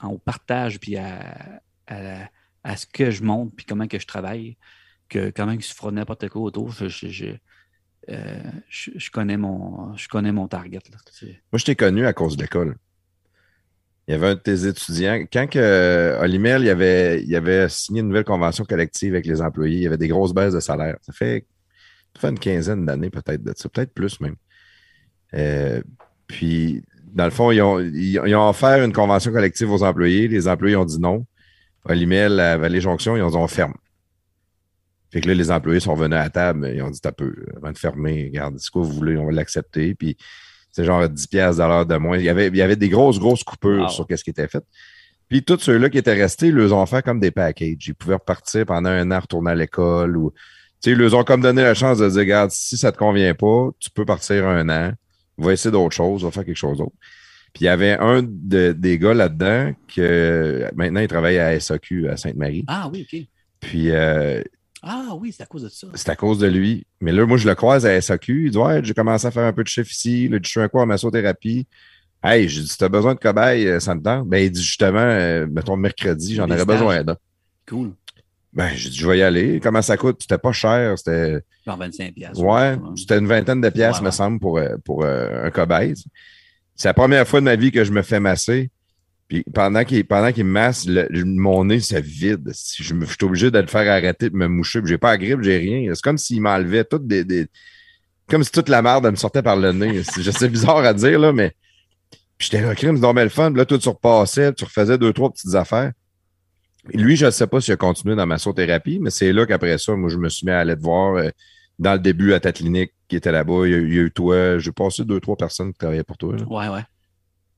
en- 0.00 0.08
au 0.08 0.18
partage 0.18 0.78
puis 0.80 0.96
à, 0.96 1.60
à- 1.88 2.28
à 2.64 2.76
ce 2.76 2.86
que 2.86 3.10
je 3.10 3.22
montre 3.22 3.52
puis 3.56 3.66
comment 3.66 3.86
que 3.86 3.98
je 3.98 4.06
travaille 4.06 4.56
que 5.08 5.30
comment 5.30 5.56
que 5.56 5.62
je 5.64 5.72
ferai 5.74 5.92
n'importe 5.92 6.28
quoi 6.28 6.42
autour. 6.42 6.70
Je, 6.70 6.88
je, 6.88 7.08
je, 7.08 7.26
euh, 8.10 8.38
je- 8.68 8.90
je 8.96 9.10
connais 9.10 9.36
mon 9.36 9.94
je 9.96 10.08
connais 10.08 10.32
mon 10.32 10.48
target. 10.48 10.80
là. 10.90 10.96
Moi, 11.52 11.58
je 11.58 11.64
t'ai 11.64 11.74
connu 11.76 12.06
à 12.06 12.12
cause 12.12 12.36
de 12.36 12.42
l'école. 12.42 12.76
Il 14.08 14.12
y 14.12 14.14
avait 14.14 14.28
un 14.28 14.34
de 14.34 14.40
tes 14.40 14.66
étudiants. 14.66 15.26
Quand 15.30 15.46
que, 15.46 15.58
euh, 15.58 16.18
Olimel, 16.22 16.62
il 16.62 16.70
avait, 16.70 17.22
il 17.22 17.36
avait 17.36 17.68
signé 17.68 18.00
une 18.00 18.08
nouvelle 18.08 18.24
convention 18.24 18.64
collective 18.64 19.12
avec 19.12 19.26
les 19.26 19.42
employés, 19.42 19.76
il 19.76 19.82
y 19.82 19.86
avait 19.86 19.98
des 19.98 20.08
grosses 20.08 20.32
baisses 20.32 20.54
de 20.54 20.60
salaire. 20.60 20.96
Ça 21.02 21.12
fait, 21.12 21.44
ça 22.14 22.22
fait 22.22 22.28
une 22.30 22.38
quinzaine 22.38 22.86
d'années 22.86 23.10
peut-être 23.10 23.42
de 23.42 23.52
ça, 23.54 23.68
peut-être 23.68 23.92
plus 23.92 24.18
même. 24.20 24.36
Euh, 25.34 25.82
puis, 26.26 26.82
dans 27.12 27.26
le 27.26 27.30
fond, 27.30 27.50
ils 27.50 27.60
ont, 27.60 27.80
ils, 27.80 28.34
ont 28.34 28.48
offert 28.48 28.82
une 28.82 28.94
convention 28.94 29.30
collective 29.30 29.70
aux 29.70 29.82
employés. 29.82 30.26
Les 30.26 30.48
employés 30.48 30.76
ont 30.76 30.86
dit 30.86 30.98
non. 30.98 31.26
Olimel, 31.84 32.40
à 32.40 32.56
Vallée-Jonction, 32.56 33.14
ils 33.14 33.22
ont 33.22 33.30
dit 33.30 33.36
on 33.36 33.46
ferme. 33.46 33.74
Fait 35.10 35.20
que 35.20 35.28
là, 35.28 35.34
les 35.34 35.50
employés 35.50 35.80
sont 35.80 35.94
venus 35.94 36.16
à 36.16 36.22
la 36.22 36.30
table, 36.30 36.70
ils 36.74 36.82
ont 36.82 36.90
dit 36.90 37.00
t'as 37.00 37.12
peu, 37.12 37.34
avant 37.56 37.72
de 37.72 37.78
fermer, 37.78 38.24
regarde, 38.24 38.58
c'est 38.58 38.70
quoi 38.70 38.82
vous 38.82 38.92
voulez, 38.92 39.18
on 39.18 39.26
va 39.26 39.32
l'accepter. 39.32 39.94
Puis 39.94 40.16
c'est 40.78 40.84
genre 40.84 41.08
10 41.08 41.26
piastres 41.26 41.62
de 41.62 41.68
l'heure 41.68 41.86
de 41.86 41.96
moins. 41.96 42.16
Il 42.18 42.24
y, 42.24 42.28
avait, 42.28 42.46
il 42.48 42.56
y 42.56 42.62
avait 42.62 42.76
des 42.76 42.88
grosses, 42.88 43.18
grosses 43.18 43.42
coupures 43.42 43.82
Wow. 43.82 43.88
sur 43.88 44.06
ce 44.08 44.22
qui 44.22 44.30
était 44.30 44.46
fait. 44.48 44.62
Puis 45.28 45.42
tous 45.42 45.58
ceux-là 45.58 45.90
qui 45.90 45.98
étaient 45.98 46.14
restés, 46.14 46.46
ils 46.46 46.54
leur 46.54 46.72
ont 46.72 46.86
fait 46.86 47.04
comme 47.04 47.20
des 47.20 47.30
packages. 47.32 47.76
Ils 47.86 47.94
pouvaient 47.94 48.14
repartir 48.14 48.64
pendant 48.64 48.90
un 48.90 49.10
an, 49.10 49.20
retourner 49.20 49.50
à 49.50 49.54
l'école 49.54 50.16
ou. 50.16 50.30
Tu 50.80 50.90
sais, 50.90 50.90
ils 50.92 50.96
leur 50.96 51.12
ont 51.14 51.24
comme 51.24 51.40
donné 51.40 51.62
la 51.62 51.74
chance 51.74 51.98
de 51.98 52.08
dire, 52.08 52.20
regarde, 52.20 52.50
si 52.52 52.76
ça 52.78 52.92
te 52.92 52.96
convient 52.98 53.34
pas, 53.34 53.70
tu 53.80 53.90
peux 53.90 54.04
partir 54.04 54.46
un 54.46 54.68
an, 54.68 54.92
va 55.36 55.52
essayer 55.52 55.72
d'autres 55.72 55.94
choses, 55.96 56.22
va 56.24 56.30
faire 56.30 56.44
quelque 56.44 56.56
chose 56.56 56.78
d'autre. 56.78 56.94
Puis 57.52 57.62
il 57.62 57.64
y 57.64 57.68
avait 57.68 57.98
un 57.98 58.22
de- 58.22 58.72
des 58.72 58.98
gars 58.98 59.14
là-dedans 59.14 59.72
que 59.94 60.64
maintenant 60.76 61.00
il 61.00 61.08
travaille 61.08 61.38
à 61.38 61.58
SAQ 61.58 62.08
à 62.08 62.16
Sainte-Marie. 62.16 62.64
Ah 62.68 62.88
oui, 62.92 63.06
OK. 63.12 63.20
Puis 63.60 63.90
euh, 63.90 64.40
Ah 64.82 65.08
oui, 65.18 65.32
c'est 65.36 65.42
à 65.42 65.46
cause 65.46 65.62
de 65.64 65.68
ça. 65.68 65.86
c'est 65.94 66.08
à 66.08 66.16
cause 66.16 66.38
de 66.38 66.46
lui. 66.46 66.86
Mais 67.00 67.10
là, 67.12 67.26
moi, 67.26 67.36
je 67.36 67.48
le 67.48 67.54
croise 67.54 67.84
à 67.84 68.00
SAQ. 68.00 68.44
Il 68.46 68.50
dit 68.52 68.56
Ouais, 68.58 68.80
j'ai 68.84 68.94
commencé 68.94 69.26
à 69.26 69.30
faire 69.30 69.44
un 69.44 69.52
peu 69.52 69.62
de 69.64 69.68
chef 69.68 69.90
ici. 69.92 70.28
Là, 70.28 70.38
je 70.42 70.48
suis 70.48 70.60
un 70.60 70.68
quoi 70.68 70.82
en 70.82 70.86
massothérapie. 70.86 71.66
Hey, 72.22 72.48
j'ai 72.48 72.62
dit 72.62 72.68
Si 72.68 72.78
t'as 72.78 72.88
besoin 72.88 73.14
de 73.14 73.18
cobaye, 73.20 73.66
euh, 73.66 73.80
ça 73.80 73.94
me 73.94 74.02
tente. 74.02 74.28
Ben, 74.28 74.38
il 74.38 74.50
dit 74.50 74.62
justement, 74.62 74.98
euh, 74.98 75.46
mettons 75.50 75.76
mercredi, 75.76 76.34
j'en 76.36 76.48
aurais 76.50 76.64
besoin 76.64 77.02
d'un. 77.02 77.16
Cool. 77.68 77.92
Ben, 78.52 78.70
j'ai 78.74 78.90
dit 78.90 78.96
Je 78.96 79.06
vais 79.08 79.18
y 79.18 79.22
aller. 79.22 79.60
Comment 79.60 79.82
ça 79.82 79.96
coûte? 79.96 80.18
C'était 80.20 80.38
pas 80.38 80.52
cher. 80.52 80.96
C'était 80.96 81.40
Genre 81.66 81.76
25 81.76 82.14
piastres. 82.14 82.40
ouais, 82.42 82.76
c'était 82.96 83.18
une 83.18 83.26
vingtaine 83.26 83.60
de 83.60 83.68
pièces, 83.70 83.98
Ouais, 83.98 84.06
me 84.06 84.10
semble, 84.10 84.38
pour, 84.40 84.58
euh, 84.58 84.76
pour 84.84 85.04
euh, 85.04 85.44
un 85.46 85.50
cobaye. 85.50 85.94
C'est 86.74 86.88
la 86.88 86.94
première 86.94 87.26
fois 87.26 87.40
de 87.40 87.44
ma 87.44 87.56
vie 87.56 87.72
que 87.72 87.84
je 87.84 87.90
me 87.92 88.02
fais 88.02 88.20
masser. 88.20 88.70
Puis 89.28 89.44
pendant 89.52 89.84
qu'il 89.84 90.06
pendant 90.06 90.30
masse, 90.44 90.86
le- 90.86 91.06
mon 91.24 91.64
nez 91.66 91.80
se 91.80 91.96
vide. 91.96 92.50
Je, 92.78 92.82
je 92.82 93.04
suis 93.04 93.16
obligé 93.24 93.50
de 93.50 93.58
le 93.58 93.66
faire 93.66 93.90
arrêter 93.92 94.30
de 94.30 94.36
me 94.36 94.48
moucher. 94.48 94.80
J'ai 94.84 94.96
pas 94.98 95.10
la 95.10 95.18
grippe, 95.18 95.42
j'ai 95.42 95.58
rien. 95.58 95.92
C'est 95.94 96.02
comme 96.02 96.16
s'il 96.18 96.40
m'enlevait 96.40 96.84
toutes 96.84 97.06
des, 97.06 97.24
des- 97.24 97.46
Comme 98.28 98.42
si 98.42 98.50
toute 98.50 98.68
la 98.70 98.80
merde 98.80 99.06
me 99.10 99.16
sortait 99.16 99.42
par 99.42 99.56
le 99.56 99.72
nez. 99.72 100.02
C'est 100.04 100.48
bizarre 100.48 100.78
à 100.78 100.94
dire, 100.94 101.18
là, 101.18 101.32
mais. 101.32 101.52
Puis 102.38 102.48
j'étais 102.50 102.64
là, 102.64 102.74
crime, 102.74 102.96
c'est 102.96 103.12
bien 103.12 103.24
le 103.24 103.28
fun. 103.30 103.50
Là, 103.50 103.64
toi, 103.66 103.78
tu 103.78 103.88
repassais, 103.88 104.52
tu 104.54 104.64
refaisais 104.64 104.96
deux, 104.96 105.12
trois 105.12 105.30
petites 105.30 105.54
affaires. 105.54 105.92
Lui, 106.94 107.16
je 107.16 107.26
ne 107.26 107.30
sais 107.30 107.46
pas 107.46 107.60
s'il 107.60 107.74
a 107.74 107.76
continué 107.76 108.14
dans 108.16 108.26
ma 108.26 108.38
sauthérapie, 108.38 108.98
mais 109.00 109.10
c'est 109.10 109.32
là 109.32 109.44
qu'après 109.44 109.76
ça, 109.76 109.94
moi, 109.94 110.08
je 110.08 110.16
me 110.16 110.28
suis 110.28 110.46
mis 110.46 110.52
à 110.52 110.60
aller 110.60 110.76
te 110.76 110.80
voir 110.82 111.16
euh, 111.16 111.28
dans 111.78 111.92
le 111.94 111.98
début 111.98 112.32
à 112.32 112.40
ta 112.40 112.52
clinique 112.52 112.92
qui 113.08 113.16
était 113.16 113.32
là-bas. 113.32 113.66
Il 113.66 113.72
y 113.72 113.74
a 113.74 114.02
eu 114.02 114.10
toi. 114.10 114.58
J'ai 114.58 114.72
passé 114.72 115.04
deux, 115.04 115.20
trois 115.20 115.36
personnes 115.36 115.72
qui 115.72 115.78
travaillaient 115.78 116.04
pour 116.04 116.16
toi. 116.16 116.34
là. 116.36 116.44
Ouais, 116.44 116.68
ouais. 116.68 116.82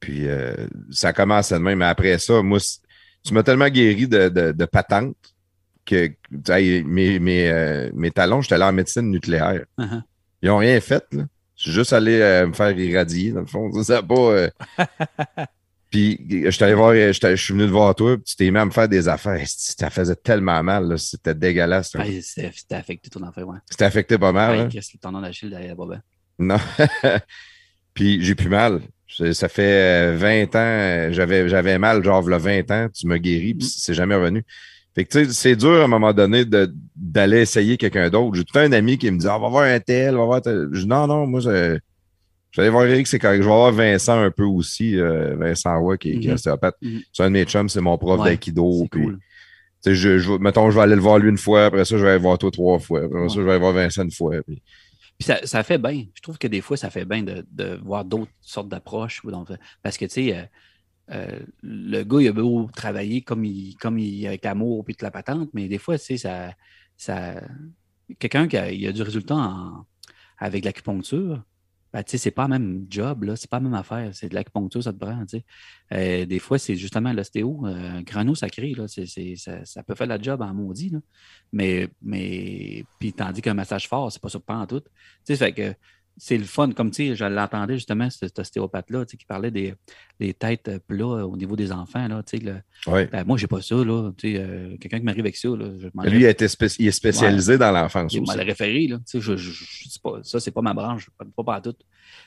Puis 0.01 0.29
euh, 0.29 0.55
ça 0.91 1.13
commence 1.13 1.53
de 1.53 1.59
même. 1.59 1.79
Mais 1.79 1.85
après 1.85 2.19
ça, 2.19 2.43
moi, 2.43 2.59
tu 3.23 3.35
m'as 3.35 3.43
tellement 3.43 3.69
guéri 3.69 4.09
de, 4.09 4.29
de, 4.29 4.53
de 4.53 4.65
patente 4.65 5.17
que 5.85 6.11
mes, 6.85 7.19
mes, 7.19 7.51
euh, 7.51 7.91
mes 7.95 8.11
talons, 8.11 8.41
j'étais 8.41 8.55
allé 8.57 8.65
en 8.65 8.73
médecine 8.73 9.11
nucléaire. 9.11 9.65
Uh-huh. 9.79 10.03
Ils 10.43 10.49
n'ont 10.49 10.59
rien 10.59 10.81
fait. 10.81 11.05
Là. 11.13 11.25
Je 11.57 11.63
suis 11.63 11.73
juste 11.73 11.93
allé 11.93 12.21
euh, 12.21 12.47
me 12.47 12.53
faire 12.53 12.77
irradier, 12.79 13.33
dans 13.33 13.41
le 13.41 13.47
fond. 13.47 13.71
Ça, 13.83 14.03
pas. 14.03 14.49
Puis 15.91 16.25
je 16.45 16.51
suis 16.51 16.65
allé 16.65 16.75
voir, 16.75 16.95
je 16.95 17.37
suis 17.37 17.53
venu 17.53 17.67
te 17.67 17.71
voir 17.73 17.95
toi, 17.97 18.17
puis 18.17 18.25
tu 18.25 18.37
t'es 18.37 18.49
mis 18.51 18.59
à 18.59 18.65
me 18.65 18.71
faire 18.71 18.89
des 18.89 19.09
affaires. 19.09 19.43
Ça 19.49 19.91
faisait 19.91 20.15
tellement 20.15 20.63
mal, 20.63 20.87
là. 20.89 20.97
c'était 20.97 21.35
dégueulasse. 21.35 21.91
Ah, 21.99 22.05
C'était 22.23 22.77
affecté 22.77 23.11
ton 23.11 23.25
affaire, 23.25 23.49
ouais. 23.49 23.59
C'était 23.69 23.87
affecté 23.87 24.17
pas 24.17 24.31
mal. 24.31 24.69
Qu'est-ce 24.69 24.91
que 24.91 24.99
le 24.99 25.01
tendon 25.01 25.21
d'Achille 25.21 25.51
derrière 25.51 25.75
Boba? 25.75 26.01
Non. 26.39 26.59
Puis 27.95 28.23
j'ai 28.25 28.37
plus 28.37 28.49
mal. 28.49 28.81
Ça 29.33 29.49
fait 29.49 30.13
euh, 30.13 30.17
20 30.17 30.55
ans, 30.55 30.59
euh, 30.59 31.13
j'avais, 31.13 31.49
j'avais 31.49 31.79
mal, 31.79 32.03
genre, 32.05 32.23
le 32.23 32.37
20 32.37 32.71
ans, 32.71 32.89
tu 32.95 33.07
m'as 33.07 33.19
guéri, 33.19 33.55
puis 33.55 33.67
c'est 33.67 33.95
jamais 33.95 34.15
revenu. 34.15 34.45
Fait 34.95 35.05
que, 35.05 35.11
tu 35.11 35.25
sais, 35.27 35.33
c'est 35.33 35.57
dur 35.57 35.81
à 35.81 35.85
un 35.85 35.89
moment 35.89 36.13
donné 36.13 36.45
d'aller 36.97 37.41
essayer 37.43 37.77
quelqu'un 37.77 38.09
d'autre. 38.11 38.37
J'ai 38.37 38.45
tout 38.45 38.59
un 38.59 38.73
ami 38.73 38.99
qui 38.99 39.11
me 39.11 39.19
dit, 39.19 39.27
ah, 39.29 39.37
on 39.37 39.41
va 39.43 39.49
voir 39.49 39.65
un 39.65 39.79
tel, 39.81 40.15
on 40.17 40.21
va 40.21 40.25
voir 40.27 40.43
tel. 40.43 40.69
Je 40.73 40.81
dis, 40.83 40.87
non, 40.87 41.07
non, 41.07 41.27
moi, 41.27 41.41
je, 41.41 41.79
je 42.51 42.57
vais 42.61 42.63
aller 42.63 42.71
voir 42.71 42.87
Eric, 42.87 43.07
c'est 43.07 43.19
correct. 43.19 43.39
Je 43.43 43.49
vais 43.49 43.55
voir 43.55 43.73
Vincent 43.73 44.21
un 44.21 44.31
peu 44.31 44.45
aussi, 44.45 44.99
euh, 44.99 45.37
Vincent 45.37 45.79
Roy, 45.81 45.97
qui, 45.99 46.19
qui 46.21 46.27
est 46.27 46.31
Mhm. 46.31 46.35
ostéopathe. 46.35 46.77
Mhm. 46.83 47.01
C'est 47.13 47.23
un 47.23 47.27
de 47.29 47.33
mes 47.35 47.45
chums, 47.45 47.69
c'est 47.69 47.81
mon 47.81 47.97
prof 47.99 48.19
Ouais, 48.21 48.27
d'aïkido. 48.31 48.87
Cool. 48.91 49.19
je, 49.87 49.93
je, 50.19 50.33
mettons, 50.39 50.71
je 50.71 50.77
vais 50.77 50.83
aller 50.83 50.95
le 50.97 51.01
voir 51.01 51.19
lui 51.19 51.31
une 51.31 51.39
fois, 51.39 51.67
après 51.67 51.85
ça, 51.85 51.97
je 51.97 52.03
vais 52.05 52.11
aller 52.11 52.19
voir 52.21 52.39
toi 52.39 52.51
trois 52.51 52.79
fois, 52.79 53.05
après 53.05 53.29
ça, 53.29 53.35
je 53.37 53.43
vais 53.43 53.51
aller 53.53 53.61
voir 53.61 53.73
Vincent 53.73 54.03
une 54.05 54.11
fois. 54.13 54.35
puis- 54.47 54.61
Puis 55.21 55.27
ça, 55.27 55.47
ça 55.47 55.63
fait 55.63 55.77
bien. 55.77 56.07
Je 56.15 56.23
trouve 56.23 56.39
que 56.39 56.49
des 56.49 56.63
fois, 56.63 56.79
ça 56.79 56.89
fait 56.89 57.05
bien 57.05 57.23
de, 57.23 57.47
de 57.51 57.79
voir 57.85 58.07
d'autres 58.07 58.33
sortes 58.41 58.71
d'approches. 58.71 59.21
Parce 59.83 59.99
que, 59.99 60.07
tu 60.07 60.13
sais, 60.13 60.35
euh, 60.35 60.45
euh, 61.11 61.41
le 61.63 62.03
gars, 62.05 62.21
il 62.23 62.29
a 62.29 62.33
beau 62.33 62.71
travailler 62.75 63.21
comme 63.21 63.45
il, 63.45 63.77
comme 63.77 63.99
il 63.99 64.27
avec 64.27 64.47
amour 64.47 64.83
puis 64.83 64.95
toute 64.95 65.03
la 65.03 65.11
patente, 65.11 65.51
mais 65.53 65.69
des 65.69 65.77
fois, 65.77 65.99
tu 65.99 66.07
sais, 66.07 66.17
ça, 66.17 66.55
ça, 66.97 67.35
quelqu'un 68.19 68.49
qui 68.49 68.57
a, 68.57 68.73
il 68.73 68.87
a 68.87 68.93
du 68.93 69.03
résultat 69.03 69.37
en- 69.37 69.85
avec 70.39 70.65
l'acupuncture, 70.65 71.43
ben, 71.93 72.03
tu 72.05 72.13
sais, 72.13 72.19
c'est 72.19 72.31
pas 72.31 72.45
le 72.45 72.51
même 72.51 72.87
job, 72.89 73.25
là, 73.25 73.37
c'est 73.37 73.51
pas 73.51 73.59
la 73.59 73.65
même 73.65 73.75
affaire. 73.75 74.11
C'est 74.15 74.29
de 74.29 74.35
l'acupuncture, 74.35 74.83
ça 74.83 74.93
te 74.93 74.99
prend, 74.99 75.25
tu 75.27 75.39
sais. 75.39 75.45
Euh, 75.93 76.25
des 76.27 76.39
fois, 76.39 76.59
c'est 76.59 76.77
justement 76.77 77.13
l'ostéo, 77.13 77.67
euh, 77.67 78.01
grano 78.03 78.35
sacré, 78.35 78.75
là, 78.75 78.87
ça 78.87 79.83
peut 79.83 79.95
faire 79.95 80.07
la 80.07 80.21
job 80.21 80.41
en 80.43 80.55
maudit, 80.55 80.91
là. 80.91 80.99
Mais, 81.53 81.89
mais, 82.01 82.85
puis 82.99 83.13
tandis 83.13 83.43
qu'un 83.43 83.55
massage 83.55 83.89
fort, 83.89 84.13
c'est 84.13 84.23
pas 84.23 84.29
ça 84.29 84.39
pas 84.39 84.57
en 84.57 84.67
tout. 84.67 84.81
Tu 84.81 84.89
sais, 85.25 85.37
fait 85.37 85.53
que 85.53 85.75
c'est 86.21 86.39
le 86.39 86.45
fun. 86.45 86.71
Comme 86.73 86.91
tu 86.91 87.09
sais, 87.09 87.17
je 87.17 87.25
l'entendais 87.25 87.75
justement, 87.75 88.09
cet 88.11 88.39
ostéopathe-là, 88.39 89.07
tu 89.07 89.13
sais, 89.13 89.17
qui 89.17 89.25
parlait 89.25 89.51
des, 89.51 89.75
des 90.21 90.35
têtes 90.35 90.69
euh, 90.69 90.79
plats 90.87 91.27
au 91.27 91.37
niveau 91.37 91.57
des 91.57 91.73
enfants, 91.73 92.07
là, 92.07 92.23
tu 92.23 92.39
sais. 92.39 92.45
le- 92.45 92.61
Ouais. 92.87 93.07
ben, 93.07 93.25
moi, 93.25 93.37
j'ai 93.37 93.47
pas 93.47 93.61
ça, 93.63 93.75
là. 93.77 94.11
Tu 94.17 94.33
sais, 94.35 94.41
euh, 94.41 94.77
quelqu'un 94.79 94.99
qui 94.99 95.05
m'arrive 95.05 95.21
avec 95.25 95.37
ça, 95.37 95.49
là, 95.49 95.71
je 95.79 95.89
m'en 95.95 96.03
Lui, 96.05 96.23
il, 96.25 96.49
spé- 96.49 96.77
il 96.79 96.87
est 96.89 96.93
spécialisé 96.93 97.59
dans 97.59 97.73
l'enfance 97.73 98.13
il 98.13 98.23
m'a 98.23 98.37
le 98.37 98.43
référé, 98.45 98.87
là. 98.87 98.99
Tu 98.99 99.05
sais, 99.07 99.21
je, 99.21 99.37
je, 99.37 99.51
je- 99.51 99.99
pas, 100.03 100.21
ça, 100.23 100.41
c'est 100.41 100.51
pas 100.51 100.63
ma 100.63 100.75
branche, 100.75 101.11
pas, 101.19 101.25
pas, 101.37 101.45
pas 101.45 101.55
à 101.57 101.61
tout. 101.61 101.75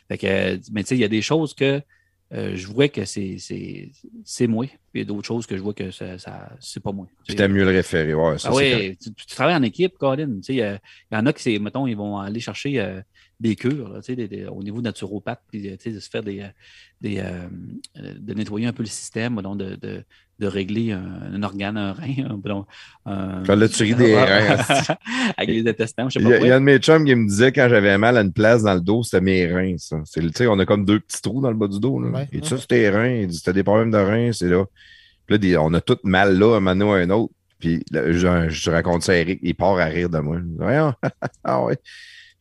Fait 0.07 0.17
que, 0.17 0.27
euh, 0.27 0.57
mais 0.71 0.83
tu 0.83 0.89
sais, 0.89 0.95
il 0.95 1.01
y 1.01 1.03
a 1.03 1.07
des 1.07 1.21
choses 1.21 1.53
que 1.53 1.81
euh, 2.33 2.55
je 2.55 2.67
vois 2.67 2.87
que 2.87 3.05
c'est, 3.05 3.37
moi. 4.47 4.65
Puis 4.65 4.77
il 4.95 4.99
y 4.99 5.01
a 5.01 5.05
d'autres 5.05 5.27
choses 5.27 5.45
que 5.45 5.55
je 5.55 5.61
vois 5.61 5.73
que 5.73 5.91
ça, 5.91 6.17
ça, 6.17 6.51
c'est 6.59 6.81
pas 6.81 6.91
moi. 6.91 7.07
Puis 7.25 7.35
t'aimes 7.35 7.53
mieux 7.53 7.63
le 7.63 7.69
référer. 7.71 8.13
Ouais, 8.13 8.37
ça, 8.39 8.49
Ah 8.51 8.55
oui, 8.55 8.97
tu, 8.99 9.13
tu 9.13 9.25
travailles 9.27 9.55
en 9.55 9.63
équipe, 9.63 9.97
Colin. 9.99 10.37
Tu 10.37 10.55
sais, 10.55 10.63
euh, 10.63 10.77
Il 11.11 11.15
y 11.15 11.17
en 11.17 11.25
a 11.25 11.33
qui, 11.33 11.43
c'est, 11.43 11.59
mettons, 11.59 11.85
ils 11.85 11.95
vont 11.95 12.17
aller 12.17 12.39
chercher 12.39 12.79
euh, 12.79 13.01
des 13.43 13.55
cures, 13.55 13.89
là, 13.89 13.99
tu 13.99 14.05
sais, 14.05 14.15
des- 14.15 14.27
des- 14.27 14.45
au 14.45 14.63
niveau 14.63 14.81
naturopathe, 14.81 15.41
puis 15.51 15.69
euh, 15.69 15.75
de 15.85 15.99
se 15.99 16.09
faire 16.09 16.23
des, 16.23 16.39
euh, 16.39 16.47
des 17.01 17.19
euh, 17.19 17.47
de 18.19 18.33
nettoyer 18.33 18.65
un 18.67 18.73
peu 18.73 18.81
le 18.83 18.89
système, 18.89 19.35
donc 19.41 19.57
de, 19.59 19.75
de, 19.75 20.03
de 20.39 20.47
régler 20.47 20.93
un, 20.93 21.03
un 21.33 21.43
organe, 21.43 21.77
un 21.77 21.93
rein, 21.93 22.13
un, 22.29 22.39
pardon, 22.39 22.65
un- 23.05 23.43
Là, 23.43 23.55
là, 23.55 23.67
tu 23.69 23.83
ris 23.83 23.93
des 23.95 24.15
reins, 24.15 24.57
avec 25.37 25.49
les 25.49 25.67
intestins, 25.69 26.07
je 26.09 26.17
sais 26.17 26.19
Il 26.19 26.25
pas 26.25 26.31
y, 26.31 26.33
a, 26.35 26.39
il 26.39 26.47
y 26.47 26.51
a 26.51 26.55
un 26.55 26.59
de 26.59 26.65
mes 26.65 26.77
chums 26.79 27.05
qui 27.05 27.13
me 27.15 27.27
disait 27.27 27.51
quand 27.51 27.67
j'avais 27.69 27.97
mal 27.97 28.17
à 28.17 28.21
une 28.21 28.33
place 28.33 28.63
dans 28.63 28.73
le 28.73 28.81
dos, 28.81 29.03
c'était 29.03 29.21
mes 29.21 29.45
reins, 29.53 29.75
ça. 29.77 29.97
C'est 30.05 30.21
le- 30.21 30.31
Tu 30.31 30.37
sais, 30.37 30.47
on 30.47 30.57
a 30.59 30.65
comme 30.65 30.85
deux 30.85 30.99
petits 31.01 31.21
trous 31.21 31.41
dans 31.41 31.51
le 31.51 31.57
bas 31.57 31.67
du 31.67 31.79
dos. 31.79 31.99
Là. 31.99 32.09
Ouais. 32.09 32.27
Il 32.31 32.41
dit 32.41 32.47
ça, 32.47 32.57
c'est 32.57 32.67
tes 32.67 32.89
reins. 32.89 33.09
Il 33.23 33.27
dit, 33.27 33.37
c'était 33.37 33.53
des 33.53 33.63
problèmes 33.63 33.91
de 33.91 33.97
reins, 33.97 34.31
c'est 34.31 34.47
là. 34.49 34.65
Puis 35.25 35.33
là, 35.33 35.37
des- 35.37 35.57
on 35.57 35.73
a 35.73 35.81
tout 35.81 35.97
mal 36.03 36.39
là, 36.39 36.55
un 36.55 36.59
moment 36.61 36.85
ou 36.91 36.93
un 36.93 37.09
autre. 37.09 37.33
Puis 37.59 37.83
là, 37.91 38.11
je, 38.11 38.49
je 38.49 38.69
raconte 38.71 39.03
ça 39.03 39.11
à 39.13 39.15
Eric, 39.15 39.39
il 39.41 39.55
part 39.55 39.77
à 39.77 39.85
rire 39.85 40.09
de 40.09 40.19
moi. 40.19 40.37
Voyons. 40.57 40.93
ah 41.43 41.63
ouais. 41.63 41.77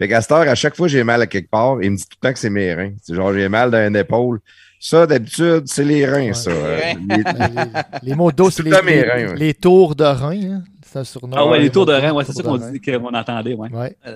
Fait 0.03 0.09
qu'à 0.09 0.21
cette 0.21 0.33
heure, 0.33 0.41
à 0.49 0.55
chaque 0.57 0.75
fois 0.75 0.87
que 0.89 0.93
j'ai 0.93 1.05
mal 1.05 1.23
à 1.23 1.29
quelque 1.29 1.49
part, 1.49 1.81
il 1.81 1.93
me 1.93 1.97
dit 1.97 2.03
tout 2.03 2.17
le 2.21 2.27
temps 2.29 2.33
que 2.33 2.39
c'est 2.41 2.51
mes 2.51 2.75
reins. 2.75 2.93
C'est 3.03 3.15
genre, 3.15 3.33
j'ai 3.33 3.49
mal 3.49 3.71
dans 3.71 3.87
une 3.87 3.95
épaule. 3.95 4.41
Ça, 4.81 5.07
d'habitude, 5.07 5.63
c'est 5.67 5.85
les 5.85 6.05
reins, 6.05 6.27
Ouais. 6.29 6.35
ça. 6.35 6.51
Les 6.51 6.57
Euh, 6.57 6.81
reins. 6.81 6.95
les- 7.09 7.65
les, 8.03 8.09
les 8.11 8.15
mots 8.17 8.33
d'eau, 8.33 8.51
c'est 8.51 8.65
les, 8.65 8.73
reins, 8.75 8.83
ouais. 8.85 9.37
les 9.37 9.55
tours 9.55 9.95
de 9.95 10.03
rein. 10.03 10.33
Hein? 10.57 10.63
C'est 10.85 10.99
un 10.99 11.05
surnom. 11.05 11.37
Ah 11.39 11.47
ouais, 11.47 11.61
les 11.61 11.71
tours 11.71 11.87
de 11.87 11.93
mots 11.93 12.01
rein, 12.01 12.11
ouais, 12.13 12.25
c'est 12.25 12.33
ça 12.33 12.43
qu'on 12.43 12.57
dit 12.57 12.81
qu'on 12.81 13.15
entendait, 13.15 13.55
ouais. 13.55 13.69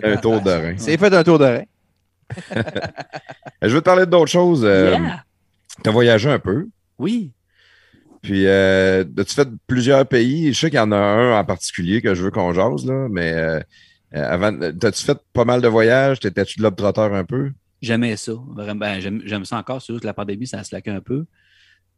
un 0.03 0.17
tour 0.17 0.41
de 0.41 0.51
rein. 0.51 0.75
C'est 0.77 0.97
fait 0.99 1.15
un 1.15 1.23
tour 1.23 1.39
de 1.39 1.45
rein. 1.45 1.63
Je 3.63 3.69
veux 3.69 3.81
te 3.81 3.85
parler 3.85 4.07
d'autres 4.07 4.31
choses. 4.31 4.65
Euh, 4.65 4.91
Yeah! 4.91 5.23
Tu 5.85 5.89
as 5.89 5.93
voyagé 5.93 6.31
un 6.31 6.39
peu. 6.39 6.67
Oui. 6.99 7.31
Puis, 8.23 8.47
euh, 8.47 9.05
as-tu 9.19 9.35
fait 9.35 9.49
plusieurs 9.67 10.07
pays? 10.07 10.53
Je 10.53 10.59
sais 10.59 10.71
qu'il 10.71 10.79
y 10.79 10.83
en 10.83 10.91
a 10.91 10.97
un 10.97 11.39
en 11.39 11.45
particulier 11.45 12.01
que 12.03 12.15
je 12.15 12.23
veux 12.25 12.31
qu'on 12.31 12.53
jase, 12.53 12.85
là, 12.87 13.07
mais 13.11 13.33
euh, 13.35 13.61
euh, 14.15 14.25
avant, 14.33 14.57
t'as-tu 14.79 15.05
fait 15.05 15.19
pas 15.33 15.45
mal 15.45 15.61
de 15.61 15.69
voyages? 15.69 16.21
T'étais-tu 16.21 16.59
de 16.59 16.63
l'obtrotteur 16.63 17.13
un 17.13 17.25
peu? 17.25 17.51
J'aimais 17.83 18.17
ça. 18.17 18.33
Vraiment, 18.55 18.75
ben, 18.81 19.01
j'aime, 19.01 19.21
j'aime 19.25 19.45
ça 19.45 19.57
encore. 19.59 19.83
C'est 19.83 19.93
juste 19.93 20.03
que 20.03 20.07
la 20.07 20.15
pandémie, 20.15 20.47
ça 20.47 20.59
a 20.59 20.65
slacké 20.65 20.91
un 20.91 21.01
peu. 21.01 21.25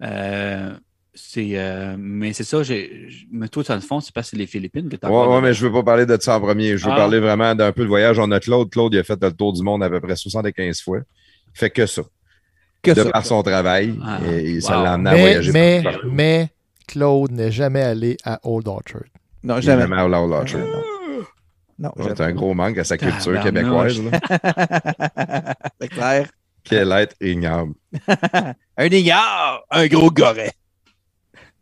Euh, 0.02 0.70
c'est, 1.14 1.50
euh, 1.58 1.96
mais 1.98 2.32
c'est 2.32 2.44
ça. 2.44 2.62
J'ai, 2.62 3.08
mais 3.30 3.48
toi, 3.48 3.62
dans 3.66 3.74
le 3.74 3.80
fond, 3.80 4.00
c'est 4.00 4.12
parce 4.14 4.26
que 4.28 4.30
c'est 4.32 4.36
les 4.36 4.46
Philippines 4.46 4.88
que 4.88 4.96
tu 4.96 5.06
as 5.06 5.10
Ouais, 5.10 5.26
ouais, 5.34 5.40
mais 5.40 5.52
je 5.54 5.66
veux 5.66 5.72
pas 5.72 5.82
parler 5.82 6.06
de 6.06 6.16
ça 6.20 6.36
en 6.36 6.40
premier. 6.40 6.76
Je 6.76 6.84
veux 6.86 6.92
Ah. 6.92 6.96
parler 6.96 7.20
vraiment 7.20 7.54
d'un 7.54 7.72
peu 7.72 7.82
de 7.82 7.88
voyage. 7.88 8.18
On 8.18 8.30
a 8.30 8.40
Claude. 8.40 8.70
Claude, 8.70 8.94
il 8.94 8.98
a 8.98 9.04
fait 9.04 9.20
le 9.22 9.32
tour 9.32 9.52
du 9.52 9.62
monde 9.62 9.82
à 9.82 9.90
peu 9.90 10.00
près 10.00 10.16
75 10.16 10.80
fois. 10.80 10.98
Il 11.54 11.58
fait 11.58 11.70
que 11.70 11.86
ça. 11.86 12.02
Que 12.82 12.92
de 12.92 13.02
ça. 13.02 13.10
par 13.10 13.26
son 13.26 13.42
travail. 13.42 13.94
Ah. 14.04 14.20
et, 14.30 14.50
et 14.56 14.60
ça 14.60 14.80
l'a 14.82 14.92
amené 14.92 15.10
à 15.10 15.14
Mais, 15.14 15.20
voyager 15.20 15.52
mais, 15.52 15.82
mais 16.10 16.48
Claude 16.86 17.32
n'est 17.32 17.50
jamais 17.52 17.82
allé 17.82 18.16
à 18.24 18.38
Old 18.44 18.68
Orchard. 18.68 19.02
Non, 19.42 19.56
Il 19.56 19.58
est 19.58 19.62
jamais. 19.62 19.82
jamais 19.82 19.96
allé 19.96 20.14
à 20.14 20.20
Orchard. 20.20 20.60
Non, 20.60 20.82
Jamais. 21.78 22.14
C'est 22.16 22.20
un 22.22 22.32
gros 22.32 22.54
manque 22.54 22.78
à 22.78 22.84
sa 22.84 22.96
culture 22.98 23.40
québécoise. 23.42 24.00
C'est 25.80 25.88
clair. 25.88 26.28
Quel 26.64 26.92
être 26.92 27.16
ignoble. 27.20 27.74
Un 28.76 28.86
ignare, 28.86 29.62
un 29.70 29.86
gros 29.86 30.10
goret. 30.10 30.52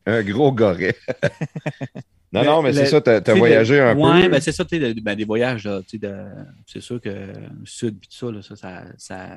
Un 0.05 0.23
gros 0.23 0.53
goret. 0.53 0.97
non, 2.33 2.41
Mais 2.41 2.45
non, 2.45 2.63
mais 2.63 2.73
c'est 2.73 2.87
ça, 2.87 3.01
t'as 3.01 3.17
as 3.17 3.21
Tu 3.21 3.33
sais, 3.33 3.39
voyagé 3.39 3.77
le- 3.77 3.83
un 3.89 3.97
ouais, 3.97 4.23
peu. 4.25 4.29
ben 4.31 4.41
c'est 4.41 4.53
ça, 4.53 4.65
tu 4.65 4.79
sais, 4.81 4.95
ben, 4.95 5.15
des 5.17 5.25
voyages, 5.25 5.63
tu 5.87 5.91
sais, 5.91 5.99
de- 5.99 6.25
c'est 6.67 6.81
sûr 6.81 7.01
que 7.01 7.09
le 7.09 7.35
sud 7.65 7.99
puis 8.01 8.09
tout 8.09 8.17
ça, 8.27 8.33
là, 8.33 8.43
ça, 8.43 8.57
ça, 8.57 8.83
ça, 8.99 9.29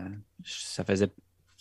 ça 0.43 0.83
faisait, 0.83 1.07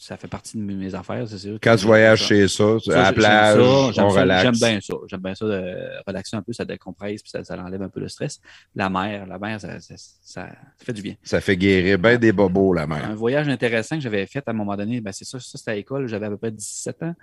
ça 0.01 0.17
fait 0.17 0.28
partie 0.28 0.57
de 0.57 0.62
mes 0.62 0.94
affaires, 0.94 1.27
c'est 1.27 1.39
sûr. 1.39 1.59
Quand 1.60 1.75
tu 1.75 1.85
voyages 1.86 2.23
chez 2.23 2.47
ça, 2.47 2.78
Ça, 2.78 3.01
à 3.01 3.02
la 3.02 3.12
plage, 3.12 3.57
ça, 3.94 4.07
on 4.07 4.10
ça, 4.10 4.20
relaxe. 4.20 4.43
J'aime 4.44 4.70
bien 4.70 4.81
ça. 4.81 4.94
J'aime 5.09 5.20
bien 5.20 5.35
ça 5.35 5.44
de 5.44 6.05
relaxer 6.07 6.36
un 6.36 6.43
peu, 6.43 6.52
ça 6.52 6.65
décompresse, 6.65 7.20
puis 7.20 7.31
ça, 7.33 7.43
ça 7.43 7.59
enlève 7.60 7.83
un 7.83 7.89
peu 7.89 7.99
le 7.99 8.09
stress. 8.09 8.41
La 8.77 8.89
mer, 8.89 9.27
la 9.27 9.41
mer, 9.41 9.60
ça, 9.60 10.49
fait 10.78 10.93
du 10.93 11.02
bien. 11.02 11.15
Ça 11.25 11.41
fait 11.41 11.57
guérir 11.57 11.99
bien 11.99 12.17
des 12.17 12.31
bobos, 12.31 12.73
la 12.75 12.86
mer. 12.86 13.10
Un 13.10 13.17
voyage 13.17 13.49
intéressant 13.49 13.97
que 13.97 14.02
j'avais 14.02 14.25
fait 14.27 14.44
à 14.47 14.52
un 14.52 14.55
moment 14.55 14.77
donné, 14.77 15.01
ben 15.01 15.10
c'est 15.10 15.25
ça, 15.25 15.41
ça 15.41 15.59
c'était 15.59 15.73
à 15.73 15.75
l'école, 15.75 16.07
j'avais 16.07 16.27
à 16.27 16.31
peu 16.31 16.36
près 16.39 16.52
17 16.52 17.02
ans. 17.02 17.15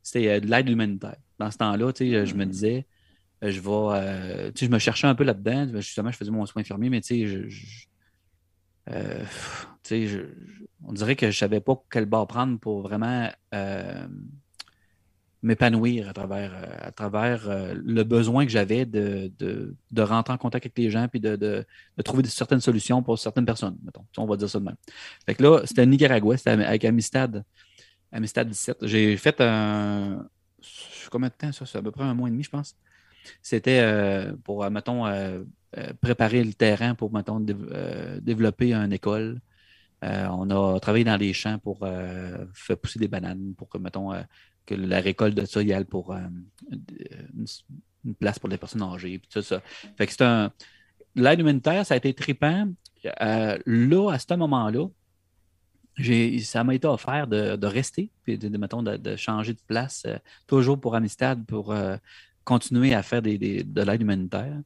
C'était 0.00 0.28
euh, 0.28 0.40
de 0.40 0.46
l'aide 0.46 0.68
humanitaire. 0.68 1.16
Dans 1.40 1.50
ce 1.50 1.56
temps-là, 1.58 1.92
tu 1.92 2.10
sais, 2.12 2.26
je 2.26 2.34
me 2.36 2.44
disais, 2.46 2.86
euh, 3.42 3.50
je 3.50 3.58
vais, 3.60 3.68
euh, 3.68 4.46
tu 4.52 4.60
sais, 4.60 4.66
je 4.66 4.70
me 4.70 4.78
cherchais 4.78 5.08
un 5.08 5.16
peu 5.16 5.24
là-dedans. 5.24 5.66
Justement, 5.80 6.12
je 6.12 6.16
faisais 6.16 6.30
mon 6.30 6.46
soin 6.46 6.62
infirmier, 6.62 6.90
mais 6.90 7.00
tu 7.00 7.08
sais, 7.08 7.26
je, 7.26 7.48
je- 7.48 7.86
euh, 8.90 9.24
on 10.82 10.92
dirait 10.92 11.16
que 11.16 11.30
je 11.30 11.38
savais 11.38 11.60
pas 11.60 11.80
quel 11.90 12.06
bord 12.06 12.26
prendre 12.26 12.58
pour 12.58 12.82
vraiment 12.82 13.30
euh, 13.54 14.06
m'épanouir 15.42 16.08
à 16.08 16.12
travers, 16.92 17.48
euh, 17.48 17.74
le 17.76 18.02
besoin 18.02 18.44
que 18.44 18.50
j'avais 18.50 18.84
de, 18.86 19.74
rentrer 19.96 20.34
en 20.34 20.38
contact 20.38 20.66
avec 20.66 20.78
les 20.78 20.90
gens 20.90 21.08
puis 21.08 21.20
de, 21.20 21.64
trouver 22.04 22.24
certaines 22.24 22.60
solutions 22.60 23.02
pour 23.02 23.18
certaines 23.18 23.46
personnes, 23.46 23.76
mettons. 23.84 24.04
On 24.16 24.26
va 24.26 24.36
dire 24.36 24.48
ça 24.48 24.58
de 24.58 24.64
même. 24.64 24.76
Fait 25.26 25.34
que 25.34 25.42
là, 25.42 25.62
c'était 25.64 25.82
à 25.82 25.86
Nicaragua, 25.86 26.36
c'était 26.36 26.50
avec 26.50 26.84
Amistad. 26.84 27.44
Amistad 28.12 28.48
17. 28.48 28.86
J'ai 28.86 29.16
fait 29.16 29.40
un. 29.40 30.26
Combien 31.10 31.28
de 31.28 31.34
temps 31.34 31.52
ça? 31.52 31.66
C'est 31.66 31.78
à 31.78 31.82
peu 31.82 31.90
près 31.90 32.04
un 32.04 32.14
mois 32.14 32.28
et 32.28 32.30
demi, 32.30 32.44
je 32.44 32.50
pense. 32.50 32.76
C'était 33.42 34.32
pour, 34.44 34.68
mettons, 34.70 35.04
préparer 36.00 36.44
le 36.44 36.52
terrain 36.52 36.94
pour, 36.94 37.12
mettons, 37.12 37.44
euh, 37.48 38.20
développer 38.20 38.72
une 38.72 38.92
école. 38.92 39.40
Euh, 40.04 40.26
on 40.28 40.50
a 40.50 40.78
travaillé 40.80 41.04
dans 41.04 41.16
les 41.16 41.32
champs 41.32 41.58
pour 41.58 41.78
euh, 41.82 42.44
faire 42.52 42.76
pousser 42.76 42.98
des 42.98 43.08
bananes, 43.08 43.54
pour 43.56 43.68
que, 43.68 43.78
mettons, 43.78 44.12
euh, 44.12 44.22
que 44.66 44.74
la 44.74 45.00
récolte 45.00 45.34
de 45.34 45.44
ça 45.46 45.62
y 45.62 45.72
aille 45.72 45.84
pour 45.84 46.12
euh, 46.12 46.20
une, 46.70 48.14
place 48.14 48.38
pour 48.38 48.50
les 48.50 48.58
personnes 48.58 48.82
âgées, 48.82 49.20
tout 49.30 49.40
ça. 49.40 49.62
Fait 49.96 50.06
que 50.06 50.12
c'est 50.12 50.24
un. 50.24 50.52
L'aide 51.16 51.40
humanitaire, 51.40 51.86
ça 51.86 51.94
a 51.94 51.96
été 51.96 52.12
trippant. 52.12 52.68
Euh, 53.22 53.58
là, 53.64 54.10
à 54.10 54.18
ce 54.18 54.34
moment-là, 54.34 54.88
ça 56.42 56.64
m'a 56.64 56.74
été 56.74 56.86
offert 56.86 57.26
de, 57.26 57.66
rester, 57.66 58.10
puis 58.24 58.36
de, 58.36 58.48
de, 58.48 58.58
mettons, 58.58 58.82
de, 58.82 59.16
changer 59.16 59.54
de 59.54 59.60
place, 59.66 60.02
euh, 60.06 60.18
toujours 60.46 60.80
pour 60.80 60.96
Amistad, 60.96 61.44
pour 61.46 61.72
euh, 61.72 61.96
continuer 62.44 62.94
à 62.94 63.02
faire 63.02 63.22
des- 63.22 63.38
de 63.38 63.82
l'aide 63.82 64.02
humanitaire. 64.02 64.60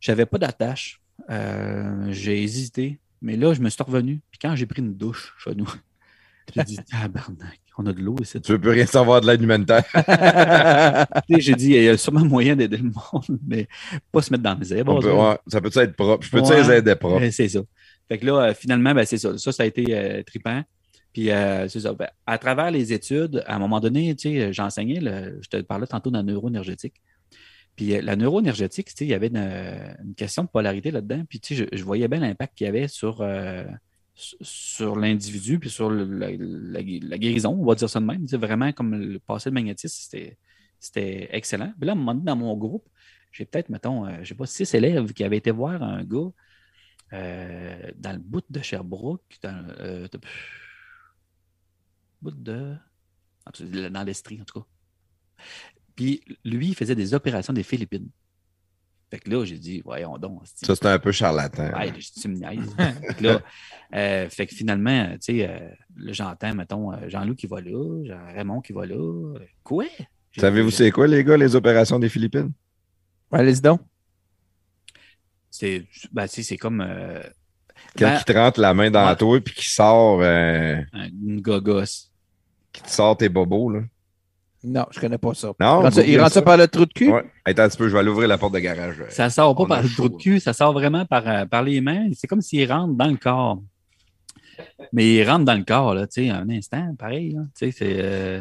J'avais 0.00 0.26
pas 0.26 0.38
d'attache. 0.38 1.00
Euh, 1.30 2.06
j'ai 2.10 2.42
hésité, 2.42 2.98
mais 3.22 3.36
là, 3.36 3.54
je 3.54 3.60
me 3.60 3.68
suis 3.70 3.82
revenu. 3.82 4.20
Puis 4.30 4.38
quand 4.40 4.54
j'ai 4.54 4.66
pris 4.66 4.82
une 4.82 4.94
douche 4.94 5.34
chez 5.42 5.54
nous, 5.54 5.68
j'ai 6.54 6.62
dit, 6.64 6.76
tabarnak, 6.76 7.60
on 7.78 7.86
a 7.86 7.92
de 7.92 8.00
l'eau 8.00 8.16
ici. 8.20 8.40
Tu 8.40 8.52
veux 8.52 8.60
plus 8.60 8.70
rien 8.70 8.86
savoir 8.86 9.20
de 9.20 9.26
l'aide 9.26 9.42
humanitaire. 9.42 9.84
J'ai 11.28 11.54
dit, 11.54 11.72
il 11.74 11.82
y 11.82 11.88
a 11.88 11.96
sûrement 11.98 12.24
moyen 12.24 12.56
d'aider 12.56 12.78
le 12.78 12.84
monde, 12.84 13.38
mais 13.46 13.68
pas 14.12 14.22
se 14.22 14.30
mettre 14.32 14.42
dans 14.44 14.56
mes 14.56 14.72
airs. 14.72 14.86
ouais, 14.88 15.36
ça 15.46 15.60
peut 15.60 15.70
être 15.74 15.94
propre? 15.96 16.24
Je 16.24 16.30
peux 16.30 16.40
Ouais. 16.40 16.62
les 16.62 16.70
aider 16.78 16.94
propre. 16.94 17.28
C'est 17.30 17.48
ça. 17.48 17.60
Fait 18.08 18.18
que 18.18 18.26
là, 18.26 18.40
euh, 18.40 18.54
finalement, 18.54 18.94
ben, 18.94 19.04
c'est 19.04 19.18
ça. 19.18 19.36
Ça, 19.36 19.52
ça 19.52 19.64
a 19.64 19.66
été 19.66 19.84
euh, 19.90 20.22
trippant. 20.22 20.62
Puis, 21.12 21.30
euh, 21.30 21.66
c'est 21.68 21.80
ça. 21.80 21.92
Ben, 21.92 22.08
à 22.26 22.38
travers 22.38 22.70
les 22.70 22.92
études, 22.92 23.42
à 23.46 23.56
un 23.56 23.58
moment 23.58 23.80
donné, 23.80 24.14
tu 24.14 24.30
sais, 24.30 24.52
j'enseignais, 24.52 25.00
je 25.00 25.48
te 25.48 25.60
parlais 25.62 25.86
tantôt 25.86 26.10
de 26.10 26.16
la 26.16 26.22
neuroénergétique. 26.22 26.94
Puis, 27.76 27.94
euh, 27.96 28.02
la 28.02 28.16
neuroénergétique, 28.16 28.90
il 29.00 29.06
y 29.08 29.14
avait 29.14 29.28
une, 29.28 29.36
euh, 29.36 29.94
question 30.16 30.44
de 30.44 30.48
polarité 30.48 30.90
là-dedans. 30.90 31.24
Puis, 31.28 31.40
je, 31.50 31.64
je 31.72 31.84
voyais 31.84 32.08
bien 32.08 32.20
l'impact 32.20 32.56
qu'il 32.56 32.66
y 32.66 32.68
avait 32.68 32.88
sur, 32.88 33.20
euh, 33.20 33.64
sur- 34.14 34.96
l'individu, 34.96 35.58
puis 35.58 35.70
sur 35.70 35.90
le- 35.90 36.04
la, 36.04 36.82
guérison, 37.18 37.50
on 37.60 37.64
va 37.66 37.74
dire 37.74 37.88
ça 37.90 38.00
de 38.00 38.04
même. 38.06 38.24
Vraiment, 38.26 38.72
comme 38.72 38.94
le 38.94 39.18
passé 39.18 39.50
de 39.50 39.54
magnétisme, 39.54 39.96
c'était, 40.78 41.28
excellent. 41.36 41.72
Puis 41.78 41.86
là, 41.86 41.92
à 41.92 41.94
un 41.94 41.98
moment 41.98 42.14
donné, 42.14 42.24
dans 42.26 42.36
mon 42.36 42.56
groupe, 42.56 42.88
j'ai 43.32 43.44
peut-être, 43.44 43.68
mettons, 43.68 44.06
euh, 44.06 44.18
je 44.22 44.28
sais 44.28 44.34
pas, 44.34 44.46
six 44.46 44.72
élèves 44.74 45.12
qui 45.12 45.24
avaient 45.24 45.36
été 45.38 45.50
voir 45.50 45.82
un 45.82 46.04
gars 46.04 46.30
euh, 47.12 47.90
dans 47.96 48.12
le 48.12 48.18
bout 48.18 48.44
de 48.50 48.60
Sherbrooke, 48.62 49.38
dans, 49.42 49.66
euh, 49.80 50.08
de- 50.08 50.20
bout 52.22 52.30
de. 52.32 52.76
Dans 53.90 54.02
l'Estrie, 54.04 54.40
en 54.40 54.44
tout 54.44 54.60
cas. 54.60 54.66
Puis 55.96 56.20
lui, 56.44 56.68
il 56.68 56.74
faisait 56.74 56.94
des 56.94 57.14
opérations 57.14 57.52
des 57.52 57.62
Philippines. 57.62 58.08
Fait 59.10 59.18
que 59.18 59.30
là, 59.30 59.44
j'ai 59.44 59.56
dit, 59.58 59.80
voyons 59.84 60.18
donc. 60.18 60.42
Ça, 60.46 60.74
c'est 60.74 60.86
un 60.86 60.98
peu 60.98 61.12
charlatan. 61.12 61.70
Ouais, 61.78 61.92
tu 61.92 62.28
me 62.28 62.36
fait, 62.36 63.14
que 63.16 63.22
là, 63.24 63.40
euh, 63.94 64.28
fait 64.28 64.46
que 64.46 64.54
finalement, 64.54 65.10
tu 65.12 65.18
sais, 65.20 65.48
euh, 65.48 65.58
là, 65.96 66.12
j'entends, 66.12 66.54
mettons, 66.54 66.92
euh, 66.92 67.08
Jean-Loup 67.08 67.36
qui 67.36 67.46
va 67.46 67.60
là, 67.60 68.04
Jean 68.04 68.26
Raymond 68.34 68.60
qui 68.60 68.72
va 68.72 68.84
là. 68.84 68.94
Euh, 68.96 69.38
Quoi? 69.62 69.84
Savez-vous 70.36 70.70
c'est 70.70 70.90
quoi, 70.90 71.06
les 71.06 71.24
gars, 71.24 71.36
les 71.36 71.54
opérations 71.56 71.98
des 71.98 72.08
Philippines? 72.10 72.52
Allez-y 73.32 73.60
donc. 73.62 73.80
C'est 75.50 75.86
ben, 76.12 76.26
tu 76.26 76.34
sais, 76.34 76.42
c'est 76.42 76.56
comme 76.58 76.80
euh, 76.82 77.22
ben, 77.98 78.18
il 78.18 78.24
te 78.24 78.32
rentre 78.32 78.60
la 78.60 78.74
main 78.74 78.90
dans 78.90 79.06
Ouais. 79.08 79.16
toi 79.16 79.40
puis 79.40 79.54
qu'il 79.54 79.64
sort, 79.68 80.20
euh, 80.20 80.76
un- 80.92 81.08
une 81.08 81.40
gogosse. 81.40 82.10
qu'il 82.72 82.84
te 82.84 82.90
sort 82.90 83.16
tes 83.16 83.28
bobos, 83.30 83.70
là. 83.70 83.80
Non, 84.66 84.84
je 84.90 84.98
connais 84.98 85.18
pas 85.18 85.32
ça. 85.34 85.48
Non, 85.48 85.54
il 85.60 85.66
rentre 85.66 85.94
ça, 85.94 86.00
il 86.00 86.04
googlez 86.06 86.18
rentre 86.18 86.32
ça 86.32 86.40
ça. 86.40 86.42
par 86.42 86.56
le 86.56 86.68
trou 86.68 86.86
de 86.86 86.92
cul? 86.92 87.12
Ouais. 87.12 87.24
Attends 87.44 87.62
un 87.62 87.68
petit 87.68 87.78
peu, 87.78 87.88
je 87.88 87.92
vais 87.92 88.00
aller 88.00 88.08
ouvrir 88.08 88.28
la 88.28 88.36
porte 88.36 88.54
de 88.54 88.58
garage. 88.58 88.96
Ça 89.10 89.30
sort 89.30 89.54
pas 89.54 89.62
On 89.62 89.66
par 89.66 89.82
le 89.82 89.88
chaud, 89.88 90.08
trou 90.08 90.16
de 90.16 90.22
cul, 90.22 90.40
ça 90.40 90.52
sort 90.52 90.72
vraiment 90.72 91.04
par, 91.06 91.28
euh, 91.28 91.46
par 91.46 91.62
les 91.62 91.80
mains. 91.80 92.08
C'est 92.14 92.26
comme 92.26 92.40
s'il 92.40 92.70
rentre 92.70 92.94
dans 92.94 93.06
le 93.06 93.16
corps. 93.16 93.62
Mais 94.92 95.14
il 95.14 95.28
rentre 95.28 95.44
dans 95.44 95.54
le 95.54 95.64
corps, 95.64 95.94
là, 95.94 96.06
tu 96.06 96.24
sais, 96.24 96.30
un 96.30 96.48
instant, 96.50 96.94
pareil. 96.98 97.32
là, 97.32 97.42
tu 97.56 97.66
sais, 97.66 97.70
c'est, 97.70 97.96
euh, 98.00 98.40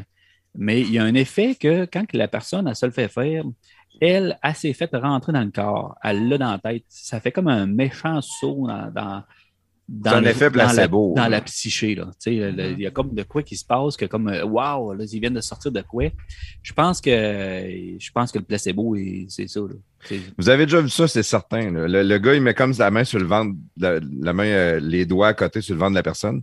Mais 0.56 0.82
il 0.82 0.92
y 0.92 1.00
a 1.00 1.04
un 1.04 1.14
effet 1.14 1.56
que 1.56 1.86
quand 1.86 2.06
la 2.14 2.28
personne, 2.28 2.68
elle 2.68 2.76
se 2.76 2.86
le 2.86 2.92
fait 2.92 3.08
faire, 3.08 3.44
elle, 4.02 4.38
elle 4.42 4.56
s'est 4.56 4.74
fait 4.74 4.90
rentrer 4.96 5.32
dans 5.32 5.44
le 5.44 5.52
corps. 5.52 5.96
Elle 6.04 6.28
l'a 6.28 6.38
dans 6.38 6.52
la 6.52 6.60
tête. 6.60 6.84
Ça 6.88 7.20
fait 7.20 7.32
comme 7.32 7.48
un 7.48 7.66
méchant 7.66 8.22
saut 8.22 8.68
dans, 8.68 8.92
dans, 8.92 9.24
dans, 9.88 10.20
le- 10.20 10.28
effet 10.30 10.50
dans 10.50 10.58
la, 10.58 10.66
placebo, 10.66 11.14
dans 11.16 11.28
la 11.28 11.42
psyché. 11.42 11.94
Là. 11.96 12.06
Tu 12.06 12.12
sais, 12.20 12.32
le- 12.36 12.52
le- 12.52 12.72
Il 12.72 12.80
y 12.80 12.88
a 12.88 12.92
comme 12.92 13.14
de 13.14 13.24
quoi 13.24 13.44
qui 13.44 13.56
se 13.56 13.64
passe, 13.66 13.96
que 13.98 14.06
comme 14.06 14.28
euh, 14.30 14.44
Wow, 14.46 14.94
là, 14.94 15.06
ils 15.12 15.20
viennent 15.20 15.34
de 15.36 15.42
sortir 15.42 15.72
de 15.72 15.82
quoi. 15.82 16.06
Je 16.64 16.74
pense 16.74 17.02
que 17.02 17.12
je 17.12 18.12
pense 18.12 18.32
que 18.32 18.40
le 18.40 18.46
placebo, 18.46 18.96
c'est 19.30 19.48
ça. 19.48 19.60
Là. 19.62 19.68
C'est- 20.06 20.20
Vous 20.38 20.50
avez 20.50 20.66
déjà 20.66 20.82
vu 20.82 20.90
ça, 20.90 21.08
c'est 21.08 21.24
certain. 21.24 21.72
là. 21.72 21.88
Le, 21.88 22.04
le 22.04 22.18
gars, 22.18 22.34
il 22.34 22.42
met 22.42 22.54
comme 22.54 22.74
la 22.78 22.92
main 22.92 23.04
sur 23.04 23.20
le 23.20 23.26
ventre, 23.26 23.56
la, 23.78 24.00
la 24.22 24.34
main, 24.34 24.46
euh, 24.46 24.80
les 24.80 25.06
doigts 25.06 25.28
à 25.30 25.34
côté 25.34 25.62
sur 25.62 25.74
le 25.76 25.80
ventre 25.80 25.92
de 25.92 25.96
la 25.98 26.04
personne. 26.04 26.42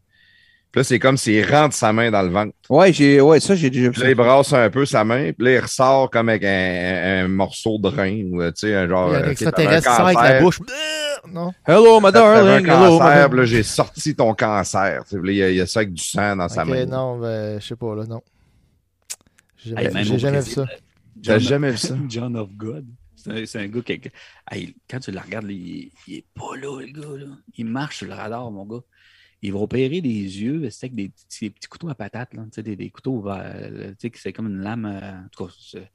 Puis 0.72 0.78
là, 0.80 0.84
c'est 0.84 0.98
comme 0.98 1.18
s'il 1.18 1.44
rentre 1.44 1.74
sa 1.74 1.92
main 1.92 2.10
dans 2.10 2.22
le 2.22 2.30
ventre. 2.30 2.54
Ouais, 2.70 2.92
j'ai, 2.94 3.20
ouais, 3.20 3.40
ça, 3.40 3.54
j'ai 3.54 3.68
déjà 3.68 3.90
vu 3.90 4.00
là, 4.02 4.08
il 4.08 4.14
brasse 4.14 4.54
un 4.54 4.70
peu 4.70 4.86
sa 4.86 5.04
main, 5.04 5.30
puis 5.32 5.44
là, 5.44 5.52
il 5.52 5.58
ressort 5.60 6.08
comme 6.10 6.30
avec 6.30 6.44
un, 6.44 7.24
un 7.24 7.28
morceau 7.28 7.78
de 7.78 7.88
rein, 7.88 8.22
ou 8.32 8.42
tu 8.52 8.52
sais, 8.56 8.74
un 8.74 8.88
genre. 8.88 9.12
A 9.12 9.18
un 9.18 9.22
euh, 9.22 9.30
extraterrestre 9.32 9.94
sort 9.94 10.06
avec 10.06 10.16
la 10.16 10.22
cancer, 10.22 10.42
bouche. 10.42 10.60
Euh, 10.62 11.28
Non? 11.30 11.52
Hello, 11.66 12.00
my 12.00 12.10
darling. 12.10 12.66
un 12.66 12.74
Hello, 12.74 12.98
cancer, 12.98 13.24
my 13.24 13.28
puis 13.28 13.38
là, 13.40 13.44
j'ai 13.44 13.62
sorti 13.62 14.14
ton 14.16 14.34
cancer. 14.34 15.02
Tu 15.04 15.10
sais, 15.10 15.18
puis 15.20 15.26
là, 15.28 15.32
il 15.32 15.38
y, 15.38 15.42
a, 15.42 15.50
il 15.50 15.56
y 15.56 15.60
a 15.60 15.66
ça 15.66 15.80
avec 15.80 15.92
du 15.92 16.02
sang 16.02 16.36
dans 16.36 16.48
sa 16.48 16.62
Ok, 16.62 16.68
main. 16.70 16.86
non, 16.86 17.18
ben, 17.20 17.60
je 17.60 17.66
sais 17.66 17.76
pas, 17.76 17.94
là, 17.94 18.06
non. 18.06 18.22
J'ai 19.58 19.74
Hey, 19.78 19.84
jamais, 19.84 20.04
j'ai 20.04 20.16
vu 20.16 20.42
ça. 20.50 20.60
euh, 20.62 20.66
John- 21.20 21.38
jamais 21.38 21.70
vu 21.70 21.76
ça? 21.76 21.94
John 22.08 22.36
of 22.36 22.48
God. 22.56 22.86
C'est 23.14 23.56
un, 23.56 23.66
gars 23.68 23.82
qui. 23.82 24.00
Hey, 24.50 24.74
quand 24.90 24.98
tu 24.98 25.12
le 25.12 25.20
regardes, 25.20 25.44
là, 25.46 25.52
il, 25.52 25.90
il 26.08 26.14
est 26.16 26.24
pas 26.34 26.56
là, 26.60 26.80
le 26.80 26.92
gars. 26.92 27.18
Là. 27.26 27.26
Il 27.56 27.66
marche 27.66 27.98
sur 27.98 28.08
le 28.08 28.14
radar, 28.14 28.50
mon 28.50 28.64
gars. 28.66 28.80
Il 29.44 29.52
va 29.52 29.58
opérer 29.58 30.00
des 30.00 30.08
yeux 30.10 30.70
c'est 30.70 30.86
avec 30.86 30.94
des, 30.94 31.08
petits- 31.08 31.46
des 31.46 31.50
petits 31.50 31.68
couteaux 31.68 31.88
à 31.88 31.94
patates, 31.96 32.32
là, 32.34 32.44
des, 32.62 32.76
des 32.76 32.90
couteaux, 32.90 33.28
euh, 33.28 33.92
sais, 33.98 34.12
c'est 34.14 34.32
comme 34.32 34.46
une 34.46 34.60
lame. 34.60 34.84
euh, 34.86 35.18
en 35.24 35.28
tout 35.30 35.46
cas, 35.46 35.52
c'est- 35.60 35.90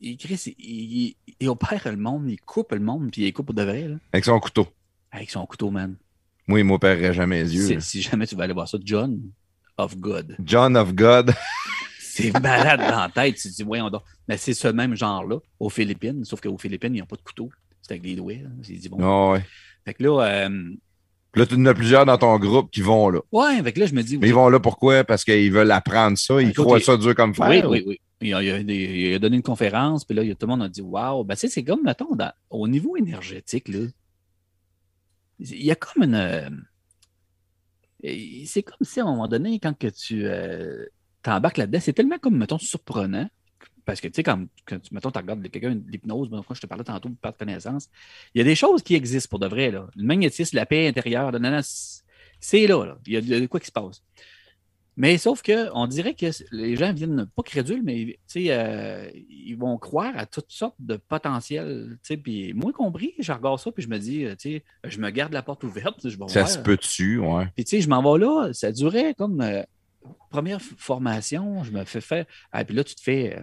il, 0.00 0.16
Chris, 0.16 0.40
il, 0.46 0.54
il- 0.58 1.16
il 1.40 1.48
opère 1.48 1.82
le 1.90 1.96
monde, 1.96 2.30
il 2.30 2.40
coupe 2.40 2.72
le 2.72 2.80
monde, 2.80 3.10
puis 3.10 3.26
il 3.26 3.32
coupe 3.32 3.46
pour 3.46 3.54
de 3.54 3.62
vrai, 3.62 3.88
là, 3.88 3.96
Avec 4.12 4.24
son 4.24 4.38
couteau. 4.38 4.68
avec 5.10 5.30
son 5.30 5.44
couteau, 5.46 5.70
man. 5.70 5.96
Moi, 6.46 6.60
il 6.60 6.64
m'opérerait 6.64 7.12
jamais 7.12 7.42
les 7.42 7.54
yeux. 7.56 7.66
C'est-. 7.66 7.80
Si 7.80 8.02
jamais 8.02 8.26
tu 8.26 8.36
vas 8.36 8.44
aller 8.44 8.52
voir 8.54 8.68
ça, 8.68 8.78
John 8.84 9.20
of 9.78 9.96
God. 9.98 10.36
John 10.44 10.76
of 10.76 10.94
God. 10.94 11.32
C'est 11.98 12.32
malade 12.40 12.80
dans 12.80 13.00
la 13.00 13.10
tête. 13.14 13.34
Tu 13.36 13.50
te 13.50 13.54
dis, 13.56 13.62
voyons 13.62 13.90
donc. 13.90 14.02
Mais 14.26 14.38
c'est 14.38 14.54
ce 14.54 14.68
même 14.68 14.94
genre-là 14.96 15.36
aux 15.60 15.68
Philippines, 15.68 16.24
sauf 16.24 16.40
qu'aux 16.40 16.56
Philippines, 16.56 16.94
ils 16.94 17.00
n'ont 17.00 17.04
pas 17.06 17.16
de 17.16 17.20
couteau. 17.22 17.50
C'est 17.82 17.90
avec 17.92 18.02
des 18.02 18.16
doigts. 18.16 18.32
J'ai 18.62 18.76
dit, 18.76 18.88
bon. 18.88 18.96
Ah 19.02 19.32
ouais. 19.32 19.44
Fait 19.84 19.92
que 19.92 20.02
là, 20.02 20.20
euh, 20.48 20.70
là, 21.36 21.46
tu 21.46 21.54
en 21.54 21.66
as 21.66 21.74
plusieurs 21.74 22.06
dans 22.06 22.18
ton 22.18 22.38
groupe 22.38 22.70
qui 22.70 22.80
vont 22.80 23.08
là. 23.10 23.20
ouais, 23.32 23.72
que 23.72 23.80
là, 23.80 23.86
je 23.86 23.94
me 23.94 24.02
dis. 24.02 24.18
Mais 24.18 24.28
ils 24.28 24.34
vont 24.34 24.48
là 24.48 24.58
pourquoi? 24.60 25.04
Parce 25.04 25.24
qu'ils 25.24 25.52
veulent 25.52 25.70
apprendre 25.70 26.16
ça. 26.18 26.40
Ils 26.42 26.52
croient 26.52 26.80
ça 26.80 26.96
dur 26.96 27.14
comme 27.14 27.34
fer. 27.34 27.48
Oui, 27.48 27.62
ou- 27.64 27.70
oui, 27.70 27.84
oui. 27.86 28.00
Il 28.22 28.32
a, 28.34 28.42
il 28.42 28.50
a 28.50 28.62
des- 28.62 28.74
il 28.74 29.14
a 29.14 29.18
donné 29.18 29.36
une 29.36 29.42
conférence, 29.42 30.04
puis 30.04 30.16
là, 30.16 30.22
il 30.22 30.34
tout 30.36 30.46
le 30.46 30.50
monde 30.52 30.62
a 30.62 30.68
dit 30.70 30.80
Waouh, 30.80 31.22
ben, 31.24 31.34
tu 31.34 31.40
sais, 31.40 31.48
c'est 31.48 31.64
comme, 31.64 31.82
mettons, 31.84 32.14
dans- 32.16 32.32
au 32.48 32.66
niveau 32.66 32.96
énergétique, 32.96 33.68
là, 33.68 33.80
il 35.38 35.64
y 35.64 35.70
a 35.70 35.74
comme 35.74 36.04
une. 36.04 36.14
euh, 36.14 36.48
c'est 38.46 38.62
comme 38.62 38.76
si 38.80 39.00
à 39.00 39.04
un 39.04 39.06
moment 39.10 39.28
donné, 39.28 39.58
quand 39.58 39.76
que 39.76 39.88
tu 39.88 40.24
euh, 40.26 40.86
t'embarques 41.22 41.58
là-dedans, 41.58 41.78
c'est 41.80 41.92
tellement 41.92 42.18
comme, 42.18 42.36
mettons, 42.36 42.58
surprenant. 42.58 43.28
Parce 43.86 44.00
que, 44.00 44.08
tu 44.08 44.14
sais, 44.16 44.22
quand, 44.22 44.44
mettons, 44.90 45.10
tu 45.10 45.18
regardes 45.18 45.48
quelqu'un 45.48 45.80
l'hypnose, 45.88 46.28
quand 46.30 46.54
je 46.54 46.60
te 46.60 46.66
parlais 46.66 46.84
tantôt 46.84 47.08
de 47.08 47.14
perte 47.14 47.36
de 47.40 47.44
connaissance, 47.46 47.88
il 48.34 48.38
y 48.38 48.40
a 48.42 48.44
des 48.44 48.56
choses 48.56 48.82
qui 48.82 48.94
existent 48.96 49.30
pour 49.30 49.38
de 49.38 49.46
vrai. 49.46 49.70
Là. 49.70 49.86
Le 49.96 50.04
magnétisme, 50.04 50.56
la 50.56 50.66
paix 50.66 50.88
intérieure, 50.88 51.32
c'est 52.40 52.66
là, 52.66 52.84
là. 52.84 52.98
Il 53.06 53.12
y 53.12 53.16
a 53.34 53.40
de 53.40 53.46
quoi 53.46 53.60
qui 53.60 53.66
se 53.66 53.72
passe. 53.72 54.02
Mais 54.98 55.18
sauf 55.18 55.42
que 55.42 55.68
on 55.74 55.86
dirait 55.86 56.14
que 56.14 56.26
les 56.52 56.74
gens 56.74 56.90
viennent 56.92 57.26
pas 57.36 57.42
crédules, 57.42 57.82
mais 57.84 58.04
tu 58.06 58.18
sais, 58.26 58.46
euh, 58.48 59.10
ils 59.28 59.54
vont 59.54 59.76
croire 59.76 60.16
à 60.16 60.24
toutes 60.24 60.50
sortes 60.50 60.76
de 60.78 60.96
potentiels. 60.96 61.98
tu 62.02 62.14
sais, 62.14 62.16
Puis 62.16 62.54
moi 62.54 62.72
compris, 62.72 63.12
je 63.18 63.30
regarde 63.30 63.58
ça, 63.58 63.70
puis 63.70 63.82
je 63.82 63.88
me 63.88 63.98
dis, 63.98 64.24
euh, 64.24 64.34
tu 64.36 64.52
sais, 64.54 64.64
je 64.84 64.98
me 64.98 65.10
garde 65.10 65.34
la 65.34 65.42
porte 65.42 65.64
ouverte. 65.64 66.00
Je 66.08 66.16
vais 66.16 66.28
Ça 66.28 66.40
voir. 66.40 66.48
se 66.48 66.58
peut 66.58 66.76
dessus, 66.78 67.18
ouais. 67.18 67.44
Puis 67.54 67.64
tu 67.64 67.70
sais, 67.76 67.80
je 67.82 67.88
m'en 67.90 68.02
vais 68.02 68.24
là, 68.24 68.50
ça 68.54 68.72
durait 68.72 69.12
comme 69.14 69.42
euh, 69.42 69.62
première 70.30 70.62
formation, 70.62 71.62
je 71.62 71.72
me 71.72 71.84
fais 71.84 72.00
faire. 72.00 72.24
Ah, 72.50 72.64
puis 72.64 72.74
là, 72.74 72.82
tu 72.82 72.94
te 72.94 73.02
fais. 73.02 73.36
euh, 73.38 73.42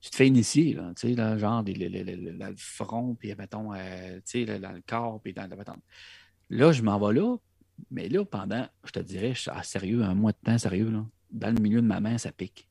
tu 0.00 0.10
te 0.10 0.16
fais 0.16 0.28
initier, 0.28 0.74
là, 0.74 0.92
tu 0.94 1.08
sais, 1.08 1.14
là, 1.14 1.36
genre 1.38 1.62
les- 1.62 1.88
le 1.88 2.54
front, 2.56 3.14
puis 3.14 3.34
mettons, 3.34 3.72
euh, 3.74 4.16
tu 4.24 4.46
sais, 4.46 4.58
dans 4.58 4.72
le 4.72 4.82
corps, 4.86 5.20
puis 5.20 5.32
dans 5.32 5.46
la 5.48 5.56
patente. 5.56 5.82
Là, 6.50 6.72
je 6.72 6.82
m'en 6.82 6.98
vais 6.98 7.18
là, 7.18 7.36
mais 7.90 8.08
là, 8.08 8.24
pendant, 8.24 8.66
je 8.84 8.92
te 8.92 9.00
dirais, 9.00 9.34
je 9.34 9.50
ah, 9.52 9.62
sérieux, 9.62 10.02
un 10.02 10.14
mois 10.14 10.32
de 10.32 10.38
temps, 10.42 10.58
sérieux, 10.58 10.90
là, 10.90 11.04
dans 11.30 11.54
le 11.54 11.60
milieu 11.60 11.80
de 11.80 11.86
ma 11.86 12.00
main, 12.00 12.18
ça 12.18 12.32
pique. 12.32 12.68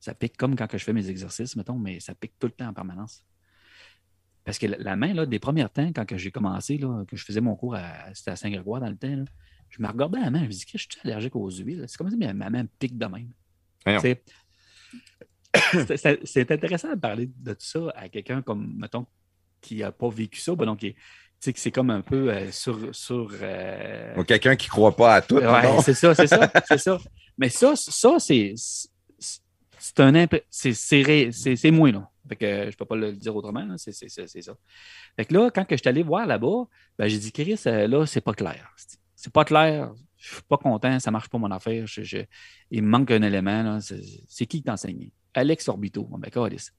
Ça 0.00 0.14
pique 0.14 0.36
comme 0.36 0.56
quand 0.56 0.66
je 0.72 0.78
fais 0.78 0.92
mes 0.92 1.08
exercices, 1.08 1.56
mettons, 1.56 1.78
mais 1.78 2.00
ça 2.00 2.14
pique 2.14 2.32
tout 2.38 2.46
le 2.46 2.52
temps 2.52 2.68
en 2.68 2.74
permanence. 2.74 3.24
Parce 4.44 4.58
que 4.58 4.66
la, 4.66 4.96
main, 4.96 5.14
là, 5.14 5.26
des 5.26 5.38
premiers 5.38 5.68
temps, 5.68 5.92
quand 5.94 6.04
j'ai 6.16 6.32
commencé, 6.32 6.76
là, 6.76 7.04
que 7.06 7.16
je 7.16 7.24
faisais 7.24 7.40
mon 7.40 7.54
cours 7.54 7.76
à, 7.76 8.12
c'était 8.12 8.32
à 8.32 8.36
Saint-Grégoire 8.36 8.80
dans 8.80 8.90
le 8.90 8.96
temps, 8.96 9.14
là, 9.14 9.24
je 9.68 9.80
me 9.80 9.88
regardais 9.88 10.20
la 10.20 10.30
main, 10.30 10.40
je 10.40 10.44
me 10.46 10.50
disais, 10.50 10.66
je 10.72 10.78
suis 10.78 10.88
allergique 11.04 11.36
aux 11.36 11.50
huiles. 11.50 11.84
C'est 11.86 11.96
comme 11.96 12.10
si 12.10 12.16
ma 12.16 12.32
main 12.34 12.66
pique 12.78 12.98
de 12.98 13.06
même. 13.06 13.32
C'est- 16.24 16.50
intéressant 16.50 16.90
de 16.90 16.98
parler 17.00 17.28
de 17.38 17.52
tout 17.52 17.58
ça 17.60 17.80
à 17.94 18.08
quelqu'un 18.08 18.42
comme, 18.42 18.74
mettons, 18.76 19.06
qui 19.60 19.76
n'a 19.76 19.92
pas 19.92 20.08
vécu 20.08 20.40
ça, 20.40 20.54
ben 20.54 20.66
donc, 20.66 20.78
qui 20.80 20.88
est- 20.88 20.92
tu 20.94 20.98
sais, 21.40 21.52
que 21.52 21.58
c'est 21.60 21.70
comme 21.70 21.90
un 21.90 22.00
peu 22.02 22.30
euh, 22.30 22.50
sur. 22.52 22.78
sur 22.94 23.30
euh, 23.42 24.22
quelqu'un 24.24 24.56
qui 24.56 24.68
croit 24.68 24.94
pas 24.96 25.14
à 25.16 25.22
tout. 25.22 25.36
Ouais, 25.36 25.82
c'est 25.82 25.94
ça, 25.94 26.14
c'est 26.14 26.26
ça, 26.26 26.50
c'est 26.66 26.78
ça. 26.78 26.98
Mais 27.38 27.48
ça, 27.48 27.74
ça 27.76 28.18
c'est 28.18 28.54
c'est 29.18 29.98
un 30.00 30.14
impré- 30.14 30.44
c'est 30.50 30.72
c'est 30.72 31.02
ré- 31.02 31.30
c'est 31.32 31.56
c'est 31.56 31.70
moi 31.72 31.90
là. 31.90 32.08
Fait 32.28 32.36
que 32.36 32.70
je 32.70 32.76
peux 32.76 32.84
pas 32.84 32.94
le 32.96 33.12
dire 33.12 33.34
autrement, 33.34 33.66
c'est 33.76 33.92
c'est- 33.92 34.08
c'est- 34.08 34.28
c'est 34.28 34.42
ça. 34.42 34.54
Fait 35.16 35.24
que 35.24 35.34
là, 35.34 35.50
quand 35.52 35.64
que 35.64 35.76
je 35.76 35.80
suis 35.82 35.88
allé 35.88 36.02
voir 36.04 36.26
là-bas, 36.26 36.64
ben, 36.98 37.08
j'ai 37.08 37.18
dit 37.18 37.32
Chris, 37.32 37.60
euh, 37.66 37.88
là, 37.88 38.06
c'est 38.06 38.20
pas 38.20 38.32
clair. 38.34 38.72
C'est 39.16 39.32
pas 39.32 39.44
clair. 39.44 39.92
Je 40.22 40.34
suis 40.34 40.42
pas 40.48 40.56
content, 40.56 40.98
ça 41.00 41.10
marche 41.10 41.28
pas 41.28 41.38
mon 41.38 41.50
affaire. 41.50 41.86
Je- 41.86 42.02
je- 42.02 42.18
il 42.70 42.82
me 42.82 42.88
manque 42.88 43.10
un 43.10 43.22
élément. 43.22 43.78
C'est 43.80 44.46
qui 44.46 44.58
qui 44.58 44.62
t'a 44.62 44.74
enseigné? 44.74 45.12
Alex 45.34 45.68
Orbito. 45.68 46.04
Bon, 46.04 46.18
ben, 46.18 46.30
câlisse. 46.30 46.72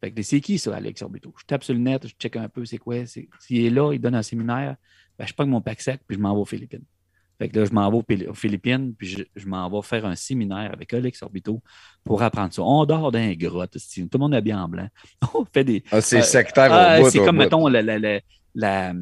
Fait 0.00 0.10
que 0.12 0.20
c'est 0.22 0.40
qui 0.42 0.58
ça, 0.58 0.76
Alex 0.76 1.00
Orbito? 1.00 1.32
Je 1.38 1.44
tape 1.46 1.64
sur 1.64 1.72
le 1.72 1.80
net, 1.80 2.06
je 2.06 2.12
check 2.14 2.36
un 2.36 2.48
peu 2.48 2.64
c'est 2.66 2.76
quoi. 2.78 3.06
S'il 3.06 3.26
est 3.64 3.70
là, 3.70 3.92
il 3.94 4.00
donne 4.00 4.14
un 4.14 4.22
séminaire, 4.22 4.76
ben, 5.18 5.26
je 5.26 5.32
prends 5.32 5.46
mon 5.46 5.62
pack 5.62 5.80
sac 5.80 6.00
puis 6.06 6.16
je 6.16 6.20
m'en 6.22 6.34
vais 6.34 6.40
aux 6.40 6.44
Philippines. 6.44 6.84
Fait 7.38 7.48
que 7.48 7.58
là, 7.58 7.64
je 7.64 7.72
m'en 7.72 7.90
vais 7.90 8.26
aux 8.28 8.34
Philippines, 8.34 8.94
puis 8.94 9.08
je, 9.08 9.22
je 9.34 9.46
m'en 9.48 9.68
vais 9.70 9.82
faire 9.82 10.04
un 10.06 10.14
séminaire 10.14 10.70
avec 10.72 10.92
Alex 10.92 11.22
Orbito 11.22 11.62
pour 12.04 12.22
apprendre 12.22 12.52
ça. 12.52 12.62
On 12.62 12.84
dort 12.84 13.10
dans 13.10 13.18
les 13.18 13.36
grottes, 13.36 13.72
tout 13.72 14.08
le 14.12 14.18
monde 14.18 14.34
est 14.34 14.42
bien 14.42 14.62
en 14.62 14.68
blanc. 14.68 14.88
On 15.34 15.44
fait 15.52 15.64
des. 15.64 15.82
Ah, 15.90 16.00
c'est 16.00 16.18
Euh, 16.18 16.22
sectaire 16.22 16.72
Ah, 16.72 16.98
c'est 17.10 17.18
comme, 17.18 17.36
bout. 17.36 17.42
mettons, 17.42 17.66
la, 17.66 17.80
la, 17.82 17.98
la, 17.98 18.20
la, 18.54 18.92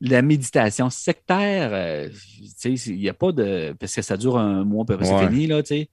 la 0.00 0.22
méditation 0.22 0.90
sectaire. 0.90 1.70
euh, 1.72 2.08
il 2.64 2.96
n'y 2.98 3.08
a 3.08 3.14
pas 3.14 3.32
de. 3.32 3.74
Parce 3.78 3.94
que 3.94 4.02
ça 4.02 4.16
dure 4.16 4.36
un 4.38 4.64
mois, 4.64 4.84
puis 4.84 4.96
Ouais. 4.96 5.04
c'est 5.04 5.28
fini, 5.28 5.46
là, 5.46 5.62
tu 5.62 5.68
sais. 5.68 5.90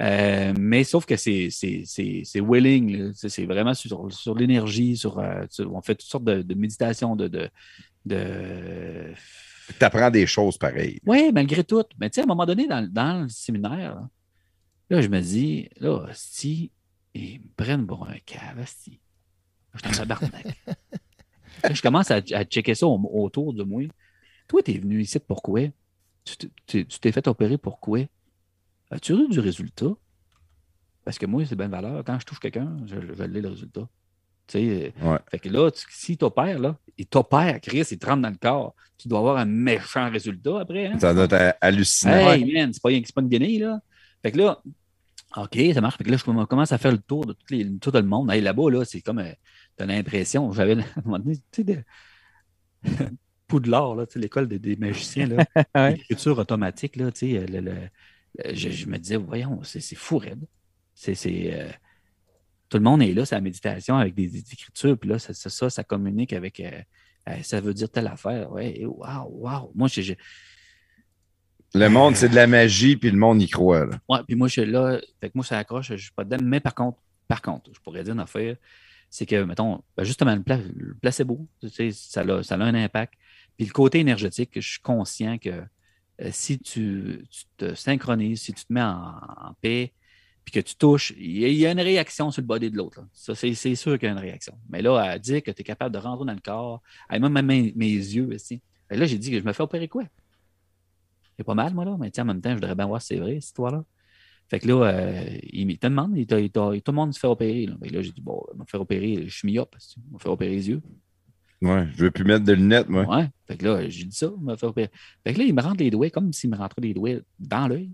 Euh, 0.00 0.52
mais 0.58 0.82
sauf 0.82 1.06
que 1.06 1.16
c'est 1.16 1.50
c'est- 1.50 1.82
c'est- 1.86 2.22
c'est 2.24 2.40
willing, 2.40 3.12
c'est 3.14 3.46
vraiment 3.46 3.74
sur, 3.74 4.12
sur 4.12 4.34
l'énergie, 4.34 4.96
sur, 4.96 5.20
euh, 5.20 5.44
sur- 5.50 5.72
on 5.72 5.80
fait 5.82 5.94
toutes 5.94 6.08
sortes 6.08 6.24
de, 6.24 6.42
de 6.42 6.54
méditations, 6.54 7.14
de, 7.14 7.28
de, 7.28 7.48
de 8.04 9.12
Tu 9.78 9.84
apprends 9.84 10.10
des 10.10 10.26
choses 10.26 10.58
pareilles. 10.58 11.00
oui, 11.06 11.30
malgré 11.32 11.62
tout. 11.62 11.84
Mais 12.00 12.10
tu 12.10 12.14
sais, 12.16 12.20
à 12.22 12.24
un 12.24 12.26
moment 12.26 12.44
donné, 12.44 12.66
dans, 12.66 12.84
dans 12.92 13.22
le 13.22 13.28
séminaire, 13.28 13.94
là, 13.94 14.08
là, 14.90 15.00
je 15.00 15.06
me 15.08 15.20
dis, 15.20 15.68
là, 15.78 16.06
si 16.12 16.72
ils 17.14 17.38
me 17.38 17.46
prennent 17.56 17.86
pour 17.86 18.08
un 18.08 18.16
cave, 18.26 18.58
asti. 18.60 18.98
Je 19.74 19.78
suis 19.78 19.88
en 19.88 19.92
tabarnak. 19.92 20.44
Je 21.72 21.80
commence 21.82 22.10
à, 22.10 22.16
à 22.32 22.44
checker 22.44 22.74
ça 22.74 22.86
au- 22.86 23.10
autour 23.24 23.52
de 23.54 23.62
moi. 23.62 23.82
Toi, 24.48 24.62
tu 24.62 24.72
es 24.72 24.78
venu 24.78 25.00
ici 25.00 25.18
pourquoi? 25.18 25.60
Tu 26.24 26.36
t'es- 26.66 26.84
t'es 26.84 27.12
fait 27.12 27.26
opérer 27.28 27.58
pourquoi? 27.58 28.00
As-tu 28.90 29.12
eu 29.14 29.28
du 29.28 29.40
résultat? 29.40 29.86
Parce 31.04 31.18
que 31.18 31.26
moi, 31.26 31.44
c'est 31.44 31.56
bien 31.56 31.68
valeur. 31.68 32.02
Quand 32.04 32.18
je 32.18 32.24
touche 32.24 32.40
quelqu'un, 32.40 32.76
je, 32.86 32.96
je 33.14 33.22
l'ai 33.24 33.40
le 33.40 33.48
résultat. 33.48 33.88
Tu 34.46 34.58
sais, 34.58 34.92
euh, 35.02 35.10
Ouais. 35.12 35.18
fait 35.30 35.38
que 35.38 35.48
là, 35.48 35.70
tu- 35.70 35.84
si 35.90 36.16
t'opères, 36.16 36.58
là, 36.58 36.76
il 36.98 37.06
t'opère, 37.06 37.60
Chris, 37.60 37.84
il 37.90 37.98
te 37.98 38.06
rentre 38.06 38.22
dans 38.22 38.30
le 38.30 38.36
corps. 38.36 38.74
Tu 38.96 39.08
dois 39.08 39.18
avoir 39.18 39.36
un 39.38 39.44
méchant 39.44 40.10
résultat 40.10 40.60
après. 40.60 40.86
Hein? 40.86 40.98
Ça 40.98 41.12
doit 41.14 41.24
être 41.24 41.56
hallucinant. 41.60 42.30
Hey, 42.32 42.52
man, 42.52 42.72
c'est 42.72 42.82
pas, 42.82 42.88
rien- 42.90 43.02
c'est 43.04 43.14
pas 43.14 43.22
une 43.22 43.28
guenille, 43.28 43.58
là. 43.58 43.80
Fait 44.22 44.32
que 44.32 44.38
là, 44.38 44.62
OK, 45.36 45.58
ça 45.74 45.80
marche. 45.80 45.96
Fait 45.96 46.04
que 46.04 46.10
là, 46.10 46.16
je 46.16 46.24
commence 46.24 46.72
à 46.72 46.78
faire 46.78 46.92
le 46.92 46.98
tour 46.98 47.26
de 47.26 47.32
tout, 47.32 47.46
les, 47.50 47.78
tout 47.78 47.90
le 47.92 48.02
monde. 48.02 48.30
Hey, 48.30 48.40
là-bas, 48.40 48.70
là, 48.70 48.84
c'est 48.84 49.00
comme, 49.00 49.18
euh, 49.18 49.32
t'as 49.76 49.86
l'impression, 49.86 50.52
j'avais, 50.52 50.72
à 50.78 50.84
un 50.96 51.02
moment 51.04 51.18
donné, 51.18 51.36
tu 51.36 51.42
sais, 51.52 51.64
de... 51.64 51.82
Poudlard, 53.46 53.94
là, 53.94 54.06
tu 54.06 54.14
sais, 54.14 54.18
l'école 54.20 54.48
des, 54.48 54.58
des 54.58 54.76
magiciens, 54.76 55.26
là, 55.26 55.44
Ouais. 55.74 55.96
l'écriture 55.96 56.38
automatique, 56.38 56.96
là, 56.96 57.10
tu 57.12 57.32
sais, 57.32 57.46
le- 57.46 57.60
le- 57.60 57.72
le- 57.72 58.54
je, 58.54 58.70
je 58.70 58.86
me 58.86 58.98
disais, 58.98 59.16
voyons, 59.16 59.62
c'est 59.62 59.80
fou, 59.94 60.18
raide. 60.18 60.44
C'est, 60.94 61.14
c'est, 61.14 61.52
euh, 61.54 61.68
tout 62.68 62.78
le 62.78 62.84
monde 62.84 63.02
est 63.02 63.12
là, 63.12 63.24
c'est 63.26 63.34
la 63.34 63.40
méditation 63.40 63.96
avec 63.96 64.14
des, 64.14 64.26
des 64.28 64.38
écritures, 64.52 64.98
puis 64.98 65.08
là, 65.10 65.18
ça, 65.18 65.34
ça, 65.34 65.50
ça, 65.50 65.70
ça 65.70 65.84
communique 65.84 66.32
avec, 66.32 66.60
euh, 66.60 66.70
euh, 67.28 67.42
ça 67.42 67.60
veut 67.60 67.74
dire 67.74 67.90
telle 67.90 68.06
affaire. 68.06 68.50
Ouais, 68.52 68.84
waouh, 68.84 69.28
waouh. 69.28 69.72
Moi, 69.74 69.88
je, 69.88 70.00
je- 70.02 70.14
Le 71.74 71.88
monde, 71.88 72.14
c'est 72.14 72.28
de 72.28 72.36
la 72.36 72.46
magie, 72.46 72.96
puis 72.96 73.10
le 73.10 73.18
monde 73.18 73.42
y 73.42 73.48
croit. 73.48 73.86
là. 73.86 73.98
Ouais, 74.08 74.20
puis 74.26 74.36
moi, 74.36 74.46
je 74.46 74.60
suis 74.60 74.70
là. 74.70 75.00
Fait 75.20 75.28
que 75.28 75.32
moi, 75.34 75.44
ça 75.44 75.58
accroche, 75.58 75.88
je 75.88 75.96
suis 75.96 76.12
pas 76.12 76.22
dedans. 76.22 76.42
Mais 76.42 76.60
par 76.60 76.74
contre, 76.74 76.98
par 77.26 77.42
contre, 77.42 77.70
je 77.74 77.80
pourrais 77.80 78.04
dire 78.04 78.14
une 78.14 78.20
affaire, 78.20 78.56
c'est 79.10 79.26
que, 79.26 79.42
mettons, 79.42 79.82
ben, 79.96 80.04
justement, 80.04 80.34
le, 80.34 80.42
pla- 80.42 80.58
le 80.58 80.94
placebo, 80.94 81.48
tu 81.60 81.68
sais, 81.68 81.90
ça 81.90 82.20
a, 82.20 82.42
ça 82.44 82.54
un 82.54 82.74
impact. 82.74 83.14
Puis 83.56 83.66
le 83.66 83.72
côté 83.72 83.98
énergétique, 84.00 84.50
je 84.54 84.68
suis 84.68 84.80
conscient 84.80 85.36
que 85.38 85.50
euh, 86.20 86.28
si 86.30 86.58
tu, 86.60 87.26
te 87.56 87.74
synchronises, 87.74 88.42
si 88.42 88.52
tu 88.52 88.64
te 88.64 88.72
mets 88.72 88.82
en, 88.82 89.54
paix, 89.60 89.92
puis 90.44 90.52
que 90.52 90.60
tu 90.60 90.76
touches, 90.76 91.12
il 91.16 91.54
y, 91.54 91.66
a, 91.66 91.72
une 91.72 91.80
réaction 91.80 92.30
sur 92.30 92.42
le 92.42 92.46
body 92.46 92.70
de 92.70 92.76
l'autre. 92.76 93.04
Ça, 93.12 93.34
c'est 93.34 93.54
sûr 93.54 93.98
qu'il 93.98 94.06
y 94.06 94.10
a 94.10 94.12
une 94.12 94.20
réaction. 94.20 94.56
Mais 94.68 94.82
là, 94.82 94.98
à 95.00 95.18
dire 95.18 95.42
que 95.42 95.50
tu 95.50 95.62
es 95.62 95.64
capable 95.64 95.92
de 95.92 95.98
rentrer 95.98 96.26
dans 96.26 96.34
le 96.34 96.40
corps, 96.40 96.82
même 97.10 97.46
mes, 97.46 97.72
mes 97.74 97.92
yeux 97.92 98.28
aussi. 98.32 98.60
Et 98.90 98.96
là, 98.96 99.06
j'ai 99.06 99.18
dit 99.18 99.30
que 99.30 99.40
je 99.40 99.44
me 99.44 99.52
fais 99.52 99.62
opérer 99.62 99.88
quoi? 99.88 100.04
C'est 101.36 101.44
pas 101.44 101.54
mal, 101.54 101.74
moi, 101.74 101.84
là, 101.84 101.96
mais 101.98 102.10
tiens, 102.10 102.24
en 102.24 102.26
même 102.28 102.40
temps, 102.40 102.50
je 102.50 102.54
voudrais 102.56 102.74
bien 102.74 102.86
voir 102.86 103.00
si 103.02 103.08
c'est 103.08 103.16
vrai, 103.20 103.34
cette 103.34 103.44
histoire-là. 103.44 103.84
Fait 104.48 104.60
que 104.60 104.68
là, 104.68 104.82
euh, 104.84 105.38
il, 105.52 105.78
te 105.78 105.86
demande, 105.86 106.16
il 106.16 106.26
t'a- 106.26 106.38
il 106.38 106.50
tout 106.50 106.92
le 106.92 106.92
monde 106.92 107.14
se 107.14 107.18
fait 107.18 107.26
opérer. 107.26 107.66
Là, 107.66 107.76
Fait 107.82 107.88
que 107.88 107.94
là 107.94 108.02
j'ai 108.02 108.12
dit, 108.12 108.20
bon, 108.20 108.42
je 108.48 108.52
vais 108.52 108.58
me 108.60 108.64
faire 108.66 108.80
opérer, 108.80 109.24
je 109.26 109.34
suis 109.34 109.48
myope, 109.50 109.74
je 109.80 110.00
vais 110.00 110.12
me 110.12 110.18
faire 110.18 110.32
opérer 110.32 110.50
les 110.52 110.68
yeux? 110.68 110.82
Ouais, 111.62 111.88
je 111.96 112.04
veux 112.04 112.10
plus 112.10 112.24
mettre 112.24 112.44
de 112.44 112.52
lunettes, 112.52 112.88
moi. 112.90 113.04
Ouais. 113.06 113.28
Fait 113.46 113.56
que 113.56 113.64
là, 113.64 113.88
j'ai 113.88 114.04
dit 114.04 114.14
ça, 114.14 114.30
je 114.38 114.44
me 114.44 114.54
faire 114.56 114.68
opérer. 114.68 114.90
Fait 115.26 115.32
que 115.32 115.38
là, 115.38 115.44
il 115.44 115.54
me 115.54 115.62
rentre 115.62 115.78
les 115.82 115.90
doigts 115.90 116.10
comme 116.10 116.32
s'il 116.32 116.50
me 116.50 116.56
rentrait 116.56 116.82
les 116.82 116.92
doigts 116.92 117.20
dans 117.38 117.68
l'œil. 117.68 117.90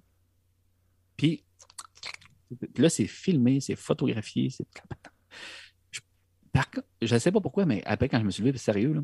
Puis, 1.16 1.44
puis 2.74 2.82
là, 2.82 2.88
c'est 2.88 3.06
filmé, 3.06 3.60
c'est 3.60 3.76
photographié, 3.76 4.50
c'est. 4.50 4.66
Je, 5.92 6.00
par 6.52 6.68
je 7.00 7.14
ne 7.14 7.18
sais 7.20 7.30
pas 7.30 7.40
pourquoi, 7.40 7.64
mais 7.64 7.80
après, 7.84 8.08
quand 8.08 8.18
je 8.18 8.24
me 8.24 8.30
suis 8.30 8.42
levé, 8.42 8.58
sérieux, 8.58 8.92
là, 8.92 9.02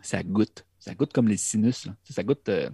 ça 0.00 0.22
goûte. 0.22 0.64
Ça 0.78 0.94
goûte 0.94 1.12
comme 1.12 1.26
les 1.26 1.36
sinus. 1.38 1.86
Là. 1.86 1.96
Ça 2.04 2.22
goûte. 2.22 2.48
euh, 2.50 2.70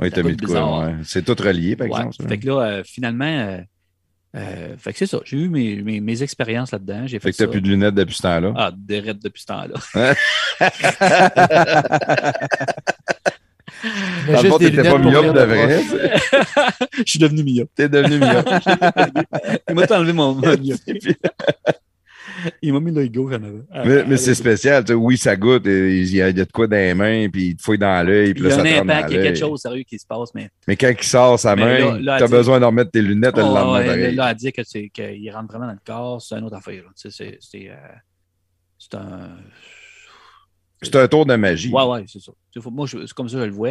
Ouais, 0.00 0.08
Ça 0.10 0.16
t'as 0.16 0.22
mis 0.22 0.36
de 0.36 0.46
quoi, 0.46 0.86
ouais. 0.86 0.94
C'est 1.04 1.22
tout 1.24 1.36
relié, 1.42 1.76
par 1.76 1.86
Ouais. 1.88 1.96
exemple. 1.98 2.14
ça. 2.20 2.28
Fait 2.28 2.38
que 2.38 2.46
là, 2.46 2.60
euh, 2.60 2.82
finalement, 2.84 3.24
euh, 3.26 3.58
euh, 4.36 4.76
fait 4.78 4.92
que 4.92 4.98
c'est 4.98 5.06
ça. 5.06 5.20
J'ai 5.24 5.36
eu 5.36 5.48
mes, 5.50 5.82
mes, 5.82 6.00
mes 6.00 6.22
expériences 6.22 6.72
là-dedans. 6.72 7.06
J'ai 7.06 7.18
fait, 7.18 7.28
Fait 7.28 7.32
que 7.32 7.36
t'as 7.36 7.46
plus 7.50 7.60
de 7.60 7.68
lunettes 7.68 7.94
depuis 7.94 8.16
ce 8.16 8.22
temps-là. 8.22 8.54
Ah, 8.56 8.72
des 8.74 9.02
depuis 9.02 9.42
ce 9.42 9.46
temps-là. 9.46 9.74
Mais 14.26 14.32
Dans 14.32 14.32
le 14.32 14.38
juste 14.38 14.48
fond, 14.48 14.58
des 14.58 14.70
t'étais 14.70 14.90
pas 14.90 14.98
myope 14.98 15.34
de 15.34 15.40
vrai. 15.40 15.82
Je 16.98 17.02
suis 17.10 17.18
devenu 17.18 17.42
myope. 17.42 17.70
T'es 17.74 17.88
devenu 17.88 18.18
myope. 18.18 18.48
Il 19.68 19.74
m'a 19.74 19.82
enlevé 19.96 20.12
mon, 20.12 20.34
mon 20.34 20.40
myope. 20.56 20.80
Il 22.62 22.72
m'a 22.72 22.80
mis 22.80 22.90
l'œil 22.92 23.10
gauche 23.10 23.32
en 23.32 23.42
avant. 23.42 23.60
Ah, 23.70 23.82
mais 23.84 24.04
mais 24.06 24.16
c'est 24.16 24.34
spécial. 24.34 24.84
tu 24.84 24.88
sais, 24.92 24.94
Oui, 24.94 25.16
ça 25.16 25.36
goûte. 25.36 25.62
Il 25.66 26.14
y, 26.14 26.20
a, 26.22 26.32
de 26.32 26.44
quoi 26.52 26.66
dans 26.66 26.76
les 26.76 26.94
mains, 26.94 27.28
puis 27.30 27.48
il 27.48 27.56
te 27.56 27.62
fouille 27.62 27.78
dans 27.78 28.06
l'œil, 28.06 28.32
Il 28.36 28.42
y 28.46 28.50
a 28.50 28.56
un 28.58 28.80
impact, 28.82 29.10
il 29.10 29.16
y 29.16 29.18
a 29.18 29.22
quelque 29.22 29.38
chose 29.38 29.60
sérieux 29.60 29.82
qui 29.84 29.98
se 29.98 30.06
passe, 30.06 30.30
mais 30.34 30.48
Mais 30.66 30.76
quand 30.76 30.90
il 30.96 31.04
sort 31.04 31.38
sa 31.38 31.54
Mais 31.56 31.80
main, 31.82 32.06
à 32.08 32.18
dire- 32.18 32.28
besoin 32.28 32.58
de 32.60 32.64
remettre 32.64 32.90
tes 32.90 33.02
lunettes 33.02 33.36
le 33.36 33.42
Oh, 33.44 33.54
lendemain. 33.54 33.86
ouais, 33.94 34.12
là, 34.12 34.26
à 34.26 34.34
dire 34.34 34.52
que 34.52 34.62
c'est- 34.64 34.88
qu'il 34.90 35.30
rentre 35.32 35.48
vraiment 35.48 35.66
dans 35.66 35.72
le 35.72 35.78
corps, 35.84 36.20
c'est 36.22 36.36
une 36.36 36.44
autre 36.44 36.56
affaire. 36.56 36.82
Tu 37.00 37.10
C'est 37.10 37.38
euh, 37.68 37.74
c'est 38.78 38.94
un. 38.96 39.30
C'est 40.84 40.96
un 40.96 41.06
tour 41.06 41.24
de 41.26 41.36
magie. 41.36 41.70
Ouais, 41.72 41.84
ouais, 41.84 42.04
c'est 42.08 42.20
ça. 42.20 42.32
Moi, 42.66 42.88
c'est 42.88 43.12
comme 43.12 43.28
ça 43.28 43.36
que 43.36 43.42
je 43.42 43.46
le 43.46 43.52
vois. 43.52 43.68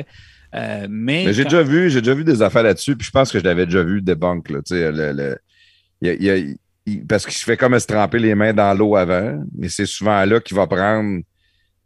Euh, 0.55 0.87
mais 0.89 1.23
Mais 1.25 1.33
j'ai 1.33 1.43
quand- 1.43 1.49
déjà 1.49 1.63
vu, 1.63 1.89
j'ai 1.89 1.99
déjà 1.99 2.13
vu 2.13 2.23
des 2.23 2.41
affaires 2.41 2.63
là-dessus, 2.63 2.95
puis 2.95 3.05
je 3.05 3.11
pense 3.11 3.31
que 3.31 3.39
je 3.39 3.43
l'avais 3.43 3.65
déjà 3.65 3.83
vu 3.83 4.01
des 4.01 4.15
banques, 4.15 4.49
là, 4.49 4.59
tu 4.61 4.75
sais, 4.75 4.91
le, 4.91 5.11
le- 5.11 5.37
il 6.01 6.07
y 6.07 6.11
a- 6.11 6.13
il 6.13 6.23
y 6.23 6.29
a- 6.29 6.37
il- 6.37 6.57
parce 7.07 7.25
qu'il 7.25 7.33
se 7.35 7.43
fait 7.43 7.57
comme 7.57 7.77
se 7.79 7.85
tremper 7.87 8.19
les 8.19 8.35
mains 8.35 8.53
dans 8.53 8.73
l'eau 8.73 8.95
avant, 8.95 9.43
mais 9.55 9.69
c'est 9.69 9.85
souvent 9.85 10.23
là 10.25 10.39
qu'il 10.39 10.57
va 10.57 10.67
prendre 10.67 11.21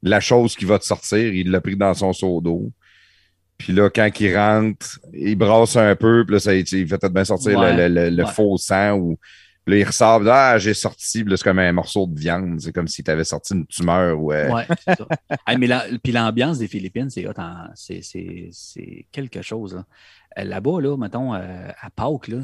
la 0.02 0.20
chose 0.20 0.56
qui 0.56 0.66
va 0.66 0.80
te 0.80 0.86
sortir, 0.86 1.34
il 1.34 1.52
l'a 1.52 1.60
pris 1.62 1.76
dans 1.76 1.94
son 1.94 2.14
seau 2.14 2.40
d'eau. 2.42 2.72
Puis 3.58 3.74
là, 3.74 3.90
quand 3.90 4.10
il 4.20 4.38
rentre, 4.38 5.00
il 5.14 5.36
brasse 5.36 5.76
un 5.78 5.96
peu, 5.96 6.24
puis 6.26 6.34
là, 6.36 6.40
ça, 6.40 6.54
il 6.54 6.66
fait 6.68 6.86
peut-être 6.86 7.14
bien 7.14 7.24
sortir 7.26 7.58
Ouais, 7.58 7.76
le, 7.76 7.94
le- 7.94 8.10
le 8.10 8.24
ouais. 8.24 8.32
faux 8.32 8.58
sang, 8.58 8.94
ou 8.98 9.18
puis 9.66 9.74
là, 9.76 9.80
il 9.82 9.84
ressort, 9.88 10.22
ah, 10.28 10.60
j'ai 10.60 10.76
sorti, 10.76 11.24
puis 11.24 11.32
là, 11.32 11.38
c'est 11.38 11.44
comme 11.44 11.58
un 11.58 11.72
morceau 11.72 12.06
de 12.06 12.20
viande, 12.20 12.60
c'est 12.62 12.72
comme 12.72 12.88
si 12.88 13.04
tu 13.04 13.10
avais 13.10 13.24
sorti 13.24 13.56
une 13.56 13.66
tumeur, 13.66 14.22
ou 14.22 14.32
euh, 14.32 14.52
Ouais, 14.52 14.66
c'est 14.86 14.96
ça. 14.96 15.08
Hey, 15.48 15.58
mais 15.58 15.66
la- 15.68 15.86
puis 16.04 16.12
l'ambiance 16.12 16.60
des 16.60 16.68
Philippines, 16.68 17.10
c'est 17.10 17.26
c'est- 17.74 18.02
c'est 18.04 18.50
c'est 18.52 19.06
quelque 19.12 19.42
chose. 19.42 19.74
là. 19.76 19.86
Euh, 20.38 20.44
Là-bas, 20.44 20.82
là, 20.82 20.96
mettons, 20.98 21.34
euh, 21.34 21.70
à 21.82 21.90
Pâques, 21.90 22.28
là, 22.28 22.40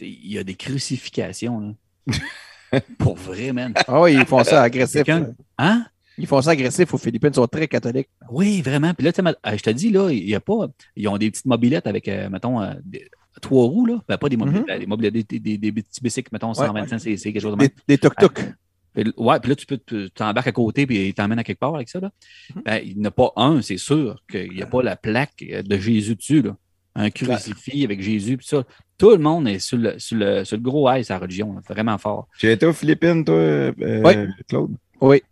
il 0.00 0.32
y 0.32 0.38
a 0.38 0.44
des 0.44 0.54
crucifications. 0.54 1.60
là. 1.60 1.70
Pour 2.98 3.16
vrai, 3.16 3.52
man. 3.52 3.72
Ah 3.88 4.00
oui, 4.02 4.14
ils 4.14 4.26
font 4.26 4.44
ça 4.44 4.62
agressif. 4.62 5.02
Quelqu'un- 5.04 5.34
Hein? 5.58 5.86
Ils 6.18 6.26
font 6.26 6.40
ça 6.42 6.50
agressif 6.50 6.92
aux 6.92 6.98
Philippines, 6.98 7.30
ils 7.32 7.36
sont 7.36 7.46
très 7.46 7.66
catholiques. 7.66 8.08
Oui, 8.30 8.60
vraiment. 8.62 8.92
Puis 8.94 9.04
là, 9.06 9.12
euh, 9.18 9.56
je 9.56 9.62
te 9.62 9.70
dis, 9.70 9.90
là, 9.90 10.10
il 10.10 10.28
y 10.28 10.34
a 10.34 10.40
pas. 10.40 10.68
Ils 10.94 11.08
ont 11.08 11.16
des 11.16 11.30
petites 11.30 11.46
mobilettes 11.46 11.86
avec, 11.86 12.06
euh, 12.08 12.28
mettons, 12.28 12.60
euh, 12.60 12.74
des- 12.84 13.08
trois 13.40 13.64
roues, 13.64 13.86
là. 13.86 14.02
Ben, 14.08 14.18
pas 14.18 14.28
des 14.28 14.36
mobilettes, 14.36 14.68
Mhm. 14.68 14.78
des 14.80 14.86
mobilettes, 14.86 15.14
des, 15.14 15.38
des- 15.40 15.56
des- 15.58 15.72
petits 15.72 16.00
bicycles, 16.02 16.28
mettons, 16.32 16.52
125 16.52 16.98
cc, 16.98 17.32
quelque 17.32 17.40
chose 17.42 17.52
de 17.54 17.58
Des, 17.58 17.64
même. 17.68 17.70
des 17.88 17.96
tuk-tuk. 17.98 18.54
Puis, 18.92 19.04
ouais, 19.16 19.40
puis 19.40 19.48
là, 19.50 19.56
tu 19.56 19.66
peux 19.66 19.78
t'embarques 20.10 20.48
à 20.48 20.52
côté 20.52 20.84
puis 20.86 21.08
il 21.08 21.14
t'emmène 21.14 21.38
à 21.38 21.44
quelque 21.44 21.60
part 21.60 21.74
avec 21.74 21.88
ça. 21.88 22.00
Là. 22.00 22.10
Mhm. 22.54 22.62
Ben, 22.64 22.80
il 22.84 22.96
n'y 22.98 23.02
en 23.02 23.04
a 23.06 23.10
pas 23.12 23.32
un, 23.36 23.62
c'est 23.62 23.78
sûr, 23.78 24.22
qu'il 24.30 24.52
n'y 24.52 24.62
a 24.62 24.66
pas 24.66 24.82
la 24.82 24.96
plaque 24.96 25.44
euh, 25.50 25.62
de 25.62 25.76
Jésus 25.78 26.16
dessus. 26.16 26.42
Là. 26.42 26.56
Un 26.96 27.08
crucifix 27.10 27.84
avec 27.84 28.02
Jésus, 28.02 28.36
puis 28.36 28.46
ça. 28.46 28.64
Tout 29.00 29.12
le 29.12 29.16
monde 29.16 29.48
est 29.48 29.60
sur 29.60 29.78
le, 29.78 29.98
sur 29.98 30.18
le, 30.18 30.44
sur 30.44 30.58
le 30.58 30.62
gros 30.62 30.92
high, 30.92 31.02
sa 31.02 31.18
religion, 31.18 31.54
là, 31.54 31.60
vraiment 31.66 31.96
fort. 31.96 32.28
Tu 32.38 32.46
as 32.48 32.52
été 32.52 32.66
aux 32.66 32.74
Philippines, 32.74 33.24
toi, 33.24 33.34
euh, 33.34 33.72
Oui. 33.80 34.12
Claude? 34.46 34.76
Oui. 35.00 35.22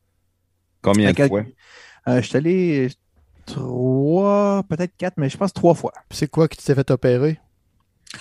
Combien 0.81 1.11
À 1.11 1.13
de 1.13 1.27
fois? 1.27 1.45
Euh, 2.09 2.23
je 2.23 2.27
suis 2.29 2.37
allé 2.39 2.89
trois, 3.45 4.63
peut-être 4.71 4.97
quatre, 4.97 5.19
mais 5.19 5.29
je 5.29 5.37
pense 5.37 5.53
trois 5.53 5.75
fois. 5.75 5.93
C'est 6.11 6.31
quoi 6.31 6.49
qui 6.49 6.57
t'es 6.65 6.75
fait 6.75 6.91
opérer? 6.91 7.39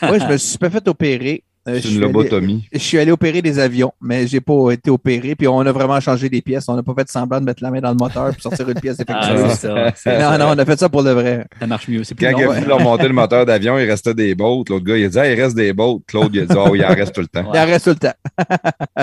Oui, 0.01 0.19
je 0.19 0.25
me 0.27 0.35
suis 0.35 0.57
pas 0.57 0.69
fait 0.69 0.85
opérer. 0.89 1.45
Euh, 1.67 1.75
je 1.75 1.79
C'est 1.81 1.87
suis 1.87 1.97
une 1.97 2.03
allé- 2.03 2.13
lobotomie. 2.13 2.67
Je 2.71 2.77
suis 2.77 2.97
allé 2.97 3.11
opérer 3.11 3.41
des 3.41 3.59
avions, 3.59 3.91
mais 4.01 4.25
j'ai 4.27 4.39
pas 4.41 4.71
été 4.71 4.89
opéré. 4.89 5.35
Puis 5.35 5.47
on 5.47 5.59
a 5.59 5.71
vraiment 5.71 5.99
changé 5.99 6.29
les 6.29 6.41
pièces. 6.41 6.69
On 6.69 6.75
n'a 6.75 6.83
pas 6.83 6.93
fait 6.97 7.09
semblant 7.09 7.39
de 7.41 7.45
mettre 7.45 7.61
la 7.61 7.71
main 7.71 7.81
dans 7.81 7.89
le 7.91 7.95
moteur 7.97 8.31
pour 8.33 8.41
sortir 8.41 8.69
une 8.69 8.79
pièce 8.79 8.97
Ah, 9.07 9.33
défectueuse. 9.33 9.51
c'est 9.95 10.09
ça, 10.09 10.37
non, 10.37 10.45
non, 10.45 10.51
on 10.55 10.57
a 10.59 10.65
fait 10.65 10.79
ça 10.79 10.87
pour 10.87 11.01
le 11.01 11.11
vrai. 11.11 11.45
Ça 11.59 11.67
marche 11.67 11.87
mieux. 11.89 12.03
C'est 12.03 12.15
plus 12.15 12.25
Quand 12.25 12.31
long. 12.39 12.53
il 12.53 12.63
a 12.63 12.67
leur 12.67 12.79
monter 12.79 13.07
le 13.07 13.13
moteur 13.13 13.45
d'avion, 13.45 13.77
il 13.77 13.89
restait 13.89 14.13
des 14.13 14.33
bottes. 14.33 14.69
L'autre 14.69 14.85
gars, 14.85 14.97
il 14.97 15.05
a 15.05 15.09
dit, 15.09 15.19
ah, 15.19 15.29
il 15.31 15.41
reste 15.41 15.55
des 15.55 15.73
bottes. 15.73 16.03
Claude, 16.07 16.33
il 16.33 16.41
a 16.41 16.45
dit, 16.45 16.55
oh, 16.57 16.73
il 16.75 16.85
en 16.85 16.89
reste 16.95 17.13
tout 17.13 17.21
le 17.21 17.27
temps. 17.27 17.51
Il 17.53 17.59
en 17.59 17.65
reste 17.65 17.83
tout 17.85 17.91
le 17.91 17.95
temps. 17.95 18.13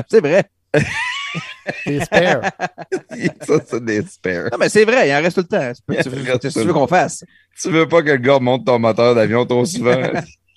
c'est 0.10 0.20
vrai. 0.20 0.44
Spare. 2.02 2.40
Ça, 3.46 3.54
c'est 3.66 3.84
des 3.84 4.02
spares. 4.02 4.48
Non, 4.52 4.58
mais 4.58 4.68
c'est 4.68 4.84
vrai, 4.84 5.08
il 5.08 5.14
en 5.14 5.20
reste 5.22 5.36
tout 5.36 5.46
le 5.50 5.72
temps. 5.74 6.00
Tu 6.52 6.60
veux 6.60 6.72
qu'on 6.72 6.86
fasse. 6.86 7.24
Tu 7.60 7.70
veux 7.70 7.86
pas 7.88 8.02
que 8.02 8.10
le 8.10 8.16
gars 8.18 8.38
monte 8.38 8.64
ton 8.66 8.78
moteur 8.78 9.14
d'avion 9.14 9.44
trop 9.46 9.64
souvent? 9.64 9.96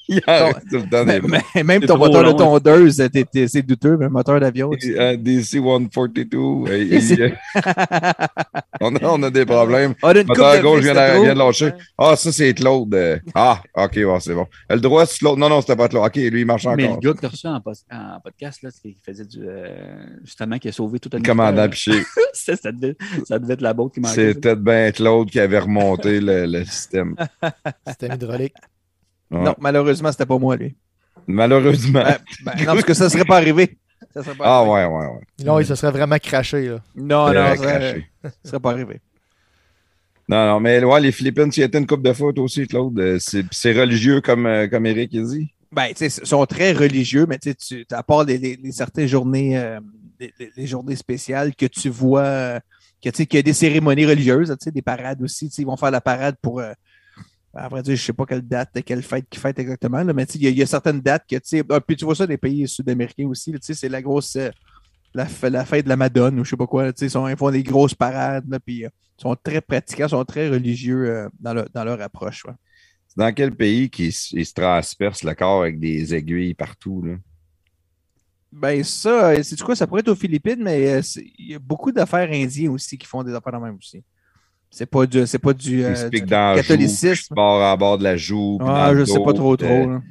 Il 0.09 0.21
en 0.27 0.45
reste 0.47 0.69
tout 0.69 0.77
le 0.77 0.89
temps 0.89 1.03
des 1.05 1.05
Mais, 1.05 1.19
bottes. 1.19 1.41
mais- 1.55 1.63
même 1.63 1.81
ton 1.81 1.97
moteur 1.97 2.23
de 2.23 2.31
tondeuse, 2.37 3.03
t'es- 3.11 3.47
c'est 3.47 3.61
douteux, 3.61 3.97
mais 3.97 4.05
un 4.05 4.09
moteur 4.09 4.39
d'avion. 4.39 4.71
Euh, 4.71 5.17
DC-142. 5.17 6.67
euh, 6.67 7.29
on, 8.81 8.95
a, 8.95 8.99
on 9.03 9.23
a 9.23 9.29
des 9.29 9.45
problèmes. 9.45 9.93
On 10.03 10.07
a 10.09 10.11
une 10.19 10.27
coupe 10.27 10.37
Moteur 10.37 10.57
de 10.57 10.61
gauche 10.61 10.81
vient 10.83 10.93
de 10.93 11.21
vient 11.23 11.33
de 11.33 11.39
lâcher. 11.39 11.71
Ah, 11.97 12.15
ça, 12.15 12.31
c'est 12.31 12.53
Claude. 12.53 12.93
euh. 12.95 13.17
Ah, 13.35 13.61
OK, 13.75 13.93
ouais, 13.95 14.17
c'est 14.19 14.33
bon. 14.33 14.45
Le 14.69 14.79
droit, 14.79 15.05
c'est 15.05 15.17
Claude. 15.19 15.37
Non, 15.39 15.49
non, 15.49 15.61
c'était 15.61 15.75
pas 15.75 15.87
Claude. 15.87 16.05
OK, 16.05 16.15
lui, 16.15 16.41
il 16.41 16.45
marche 16.45 16.65
Mais 16.65 16.83
le 16.83 16.89
encore. 16.89 16.99
gars 17.01 17.13
que 17.13 17.19
tu 17.19 17.25
as 17.25 17.29
reçu 17.29 17.47
en, 17.47 17.55
en 17.55 18.19
podcast, 18.23 18.61
là, 18.63 18.69
qui 18.81 18.97
faisait 19.05 19.25
du. 19.25 19.39
euh, 19.41 20.05
justement, 20.23 20.57
qui 20.57 20.69
a 20.69 20.71
sauvé 20.71 20.99
tout 20.99 21.09
un 21.13 21.21
Commandant 21.21 21.67
Piché. 21.69 21.91
ça, 22.33 22.55
ça, 22.55 22.71
devait, 22.71 22.95
ça 23.25 23.39
devait 23.39 23.53
être 23.55 23.61
la 23.61 23.73
botte 23.73 23.93
qui 23.93 23.99
manquait. 23.99 24.33
C'était 24.33 24.55
bien 24.55 24.91
Claude 24.91 25.29
qui 25.29 25.39
avait 25.39 25.59
remonté 25.59 26.19
le, 26.19 26.45
le 26.45 26.63
système. 26.65 27.15
Système 27.87 28.13
hydraulique. 28.13 28.53
Ouais. 29.31 29.43
Non, 29.43 29.55
malheureusement, 29.59 30.11
c'était 30.11 30.25
pas 30.25 30.37
moi, 30.37 30.55
lui. 30.55 30.75
Malheureusement. 31.27 32.03
Ben, 32.03 32.17
ben, 32.45 32.53
non, 32.59 32.65
parce 32.73 32.83
que 32.83 32.93
ça 32.93 33.09
serait 33.09 33.25
pas 33.25 33.37
arrivé. 33.37 33.77
Ça 34.13 34.23
serait 34.23 34.35
pas 34.35 34.45
ah, 34.45 34.57
arrivé. 34.59 34.71
ouais, 34.71 34.85
ouais, 34.85 35.05
ouais. 35.07 35.45
Non, 35.45 35.59
il 35.59 35.65
se 35.65 35.75
serait 35.75 35.91
vraiment 35.91 36.17
craché. 36.17 36.69
Là. 36.69 36.79
Non, 36.95 37.27
non, 37.33 37.33
ça 37.33 37.57
craché. 37.57 38.05
ça 38.23 38.31
serait 38.45 38.59
pas 38.59 38.71
arrivé. 38.71 39.01
Non, 40.29 40.45
non, 40.45 40.59
mais 40.59 40.83
ouais, 40.83 40.99
les 41.01 41.11
Philippines, 41.11 41.49
tu 41.49 41.61
y 41.61 41.63
étais 41.63 41.77
une 41.77 41.87
coupe 41.87 42.03
de 42.03 42.11
foot 42.13 42.37
aussi, 42.39 42.67
Claude. 42.67 42.99
Euh, 42.99 43.17
C'est 43.19 43.71
religieux 43.79 44.21
comme, 44.21 44.45
euh, 44.45 44.67
comme 44.67 44.85
Eric 44.85 45.15
a 45.15 45.21
dit. 45.21 45.53
Ben, 45.71 45.87
tu 45.89 46.09
sais, 46.09 46.21
ils 46.21 46.27
sont 46.27 46.45
très 46.45 46.71
religieux, 46.73 47.25
mais 47.27 47.37
tu 47.37 47.49
sais, 47.51 47.55
tu- 47.85 47.85
à 47.93 48.03
part 48.03 48.23
les, 48.23 48.37
les- 48.37 48.55
les 48.61 48.71
certaines 48.71 49.07
journées, 49.07 49.57
euh, 49.57 49.79
les, 50.19 50.33
les- 50.39 50.51
les 50.55 50.67
journées 50.67 50.95
spéciales 50.95 51.53
que 51.55 51.65
tu 51.65 51.89
vois, 51.89 52.59
que, 53.03 53.09
tu 53.09 53.15
sais, 53.17 53.25
qu'il 53.25 53.37
y 53.37 53.39
a 53.39 53.43
des 53.43 53.53
cérémonies 53.53 54.05
religieuses, 54.05 54.49
tu 54.49 54.63
sais, 54.65 54.71
des 54.71 54.81
parades 54.81 55.21
aussi. 55.21 55.49
tu 55.49 55.55
sais, 55.55 55.61
Ils 55.61 55.65
vont 55.65 55.77
faire 55.77 55.91
la 55.91 56.01
parade 56.01 56.35
pour. 56.41 56.59
euh, 56.61 56.71
à 57.57 57.69
vrai 57.69 57.81
dire, 57.83 57.95
je 57.95 58.01
ne 58.01 58.05
sais 58.05 58.13
pas 58.13 58.25
quelle 58.25 58.41
date, 58.43 58.81
quelle 58.85 59.03
fête 59.03 59.27
qu'ils 59.29 59.41
fêtent 59.41 59.59
exactement, 59.59 60.03
là, 60.03 60.13
mais 60.13 60.23
il 60.35 60.43
y, 60.43 60.47
a- 60.47 60.49
il 60.51 60.57
y 60.57 60.61
a 60.63 60.67
certaines 60.67 61.01
dates 61.01 61.25
que, 61.29 61.35
tu 61.37 61.41
sais, 61.45 61.63
ah, 61.69 61.81
puis 61.81 61.95
tu 61.97 62.05
vois 62.05 62.15
ça 62.15 62.25
dans 62.27 62.31
les 62.31 62.37
pays 62.37 62.67
sud-américains 62.67 63.27
aussi, 63.27 63.51
tu 63.53 63.59
sais, 63.61 63.73
c'est 63.73 63.89
la 63.89 64.01
grosse, 64.01 64.35
euh, 64.37 64.51
la, 65.13 65.27
la 65.49 65.65
fête 65.65 65.85
de 65.85 65.89
la 65.89 65.97
Madone 65.97 66.39
ou 66.39 66.45
je 66.45 66.51
sais 66.51 66.57
pas 66.57 66.67
quoi, 66.67 66.93
tu 66.93 66.99
sais, 67.01 67.05
ils, 67.07 67.11
sont- 67.11 67.27
ils 67.27 67.37
font 67.37 67.51
des 67.51 67.63
grosses 67.63 67.95
parades, 67.95 68.45
là, 68.49 68.59
puis 68.59 68.85
euh, 68.85 68.89
ils 69.19 69.23
sont 69.23 69.35
très 69.41 69.61
pratiquants, 69.61 70.07
sont 70.09 70.25
très 70.25 70.49
religieux 70.49 71.09
euh, 71.09 71.29
dans, 71.39 71.53
leur, 71.53 71.69
dans 71.73 71.83
leur 71.85 72.01
approche. 72.01 72.45
ouais. 72.45 72.53
C'est 73.07 73.19
dans 73.19 73.33
quel 73.33 73.55
pays 73.55 73.89
qui 73.89 74.07
s- 74.07 74.31
il 74.33 74.45
se 74.45 74.53
transperce 74.53 75.23
le 75.23 75.33
corps 75.35 75.61
avec 75.63 75.79
des 75.79 76.13
aiguilles 76.13 76.53
partout, 76.53 77.01
là? 77.03 77.15
Ben 78.51 78.81
ça, 78.83 79.43
c'est 79.43 79.59
quoi, 79.61 79.75
ça 79.75 79.85
pourrait 79.87 79.99
être 80.01 80.07
aux 80.07 80.15
Philippines, 80.15 80.63
mais 80.63 80.93
euh, 80.93 81.01
il 81.37 81.51
y 81.51 81.55
a 81.55 81.59
beaucoup 81.59 81.91
d'affaires 81.91 82.29
indiens 82.31 82.71
aussi 82.71 82.97
qui 82.97 83.05
font 83.05 83.23
des 83.23 83.33
affaires 83.33 83.53
de 83.53 83.57
même 83.57 83.75
aussi. 83.75 84.03
C'est 84.69 84.85
pas 84.85 85.05
du, 85.05 85.25
c'est 85.25 85.39
pas 85.39 85.53
du, 85.53 85.83
euh, 85.83 86.09
du 86.09 86.25
catholicisme. 86.25 87.33
bord 87.33 87.61
à 87.63 87.75
bord 87.77 87.97
de 87.97 88.03
la 88.03 88.17
joue. 88.17 88.59
Ah, 88.61 88.93
je 88.95 89.05
sais 89.05 89.19
pas 89.23 89.33
trop 89.33 89.53
euh, 89.53 89.57
trop. 89.57 89.89
là. 89.89 90.01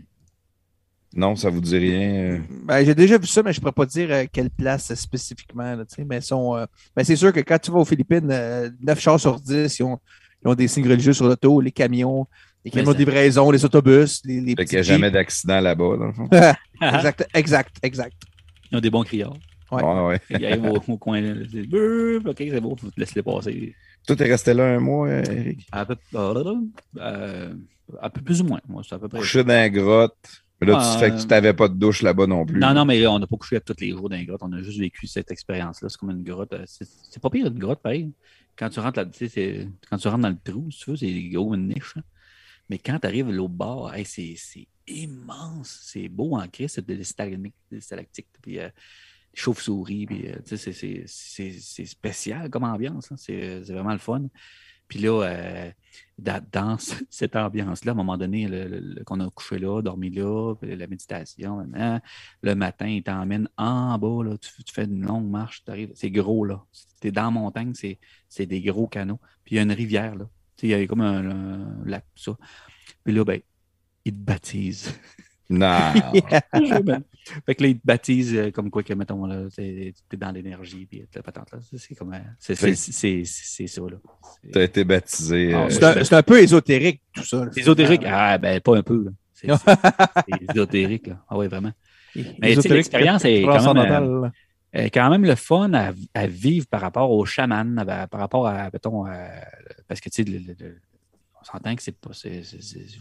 Non, 1.14 1.34
ça 1.34 1.48
vous 1.48 1.60
dit 1.62 1.78
rien. 1.78 2.10
euh? 2.10 2.38
Ben, 2.64 2.84
j'ai 2.84 2.94
déjà 2.94 3.16
vu 3.16 3.26
ça, 3.26 3.42
mais 3.42 3.52
je 3.52 3.60
pourrais 3.60 3.72
pas 3.72 3.86
dire 3.86 4.08
euh, 4.10 4.24
quelle 4.30 4.50
place 4.50 4.90
euh, 4.90 4.94
spécifiquement. 4.94 5.74
là, 5.76 5.84
tu 5.86 5.94
sais, 5.94 6.04
mais 6.04 6.20
sont, 6.20 6.56
euh, 6.56 6.66
ben, 6.94 7.04
c'est 7.04 7.16
sûr 7.16 7.32
que 7.32 7.40
quand 7.40 7.58
tu 7.58 7.70
vas 7.70 7.78
aux 7.78 7.84
Philippines, 7.86 8.28
euh, 8.30 8.68
9 8.82 9.00
chars 9.00 9.20
sur 9.20 9.40
10, 9.40 9.78
ils 9.78 9.82
ont, 9.82 9.98
ils 10.44 10.48
ont 10.48 10.54
des 10.54 10.68
signes 10.68 10.88
religieux 10.88 11.14
sur 11.14 11.26
l'auto, 11.26 11.60
les 11.62 11.72
camions, 11.72 12.26
les 12.64 12.70
Mais 12.74 12.80
camions 12.82 12.92
de 12.92 12.98
livraison, 12.98 13.50
les 13.50 13.64
autobus, 13.64 14.20
les, 14.26 14.40
les 14.42 14.48
Fait 14.50 14.54
petits 14.56 14.66
qu'il 14.70 14.76
n'y 14.76 14.80
a 14.80 14.82
jamais 14.82 15.10
d'accident 15.10 15.60
là-bas, 15.60 15.96
dans 15.96 16.06
le 16.06 16.12
fond. 16.12 16.28
Exact, 16.82 17.26
exact, 17.32 17.76
exact. 17.82 18.22
Ils 18.70 18.76
ont 18.76 18.80
des 18.80 18.90
bons 18.90 19.02
criards. 19.04 19.38
Ouais. 19.72 19.82
Ouais. 19.82 20.20
Ils 20.30 20.44
arrivent 20.44 20.66
au, 20.66 20.82
au 20.92 20.98
coin, 20.98 21.20
là, 21.22 21.32
OK, 22.26 22.36
c'est 22.38 22.60
bon, 22.60 22.76
laisse-les 22.98 23.22
passer. 23.22 23.74
Toi, 24.06 24.16
t'es 24.16 24.24
resté 24.24 24.54
là 24.54 24.64
un 24.64 24.78
mois, 24.80 25.08
euh, 25.08 25.22
Eric? 25.24 25.66
À 25.72 25.84
peu, 25.84 25.96
euh, 26.14 27.54
un 28.00 28.10
peu 28.10 28.20
plus 28.20 28.40
ou 28.40 28.44
moins. 28.44 28.60
Moi, 28.68 28.82
c'est 28.88 28.94
à 28.94 28.98
peu 28.98 29.08
près. 29.08 29.18
Couché 29.18 29.42
dans 29.42 29.48
la 29.52 29.68
grotte. 29.70 30.16
Mais 30.60 30.66
là, 30.68 30.80
tu 30.80 30.86
Ouais. 31.02 31.10
fais 31.10 31.16
que 31.16 31.20
tu 31.20 31.26
n'avais 31.28 31.52
pas 31.52 31.68
de 31.68 31.74
douche 31.74 32.00
là-bas 32.02 32.26
non 32.26 32.46
plus. 32.46 32.58
Non, 32.58 32.72
non, 32.72 32.84
mais 32.86 33.06
on 33.06 33.18
n'a 33.18 33.26
pas 33.26 33.36
couché 33.36 33.56
à 33.56 33.60
tous 33.60 33.74
les 33.80 33.90
jours 33.90 34.08
dans 34.08 34.16
les 34.16 34.24
grottes. 34.24 34.42
On 34.42 34.52
a 34.52 34.62
juste 34.62 34.78
vécu 34.78 35.06
cette 35.06 35.30
expérience-là. 35.30 35.88
C'est 35.90 35.98
comme 35.98 36.10
une 36.10 36.22
grotte. 36.22 36.52
euh, 36.54 36.64
C'est 36.66 37.20
pas 37.20 37.28
pire 37.30 37.46
une 37.46 37.58
grotte, 37.58 37.82
pareil. 37.82 38.10
Quand 38.56 38.70
tu 38.70 38.80
rentres 38.80 38.98
là, 38.98 39.04
tu 39.06 39.18
sais, 39.18 39.28
c'est- 39.28 39.68
quand 39.90 39.98
tu 39.98 40.08
rentres 40.08 40.22
dans 40.22 40.30
le 40.30 40.38
trou, 40.42 40.70
si 40.70 40.80
tu 40.84 40.90
veux, 40.90 40.96
c'est 40.96 41.22
gros, 41.28 41.52
une 41.54 41.68
niche. 41.68 41.94
là. 41.96 42.02
Mais 42.70 42.78
quand 42.78 42.98
tu 42.98 43.06
arrives 43.06 43.28
à 43.28 43.32
l'autre 43.32 43.52
bord, 43.54 43.92
hey, 43.94 44.04
c'est 44.06 44.66
immense. 44.88 45.78
C'est 45.82 46.08
beau 46.08 46.36
en 46.36 46.48
crise, 46.48 46.72
c'est 46.72 46.86
des 46.86 47.04
stalactites, 47.04 48.26
puis 48.40 48.58
euh, 48.58 48.68
des 49.36 49.40
chauves-souris. 49.40 50.06
Puis, 50.06 50.28
euh, 50.28 50.36
tu 50.46 50.56
c'est- 50.56 51.84
spécial 51.86 52.50
comme 52.50 52.64
ambiance. 52.64 53.10
là. 53.10 53.16
C'est 53.18 53.60
vraiment 53.72 53.92
le 53.92 53.98
fun. 53.98 54.22
Puis 54.88 55.00
là, 55.00 55.22
euh, 55.24 55.70
dans, 56.16 56.44
dans 56.52 56.78
ce- 56.78 56.94
cette 57.10 57.34
ambiance-là, 57.36 57.90
à 57.90 57.94
un 57.94 57.96
moment 57.96 58.16
donné, 58.16 58.48
qu'on 59.04 59.18
a 59.20 59.28
couché 59.30 59.58
là, 59.58 59.82
dormi 59.82 60.10
là, 60.10 60.54
la 60.62 60.86
méditation, 60.86 61.66
le 62.42 62.54
matin, 62.54 62.86
il 62.86 63.02
t'emmène 63.02 63.48
en 63.56 63.98
bas, 63.98 64.22
là, 64.24 64.38
tu, 64.38 64.62
tu 64.64 64.72
fais 64.72 64.84
une 64.84 65.04
longue 65.04 65.28
marche, 65.28 65.64
t'arrives- 65.64 65.92
c'est 65.94 66.10
gros, 66.10 66.44
là. 66.44 66.64
Tu 67.00 67.08
es 67.08 67.10
dans 67.10 67.24
la 67.24 67.30
montagne, 67.30 67.72
c'est 68.28 68.46
des 68.46 68.60
gros 68.62 68.86
canaux. 68.86 69.20
Puis 69.44 69.54
il 69.54 69.56
y 69.56 69.58
a 69.58 69.62
une 69.62 69.72
rivière, 69.72 70.14
là. 70.14 70.28
Tu 70.56 70.66
Il 70.66 70.70
y 70.70 70.74
a 70.74 70.86
comme 70.86 71.00
un, 71.02 71.30
un 71.82 71.84
lac, 71.84 72.04
tout 72.14 72.22
ça. 72.22 72.38
Puis 73.04 73.12
là, 73.12 73.24
ben, 73.24 73.40
ils 74.04 74.12
te 74.12 74.18
baptisent. 74.18 74.94
Non. 75.48 75.92
fait 77.46 77.54
que 77.54 77.62
là, 77.62 77.68
ils 77.68 77.78
te 77.78 77.86
baptisent 77.86 78.34
euh, 78.36 78.50
comme 78.50 78.70
quoi 78.70 78.82
que, 78.82 78.92
mettons, 78.94 79.26
là, 79.26 79.44
t'es 79.54 79.92
es 80.12 80.16
dans 80.16 80.30
l'énergie, 80.32 80.86
puis 80.86 81.04
la 81.14 81.22
patente, 81.22 81.52
là. 81.52 81.58
C'est- 81.76 81.94
comme, 81.94 82.14
euh, 82.14 82.18
c'est 82.38 82.54
c'est- 82.54 82.74
c'est- 82.74 83.22
c'est 83.24 83.66
ça, 83.66 83.80
là. 83.82 83.96
T'as 84.52 84.62
été 84.64 84.84
baptisé. 84.84 85.52
Ah, 85.54 85.66
euh, 85.66 86.04
C'est 86.04 86.14
un, 86.14 86.22
peu 86.22 86.40
ésotérique, 86.40 87.02
tout 87.12 87.24
ça. 87.24 87.44
là. 87.44 87.50
Ésotérique? 87.56 88.02
Ah, 88.06 88.38
ben, 88.38 88.60
pas 88.60 88.76
un 88.76 88.82
peu, 88.82 89.04
là. 89.04 89.10
C'est 89.34 89.48
ésotérique, 90.50 91.06
là. 91.08 91.24
Ah 91.28 91.36
oui, 91.38 91.46
vraiment. 91.46 91.72
Mais 92.40 92.54
l'expérience 92.54 93.24
est 93.24 93.42
quand 93.42 93.74
même, 93.74 94.30
euh, 94.74 94.88
quand 94.92 95.10
même 95.10 95.24
le 95.24 95.34
fun 95.34 95.72
à, 95.74 95.92
à 96.14 96.26
vivre 96.26 96.66
par 96.66 96.80
rapport 96.80 97.10
aux 97.10 97.24
chamans, 97.24 97.76
à- 97.76 98.06
par 98.06 98.20
rapport 98.20 98.46
à, 98.46 98.70
mettons, 98.72 99.04
à- 99.04 99.28
parce 99.88 100.00
que, 100.00 100.08
tu 100.08 100.24
sais, 100.24 100.44
on 101.40 101.44
s'entend 101.44 101.74
que 101.76 101.82
c'est 101.82 101.92
pas, 101.98 102.10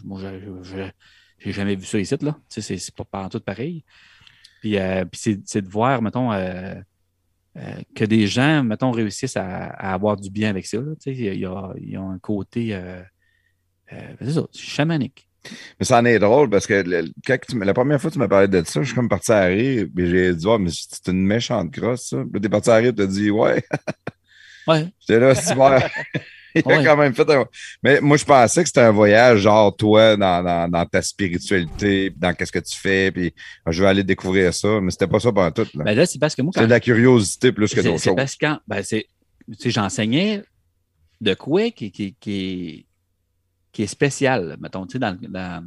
moi, 0.04 0.20
je, 0.20 0.38
je- 0.40 0.62
je- 0.62 0.90
j'ai 1.38 1.52
jamais 1.52 1.74
vu 1.74 1.84
ça 1.84 1.98
ici, 1.98 2.16
là. 2.20 2.36
Tu 2.48 2.62
sais, 2.62 2.78
c'est, 2.78 2.94
pas, 2.94 3.24
en 3.24 3.28
tout 3.28 3.40
pareil. 3.40 3.84
Puis, 4.60 4.78
euh, 4.78 5.04
puis 5.04 5.38
c'est, 5.44 5.62
de 5.62 5.68
voir, 5.68 6.02
mettons, 6.02 6.32
euh, 6.32 6.74
euh, 7.56 7.80
que 7.94 8.04
des 8.04 8.26
gens, 8.26 8.64
mettons, 8.64 8.90
réussissent 8.90 9.36
à, 9.36 9.66
avoir 9.92 10.16
du 10.16 10.30
bien 10.30 10.50
avec 10.50 10.66
ça, 10.66 10.78
là. 10.78 10.94
Tu 11.00 11.14
sais, 11.14 11.34
il 11.34 11.38
y 11.38 11.46
a, 11.46 11.72
il 11.78 11.96
un 11.96 12.18
côté, 12.18 12.78
c'est 13.88 14.30
ça, 14.32 14.46
chamanique. 14.52 15.28
Mais 15.78 15.86
ça 15.86 16.00
en 16.00 16.04
est 16.04 16.18
drôle 16.18 16.50
parce 16.50 16.66
que 16.66 16.82
quand 17.24 17.38
tu 17.48 17.58
la 17.58 17.72
première 17.72 18.00
fois 18.00 18.10
que 18.10 18.14
tu 18.14 18.18
m'as 18.18 18.26
parlé 18.26 18.48
de 18.48 18.64
ça, 18.64 18.82
je 18.82 18.86
suis 18.86 18.96
comme 18.96 19.08
parti 19.08 19.30
à 19.30 19.44
rire. 19.44 19.86
J'ai 19.96 20.34
dit, 20.34 20.46
oh, 20.48 20.58
mais 20.58 20.70
c'est 20.72 21.08
une 21.08 21.24
méchante 21.24 21.72
crosse, 21.72 22.08
ça. 22.08 22.24
Puis 22.32 22.40
t'es 22.40 22.48
parti 22.48 22.70
à 22.70 22.76
rire, 22.76 22.92
tu 22.96 23.02
as 23.02 23.06
dit, 23.06 23.30
ouais. 23.30 23.62
Ouais. 24.66 24.86
J'étais 25.00 25.20
là, 25.20 25.34
c'est. 25.34 25.54
Il 26.54 26.62
a 26.64 26.68
Ouais. 26.78 26.84
quand 26.84 26.96
même 26.96 27.14
fait 27.14 27.28
un... 27.30 27.44
Mais 27.82 28.00
moi, 28.00 28.16
je 28.16 28.24
pensais 28.24 28.62
que 28.62 28.66
c'était 28.68 28.80
un 28.80 28.90
voyage, 28.90 29.40
genre, 29.40 29.76
toi, 29.76 30.16
dans, 30.16 30.42
dans, 30.42 30.70
dans 30.70 30.86
ta 30.86 31.02
spiritualité, 31.02 32.10
dans 32.16 32.32
qu'est-ce 32.32 32.50
que 32.52 32.58
tu 32.60 32.74
fais, 32.78 33.12
puis 33.12 33.34
ah, 33.66 33.70
je 33.72 33.82
vais 33.82 33.88
aller 33.90 34.02
découvrir 34.04 34.54
ça. 34.54 34.80
Mais 34.80 34.90
c'était 34.90 35.06
pas 35.06 35.20
ça 35.20 35.30
pendant 35.32 35.50
tout. 35.50 35.66
là. 35.74 35.84
Ben 35.84 35.94
là, 35.94 36.06
c'est 36.06 36.18
parce 36.18 36.34
que 36.34 36.40
moi, 36.40 36.52
c'est 36.54 36.62
de 36.64 36.70
la 36.70 36.80
curiosité 36.80 37.52
plus 37.52 37.74
que 37.74 37.80
d'autres 37.82 37.98
C'est 37.98 38.14
parce 38.14 38.36
que 38.36 38.46
quand, 38.46 38.58
ben 38.66 38.82
c'est, 38.82 39.06
tu 39.48 39.54
sais, 39.58 39.70
j'enseignais 39.70 40.44
de 41.20 41.34
quoi 41.34 41.70
qui, 41.72 41.90
qui, 41.92 42.14
qui, 42.18 42.32
est- 42.32 42.86
qui 43.72 43.82
est 43.82 43.86
spécial, 43.86 44.56
mettons, 44.58 44.86
tu 44.86 44.92
sais, 44.92 44.98
dans, 44.98 45.14
dans- 45.28 45.62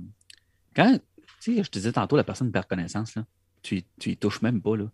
quand, 0.75 0.97
tu 1.39 1.55
sais, 1.55 1.63
je 1.63 1.69
te 1.69 1.77
disais 1.77 1.91
tantôt, 1.91 2.17
la 2.17 2.23
personne 2.23 2.51
perd 2.51 2.65
connaissance, 2.65 3.13
là, 3.15 3.25
tu, 3.61 3.83
tu 3.99 4.09
y 4.09 4.17
touches 4.17 4.41
même 4.41 4.59
pas, 4.59 4.75
là. 4.75 4.85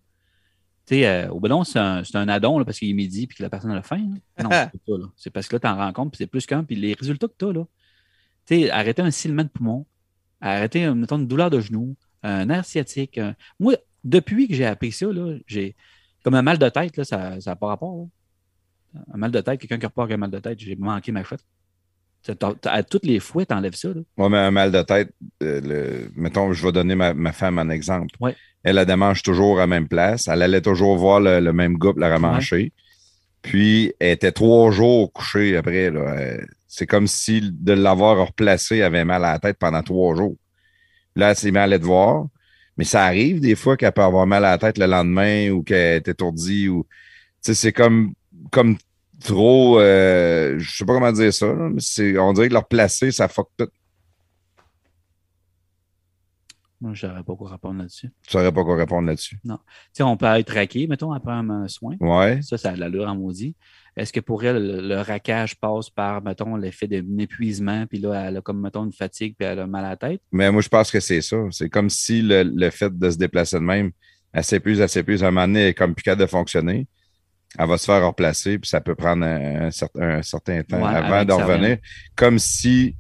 Tu 0.88 0.96
sais, 0.96 1.08
euh, 1.08 1.30
au 1.30 1.40
ballon, 1.40 1.64
c'est 1.64 1.80
un, 1.80 2.04
c'est 2.04 2.16
un 2.16 2.28
addon, 2.28 2.60
là, 2.60 2.66
parce 2.66 2.78
qu'il 2.80 2.90
est 2.90 2.94
midi 2.94 3.26
puis 3.28 3.38
que 3.38 3.44
la 3.44 3.50
personne 3.50 3.72
a 3.72 3.82
faim. 3.82 4.08
là. 4.38 4.44
Non, 4.44 4.50
c'est 4.52 4.72
pas 4.72 5.04
ça. 5.04 5.10
C'est 5.16 5.30
parce 5.32 5.48
que 5.48 5.56
là, 5.56 5.60
tu 5.60 5.68
en 5.68 5.76
rends 5.78 5.94
compte, 5.94 6.12
puis 6.12 6.18
c'est 6.20 6.28
plus 6.28 6.46
qu'un, 6.46 6.64
puis 6.64 6.76
les 6.76 6.94
résultats 6.94 7.28
que 7.28 7.34
tu 7.38 7.46
as, 7.46 7.54
là. 7.54 7.66
Tu 8.46 8.56
sais, 8.56 8.70
arrêter 8.72 9.02
un 9.02 9.10
silement 9.12 9.44
de 9.44 9.48
poumon, 9.50 9.86
arrêter, 10.42 10.86
euh, 10.86 10.94
mettons, 10.94 11.18
une 11.18 11.28
douleur 11.28 11.50
de 11.50 11.60
genou, 11.60 11.96
un 12.22 12.46
nerf 12.46 12.66
sciatique. 12.66 13.18
un- 13.18 13.36
Moi, 13.60 13.76
depuis 14.04 14.48
que 14.48 14.54
j'ai 14.54 14.66
appris 14.66 14.92
ça, 14.92 15.08
là, 15.12 15.38
j'ai 15.48 15.76
comme 16.24 16.36
un 16.36 16.42
mal 16.44 16.60
de 16.60 16.70
tête, 16.70 16.96
là, 16.98 17.04
ça 17.04 17.38
n'a 17.44 17.56
pas 17.56 17.68
rapport. 17.68 18.08
là. 18.94 19.02
Un 19.14 19.18
mal 19.18 19.32
de 19.32 19.42
tête, 19.42 19.60
quelqu'un 19.60 19.78
qui 19.80 19.86
repart 19.88 20.06
avec 20.06 20.16
un 20.16 20.18
mal 20.20 20.32
de 20.32 20.40
tête, 20.40 20.60
j'ai 20.60 20.76
manqué 20.76 21.12
ma 21.12 21.24
chouette. 21.24 21.44
À 22.66 22.84
toutes 22.84 23.06
les 23.06 23.20
fois, 23.20 23.46
tu 23.46 23.54
enlèves 23.54 23.76
ça. 23.76 23.90
Là. 23.90 24.02
Moi, 24.18 24.30
mais 24.30 24.38
un 24.38 24.52
mal 24.52 24.72
de 24.72 24.82
tête, 24.82 25.12
euh, 25.44 25.62
le- 25.62 26.12
mettons, 26.16 26.54
je 26.54 26.66
vais 26.66 26.72
donner 26.72 26.96
ma, 26.96 27.14
ma 27.14 27.32
femme 27.32 27.60
un 27.60 27.70
exemple. 27.70 28.16
Ouais. 28.20 28.36
Elle, 28.64 28.78
elle 28.78 28.86
démange 28.86 29.22
toujours 29.22 29.58
à 29.58 29.62
la 29.62 29.68
même 29.68 29.88
place. 29.88 30.28
Elle 30.28 30.42
allait 30.42 30.62
toujours 30.62 30.98
voir 30.98 31.20
le, 31.20 31.40
le 31.40 31.54
même 31.54 31.78
gars 31.78 31.92
pour 31.92 32.00
la 32.00 32.14
remancher. 32.14 32.72
Puis, 33.42 33.94
elle 34.00 34.12
était 34.14 34.32
trois 34.32 34.72
jours 34.72 35.14
couchée 35.14 35.56
après. 35.56 35.92
Euh, 35.92 36.38
C'est 36.68 36.88
comme 36.88 37.08
si 37.08 37.42
de 37.54 37.74
l'avoir 37.74 38.26
replacé, 38.28 38.78
elle 38.78 38.86
avait 38.86 39.06
mal 39.06 39.24
à 39.24 39.34
la 39.34 39.40
tête 39.40 39.58
pendant 39.60 39.84
trois 39.84 40.16
jours. 40.16 40.36
Là, 41.16 41.30
elle 41.30 41.36
s'est 41.36 41.52
mise 41.52 41.74
à 41.74 41.80
te 41.80 41.86
voir. 41.86 42.26
Mais 42.78 42.84
ça 42.84 43.06
arrive 43.06 43.40
des 43.40 43.56
fois 43.56 43.78
qu'elle 43.78 43.94
peut 43.94 44.02
avoir 44.02 44.26
mal 44.28 44.44
à 44.44 44.52
la 44.52 44.58
tête 44.58 44.78
le 44.78 44.88
lendemain 44.88 45.50
ou 45.52 45.64
qu'elle 45.64 45.98
est 45.98 46.08
étourdie. 46.08 46.68
Ou... 46.68 46.86
C'est 47.40 47.72
comme, 47.72 48.14
comme 48.52 48.78
trop. 49.24 49.80
euh, 49.80 50.56
je 50.60 50.78
sais 50.78 50.86
pas 50.86 50.94
comment 50.94 51.12
dire 51.12 51.34
ça. 51.34 51.48
là, 51.48 51.70
mais 51.70 51.82
c'est- 51.82 52.18
on 52.18 52.34
dirait 52.34 52.48
que 52.50 52.54
leur 52.54 52.68
placer, 52.68 53.12
ça 53.12 53.28
fuck 53.28 53.50
tout. 53.58 53.68
Moi, 56.82 56.94
je 56.94 57.08
n'aurais 57.08 57.24
pas 57.24 57.36
quoi 57.36 57.50
répondre 57.52 57.80
là-dessus. 57.80 58.10
Tu 58.24 58.32
saurais 58.32 58.52
pas 58.52 58.64
quoi 58.64 58.76
répondre 58.76 59.08
là-dessus. 59.08 59.40
Tu 59.44 59.52
sais, 59.94 60.04
on 60.04 60.18
peut 60.18 60.26
être 60.26 60.54
raqué, 60.54 60.88
mettons, 60.88 61.14
après 61.14 61.32
un, 61.32 61.50
un 61.50 61.68
soin. 61.70 61.96
Ouais. 62.02 62.42
Ça, 62.42 62.58
ça 62.58 62.72
a 62.72 62.74
de 62.76 62.80
l'allure 62.82 63.08
en 63.08 63.16
maudit. 63.16 63.56
Est-ce 63.96 64.12
que 64.12 64.20
pour 64.20 64.44
elle, 64.44 64.62
le, 64.62 64.82
le 64.88 65.02
raquage 65.02 65.56
passe 65.56 65.90
par, 65.90 66.22
mettons, 66.22 66.58
l'effet 66.58 66.88
d'un 66.88 67.18
épuisement, 67.18 67.86
puis 67.88 68.00
là, 68.00 68.26
elle 68.28 68.38
a 68.38 68.42
comme, 68.42 68.60
mettons, 68.60 68.84
une 68.84 68.92
fatigue, 68.92 69.36
puis 69.40 69.48
elle 69.48 69.60
a 69.60 69.68
mal 69.68 69.86
à 69.86 69.90
la 69.92 69.96
tête? 69.98 70.22
Mais 70.34 70.52
moi, 70.52 70.62
je 70.62 70.68
pense 70.68 70.92
que 70.92 71.00
c'est 71.00 71.22
ça. 71.22 71.38
C'est 71.52 71.70
comme 71.70 71.90
si 71.90 72.22
le, 72.22 72.44
le 72.44 72.70
fait 72.70 72.96
de 72.96 73.10
se 73.10 73.18
déplacer 73.18 73.56
de 73.56 73.62
même, 73.64 73.92
elle 74.34 74.44
s'épuise, 74.44 74.82
elle 74.82 74.90
s'épuise. 74.90 75.24
À 75.24 75.28
un 75.30 75.32
moment 75.32 75.48
donné, 75.48 75.62
elle 75.62 75.68
est 75.70 75.74
comme 75.74 75.96
plus 75.96 76.04
capable 76.04 76.24
de 76.24 76.28
fonctionner. 76.28 76.88
Elle 77.58 77.68
va 77.68 77.78
se 77.78 77.86
faire 77.86 78.06
replacer, 78.06 78.60
puis 78.60 78.70
ça 78.70 78.82
peut 78.82 78.96
prendre 78.96 79.26
un, 79.26 79.68
un 79.68 79.72
certain, 79.72 80.02
un 80.18 80.22
certain 80.22 80.62
temps 80.64 80.78
Ouais, 80.82 80.94
avant 80.96 81.08
avant 81.08 81.22
de 81.24 81.30
que 81.30 81.36
ça 81.38 81.46
revenir. 81.46 81.78
Comme 82.16 82.40
si, 82.40 82.96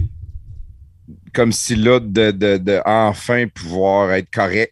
comme 1.34 1.51
si 1.51 1.75
là, 1.75 2.00
de, 2.00 2.32
de, 2.32 2.58
de 2.58 2.80
enfin 2.85 3.48
pouvoir 3.48 4.11
être 4.14 4.30
correct, 4.32 4.72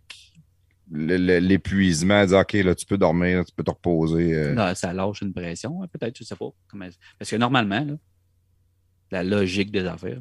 l'épuisement, 0.91 2.25
dire 2.25 2.39
OK, 2.39 2.53
là, 2.53 2.75
tu 2.75 2.85
peux 2.85 2.97
dormir, 2.97 3.43
tu 3.45 3.53
peux 3.55 3.63
te 3.63 3.71
reposer. 3.71 4.33
euh. 4.33 4.53
Là, 4.55 4.75
ça 4.75 4.93
lâche 4.93 5.21
une 5.21 5.33
pression, 5.33 5.81
hein, 5.81 5.87
peut-être, 5.91 6.17
je 6.17 6.23
ne 6.23 6.27
sais 6.27 6.35
pas. 6.35 6.49
Parce 7.17 7.29
que 7.31 7.35
normalement, 7.35 7.83
là, 7.83 7.93
la 9.11 9.23
logique 9.23 9.71
des 9.71 9.85
affaires, 9.85 10.19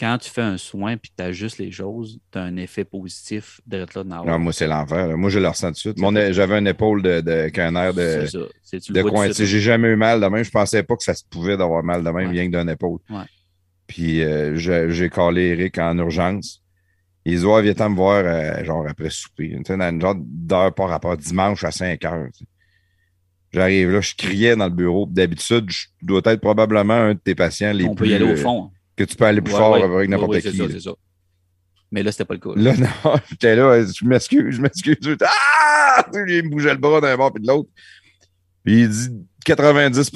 quand 0.00 0.18
tu 0.18 0.30
fais 0.30 0.42
un 0.42 0.56
soin 0.58 0.96
puis 0.96 1.12
tu 1.16 1.22
ajustes 1.22 1.58
les 1.58 1.70
choses, 1.70 2.18
tu 2.32 2.38
as 2.38 2.42
un 2.42 2.56
effet 2.56 2.84
positif 2.84 3.60
d'être 3.66 3.94
là 3.94 4.02
dans 4.04 4.24
Non, 4.24 4.38
moi, 4.38 4.52
c'est 4.52 4.66
l'enfer. 4.66 5.16
Moi, 5.16 5.30
je 5.30 5.38
le 5.38 5.48
ressens 5.48 5.68
tout 5.68 5.92
de 5.92 5.98
suite. 5.98 6.32
J'avais 6.34 6.58
une 6.58 6.66
épaule 6.66 7.02
de, 7.02 7.20
de, 7.20 7.30
air 7.76 7.94
de, 7.94 8.92
de 8.92 9.02
coin. 9.02 9.30
J'ai 9.32 9.60
jamais 9.60 9.88
eu 9.88 9.96
mal 9.96 10.20
de 10.20 10.26
même. 10.26 10.44
Je 10.44 10.50
pensais 10.50 10.82
pas 10.82 10.96
que 10.96 11.04
ça 11.04 11.14
se 11.14 11.22
pouvait 11.28 11.56
d'avoir 11.56 11.82
mal 11.84 12.02
de 12.02 12.10
même, 12.10 12.26
Ouais. 12.28 12.40
rien 12.40 12.50
que 12.50 12.56
d'une 12.56 12.68
épaule. 12.68 12.98
Ouais. 13.10 13.24
Puis 13.86 14.22
euh, 14.22 14.56
j'ai 14.56 15.08
callé 15.10 15.48
Eric 15.48 15.78
en 15.78 15.96
urgence. 15.98 16.62
Dit 17.24 17.38
Ouais, 17.44 17.62
viens 17.62 17.88
me 17.88 17.94
voir 17.94 18.22
euh, 18.24 18.64
genre 18.64 18.84
après 18.88 19.10
souper. 19.10 19.50
Tu 19.58 19.62
sais, 19.66 19.76
dans 19.76 19.90
une 19.90 20.00
genre 20.00 20.16
d'heure 20.18 20.74
par 20.74 20.88
rapport 20.88 21.16
dimanche 21.16 21.62
à 21.62 21.70
5 21.70 22.04
heures. 22.04 22.26
tu 22.32 22.40
sais. 22.40 22.50
J'arrive 23.52 23.90
là, 23.92 24.00
je 24.00 24.14
criais 24.14 24.56
dans 24.56 24.64
le 24.64 24.70
bureau. 24.74 25.06
D'habitude, 25.08 25.66
je 25.68 25.86
dois 26.00 26.22
être 26.24 26.40
probablement 26.40 26.94
un 26.94 27.14
de 27.14 27.18
tes 27.18 27.34
patients 27.34 27.72
les 27.72 27.84
On 27.84 27.90
peut 27.94 28.04
plus. 28.04 28.10
y 28.10 28.14
aller 28.14 28.24
au 28.24 28.28
euh, 28.30 28.36
fond. 28.36 28.70
Que 28.96 29.04
tu 29.04 29.16
peux 29.16 29.24
aller 29.24 29.40
plus 29.40 29.52
Ouais, 29.54 29.58
fort 29.58 29.72
ouais. 29.72 29.82
avec 29.82 30.08
n'importe 30.08 30.30
Ouais, 30.30 30.36
ouais, 30.36 30.42
qui. 30.42 30.50
C'est 30.50 30.56
ça, 30.56 30.64
là. 30.64 30.70
c'est 30.72 30.80
ça. 30.80 30.92
Mais 31.90 32.02
là, 32.02 32.10
c'était 32.10 32.24
pas 32.24 32.34
le 32.34 32.40
cas. 32.40 32.50
Là, 32.56 32.74
non, 32.76 33.16
j'étais 33.30 33.54
là, 33.54 33.84
je 33.84 34.04
m'excuse, 34.04 34.56
je 34.56 34.62
m'excuse. 34.62 35.16
Ah! 35.24 36.06
Il 36.26 36.44
me 36.44 36.48
bougeait 36.48 36.72
le 36.72 36.78
bras 36.78 37.00
d'un 37.00 37.16
bord 37.16 37.32
puis 37.32 37.42
de 37.42 37.48
l'autre. 37.48 37.68
Puis 38.64 38.82
il 38.82 38.88
dit 38.88 39.10
90 39.44 40.12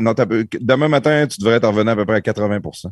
non, 0.00 0.14
demain 0.60 0.88
matin, 0.88 1.26
tu 1.26 1.38
devrais 1.40 1.56
être 1.56 1.66
revenu 1.68 1.90
à 1.90 1.96
peu 1.96 2.04
près 2.04 2.16
à 2.16 2.20
80% 2.20 2.90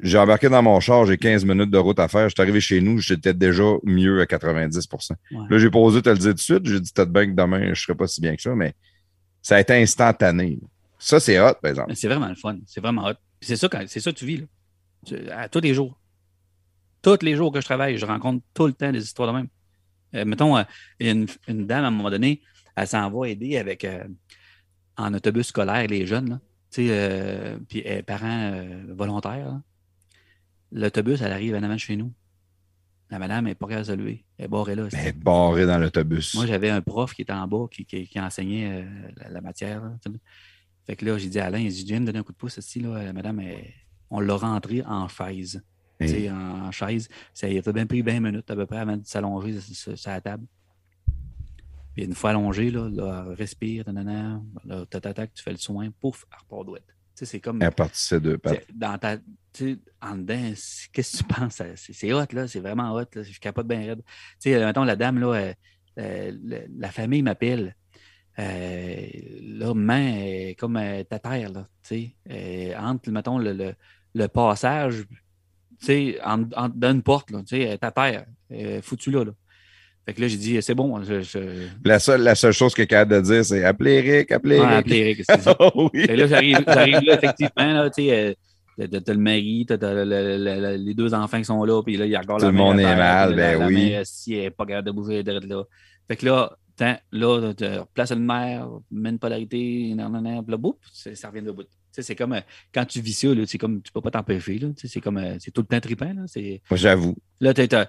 J'ai 0.00 0.18
embarqué 0.18 0.48
dans 0.48 0.62
mon 0.62 0.78
char, 0.80 1.06
j'ai 1.06 1.16
15 1.16 1.44
minutes 1.44 1.70
de 1.70 1.78
route 1.78 1.98
à 1.98 2.08
faire. 2.08 2.28
Je 2.28 2.34
suis 2.34 2.42
arrivé 2.42 2.60
chez 2.60 2.80
nous, 2.80 2.98
j'étais 2.98 3.32
déjà 3.32 3.64
mieux 3.84 4.20
à 4.20 4.26
90 4.26 4.88
Ouais. 4.92 5.38
Là, 5.48 5.58
j'ai 5.58 5.70
posé 5.70 6.02
te 6.02 6.10
le 6.10 6.18
dire 6.18 6.30
tout 6.30 6.34
de 6.34 6.40
suite. 6.40 6.66
J'ai 6.66 6.80
dit 6.80 6.92
peut-être 6.92 7.12
bien 7.12 7.26
que 7.26 7.32
demain, 7.34 7.72
je 7.72 7.80
serais 7.80 7.94
pas 7.94 8.06
si 8.08 8.20
bien 8.20 8.34
que 8.36 8.42
ça, 8.42 8.54
mais 8.54 8.74
ça 9.40 9.56
a 9.56 9.60
été 9.60 9.74
instantané. 9.74 10.58
Ça, 10.98 11.18
c'est 11.18 11.40
hot, 11.40 11.54
par 11.62 11.70
exemple. 11.70 11.94
C'est 11.94 12.08
vraiment 12.08 12.28
le 12.28 12.34
fun. 12.34 12.58
C'est 12.66 12.80
vraiment 12.80 13.06
hot. 13.06 13.14
C'est 13.40 13.56
ça, 13.56 13.68
c'est 13.86 14.00
ça 14.00 14.12
que 14.12 14.16
tu 14.18 14.26
vis, 14.26 14.36
là. 14.38 14.46
À 15.42 15.48
tous 15.48 15.60
les 15.60 15.72
jours. 15.74 15.98
Tous 17.02 17.18
les 17.22 17.34
jours 17.36 17.50
que 17.52 17.60
je 17.60 17.64
travaille, 17.64 17.96
je 17.96 18.04
rencontre 18.04 18.44
tout 18.52 18.66
le 18.66 18.72
temps 18.74 18.92
des 18.92 19.02
histoires 19.02 19.32
de 19.32 19.38
même. 19.38 19.48
Euh, 20.14 20.24
mettons, 20.24 20.56
euh, 20.58 20.62
une, 20.98 21.26
une 21.48 21.66
dame, 21.66 21.84
à 21.84 21.88
un 21.88 21.90
moment 21.90 22.10
donné, 22.10 22.42
elle 22.76 22.86
s'en 22.86 23.10
va 23.10 23.28
aider 23.28 23.56
avec 23.56 23.84
euh, 23.84 24.04
en 24.96 25.14
autobus 25.14 25.46
scolaire 25.46 25.86
les 25.88 26.06
jeunes, 26.06 26.28
là. 26.30 26.40
Tu 26.70 26.86
sais, 26.86 27.56
puis 27.68 27.82
elle 27.84 27.98
est 27.98 28.02
parent 28.02 28.52
euh, 28.52 28.84
volontaire. 28.90 29.46
là. 29.48 29.62
L'autobus, 30.72 31.20
elle 31.20 31.32
arrive 31.32 31.54
en 31.56 31.62
avant 31.64 31.74
de 31.74 31.78
chez 31.80 31.96
nous. 31.96 32.12
La 33.10 33.18
madame 33.18 33.46
n'est 33.46 33.56
pas 33.56 33.66
capable 33.66 33.86
de 33.86 33.92
se 33.92 33.96
lever. 33.96 34.24
Elle 34.38 34.44
est 34.44 34.48
barrée 34.48 34.76
là. 34.76 34.86
Mais 34.92 35.10
barré 35.12 35.66
dans 35.66 35.78
l'autobus. 35.78 36.34
Moi, 36.36 36.46
j'avais 36.46 36.70
un 36.70 36.80
prof 36.80 37.12
qui 37.12 37.22
était 37.22 37.32
en 37.32 37.48
bas 37.48 37.66
qui, 37.68 37.84
qui- 37.84 38.06
qui 38.06 38.20
enseignait 38.20 38.86
la, 39.16 39.30
la 39.30 39.40
matière. 39.40 39.82
là. 39.82 39.90
Fait 40.90 40.96
que 40.96 41.04
là, 41.06 41.16
j'ai 41.18 41.28
dit 41.28 41.38
à 41.38 41.46
Alain, 41.46 41.60
il 41.60 41.72
dit, 41.72 41.84
viens 41.84 42.00
me 42.00 42.06
donner 42.06 42.18
un 42.18 42.24
coup 42.24 42.32
de 42.32 42.36
pouce 42.36 42.56
ici, 42.56 42.80
là, 42.80 43.00
la 43.04 43.12
madame, 43.12 43.38
elle- 43.38 43.72
on 44.10 44.18
l'a 44.18 44.34
rentrée 44.34 44.82
en 44.84 45.06
chaise. 45.06 45.62
Hey. 46.00 46.28
en, 46.28 46.66
en 46.66 46.70
chaise. 46.72 47.08
Ça 47.32 47.48
il 47.48 47.62
a 47.64 47.72
bien 47.72 47.86
pris 47.86 48.02
20 48.02 48.18
minutes 48.18 48.50
à 48.50 48.56
peu 48.56 48.66
près 48.66 48.78
avant 48.78 48.96
de 48.96 49.06
s'allonger 49.06 49.60
sur, 49.60 49.94
la 50.06 50.20
table. 50.20 50.46
Puis 51.94 52.06
une 52.06 52.14
fois 52.14 52.30
allongée, 52.30 52.72
là, 52.72 53.22
respire, 53.38 53.84
nanana, 53.86 54.42
là, 54.64 54.84
tac, 54.86 55.32
tu 55.32 55.44
fais 55.44 55.52
le 55.52 55.58
soin, 55.58 55.90
pouf, 56.00 56.24
elle 56.32 56.38
repart 56.40 56.66
douette. 56.66 56.86
Tu 56.88 56.94
sais, 57.14 57.26
c'est 57.26 57.40
comme. 57.40 57.60
Deux 58.18 58.36
pattes. 58.38 58.66
C'est- 58.68 58.76
Dans 58.76 58.98
ta, 58.98 59.18
en 60.02 60.16
dedans, 60.16 60.52
qu'est-ce 60.92 61.18
que 61.18 61.18
tu 61.18 61.22
penses? 61.24 61.62
C'est 61.76 62.12
hot, 62.12 62.24
là. 62.32 62.48
C'est 62.48 62.60
vraiment 62.60 62.92
hot. 62.94 63.04
Là. 63.14 63.22
Je 63.22 63.38
capote 63.38 63.68
bien 63.68 63.78
raide. 63.78 64.02
Tu 64.40 64.50
sais, 64.50 64.58
mettons, 64.58 64.82
la 64.82 64.96
dame, 64.96 65.20
là, 65.20 65.34
euh, 65.34 65.54
euh, 65.98 66.66
la 66.80 66.90
famille 66.90 67.22
m'appelle. 67.22 67.76
Euh, 68.40 69.06
là, 69.58 69.74
maman 69.74 70.16
est 70.18 70.56
comme 70.58 70.76
euh, 70.76 71.02
ta 71.04 71.18
terre, 71.18 71.50
là. 71.52 71.66
Tu 71.86 71.94
sais, 71.96 72.10
Euh, 72.30 72.72
entre, 72.78 73.10
mettons, 73.10 73.38
le, 73.38 73.52
le, 73.52 73.72
le 74.14 74.28
passage, 74.28 75.04
tu 75.80 75.86
sais, 75.86 76.18
en, 76.24 76.44
en- 76.56 76.68
dans 76.74 76.90
une 76.92 77.02
porte, 77.02 77.30
là. 77.30 77.40
Tu 77.46 77.60
sais, 77.62 77.76
ta 77.78 77.90
terre, 77.90 78.24
euh, 78.52 78.80
foutu 78.82 79.10
là, 79.10 79.24
là. 79.24 79.32
Fait 80.06 80.14
que 80.14 80.22
là, 80.22 80.28
j'ai 80.28 80.38
dit, 80.38 80.62
c'est 80.62 80.74
bon. 80.74 81.02
Je, 81.04 81.20
je... 81.20 81.38
La 81.84 81.98
seule, 81.98 82.22
la 82.22 82.34
seule 82.34 82.52
chose 82.54 82.72
est 82.78 82.86
capable 82.86 83.16
de 83.16 83.20
dire, 83.20 83.44
c'est 83.44 83.62
appelez 83.64 83.96
Eric, 84.04 84.32
appelez 84.32 84.58
Ouais, 84.58 84.64
Eric. 84.64 84.78
appeler 84.78 84.96
Eric, 84.98 85.24
c'est 85.28 85.40
ça. 85.42 85.56
Oh 85.60 85.90
oui. 85.92 86.00
Fait 86.02 86.08
que 86.08 86.12
là, 86.14 86.26
j'arrive, 86.26 86.64
j'arrive 86.66 87.00
là, 87.02 87.14
effectivement, 87.14 87.72
là, 87.74 87.90
tu 87.90 88.04
sais, 88.04 88.36
euh, 88.78 88.86
t'as, 89.04 89.12
le 89.12 89.18
mari, 89.18 89.66
t'as, 89.68 89.76
le- 89.76 90.04
le- 90.04 90.38
le- 90.38 90.60
le- 90.60 90.76
les 90.82 90.94
deux 90.94 91.12
enfants 91.12 91.38
qui 91.38 91.44
sont 91.44 91.62
là, 91.64 91.82
puis 91.82 91.98
là, 91.98 92.06
il 92.06 92.16
regarde 92.16 92.40
Tout 92.40 92.46
la 92.46 92.50
le 92.50 92.56
mère 92.56 92.64
monde 92.64 92.80
est 92.80 92.96
mal, 92.96 93.30
la- 93.30 93.36
ben 93.36 93.58
la 93.60 93.66
oui. 93.66 93.74
mère, 93.74 94.06
si 94.06 94.32
elle 94.34 94.44
n'est 94.44 94.50
pas 94.50 94.64
capable 94.64 94.86
de 94.86 94.92
bouger, 94.92 95.22
d'être 95.22 95.44
là. 95.46 95.64
Fait 96.08 96.16
que 96.16 96.24
là, 96.26 96.56
tant, 96.80 96.96
là, 97.12 97.52
tu 97.54 97.64
replaces 97.66 98.12
une 98.12 98.24
mets 98.24 99.10
une 99.10 99.18
polarité, 99.18 99.92
nan, 99.94 100.10
nan, 100.12 100.40
boum, 100.42 100.74
ça 100.92 101.28
revient 101.28 101.42
de 101.42 101.52
bout. 101.52 101.64
Tu 101.64 101.96
sais, 101.96 102.02
c'est 102.02 102.14
comme 102.14 102.34
euh, 102.34 102.40
quand 102.72 102.84
tu 102.84 103.00
vis 103.00 103.12
ça, 103.14 103.34
là, 103.34 103.42
c'est 103.48 103.58
comme 103.58 103.82
tu 103.82 103.90
peux 103.90 104.00
pas 104.00 104.12
t'empêcher. 104.12 104.60
Là, 104.60 104.68
tu 104.68 104.82
sais, 104.82 104.86
c'est 104.88 105.00
comme 105.00 105.16
euh, 105.18 105.34
c'est 105.40 105.50
tout 105.50 105.62
le 105.62 105.66
temps 105.66 105.80
trippant. 105.80 106.12
Là, 106.14 106.22
c'est, 106.26 106.62
Moi, 106.70 106.76
j'avoue. 106.76 107.16
Là, 107.40 107.52
tu 107.52 107.62
as 107.62 107.88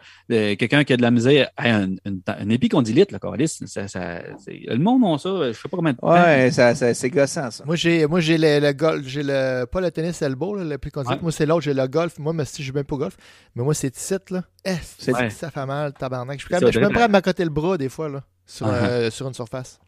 quelqu'un 0.56 0.84
qui 0.84 0.94
a 0.94 0.98
de 0.98 1.04
la 1.04 1.12
misère, 1.12 1.52
un, 1.58 1.90
une, 2.06 2.22
une 2.42 2.52
épicondylite, 2.52 3.12
là, 3.12 3.20
Carlis, 3.20 3.48
ça, 3.48 3.88
ça, 3.88 4.22
c'est- 4.40 4.62
le 4.68 4.78
monde 4.80 5.04
a 5.06 5.20
ça, 5.20 5.30
je 5.50 5.54
sais 5.54 5.70
pas 5.70 5.78
combien 5.78 5.94
de 5.94 5.98
temps. 6.00 6.12
Ouais, 6.12 6.50
ça, 6.50 6.74
ça- 6.74 6.96
c'est 6.96 7.12
gossant, 7.12 7.52
ça. 7.52 7.64
Moi, 7.64 7.76
j'ai, 7.76 8.08
moi, 8.08 8.22
j'ai 8.22 8.40
le, 8.40 8.60
le 8.60 8.74
golf, 8.74 9.06
j'ai 9.06 9.22
le, 9.24 9.66
pas 9.66 9.82
le 9.82 9.92
tennis 9.92 10.20
elbow, 10.24 10.56
là, 10.56 10.64
le 10.64 10.78
plus 10.80 10.90
qu'on 10.90 11.04
dit. 11.04 11.10
Ouais. 11.10 11.20
Moi, 11.22 11.32
c'est 11.32 11.46
l'autre, 11.46 11.62
j'ai 11.62 11.76
le 11.76 11.88
golf. 11.88 12.18
Moi, 12.18 12.34
mais 12.34 12.46
si 12.46 12.64
je 12.64 12.70
joue 12.70 12.74
même 12.74 12.86
pas 12.86 12.96
au 12.96 13.00
golf, 13.00 13.16
mais 13.56 13.64
moi, 13.64 13.76
c'est 13.76 13.96
ici, 13.96 14.16
là. 14.32 14.44
Eh, 14.66 14.72
c'est, 14.98 15.14
Ouais. 15.14 15.30
ça 15.30 15.52
fait 15.52 15.66
mal, 15.68 15.94
tabarnak? 15.94 16.40
Je 16.40 16.46
suis, 16.46 16.50
quand 16.50 16.56
même- 16.56 16.62
ça, 16.62 16.68
je 16.68 16.72
suis 16.72 16.80
même 16.80 16.90
de- 16.90 16.94
prêt 16.96 17.04
à 17.04 17.08
m'accoter 17.08 17.44
le 17.44 17.50
bras, 17.52 17.78
des 17.78 17.90
fois, 17.90 18.10
là, 18.10 18.24
sur, 18.52 18.68
Uh-huh. 18.68 18.72
euh, 18.84 19.10
sur 19.12 19.28
une 19.28 19.34
surface. 19.34 19.80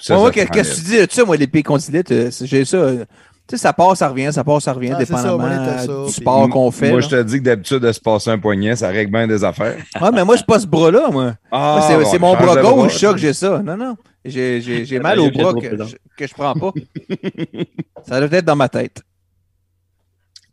Ça, 0.00 0.16
Moi, 0.16 0.30
qu'est-ce 0.30 0.50
que 0.50 0.74
tu 0.74 0.80
dis 0.82 0.96
de 1.06 1.06
ça, 1.10 1.24
moi, 1.24 1.36
l'épée 1.36 1.62
condylite? 1.62 2.10
euh, 2.12 2.30
c'est- 2.30 2.46
J'ai 2.46 2.64
ça. 2.64 2.76
euh, 2.78 3.04
Tu 3.46 3.56
sais, 3.56 3.62
ça 3.62 3.72
part, 3.72 3.96
ça 3.96 4.08
revient, 4.08 4.30
ça 4.32 4.44
part, 4.44 4.62
ça 4.62 4.72
revient, 4.72 4.90
Ah, 4.94 4.98
ça, 5.04 5.04
dépendamment 5.04 5.78
ça, 5.78 6.04
du 6.06 6.12
sport 6.12 6.48
qu'on 6.48 6.70
fait. 6.70 6.90
Moi, 6.90 7.00
là. 7.00 7.06
je 7.06 7.10
te 7.16 7.22
dis 7.24 7.38
que 7.38 7.42
d'habitude, 7.42 7.78
de 7.80 7.90
se 7.90 7.98
passer 7.98 8.30
un 8.30 8.38
poignet, 8.38 8.76
ça 8.76 8.88
règle 8.90 9.10
bien 9.10 9.26
des 9.26 9.42
affaires. 9.42 9.76
Ouais, 10.00 10.10
mais 10.12 10.24
moi, 10.24 10.36
c'est 10.36 10.46
pas 10.46 10.60
ce 10.60 10.68
bras-là, 10.68 11.10
moi. 11.10 11.34
Ah, 11.50 11.78
Moi, 11.90 12.04
c'est 12.04 12.18
bon, 12.20 12.28
mon 12.28 12.36
bras 12.36 12.62
gauche, 12.62 12.96
ça, 12.96 13.12
que 13.12 13.18
j'ai 13.18 13.32
ça. 13.32 13.58
Non, 13.60 13.76
non. 13.76 13.96
J'ai 14.24 14.60
j'ai- 14.60 14.84
j'ai 14.84 15.00
mal 15.00 15.18
au 15.18 15.30
bras 15.32 15.52
que, 15.54 15.68
je- 15.84 15.96
que 16.16 16.26
je 16.28 16.32
prends 16.34 16.54
pas. 16.54 16.70
ça 18.06 18.20
doit 18.24 18.38
être 18.38 18.44
dans 18.44 18.54
ma 18.54 18.68
tête. 18.68 19.02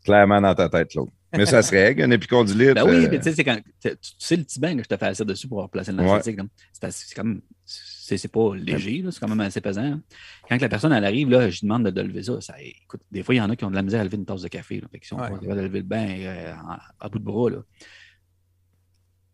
Clairement 0.03 0.41
dans 0.41 0.55
ta 0.55 0.67
tête, 0.69 0.95
l'autre. 0.95 1.11
Mais 1.33 1.45
ça 1.45 1.61
se 1.61 1.71
règle, 1.71 2.03
un 2.03 2.11
épicondylite. 2.11 2.73
Ben 2.75 2.85
oui, 2.85 3.05
euh, 3.05 3.07
mais 3.11 3.17
tu 3.17 3.23
sais, 3.25 3.33
c'est 3.33 3.43
quand. 3.43 3.59
Tu 3.81 3.89
sais, 4.17 4.35
le 4.37 4.43
petit 4.43 4.59
bain 4.59 4.77
que 4.77 4.83
je 4.83 4.87
te 4.87 4.95
fais 4.97 5.13
ça 5.13 5.25
dessus 5.25 5.47
pour 5.47 5.57
replacer 5.61 5.91
le 5.91 5.97
narcotique. 5.97 6.37
comme, 6.37 6.47
C'est 6.71 6.85
assez- 6.85 7.05
c'est 7.07 7.15
comme. 7.15 7.41
C'est 7.65 8.17
c'est 8.17 8.29
pas 8.29 8.55
léger, 8.55 9.03
c'est 9.11 9.19
quand 9.19 9.27
même 9.27 9.41
assez 9.41 9.59
pesant. 9.59 9.83
hein. 9.83 10.01
Quand 10.47 10.61
la 10.61 10.69
personne 10.69 10.93
elle 10.93 11.03
arrive, 11.03 11.29
là, 11.29 11.49
je 11.49 11.59
demande 11.61 11.83
de, 11.85 11.89
de 11.91 12.01
lever 12.01 12.23
ça. 12.23 12.39
ça. 12.39 12.55
Écoute, 12.61 13.01
des 13.11 13.21
fois, 13.23 13.35
il 13.35 13.39
y 13.39 13.41
en 13.41 13.49
a 13.49 13.55
qui 13.57 13.65
ont 13.65 13.69
de 13.69 13.75
la 13.75 13.81
misère 13.81 13.99
à 13.99 14.03
lever 14.05 14.15
une 14.15 14.25
tasse 14.25 14.41
de 14.43 14.47
café. 14.47 14.79
Là, 14.79 14.87
fait 14.89 14.99
qu'ils 14.99 15.07
sont 15.09 15.17
Ouais. 15.17 15.29
pas 15.29 15.37
capables 15.37 15.57
de 15.59 15.65
lever 15.65 15.79
le 15.79 15.85
bain 15.85 16.07
euh, 16.21 16.53
en- 16.55 16.77
à 17.05 17.09
bout 17.09 17.19
de 17.19 17.23
bras. 17.25 17.49
Là. 17.49 17.57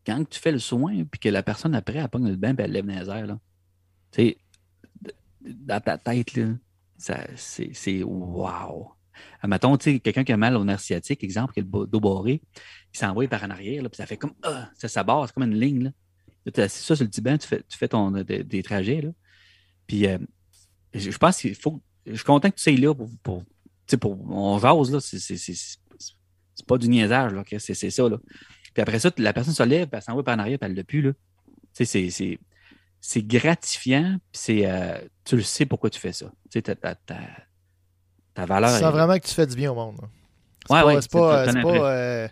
Quand 0.06 0.28
tu 0.28 0.40
fais 0.40 0.52
le 0.52 0.58
soin, 0.60 1.04
puis 1.04 1.20
que 1.20 1.30
la 1.30 1.44
personne 1.44 1.76
après, 1.76 2.00
elle 2.00 2.10
pogne 2.10 2.28
le 2.30 2.36
bain, 2.36 2.56
puis 2.56 2.66
elle 2.66 2.72
lève 2.72 2.86
dans 2.88 3.00
les 3.00 3.10
airs, 3.10 3.28
là. 3.28 3.40
Tu 4.12 4.22
sais, 4.24 4.38
dans 5.42 5.80
ta 5.80 5.98
tête, 6.00 6.34
là, 6.36 6.48
ça, 6.98 7.20
c'est, 7.36 7.70
c'est 7.74 8.02
wow. 8.04 8.93
Euh, 9.44 9.48
Mettons, 9.48 9.78
tu 9.78 10.00
quelqu'un 10.00 10.24
qui 10.24 10.32
a 10.32 10.38
mal 10.38 10.56
au 10.56 10.64
nerf 10.64 10.80
sciatique, 10.80 11.24
exemple, 11.24 11.54
qui 11.54 11.60
a 11.60 11.64
le 11.64 11.88
dos 11.88 12.00
barré, 12.00 12.42
il 12.94 12.98
s'envoie 12.98 13.28
par 13.28 13.44
en 13.44 13.50
arrière, 13.50 13.82
puis 13.84 13.98
ça 13.98 14.06
fait 14.06 14.18
comme 14.18 14.34
ah, 14.44 14.70
ça, 14.76 14.88
ça 14.88 15.04
barre, 15.04 15.28
c'est 15.28 15.34
comme 15.34 15.44
une 15.44 15.60
ligne. 15.60 15.84
Là. 15.84 15.92
Là, 16.46 16.52
t'es 16.52 16.62
assis 16.64 16.84
ça 16.84 16.96
sur 16.96 17.04
le 17.04 17.10
petit 17.10 17.22
banc, 17.22 17.38
tu 17.38 17.48
fais, 17.48 17.64
tu 17.68 17.78
fais 17.78 17.88
ton, 17.88 18.12
des, 18.12 18.44
des 18.44 18.64
trajets. 18.64 19.02
Là. 19.02 19.10
Puis 19.88 20.08
euh, 20.08 20.18
je, 20.94 21.18
pense 21.18 21.38
qu'il 21.38 21.56
faut. 21.56 21.82
Je 22.06 22.16
suis 22.16 22.24
content 22.24 22.50
que 22.50 22.56
tu 22.56 22.64
sois 22.64 22.74
là 22.74 22.94
pour. 22.94 23.10
pour, 23.22 23.44
tu 23.88 23.98
pour 23.98 24.20
on 24.32 24.60
jase, 24.60 24.92
là. 24.92 25.00
C'est, 25.00 26.68
pas 26.68 26.78
du 26.78 26.88
niaisage, 26.88 27.34
là. 27.34 27.44
C'est, 27.58 27.74
ça, 27.74 28.10
là. 28.10 28.18
Puis 28.74 28.82
après 28.82 29.00
ça, 29.00 29.12
la 29.18 29.34
personne 29.34 29.54
se 29.54 29.64
lève, 29.64 29.90
elle 29.92 30.02
s'envoie 30.02 30.24
par 30.24 30.36
en 30.36 30.40
arrière, 30.40 30.60
puis 30.60 30.70
elle 30.70 30.76
l'a 30.76 30.84
plus, 30.84 31.02
là. 31.02 31.12
Tu 31.76 31.86
sais, 31.86 32.40
c'est, 33.02 33.22
gratifiant, 33.24 34.18
puis 34.32 34.42
c'est, 34.42 34.70
euh, 34.70 35.00
tu 35.26 35.36
le 35.36 35.42
sais 35.42 35.66
pourquoi 35.66 35.90
tu 35.90 36.00
fais 36.00 36.14
ça. 36.14 36.32
Tu 36.50 36.62
sais, 36.64 36.76
ta 38.36 38.46
valeur. 38.46 38.72
Tu 38.72 38.80
sens 38.80 38.90
est- 38.90 38.92
vraiment 38.92 39.18
que 39.18 39.26
tu 39.28 39.34
fais 39.34 39.46
du 39.48 39.56
bien 39.56 39.72
au 39.72 39.76
monde. 39.76 39.98
C'est 40.68 40.74
Ouais, 40.74 40.82
pas, 40.82 40.86
ouais, 40.88 41.02
c'est 41.02 41.12
pas, 41.12 41.46
c'est 41.52 41.62
pas, 41.62 41.92
euh, 41.92 42.28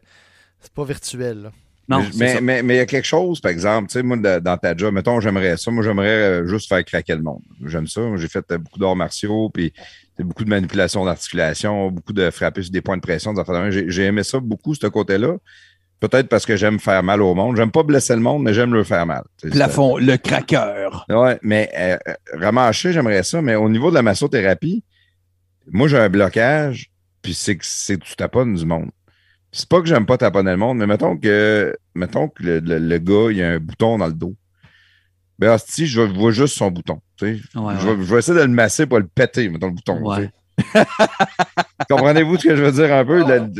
pas 0.75 0.83
virtuel. 0.85 1.41
là. 1.43 1.51
Non, 1.89 1.99
mais, 1.99 2.05
c'est 2.11 2.17
mais, 2.19 2.33
ça. 2.35 2.41
mais, 2.41 2.63
mais 2.63 2.73
il 2.75 2.77
y 2.77 2.81
a 2.81 2.85
quelque 2.85 3.05
chose, 3.07 3.41
par 3.41 3.51
exemple, 3.51 3.89
tu 3.89 3.93
sais, 3.93 4.03
moi, 4.03 4.15
de- 4.15 4.39
dans 4.39 4.55
ta 4.57 4.75
job, 4.77 4.93
mettons, 4.93 5.19
j'aimerais 5.19 5.57
ça. 5.57 5.71
Moi, 5.71 5.83
j'aimerais 5.83 6.07
euh, 6.41 6.47
juste 6.47 6.69
faire 6.69 6.83
craquer 6.85 7.15
le 7.15 7.21
monde. 7.21 7.41
J'aime 7.65 7.87
ça. 7.87 8.01
J'ai 8.15 8.29
fait 8.29 8.45
euh, 8.51 8.57
beaucoup 8.57 8.79
d'arts 8.79 8.95
martiaux, 8.95 9.49
puis 9.53 9.73
c'est 10.15 10.23
beaucoup 10.23 10.45
de 10.45 10.49
manipulation 10.49 11.03
d'articulation, 11.03 11.89
beaucoup 11.91 12.13
de 12.13 12.29
frapper 12.31 12.61
sur 12.63 12.71
des 12.71 12.81
points 12.81 12.95
de 12.95 13.01
pression. 13.01 13.33
J'ai 13.69 14.03
aimé 14.05 14.23
ça 14.23 14.39
beaucoup, 14.39 14.73
ce 14.75 14.87
côté-là. 14.87 15.35
Peut-être 15.99 16.29
parce 16.29 16.45
que 16.45 16.55
j'aime 16.55 16.79
faire 16.79 17.03
mal 17.03 17.21
au 17.21 17.35
monde. 17.35 17.57
J'aime 17.57 17.71
pas 17.71 17.83
blesser 17.83 18.13
le 18.15 18.21
monde, 18.21 18.41
mais 18.43 18.53
j'aime 18.53 18.73
le 18.73 18.83
faire 18.83 19.05
mal. 19.05 19.23
Plafond, 19.51 19.97
le 19.97 20.15
craqueur. 20.17 21.05
Ouais, 21.09 21.37
mais 21.43 21.69
euh, 21.77 21.97
j'aimerais 22.71 23.23
ça. 23.23 23.41
Mais 23.41 23.55
au 23.55 23.69
niveau 23.69 23.89
de 23.89 23.95
la 23.95 24.01
massothérapie, 24.01 24.83
moi, 25.71 25.87
j'ai 25.87 25.97
un 25.97 26.09
blocage, 26.09 26.89
puis 27.21 27.33
c'est 27.33 27.55
que 27.57 27.65
c'est 27.65 27.97
tu 27.99 28.15
taponnes 28.15 28.55
du 28.55 28.65
monde. 28.65 28.89
C'est 29.51 29.67
pas 29.67 29.81
que 29.81 29.87
j'aime 29.87 30.05
pas 30.05 30.17
taponner 30.17 30.51
le 30.51 30.57
monde, 30.57 30.77
mais 30.77 30.87
mettons 30.87 31.17
que 31.17 31.75
mettons 31.95 32.29
que 32.29 32.43
le, 32.43 32.59
le- 32.59 32.79
le 32.79 32.97
gars, 32.99 33.31
il 33.31 33.41
a 33.43 33.49
un 33.51 33.59
bouton 33.59 33.97
dans 33.97 34.07
le 34.07 34.13
dos. 34.13 34.35
Ben, 35.39 35.53
hostie, 35.53 35.87
je 35.87 36.01
vois 36.01 36.31
juste 36.31 36.55
son 36.55 36.69
bouton. 36.71 37.01
Ouais, 37.21 37.37
je, 37.53 37.59
ouais. 37.59 37.75
vais, 37.75 38.03
je 38.03 38.13
vais 38.13 38.19
essayer 38.19 38.37
de 38.37 38.43
le 38.43 38.49
masser, 38.49 38.85
pas 38.85 38.99
le 38.99 39.07
péter, 39.07 39.49
mettons 39.49 39.67
le 39.67 39.73
bouton. 39.73 39.99
Ouais. 40.07 40.29
Comprenez-vous 41.89 42.37
ce 42.37 42.47
que 42.47 42.55
je 42.55 42.61
veux 42.63 42.71
dire 42.71 42.93
un 42.93 43.03
peu? 43.05 43.19
Le, 43.27 43.51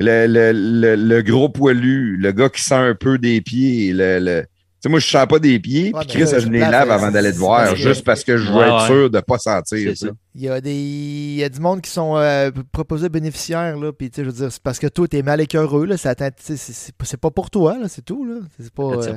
le, 0.00 0.26
le, 0.26 0.52
le- 0.52 0.96
le 0.96 1.22
gros 1.22 1.48
poilu, 1.48 2.16
le 2.16 2.32
gars 2.32 2.48
qui 2.48 2.62
sent 2.62 2.74
un 2.74 2.94
peu 2.94 3.18
des 3.18 3.40
pieds, 3.40 3.92
le. 3.92 4.44
Sais, 4.88 4.90
moi, 4.90 4.98
je 5.00 5.06
sens 5.06 5.26
pas 5.26 5.38
des 5.38 5.58
pieds, 5.58 5.92
puis 6.00 6.06
Chris, 6.08 6.24
je 6.40 6.48
les 6.48 6.58
lave 6.72 6.90
avant 6.90 7.10
d'aller 7.10 7.32
te 7.32 7.38
voir, 7.38 7.64
juste 7.76 8.04
parce 8.04 8.24
que 8.24 8.36
je 8.36 8.50
veux 8.52 8.62
être 8.62 8.86
sûr 8.86 9.10
de 9.10 9.16
ne 9.16 9.20
pas 9.22 9.38
sentir. 9.38 9.94
Il 10.34 10.42
y 10.42 10.48
a 10.48 10.60
des 10.60 10.74
il 10.74 11.34
y 11.36 11.44
a 11.44 11.48
du 11.48 11.60
monde 11.60 11.80
qui 11.80 11.90
sont 11.90 12.16
euh, 12.16 12.50
proposés 12.72 13.08
bénéficiaires 13.08 13.76
là 13.76 13.92
puis 13.92 14.08
tu 14.10 14.16
sais 14.16 14.24
je 14.24 14.30
veux 14.30 14.36
dire 14.36 14.52
c'est 14.52 14.62
parce 14.62 14.78
que 14.78 14.86
toi 14.86 15.06
t'es 15.08 15.22
mal 15.22 15.40
écœureux 15.40 15.84
là 15.86 15.96
c'est 15.96 16.16
c'est 16.38 16.94
pas- 16.96 17.04
c'est 17.04 17.16
pas 17.20 17.30
pour 17.30 17.50
toi 17.50 17.76
là 17.78 17.88
c'est 17.88 18.04
tout 18.04 18.24
là 18.24 18.36
c'est 18.60 18.72
pas 18.72 18.82
euh. 18.84 19.16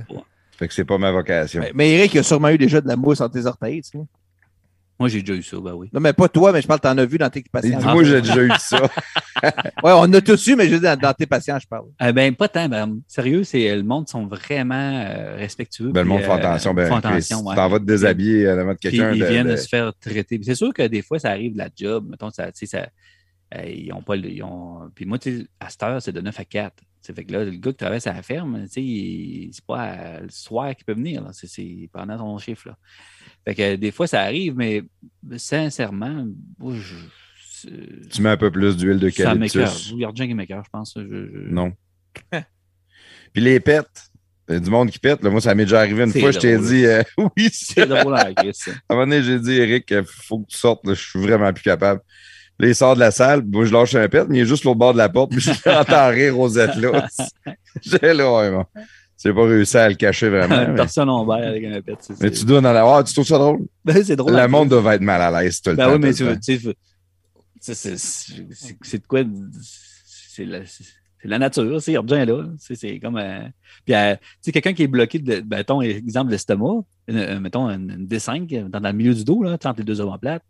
Fait 0.58 0.68
que 0.68 0.74
c'est 0.74 0.86
pas 0.86 0.98
ma 1.00 1.12
vocation. 1.12 1.62
Mais, 1.62 1.72
mais 1.74 1.92
Eric, 1.94 2.14
il 2.14 2.20
a 2.20 2.24
sûrement 2.24 2.50
eu 2.50 2.58
déjà 2.60 2.82
de 2.82 2.88
la 2.88 2.96
mousse 2.96 3.20
entre 3.22 3.34
tes 3.34 3.46
orteils. 3.48 3.82
tu 3.82 3.98
sais. 3.98 4.04
Moi, 5.02 5.10
j'ai 5.10 5.22
déjà 5.24 5.34
eu 5.34 5.42
ça, 5.42 5.58
ben 5.60 5.74
oui. 5.74 5.90
Non, 5.92 6.00
mais 6.00 6.14
pas 6.14 6.30
toi, 6.30 6.52
mais 6.54 6.62
je 6.62 6.68
parle, 6.68 6.80
t'en 6.80 6.96
as 6.96 7.06
vu 7.06 7.18
dans 7.18 7.30
tes 7.32 7.42
patients. 7.52 7.82
moi, 7.82 8.04
j'ai 8.04 8.22
déjà 8.22 8.44
eu 8.44 8.52
ça. 8.60 8.88
Ouais, 9.84 9.92
on 9.96 10.14
a 10.14 10.22
tous 10.22 10.46
eu, 10.48 10.56
mais 10.56 10.68
juste 10.70 10.84
dans, 10.84 10.96
dans 11.00 11.14
tes 11.16 11.26
patients, 11.26 11.58
je 11.58 11.66
parle. 11.68 11.86
Eh 12.00 12.14
ben, 12.14 12.36
pas 12.36 12.48
tant. 12.48 12.70
Ben, 12.70 13.00
sérieux, 13.08 13.44
c'est 13.44 13.76
le 13.76 13.82
monde 13.82 14.08
sont 14.08 14.28
vraiment 14.28 14.76
euh, 14.76 15.36
respectueux. 15.36 15.92
Ben, 15.92 16.04
le 16.04 16.10
monde 16.10 16.22
fait 16.22 16.30
euh, 16.30 16.36
attention. 16.36 16.74
Ben, 16.76 16.88
font 16.88 16.98
attention, 16.98 17.42
tu 17.42 17.48
ouais. 17.50 17.56
t'en 17.56 17.68
vas 17.68 17.80
te 17.80 17.86
déshabiller 17.86 18.44
devant 18.44 18.76
quelqu'un. 18.76 19.12
ils 19.14 19.20
de- 19.22 19.26
viennent 19.26 19.48
de- 19.48 19.54
de 19.54 19.56
se 19.56 19.68
faire 19.68 19.92
traiter. 20.00 20.40
C'est 20.44 20.54
sûr 20.54 20.72
que 20.72 20.84
des 20.84 21.02
fois, 21.02 21.18
ça 21.18 21.32
arrive 21.32 21.54
de 21.54 21.58
la 21.58 21.70
job. 21.76 22.08
Mettons, 22.12 22.30
ça, 22.30 22.52
tu 22.52 22.60
sais, 22.60 22.66
ça, 22.68 22.88
euh, 23.56 23.64
ils 23.66 23.92
ont 23.94 24.04
pas. 24.04 24.16
le- 24.16 24.30
Ils 24.30 24.44
ont... 24.44 24.92
Puis 24.94 25.06
moi, 25.06 25.18
tu 25.18 25.40
sais, 25.40 25.48
à 25.60 25.70
cette 25.70 25.82
heure, 25.82 26.00
c'est 26.04 26.12
de 26.14 26.22
9 26.22 26.40
à 26.40 26.46
4. 26.46 26.76
Tu 26.78 26.84
sais, 27.02 27.14
fait 27.14 27.26
que 27.26 27.34
là, 27.34 27.44
le 27.44 27.50
gars 27.52 27.72
qui 27.72 27.78
travaille 27.78 28.00
à 28.06 28.14
la 28.14 28.22
ferme, 28.22 28.62
tu 28.66 28.70
sais, 28.74 28.82
il- 28.84 29.50
c'est 29.54 29.66
pas 29.66 29.80
à- 29.82 30.20
le 30.20 30.30
soir 30.30 30.76
qu'il 30.76 30.86
peut 30.86 30.94
venir. 30.94 31.24
C'est 31.34 31.90
pendant 31.92 32.16
son 32.20 32.38
chiffre. 32.38 32.68
Là. 32.68 32.76
Fait 33.46 33.56
que 33.56 33.62
euh, 33.62 33.78
des 33.78 33.92
fois, 33.92 34.08
ça 34.08 34.22
arrive, 34.22 34.56
mais 34.56 34.84
sincèrement, 35.38 36.26
je, 36.64 37.68
Tu 38.12 38.22
mets 38.22 38.30
un 38.30 38.38
peu 38.38 38.52
plus 38.52 38.76
d'huile 38.78 38.98
m'écoeure. 39.00 39.36
d'eucalyptus. 39.36 39.94
Rien 39.94 40.12
qui 40.28 40.34
m'écoeure, 40.34 40.64
je 40.66 40.70
pense. 40.72 40.94
Je- 40.96 41.08
je- 41.08 41.50
Non. 41.54 41.72
Puis 43.34 43.42
les 43.42 43.60
pets. 43.60 43.88
Il 44.50 44.56
y 44.56 44.58
a 44.58 44.60
du 44.60 44.70
monde 44.70 44.90
qui 44.92 45.00
pète. 45.00 45.24
là. 45.24 45.30
Moi, 45.30 45.40
ça 45.40 45.56
m'est 45.56 45.64
déjà 45.64 45.80
arrivé 45.80 46.04
une 46.04 46.12
fois. 46.12 46.32
Je 46.32 46.40
t'ai 46.40 46.58
dit, 46.58 46.86
euh, 46.86 47.04
oui, 47.38 47.50
C'est 47.54 47.86
drôle 47.88 48.16
à 48.18 48.26
la 48.26 48.34
crise, 48.34 48.56
ça. 48.58 48.72
À 48.72 48.94
un 48.94 48.96
moment 48.98 49.08
donné, 49.08 49.24
j'ai 49.24 49.40
dit, 49.40 49.54
Eric, 49.54 49.86
il 49.92 50.04
faut 50.06 50.40
que 50.40 50.48
tu 50.52 50.58
sortes. 50.58 50.86
là. 50.86 50.94
Je 50.94 51.02
suis 51.02 51.20
vraiment 51.20 51.54
plus 51.54 51.64
capable. 51.64 52.02
Là, 52.60 52.68
il 52.68 52.76
sort 52.76 52.96
de 52.96 53.00
la 53.00 53.12
salle. 53.12 53.44
Moi, 53.48 53.64
je 53.66 53.72
lâche 53.72 53.96
un 53.96 54.10
pet, 54.10 54.26
mais 54.28 54.40
il 54.40 54.42
est 54.42 54.46
juste 54.46 54.66
l'autre 54.66 54.78
bord 54.80 54.92
de 54.94 54.98
la 54.98 55.08
porte. 55.08 55.32
Puis 55.32 55.40
je 55.40 55.52
l'entends 55.70 56.10
rire 56.10 56.38
aux 56.38 56.50
là. 56.50 56.68
J'ai 57.82 58.14
là, 58.14 58.34
ouais, 58.34 58.52
bon. 58.52 58.66
J'ai 59.24 59.34
pas 59.34 59.44
réussi 59.46 59.78
à 59.78 59.88
le 59.90 59.96
cacher 59.96 60.30
vraiment. 60.30 60.74
Personne 60.76 61.10
en 61.10 61.26
verre 61.26 61.48
avec 61.50 61.64
un 61.66 61.82
pet. 61.82 61.96
c'est- 62.00 62.20
mais 62.22 62.30
c'est- 62.30 62.40
tu 62.40 62.46
dois 62.46 62.60
en 62.60 62.66
avoir. 62.66 63.04
Tu 63.04 63.14
trouves 63.14 63.26
ça 63.28 63.38
drôle? 63.38 63.60
Ben, 63.86 64.04
c'est 64.04 64.16
drôle. 64.16 64.32
Le 64.32 64.38
la 64.38 64.48
monde 64.48 64.70
doit 64.70 64.96
être 64.96 65.02
mal 65.02 65.22
à 65.22 65.42
l'aise 65.44 65.62
tout 65.62 65.70
le 65.72 65.76
Ben 65.76 65.86
temps. 65.86 65.94
oui, 65.94 66.00
mais 66.00 66.14
tu 66.14 66.26
c'est- 66.26 67.74
c'est- 67.74 67.98
c'est 67.98 67.98
c'est- 67.98 68.78
c'est 68.82 68.98
de 69.02 69.08
quoi? 69.08 69.22
C'est 70.34 70.46
la, 70.46 70.66
c'est 70.66 71.28
la 71.28 71.38
nature, 71.40 71.82
c'est 71.82 71.94
Urgent 71.94 72.26
là. 72.26 72.46
C'est 72.58 72.76
c'est 72.76 73.00
comme. 73.00 73.18
euh, 73.18 73.42
puis, 73.86 73.94
euh, 73.94 74.16
tu 74.16 74.22
sais, 74.42 74.52
quelqu'un 74.52 74.74
qui 74.74 74.84
est 74.84 74.88
bloqué, 74.88 75.20
de, 75.20 75.42
ben, 75.42 75.58
mettons, 75.58 75.82
exemple, 75.82 76.32
l'estomac, 76.32 76.82
euh, 77.12 77.40
mettons, 77.40 77.70
une, 77.70 77.92
une 77.92 78.08
D5 78.08 78.70
dans, 78.70 78.80
le 78.80 78.92
milieu 78.94 79.14
du 79.14 79.24
dos, 79.24 79.44
là, 79.44 79.52
entre 79.54 79.76
les 79.78 79.84
deux 79.84 80.02
omoplates. 80.02 80.44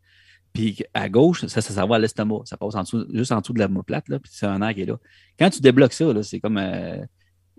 Puis 0.54 0.84
à 0.94 1.10
gauche, 1.10 1.46
ça, 1.48 1.62
ça, 1.62 1.74
ça 1.74 1.86
va 1.86 1.96
à 1.96 2.00
l'estomac. 2.00 2.42
Ça 2.46 2.58
passe 2.58 2.76
en 2.76 2.84
dessous, 2.84 3.06
juste 3.14 3.32
en 3.32 3.40
dessous 3.42 3.54
de 3.54 3.60
l'omoplate, 3.60 4.08
là, 4.10 4.20
puis 4.20 4.32
c'est 4.34 4.46
un 4.46 4.62
air 4.62 4.74
qui 4.74 4.82
est 4.82 4.86
là. 4.86 4.98
Quand 5.40 5.50
tu 5.50 5.60
débloques 5.62 5.94
ça, 5.94 6.06
c'est 6.24 6.40
comme. 6.40 6.58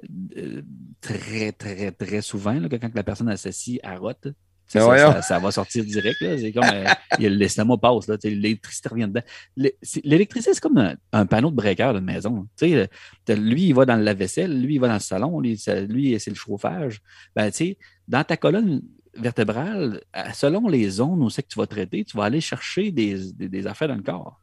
Euh, 0.03 0.59
euh, 0.59 0.63
très, 1.01 1.53
très, 1.53 1.93
très 1.93 2.23
souvent, 2.23 2.53
là, 2.55 2.69
que 2.69 2.77
quand 2.77 2.95
la 2.95 3.03
personne 3.05 3.35
s'assit 3.37 3.81
à 3.83 3.97
rote, 3.97 4.19
Ben 4.25 4.33
ça, 4.81 4.85
voyons. 4.85 5.13
ça- 5.13 5.23
ça 5.23 5.39
va 5.39 5.51
sortir 5.51 5.85
direct. 5.85 6.21
là. 6.21 6.39
C'est 6.39 6.53
comme 6.53 6.65
euh, 6.65 6.85
l'estomac 7.19 7.77
passe, 7.79 8.09
l'électricité 8.25 8.89
revient 8.89 9.09
dedans. 9.09 9.23
L'électricité, 10.05 10.55
c'est 10.55 10.61
comme 10.61 10.79
un, 10.79 10.95
un 11.13 11.27
panneau 11.27 11.51
de 11.51 11.57
breaker 11.57 11.93
d'une 11.95 12.05
maison. 12.05 12.47
Sais, 12.57 12.89
t'as- 13.25 13.35
lui, 13.35 13.69
il 13.69 13.75
va 13.75 13.85
dans 13.85 13.97
le 13.97 14.03
lave-vaisselle, 14.03 14.61
lui, 14.63 14.75
il 14.77 14.79
va 14.81 14.89
dans 14.89 14.95
le 14.95 15.01
salon, 15.01 15.41
lui, 15.41 15.57
c'est 15.59 15.87
le 16.31 16.35
chauffage. 16.35 17.01
Ben, 17.37 17.51
tu 17.51 17.57
sais, 17.57 17.79
dans 18.09 18.25
ta 18.25 18.37
colonne 18.37 18.83
vertébrale, 19.15 20.01
selon 20.33 20.69
les 20.69 20.89
zones 20.89 21.23
où 21.23 21.29
c'est 21.29 21.43
que 21.43 21.49
tu 21.49 21.59
vas 21.59 21.67
traiter, 21.67 22.05
tu 22.05 22.17
vas 22.17 22.25
aller 22.25 22.41
chercher 22.41 22.91
des, 22.91 23.33
des- 23.33 23.49
des 23.49 23.67
affaires 23.67 23.89
dans 23.89 23.97
le 23.97 24.03
corps. 24.03 24.41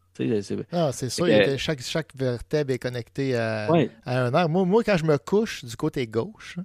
Ah, 0.71 0.91
c'est 0.93 1.09
sûr, 1.09 1.27
il 1.27 1.33
était- 1.33 1.57
chaque, 1.57 1.81
chaque 1.81 2.15
vertèbre 2.15 2.71
est 2.73 2.79
connectée 2.79 3.35
à, 3.35 3.71
Ouais. 3.71 3.89
à 4.05 4.23
un 4.25 4.33
air. 4.33 4.49
Moi, 4.49 4.65
moi, 4.65 4.83
quand 4.83 4.97
je 4.97 5.05
me 5.05 5.17
couche 5.17 5.63
du 5.65 5.75
côté 5.75 6.05
gauche, 6.07 6.57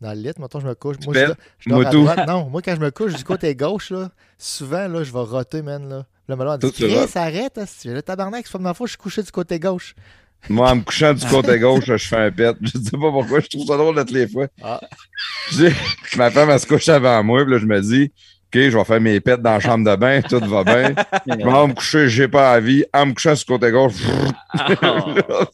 dans 0.00 0.12
le 0.12 0.20
lit, 0.20 0.30
mettons, 0.38 0.58
je 0.60 0.66
me 0.66 0.74
couche. 0.74 0.96
Moi, 1.04 1.14
je, 1.14 1.32
je 1.60 1.68
dors 1.70 1.86
à 1.86 1.90
droite. 1.90 2.20
Non, 2.28 2.48
moi, 2.48 2.60
quand 2.62 2.74
je 2.74 2.80
me 2.80 2.90
couche 2.90 3.14
du 3.14 3.22
côté 3.24 3.54
gauche, 3.54 3.90
là, 3.90 4.10
souvent, 4.38 4.88
là, 4.88 5.04
je 5.04 5.12
vais 5.12 5.18
roter, 5.20 5.62
man. 5.62 5.88
Là, 5.88 6.06
là, 6.28 6.36
Malone 6.36 6.58
dit 6.58 6.72
Chris, 6.72 7.10
arrête, 7.14 7.60
le 7.84 8.00
tabarnak, 8.00 8.44
c'est 8.46 8.52
pas 8.52 8.58
de 8.58 8.64
ma 8.64 8.74
faute, 8.74 8.88
je 8.88 8.92
suis 8.92 8.98
couché 8.98 9.22
du 9.22 9.30
côté 9.30 9.60
gauche. 9.60 9.94
Moi, 10.48 10.68
en 10.68 10.74
me 10.74 10.80
couchant 10.82 11.14
du 11.14 11.24
côté 11.26 11.56
gauche, 11.60 11.84
je 11.86 11.96
fais 11.98 12.16
un 12.16 12.32
pet. 12.32 12.56
Je 12.62 12.70
sais 12.72 12.90
pas 12.90 13.10
pourquoi, 13.12 13.38
je 13.38 13.46
trouve 13.46 13.64
ça 13.64 13.76
drôle 13.76 13.94
toutes 13.94 14.10
les 14.10 14.26
fois. 14.26 14.48
Ah. 14.60 14.80
Ma 16.16 16.30
femme, 16.32 16.50
elle 16.50 16.58
se 16.60 16.66
couche 16.66 16.88
avant 16.88 17.22
moi, 17.22 17.44
puis 17.44 17.52
là, 17.52 17.58
je 17.58 17.66
me 17.66 17.80
dis, 17.80 18.12
OK, 18.54 18.60
je 18.68 18.76
vais 18.76 18.84
faire 18.84 19.00
mes 19.00 19.18
pets 19.20 19.40
dans 19.40 19.52
la 19.52 19.60
chambre 19.60 19.90
de 19.90 19.96
bain, 19.96 20.20
tout 20.20 20.38
va 20.40 20.62
bien. 20.64 20.94
Je 21.26 21.34
vais 21.36 21.66
me 21.66 21.72
coucher, 21.72 22.08
j'ai 22.08 22.28
pas 22.28 22.56
envie. 22.58 22.84
En 22.92 23.06
me 23.06 23.12
couchant 23.14 23.34
sur 23.34 23.54
le 23.54 23.58
côté 23.58 23.72
gauche, 23.72 23.94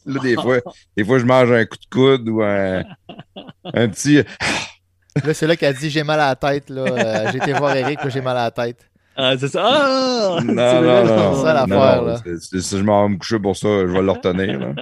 là, 0.05 0.19
des 0.21 0.35
fois, 0.35 0.57
des 0.97 1.05
fois, 1.05 1.19
je 1.19 1.25
mange 1.25 1.51
un 1.51 1.63
coup 1.65 1.77
de 1.77 1.85
coude 1.95 2.27
ou 2.29 2.41
un, 2.43 2.83
un 3.73 3.87
petit. 3.87 4.23
Là, 5.23 5.33
c'est 5.33 5.47
là 5.47 5.55
qu'elle 5.55 5.75
dit 5.75 5.89
J'ai 5.89 6.03
mal 6.03 6.19
à 6.19 6.27
la 6.29 6.35
tête. 6.35 6.69
là. 6.69 6.81
Euh, 6.83 7.29
J'ai 7.31 7.37
été 7.37 7.53
voir 7.53 7.75
Eric, 7.75 7.99
j'ai 8.09 8.21
mal 8.21 8.37
à 8.37 8.43
la 8.45 8.51
tête. 8.51 8.85
ah, 9.15 9.33
c'est 9.37 9.47
ça. 9.47 9.61
Ah! 9.65 10.39
Non, 10.43 10.47
C'est 10.47 10.53
non, 10.81 11.05
non. 11.05 11.35
c'est 11.35 11.41
ça, 11.43 11.53
l'affaire, 11.53 12.21
Si 12.51 12.77
je 12.77 12.83
m'en 12.83 13.03
vais 13.07 13.13
me 13.13 13.17
coucher 13.17 13.39
pour 13.39 13.55
ça, 13.55 13.67
je 13.67 13.91
vais 13.91 14.01
le 14.01 14.11
retenir. 14.11 14.59
là. 14.59 14.73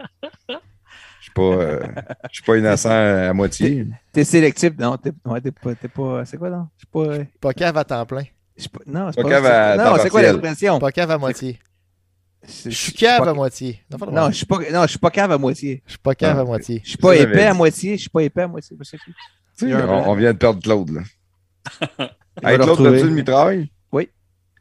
Je 1.37 1.41
suis 1.43 1.55
pas, 1.57 1.63
euh, 1.63 1.79
je 2.29 2.33
suis 2.35 2.43
pas 2.43 2.57
innocent 2.57 2.89
à 2.89 3.33
moitié. 3.33 3.85
T'es 4.11 4.23
sélectif. 4.23 4.71
Non, 4.79 4.97
t'es 4.97 5.11
ouais, 5.25 5.41
t'es 5.41 5.51
pas. 5.51 5.75
T'es 5.75 5.87
pas. 5.87 6.25
C'est 6.25 6.37
quoi, 6.37 6.49
non? 6.49 6.67
Je 6.77 6.79
suis 6.79 6.87
pas. 6.87 7.13
euh, 7.13 7.23
Pas 7.39 7.53
cave 7.53 7.77
à 7.77 7.83
temps 7.83 8.05
plein. 8.05 8.23
je 8.55 8.61
suis 8.61 8.69
pas- 8.69 8.79
Non, 8.87 9.09
c'est 9.11 9.17
Pas 9.17 9.23
pas. 9.23 9.29
cave 9.29 9.45
à 9.45 9.71
c'est- 9.71 9.77
temps 9.77 9.91
Non, 9.91 9.97
c'est 10.01 10.09
quoi 10.09 10.21
l'expression? 10.21 10.79
Pas 10.79 10.91
cave 10.91 11.11
à 11.11 11.17
moitié. 11.17 11.59
Je 12.65 12.69
suis 12.69 12.93
cave 12.93 13.27
à 13.27 13.33
moitié. 13.33 13.81
Non, 14.11 14.29
je 14.29 14.35
suis 14.37 14.45
pas. 14.45 14.57
Non, 14.71 14.83
je 14.83 14.87
suis 14.87 14.99
pas 14.99 15.09
cave 15.11 15.31
à 15.31 15.37
moitié. 15.37 15.83
Je 15.85 15.91
suis 15.91 15.99
pas 15.99 16.15
cave 16.15 16.35
Ah, 16.37 16.41
à 16.41 16.45
moitié. 16.45 16.81
Je 16.83 16.89
suis 16.89 16.97
pas 16.97 17.15
j'avais 17.15 17.31
épais 17.33 17.45
à 17.45 17.53
moitié. 17.53 17.95
Je 17.97 18.01
suis 18.01 18.09
pas 18.09 18.21
épais 18.23 18.41
à 18.43 18.47
moitié. 18.47 18.77
On, 19.61 20.15
vient 20.15 20.33
de 20.33 20.37
perdre 20.37 20.61
Claude. 20.61 20.89
Là. 20.91 21.01
Hey, 22.43 22.55
Claude, 22.57 22.69
as-tu 22.85 23.03
le 23.05 23.09
mitraille? 23.09 23.71
Oui. 23.91 24.09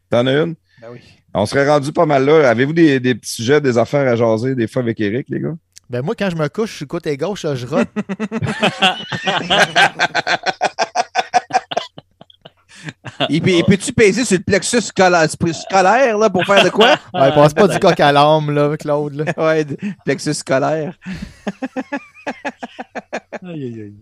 T'en 0.09 0.27
as 0.27 0.33
une? 0.33 0.55
Ben 0.81 0.89
oui. 0.91 1.01
On 1.35 1.45
serait 1.45 1.69
rendu 1.69 1.93
pas 1.93 2.07
mal 2.07 2.25
là. 2.25 2.49
Avez-vous 2.49 2.73
des, 2.73 2.99
des 3.01 3.15
petits 3.15 3.33
sujets, 3.33 3.61
des 3.61 3.77
affaires 3.77 4.11
à 4.11 4.17
jaser 4.17 4.55
des 4.55 4.67
fois 4.67 4.81
avec 4.81 4.99
Eric, 4.99 5.27
les 5.29 5.41
gars? 5.41 5.55
Ben 5.89 6.03
moi, 6.03 6.15
quand 6.19 6.31
je 6.31 6.37
me 6.37 6.49
couche, 6.49 6.73
je 6.73 6.77
suis 6.79 6.87
côté 6.87 7.17
gauche, 7.17 7.45
là, 7.45 7.55
je 7.55 7.67
rote. 7.67 7.89
Et 13.31 13.41
puis, 13.41 13.59
et 13.59 13.63
peux-tu 13.65 13.93
peser 13.93 14.25
sur 14.25 14.37
le 14.37 14.43
plexus 14.45 14.81
scolaire, 14.83 15.27
scolaire 15.31 16.19
là, 16.19 16.29
pour 16.31 16.45
faire 16.45 16.63
de 16.63 16.69
quoi? 16.69 16.97
Ouais, 17.15 17.33
passe 17.35 17.55
pas 17.55 17.67
du 17.69 17.79
coq 17.79 17.99
à 17.99 18.13
l'âme, 18.13 18.51
là, 18.51 18.77
Claude. 18.77 19.15
Là. 19.15 19.25
ouais, 19.39 19.65
plexus 20.05 20.35
scolaire. 20.35 20.99
Aïe, 23.43 23.65
aïe, 23.65 23.81
aïe. 23.83 23.95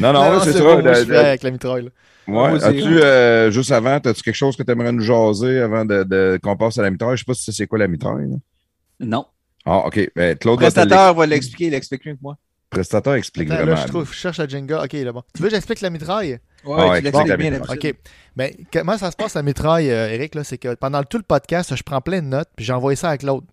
Non, 0.00 0.12
non, 0.12 0.32
Non, 0.32 0.40
c'est 0.40 0.52
ça. 0.52 1.04
fais 1.04 1.16
avec 1.16 1.42
la 1.44 1.50
mitraille. 1.52 1.88
ouais. 2.26 2.64
As-tu, 2.64 3.00
euh, 3.00 3.50
juste 3.50 3.70
avant, 3.70 3.96
as-tu 3.96 4.22
quelque 4.22 4.34
chose 4.34 4.56
que 4.56 4.62
tu 4.64 4.72
aimerais 4.72 4.90
nous 4.92 5.02
jaser 5.02 5.60
avant 5.60 5.84
de, 5.84 6.02
de- 6.02 6.38
qu'on 6.42 6.56
passe 6.56 6.78
à 6.78 6.82
la 6.82 6.90
mitraille? 6.90 7.16
Je 7.16 7.20
sais 7.22 7.24
pas 7.26 7.34
si 7.34 7.44
tu 7.44 7.52
c'est 7.52 7.66
quoi 7.68 7.78
la 7.78 7.86
mitraille. 7.88 8.28
là. 8.30 8.36
Non. 9.00 9.26
Ah, 9.70 9.86
OK. 9.86 10.10
Ben, 10.16 10.28
Le 10.30 10.34
Claude 10.36 10.58
prestatateur 10.60 11.14
va 11.14 11.26
l'expliquer, 11.26 11.66
il 11.66 11.74
explique 11.74 12.06
mieux 12.06 12.14
que 12.14 12.20
moi. 12.22 12.36
prestatateur 12.70 13.14
explique 13.14 13.50
Attends, 13.50 13.62
vraiment. 13.64 13.76
là, 13.76 13.82
je, 13.82 13.88
trouve, 13.88 14.08
je 14.10 14.14
cherche 14.16 14.38
le 14.38 14.48
jingle. 14.48 14.80
Ok, 14.84 14.92
là, 14.92 15.12
bon. 15.12 15.22
Tu 15.34 15.42
veux 15.42 15.48
que 15.48 15.54
j'explique 15.54 15.80
la 15.80 15.90
mitraille? 15.90 16.38
Ouais, 16.64 16.76
Ah 16.78 16.88
ouais, 16.90 16.98
tu 17.02 17.04
la 17.10 17.10
bien 17.36 17.50
mitraille. 17.50 17.50
d'habitude. 17.78 17.90
OK. 17.90 17.96
Mais 18.36 18.56
comment 18.72 18.96
ça 18.98 19.10
se 19.10 19.16
passe 19.16 19.34
la 19.34 19.42
mitraille, 19.42 19.90
euh, 19.90 20.08
Eric? 20.10 20.34
là, 20.34 20.44
C'est 20.44 20.58
que 20.58 20.74
pendant 20.74 21.02
tout 21.02 21.18
le 21.18 21.22
podcast, 21.24 21.74
je 21.76 21.82
prends 21.82 22.00
plein 22.00 22.20
de 22.22 22.26
notes, 22.26 22.48
puis 22.56 22.64
j'ai 22.64 22.72
envoyé 22.72 22.96
ça 22.96 23.10
à 23.10 23.18
Claude. 23.18 23.44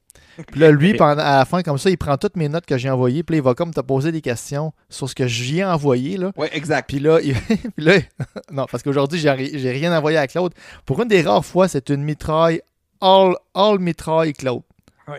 Puis 0.52 0.60
là, 0.60 0.70
lui, 0.72 0.94
pendant, 0.96 1.22
à 1.22 1.38
la 1.38 1.46
fin, 1.46 1.62
comme 1.62 1.78
ça, 1.78 1.90
il 1.90 1.98
prend 1.98 2.18
toutes 2.18 2.36
mes 2.36 2.50
notes 2.50 2.66
que 2.66 2.78
j'ai 2.78 2.90
envoyées, 2.90 3.24
puis 3.24 3.36
là, 3.36 3.38
il 3.38 3.44
va 3.44 3.54
comme 3.54 3.74
te 3.74 3.80
poser 3.80 4.12
des 4.12 4.22
questions 4.22 4.74
sur 4.90 5.10
ce 5.10 5.16
que 5.16 5.28
j'y 5.28 5.60
ai 5.60 5.66
envoyé, 5.66 6.18
là. 6.18 6.32
Ouais, 6.36 6.50
exact. 6.54 6.90
Puis 6.90 7.00
là, 7.00 7.20
il- 7.22 7.36
puis 7.76 7.86
là 7.86 7.94
non, 8.52 8.66
parce 8.70 8.84
qu'aujourd'hui, 8.84 9.18
j'ai 9.20 9.72
rien 9.72 9.98
envoyé 9.98 10.18
à 10.18 10.28
Claude. 10.28 10.54
Pour 10.86 11.02
une 11.02 11.08
des 11.08 11.22
rares 11.22 11.46
fois, 11.46 11.68
c'est 11.70 11.90
une 11.90 12.04
mitraille 12.04 12.62
all, 13.02 13.36
all 13.54 13.80
mitraille 13.80 14.34
Claude. 14.34 14.62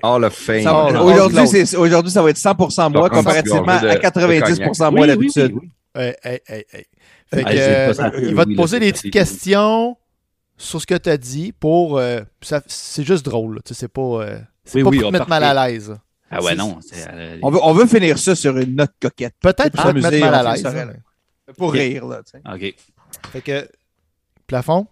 Hall 0.03 0.25
of 0.25 0.35
Fame. 0.35 0.67
Oh, 0.67 1.79
Aujourd'hui, 1.79 2.11
ça 2.11 2.23
va 2.23 2.31
être 2.31 2.37
100% 2.39 2.93
moi, 2.93 3.09
comparativement 3.11 3.67
à 3.69 3.81
de 3.95 4.01
90% 4.01 4.91
moi 4.95 5.07
d'habitude. 5.07 5.53
oui, 5.55 5.61
oui. 5.63 5.71
Hey, 6.03 6.15
hey, 6.25 6.41
hey, 6.49 6.65
hey. 6.73 6.87
Fait 7.33 7.45
que, 7.45 7.51
j'ai 7.53 7.61
euh, 7.61 7.93
il 8.23 8.35
va 8.35 8.45
te 8.45 8.55
poser 8.55 8.79
des 8.81 8.93
petites 8.93 9.13
questions 9.13 9.97
sur 10.57 10.81
ce 10.81 10.87
que 10.87 10.95
tu 10.95 11.09
as 11.09 11.17
dit 11.17 11.53
pour. 11.53 11.99
euh, 11.99 12.21
ça- 12.43 12.63
c'est 12.67 13.05
juste 13.05 13.25
drôle. 13.25 13.57
là. 13.57 13.61
Tu 13.65 13.75
sais, 13.75 13.81
c'est 13.81 13.89
pas, 13.89 14.01
euh, 14.03 14.39
Oui, 14.75 14.83
pas 14.83 14.89
oui, 14.91 14.99
pour 15.01 15.09
te 15.09 15.13
mettre 15.13 15.29
mal 15.29 15.43
à 15.45 15.69
l'aise. 15.69 15.97
Ah 16.31 16.43
ouais, 16.43 16.55
non. 16.55 16.79
euh, 17.13 17.39
On 17.43 17.51
veut, 17.51 17.61
on 17.63 17.73
veut 17.73 17.87
finir 17.87 18.19
ça 18.19 18.35
sur 18.35 18.57
une 18.59 18.75
note 18.77 18.93
coquette. 19.01 19.35
Peut-être 19.41 19.71
Pour 19.73 19.83
pour 19.83 19.91
te 19.91 19.95
mettre 19.97 20.09
s'amuser, 20.09 20.21
mal 20.25 20.35
à 20.47 20.53
l'aise. 20.55 20.63
là. 20.65 20.87
Pour 21.57 21.73
rire, 21.73 22.05
là. 22.07 22.23
tu 22.25 22.33
sais. 22.33 22.43
OK. 22.53 22.75
Fait 23.33 23.41
que. 23.41 23.69
Plafond? 24.47 24.87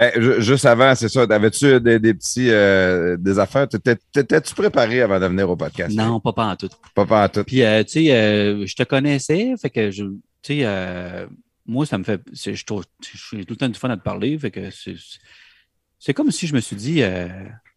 Ben, 0.00 0.12
ju- 0.20 0.40
juste 0.40 0.64
avant, 0.64 0.94
c'est 0.94 1.10
ça. 1.10 1.22
Avais-tu 1.28 1.78
des, 1.80 1.98
des 1.98 2.14
petits 2.14 2.50
euh, 2.50 3.18
des 3.18 3.38
affaires? 3.38 3.68
T'étais- 3.68 3.98
T'étais-tu 4.12 4.54
préparé 4.54 5.02
avant 5.02 5.20
de 5.20 5.26
venir 5.26 5.48
au 5.50 5.56
podcast? 5.56 5.94
Non, 5.94 6.18
pas, 6.20 6.32
pas 6.32 6.46
en 6.46 6.56
tout. 6.56 6.70
Pas, 6.94 7.04
pas 7.04 7.26
en 7.26 7.28
tout. 7.28 7.44
Puis, 7.44 7.62
euh, 7.62 7.84
tu 7.84 7.90
sais, 8.06 8.14
euh, 8.16 8.66
je 8.66 8.74
te 8.74 8.82
connaissais, 8.82 9.54
fait 9.60 9.68
que 9.68 9.90
je, 9.90 10.04
tu 10.42 10.60
sais, 10.62 11.26
moi, 11.66 11.84
ça 11.84 11.98
me 11.98 12.04
fait, 12.04 12.22
je 12.32 12.64
trouve, 12.64 12.84
j'ai 13.32 13.44
tout 13.44 13.52
le 13.52 13.56
temps 13.58 13.68
du 13.68 13.78
fun 13.78 13.90
à 13.90 13.96
te 13.98 14.02
parler, 14.02 14.38
fait 14.38 14.50
que 14.50 14.70
c'est, 14.70 16.14
comme 16.14 16.30
si 16.30 16.46
je 16.46 16.54
me 16.54 16.60
suis 16.60 16.76
dit, 16.76 17.02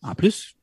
en 0.01 0.15
plus, 0.15 0.55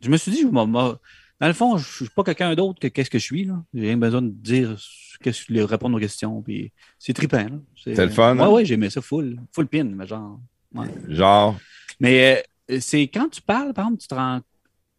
je 0.00 0.08
me 0.10 0.16
suis 0.16 0.30
dit, 0.30 0.42
je 0.42 0.46
dans 0.46 1.46
le 1.46 1.54
fond, 1.54 1.76
je 1.78 1.88
suis 2.04 2.08
pas 2.14 2.22
quelqu'un 2.22 2.54
d'autre 2.54 2.78
que 2.78 2.86
qu'est-ce 2.88 3.10
que 3.10 3.18
je 3.18 3.24
suis, 3.24 3.44
là. 3.44 3.62
J'ai 3.74 3.80
rien 3.86 3.96
besoin 3.96 4.22
de 4.22 4.28
dire, 4.28 4.76
que 5.22 5.30
répondre 5.64 5.96
aux 5.96 6.00
questions, 6.00 6.40
puis 6.42 6.70
c'est 6.98 7.14
trippant. 7.14 7.46
C'est 7.82 7.96
le 7.96 8.08
fun, 8.10 8.36
Ouais, 8.36 8.42
hein? 8.42 8.48
ouais, 8.50 8.64
j'aimais 8.64 8.90
ça 8.90 9.00
full, 9.00 9.40
full 9.52 9.66
pin, 9.66 9.84
mais 9.84 10.06
genre. 10.06 10.38
Ouais. 10.74 10.86
Genre, 11.08 11.56
Mais 12.00 12.44
euh, 12.70 12.78
c'est 12.80 13.02
quand 13.08 13.28
tu 13.28 13.40
parles, 13.42 13.72
par 13.74 13.86
exemple, 13.86 14.00
tu 14.02 14.08
te 14.08 14.14
rends. 14.14 14.40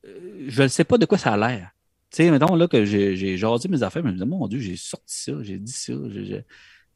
euh, 0.08 0.46
je 0.48 0.64
ne 0.64 0.68
sais 0.68 0.84
pas 0.84 0.98
de 0.98 1.06
quoi 1.06 1.18
ça 1.18 1.34
a 1.34 1.38
l'air. 1.38 1.72
Tu 2.10 2.18
sais, 2.24 2.32
mettons 2.32 2.56
là 2.56 2.68
que 2.68 2.84
j'ai 2.84 3.16
j'ai 3.16 3.38
jasé 3.38 3.70
mes 3.70 3.84
affaires, 3.84 4.04
mais 4.04 4.10
je 4.10 4.16
me 4.16 4.20
disais, 4.20 4.30
mon 4.30 4.48
Dieu, 4.48 4.60
j'ai 4.60 4.76
sorti 4.76 5.06
ça, 5.24 5.32
j'ai 5.42 5.58
dit 5.58 5.72
ça. 5.72 5.94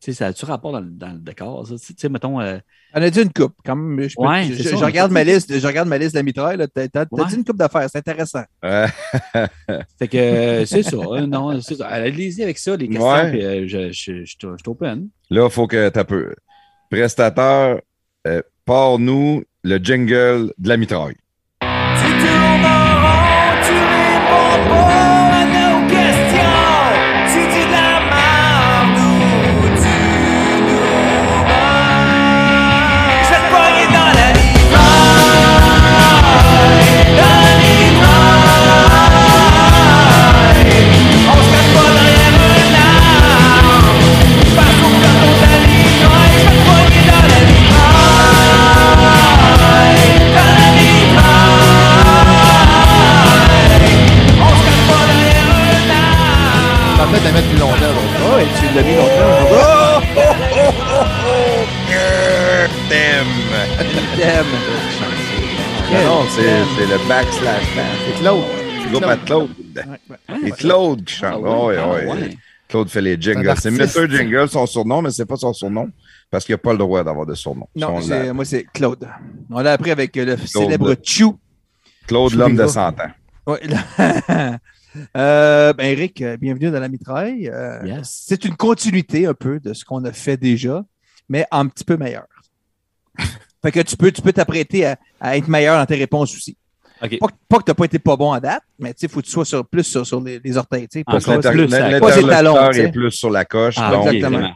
Tu 0.01 0.11
sais, 0.11 0.13
ça 0.13 0.27
a-tu 0.27 0.43
rapport 0.45 0.73
dans, 0.73 0.81
le- 0.81 0.89
dans 0.91 1.13
le 1.13 1.19
décor, 1.19 1.65
ça? 1.65 1.75
Tu 1.77 1.93
sais, 1.97 2.09
mettons, 2.09 2.39
euh, 2.41 2.57
On 2.93 3.01
a 3.01 3.09
dit 3.09 3.21
une 3.21 3.31
coupe, 3.31 3.55
quand 3.65 3.77
même. 3.77 4.07
Je, 4.09 4.15
peux- 4.15 4.23
Ouais, 4.27 4.43
je- 4.51 4.61
ça, 4.61 4.85
regarde 4.85 5.11
ma 5.11 5.23
liste, 5.23 5.57
je 5.57 5.65
regarde 5.65 5.87
ma 5.87 5.97
liste 5.97 6.13
de 6.13 6.19
la 6.19 6.23
mitraille. 6.23 6.57
T'as, 6.73 7.05
Ouais. 7.11 7.25
dit 7.29 7.35
une 7.35 7.45
coupe 7.45 7.57
d'affaires, 7.57 7.89
c'est 7.89 7.97
intéressant. 7.99 8.43
Fait 9.97 10.07
que 10.07 10.65
c'est 10.65 10.83
ça. 10.83 10.97
hein, 11.13 11.27
non, 11.27 11.59
c'est 11.61 11.75
ça. 11.75 11.87
Allez-y 11.87 12.43
avec 12.43 12.57
ça, 12.57 12.75
les 12.75 12.87
questions, 12.89 13.07
Ouais. 13.09 13.31
puis 13.31 13.43
euh, 13.45 13.67
je, 13.67 13.91
je, 13.91 14.25
je, 14.25 14.35
je, 14.37 14.69
open. 14.69 15.07
là, 15.29 15.45
il 15.45 15.51
faut 15.51 15.65
que 15.67 15.89
tu 15.89 16.03
peu. 16.05 16.35
Prestateur, 16.91 17.79
euh, 18.27 18.41
pars-nous 18.65 19.43
le 19.63 19.77
jingle 19.77 20.51
de 20.57 20.69
la 20.69 20.77
mitraille. 20.77 21.15
La 57.11 57.31
mettre 57.31 57.47
plus 57.49 57.59
longtemps. 57.59 57.75
Oh, 58.23 58.37
et 58.39 58.47
tu 58.59 58.75
l'as 58.75 58.83
mis 58.83 58.95
longtemps. 58.95 59.11
Oh, 59.51 60.01
oh, 60.17 60.21
oh, 60.55 60.73
oh, 60.93 61.03
oh. 61.27 61.85
Thème. 62.89 63.27
Non, 65.91 66.25
c'est 66.29 66.85
le 66.85 67.07
backslash 67.07 67.75
back. 67.75 67.85
C'est 68.07 68.21
Claude. 68.21 68.43
Groupe 68.91 69.03
à 69.03 69.17
Claude. 69.17 69.49
C'est 70.43 70.51
Claude 70.57 71.03
qui 71.03 71.15
chante. 71.15 71.43
Ah 71.45 71.65
ouais, 71.65 71.77
ah 71.77 71.89
ouais. 71.89 72.05
ouais. 72.05 72.37
Claude 72.67 72.89
fait 72.89 73.01
les 73.01 73.19
jingles. 73.19 73.53
C'est. 73.59 73.71
Mr. 73.71 74.09
Jingle, 74.09 74.49
son 74.49 74.65
surnom, 74.65 75.01
mais 75.01 75.11
c'est 75.11 75.25
pas 75.25 75.37
son 75.37 75.53
surnom 75.53 75.89
parce 76.29 76.45
qu'il 76.45 76.53
n'a 76.53 76.57
pas 76.57 76.71
le 76.71 76.79
droit 76.79 77.03
d'avoir 77.03 77.25
de 77.25 77.33
surnom. 77.35 77.67
Non, 77.75 77.99
moi, 78.33 78.45
c'est 78.45 78.65
Claude. 78.73 79.07
On 79.51 79.59
l'a 79.61 79.73
appris 79.73 79.91
avec 79.91 80.15
le 80.15 80.37
célèbre 80.45 80.95
Chou. 81.03 81.37
Claude, 82.07 82.33
l'homme 82.33 82.55
de 82.55 82.61
Riva. 82.63 82.73
100 82.73 82.99
ans. 82.99 83.57
Là- 83.63 84.57
Euh, 85.17 85.73
ben 85.73 85.85
Eric, 85.87 86.21
euh, 86.21 86.37
bienvenue 86.37 86.71
dans 86.71 86.79
la 86.79 86.87
mitraille. 86.89 87.49
Euh, 87.53 87.79
Yes. 87.85 88.23
C'est 88.27 88.45
une 88.45 88.55
continuité 88.55 89.25
un 89.25 89.33
peu 89.33 89.59
de 89.59 89.73
ce 89.73 89.83
qu'on 89.85 90.03
a 90.05 90.11
fait 90.13 90.37
déjà, 90.37 90.83
mais 91.29 91.45
un 91.51 91.67
petit 91.67 91.83
peu 91.83 91.97
meilleur. 91.97 92.25
fait 93.61 93.71
que 93.71 93.79
tu 93.81 93.97
peux 93.97 94.11
tu 94.11 94.21
peux 94.21 94.33
t'apprêter 94.33 94.85
à, 94.85 94.97
à 95.19 95.37
être 95.37 95.47
meilleur 95.47 95.77
dans 95.77 95.85
tes 95.85 95.95
réponses 95.95 96.33
aussi. 96.35 96.57
OK. 97.03 97.19
Pas, 97.19 97.27
que- 97.27 97.33
pas 97.49 97.57
que 97.59 97.63
tu 97.65 97.71
n'as 97.71 97.75
pas 97.75 97.85
été 97.85 97.99
pas 97.99 98.15
bon 98.15 98.31
à 98.31 98.39
date, 98.39 98.63
mais 98.79 98.93
il 99.01 99.09
faut 99.09 99.19
que 99.19 99.25
tu 99.25 99.31
sois 99.31 99.43
sur, 99.45 99.65
plus 99.67 99.83
sur, 99.83 100.05
sur 100.07 100.21
les, 100.21 100.39
les 100.43 100.57
orteils. 100.57 100.87
pas 101.03 101.19
plus, 101.51 101.67
pas 101.99 102.11
ses 102.13 102.21
talons, 102.29 102.55
est 102.71 102.91
plus 102.91 103.11
sur 103.11 103.29
la 103.29 103.43
coche. 103.45 103.75
Ah, 103.77 103.91
donc, 103.91 104.07
exactement. 104.13 104.49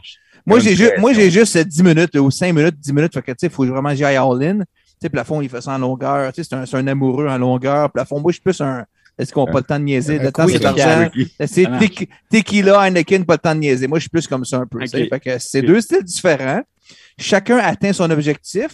Moi, 0.46 0.58
j'ai 0.58 0.74
juste, 0.74 0.94
moi, 0.98 1.10
pression. 1.10 1.22
j'ai 1.22 1.30
juste 1.30 1.56
euh, 1.56 1.64
10 1.64 1.82
minutes 1.82 2.16
ou 2.16 2.30
5 2.30 2.54
minutes, 2.54 2.76
10 2.80 2.92
minutes. 2.94 3.12
Fait 3.12 3.20
que, 3.22 3.32
tu 3.32 3.36
sais, 3.40 3.46
il 3.48 3.52
faut 3.52 3.66
vraiment 3.66 3.90
que 3.90 3.96
j'y 3.96 4.04
aille 4.06 4.16
all-in. 4.16 4.60
Tu 4.60 4.64
sais, 5.02 5.10
plafond, 5.10 5.42
il 5.42 5.50
fait 5.50 5.60
ça 5.60 5.72
en 5.72 5.78
longueur. 5.78 6.32
Tu 6.32 6.42
sais, 6.42 6.48
c'est 6.48 6.56
un, 6.56 6.64
c'est 6.64 6.78
un 6.78 6.86
amoureux 6.86 7.28
en 7.28 7.36
longueur. 7.36 7.90
Plafond, 7.92 8.20
moi, 8.20 8.32
je 8.32 8.36
suis 8.36 8.42
plus 8.42 8.58
un. 8.62 8.86
Est-ce 9.20 9.32
qu'on 9.32 9.44
n'a 9.44 9.52
pas 9.52 9.58
le 9.58 9.64
temps 9.64 9.78
de 9.78 9.84
niaiser? 9.84 10.18
Le 10.18 10.32
temps, 10.32 10.46
c'est 10.52 10.58
quickie. 10.60 10.78
l'argent. 10.78 11.10
C'est 11.46 11.62
tequila, 12.30 12.86
Heineken, 12.88 13.24
pas 13.24 13.34
le 13.34 13.38
temps 13.38 13.54
de 13.54 13.60
niaiser. 13.60 13.86
Moi, 13.86 13.98
je 13.98 14.02
suis 14.02 14.10
plus 14.10 14.26
comme 14.26 14.44
ça 14.44 14.56
un 14.58 14.66
peu. 14.66 14.78
c'est 15.38 15.62
deux 15.62 15.80
styles 15.80 16.02
différents. 16.04 16.62
Chacun 17.18 17.58
atteint 17.58 17.92
son 17.92 18.10
objectif. 18.10 18.72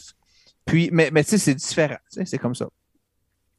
Puis, 0.65 0.89
mais, 0.93 1.11
mais 1.13 1.23
tu 1.25 1.31
sais, 1.31 1.39
c'est 1.39 1.55
différent. 1.55 1.97
C'est 2.25 2.39
comme 2.39 2.55
ça. 2.55 2.67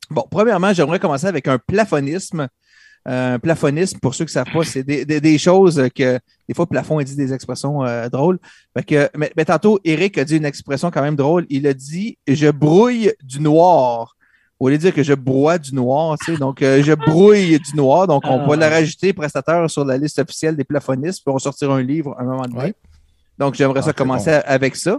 Bon, 0.09 0.25
premièrement, 0.29 0.73
j'aimerais 0.73 0.99
commencer 0.99 1.27
avec 1.27 1.47
un 1.47 1.57
plafonisme. 1.57 2.47
Euh, 3.07 3.35
Un 3.35 3.39
plafonisme, 3.39 3.99
pour 3.99 4.13
ceux 4.15 4.25
qui 4.25 4.29
ne 4.31 4.43
savent 4.43 4.51
pas, 4.51 4.63
c'est 4.65 4.83
des, 4.83 5.05
des- 5.05 5.21
des 5.21 5.37
choses 5.37 5.81
que 5.95 6.19
des 6.47 6.53
fois, 6.53 6.67
plafond, 6.67 6.99
il 6.99 7.05
dit 7.05 7.15
des 7.15 7.31
expressions 7.31 7.85
euh, 7.85 8.09
drôles. 8.09 8.37
Fait 8.75 8.83
que, 8.83 9.09
mais, 9.17 9.31
mais 9.37 9.45
tantôt, 9.45 9.79
Eric 9.85 10.17
a 10.17 10.25
dit 10.25 10.35
une 10.35 10.43
expression 10.43 10.91
quand 10.91 11.01
même 11.01 11.15
drôle. 11.15 11.45
Il 11.49 11.65
a 11.67 11.73
dit 11.73 12.17
Je 12.27 12.49
brouille 12.49 13.13
du 13.23 13.39
noir. 13.39 14.16
Au 14.59 14.69
lieu 14.69 14.77
de 14.77 14.81
dire 14.81 14.93
que 14.93 15.03
je 15.03 15.13
broie 15.13 15.59
du 15.59 15.75
noir, 15.75 16.17
tu 16.17 16.33
sais, 16.33 16.39
donc 16.39 16.61
euh, 16.63 16.81
je 16.83 16.93
brouille 16.93 17.59
du 17.59 17.75
noir. 17.75 18.07
Donc, 18.07 18.23
on 18.25 18.41
Ah. 18.41 18.47
va 18.47 18.55
la 18.55 18.69
rajouter 18.69 19.13
prestataire 19.13 19.69
sur 19.69 19.85
la 19.85 19.97
liste 19.97 20.17
officielle 20.19 20.55
des 20.55 20.63
plafonistes, 20.63 21.19
puis 21.23 21.29
on 21.31 21.33
va 21.33 21.39
sortir 21.39 21.69
un 21.71 21.81
livre 21.83 22.15
à 22.17 22.23
un 22.23 22.25
moment 22.25 22.41
donné. 22.43 22.57
Ouais. 22.59 22.73
Donc, 23.37 23.53
j'aimerais 23.53 23.79
Ah, 23.79 23.81
ça 23.83 23.89
c'est 23.89 23.97
commencer 23.97 24.31
avec 24.31 24.75
ça. 24.75 24.97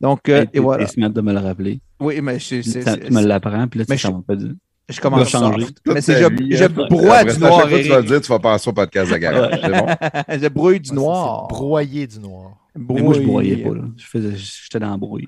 Donc, 0.00 0.28
euh, 0.28 0.44
Et, 0.52 0.56
et 0.58 0.60
voilà. 0.60 0.82
et 0.82 0.86
se 0.86 0.98
mettre 0.98 1.14
de 1.14 1.20
me 1.20 1.32
le 1.32 1.38
rappeler. 1.38 1.80
Oui, 2.00 2.20
mais 2.20 2.38
je, 2.40 2.60
c'est- 2.62 2.82
Ça, 2.82 2.96
tu 2.96 3.12
me 3.12 3.20
l'apprends, 3.22 3.68
puis 3.68 3.80
là, 3.80 3.86
tu 3.86 3.96
je- 3.96 4.08
va 4.08 4.20
pas 4.26 4.34
dire. 4.36 4.52
je 4.88 5.00
commence 5.00 5.30
dois 5.30 5.40
changer. 5.40 5.60
soft. 5.66 5.80
Toute 5.84 5.94
Mais 5.94 6.00
c'est 6.00 6.14
je, 6.14 6.56
je 6.56 6.64
hein. 6.64 6.68
broie 6.88 7.22
du 7.24 7.30
à 7.30 7.36
noir, 7.38 7.68
fois 7.68 7.78
tu 7.78 7.88
vas 7.88 8.02
dire, 8.02 8.20
tu 8.20 8.28
vas 8.28 8.38
passer 8.40 8.68
au 8.68 8.72
podcast 8.72 9.12
de 9.12 9.16
garage. 9.16 9.60
C'est 9.62 9.70
bon? 9.70 9.86
je 10.42 10.48
brouille 10.48 10.80
du 10.80 10.92
noir. 10.92 11.46
Broyer 11.48 12.06
du 12.08 12.18
noir. 12.18 12.50
Mais 12.76 13.00
moi, 13.00 13.14
je 13.14 13.20
Brouille. 13.20 13.26
broyais 13.26 13.56
pas. 13.58 13.74
là. 13.74 13.82
Je 13.96 14.04
faisais- 14.06 14.36
J'étais 14.36 14.78
dans 14.80 14.90
le 14.92 14.96
bruit. 14.98 15.26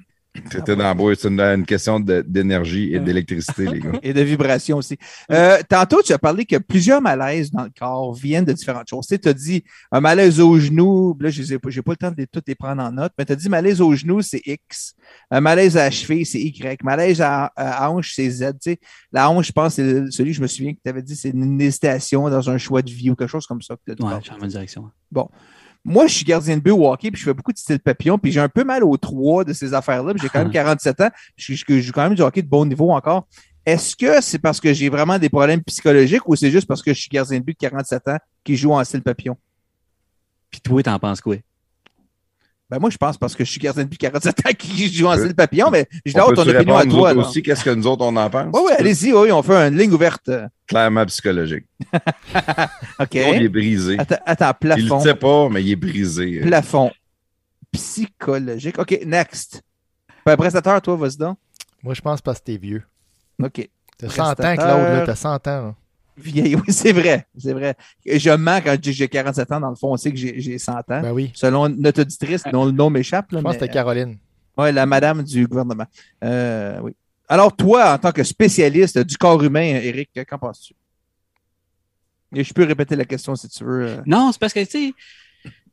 C'était 0.50 0.76
dans. 0.76 1.15
C'est 1.15 1.28
une, 1.28 1.41
une 1.41 1.67
question 1.67 1.99
d'énergie 1.99 2.94
et 2.94 3.00
d'électricité, 3.00 3.67
les 3.67 3.81
gars. 3.81 3.92
Et 4.02 4.12
de 4.12 4.20
vibration 4.23 4.76
aussi. 4.76 4.97
Euh, 5.31 5.59
tantôt, 5.68 6.02
tu 6.02 6.12
as 6.12 6.18
parlé 6.18 6.44
que 6.44 6.57
plusieurs 6.57 7.02
malaises 7.02 7.50
dans 7.50 7.65
le 7.65 7.70
corps 7.76 8.15
viennent 8.15 8.44
de 8.44 8.52
différentes 8.52 8.89
choses. 8.89 9.07
Tu 9.07 9.28
as 9.28 9.33
dit 9.33 9.65
un 9.91 10.00
malaise 10.00 10.39
au 10.41 10.59
genou, 10.59 11.17
là, 11.20 11.31
je 11.31 11.42
n'ai 11.42 11.59
pas, 11.59 11.70
le 11.70 11.97
temps 11.97 12.10
de 12.10 12.17
les, 12.17 12.26
toutes 12.26 12.47
les 12.47 12.55
prendre 12.55 12.83
en 12.83 12.92
note, 12.92 13.12
mais 13.18 13.25
tu 13.25 13.33
as 13.33 13.36
dit 13.36 13.49
malaise 13.49 13.81
au 13.81 13.94
genou, 13.94 14.23
c'est 14.23 14.42
X. 14.47 14.94
Un 15.31 15.41
malaise 15.41 15.76
à 15.76 15.84
la 15.84 15.91
cheville, 15.91 16.25
c'est 16.25 16.41
Y. 16.41 16.83
Malaise 16.84 17.20
à, 17.20 17.47
à 17.57 17.91
hanche, 17.91 18.12
c'est 18.15 18.31
Z. 18.31 18.52
Tu 18.52 18.70
sais, 18.73 18.78
la 19.12 19.31
hanche, 19.31 19.49
je 19.49 19.52
pense, 19.52 19.75
c'est 19.75 20.10
celui, 20.10 20.33
je 20.33 20.41
me 20.41 20.47
souviens 20.47 20.73
que 20.75 20.81
tu 20.83 20.89
avais 20.89 21.02
dit, 21.02 21.17
c'est 21.17 21.31
une 21.31 21.60
hésitation 21.60 22.28
dans 22.31 22.50
un 22.50 22.59
choix 22.59 22.83
de 22.83 22.91
vie 22.91 23.10
ou 23.10 23.17
quelque 23.17 23.31
chose 23.31 23.47
comme 23.47 23.62
ça. 23.62 23.75
que 23.75 23.81
t'as 23.86 23.94
dit. 23.94 24.02
Ouais, 24.02 24.18
je 24.20 24.25
suis 24.25 24.33
en 24.33 24.39
bonne 24.39 24.49
direction. 24.49 24.91
Moi, 25.84 26.07
je 26.07 26.15
suis 26.15 26.25
gardien 26.25 26.57
de 26.57 26.62
but 26.62 26.73
au 26.73 26.86
hockey, 26.91 27.10
puis 27.10 27.18
je 27.20 27.25
fais 27.25 27.34
beaucoup 27.34 27.52
de 27.52 27.59
style 27.59 27.81
papillon, 27.81 28.18
puis 28.18 28.31
j'ai 28.33 28.41
un 28.41 28.49
peu 28.50 28.65
mal 28.65 28.84
aux 28.84 28.97
trois 28.99 29.44
de 29.44 29.52
ces 29.52 29.73
affaires-là, 29.73 30.12
puis 30.12 30.23
j'ai 30.23 30.28
quand 30.28 30.41
même 30.41 30.50
47 30.52 31.00
ans, 31.00 31.10
je, 31.36 31.55
je- 31.55 31.65
je 31.68 31.81
joue 31.81 31.92
quand 31.92 32.02
même 32.02 32.15
du 32.15 32.23
hockey 32.23 32.42
de 32.42 32.49
bon 32.49 32.67
niveau 32.67 32.91
encore. 32.92 33.26
Est-ce 33.67 33.94
que 33.97 34.20
c'est 34.23 34.39
parce 34.39 34.60
que 34.60 34.73
j'ai 34.75 34.89
vraiment 34.89 35.18
des 35.18 35.28
problèmes 35.28 35.62
psychologiques 35.65 36.26
ou 36.28 36.34
c'est 36.36 36.50
juste 36.50 36.67
parce 36.67 36.83
que 36.83 36.92
je 36.94 37.00
suis 37.00 37.09
gardien 37.10 37.39
de 37.39 37.44
but 37.44 37.52
de 37.52 37.59
47 37.68 38.09
ans 38.09 38.17
qui 38.44 38.57
joue 38.57 38.73
en 38.73 38.83
style 38.84 39.02
papillon? 39.02 39.36
Puis 40.50 40.60
toi, 40.60 40.83
t'en 40.83 40.99
penses 40.99 41.20
quoi? 41.20 41.36
Ben 42.71 42.79
moi, 42.79 42.89
je 42.89 42.97
pense 42.97 43.19
parce 43.19 43.35
que 43.35 43.45
je 43.45 43.51
suis 43.51 43.59
gardien 43.59 43.83
de 43.83 43.89
but 43.89 44.01
de 44.01 44.07
47 44.07 44.47
ans 44.47 44.51
qui 44.57 44.93
joue 44.93 45.07
en 45.09 45.17
style 45.17 45.35
papillon, 45.35 45.71
mais 45.71 45.89
je 46.07 46.17
hâte 46.17 46.35
ton 46.35 46.49
opinion 46.49 46.77
à 46.77 46.85
nous 46.85 46.93
toi. 46.99 47.13
aussi, 47.15 47.43
qu'est-ce 47.43 47.65
que 47.65 47.71
nous 47.71 47.87
autres, 47.89 48.05
on 48.05 48.15
en 48.17 48.31
pense? 48.31 48.47
Oui, 48.53 48.61
oui, 48.67 48.73
allez-y, 48.79 49.13
oui, 49.13 49.33
on 49.33 49.43
fait 49.43 49.55
une 49.69 49.77
ligne 49.77 49.93
ouverte. 49.93 50.31
Clairement 50.69 51.05
psychologique. 51.07 51.65
OK. 53.01 53.15
Il 53.15 53.43
est 53.43 53.49
brisé. 53.49 53.97
Attends, 53.99 54.17
attends, 54.25 54.53
Il 54.63 54.69
ne 54.69 54.75
plafond. 54.77 54.97
le 54.99 55.03
sait 55.03 55.15
pas, 55.17 55.49
mais 55.49 55.65
il 55.65 55.73
est 55.73 55.77
brisé. 55.77 56.41
Plafond. 56.43 56.91
Psychologique. 57.73 58.79
OK, 58.79 59.01
next. 59.05 59.63
Ben, 60.25 60.37
prestateur, 60.37 60.81
toi, 60.83 60.97
vas-y 60.97 61.17
donc. 61.17 61.39
Moi, 61.83 61.95
je 61.95 62.01
pense 62.01 62.21
parce 62.21 62.39
que 62.41 62.45
t'es 62.45 62.57
vieux. 62.57 62.83
OK. 63.43 63.69
T'as 63.99 64.09
100 64.09 64.23
ans, 64.23 64.35
Prestataire. 64.35 64.55
Claude, 64.57 64.83
là. 64.99 65.03
T'as 65.07 65.15
100 65.17 65.35
ans. 65.35 65.41
là. 65.47 65.75
Vieille, 66.17 66.55
oui, 66.67 66.73
c'est 66.73 66.93
vrai. 66.93 67.27
C'est 67.39 67.53
vrai. 67.53 67.75
Je 68.07 68.31
mens 68.31 68.61
quand 68.61 68.73
je 68.73 68.77
dis 68.77 68.91
que 68.91 68.97
j'ai 68.97 69.09
47 69.09 69.53
ans. 69.53 69.61
Dans 69.61 69.71
le 69.71 69.77
fond, 69.77 69.93
on 69.93 69.97
sait 69.97 70.11
que 70.11 70.17
j'ai 70.19 70.41
j'ai 70.41 70.59
100 70.59 70.73
ans. 70.79 70.83
Ben 70.89 71.13
oui. 71.13 71.31
Selon 71.35 71.69
notre 71.69 72.03
auditrice, 72.03 72.43
dont 72.53 72.65
le 72.65 72.73
nom 72.73 72.91
m'échappe. 72.91 73.27
Je 73.31 73.37
pense 73.37 73.45
mais- 73.45 73.49
que 73.59 73.61
c'était 73.67 73.73
Caroline. 73.73 74.17
Ouais, 74.59 74.73
la 74.73 74.85
madame 74.87 75.23
du 75.23 75.47
gouvernement. 75.47 75.87
Euh, 76.25 76.79
oui. 76.83 76.93
Alors, 77.29 77.55
toi, 77.55 77.95
en 77.95 77.99
tant 77.99 78.13
que 78.13 78.25
spécialiste 78.25 78.99
du 78.99 79.17
corps 79.17 79.43
humain, 79.43 79.63
Eric, 79.83 80.11
qu'en 80.29 80.39
penses-tu? 80.39 80.75
Et 82.35 82.45
je 82.45 82.53
peux 82.53 82.65
répéter 82.65 82.97
la 82.97 83.05
question 83.05 83.35
si 83.37 83.49
tu 83.49 83.65
veux. 83.65 83.87
euh. 83.87 83.97
Non, 84.07 84.31
c'est 84.33 84.39
parce 84.41 84.53
que, 84.53 84.61
tu 84.65 84.89
sais, 84.89 84.93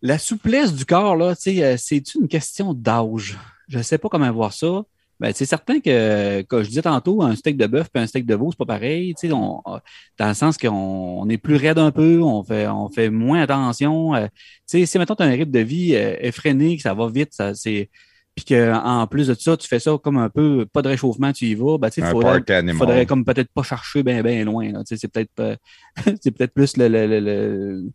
la 0.02 0.18
souplesse 0.18 0.74
du 0.74 0.86
corps, 0.86 1.16
là, 1.16 1.36
tu 1.36 1.42
sais, 1.56 1.64
euh, 1.64 1.76
c'est 1.78 2.16
une 2.16 2.28
question 2.28 2.74
d'âge? 2.74 3.38
Je 3.68 3.78
ne 3.80 3.84
sais 3.84 3.98
pas 3.98 4.08
comment 4.10 4.32
voir 4.32 4.54
ça. 4.54 4.84
Ben, 5.20 5.32
c'est 5.34 5.46
certain 5.46 5.80
que, 5.80 6.42
comme 6.44 6.62
je 6.62 6.68
disais 6.70 6.84
tantôt, 6.84 7.24
un 7.24 7.36
steak 7.36 7.58
de 7.58 7.66
bœuf 7.66 7.88
et 7.96 8.00
un 8.00 8.06
steak 8.08 8.26
de 8.28 8.36
veau, 8.36 8.52
c'est 8.52 8.58
pas 8.58 8.66
pareil. 8.66 9.16
Tu 9.20 9.28
sais, 9.28 9.34
on- 9.34 9.62
dans 9.66 10.28
le 10.28 10.34
sens 10.36 10.58
qu'on 10.58 10.70
on 10.70 11.28
est 11.30 11.38
plus 11.40 11.56
raide 11.56 11.80
un 11.80 11.90
peu, 11.92 12.22
on 12.22 12.44
fait, 12.44 12.68
on 12.68 12.88
fait 12.90 13.10
moins 13.10 13.42
attention. 13.42 14.14
euh, 14.16 14.28
tu 14.28 14.80
sais, 14.80 14.86
si 14.86 14.98
maintenant 15.00 15.16
tu 15.16 15.24
as 15.24 15.26
un 15.26 15.32
rythme 15.32 15.52
de 15.52 15.60
vie 15.60 15.96
euh, 15.96 16.16
effréné, 16.22 16.76
que 16.78 16.84
ça 16.84 16.94
va 16.94 17.10
vite, 17.10 17.30
ça, 17.34 17.54
c'est. 17.56 17.90
Puis 18.36 18.46
qu'en 18.46 19.08
plus 19.08 19.26
de 19.30 19.34
ça, 19.34 19.58
tu 19.58 19.68
fais 19.68 19.80
ça 19.80 19.98
comme 20.04 20.18
un 20.20 20.30
peu, 20.30 20.68
pas 20.72 20.84
de 20.84 20.90
réchauffement, 20.90 21.34
tu 21.34 21.46
y 21.46 21.56
vas, 21.56 21.80
ben, 21.80 21.90
tu 21.90 21.96
sais, 21.96 22.02
Un 22.04 22.12
faudrait, 22.12 22.30
faudrait 22.78 23.06
comme 23.08 23.26
peut-être 23.26 23.50
pas 23.52 23.64
chercher 23.64 24.04
bien 24.04 24.22
bien 24.22 24.46
loin. 24.46 24.72
là. 24.72 24.84
Tu 24.84 24.96
sais, 24.96 24.98
C'est 24.98 25.08
peut-être 25.12 25.32
pas- 25.34 25.56
c'est 26.22 26.30
peut-être 26.30 26.54
plus 26.54 26.78
le, 26.78 26.88
le- 26.88 27.08
le- 27.08 27.20
le- 27.20 27.90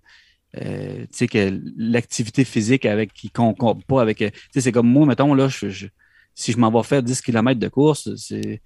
euh, 0.61 1.03
tu 1.03 1.07
sais 1.13 1.27
que 1.29 1.61
l'activité 1.77 2.45
physique 2.45 2.85
avec 2.87 3.13
qui 3.13 3.31
concorde 3.31 3.85
pas 3.85 4.03
avec. 4.03 4.21
euh, 4.23 4.31
Tu 4.31 4.39
sais, 4.55 4.61
c'est 4.63 4.73
comme 4.73 4.89
moi, 4.89 5.07
mettons, 5.07 5.33
là, 5.35 5.47
je, 5.49 5.69
je- 5.69 5.87
si 6.35 6.53
je 6.53 6.59
m'en 6.59 6.71
vais 6.71 6.83
faire 6.83 7.03
10 7.03 7.21
km 7.21 7.59
de 7.61 7.69
course, 7.69 8.15
c'est. 8.17 8.61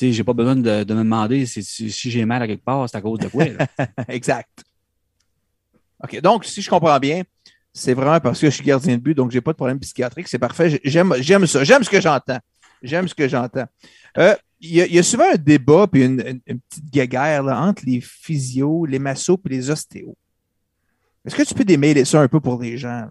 J'ai 0.00 0.24
pas 0.24 0.32
besoin 0.32 0.56
de, 0.56 0.84
de 0.84 0.94
me 0.94 1.00
demander 1.00 1.44
si, 1.44 1.90
j'ai 1.90 2.24
mal 2.24 2.42
à 2.42 2.46
quelque 2.46 2.64
part, 2.64 2.88
c'est 2.88 2.96
à 2.96 3.00
cause 3.02 3.18
de 3.18 3.28
quoi. 3.28 3.44
exact. 4.08 4.64
OK. 6.02 6.20
Donc, 6.20 6.44
si 6.44 6.62
je 6.62 6.70
comprends 6.70 6.98
bien, 6.98 7.22
c'est 7.72 7.94
vraiment 7.94 8.18
parce 8.20 8.40
que 8.40 8.48
je 8.48 8.54
suis 8.54 8.64
gardien 8.64 8.96
de 8.96 9.02
but, 9.02 9.14
donc 9.14 9.30
j'ai 9.30 9.40
pas 9.40 9.52
de 9.52 9.56
problème 9.56 9.78
psychiatrique. 9.78 10.28
C'est 10.28 10.38
parfait. 10.38 10.70
J'ai- 10.70 10.80
J'aime, 10.84 11.14
j'aime 11.20 11.46
ça. 11.46 11.62
J'aime 11.64 11.84
ce 11.84 11.90
que 11.90 12.00
j'entends. 12.00 12.38
J'aime 12.82 13.06
ce 13.06 13.14
que 13.14 13.28
j'entends. 13.28 13.66
Euh, 14.18 14.34
Il 14.64 14.74
y, 14.74 14.80
a- 14.80 14.86
il 14.86 14.94
y 14.94 14.98
a 14.98 15.02
souvent 15.02 15.30
un 15.32 15.36
débat 15.36 15.86
puis 15.88 16.04
une, 16.04 16.20
une- 16.26 16.40
une 16.46 16.60
petite 16.60 16.88
guéguerre 16.90 17.42
là, 17.42 17.60
entre 17.60 17.82
les 17.84 18.00
physios, 18.00 18.86
les 18.86 18.98
massos 19.00 19.38
et 19.46 19.48
les 19.48 19.70
ostéos. 19.70 20.16
Est-ce 21.24 21.34
que 21.36 21.42
tu 21.42 21.52
peux 21.54 21.64
démêler 21.64 22.04
ça 22.04 22.20
un 22.20 22.28
peu 22.28 22.40
pour 22.40 22.62
les 22.62 22.76
gens? 22.78 22.88
là? 22.88 23.10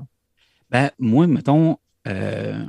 Ben, 0.70 0.92
moi, 0.98 1.28
mettons, 1.28 1.78
euh, 2.08 2.66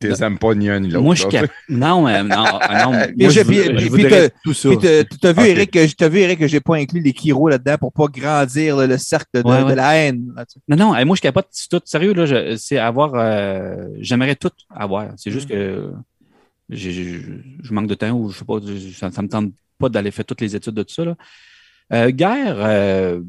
Tu 0.00 0.08
les 0.08 0.22
aimes 0.22 0.38
pas 0.38 0.54
ni 0.54 0.68
un 0.68 0.78
ni 0.80 0.88
l'autre. 0.90 1.04
moi, 1.04 1.14
je 1.14 1.26
cap- 1.26 1.50
Non, 1.68 2.02
mais 2.06 2.22
non, 2.22 2.44
non, 2.44 2.92
moi, 2.92 3.06
Puis 3.16 3.30
je, 3.30 3.40
puis- 3.40 3.88
puis- 3.88 3.90
puis 3.90 4.04
tout 4.44 4.52
ça. 4.52 4.68
T'as- 5.20 5.32
vu. 5.32 5.46
Eric, 5.48 5.70
que 5.70 5.94
t'as 5.94 6.08
vu, 6.08 6.18
Eric, 6.18 6.38
que 6.40 6.46
j'ai 6.46 6.60
pas 6.60 6.76
inclus 6.76 7.00
les 7.00 7.12
chiro 7.12 7.48
là-dedans 7.48 7.76
pour 7.78 7.92
pas 7.92 8.06
grandir 8.08 8.76
le 8.76 8.98
cercle 8.98 9.42
de, 9.42 9.48
Ouais, 9.48 9.60
de 9.60 9.64
ouais. 9.64 9.74
la 9.74 9.94
haine. 9.96 10.32
là. 10.36 10.44
Non, 10.68 10.76
non, 10.92 11.06
moi, 11.06 11.16
je 11.16 11.22
capote 11.22 11.48
tout. 11.70 11.80
Sérieux, 11.84 12.12
là, 12.12 12.56
c'est 12.58 12.78
avoir. 12.78 13.12
euh, 13.14 13.86
J'aimerais 14.00 14.34
tout 14.36 14.50
avoir. 14.70 15.06
C'est 15.16 15.30
juste 15.30 15.48
Mm. 15.48 15.52
que 15.52 15.92
je 16.68 17.72
manque 17.72 17.86
de 17.86 17.94
temps 17.94 18.10
ou 18.12 18.30
je 18.30 18.38
sais 18.38 18.44
pas, 18.44 18.58
ça, 18.98 19.10
ça 19.10 19.22
me 19.22 19.28
tente 19.28 19.52
pas 19.78 19.88
d'aller 19.88 20.10
faire 20.10 20.24
toutes 20.24 20.40
les 20.40 20.54
études 20.56 20.74
de 20.74 20.82
tout 20.82 20.92
ça. 20.94 21.04
Là. 21.04 21.16
Euh, 21.92 22.10
guerre, 22.10 22.56
euh, 22.58 23.20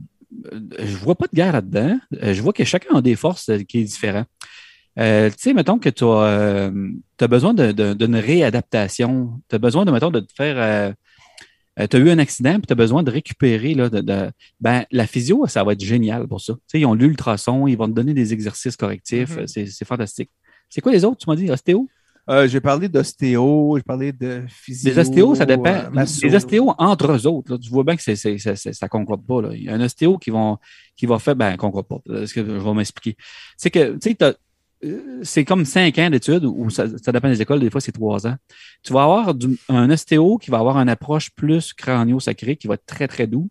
je 0.79 0.95
vois 0.97 1.15
pas 1.15 1.25
de 1.31 1.35
guerre 1.35 1.53
là-dedans. 1.53 1.99
Euh, 2.23 2.33
je 2.33 2.41
vois 2.41 2.53
que 2.53 2.63
chacun 2.63 2.95
a 2.95 3.01
des 3.01 3.15
forces 3.15 3.49
euh, 3.49 3.59
qui 3.59 3.79
est 3.79 3.83
différent. 3.83 4.25
Euh, 4.99 5.29
tu 5.29 5.35
sais, 5.39 5.53
mettons 5.53 5.77
que 5.79 5.89
tu 5.89 6.03
as, 6.03 7.27
besoin 7.27 7.53
de- 7.53 7.71
de- 7.71 7.93
d'une 7.93 8.15
réadaptation. 8.15 9.41
Tu 9.49 9.55
as 9.55 9.59
besoin 9.59 9.85
de, 9.85 9.91
mettons, 9.91 10.11
de 10.11 10.19
te 10.21 10.33
faire. 10.33 10.93
tu 11.89 11.95
as 11.95 11.99
eu 11.99 12.09
un 12.09 12.17
accident 12.17 12.53
puis 12.55 12.63
tu 12.67 12.73
as 12.73 12.75
besoin 12.75 13.03
de 13.03 13.11
récupérer. 13.11 13.73
Là, 13.75 13.89
de, 13.89 14.01
de- 14.01 14.31
ben, 14.59 14.85
la 14.91 15.05
physio, 15.05 15.45
ça 15.47 15.63
va 15.63 15.73
être 15.73 15.83
génial 15.83 16.27
pour 16.27 16.41
ça. 16.41 16.53
Tu 16.53 16.59
sais, 16.67 16.79
ils 16.79 16.85
ont 16.85 16.95
l'ultrason, 16.95 17.67
ils 17.67 17.77
vont 17.77 17.87
te 17.87 17.93
donner 17.93 18.13
des 18.13 18.33
exercices 18.33 18.75
correctifs. 18.75 19.37
Mhm. 19.37 19.47
C'est 19.47 19.65
c'est 19.67 19.85
fantastique. 19.85 20.31
C'est 20.69 20.81
quoi 20.81 20.91
les 20.91 21.05
autres, 21.05 21.17
tu 21.17 21.29
m'as 21.29 21.35
dit? 21.35 21.49
Ostéo? 21.51 21.87
Euh, 22.29 22.45
j'ai 22.45 22.59
parlé 22.59 22.89
d'ostéo, 22.89 23.77
j'ai 23.77 23.83
parlé 23.83 24.11
de 24.11 24.41
physio. 24.49 24.89
Les 24.91 24.99
ostéos, 24.99 25.35
ça 25.35 25.43
euh, 25.43 25.45
dépend. 25.45 25.89
les 26.23 26.35
ostéos 26.35 26.73
entre 26.77 27.13
eux 27.13 27.25
autres, 27.25 27.53
là, 27.53 27.57
tu 27.57 27.69
vois 27.69 27.85
bien 27.85 27.95
que 27.95 28.01
c'est- 28.03 28.17
c'est- 28.17 28.37
c'est- 28.37 28.73
ça 28.73 28.85
ne 28.85 28.89
concorde 28.89 29.25
pas. 29.25 29.41
Là. 29.43 29.49
Il 29.53 29.63
y 29.63 29.69
a 29.69 29.73
un 29.73 29.79
ostéo 29.79 30.17
qui, 30.17 30.29
vont, 30.29 30.57
qui 30.97 31.05
va 31.05 31.19
faire, 31.19 31.37
ben, 31.37 31.55
concorde 31.55 31.87
pas. 31.87 32.01
Est-ce 32.21 32.33
que 32.33 32.43
je 32.43 32.51
vais 32.51 32.73
m'expliquer? 32.73 33.15
C'est 33.55 33.69
que, 33.71 33.93
tu 33.93 34.09
sais, 34.11 34.17
euh, 34.23 34.33
c'est 35.23 35.43
comme 35.43 35.65
cinq 35.65 35.97
ans 35.97 36.09
d'études, 36.09 36.45
ou 36.45 36.69
ça, 36.69 36.85
ça 37.03 37.11
dépend 37.11 37.29
des 37.29 37.41
écoles, 37.41 37.59
des 37.59 37.69
fois 37.69 37.81
c'est 37.81 37.91
trois 37.91 38.27
ans. 38.27 38.35
Tu 38.83 38.93
vas 38.93 39.03
avoir 39.03 39.33
du- 39.33 39.57
un 39.69 39.89
ostéo 39.89 40.37
qui 40.37 40.51
va 40.51 40.59
avoir 40.59 40.77
une 40.77 40.89
approche 40.89 41.31
plus 41.31 41.73
crânio-sacrée, 41.73 42.55
qui 42.57 42.67
va 42.67 42.75
être 42.75 42.85
très, 42.85 43.07
très 43.07 43.25
doux. 43.27 43.49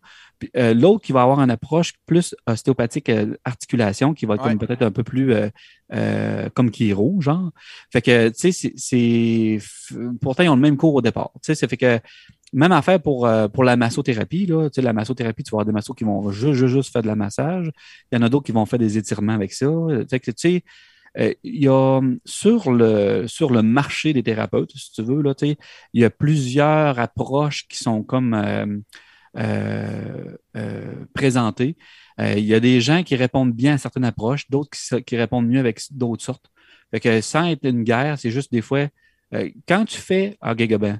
Euh, 0.55 0.75
l'autre 0.75 1.03
qui 1.05 1.13
va 1.13 1.23
avoir 1.23 1.41
une 1.41 1.51
approche 1.51 1.95
plus 2.05 2.35
ostéopathique 2.47 3.09
euh, 3.09 3.35
articulation, 3.45 4.13
qui 4.15 4.27
va 4.27 4.35
être 4.35 4.45
Ouais. 4.45 4.51
comme 4.51 4.59
peut-être 4.67 4.83
un 4.83 4.91
peu 4.91 5.03
plus 5.03 5.33
euh, 5.33 5.49
euh, 5.95 6.49
comme 6.55 6.71
Kiro, 6.71 7.21
genre. 7.21 7.51
Fait 7.91 8.03
que, 8.03 8.29
tu 8.29 8.53
sais, 8.53 8.71
c'est- 8.77 9.59
Pourtant, 10.21 10.43
ils 10.43 10.49
ont 10.49 10.55
le 10.57 10.61
même 10.61 10.77
cours 10.77 10.95
au 10.95 11.01
départ. 11.03 11.31
Tu 11.37 11.41
sais, 11.47 11.55
ça 11.55 11.67
fait 11.69 11.77
que. 11.77 11.99
Même 12.53 12.71
affaire 12.73 13.01
pour, 13.03 13.27
euh, 13.27 13.49
pour 13.49 13.65
la 13.65 13.77
massothérapie. 13.77 14.47
Là. 14.47 14.71
Tu 14.71 14.77
sais, 14.77 14.83
la 14.83 14.93
massothérapie, 14.93 15.43
tu 15.43 15.51
vas 15.51 15.57
avoir 15.57 15.67
des 15.67 15.73
massos 15.73 15.95
qui 15.95 16.05
vont 16.05 16.31
juste, 16.31 16.53
juste, 16.53 16.67
juste 16.75 16.93
faire 16.93 17.03
de 17.03 17.09
la 17.09 17.17
massage. 17.17 17.71
Il 18.13 18.17
y 18.17 18.19
en 18.19 18.23
a 18.23 18.29
d'autres 18.29 18.45
qui 18.47 18.53
vont 18.53 18.65
faire 18.67 18.79
des 18.79 18.97
étirements 18.99 19.33
avec 19.33 19.53
ça. 19.53 19.67
Fait 20.09 20.21
que, 20.21 20.31
tu 20.31 20.37
sais, 20.37 20.65
euh, 21.19 21.33
il 21.43 21.65
y 21.65 21.69
a 21.69 22.01
sur 22.25 22.71
le, 22.71 23.27
sur 23.27 23.51
le 23.51 23.63
marché 23.63 24.13
des 24.13 24.23
thérapeutes, 24.23 24.73
si 24.77 24.93
tu 24.93 25.03
veux, 25.03 25.23
là, 25.23 25.35
il 25.41 25.57
y 25.95 26.05
a 26.05 26.11
plusieurs 26.11 26.99
approches 26.99 27.67
qui 27.69 27.79
sont 27.79 28.03
comme 28.03 28.35
euh, 28.35 30.37
euh, 30.57 31.05
présentées. 31.15 31.77
Il 32.19 32.45
y 32.45 32.55
a 32.55 32.61
des 32.61 32.81
gens 32.81 33.03
qui 33.03 33.15
répondent 33.15 33.53
bien 33.53 33.75
à 33.75 33.79
certaines 33.79 34.05
approches, 34.05 34.49
d'autres 34.49 34.71
qui, 35.05 35.17
répondent 35.17 35.47
mieux 35.47 35.61
avec 35.61 35.81
d'autres 35.91 36.25
sortes. 36.25 36.47
Fait 36.91 37.01
que 37.01 37.21
sans 37.21 37.47
être 37.47 37.65
une 37.65 37.83
guerre, 37.83 38.19
c'est 38.19 38.31
juste 38.31 38.51
des 38.53 38.63
fois, 38.63 38.87
quand 39.69 39.85
tu 39.85 39.99
fais 39.99 40.39
en 40.41 40.55
Gagaban, 40.55 40.99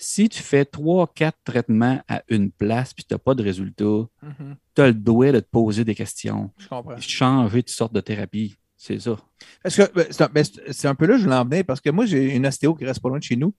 si 0.00 0.28
tu 0.28 0.42
fais 0.42 0.64
trois, 0.64 1.12
quatre 1.12 1.38
traitements 1.44 2.00
à 2.08 2.22
une 2.28 2.50
place 2.50 2.94
puis 2.94 3.04
tu 3.04 3.12
n'as 3.12 3.18
pas 3.18 3.34
de 3.34 3.42
résultat, 3.42 4.06
Mhm, 4.22 4.56
tu 4.74 4.80
as 4.80 4.86
le 4.86 4.94
droit 4.94 5.32
de 5.32 5.40
te 5.40 5.50
poser 5.50 5.84
des 5.84 5.94
questions, 5.94 6.50
je 6.56 6.68
comprends. 6.68 7.00
changer 7.00 7.62
de 7.62 7.68
sorte 7.68 7.92
de 7.92 8.00
thérapie. 8.00 8.56
C'est 8.80 9.00
ça. 9.00 9.16
Parce 9.60 9.76
que 9.76 9.92
ben, 9.92 10.06
c'est 10.08 10.22
un, 10.22 10.28
ben, 10.32 10.44
c'est- 10.70 10.86
un 10.86 10.94
peu 10.94 11.06
là 11.06 11.14
que 11.14 11.18
je 11.18 11.24
voulais 11.24 11.36
en 11.36 11.64
parce 11.64 11.80
que 11.80 11.90
moi, 11.90 12.06
j'ai 12.06 12.34
une 12.36 12.46
ostéo 12.46 12.74
qui 12.76 12.84
reste 12.84 13.02
pas 13.02 13.08
loin 13.08 13.18
de 13.18 13.24
chez 13.24 13.34
nous. 13.34 13.52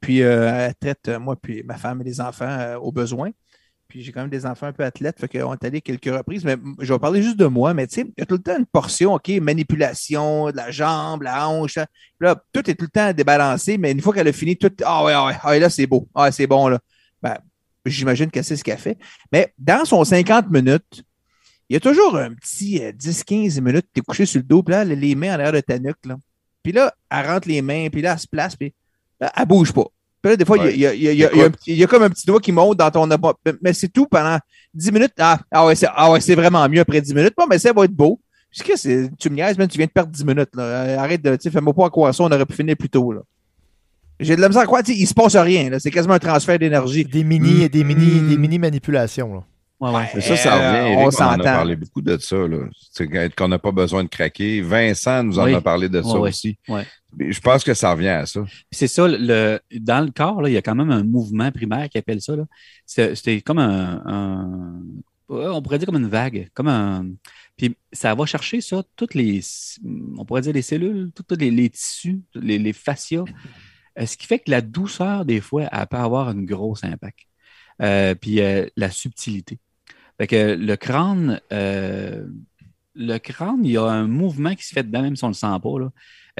Puis 0.00 0.20
euh, 0.22 0.66
elle 0.68 0.74
traite, 0.74 1.08
euh, 1.08 1.20
moi, 1.20 1.36
puis 1.40 1.62
ma 1.62 1.76
femme 1.78 2.00
et 2.00 2.04
les 2.04 2.20
enfants 2.20 2.44
euh, 2.48 2.76
au 2.78 2.90
besoin. 2.90 3.30
Puis 3.86 4.02
j'ai 4.02 4.10
quand 4.10 4.22
même 4.22 4.30
des 4.30 4.46
enfants 4.46 4.66
un 4.66 4.72
peu 4.72 4.82
athlètes, 4.82 5.20
fait 5.20 5.28
qu'on 5.28 5.52
est 5.54 5.64
allé 5.64 5.80
quelques 5.80 6.06
reprises. 6.12 6.44
Mais 6.44 6.56
je 6.80 6.92
vais 6.92 6.98
parler 6.98 7.22
juste 7.22 7.36
de 7.36 7.46
moi, 7.46 7.72
mais 7.72 7.86
tu 7.86 7.94
sais, 7.94 8.00
il 8.00 8.14
y 8.18 8.22
a 8.22 8.26
tout 8.26 8.34
le 8.34 8.42
temps 8.42 8.58
une 8.58 8.66
portion, 8.66 9.14
OK, 9.14 9.28
manipulation 9.40 10.50
de 10.50 10.56
la 10.56 10.72
jambe, 10.72 11.22
la 11.22 11.48
hanche. 11.48 11.74
Puis 11.74 12.26
là, 12.26 12.34
tout 12.52 12.68
est 12.68 12.74
tout 12.74 12.86
le 12.86 12.90
temps 12.90 13.12
débalancé, 13.12 13.78
mais 13.78 13.92
une 13.92 14.00
fois 14.00 14.12
qu'elle 14.12 14.26
a 14.26 14.32
fini, 14.32 14.56
tout. 14.56 14.72
Ah 14.84 15.04
ouais, 15.04 15.12
ah 15.12 15.26
ouais, 15.26 15.34
ah 15.40 15.50
ouais, 15.50 15.60
là, 15.60 15.70
c'est 15.70 15.86
beau. 15.86 16.08
Ah, 16.14 16.32
c'est 16.32 16.48
bon, 16.48 16.66
là. 16.66 16.80
Ben, 17.22 17.38
j'imagine 17.86 18.30
que 18.30 18.42
c'est 18.42 18.56
ce 18.56 18.64
qu'elle 18.64 18.78
fait. 18.78 18.98
Mais 19.30 19.54
dans 19.58 19.84
son 19.84 20.02
50 20.04 20.50
minutes, 20.50 21.04
il 21.70 21.74
y 21.74 21.76
a 21.76 21.80
toujours 21.80 22.16
un 22.16 22.32
petit 22.34 22.80
euh, 22.82 22.92
10-15 22.92 23.60
minutes, 23.60 23.86
tu 23.94 24.00
es 24.00 24.02
couché 24.02 24.26
sur 24.26 24.38
le 24.40 24.44
dos, 24.46 24.62
puis 24.62 24.72
là, 24.74 24.84
les 24.84 25.14
mains 25.14 25.30
en 25.30 25.34
arrière 25.34 25.52
de 25.52 25.60
ta 25.60 25.78
nuque. 25.78 26.04
Là. 26.06 26.16
Puis 26.62 26.72
là, 26.72 26.92
elle 27.10 27.26
rentre 27.26 27.48
les 27.48 27.62
mains, 27.62 27.88
puis 27.90 28.02
là, 28.02 28.12
elle 28.12 28.18
se 28.18 28.26
place, 28.26 28.56
puis 28.56 28.72
là, 29.20 29.32
elle 29.36 29.46
bouge 29.46 29.72
pas. 29.72 29.86
Puis 30.22 30.30
là, 30.30 30.36
des 30.36 30.44
fois, 30.46 30.56
il 30.58 30.78
y 30.78 30.86
a- 30.86 30.94
y, 30.94 30.98
y 31.04 31.72
y 31.74 31.82
y 31.82 31.86
comme 31.86 32.02
un 32.02 32.08
petit 32.10 32.26
doigt 32.26 32.40
qui 32.40 32.50
monte 32.50 32.78
dans 32.78 32.90
ton. 32.90 33.06
Mais 33.62 33.74
c'est 33.74 33.88
tout 33.88 34.06
pendant 34.06 34.38
10 34.72 34.90
minutes. 34.92 35.12
Ah, 35.18 35.38
ah 35.50 35.66
ouais, 35.66 35.74
c'est 35.74 35.86
ah 35.94 36.10
ouais, 36.10 36.18
vraiment 36.34 36.66
mieux 36.68 36.80
après 36.80 37.00
10 37.02 37.12
minutes. 37.14 37.34
Bon, 37.36 37.44
mais 37.48 37.58
ça 37.58 37.72
va 37.74 37.84
être 37.84 37.92
beau. 37.92 38.18
Puis 38.50 38.62
qu'est-ce 38.62 38.88
que 38.88 39.04
c'est- 39.04 39.10
tu 39.18 39.28
me 39.28 39.34
niaises, 39.34 39.58
man, 39.58 39.68
tu 39.68 39.76
viens 39.76 39.86
de 39.86 39.90
perdre 39.90 40.10
10 40.10 40.24
minutes. 40.24 40.48
Là. 40.54 40.62
Euh, 40.62 40.98
Arrête 40.98 41.20
de. 41.22 41.36
tu 41.36 41.50
Fais-moi 41.50 41.74
pas 41.74 41.90
croire 41.90 42.14
ça, 42.14 42.22
on 42.24 42.30
aurait 42.32 42.46
pu 42.46 42.54
finir 42.54 42.74
plus 42.76 42.88
tôt. 42.88 43.12
Là. 43.12 43.20
J'ai 44.18 44.36
de 44.36 44.40
la 44.40 44.48
misère 44.48 44.62
à 44.62 44.66
croire, 44.66 44.80
il 44.86 45.06
se 45.06 45.12
passe 45.12 45.36
rien. 45.36 45.70
C'est 45.78 45.90
quasiment 45.90 46.14
un 46.14 46.18
transfert 46.18 46.58
d'énergie. 46.58 47.04
Des 47.04 47.22
mini, 47.24 47.64
Mm. 47.64 47.68
des 47.68 47.84
mini, 47.84 48.20
des 48.28 48.38
mini 48.38 48.58
manipulations. 48.58 49.34
Là. 49.34 49.44
Ouais, 49.84 49.90
ouais. 49.96 50.08
Mais 50.14 50.20
ça, 50.22 50.36
ça 50.36 50.54
revient. 50.54 50.94
on 50.96 51.00
Eric, 51.02 51.20
on, 51.20 51.24
en 51.24 51.28
a 51.32 51.38
parlé 51.42 51.76
beaucoup 51.76 52.00
de 52.00 52.16
ça. 52.16 52.36
là. 52.36 53.28
Qu'on 53.36 53.48
n'a 53.48 53.58
pas 53.58 53.72
besoin 53.72 54.02
de 54.02 54.08
craquer. 54.08 54.62
Vincent 54.62 55.22
nous 55.22 55.38
en 55.38 55.44
Oui. 55.44 55.54
a 55.54 55.60
parlé 55.60 55.88
de 55.90 56.00
ça 56.00 56.18
aussi. 56.18 56.56
Je 57.18 57.40
pense 57.40 57.62
que 57.62 57.74
ça 57.74 57.92
revient 57.92 58.08
à 58.08 58.26
ça. 58.26 58.40
C'est 58.72 58.88
ça, 58.88 59.06
le, 59.06 59.60
dans 59.78 60.04
le 60.04 60.10
corps, 60.10 60.40
là, 60.42 60.48
il 60.48 60.52
y 60.52 60.56
a 60.56 60.62
quand 60.62 60.74
même 60.74 60.90
un 60.90 61.04
mouvement 61.04 61.50
primaire 61.52 61.88
qui 61.88 61.98
appelle 61.98 62.20
ça. 62.20 62.34
c'est 62.86 63.40
comme 63.42 63.58
un, 63.58 64.80
On 65.28 65.60
pourrait 65.62 65.78
dire 65.78 65.86
comme 65.86 66.02
une 66.02 66.08
vague. 66.08 66.48
Comme 66.54 66.68
un. 66.68 67.06
Puis 67.56 67.76
ça 67.92 68.14
va 68.14 68.26
chercher 68.26 68.60
ça, 68.60 68.82
toutes 68.96 69.14
les. 69.14 69.40
On 70.16 70.24
pourrait 70.24 70.40
dire 70.40 70.54
les 70.54 70.62
cellules, 70.62 71.10
tous 71.14 71.36
les, 71.36 71.50
les 71.50 71.68
tissus, 71.70 72.20
les, 72.34 72.58
les 72.58 72.72
fascias. 72.72 73.24
Euh, 73.98 74.06
Ce 74.06 74.16
qui 74.16 74.26
fait 74.26 74.40
que 74.40 74.50
la 74.50 74.60
douceur, 74.60 75.24
des 75.24 75.40
fois, 75.40 75.68
elle 75.70 75.86
peut 75.86 75.96
avoir 75.98 76.28
un 76.28 76.42
gros 76.42 76.76
impact. 76.82 77.18
Euh, 77.82 78.14
puis 78.14 78.40
euh, 78.40 78.66
la 78.76 78.90
subtilité. 78.90 79.58
Fait 80.18 80.26
que 80.26 80.54
le 80.54 80.76
crâne, 80.76 81.40
euh, 81.52 82.26
le 82.94 83.18
crâne, 83.18 83.64
il 83.64 83.72
y 83.72 83.76
a 83.76 83.84
un 83.84 84.06
mouvement 84.06 84.54
qui 84.54 84.64
se 84.64 84.72
fait 84.72 84.84
dedans, 84.84 85.02
même 85.02 85.16
si 85.16 85.24
on 85.24 85.28
ne 85.28 85.32
le 85.32 85.36
sent 85.36 85.46
pas. 85.62 85.78
Là. 85.78 85.90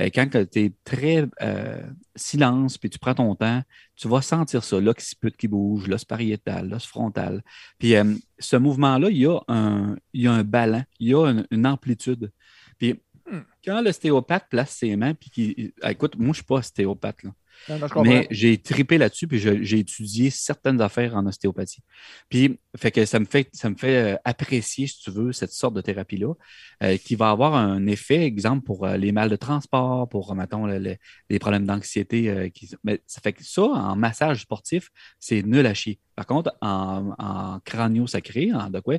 Euh, 0.00 0.10
quand 0.14 0.28
tu 0.30 0.60
es 0.60 0.72
très 0.84 1.26
euh, 1.42 1.82
silence, 2.16 2.78
puis 2.78 2.90
tu 2.90 2.98
prends 2.98 3.14
ton 3.14 3.34
temps, 3.34 3.62
tu 3.96 4.08
vas 4.08 4.22
sentir 4.22 4.62
ça, 4.64 4.80
l'occiput 4.80 5.32
qui 5.32 5.48
bouge, 5.48 5.88
l'os 5.88 6.04
pariétal, 6.04 6.68
l'os 6.68 6.84
frontal. 6.86 7.42
Puis 7.78 7.94
ce 8.38 8.56
mouvement-là, 8.56 9.10
il 9.10 9.18
y 9.18 9.26
a 9.26 9.40
un, 9.48 9.96
il 10.12 10.22
y 10.22 10.26
a 10.26 10.32
un 10.32 10.44
ballon, 10.44 10.84
il 11.00 11.08
y 11.08 11.14
a 11.14 11.26
une, 11.26 11.46
une 11.50 11.66
amplitude. 11.66 12.30
Puis 12.78 13.00
Hmm. 13.30 13.40
quand 13.64 13.80
l'ostéopathe 13.80 14.48
place 14.50 14.70
ses 14.70 14.96
mains, 14.96 15.14
puis 15.14 15.30
qu'il. 15.30 15.72
écoute, 15.82 16.16
moi, 16.16 16.26
je 16.26 16.28
ne 16.28 16.34
suis 16.34 16.44
pas 16.44 16.56
ostéopathe, 16.56 17.22
là. 17.22 17.30
Non, 17.68 17.78
non. 17.78 18.02
Mais 18.02 18.26
j'ai 18.30 18.58
tripé 18.58 18.98
là-dessus, 18.98 19.26
puis 19.26 19.38
j'ai 19.38 19.78
étudié 19.78 20.30
certaines 20.30 20.80
affaires 20.80 21.16
en 21.16 21.26
ostéopathie. 21.26 21.80
Puis, 22.28 22.58
fait 22.76 22.90
que 22.90 23.04
ça 23.06 23.18
me 23.20 23.24
fait, 23.24 23.48
ça 23.52 23.70
me 23.70 23.76
fait 23.76 24.14
euh, 24.14 24.16
apprécier, 24.24 24.86
si 24.86 25.00
tu 25.00 25.10
veux, 25.10 25.32
cette 25.32 25.52
sorte 25.52 25.74
de 25.74 25.80
thérapie-là, 25.80 26.34
euh, 26.82 26.96
qui 26.98 27.14
va 27.14 27.30
avoir 27.30 27.54
un 27.54 27.86
effet, 27.86 28.22
exemple, 28.24 28.64
pour 28.64 28.84
euh, 28.86 28.96
les 28.96 29.12
mal 29.12 29.30
de 29.30 29.36
transport, 29.36 30.08
pour, 30.08 30.34
mettons, 30.34 30.66
le- 30.66 30.78
le- 30.78 30.96
les 31.30 31.38
problèmes 31.38 31.64
d'anxiété. 31.66 32.28
euh, 32.28 32.48
qui, 32.50 32.68
mais 32.84 33.00
ça 33.06 33.20
fait 33.22 33.32
que 33.32 33.42
ça, 33.44 33.62
en 33.62 33.96
massage 33.96 34.42
sportif, 34.42 34.90
c'est 35.18 35.42
nul 35.42 35.66
à 35.66 35.74
chier. 35.74 35.98
Par 36.16 36.26
contre, 36.26 36.52
en, 36.60 37.14
en 37.18 37.60
crânio-sacré, 37.64 38.52
en 38.52 38.68
de 38.70 38.80
quoi, 38.80 38.96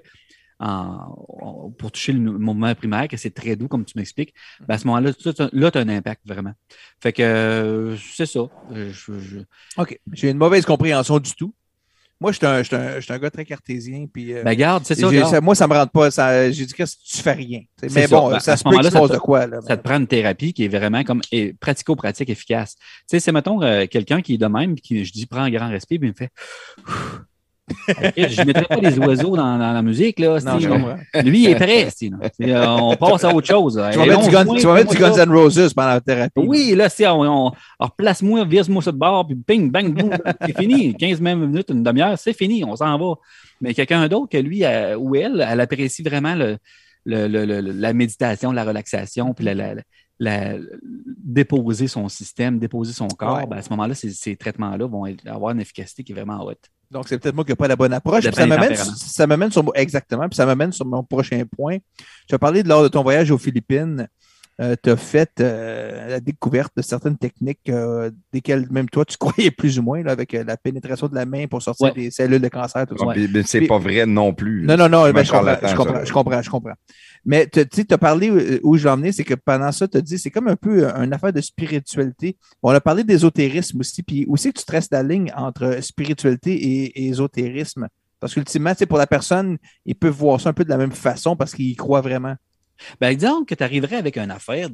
en- 0.59 1.72
pour 1.77 1.92
toucher 1.92 2.14
le 2.14 2.19
mouvement 2.19 2.74
primaire, 2.75 3.08
que 3.08 3.17
c'est 3.17 3.34
très 3.34 3.56
doux, 3.56 3.67
comme 3.67 3.85
tu 3.85 3.93
m'expliques, 3.98 4.34
ben, 4.67 4.75
à 4.75 4.77
ce 4.77 4.88
moment-là, 4.88 5.14
tu 5.14 5.27
as- 5.30 5.50
là, 5.51 5.72
tu 5.72 5.77
as 5.77 5.82
un 5.82 5.90
impact 5.90 6.22
vraiment. 6.25 6.53
Fait 7.01 7.11
que 7.14 7.22
euh, 7.24 7.98
c'est 7.98 8.25
ça. 8.25 8.40
Euh, 8.72 8.92
je- 8.92 9.19
je- 9.19 9.40
OK. 9.77 10.00
J'ai 10.14 10.30
une 10.30 10.38
mauvaise 10.38 10.66
compréhension 10.66 11.19
du 11.19 11.34
tout. 11.34 11.53
Moi, 12.22 12.32
je 12.32 12.38
suis 12.38 12.45
un, 12.45 12.61
un- 12.61 13.00
un 13.16 13.19
gars 13.19 13.30
très 13.30 13.43
cartésien. 13.43 14.06
Puis, 14.11 14.34
euh, 14.34 14.42
Ben, 14.43 14.53
garde, 14.56 14.85
c'est 14.85 14.95
ça. 14.95 15.09
ça- 15.30 15.42
moi, 15.42 15.53
ça 15.53 15.67
me 15.67 15.74
rentre 15.74 15.92
pas. 15.92 16.09
Ça, 16.11 16.50
j'ai 16.50 16.66
dit 16.66 16.74
que 16.74 16.84
tu 16.84 17.22
fais 17.22 17.34
rien. 17.34 17.64
Mais 17.82 17.90
ça. 17.90 18.08
bon, 18.08 18.30
Ben, 18.32 18.40
ça 18.40 18.53
à 18.53 18.56
se 18.56 18.59
ce 18.59 18.64
peut 18.64 18.69
moment-là, 18.69 18.90
se 18.90 18.95
ça 18.98 19.08
te- 19.09 19.14
de 19.14 19.17
quoi. 19.17 19.45
Là, 19.48 19.59
Ça 19.61 19.75
te 19.75 19.84
prend 19.84 19.98
une 19.98 20.08
thérapie 20.08 20.53
qui 20.53 20.64
est 20.64 20.69
vraiment 20.69 21.03
comme 21.03 21.19
pratico-pratique 21.59 22.30
efficace. 22.30 22.75
Tu 22.77 22.84
sais, 23.08 23.19
c'est 23.19 23.34
mettons 23.34 23.61
euh, 23.61 23.85
quelqu'un 23.88 24.22
qui 24.22 24.35
est 24.35 24.38
de 24.38 24.45
même, 24.45 24.75
qui 24.75 25.03
je 25.03 25.11
dis 25.11 25.25
prends 25.25 25.42
un 25.42 25.50
grand 25.51 25.67
respect, 25.69 26.00
puis 26.00 26.08
il 26.08 26.11
me 26.11 26.16
fait 26.16 26.32
Je 27.88 28.42
ne 28.42 28.45
mettrais 28.45 28.66
pas 28.66 28.76
les 28.82 28.98
oiseaux 29.00 29.35
dans, 29.35 29.58
dans 29.58 29.74
la 29.74 29.82
musique. 29.82 30.19
Là, 30.19 30.40
Non. 30.40 30.95
Lui, 31.24 31.44
il 31.44 31.50
est 31.50 31.56
prêt. 31.56 31.88
Euh, 32.42 32.66
on 32.80 32.95
passe 32.95 33.24
à 33.24 33.34
autre 33.34 33.48
chose. 33.48 33.74
Tu 33.92 33.98
vas 33.98 34.06
Et 34.06 34.10
mettre 34.10 34.22
du 34.24 34.30
Guns, 34.30 34.45
joint, 34.45 34.56
tu 34.58 34.66
vas 34.68 34.74
mettre 34.76 34.90
du 34.92 34.95
fais-moi 34.98 35.10
Guns 35.10 35.16
ça. 35.16 35.24
N' 35.26 35.32
Roses 35.32 35.74
pendant 35.74 35.88
la 35.90 36.02
thérapie. 36.02 36.32
Oui, 36.38 36.74
là, 36.76 36.90
c'est, 36.90 37.08
on, 37.08 37.22
on, 37.22 37.52
on 37.80 37.85
replace-moi, 37.85 38.45
vise-moi 38.45 38.82
ça 38.84 38.92
de 38.92 38.98
bord, 38.98 39.26
puis 39.27 39.35
ping, 39.35 39.72
bang, 39.72 39.94
boum. 39.94 40.11
C'est 40.45 40.58
fini. 40.58 40.94
15 40.95 41.22
même 41.22 41.40
minutes, 41.48 41.69
une 41.69 41.84
demi-heure, 41.84 42.18
c'est 42.18 42.34
fini. 42.34 42.64
On 42.64 42.76
s'en 42.76 42.98
va. 42.98 43.16
Mais 43.61 43.74
quelqu'un 43.74 44.08
d'autre 44.08 44.30
que 44.30 44.38
lui 44.38 44.64
euh, 44.64 44.95
ou 44.98 45.16
elle, 45.16 45.45
elle 45.48 45.60
apprécie 45.61 46.03
vraiment 46.03 46.35
le, 46.35 46.58
le- 47.06 47.27
le- 47.27 47.45
le- 47.45 47.61
la 47.61 47.94
méditation, 47.94 48.52
la 48.52 48.64
relaxation, 48.64 49.34
puis 49.34 49.45
la, 49.45 49.53
la- 49.53 49.76
la- 50.19 50.56
déposer 51.08 51.88
son 51.88 52.08
système, 52.10 52.60
déposer 52.60 52.94
son 52.94 53.08
corps. 53.08 53.38
Ouais. 53.38 53.45
Ben, 53.48 53.58
à 53.58 53.61
ce 53.61 53.69
moment-là, 53.72 53.95
ces, 53.95 54.11
ces 54.11 54.35
traitements-là 54.35 54.85
vont 54.88 55.06
avoir 55.26 55.52
une 55.52 55.61
efficacité 55.61 56.03
qui 56.03 56.11
est 56.11 56.16
vraiment 56.16 56.44
haute. 56.44 56.69
Donc, 56.92 57.08
c'est 57.08 57.18
peut-être 57.18 57.36
moi 57.36 57.44
qui 57.44 57.52
n'ai 57.52 57.56
pas 57.56 57.68
la 57.68 57.76
bonne 57.76 57.94
approche. 57.94 58.26
Puis 58.26 58.36
Ça 58.36 58.46
m'amène, 58.46 58.76
ça 58.76 59.28
m'amène 59.28 59.52
sur 59.52 59.64
exactement. 59.76 60.28
Puis 60.30 60.36
ça 60.36 60.46
m'amène 60.46 60.72
sur 60.72 60.86
mon 60.86 61.04
prochain 61.04 61.44
point. 61.56 61.78
Tu 62.28 62.36
as 62.36 62.40
parlé 62.40 62.64
de 62.64 62.70
lors 62.70 62.84
de 62.84 62.88
ton 62.88 63.04
voyage 63.04 63.32
aux 63.32 63.38
Philippines. 63.38 64.08
Tu 64.58 64.90
as 64.90 64.95
fait 64.95 65.32
euh, 65.42 66.08
la 66.08 66.19
découverte 66.19 66.72
de 66.77 66.82
certaines 66.82 67.17
techniques 67.17 67.69
euh, 67.69 68.09
desquelles 68.32 68.67
même 68.72 68.88
toi 68.88 69.03
tu 69.03 69.17
croyais 69.19 69.51
plus 69.51 69.80
ou 69.80 69.84
moins 69.84 70.01
là, 70.01 70.11
avec 70.11 70.34
euh, 70.34 70.43
la 70.45 70.56
pénétration 70.56 71.08
de 71.08 71.16
la 71.16 71.25
main 71.25 71.48
pour 71.48 71.61
sortir 71.61 71.88
Ouais. 71.88 71.93
des 71.93 72.09
cellules 72.09 72.42
de 72.42 72.48
cancer, 72.48 72.85
tout 72.88 72.98
ça. 72.98 73.06
Mais 73.16 73.43
c'est 73.43 73.67
pas 73.67 73.77
vrai 73.77 74.06
non 74.06 74.34
plus. 74.34 74.66
Non, 74.66 74.77
non, 74.77 74.88
non, 74.88 75.11
ben, 75.11 75.24
je, 75.24 75.32
comprends, 75.32 75.56
je, 75.61 75.75
comprends, 75.75 76.06
je 76.06 76.14
comprends, 76.14 76.42
je 76.42 76.50
comprends. 76.50 76.74
Mais 77.25 77.48
tu 77.48 77.59
sais, 77.72 77.84
tu 77.84 77.93
as 77.93 77.98
parlé 77.98 78.30
euh, 78.30 78.59
où 78.64 78.77
je 78.77 78.85
l'ai 78.85 78.90
emmené, 78.90 79.11
c'est 79.11 79.24
que 79.24 79.34
pendant 79.34 79.72
ça, 79.72 79.88
tu 79.88 79.98
as 79.98 80.01
dit 80.01 80.17
c'est 80.17 80.32
comme 80.32 80.48
un 80.48 80.56
peu 80.56 80.88
euh, 80.88 81.03
une 81.03 81.11
affaire 81.14 81.34
de 81.34 81.42
spiritualité. 81.42 82.38
On 82.64 82.69
a 82.72 82.80
parlé 82.80 83.03
d'ésotérisme 83.03 83.80
aussi, 83.82 84.03
puis 84.03 84.25
aussi 84.30 84.53
que 84.53 84.59
tu 84.59 84.66
traces 84.66 84.88
la 84.92 85.03
ligne 85.03 85.32
entre 85.35 85.84
spiritualité 85.84 86.53
et, 86.53 87.03
et 87.03 87.08
ésotérisme? 87.08 87.88
Parce 88.19 88.34
qu'ultimement, 88.34 88.72
tu 88.72 88.80
sais, 88.80 88.85
pour 88.85 88.98
la 88.98 89.08
personne, 89.08 89.58
ils 89.85 89.95
peuvent 89.95 90.14
voir 90.14 90.40
ça 90.40 90.50
un 90.50 90.53
peu 90.53 90.64
de 90.64 90.69
la 90.69 90.77
même 90.77 90.93
façon 90.93 91.35
parce 91.35 91.53
qu'ils 91.53 91.69
y 91.72 91.75
croient 91.75 92.01
vraiment. 92.01 92.35
Ben, 93.00 93.10
exemple 93.10 93.45
que 93.45 93.56
tu 93.56 93.64
arriverais 93.64 93.98
avec 93.98 94.18
une 94.18 94.32
affaire 94.32 94.70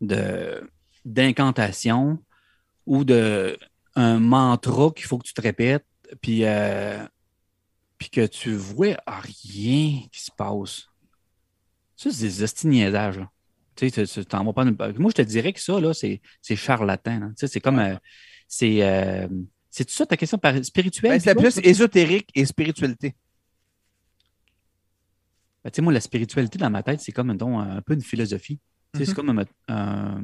de, 0.00 0.68
d'incantation 1.04 2.18
ou 2.86 3.04
de 3.04 3.58
un 3.94 4.18
mantra 4.18 4.90
qu'il 4.90 5.06
faut 5.06 5.18
que 5.18 5.26
tu 5.26 5.34
te 5.34 5.40
répètes, 5.40 5.84
puis, 6.20 6.44
euh, 6.44 7.04
puis 7.98 8.10
que 8.10 8.26
tu 8.26 8.54
vois 8.54 8.96
rien 9.06 10.00
qui 10.10 10.20
se 10.20 10.30
passe. 10.36 10.88
Ça, 11.96 12.10
c'est 12.10 12.26
des 12.26 12.42
là. 12.90 13.30
Tu 13.76 13.90
sais, 13.90 14.24
t'en 14.24 14.44
vas 14.44 14.52
pas 14.52 14.64
Moi, 14.64 15.10
je 15.10 15.14
te 15.14 15.22
dirais 15.22 15.52
que 15.52 15.60
ça, 15.60 15.80
là, 15.80 15.94
c'est, 15.94 16.20
c'est 16.40 16.56
charlatan. 16.56 17.28
Tu 17.30 17.32
sais, 17.36 17.46
c'est 17.46 17.60
comme. 17.60 17.78
euh, 17.78 17.96
c'est, 18.48 18.82
euh, 18.82 19.28
c'est 19.70 19.88
ça 19.88 20.04
ta 20.04 20.16
question 20.16 20.38
spirituelle? 20.62 21.12
Ben, 21.12 21.20
c'est 21.20 21.34
plus 21.34 21.58
ésotérique 21.62 22.28
et 22.34 22.44
spiritualité. 22.44 23.14
Ben, 25.64 25.70
tu 25.70 25.76
sais, 25.76 25.82
moi, 25.82 25.92
la 25.92 26.00
spiritualité 26.00 26.58
dans 26.58 26.70
ma 26.70 26.82
tête, 26.82 27.00
c'est 27.00 27.12
comme 27.12 27.28
mettons, 27.32 27.58
un 27.60 27.80
peu 27.82 27.94
une 27.94 28.00
philosophie. 28.02 28.58
C'est 28.94 29.08
Mhm. 29.08 29.14
comme 29.14 29.38
un- 29.38 29.44
un- 29.74 30.20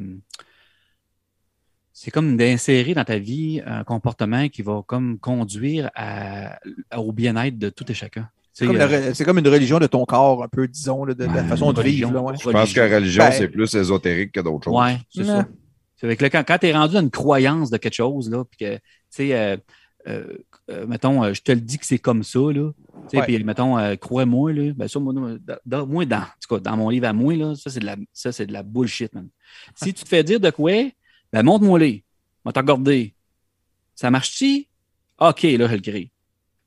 c'est 1.93 2.11
comme 2.11 2.37
d'insérer 2.37 2.95
dans 2.95 3.05
ta 3.05 3.19
vie 3.19 3.61
un 3.67 3.83
comportement 3.85 4.49
qui 4.49 4.63
va 4.63 4.83
comme 4.87 5.19
conduire 5.19 5.91
à- 5.95 6.59
au 6.97 7.13
bien-être 7.13 7.59
de 7.59 7.71
tout 7.71 7.91
et 7.91 7.95
chacun. 7.95 8.29
C'est 8.53 8.65
Tu 8.65 8.73
comme, 8.73 8.81
sais, 8.81 8.89
la 8.89 8.97
euh, 9.09 9.15
c'est 9.15 9.25
comme 9.25 9.39
une 9.39 9.49
religion 9.49 9.79
de 9.79 9.87
ton 9.87 10.05
corps, 10.05 10.43
un 10.43 10.49
peu, 10.49 10.67
disons, 10.67 11.05
là, 11.05 11.15
de, 11.15 11.25
la 11.25 11.45
façon 11.45 11.73
de 11.73 11.79
religion. 11.79 12.09
vivre. 12.09 12.21
là, 12.21 12.23
ouais. 12.27 12.35
Je 12.43 12.51
pense 12.51 12.73
que 12.73 12.81
la 12.81 12.97
religion, 12.97 13.25
Ben- 13.25 13.33
c'est 13.33 13.49
plus 13.49 13.73
ésotérique 13.75 14.33
que 14.33 14.41
d'autres 14.41 14.65
choses. 14.65 14.77
Ouais, 14.77 14.99
c'est 15.15 15.25
ça. 15.25 15.47
C'est 15.97 16.07
avec 16.07 16.21
le, 16.23 16.29
quand, 16.29 16.45
quand 16.47 16.59
tu 16.59 16.67
es 16.67 16.73
rendu 16.73 16.97
à 16.97 17.01
une 17.01 17.11
croyance 17.11 17.71
de 17.71 17.77
quelque 17.77 17.95
chose, 17.95 18.31
là, 18.31 18.45
puis 18.45 18.59
que, 18.59 18.75
tu 18.77 18.81
sais, 19.11 19.57
euh, 20.07 20.37
euh, 20.71 20.87
mettons, 20.87 21.23
euh, 21.25 21.33
je 21.35 21.43
te 21.43 21.53
le 21.53 21.61
dis 21.61 21.79
que 21.79 21.87
c'est 21.87 21.99
comme 21.99 22.23
ça, 22.23 22.39
là, 22.39 22.71
Ouais. 23.15 23.23
puis 23.23 23.43
mettons, 23.45 23.79
euh, 23.79 23.97
crois-moi, 23.97 24.53
là, 24.53 24.73
ben 24.77 24.87
ça, 24.89 24.99
moi, 25.01 25.13
dans, 25.15 25.39
dans- 25.65 25.87
moi, 25.87 26.05
dans, 26.05 26.19
en 26.19 26.25
tout 26.47 26.55
cas, 26.57 26.61
dans 26.61 26.77
mon 26.77 26.91
livre 26.91 27.07
à 27.07 27.13
moi, 27.13 27.35
là, 27.37 27.55
ça, 27.55 27.71
c'est 27.71 27.81
de 27.81 27.87
la, 27.87 27.97
ça, 28.13 28.33
c'est 28.33 28.47
de 28.47 28.53
la 28.53 28.63
bullshit, 28.63 29.13
man. 29.15 29.29
Si 29.77 29.95
tu 29.95 30.05
te 30.05 30.09
fais 30.09 30.23
dire 30.23 30.41
de 30.41 30.51
quoi, 30.51 30.73
ben 31.33 31.43
montre-moi 31.43 31.79
les, 31.79 32.05
va 32.45 32.53
te 32.53 32.59
regarder. 32.59 33.15
Ça 33.95 34.11
marche-tu? 34.11 34.67
OK, 35.21 35.43
là, 35.43 35.67
je 35.69 35.75
le 35.75 35.81
crée. 35.81 36.11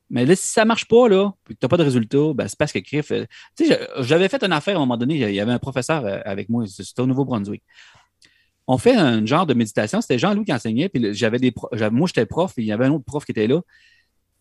Mais 0.09 0.25
là, 0.25 0.35
si 0.35 0.45
ça 0.47 0.65
marche 0.65 0.85
pas, 0.89 1.07
là, 1.07 1.31
puis 1.45 1.55
que 1.55 1.59
tu 1.61 1.63
n'as 1.65 1.69
pas 1.69 1.77
de 1.77 1.83
résultat, 1.83 2.33
ben, 2.35 2.45
c'est 2.47 2.57
parce 2.59 2.73
que 2.73 2.80
Criff. 2.80 3.11
euh, 3.11 3.25
tu 3.55 3.65
sais, 3.67 3.80
j'avais 3.99 4.27
fait 4.27 4.43
une 4.43 4.51
affaire 4.51 4.73
à 4.75 4.77
un 4.77 4.81
moment 4.81 4.97
donné, 4.97 5.15
il 5.15 5.33
y 5.35 5.39
avait 5.39 5.53
un 5.53 5.59
professeur 5.59 6.03
avec 6.25 6.49
moi, 6.49 6.65
c'était 6.67 7.01
au 7.01 7.05
Nouveau-Brunswick. 7.05 7.63
On 8.67 8.77
fait 8.77 8.95
un 8.95 9.25
genre 9.25 9.45
de 9.45 9.53
méditation, 9.53 10.01
c'était 10.01 10.19
Jean-Louis 10.19 10.45
qui 10.45 10.53
enseignait, 10.53 10.88
puis 10.88 11.14
j'avais 11.14 11.40
des 11.40 11.53
moi 11.91 12.07
j'étais 12.07 12.25
prof, 12.25 12.53
et 12.57 12.61
il 12.61 12.67
y 12.67 12.72
avait 12.72 12.85
un 12.85 12.91
autre 12.91 13.06
prof 13.06 13.25
qui 13.25 13.31
était 13.31 13.48
là. 13.48 13.61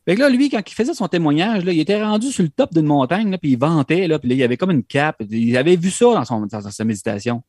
Fait 0.06 0.14
que 0.14 0.20
là, 0.20 0.28
lui, 0.30 0.48
quand 0.48 0.62
il 0.66 0.74
faisait 0.74 0.94
son 0.94 1.08
témoignage, 1.08 1.64
là, 1.64 1.72
il 1.72 1.80
était 1.80 2.02
rendu 2.02 2.32
sur 2.32 2.42
le 2.42 2.48
top 2.48 2.72
d'une 2.72 2.86
montagne, 2.86 3.30
là, 3.30 3.38
puis 3.38 3.52
il 3.52 3.58
vantait, 3.58 4.08
là, 4.08 4.18
puis 4.18 4.28
là, 4.28 4.34
il 4.34 4.42
avait 4.42 4.56
comme 4.56 4.70
une 4.70 4.82
cape. 4.82 5.22
Il 5.30 5.56
avait 5.56 5.76
vu 5.76 5.90
ça 5.90 6.06
dans, 6.06 6.24
son, 6.24 6.46
dans 6.46 6.70
sa 6.70 6.84
méditation. 6.84 7.42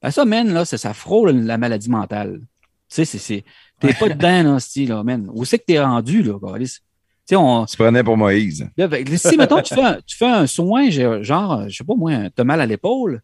Ben, 0.00 0.10
ça, 0.10 0.24
man, 0.24 0.52
là, 0.52 0.64
ça, 0.64 0.78
ça 0.78 0.94
frôle 0.94 1.30
la 1.30 1.58
maladie 1.58 1.90
mentale. 1.90 2.40
Tu 2.88 3.04
sais, 3.04 3.18
c'est-. 3.18 3.44
T'es 3.80 3.92
pas 3.94 4.08
dedans, 4.14 4.54
là, 4.54 4.60
style, 4.60 4.90
là, 4.90 5.02
man. 5.02 5.28
Où 5.32 5.44
c'est 5.44 5.58
que 5.58 5.64
t'es 5.64 5.80
rendu, 5.80 6.22
là, 6.22 6.38
Carlis? 6.40 6.66
Tu 6.68 6.80
sais, 7.26 7.36
on, 7.36 7.66
Tu 7.66 7.76
prenais 7.76 8.04
pour 8.04 8.16
Moïse. 8.16 8.68
Là, 8.76 8.88
fait 8.88 9.02
que 9.02 9.16
si, 9.16 9.36
mettons, 9.36 9.60
tu 9.60 9.74
fais 9.74 9.82
un, 9.82 9.98
tu 10.06 10.16
fais 10.16 10.26
un 10.26 10.46
soin, 10.46 10.88
genre, 10.90 11.68
je 11.68 11.76
sais 11.76 11.84
pas 11.84 11.94
moi, 11.96 12.30
tu 12.30 12.40
as 12.40 12.44
mal 12.44 12.60
à 12.60 12.66
l'épaule, 12.66 13.20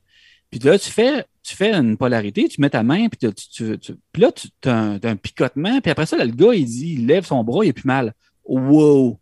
puis 0.51 0.59
là, 0.59 0.77
tu 0.77 0.91
fais, 0.91 1.25
tu 1.43 1.57
fais 1.57 1.73
une 1.75 1.97
polarité, 1.97 2.49
tu 2.49 2.61
mets 2.61 2.71
ta 2.71 2.83
main, 2.83 3.09
puis 3.09 3.19
tu, 3.19 3.33
tu- 3.35 3.79
tu- 3.79 3.95
puis 4.13 4.23
là, 4.23 4.31
tu 4.33 4.49
as 4.69 4.75
un, 4.79 4.99
t'as 4.99 5.11
un 5.11 5.17
picotement, 5.17 5.81
puis 5.81 5.91
après 5.91 6.07
ça, 6.07 6.17
là, 6.17 6.25
le 6.25 6.33
gars, 6.33 6.55
il 6.55 6.65
dit, 6.65 6.95
il 6.99 7.07
lève 7.07 7.25
son 7.25 7.43
bras, 7.45 7.65
il 7.65 7.71
a 7.71 7.73
plus 7.73 7.85
mal. 7.87 8.15
Wow! 8.45 9.19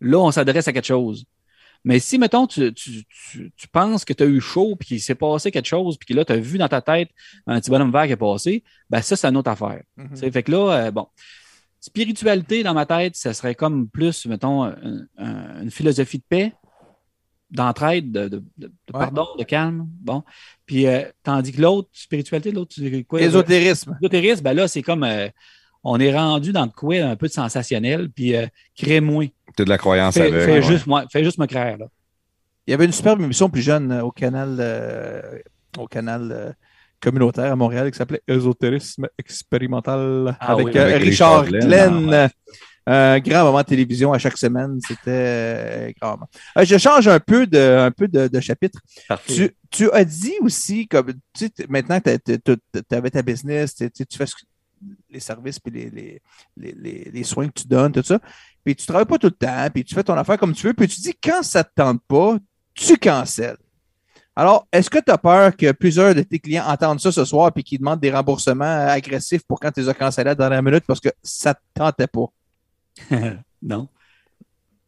Là, 0.00 0.18
on 0.18 0.30
s'adresse 0.30 0.68
à 0.68 0.72
quelque 0.72 0.84
chose. 0.86 1.24
Mais 1.84 1.98
si, 2.00 2.18
mettons, 2.18 2.46
tu, 2.46 2.72
tu, 2.74 3.04
tu, 3.04 3.52
tu 3.56 3.68
penses 3.68 4.04
que 4.04 4.12
tu 4.12 4.22
as 4.22 4.26
eu 4.26 4.40
chaud, 4.40 4.74
puis 4.76 4.88
qu'il 4.88 5.00
s'est 5.00 5.14
passé 5.14 5.50
quelque 5.52 5.66
chose, 5.66 5.96
puis 5.96 6.06
que 6.06 6.14
là, 6.14 6.24
tu 6.24 6.32
as 6.32 6.36
vu 6.36 6.58
dans 6.58 6.68
ta 6.68 6.80
tête 6.82 7.10
un 7.46 7.60
petit 7.60 7.70
bonhomme 7.70 7.92
vert 7.92 8.06
qui 8.06 8.12
est 8.12 8.16
passé, 8.16 8.64
ben 8.90 9.00
ça, 9.02 9.14
c'est 9.16 9.26
une 9.28 9.36
autre 9.36 9.50
affaire. 9.50 9.82
Sais, 10.14 10.30
Fait 10.30 10.42
que 10.42 10.50
là, 10.50 10.86
euh, 10.86 10.90
bon, 10.90 11.06
spiritualité 11.80 12.62
dans 12.62 12.74
ma 12.74 12.86
tête, 12.86 13.16
ça 13.16 13.32
serait 13.34 13.54
comme 13.54 13.88
plus, 13.88 14.26
mettons, 14.26 14.64
un- 14.64 15.06
un- 15.18 15.62
une 15.62 15.70
philosophie 15.70 16.18
de 16.18 16.24
paix, 16.28 16.52
d'entraide, 17.50 18.10
de, 18.12 18.28
de- 18.28 18.36
de- 18.58 18.66
de 18.66 18.66
Ouais. 18.92 19.00
pardon, 19.00 19.26
de 19.38 19.44
calme. 19.44 19.86
Bon. 20.00 20.22
Puis, 20.66 20.86
euh, 20.86 21.02
tandis 21.22 21.52
que 21.52 21.60
l'autre, 21.62 21.88
spiritualité, 21.92 22.50
l'autre, 22.52 22.74
quoi? 23.08 23.20
Ésotérisme. 23.20 23.96
L'ésotérisme, 24.00 24.42
ben 24.42 24.52
là, 24.54 24.68
c'est 24.68 24.82
comme, 24.82 25.04
euh, 25.04 25.28
on 25.84 26.00
est 26.00 26.12
rendu 26.16 26.52
dans 26.52 26.66
de 26.66 26.72
quoi 26.72 26.96
un 26.96 27.14
peu 27.16 27.28
de 27.28 27.32
sensationnel, 27.32 28.10
puis 28.10 28.34
euh, 28.34 28.46
crée-moi. 28.76 29.26
Tu 29.56 29.64
de 29.64 29.68
la 29.68 29.78
croyance 29.78 30.14
Fais, 30.14 30.22
aveugle. 30.22 30.40
fais 30.44 30.52
ouais. 30.54 30.62
juste, 30.62 30.86
moi, 30.86 31.04
fais 31.12 31.22
juste 31.24 31.38
me 31.38 31.46
créer, 31.46 31.76
là. 31.76 31.86
Il 32.66 32.72
y 32.72 32.74
avait 32.74 32.84
une 32.86 32.92
superbe 32.92 33.20
émission 33.20 33.48
plus 33.48 33.62
jeune 33.62 33.92
euh, 33.92 34.02
au 34.02 34.10
canal, 34.10 34.56
euh, 34.58 35.22
au 35.78 35.86
canal 35.86 36.28
euh, 36.32 36.52
communautaire 37.00 37.52
à 37.52 37.56
Montréal 37.56 37.88
qui 37.92 37.96
s'appelait 37.96 38.22
Ésotérisme 38.26 39.06
expérimental 39.18 40.36
Ah 40.40 40.52
avec, 40.52 40.66
oui, 40.66 40.72
euh, 40.76 40.82
avec 40.82 41.02
Richard 41.02 41.42
Richard 41.44 41.60
Glenn. 41.68 42.06
Glenn. 42.08 42.30
Un 42.86 43.18
grand 43.18 43.44
moment 43.44 43.58
de 43.58 43.66
télévision 43.66 44.12
à 44.12 44.18
chaque 44.18 44.38
semaine. 44.38 44.78
C'était 44.86 45.00
euh, 45.10 45.92
grand 46.00 46.12
moment. 46.12 46.28
Euh, 46.56 46.64
je 46.64 46.78
change 46.78 47.08
un 47.08 47.18
peu 47.18 47.46
de, 47.46 47.58
un 47.58 47.90
peu 47.90 48.06
de, 48.06 48.28
de 48.28 48.40
chapitre. 48.40 48.78
Tu, 49.26 49.50
tu 49.70 49.90
as 49.90 50.04
dit 50.04 50.34
aussi, 50.40 50.86
comme 50.86 51.12
tu 51.32 51.46
sais, 51.46 51.66
maintenant 51.68 51.98
que 52.00 52.16
tu 52.16 52.60
avais 52.92 53.10
ta 53.10 53.22
business, 53.22 53.74
tu 53.74 53.90
fais 54.16 54.26
ce 54.26 54.34
que- 54.34 54.42
les 55.10 55.20
services 55.20 55.58
puis 55.58 55.72
les, 55.90 56.20
les, 56.56 57.10
les, 57.10 57.24
soins 57.24 57.48
que 57.48 57.60
tu 57.62 57.66
donnes, 57.66 57.92
tout 57.92 58.02
ça. 58.02 58.20
Puis 58.64 58.76
tu 58.76 58.86
travailles 58.86 59.06
pas 59.06 59.18
tout 59.18 59.28
le 59.28 59.32
temps, 59.32 59.68
puis 59.72 59.84
tu 59.84 59.94
fais 59.94 60.04
ton 60.04 60.14
affaire 60.14 60.38
comme 60.38 60.52
tu 60.52 60.66
veux, 60.66 60.74
puis 60.74 60.86
tu 60.86 61.00
dis 61.00 61.14
quand 61.14 61.42
ça 61.42 61.64
te 61.64 61.70
tente 61.74 62.02
pas, 62.06 62.36
tu 62.74 62.96
cancelles. 62.98 63.56
Alors, 64.38 64.68
est-ce 64.70 64.90
que 64.90 64.98
tu 64.98 65.10
as 65.10 65.16
peur 65.16 65.56
que 65.56 65.72
plusieurs 65.72 66.14
de 66.14 66.20
tes 66.20 66.38
clients 66.38 66.66
entendent 66.66 67.00
ça 67.00 67.10
ce 67.10 67.24
soir 67.24 67.50
puis 67.52 67.64
qu'ils 67.64 67.78
demandent 67.78 68.00
des 68.00 68.10
remboursements 68.12 68.86
agressifs 68.86 69.42
pour 69.48 69.58
quand 69.58 69.70
tu 69.70 69.80
les 69.80 69.88
as 69.88 69.94
cancellés 69.94 70.28
à 70.28 70.32
la 70.32 70.34
dernière 70.34 70.62
minute 70.62 70.84
parce 70.86 71.00
que 71.00 71.08
ça 71.22 71.54
te 71.54 71.60
tentait 71.72 72.06
pas? 72.06 72.26
non. 73.10 73.38
Non? 73.62 73.88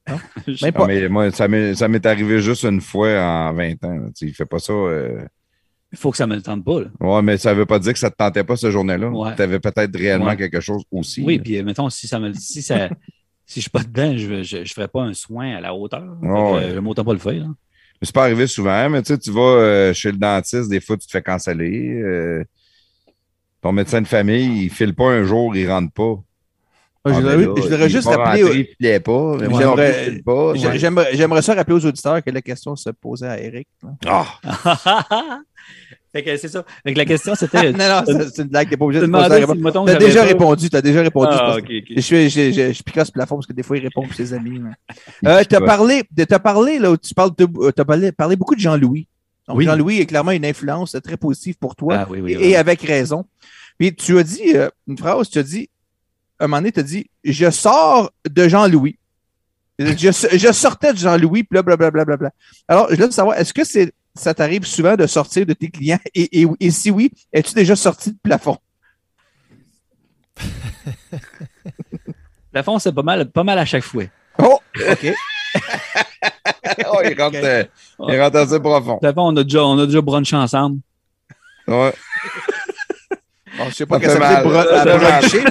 Je- 0.47 0.65
Même 0.65 0.73
Ah, 0.75 0.79
pas. 0.79 0.87
mais 0.87 1.09
moi, 1.09 1.31
ça 1.31 1.49
m'est 1.49 2.07
arrivé 2.07 2.41
juste 2.41 2.65
une 2.65 2.81
fois 2.81 3.09
en 3.21 3.53
20 3.53 3.85
ans. 3.85 3.95
là. 3.99 4.09
Il 4.23 4.33
fait 4.35 4.47
pas 4.47 4.59
ça. 4.59 4.73
euh, 4.73 5.23
Il 5.93 5.99
faut 5.99 6.11
que 6.11 6.17
ça 6.17 6.27
me 6.27 6.35
le 6.37 6.43
tente 6.43 6.65
pas, 6.65 6.81
là. 6.81 6.87
Ouais, 7.01 7.23
mais 7.23 7.37
ça 7.37 7.53
veut 7.55 7.67
pas 7.67 7.79
dire 7.79 7.93
que 7.93 7.99
ça 7.99 8.11
te 8.11 8.17
tentait 8.17 8.45
pas 8.45 8.57
ce 8.57 8.71
journée-là. 8.71 9.09
Ouais. 9.11 9.37
Tu 9.37 9.43
avais 9.43 9.61
peut-être 9.61 9.95
réellement 9.97 10.27
Ouais. 10.27 10.37
quelque 10.37 10.61
chose 10.61 10.83
aussi. 10.91 11.23
Oui, 11.23 11.39
puis 11.39 11.59
euh, 11.59 11.63
mettons, 11.65 11.91
si 11.91 12.09
ça 12.09 12.19
me 12.19 12.33
si 12.33 12.63
ça 12.63 12.89
si 13.47 13.61
je 13.61 13.63
suis 13.63 13.71
pas 13.71 13.83
dedans, 13.83 14.17
je 14.17 14.27
ne 14.35 14.43
je, 14.43 14.65
je 14.65 14.73
ferai 14.73 14.89
pas 14.89 15.03
un 15.03 15.13
soin 15.15 15.57
à 15.57 15.61
la 15.61 15.75
hauteur. 15.75 16.17
Que, 16.23 16.27
Ouais, 16.55 16.71
Je 16.75 16.79
m'autant 16.79 17.05
pas 17.05 17.13
le 17.13 17.19
faire. 17.19 17.33
là. 17.35 17.47
Mais 17.49 18.07
C'est 18.07 18.15
pas 18.15 18.25
arrivé 18.25 18.47
souvent, 18.47 18.89
mais 18.89 19.03
tu 19.03 19.09
sais, 19.13 19.19
tu 19.19 19.31
vas 19.31 19.41
euh, 19.41 19.93
chez 19.93 20.13
le 20.13 20.19
dentiste, 20.19 20.71
des 20.71 20.81
fois, 20.81 20.97
tu 20.97 21.07
te 21.07 21.11
fais 21.13 21.21
canceller. 21.23 22.01
euh, 22.01 22.45
ton 23.61 23.73
médecin 23.73 24.01
de 24.01 24.07
famille, 24.07 24.65
il 24.65 24.71
file 24.71 24.95
pas 24.95 25.11
un 25.11 25.25
jour, 25.25 25.55
il 25.57 25.69
rentre 25.71 25.93
pas. 25.93 26.23
Je 27.09 27.15
Ah, 27.15 27.21
voudrais 27.21 27.37
ben 27.37 27.43
je 27.57 27.63
voudrais 27.63 27.89
juste 27.89 28.09
pas. 30.25 30.55
J'aimerais- 30.77 31.17
je 31.17 31.41
ça 31.43 31.55
rappeler 31.55 31.75
aux 31.77 31.87
auditeurs 31.87 32.23
que 32.23 32.31
la 32.31 32.43
question 32.43 32.77
se 32.77 32.91
posait 32.91 33.27
à 33.29 33.41
Eric. 33.41 33.69
Ah, 34.07 34.27
fait 36.13 36.23
que 36.23 36.37
c'est 36.37 36.49
ça. 36.49 36.65
Fait 36.85 36.93
que 36.95 36.99
la 36.99 37.05
question, 37.05 37.35
c'était. 37.35 37.73
non, 37.73 37.79
non, 37.79 38.03
c'est 38.35 38.43
une 38.43 38.49
blague, 38.49 38.69
t'es 38.71 38.77
pas 38.77 38.85
obligé 38.85 39.01
Je 39.01 39.07
de 39.07 39.11
poser 39.11 39.25
si, 39.25 39.73
T'as 39.87 39.99
déjà 39.99 40.21
pas- 40.23 40.27
répondu, 40.27 40.71
t'as 40.71 40.81
déjà 40.83 41.03
répondu. 41.03 41.29
Ah, 41.33 41.39
parce 41.39 41.59
ok, 41.59 41.67
que 41.69 41.79
ok. 41.79 41.85
Je, 41.97 42.01
suis- 42.01 42.31
je, 42.31 42.51
je, 42.53 42.73
je 42.73 42.83
picasse 42.83 43.11
plafond 43.11 43.37
parce 43.37 43.47
que 43.47 43.53
des 43.53 43.63
fois, 43.63 43.77
il 43.77 43.83
répond 43.83 44.03
pour 44.03 44.15
ses 44.15 44.33
amis. 44.33 44.61
Euh, 45.27 45.43
t'as 45.49 45.61
parlé, 45.61 46.03
t'as 46.29 46.39
parlé, 46.39 46.79
là, 46.79 46.91
où 46.93 46.97
tu 46.97 47.13
parles 47.15 47.31
de, 47.37 47.47
euh, 47.61 47.73
t'as 47.73 47.85
parlé, 47.85 48.13
parlé 48.13 48.37
beaucoup 48.37 48.55
de 48.55 48.61
Jean-Louis. 48.61 49.07
Donc, 49.49 49.57
Oui. 49.59 49.65
Jean-Louis 49.65 50.01
est 50.01 50.07
clairement 50.07 50.31
une 50.31 50.45
influence 50.45 50.97
très 51.03 51.17
positive 51.17 51.57
pour 51.59 51.75
toi. 51.75 51.95
Ah, 52.01 52.07
oui, 52.09 52.21
oui, 52.21 52.33
et, 52.33 52.37
oui. 52.37 52.45
et 52.45 52.57
avec 52.57 52.81
raison. 52.83 53.25
Puis 53.79 53.95
tu 53.95 54.19
as 54.19 54.23
dit 54.23 54.53
euh, 54.55 54.69
une 54.87 54.97
phrase, 54.99 55.29
tu 55.29 55.39
as 55.39 55.43
dit, 55.43 55.69
un 56.41 56.47
moment 56.47 56.59
donné, 56.59 56.73
tu 56.73 56.81
as 56.81 56.85
dit 56.85 57.11
Je 57.25 57.51
sors 57.51 58.11
de 58.29 58.49
Jean-Louis. 58.49 58.99
Je, 59.79 60.11
je 60.37 60.53
sortais 60.53 60.93
de 60.93 60.99
Jean-Louis, 60.99 61.45
puis 61.45 61.55
là, 61.57 61.63
blablabla. 61.63 62.05
Bla, 62.05 62.17
bla, 62.17 62.31
bla. 62.31 62.31
Alors, 62.67 62.89
je 62.91 62.97
voulais 62.97 63.11
savoir, 63.13 63.39
est-ce 63.39 63.55
que 63.55 63.63
c'est, 63.65 63.93
ça 64.15 64.35
t'arrive 64.35 64.65
souvent 64.65 64.97
de 64.97 65.07
sortir 65.07 65.47
de 65.47 65.53
tes 65.53 65.71
clients? 65.71 66.01
Et, 66.15 66.43
et, 66.43 66.47
et 66.59 66.71
si 66.71 66.91
oui, 66.91 67.13
es-tu 67.33 67.55
déjà 67.55 67.77
sorti 67.77 68.11
de 68.13 68.19
plafond? 68.23 68.59
Le 72.53 72.63
fond, 72.63 72.79
c'est 72.79 72.93
pas 72.93 73.03
mal, 73.03 73.31
pas 73.31 73.45
mal 73.45 73.59
à 73.59 73.65
chaque 73.65 73.85
fois. 73.85 74.05
Oh, 74.39 74.59
OK. 74.91 75.15
oh, 76.87 77.01
il 77.05 77.21
rentre, 77.21 77.39
euh, 77.43 77.65
il 78.09 78.21
rentre 78.21 78.37
assez 78.37 78.61
profond. 78.61 78.99
Le 79.03 79.13
fond, 79.13 79.33
on 79.33 79.37
a 79.37 79.45
déjà, 79.45 79.65
on 79.65 79.79
a 79.79 79.87
déjà 79.87 80.01
brunché 80.01 80.37
ensemble. 80.37 80.81
Ouais. 81.67 81.93
Bon, 83.59 83.65
je 83.69 83.75
sais 83.75 83.87
pas 83.87 83.99
que 83.99 84.07
ça 84.07 84.15
veut 84.15 84.19
dire 84.21 84.29
mal. 84.29 84.45
bro- 84.45 84.99
bruncher. 84.99 85.45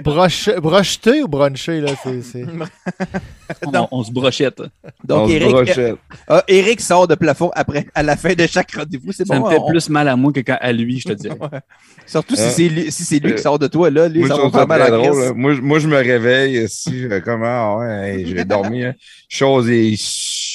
Broche, 0.04 0.50
brocheté 0.60 1.22
ou 1.22 1.28
brunché, 1.28 1.80
là? 1.80 1.90
C'est. 2.02 2.44
On, 3.66 3.70
Non. 3.72 3.88
on 3.90 4.04
se 4.04 4.12
brochette. 4.12 4.60
On 4.60 4.90
Donc, 5.04 5.28
se 5.28 5.34
Eric, 5.34 5.50
brochette. 5.50 5.96
ah, 6.28 6.44
Eric 6.46 6.80
sort 6.80 7.08
de 7.08 7.16
plafond 7.16 7.50
après, 7.54 7.86
à 7.94 8.02
la 8.02 8.16
fin 8.16 8.32
de 8.34 8.46
chaque 8.46 8.70
rendez-vous. 8.72 9.10
C'est 9.12 9.26
Ça 9.26 9.36
bon. 9.38 9.46
me 9.46 9.50
fait 9.50 9.58
on- 9.60 9.66
plus 9.68 9.88
mal 9.90 10.06
à 10.08 10.14
moi 10.16 10.32
que 10.32 10.40
quand- 10.40 10.56
à 10.60 10.72
lui, 10.72 11.00
je 11.00 11.08
te 11.08 11.12
dirais. 11.14 11.36
Ouais. 11.40 11.58
Surtout 12.06 12.36
si 12.36 12.42
Hein? 12.42 12.48
c'est 12.50 12.68
lui, 12.68 12.92
si 12.92 13.04
c'est 13.04 13.18
lui 13.18 13.32
Euh, 13.32 13.34
qui 13.34 13.42
sort 13.42 13.58
de 13.58 13.66
toi, 13.66 13.90
là, 13.90 14.08
lui, 14.08 14.20
Moi, 14.20 14.28
ça 14.28 14.36
je 14.36 14.40
va 14.42 14.50
faire 14.50 14.68
mal 14.68 14.82
à 14.82 14.90
drôle. 14.90 15.32
Moi, 15.34 15.54
je- 15.54 15.60
moi, 15.60 15.78
je 15.80 15.88
me 15.88 15.96
réveille 15.96 16.58
euh, 16.58 17.20
comment, 17.24 17.78
ouais, 17.78 18.14
hey, 18.20 18.26
j'ai 18.26 18.44
dormi, 18.44 18.84
hein. 18.84 18.94
chose 19.28 19.68
et 19.68 19.90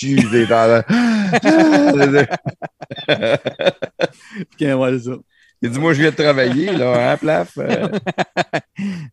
usée 0.04 0.46
dans 0.48 0.70
la... 0.70 0.84
Ouais, 4.62 5.00
ça. 5.00 5.12
Il 5.66 5.72
dit, 5.72 5.80
moi, 5.80 5.94
je 5.94 6.02
viens 6.02 6.11
de 6.11 6.16
travailler, 6.16 6.72
là, 6.72 7.11
hein, 7.14 7.18
plaf. 7.18 7.58
euh. 7.58 7.88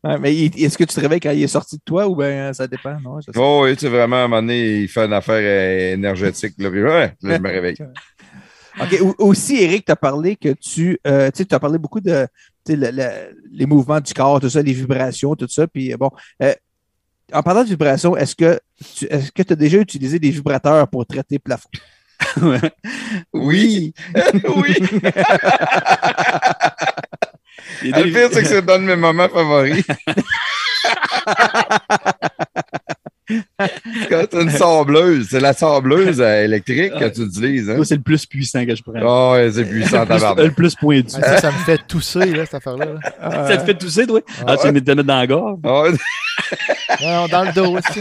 Ouais, 0.04 0.18
mais 0.18 0.36
est-ce 0.36 0.76
que 0.76 0.82
tu 0.84 0.94
te 0.94 1.00
réveilles 1.00 1.20
quand 1.20 1.30
il 1.30 1.42
est 1.42 1.46
sorti 1.48 1.76
de 1.76 1.82
toi 1.84 2.08
ou 2.08 2.16
bien 2.16 2.52
ça 2.52 2.66
dépend? 2.66 2.98
Non, 3.00 3.20
je 3.20 3.26
sais 3.26 3.32
pas. 3.32 3.40
Oh, 3.40 3.62
oui, 3.64 3.74
tu 3.74 3.80
sais, 3.82 3.88
vraiment, 3.88 4.16
à 4.16 4.18
un 4.20 4.28
moment 4.28 4.42
donné, 4.42 4.80
il 4.80 4.88
fait 4.88 5.04
une 5.04 5.12
affaire 5.12 5.36
euh, 5.40 5.94
énergétique, 5.94 6.54
là, 6.58 6.70
puis 6.70 6.82
ouais, 6.82 7.14
là, 7.22 7.36
je 7.36 7.40
me 7.40 7.48
réveille. 7.48 7.76
OK. 8.80 9.14
Aussi, 9.18 9.62
Eric, 9.62 9.84
tu 9.84 9.92
as 9.92 9.96
parlé 9.96 10.34
que 10.36 10.52
tu. 10.54 10.98
euh, 11.06 11.30
tu 11.30 11.38
sais, 11.38 11.44
tu 11.44 11.54
as 11.54 11.60
parlé 11.60 11.78
beaucoup 11.78 12.00
de 12.00 12.26
le- 12.68 12.90
le- 12.90 13.36
les 13.52 13.66
mouvements 13.66 14.00
du 14.00 14.12
corps, 14.14 14.40
tout 14.40 14.48
ça, 14.50 14.62
les 14.62 14.72
vibrations, 14.72 15.34
tout 15.36 15.48
ça. 15.48 15.66
Puis, 15.66 15.92
euh, 15.92 15.96
bon. 15.96 16.10
euh, 16.42 16.54
en 17.32 17.42
parlant 17.42 17.62
de 17.64 17.68
vibrations, 17.68 18.16
est-ce 18.16 18.34
que 18.34 18.58
tu 18.96 19.06
est-ce 19.06 19.30
que 19.30 19.42
as 19.52 19.56
déjà 19.56 19.78
utilisé 19.78 20.18
des 20.18 20.30
vibrateurs 20.30 20.88
pour 20.88 21.06
traiter 21.06 21.38
plafond? 21.38 21.68
Oui, 23.32 23.94
oui. 24.56 24.74
Le 27.82 28.12
pire, 28.12 28.28
c'est 28.32 28.42
que 28.42 28.48
c'est 28.48 28.70
un 28.70 28.78
de 28.78 28.84
mes 28.84 28.96
moments 28.96 29.28
favoris. 29.28 29.84
Quand 34.10 34.24
t'as 34.30 34.42
une 34.42 34.50
sableuse, 34.50 35.28
c'est 35.30 35.40
la 35.40 35.52
sableuse 35.52 36.20
euh, 36.20 36.44
électrique 36.44 36.92
que 36.98 37.08
tu 37.08 37.22
utilises. 37.22 37.70
Hein? 37.70 37.82
C'est 37.84 37.96
le 37.96 38.02
plus 38.02 38.26
puissant 38.26 38.66
que 38.66 38.74
je 38.74 38.82
prends. 38.82 38.92
Oh, 39.02 39.32
ouais, 39.34 39.50
c'est 39.52 39.64
puissant, 39.64 40.00
le, 40.00 40.06
plus, 40.06 40.18
tabarnak. 40.18 40.44
le 40.44 40.50
plus 40.50 40.74
pointu. 40.74 41.16
Ah, 41.22 41.22
ça, 41.22 41.38
ça 41.38 41.52
me 41.52 41.58
fait 41.58 41.80
tousser, 41.86 42.26
là, 42.26 42.44
cette 42.44 42.54
affaire-là. 42.54 42.86
là. 43.20 43.48
Ça 43.48 43.56
te 43.58 43.64
fait 43.64 43.74
tousser, 43.78 44.06
toi? 44.06 44.20
Ah, 44.46 44.56
tu 44.56 44.66
veux 44.66 44.72
me 44.72 44.80
te 44.80 44.90
mettre 44.90 45.02
dans 45.04 45.18
la 45.18 45.26
gorge? 45.26 45.58
Ah, 45.64 45.82
ouais. 45.82 47.28
Dans 47.30 47.44
le 47.44 47.52
dos 47.52 47.78
aussi. 47.78 48.00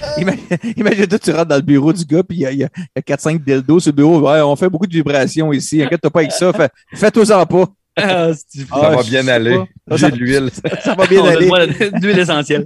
Imagine- 0.18 0.46
Imagine-toi, 0.76 1.18
tu 1.18 1.30
rentres 1.30 1.46
dans 1.46 1.56
le 1.56 1.62
bureau 1.62 1.92
du 1.92 2.04
gars, 2.04 2.22
puis 2.22 2.38
il 2.38 2.40
y 2.40 2.46
a, 2.46 2.52
il 2.52 2.58
y 2.58 2.64
a- 2.64 2.68
il 2.76 2.86
y 2.96 2.98
a 2.98 3.02
4-5 3.02 3.42
dildos 3.44 3.80
sur 3.80 3.90
le 3.92 3.96
bureau. 3.96 4.20
Ouais, 4.20 4.40
on 4.40 4.56
fait 4.56 4.68
beaucoup 4.68 4.86
de 4.86 4.92
vibrations 4.92 5.52
ici. 5.52 5.82
Inquiète-toi 5.82 6.10
pas 6.10 6.20
avec 6.20 6.32
ça. 6.32 6.52
Fais- 6.52 6.70
Fais-toi-en 6.94 7.46
pas. 7.46 7.64
Ah, 7.96 8.28
c'est- 8.32 8.60
ça 8.60 8.66
Ah, 8.70 8.90
va 8.96 9.02
bien 9.02 9.26
aller. 9.28 9.56
pas. 9.88 9.96
J'ai 9.96 9.98
Ça- 10.06 10.10
de 10.10 10.16
l'huile. 10.16 10.48
Ça 10.82 10.94
va 10.94 11.06
bien 11.06 11.20
On 11.22 11.26
aller. 11.26 11.70
l'huile 12.00 12.18
essentielle. 12.20 12.64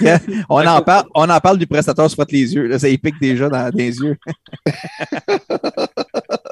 On 0.48 0.66
en, 0.66 0.80
parle, 0.80 1.04
on 1.14 1.28
en 1.28 1.38
parle 1.38 1.58
du 1.58 1.66
prestateur 1.66 2.08
se 2.08 2.14
frotte 2.14 2.32
les 2.32 2.54
yeux. 2.54 2.66
Là, 2.66 2.78
ça 2.78 2.88
y 2.88 2.96
pique 2.98 3.20
déjà 3.20 3.48
dans, 3.48 3.58
dans 3.70 3.76
les 3.76 3.96
yeux. 3.98 4.16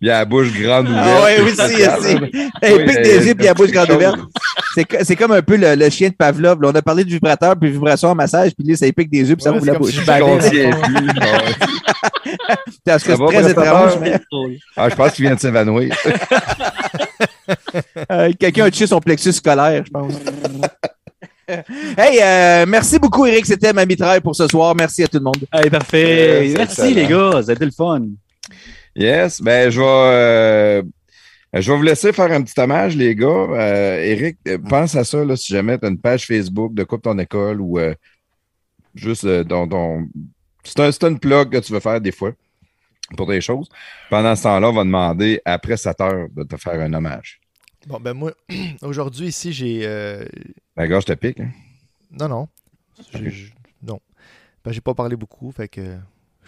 Il 0.00 0.10
a 0.10 0.18
la 0.18 0.24
bouche 0.24 0.52
grande 0.52 0.88
ouverte. 0.88 1.06
Ah 1.08 1.24
ouais, 1.24 1.40
oui, 1.42 1.50
si, 1.50 1.56
si. 2.06 2.12
Il 2.12 2.20
pique 2.84 2.98
euh, 2.98 3.02
des 3.02 3.26
yeux 3.26 3.34
puis 3.34 3.44
il 3.44 3.48
a 3.48 3.50
la 3.50 3.54
bouche 3.54 3.70
grande 3.70 3.90
ouverte. 3.90 4.18
C'est 4.74 4.84
co- 4.84 4.96
C'est 5.02 5.16
comme 5.16 5.32
un 5.32 5.42
peu 5.42 5.56
le, 5.56 5.74
le 5.74 5.90
chien 5.90 6.08
de 6.08 6.14
Pavlov. 6.14 6.60
là. 6.62 6.68
On 6.72 6.74
a 6.74 6.82
parlé 6.82 7.04
de 7.04 7.10
vibrateur 7.10 7.54
puis 7.60 7.70
vibration 7.70 8.08
en 8.10 8.14
massage, 8.14 8.52
puis 8.56 8.66
là, 8.68 8.76
ça 8.76 8.86
y 8.86 8.92
pique 8.92 9.10
des 9.10 9.28
yeux 9.28 9.36
puis 9.36 9.42
ça 9.42 9.52
ouvre 9.52 9.66
la 9.66 9.74
bouche. 9.78 9.92
si 9.92 10.00
plus. 10.00 10.06
Ah. 11.20 12.54
Parce 12.84 13.02
que 13.04 13.16
c'est 13.16 13.26
très 13.26 13.50
étrange, 13.50 13.92
mais 14.00 14.18
Ah, 14.76 14.88
je 14.88 14.94
pense 14.94 15.12
qu'il 15.12 15.24
vient 15.26 15.34
de 15.34 15.40
s'évanouir. 15.40 15.94
euh, 18.12 18.30
quelqu'un 18.38 18.64
a 18.66 18.70
touché 18.70 18.86
son 18.86 19.00
plexus 19.00 19.32
scolaire, 19.32 19.82
je 19.84 19.90
pense. 19.90 20.12
hey, 21.98 22.20
euh, 22.22 22.66
merci 22.68 22.98
beaucoup, 22.98 23.24
Eric. 23.26 23.46
C'était 23.46 23.72
ma 23.72 23.86
mitraille 23.86 24.20
pour 24.20 24.36
ce 24.36 24.46
soir. 24.46 24.74
Merci 24.76 25.04
à 25.04 25.08
tout 25.08 25.16
le 25.18 25.24
monde. 25.24 25.38
Parfait. 25.70 26.50
C'est 26.52 26.58
Merci, 26.58 26.80
excellent. 26.82 26.94
les 26.94 27.06
gars. 27.06 27.42
Ça 27.42 27.50
a 27.50 27.54
été 27.54 27.64
le 27.64 27.70
fun. 27.70 28.02
Yes, 28.98 29.40
ben 29.40 29.70
je 29.70 29.78
vais, 29.80 29.86
euh, 29.86 30.82
je 31.52 31.70
vais 31.70 31.76
vous 31.76 31.82
laisser 31.84 32.12
faire 32.12 32.32
un 32.32 32.42
petit 32.42 32.58
hommage, 32.60 32.96
les 32.96 33.14
gars. 33.14 33.26
Euh, 33.28 34.02
Eric, 34.02 34.38
euh, 34.48 34.58
pense 34.58 34.96
à 34.96 35.04
ça 35.04 35.24
là, 35.24 35.36
si 35.36 35.52
jamais 35.52 35.78
tu 35.78 35.86
as 35.86 35.88
une 35.88 36.00
page 36.00 36.26
Facebook 36.26 36.74
de 36.74 36.82
Coupe 36.82 37.02
ton 37.02 37.16
école 37.18 37.60
ou 37.60 37.78
euh, 37.78 37.94
juste 38.96 39.24
euh, 39.24 39.44
dans 39.44 39.68
ton. 39.68 40.08
C'est 40.64 40.80
un, 41.04 41.10
une 41.10 41.18
plug 41.20 41.50
que 41.50 41.58
tu 41.58 41.72
veux 41.72 41.78
faire 41.80 42.00
des 42.00 42.10
fois 42.10 42.32
pour 43.16 43.28
des 43.28 43.40
choses. 43.40 43.68
Pendant 44.10 44.34
ce 44.34 44.42
temps-là, 44.42 44.68
on 44.68 44.72
va 44.72 44.82
demander 44.84 45.40
après 45.44 45.76
7 45.76 46.00
heures 46.00 46.26
de 46.34 46.42
te 46.42 46.56
faire 46.56 46.80
un 46.80 46.92
hommage. 46.92 47.40
Bon, 47.86 48.00
ben 48.00 48.14
moi, 48.14 48.32
aujourd'hui, 48.82 49.28
ici, 49.28 49.52
j'ai. 49.52 49.82
euh, 49.84 50.24
La 50.76 50.88
gars, 50.88 50.98
je 50.98 51.06
te 51.06 51.12
pique. 51.12 51.38
Hein? 51.38 51.50
Non, 52.10 52.26
non. 52.28 52.48
Non. 53.80 54.00
Ben, 54.64 54.72
j'ai 54.72 54.80
pas 54.80 54.94
parlé 54.94 55.14
beaucoup, 55.14 55.52
fait 55.52 55.68
que 55.68 55.96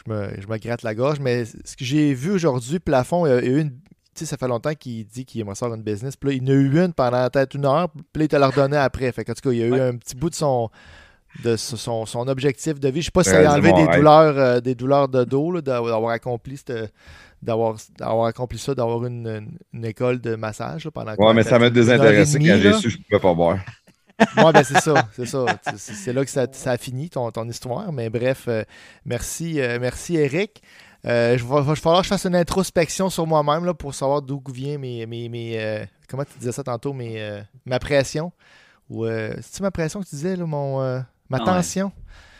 je 0.06 0.12
me, 0.12 0.28
je 0.40 0.46
me 0.46 0.56
gratte 0.58 0.82
la 0.82 0.94
gorge. 0.94 1.20
Mais 1.20 1.44
ce 1.44 1.76
que 1.76 1.84
j'ai 1.84 2.14
vu 2.14 2.30
aujourd'hui, 2.32 2.78
Plafond, 2.78 3.26
il 3.26 3.30
y 3.30 3.32
a 3.32 3.42
eu 3.44 3.60
une. 3.60 3.70
Tu 3.70 4.24
sais, 4.24 4.26
ça 4.26 4.36
fait 4.36 4.48
longtemps 4.48 4.74
qu'il 4.74 5.06
dit 5.06 5.24
qu'il 5.24 5.40
aimerait 5.40 5.54
faire 5.54 5.72
une 5.72 5.82
business. 5.82 6.16
Puis 6.16 6.30
là, 6.30 6.36
il 6.36 6.42
y 6.42 6.50
en 6.50 6.54
a 6.54 6.56
eu 6.56 6.84
une 6.84 6.92
pendant 6.92 7.28
peut-être 7.30 7.54
une 7.54 7.64
heure. 7.64 7.88
Puis 7.90 8.20
là, 8.20 8.24
il 8.24 8.28
te 8.28 8.36
l'a 8.36 8.48
redonné 8.48 8.76
après. 8.76 9.10
Fait 9.12 9.24
que, 9.24 9.30
en 9.30 9.34
tout 9.34 9.40
cas, 9.48 9.52
il 9.52 9.58
y 9.58 9.62
a 9.62 9.66
eu 9.66 9.72
Ouais. 9.72 9.80
un 9.80 9.96
petit 9.96 10.16
bout 10.16 10.30
de 10.30 10.34
son. 10.34 10.68
De 11.44 11.54
son, 11.56 12.06
son 12.06 12.26
objectif 12.26 12.80
de 12.80 12.88
vie. 12.88 13.02
Je 13.02 13.04
sais 13.06 13.10
pas 13.12 13.22
si 13.22 13.30
ça 13.30 13.38
Ouais, 13.38 13.44
a 13.46 13.52
enlevé 13.52 13.72
des 13.72 13.86
douleurs, 13.86 14.36
euh, 14.36 14.60
des 14.60 14.74
douleurs 14.74 15.08
de 15.08 15.22
dos, 15.22 15.52
là, 15.52 15.60
d'avoir 15.60 16.10
accompli 16.10 16.56
cette- 16.56 16.92
d'avoir 17.40 17.76
d'avoir 17.96 18.26
accompli 18.26 18.58
ça, 18.58 18.74
d'avoir 18.74 19.06
une, 19.06 19.28
une- 19.28 19.58
une 19.72 19.84
école 19.84 20.20
de 20.20 20.34
massage 20.34 20.84
là, 20.86 20.90
pendant 20.90 21.14
Ouais, 21.14 21.32
mais 21.32 21.44
ça 21.44 21.60
m'a 21.60 21.70
désintéressé 21.70 22.34
demie, 22.34 22.48
quand 22.48 22.58
j'ai 22.60 22.72
su 22.72 22.82
que 22.82 22.88
je 22.90 22.98
ne 22.98 23.02
pouvais 23.04 23.20
pas 23.20 23.32
boire. 23.32 23.58
Ouais, 24.36 24.52
ben 24.52 24.62
c'est 24.62 24.80
ça, 24.80 25.08
c'est 25.14 25.26
ça. 25.26 25.44
C'est- 25.76 26.12
là 26.12 26.24
que 26.24 26.30
ça, 26.30 26.46
ça 26.52 26.72
a 26.72 26.76
fini 26.78 27.10
ton, 27.10 27.30
ton 27.30 27.48
histoire. 27.48 27.92
Mais 27.92 28.10
bref, 28.10 28.44
euh, 28.48 28.64
merci, 29.04 29.60
euh, 29.60 29.78
merci 29.80 30.16
Eric. 30.16 30.62
Euh, 31.06 31.38
je 31.38 31.44
vais, 31.44 31.62
va 31.62 31.74
falloir 31.74 32.00
que 32.02 32.04
je 32.04 32.10
fasse 32.10 32.26
une 32.26 32.36
introspection 32.36 33.08
sur 33.08 33.26
moi-même 33.26 33.72
pour 33.74 33.94
savoir 33.94 34.20
d'où 34.20 34.42
vient 34.52 34.76
mes, 34.78 35.06
mes, 35.06 35.28
mes, 35.28 35.58
euh, 35.58 35.84
comment 36.08 36.24
tu 36.24 36.38
disais 36.38 36.52
ça 36.52 36.62
tantôt, 36.62 36.92
mes, 36.92 37.40
ma 37.64 37.78
pression. 37.78 38.32
Ou 38.90 39.06
c'est-tu 39.06 39.62
ma 39.62 39.70
pression 39.70 40.00
que 40.00 40.08
tu 40.08 40.16
disais, 40.16 40.36
là, 40.36 40.44
mon, 40.44 40.82
euh, 40.82 41.00
ma 41.28 41.38
ouais. 41.38 41.44
tension? 41.44 41.92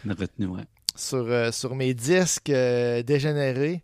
On 0.07 0.10
a 0.10 0.15
retenu, 0.15 0.47
ouais. 0.47 0.62
sur, 0.94 1.55
sur 1.55 1.75
mes 1.75 1.94
disques 1.94 2.50
dégénérés. 2.50 3.83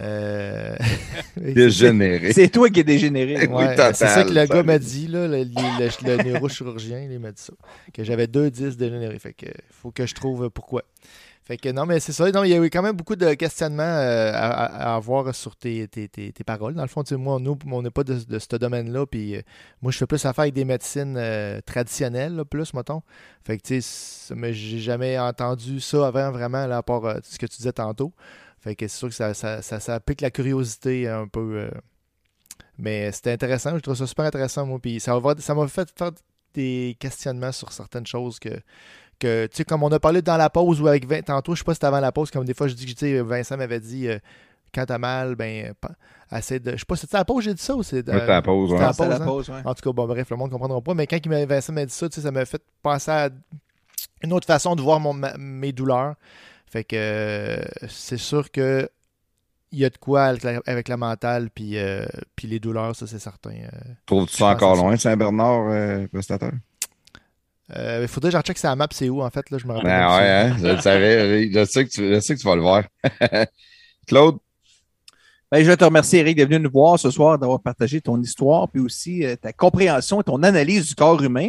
Euh, 0.00 0.74
Dégénéré. 1.36 2.32
C'est 2.32 2.48
toi 2.48 2.68
qui 2.70 2.80
es 2.80 2.84
dégénéré. 2.84 3.46
Ouais, 3.46 3.76
c'est 3.94 4.06
ça 4.06 4.24
que 4.24 4.32
le 4.32 4.46
gars 4.46 4.62
m'a 4.62 4.78
dit, 4.78 5.06
là, 5.08 5.26
le, 5.28 5.44
le- 5.44 6.06
le 6.16 6.22
neurochirurgien, 6.32 7.00
il 7.00 7.18
m'a 7.18 7.32
dit 7.32 7.42
ça. 7.42 7.52
Que 7.92 8.02
j'avais 8.04 8.26
deux 8.26 8.50
disques 8.50 8.78
dégénérés. 8.78 9.18
Fait 9.18 9.32
que 9.34 9.46
faut 9.70 9.90
que 9.90 10.06
je 10.06 10.14
trouve 10.14 10.48
pourquoi. 10.50 10.82
Fait 11.44 11.56
que 11.56 11.68
non, 11.70 11.86
mais 11.86 11.98
c'est 11.98 12.12
ça. 12.12 12.30
Non, 12.30 12.44
il 12.44 12.50
y 12.50 12.54
a 12.54 12.64
eu 12.64 12.70
quand 12.70 12.82
même 12.82 12.94
beaucoup 12.94 13.16
de 13.16 13.34
questionnements 13.34 13.82
euh, 13.82 14.30
à, 14.32 14.94
avoir 14.94 15.34
sur 15.34 15.56
tes, 15.56 15.88
tes- 15.88 16.08
tes- 16.08 16.30
tes 16.30 16.44
paroles. 16.44 16.74
Dans 16.74 16.82
le 16.82 16.88
fond, 16.88 17.02
tu 17.02 17.08
sais, 17.10 17.16
moi, 17.16 17.38
nous, 17.40 17.58
on 17.70 17.82
n'est 17.82 17.90
pas 17.90 18.04
de, 18.04 18.14
de 18.14 18.38
ce 18.38 18.56
domaine-là. 18.56 19.06
Puis 19.06 19.34
euh, 19.36 19.42
moi, 19.82 19.90
je 19.90 19.98
fais 19.98 20.06
plus 20.06 20.24
affaire 20.24 20.42
avec 20.42 20.54
des 20.54 20.64
médecines 20.64 21.16
euh, 21.18 21.60
traditionnelles, 21.66 22.36
là, 22.36 22.44
plus, 22.44 22.72
mettons. 22.74 23.02
Fait 23.44 23.58
que, 23.58 23.62
tu 23.62 23.82
sais, 23.82 24.34
mais 24.36 24.52
j'ai 24.54 24.78
jamais 24.78 25.18
entendu 25.18 25.80
ça 25.80 26.06
avant, 26.06 26.30
vraiment, 26.30 26.64
là, 26.68 26.76
à 26.76 26.82
part 26.84 27.04
euh, 27.06 27.16
ce 27.24 27.36
que 27.38 27.46
tu 27.46 27.56
disais 27.56 27.72
tantôt. 27.72 28.12
Fait 28.62 28.76
que 28.76 28.86
c'est 28.86 28.96
sûr 28.96 29.08
que 29.08 29.14
ça, 29.14 29.34
ça, 29.34 29.60
ça, 29.60 29.80
ça 29.80 29.98
pique 30.00 30.20
la 30.20 30.30
curiosité 30.30 31.08
un 31.08 31.26
peu. 31.26 31.56
euh, 31.56 31.70
mais 32.78 33.10
c'était 33.12 33.32
intéressant, 33.32 33.74
je 33.76 33.80
trouve 33.80 33.96
ça 33.96 34.06
super 34.06 34.24
intéressant, 34.24 34.64
moi. 34.66 34.78
Puis 34.80 35.00
ça 35.00 35.18
m'a 35.18 35.34
ça 35.38 35.54
m'a 35.54 35.66
fait 35.68 35.88
faire 35.96 36.12
des 36.54 36.96
questionnements 36.98 37.52
sur 37.52 37.72
certaines 37.72 38.06
choses 38.06 38.38
que, 38.38 38.50
que 39.18 39.46
tu 39.46 39.56
sais, 39.58 39.64
comme 39.64 39.82
on 39.82 39.90
a 39.90 39.98
parlé 39.98 40.22
dans 40.22 40.36
la 40.36 40.48
pause 40.50 40.80
ou 40.80 40.86
avec 40.86 41.06
Vin- 41.06 41.22
tantôt, 41.22 41.54
je 41.54 41.60
sais 41.60 41.64
pas 41.64 41.72
si 41.72 41.76
c'était 41.76 41.86
avant 41.86 42.00
la 42.00 42.12
pause, 42.12 42.30
comme 42.30 42.44
des 42.44 42.54
fois 42.54 42.68
je 42.68 42.74
dis, 42.74 42.94
que, 42.94 43.20
Vincent 43.22 43.56
m'avait 43.56 43.80
dit, 43.80 44.08
euh, 44.08 44.18
quand 44.74 44.86
t'as 44.86 44.98
mal, 44.98 45.34
ben, 45.34 45.74
essaie 46.30 46.60
de. 46.60 46.72
Je 46.72 46.76
sais 46.78 46.84
pas 46.86 46.96
si 46.96 47.02
c'était 47.02 47.16
à 47.16 47.20
la 47.20 47.24
pause, 47.24 47.44
j'ai 47.44 47.54
dit 47.54 47.62
ça 47.62 47.74
ou 47.74 47.82
c'est. 47.82 48.08
Ouais, 48.08 48.14
à 48.14 48.26
la 48.26 48.42
pause, 48.42 48.72
ouais. 48.72 48.78
la 48.78 48.92
la 49.08 49.24
hein? 49.24 49.26
ouais. 49.48 49.62
En 49.64 49.74
tout 49.74 49.82
cas, 49.82 49.92
bon, 49.92 50.06
bref, 50.06 50.30
le 50.30 50.36
monde 50.36 50.48
ne 50.48 50.52
comprendra 50.52 50.80
pas. 50.80 50.94
Mais 50.94 51.06
quand 51.06 51.18
Vincent 51.26 51.72
m'a 51.72 51.84
dit 51.84 51.92
ça, 51.92 52.08
tu 52.08 52.14
sais, 52.16 52.20
ça 52.22 52.30
m'a 52.30 52.44
fait 52.44 52.62
penser 52.82 53.10
à 53.10 53.28
une 54.22 54.32
autre 54.32 54.46
façon 54.46 54.74
de 54.76 54.82
voir 54.82 55.00
mon, 55.00 55.12
ma- 55.12 55.36
mes 55.36 55.72
douleurs. 55.72 56.14
Fait 56.72 56.84
que 56.84 56.96
euh, 56.96 57.62
c'est 57.88 58.16
sûr 58.18 58.50
que 58.50 58.88
il 59.72 59.78
y 59.78 59.84
a 59.84 59.90
de 59.90 59.96
quoi 59.98 60.24
avec 60.24 60.42
la, 60.42 60.60
avec 60.66 60.88
la 60.88 60.96
mentale, 60.96 61.48
puis, 61.54 61.78
euh, 61.78 62.04
puis 62.36 62.46
les 62.48 62.58
douleurs, 62.60 62.94
ça 62.96 63.06
c'est 63.06 63.18
certain. 63.18 63.50
Euh, 63.52 63.68
Trouves-tu 64.06 64.36
ça 64.36 64.48
encore 64.48 64.76
loin, 64.76 64.96
Saint-Bernard, 64.96 65.68
euh, 65.70 66.06
prestataire? 66.08 66.52
euh, 67.76 68.00
il 68.02 68.08
faudrait 68.08 68.30
que 68.30 68.36
je 68.36 68.38
recheck 68.38 68.58
sa 68.58 68.74
map, 68.76 68.88
c'est 68.90 69.08
où 69.08 69.22
en 69.22 69.30
fait, 69.30 69.48
là, 69.50 69.58
je 69.58 69.66
me 69.66 69.72
rappelle. 69.72 69.88
Ben 69.90 70.06
ouais, 70.08 70.16
ça. 70.26 70.46
hein, 70.46 70.56
je 70.58 70.66
le 70.66 70.78
savais. 70.80 71.50
Je 71.54 71.64
sais, 71.64 71.84
que 71.86 71.90
tu, 71.90 72.14
je 72.14 72.20
sais 72.20 72.34
que 72.34 72.40
tu 72.40 72.46
vas 72.46 72.56
le 72.56 72.62
voir. 72.62 72.84
Claude, 74.06 74.36
Ben, 75.50 75.62
je 75.62 75.70
veux 75.70 75.76
te 75.76 75.84
remercier, 75.84 76.20
Eric, 76.20 76.36
d'être 76.36 76.48
venu 76.48 76.60
nous 76.64 76.70
voir 76.70 76.98
ce 76.98 77.10
soir, 77.10 77.38
d'avoir 77.38 77.60
partagé 77.60 78.00
ton 78.00 78.20
histoire, 78.20 78.68
puis 78.70 78.80
aussi 78.80 79.24
euh, 79.24 79.36
ta 79.36 79.52
compréhension 79.52 80.20
et 80.20 80.24
ton 80.24 80.42
analyse 80.42 80.86
du 80.88 80.94
corps 80.94 81.22
humain. 81.22 81.48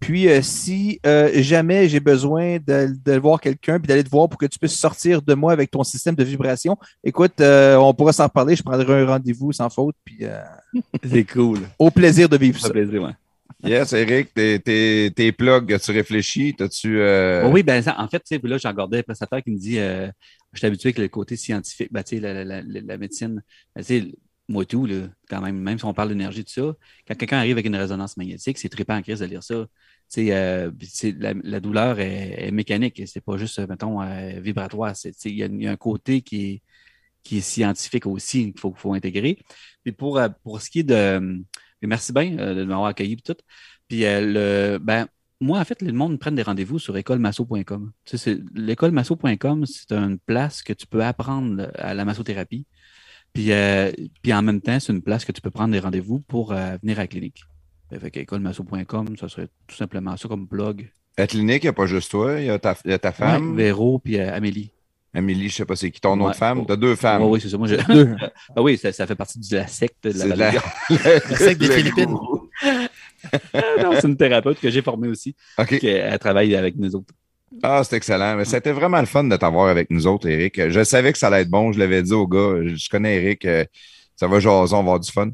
Puis, 0.00 0.28
euh, 0.28 0.40
si 0.42 1.00
euh, 1.06 1.30
jamais 1.42 1.88
j'ai 1.88 2.00
besoin 2.00 2.58
de, 2.58 2.88
de 3.04 3.12
voir 3.18 3.40
quelqu'un, 3.40 3.78
puis 3.80 3.88
d'aller 3.88 4.04
te 4.04 4.10
voir 4.10 4.28
pour 4.28 4.38
que 4.38 4.46
tu 4.46 4.58
puisses 4.58 4.78
sortir 4.78 5.22
de 5.22 5.34
moi 5.34 5.52
avec 5.52 5.70
ton 5.70 5.82
système 5.82 6.14
de 6.14 6.24
vibration, 6.24 6.76
écoute, 7.02 7.40
euh, 7.40 7.76
on 7.76 7.92
pourra 7.94 8.12
s'en 8.12 8.24
reparler. 8.24 8.54
Je 8.56 8.62
prendrai 8.62 9.02
un 9.02 9.06
rendez-vous 9.06 9.52
sans 9.52 9.68
faute, 9.70 9.96
puis 10.04 10.18
euh, 10.22 10.40
C'est 11.10 11.24
cool. 11.24 11.60
au 11.78 11.90
plaisir 11.90 12.28
de 12.28 12.36
vivre 12.36 12.60
Ça 12.60 12.68
fait 12.68 12.74
plaisir, 12.84 13.02
ouais. 13.02 13.12
yes, 13.64 13.92
Eric, 13.92 14.32
tes, 14.34 14.60
tes, 14.60 15.10
tes 15.14 15.32
plugs, 15.32 15.72
as-tu 15.72 15.90
réfléchi? 15.90 16.54
T'as-tu. 16.56 17.00
euh, 17.00 17.42
Bon, 17.42 17.52
oui, 17.52 17.62
ben, 17.64 17.82
ça- 17.82 17.96
en 17.98 18.06
fait, 18.08 18.20
tu 18.20 18.36
sais, 18.36 18.40
là, 18.42 18.56
j'ai 18.58 18.68
regardé 18.68 18.98
un 18.98 19.02
prestataire 19.02 19.42
qui 19.42 19.50
me 19.50 19.58
dit 19.58 19.78
euh, 19.80 20.06
Je 20.52 20.58
suis 20.58 20.66
habitué 20.66 20.88
avec 20.88 20.98
le 20.98 21.08
côté 21.08 21.34
scientifique, 21.36 21.88
ben, 21.90 22.02
tu 22.04 22.16
sais, 22.16 22.20
la, 22.22 22.44
la, 22.44 22.62
la, 22.62 22.80
la 22.82 22.98
médecine. 22.98 23.42
Ben, 23.74 23.82
tu 23.82 24.00
sais, 24.00 24.12
moi 24.48 24.64
tout, 24.64 24.86
là, 24.86 25.08
quand 25.28 25.40
même, 25.42 25.58
même 25.58 25.78
si 25.78 25.84
on 25.84 25.94
parle 25.94 26.08
d'énergie, 26.10 26.44
tout 26.44 26.52
ça, 26.52 26.74
quand 27.06 27.14
quelqu'un 27.16 27.38
arrive 27.38 27.52
avec 27.52 27.66
une 27.66 27.76
résonance 27.76 28.16
magnétique, 28.16 28.58
c'est 28.58 28.68
trippant 28.68 28.96
en 28.96 29.02
crise 29.02 29.20
de 29.20 29.26
lire 29.26 29.42
ça. 29.42 29.66
Euh, 30.18 30.70
la, 31.18 31.34
la 31.34 31.60
douleur 31.60 32.00
est, 32.00 32.46
est 32.48 32.50
mécanique, 32.50 33.02
c'est 33.06 33.20
pas 33.20 33.36
juste, 33.36 33.58
mettons, 33.68 34.00
euh, 34.02 34.40
vibratoire. 34.40 34.94
Il 35.24 35.34
y, 35.34 35.66
a- 35.66 35.70
un 35.70 35.76
côté 35.76 36.22
qui 36.22 36.62
est, 37.26 37.40
scientifique 37.40 38.06
aussi 38.06 38.52
qu'il 38.54 38.60
faut, 38.76 38.94
intégrer. 38.94 39.38
Puis 39.84 39.92
pour, 39.92 40.18
euh, 40.18 40.28
pour 40.42 40.62
ce 40.62 40.70
qui 40.70 40.80
est 40.80 40.82
de. 40.82 41.44
merci 41.82 42.12
bien 42.12 42.30
de 42.54 42.64
m'avoir 42.64 42.86
accueilli 42.86 43.12
et 43.14 43.16
tout. 43.16 43.36
Puis 43.88 44.00
le 44.02 44.78
ben 44.78 45.08
moi, 45.40 45.60
en 45.60 45.64
fait, 45.64 45.82
le 45.82 45.92
monde 45.92 46.18
prenne 46.18 46.34
des 46.34 46.42
rendez-vous 46.42 46.78
sur 46.78 46.96
écolemasso.com. 46.96 47.92
Tu 48.04 48.18
sais, 48.18 48.38
l'écolemasso.com, 48.54 49.66
c'est 49.66 49.92
une 49.92 50.18
place 50.18 50.62
que 50.62 50.72
tu 50.72 50.86
peux 50.86 51.04
apprendre 51.04 51.70
à 51.76 51.94
la 51.94 52.04
massothérapie. 52.04 52.66
Puis, 53.32 53.52
euh, 53.52 53.92
puis 54.22 54.32
en 54.32 54.42
même 54.42 54.60
temps, 54.60 54.80
c'est 54.80 54.92
une 54.92 55.02
place 55.02 55.24
que 55.24 55.32
tu 55.32 55.40
peux 55.40 55.50
prendre 55.50 55.72
des 55.72 55.80
rendez-vous 55.80 56.20
pour 56.20 56.52
euh, 56.52 56.76
venir 56.82 56.98
à 56.98 57.02
la 57.02 57.06
clinique. 57.06 57.42
Fait 58.00 58.10
que 58.10 58.20
écolemasso.com, 58.20 59.16
ça 59.18 59.28
serait 59.28 59.48
tout 59.66 59.76
simplement 59.76 60.16
ça 60.16 60.28
comme 60.28 60.46
blog. 60.46 60.90
La 61.16 61.26
clinique, 61.26 61.62
il 61.64 61.66
n'y 61.66 61.70
a 61.70 61.72
pas 61.72 61.86
juste 61.86 62.10
toi, 62.10 62.38
il 62.40 62.46
y 62.46 62.50
a 62.50 62.58
ta, 62.58 62.76
y 62.84 62.92
a 62.92 62.98
ta 62.98 63.12
femme, 63.12 63.50
Ouais, 63.52 63.56
Véro 63.64 63.98
puis 63.98 64.18
euh, 64.18 64.34
Amélie. 64.34 64.72
Amélie, 65.14 65.48
je 65.48 65.54
sais 65.54 65.64
pas 65.64 65.74
c'est 65.74 65.90
qui 65.90 66.00
ton 66.00 66.18
Ouais. 66.20 66.26
autre 66.26 66.36
femme? 66.36 66.64
T'as 66.66 66.76
deux 66.76 66.94
femmes. 66.94 67.22
Ouais, 67.22 67.28
oui, 67.30 67.40
c'est 67.40 67.48
ça. 67.48 67.56
Moi, 67.56 67.66
je... 67.66 67.76
ah 68.56 68.62
oui, 68.62 68.76
ça, 68.76 68.92
ça 68.92 69.06
fait 69.06 69.14
partie 69.14 69.38
de 69.38 69.56
la 69.56 69.66
secte 69.66 70.04
de 70.04 70.22
la 70.34 70.52
secte 71.36 71.60
des 71.60 71.70
Philippines. 71.70 72.10
Non, 72.12 73.92
c'est 73.94 74.06
une 74.06 74.16
thérapeute 74.16 74.60
que 74.60 74.70
j'ai 74.70 74.82
formée 74.82 75.08
aussi, 75.08 75.34
OK. 75.58 75.78
qui 75.78 75.86
elle 75.86 76.18
travaille 76.18 76.54
avec 76.54 76.76
nous 76.76 76.94
autres. 76.94 77.14
Ah, 77.62 77.82
c'est 77.84 77.96
excellent. 77.96 78.36
Mais 78.36 78.44
c'était 78.44 78.72
vraiment 78.72 79.00
le 79.00 79.06
fun 79.06 79.24
de 79.24 79.36
t'avoir 79.36 79.68
avec 79.68 79.90
nous 79.90 80.06
autres, 80.06 80.28
Eric. 80.28 80.68
Je 80.68 80.84
savais 80.84 81.12
que 81.12 81.18
ça 81.18 81.28
allait 81.28 81.42
être 81.42 81.50
bon. 81.50 81.72
Je 81.72 81.78
l'avais 81.78 82.02
dit 82.02 82.12
au 82.12 82.26
gars. 82.26 82.60
Je 82.64 82.88
connais 82.88 83.16
Eric. 83.22 83.44
euh, 83.44 83.64
Ça 84.16 84.26
va 84.28 84.40
jaser, 84.40 84.74
on 84.74 84.78
va 84.78 84.80
avoir 84.80 85.00
du 85.00 85.10
fun. 85.10 85.30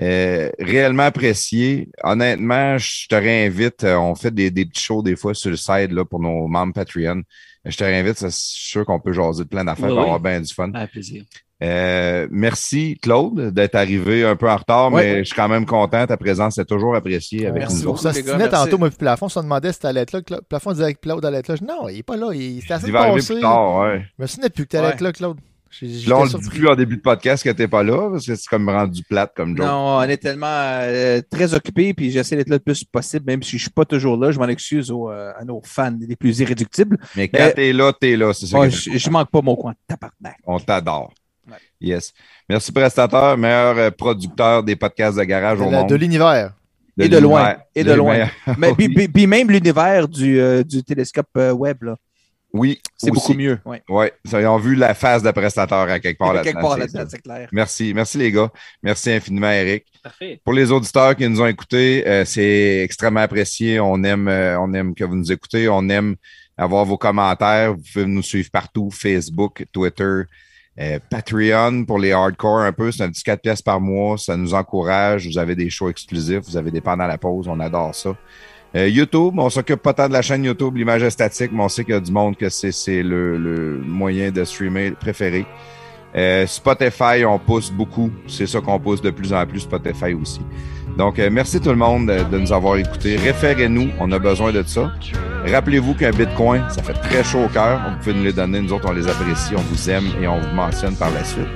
Euh, 0.00 0.50
réellement 0.58 1.04
apprécié. 1.04 1.90
Honnêtement, 2.02 2.78
je 2.78 3.06
te 3.08 3.14
réinvite. 3.14 3.84
euh, 3.84 3.96
On 3.96 4.14
fait 4.14 4.32
des, 4.34 4.50
des 4.50 4.64
petits 4.66 4.82
shows 4.82 5.02
des 5.02 5.16
fois 5.16 5.34
sur 5.34 5.50
le 5.50 5.56
site 5.56 5.92
là, 5.92 6.04
pour 6.04 6.20
nos 6.20 6.46
membres 6.48 6.72
Patreon. 6.74 7.22
Je 7.64 7.76
te 7.76 7.84
réinvite. 7.84 8.18
suis 8.18 8.30
sûr 8.32 8.84
qu'on 8.86 8.98
peut 9.00 9.12
jaser 9.12 9.44
de 9.44 9.48
plein 9.48 9.64
d'affaires 9.64 9.90
Oui, 9.90 9.94
pour 9.94 9.98
oui. 10.00 10.04
avoir 10.04 10.20
bien 10.20 10.40
du 10.40 10.52
fun. 10.52 10.70
Ah, 10.74 10.86
plaisir. 10.88 11.24
Euh, 11.62 12.26
merci, 12.30 12.98
Claude, 13.00 13.52
d'être 13.54 13.74
arrivé 13.76 14.24
un 14.24 14.34
peu 14.36 14.50
en 14.50 14.56
retard, 14.56 14.92
Ouais. 14.92 15.02
mais 15.04 15.18
je 15.20 15.24
suis 15.24 15.36
quand 15.36 15.48
même 15.48 15.64
content. 15.64 16.06
Ta 16.06 16.16
présence 16.16 16.58
est 16.58 16.64
toujours 16.64 16.96
appréciée 16.96 17.46
avec 17.46 17.60
Merci 17.62 17.76
nous 17.78 17.82
beaucoup. 17.84 17.98
s'ostinait 17.98 18.36
merci. 18.36 18.50
tantôt, 18.50 18.78
moi, 18.78 18.88
puis 18.88 18.98
Plafond, 18.98 19.26
on 19.26 19.28
se 19.28 19.38
demandait 19.40 19.72
si 19.72 19.78
t'allais 19.78 20.00
être 20.00 20.12
là. 20.12 20.20
Cla- 20.22 20.40
Plafond 20.48 20.72
disait 20.72 20.94
que 20.94 21.00
Claude 21.00 21.24
allait 21.24 21.38
être 21.38 21.48
là. 21.48 21.54
Je 21.56 21.60
dis, 21.60 21.66
Non, 21.66 21.88
il 21.88 21.98
est 21.98 22.02
pas 22.02 22.16
là. 22.16 22.30
Il 22.34 22.60
la 22.68 22.78
Il 22.84 22.92
va 22.92 23.00
arriver 23.02 23.24
plus 23.24 23.40
tard, 23.40 23.78
ouais. 23.80 24.02
Je 24.18 24.22
me 24.22 24.26
souvenais 24.26 24.50
plus 24.50 24.64
que 24.64 24.70
t'allais 24.70 24.88
Ouais. 24.88 24.92
être 24.94 25.00
là, 25.00 25.12
Claude. 25.12 25.38
Là, 25.80 26.18
on 26.18 26.24
le 26.24 26.38
dit 26.38 26.48
plus 26.50 26.68
en 26.68 26.74
début 26.74 26.96
de 26.98 27.00
podcast 27.00 27.42
que 27.42 27.48
t'es 27.48 27.66
pas 27.66 27.82
là, 27.82 28.10
parce 28.10 28.26
que 28.26 28.34
c'est 28.34 28.46
comme 28.46 28.68
rendu 28.68 29.02
plate 29.04 29.32
comme 29.34 29.56
joke. 29.56 29.64
Non, 29.66 29.96
on 29.96 30.02
est 30.02 30.18
tellement 30.18 30.46
euh, 30.50 31.22
très 31.30 31.54
occupé, 31.54 31.94
puis 31.94 32.10
j'essaie 32.10 32.36
d'être 32.36 32.50
là 32.50 32.56
le 32.56 32.60
plus 32.60 32.84
possible, 32.84 33.24
même 33.26 33.42
si 33.42 33.56
je 33.56 33.62
suis 33.62 33.70
pas 33.70 33.86
toujours 33.86 34.18
là. 34.18 34.32
Je 34.32 34.38
m'en 34.38 34.48
excuse 34.48 34.90
aux, 34.90 35.10
euh, 35.10 35.32
à 35.34 35.46
nos 35.46 35.62
fans 35.64 35.96
les 35.98 36.14
plus 36.14 36.40
irréductibles. 36.40 36.98
Mais 37.16 37.28
quand 37.28 37.52
t'es 37.56 37.72
là, 37.72 37.90
t'es 37.98 38.16
là. 38.16 38.34
C'est 38.34 38.46
ça 38.48 38.58
Ouais, 38.58 38.70
je, 38.70 38.98
je 38.98 39.10
manque 39.10 39.30
pas 39.30 39.40
mon 39.40 39.56
coin. 39.56 39.72
Tabarnak. 39.88 40.36
On 40.44 40.58
t'adore. 40.60 41.10
Yes. 41.82 42.12
Merci, 42.48 42.72
prestateur, 42.72 43.36
meilleur 43.36 43.76
euh, 43.78 43.90
producteur 43.90 44.62
des 44.62 44.76
podcasts 44.76 45.18
de 45.18 45.24
garage 45.24 45.58
De 45.58 45.64
au 45.64 45.70
la- 45.70 45.80
monde. 45.80 45.88
de 45.90 45.94
l'univers. 45.96 46.52
Et 46.98 47.08
de 47.08 47.18
loin. 47.18 47.56
Et 47.74 47.84
de 47.84 47.92
loin. 47.92 48.28
Mais, 48.58 48.72
puis, 48.74 48.86
Oui. 48.88 48.94
puis- 48.94 49.08
puis 49.08 49.26
même 49.26 49.50
l'univers 49.50 50.06
du, 50.08 50.38
euh, 50.40 50.62
du 50.62 50.82
télescope 50.84 51.26
euh, 51.38 51.52
web, 51.52 51.82
là, 51.82 51.96
Oui, 52.52 52.80
c'est 52.98 53.10
beaucoup 53.10 53.32
mieux. 53.32 53.58
Ouais. 53.64 53.82
Ouais, 53.88 54.12
ça, 54.26 54.40
ils 54.42 54.46
ont 54.46 54.58
vu 54.58 54.74
la 54.74 54.92
face 54.92 55.22
de 55.22 55.30
prestateur 55.30 55.88
à 55.90 55.98
quelque 56.00 56.18
part 56.18 56.34
Quelque 56.34 56.46
là-dedans. 56.54 56.60
part 56.60 56.72
c'est 56.74 56.80
là-dedans, 56.80 57.00
ça. 57.00 57.06
c'est 57.08 57.22
clair. 57.22 57.48
Merci. 57.50 57.92
Merci, 57.94 58.18
les 58.18 58.30
gars. 58.30 58.50
Merci 58.82 59.10
infiniment, 59.10 59.50
Eric. 59.50 59.86
Parfait. 60.02 60.40
Pour 60.44 60.52
les 60.52 60.70
auditeurs 60.70 61.16
qui 61.16 61.26
nous 61.28 61.40
ont 61.40 61.46
écoutés, 61.46 62.06
euh, 62.06 62.24
c'est 62.26 62.82
extrêmement 62.84 63.20
apprécié. 63.20 63.80
On 63.80 64.02
aime, 64.04 64.28
euh, 64.28 64.60
on 64.60 64.74
aime 64.74 64.94
que 64.94 65.04
vous 65.04 65.16
nous 65.16 65.32
écoutez. 65.32 65.66
On 65.70 65.88
aime 65.88 66.16
avoir 66.58 66.84
vos 66.84 66.98
commentaires. 66.98 67.72
Vous 67.74 67.82
pouvez 67.90 68.04
nous 68.04 68.22
suivre 68.22 68.50
partout. 68.52 68.90
Facebook, 68.90 69.64
Twitter, 69.72 70.24
euh, 70.80 70.98
Patreon 71.10 71.84
pour 71.84 71.98
les 71.98 72.12
hardcore 72.12 72.60
un 72.60 72.72
peu. 72.72 72.90
C'est 72.90 73.02
un 73.02 73.10
petit 73.10 73.22
4 73.22 73.40
pièces 73.42 73.62
par 73.62 73.80
mois. 73.80 74.18
Ça 74.18 74.36
nous 74.36 74.54
encourage. 74.54 75.26
Vous 75.26 75.38
avez 75.38 75.54
des 75.54 75.70
shows 75.70 75.90
exclusifs. 75.90 76.40
Vous 76.46 76.56
avez 76.56 76.70
des 76.70 76.80
pendant 76.80 77.06
la 77.06 77.18
pause. 77.18 77.46
On 77.48 77.60
adore 77.60 77.94
ça. 77.94 78.16
Euh, 78.74 78.88
YouTube, 78.88 79.34
on 79.36 79.50
s'occupe 79.50 79.82
pas 79.82 79.92
tant 79.92 80.08
de 80.08 80.14
la 80.14 80.22
chaîne 80.22 80.44
YouTube, 80.44 80.76
l'image 80.76 81.02
est 81.02 81.10
statique, 81.10 81.52
mais 81.52 81.62
on 81.62 81.68
sait 81.68 81.84
qu'il 81.84 81.92
y 81.92 81.96
a 81.96 82.00
du 82.00 82.10
monde 82.10 82.38
que 82.38 82.48
c'est 82.48 82.72
c'est 82.72 83.02
le, 83.02 83.36
le 83.36 83.76
moyen 83.78 84.30
de 84.30 84.44
streamer 84.44 84.92
préféré. 84.92 85.44
Euh, 86.14 86.46
Spotify, 86.46 87.24
on 87.26 87.38
pousse 87.38 87.70
beaucoup. 87.70 88.10
C'est 88.26 88.46
ça 88.46 88.60
qu'on 88.60 88.78
pousse 88.78 89.00
de 89.00 89.10
plus 89.10 89.32
en 89.32 89.46
plus, 89.46 89.60
Spotify 89.60 90.14
aussi. 90.14 90.40
Donc, 90.98 91.18
euh, 91.18 91.30
merci 91.32 91.58
tout 91.60 91.70
le 91.70 91.76
monde 91.76 92.08
de, 92.08 92.22
de 92.30 92.38
nous 92.38 92.52
avoir 92.52 92.76
écoutés. 92.76 93.16
Référez-nous, 93.16 93.90
on 93.98 94.12
a 94.12 94.18
besoin 94.18 94.52
de 94.52 94.62
ça. 94.62 94.92
Rappelez-vous 95.50 95.94
qu'un 95.94 96.10
Bitcoin, 96.10 96.62
ça 96.68 96.82
fait 96.82 96.92
très 96.94 97.24
chaud 97.24 97.44
au 97.44 97.48
cœur. 97.48 97.80
Vous 97.90 97.98
pouvez 97.98 98.14
nous 98.14 98.24
les 98.24 98.32
donner, 98.32 98.60
nous 98.60 98.72
autres, 98.72 98.88
on 98.88 98.92
les 98.92 99.08
apprécie, 99.08 99.54
on 99.56 99.62
vous 99.62 99.90
aime 99.90 100.04
et 100.20 100.28
on 100.28 100.38
vous 100.38 100.54
mentionne 100.54 100.94
par 100.96 101.10
la 101.10 101.24
suite. 101.24 101.48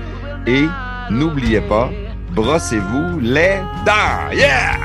Et 0.47 0.65
n'oubliez 1.11 1.61
pas, 1.61 1.91
brossez-vous 2.35 3.21
les 3.21 3.59
dents. 3.85 4.33
Yeah! 4.33 4.77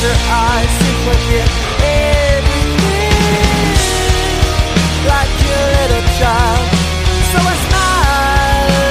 Close 0.00 0.08
your 0.08 0.20
eyes 0.32 0.74
and 0.88 0.98
forget 1.08 1.48
everything. 1.82 3.18
Like 5.06 5.34
a 5.44 5.60
little 5.76 6.04
child. 6.18 6.66
So 7.30 7.38
I, 7.40 7.86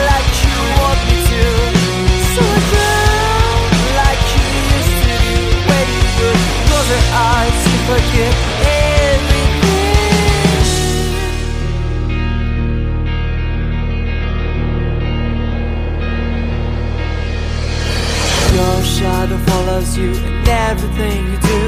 like 0.09 0.29
you 0.45 0.57
want 0.79 0.99
me 1.07 1.15
to. 1.29 1.43
So 2.33 2.41
I 2.45 2.61
do, 2.73 2.89
like 4.01 4.23
you 4.35 4.45
used 4.75 4.97
to 5.05 5.13
do 5.25 5.39
when 5.69 5.85
you 5.97 6.05
would 6.19 6.41
close 6.67 6.89
your 6.93 7.05
eyes 7.13 7.59
and 7.71 7.81
forget 7.89 8.33
everything. 9.17 9.57
Your 18.55 18.77
shadow 18.83 19.38
follows 19.38 19.97
you 19.97 20.39
everything 20.50 21.26
you 21.32 21.38
do, 21.40 21.64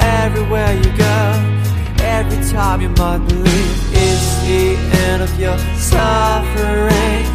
everywhere 0.00 0.72
you 0.74 0.90
go, 0.96 1.18
every 2.00 2.42
time 2.50 2.80
you 2.80 2.88
might 2.90 3.18
believe 3.28 3.76
it's 3.92 4.42
the 4.42 4.76
end 5.06 5.22
of 5.22 5.38
your 5.38 5.58
suffering, 5.76 7.26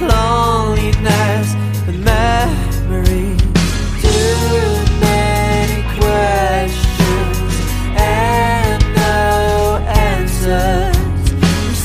loneliness, 0.00 1.54
and 1.88 2.04
memory. 2.04 3.36
Too 4.00 4.70
many 5.00 5.82
questions 5.98 7.52
and 7.96 8.82
no 8.94 9.84
answers. 9.86 10.96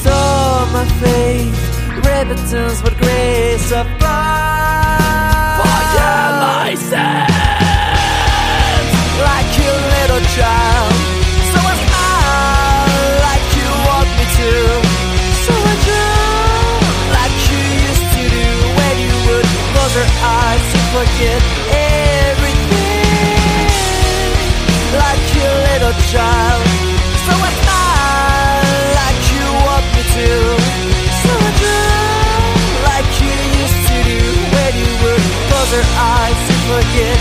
Saw 0.03 0.65
my 0.71 0.85
face, 1.01 1.95
repentance, 1.95 2.81
but 2.81 2.95
grace 2.97 3.71
above. 3.71 3.95
Fire, 5.59 6.05
I 6.67 6.75
say 6.77 7.34
little 10.07 10.25
child. 10.37 10.93
So 11.49 11.57
was 11.65 11.81
I 11.81 12.85
like 13.25 13.47
you 13.57 13.69
want 13.89 14.09
me 14.17 14.25
to. 14.37 14.51
So 15.45 15.53
I 15.71 15.75
drown 15.85 16.77
like 17.17 17.35
you 17.49 17.61
used 17.89 18.07
to 18.13 18.23
do 18.37 18.47
When 18.77 18.95
you 19.01 19.15
would 19.25 19.47
close 19.73 19.95
your 19.97 20.09
eyes 20.37 20.63
to 20.73 20.79
forget 20.93 21.41
everything. 22.21 23.09
Like 25.01 25.25
you 25.33 25.47
little 25.73 25.95
child. 26.13 26.61
So 27.25 27.31
was 27.41 27.57
I 27.65 28.61
like 29.01 29.21
you 29.33 29.45
want 29.65 29.85
me 29.95 30.03
to. 30.17 30.29
So 31.25 31.31
I 31.33 31.51
drown 31.61 32.53
like 32.93 33.09
you 33.25 33.33
used 33.57 33.81
to 33.89 33.97
do 34.05 34.21
When 34.53 34.71
you 34.85 34.91
would 35.01 35.23
close 35.49 35.71
your 35.73 35.87
eyes 35.97 36.39
to 36.45 36.53
forget 36.69 37.14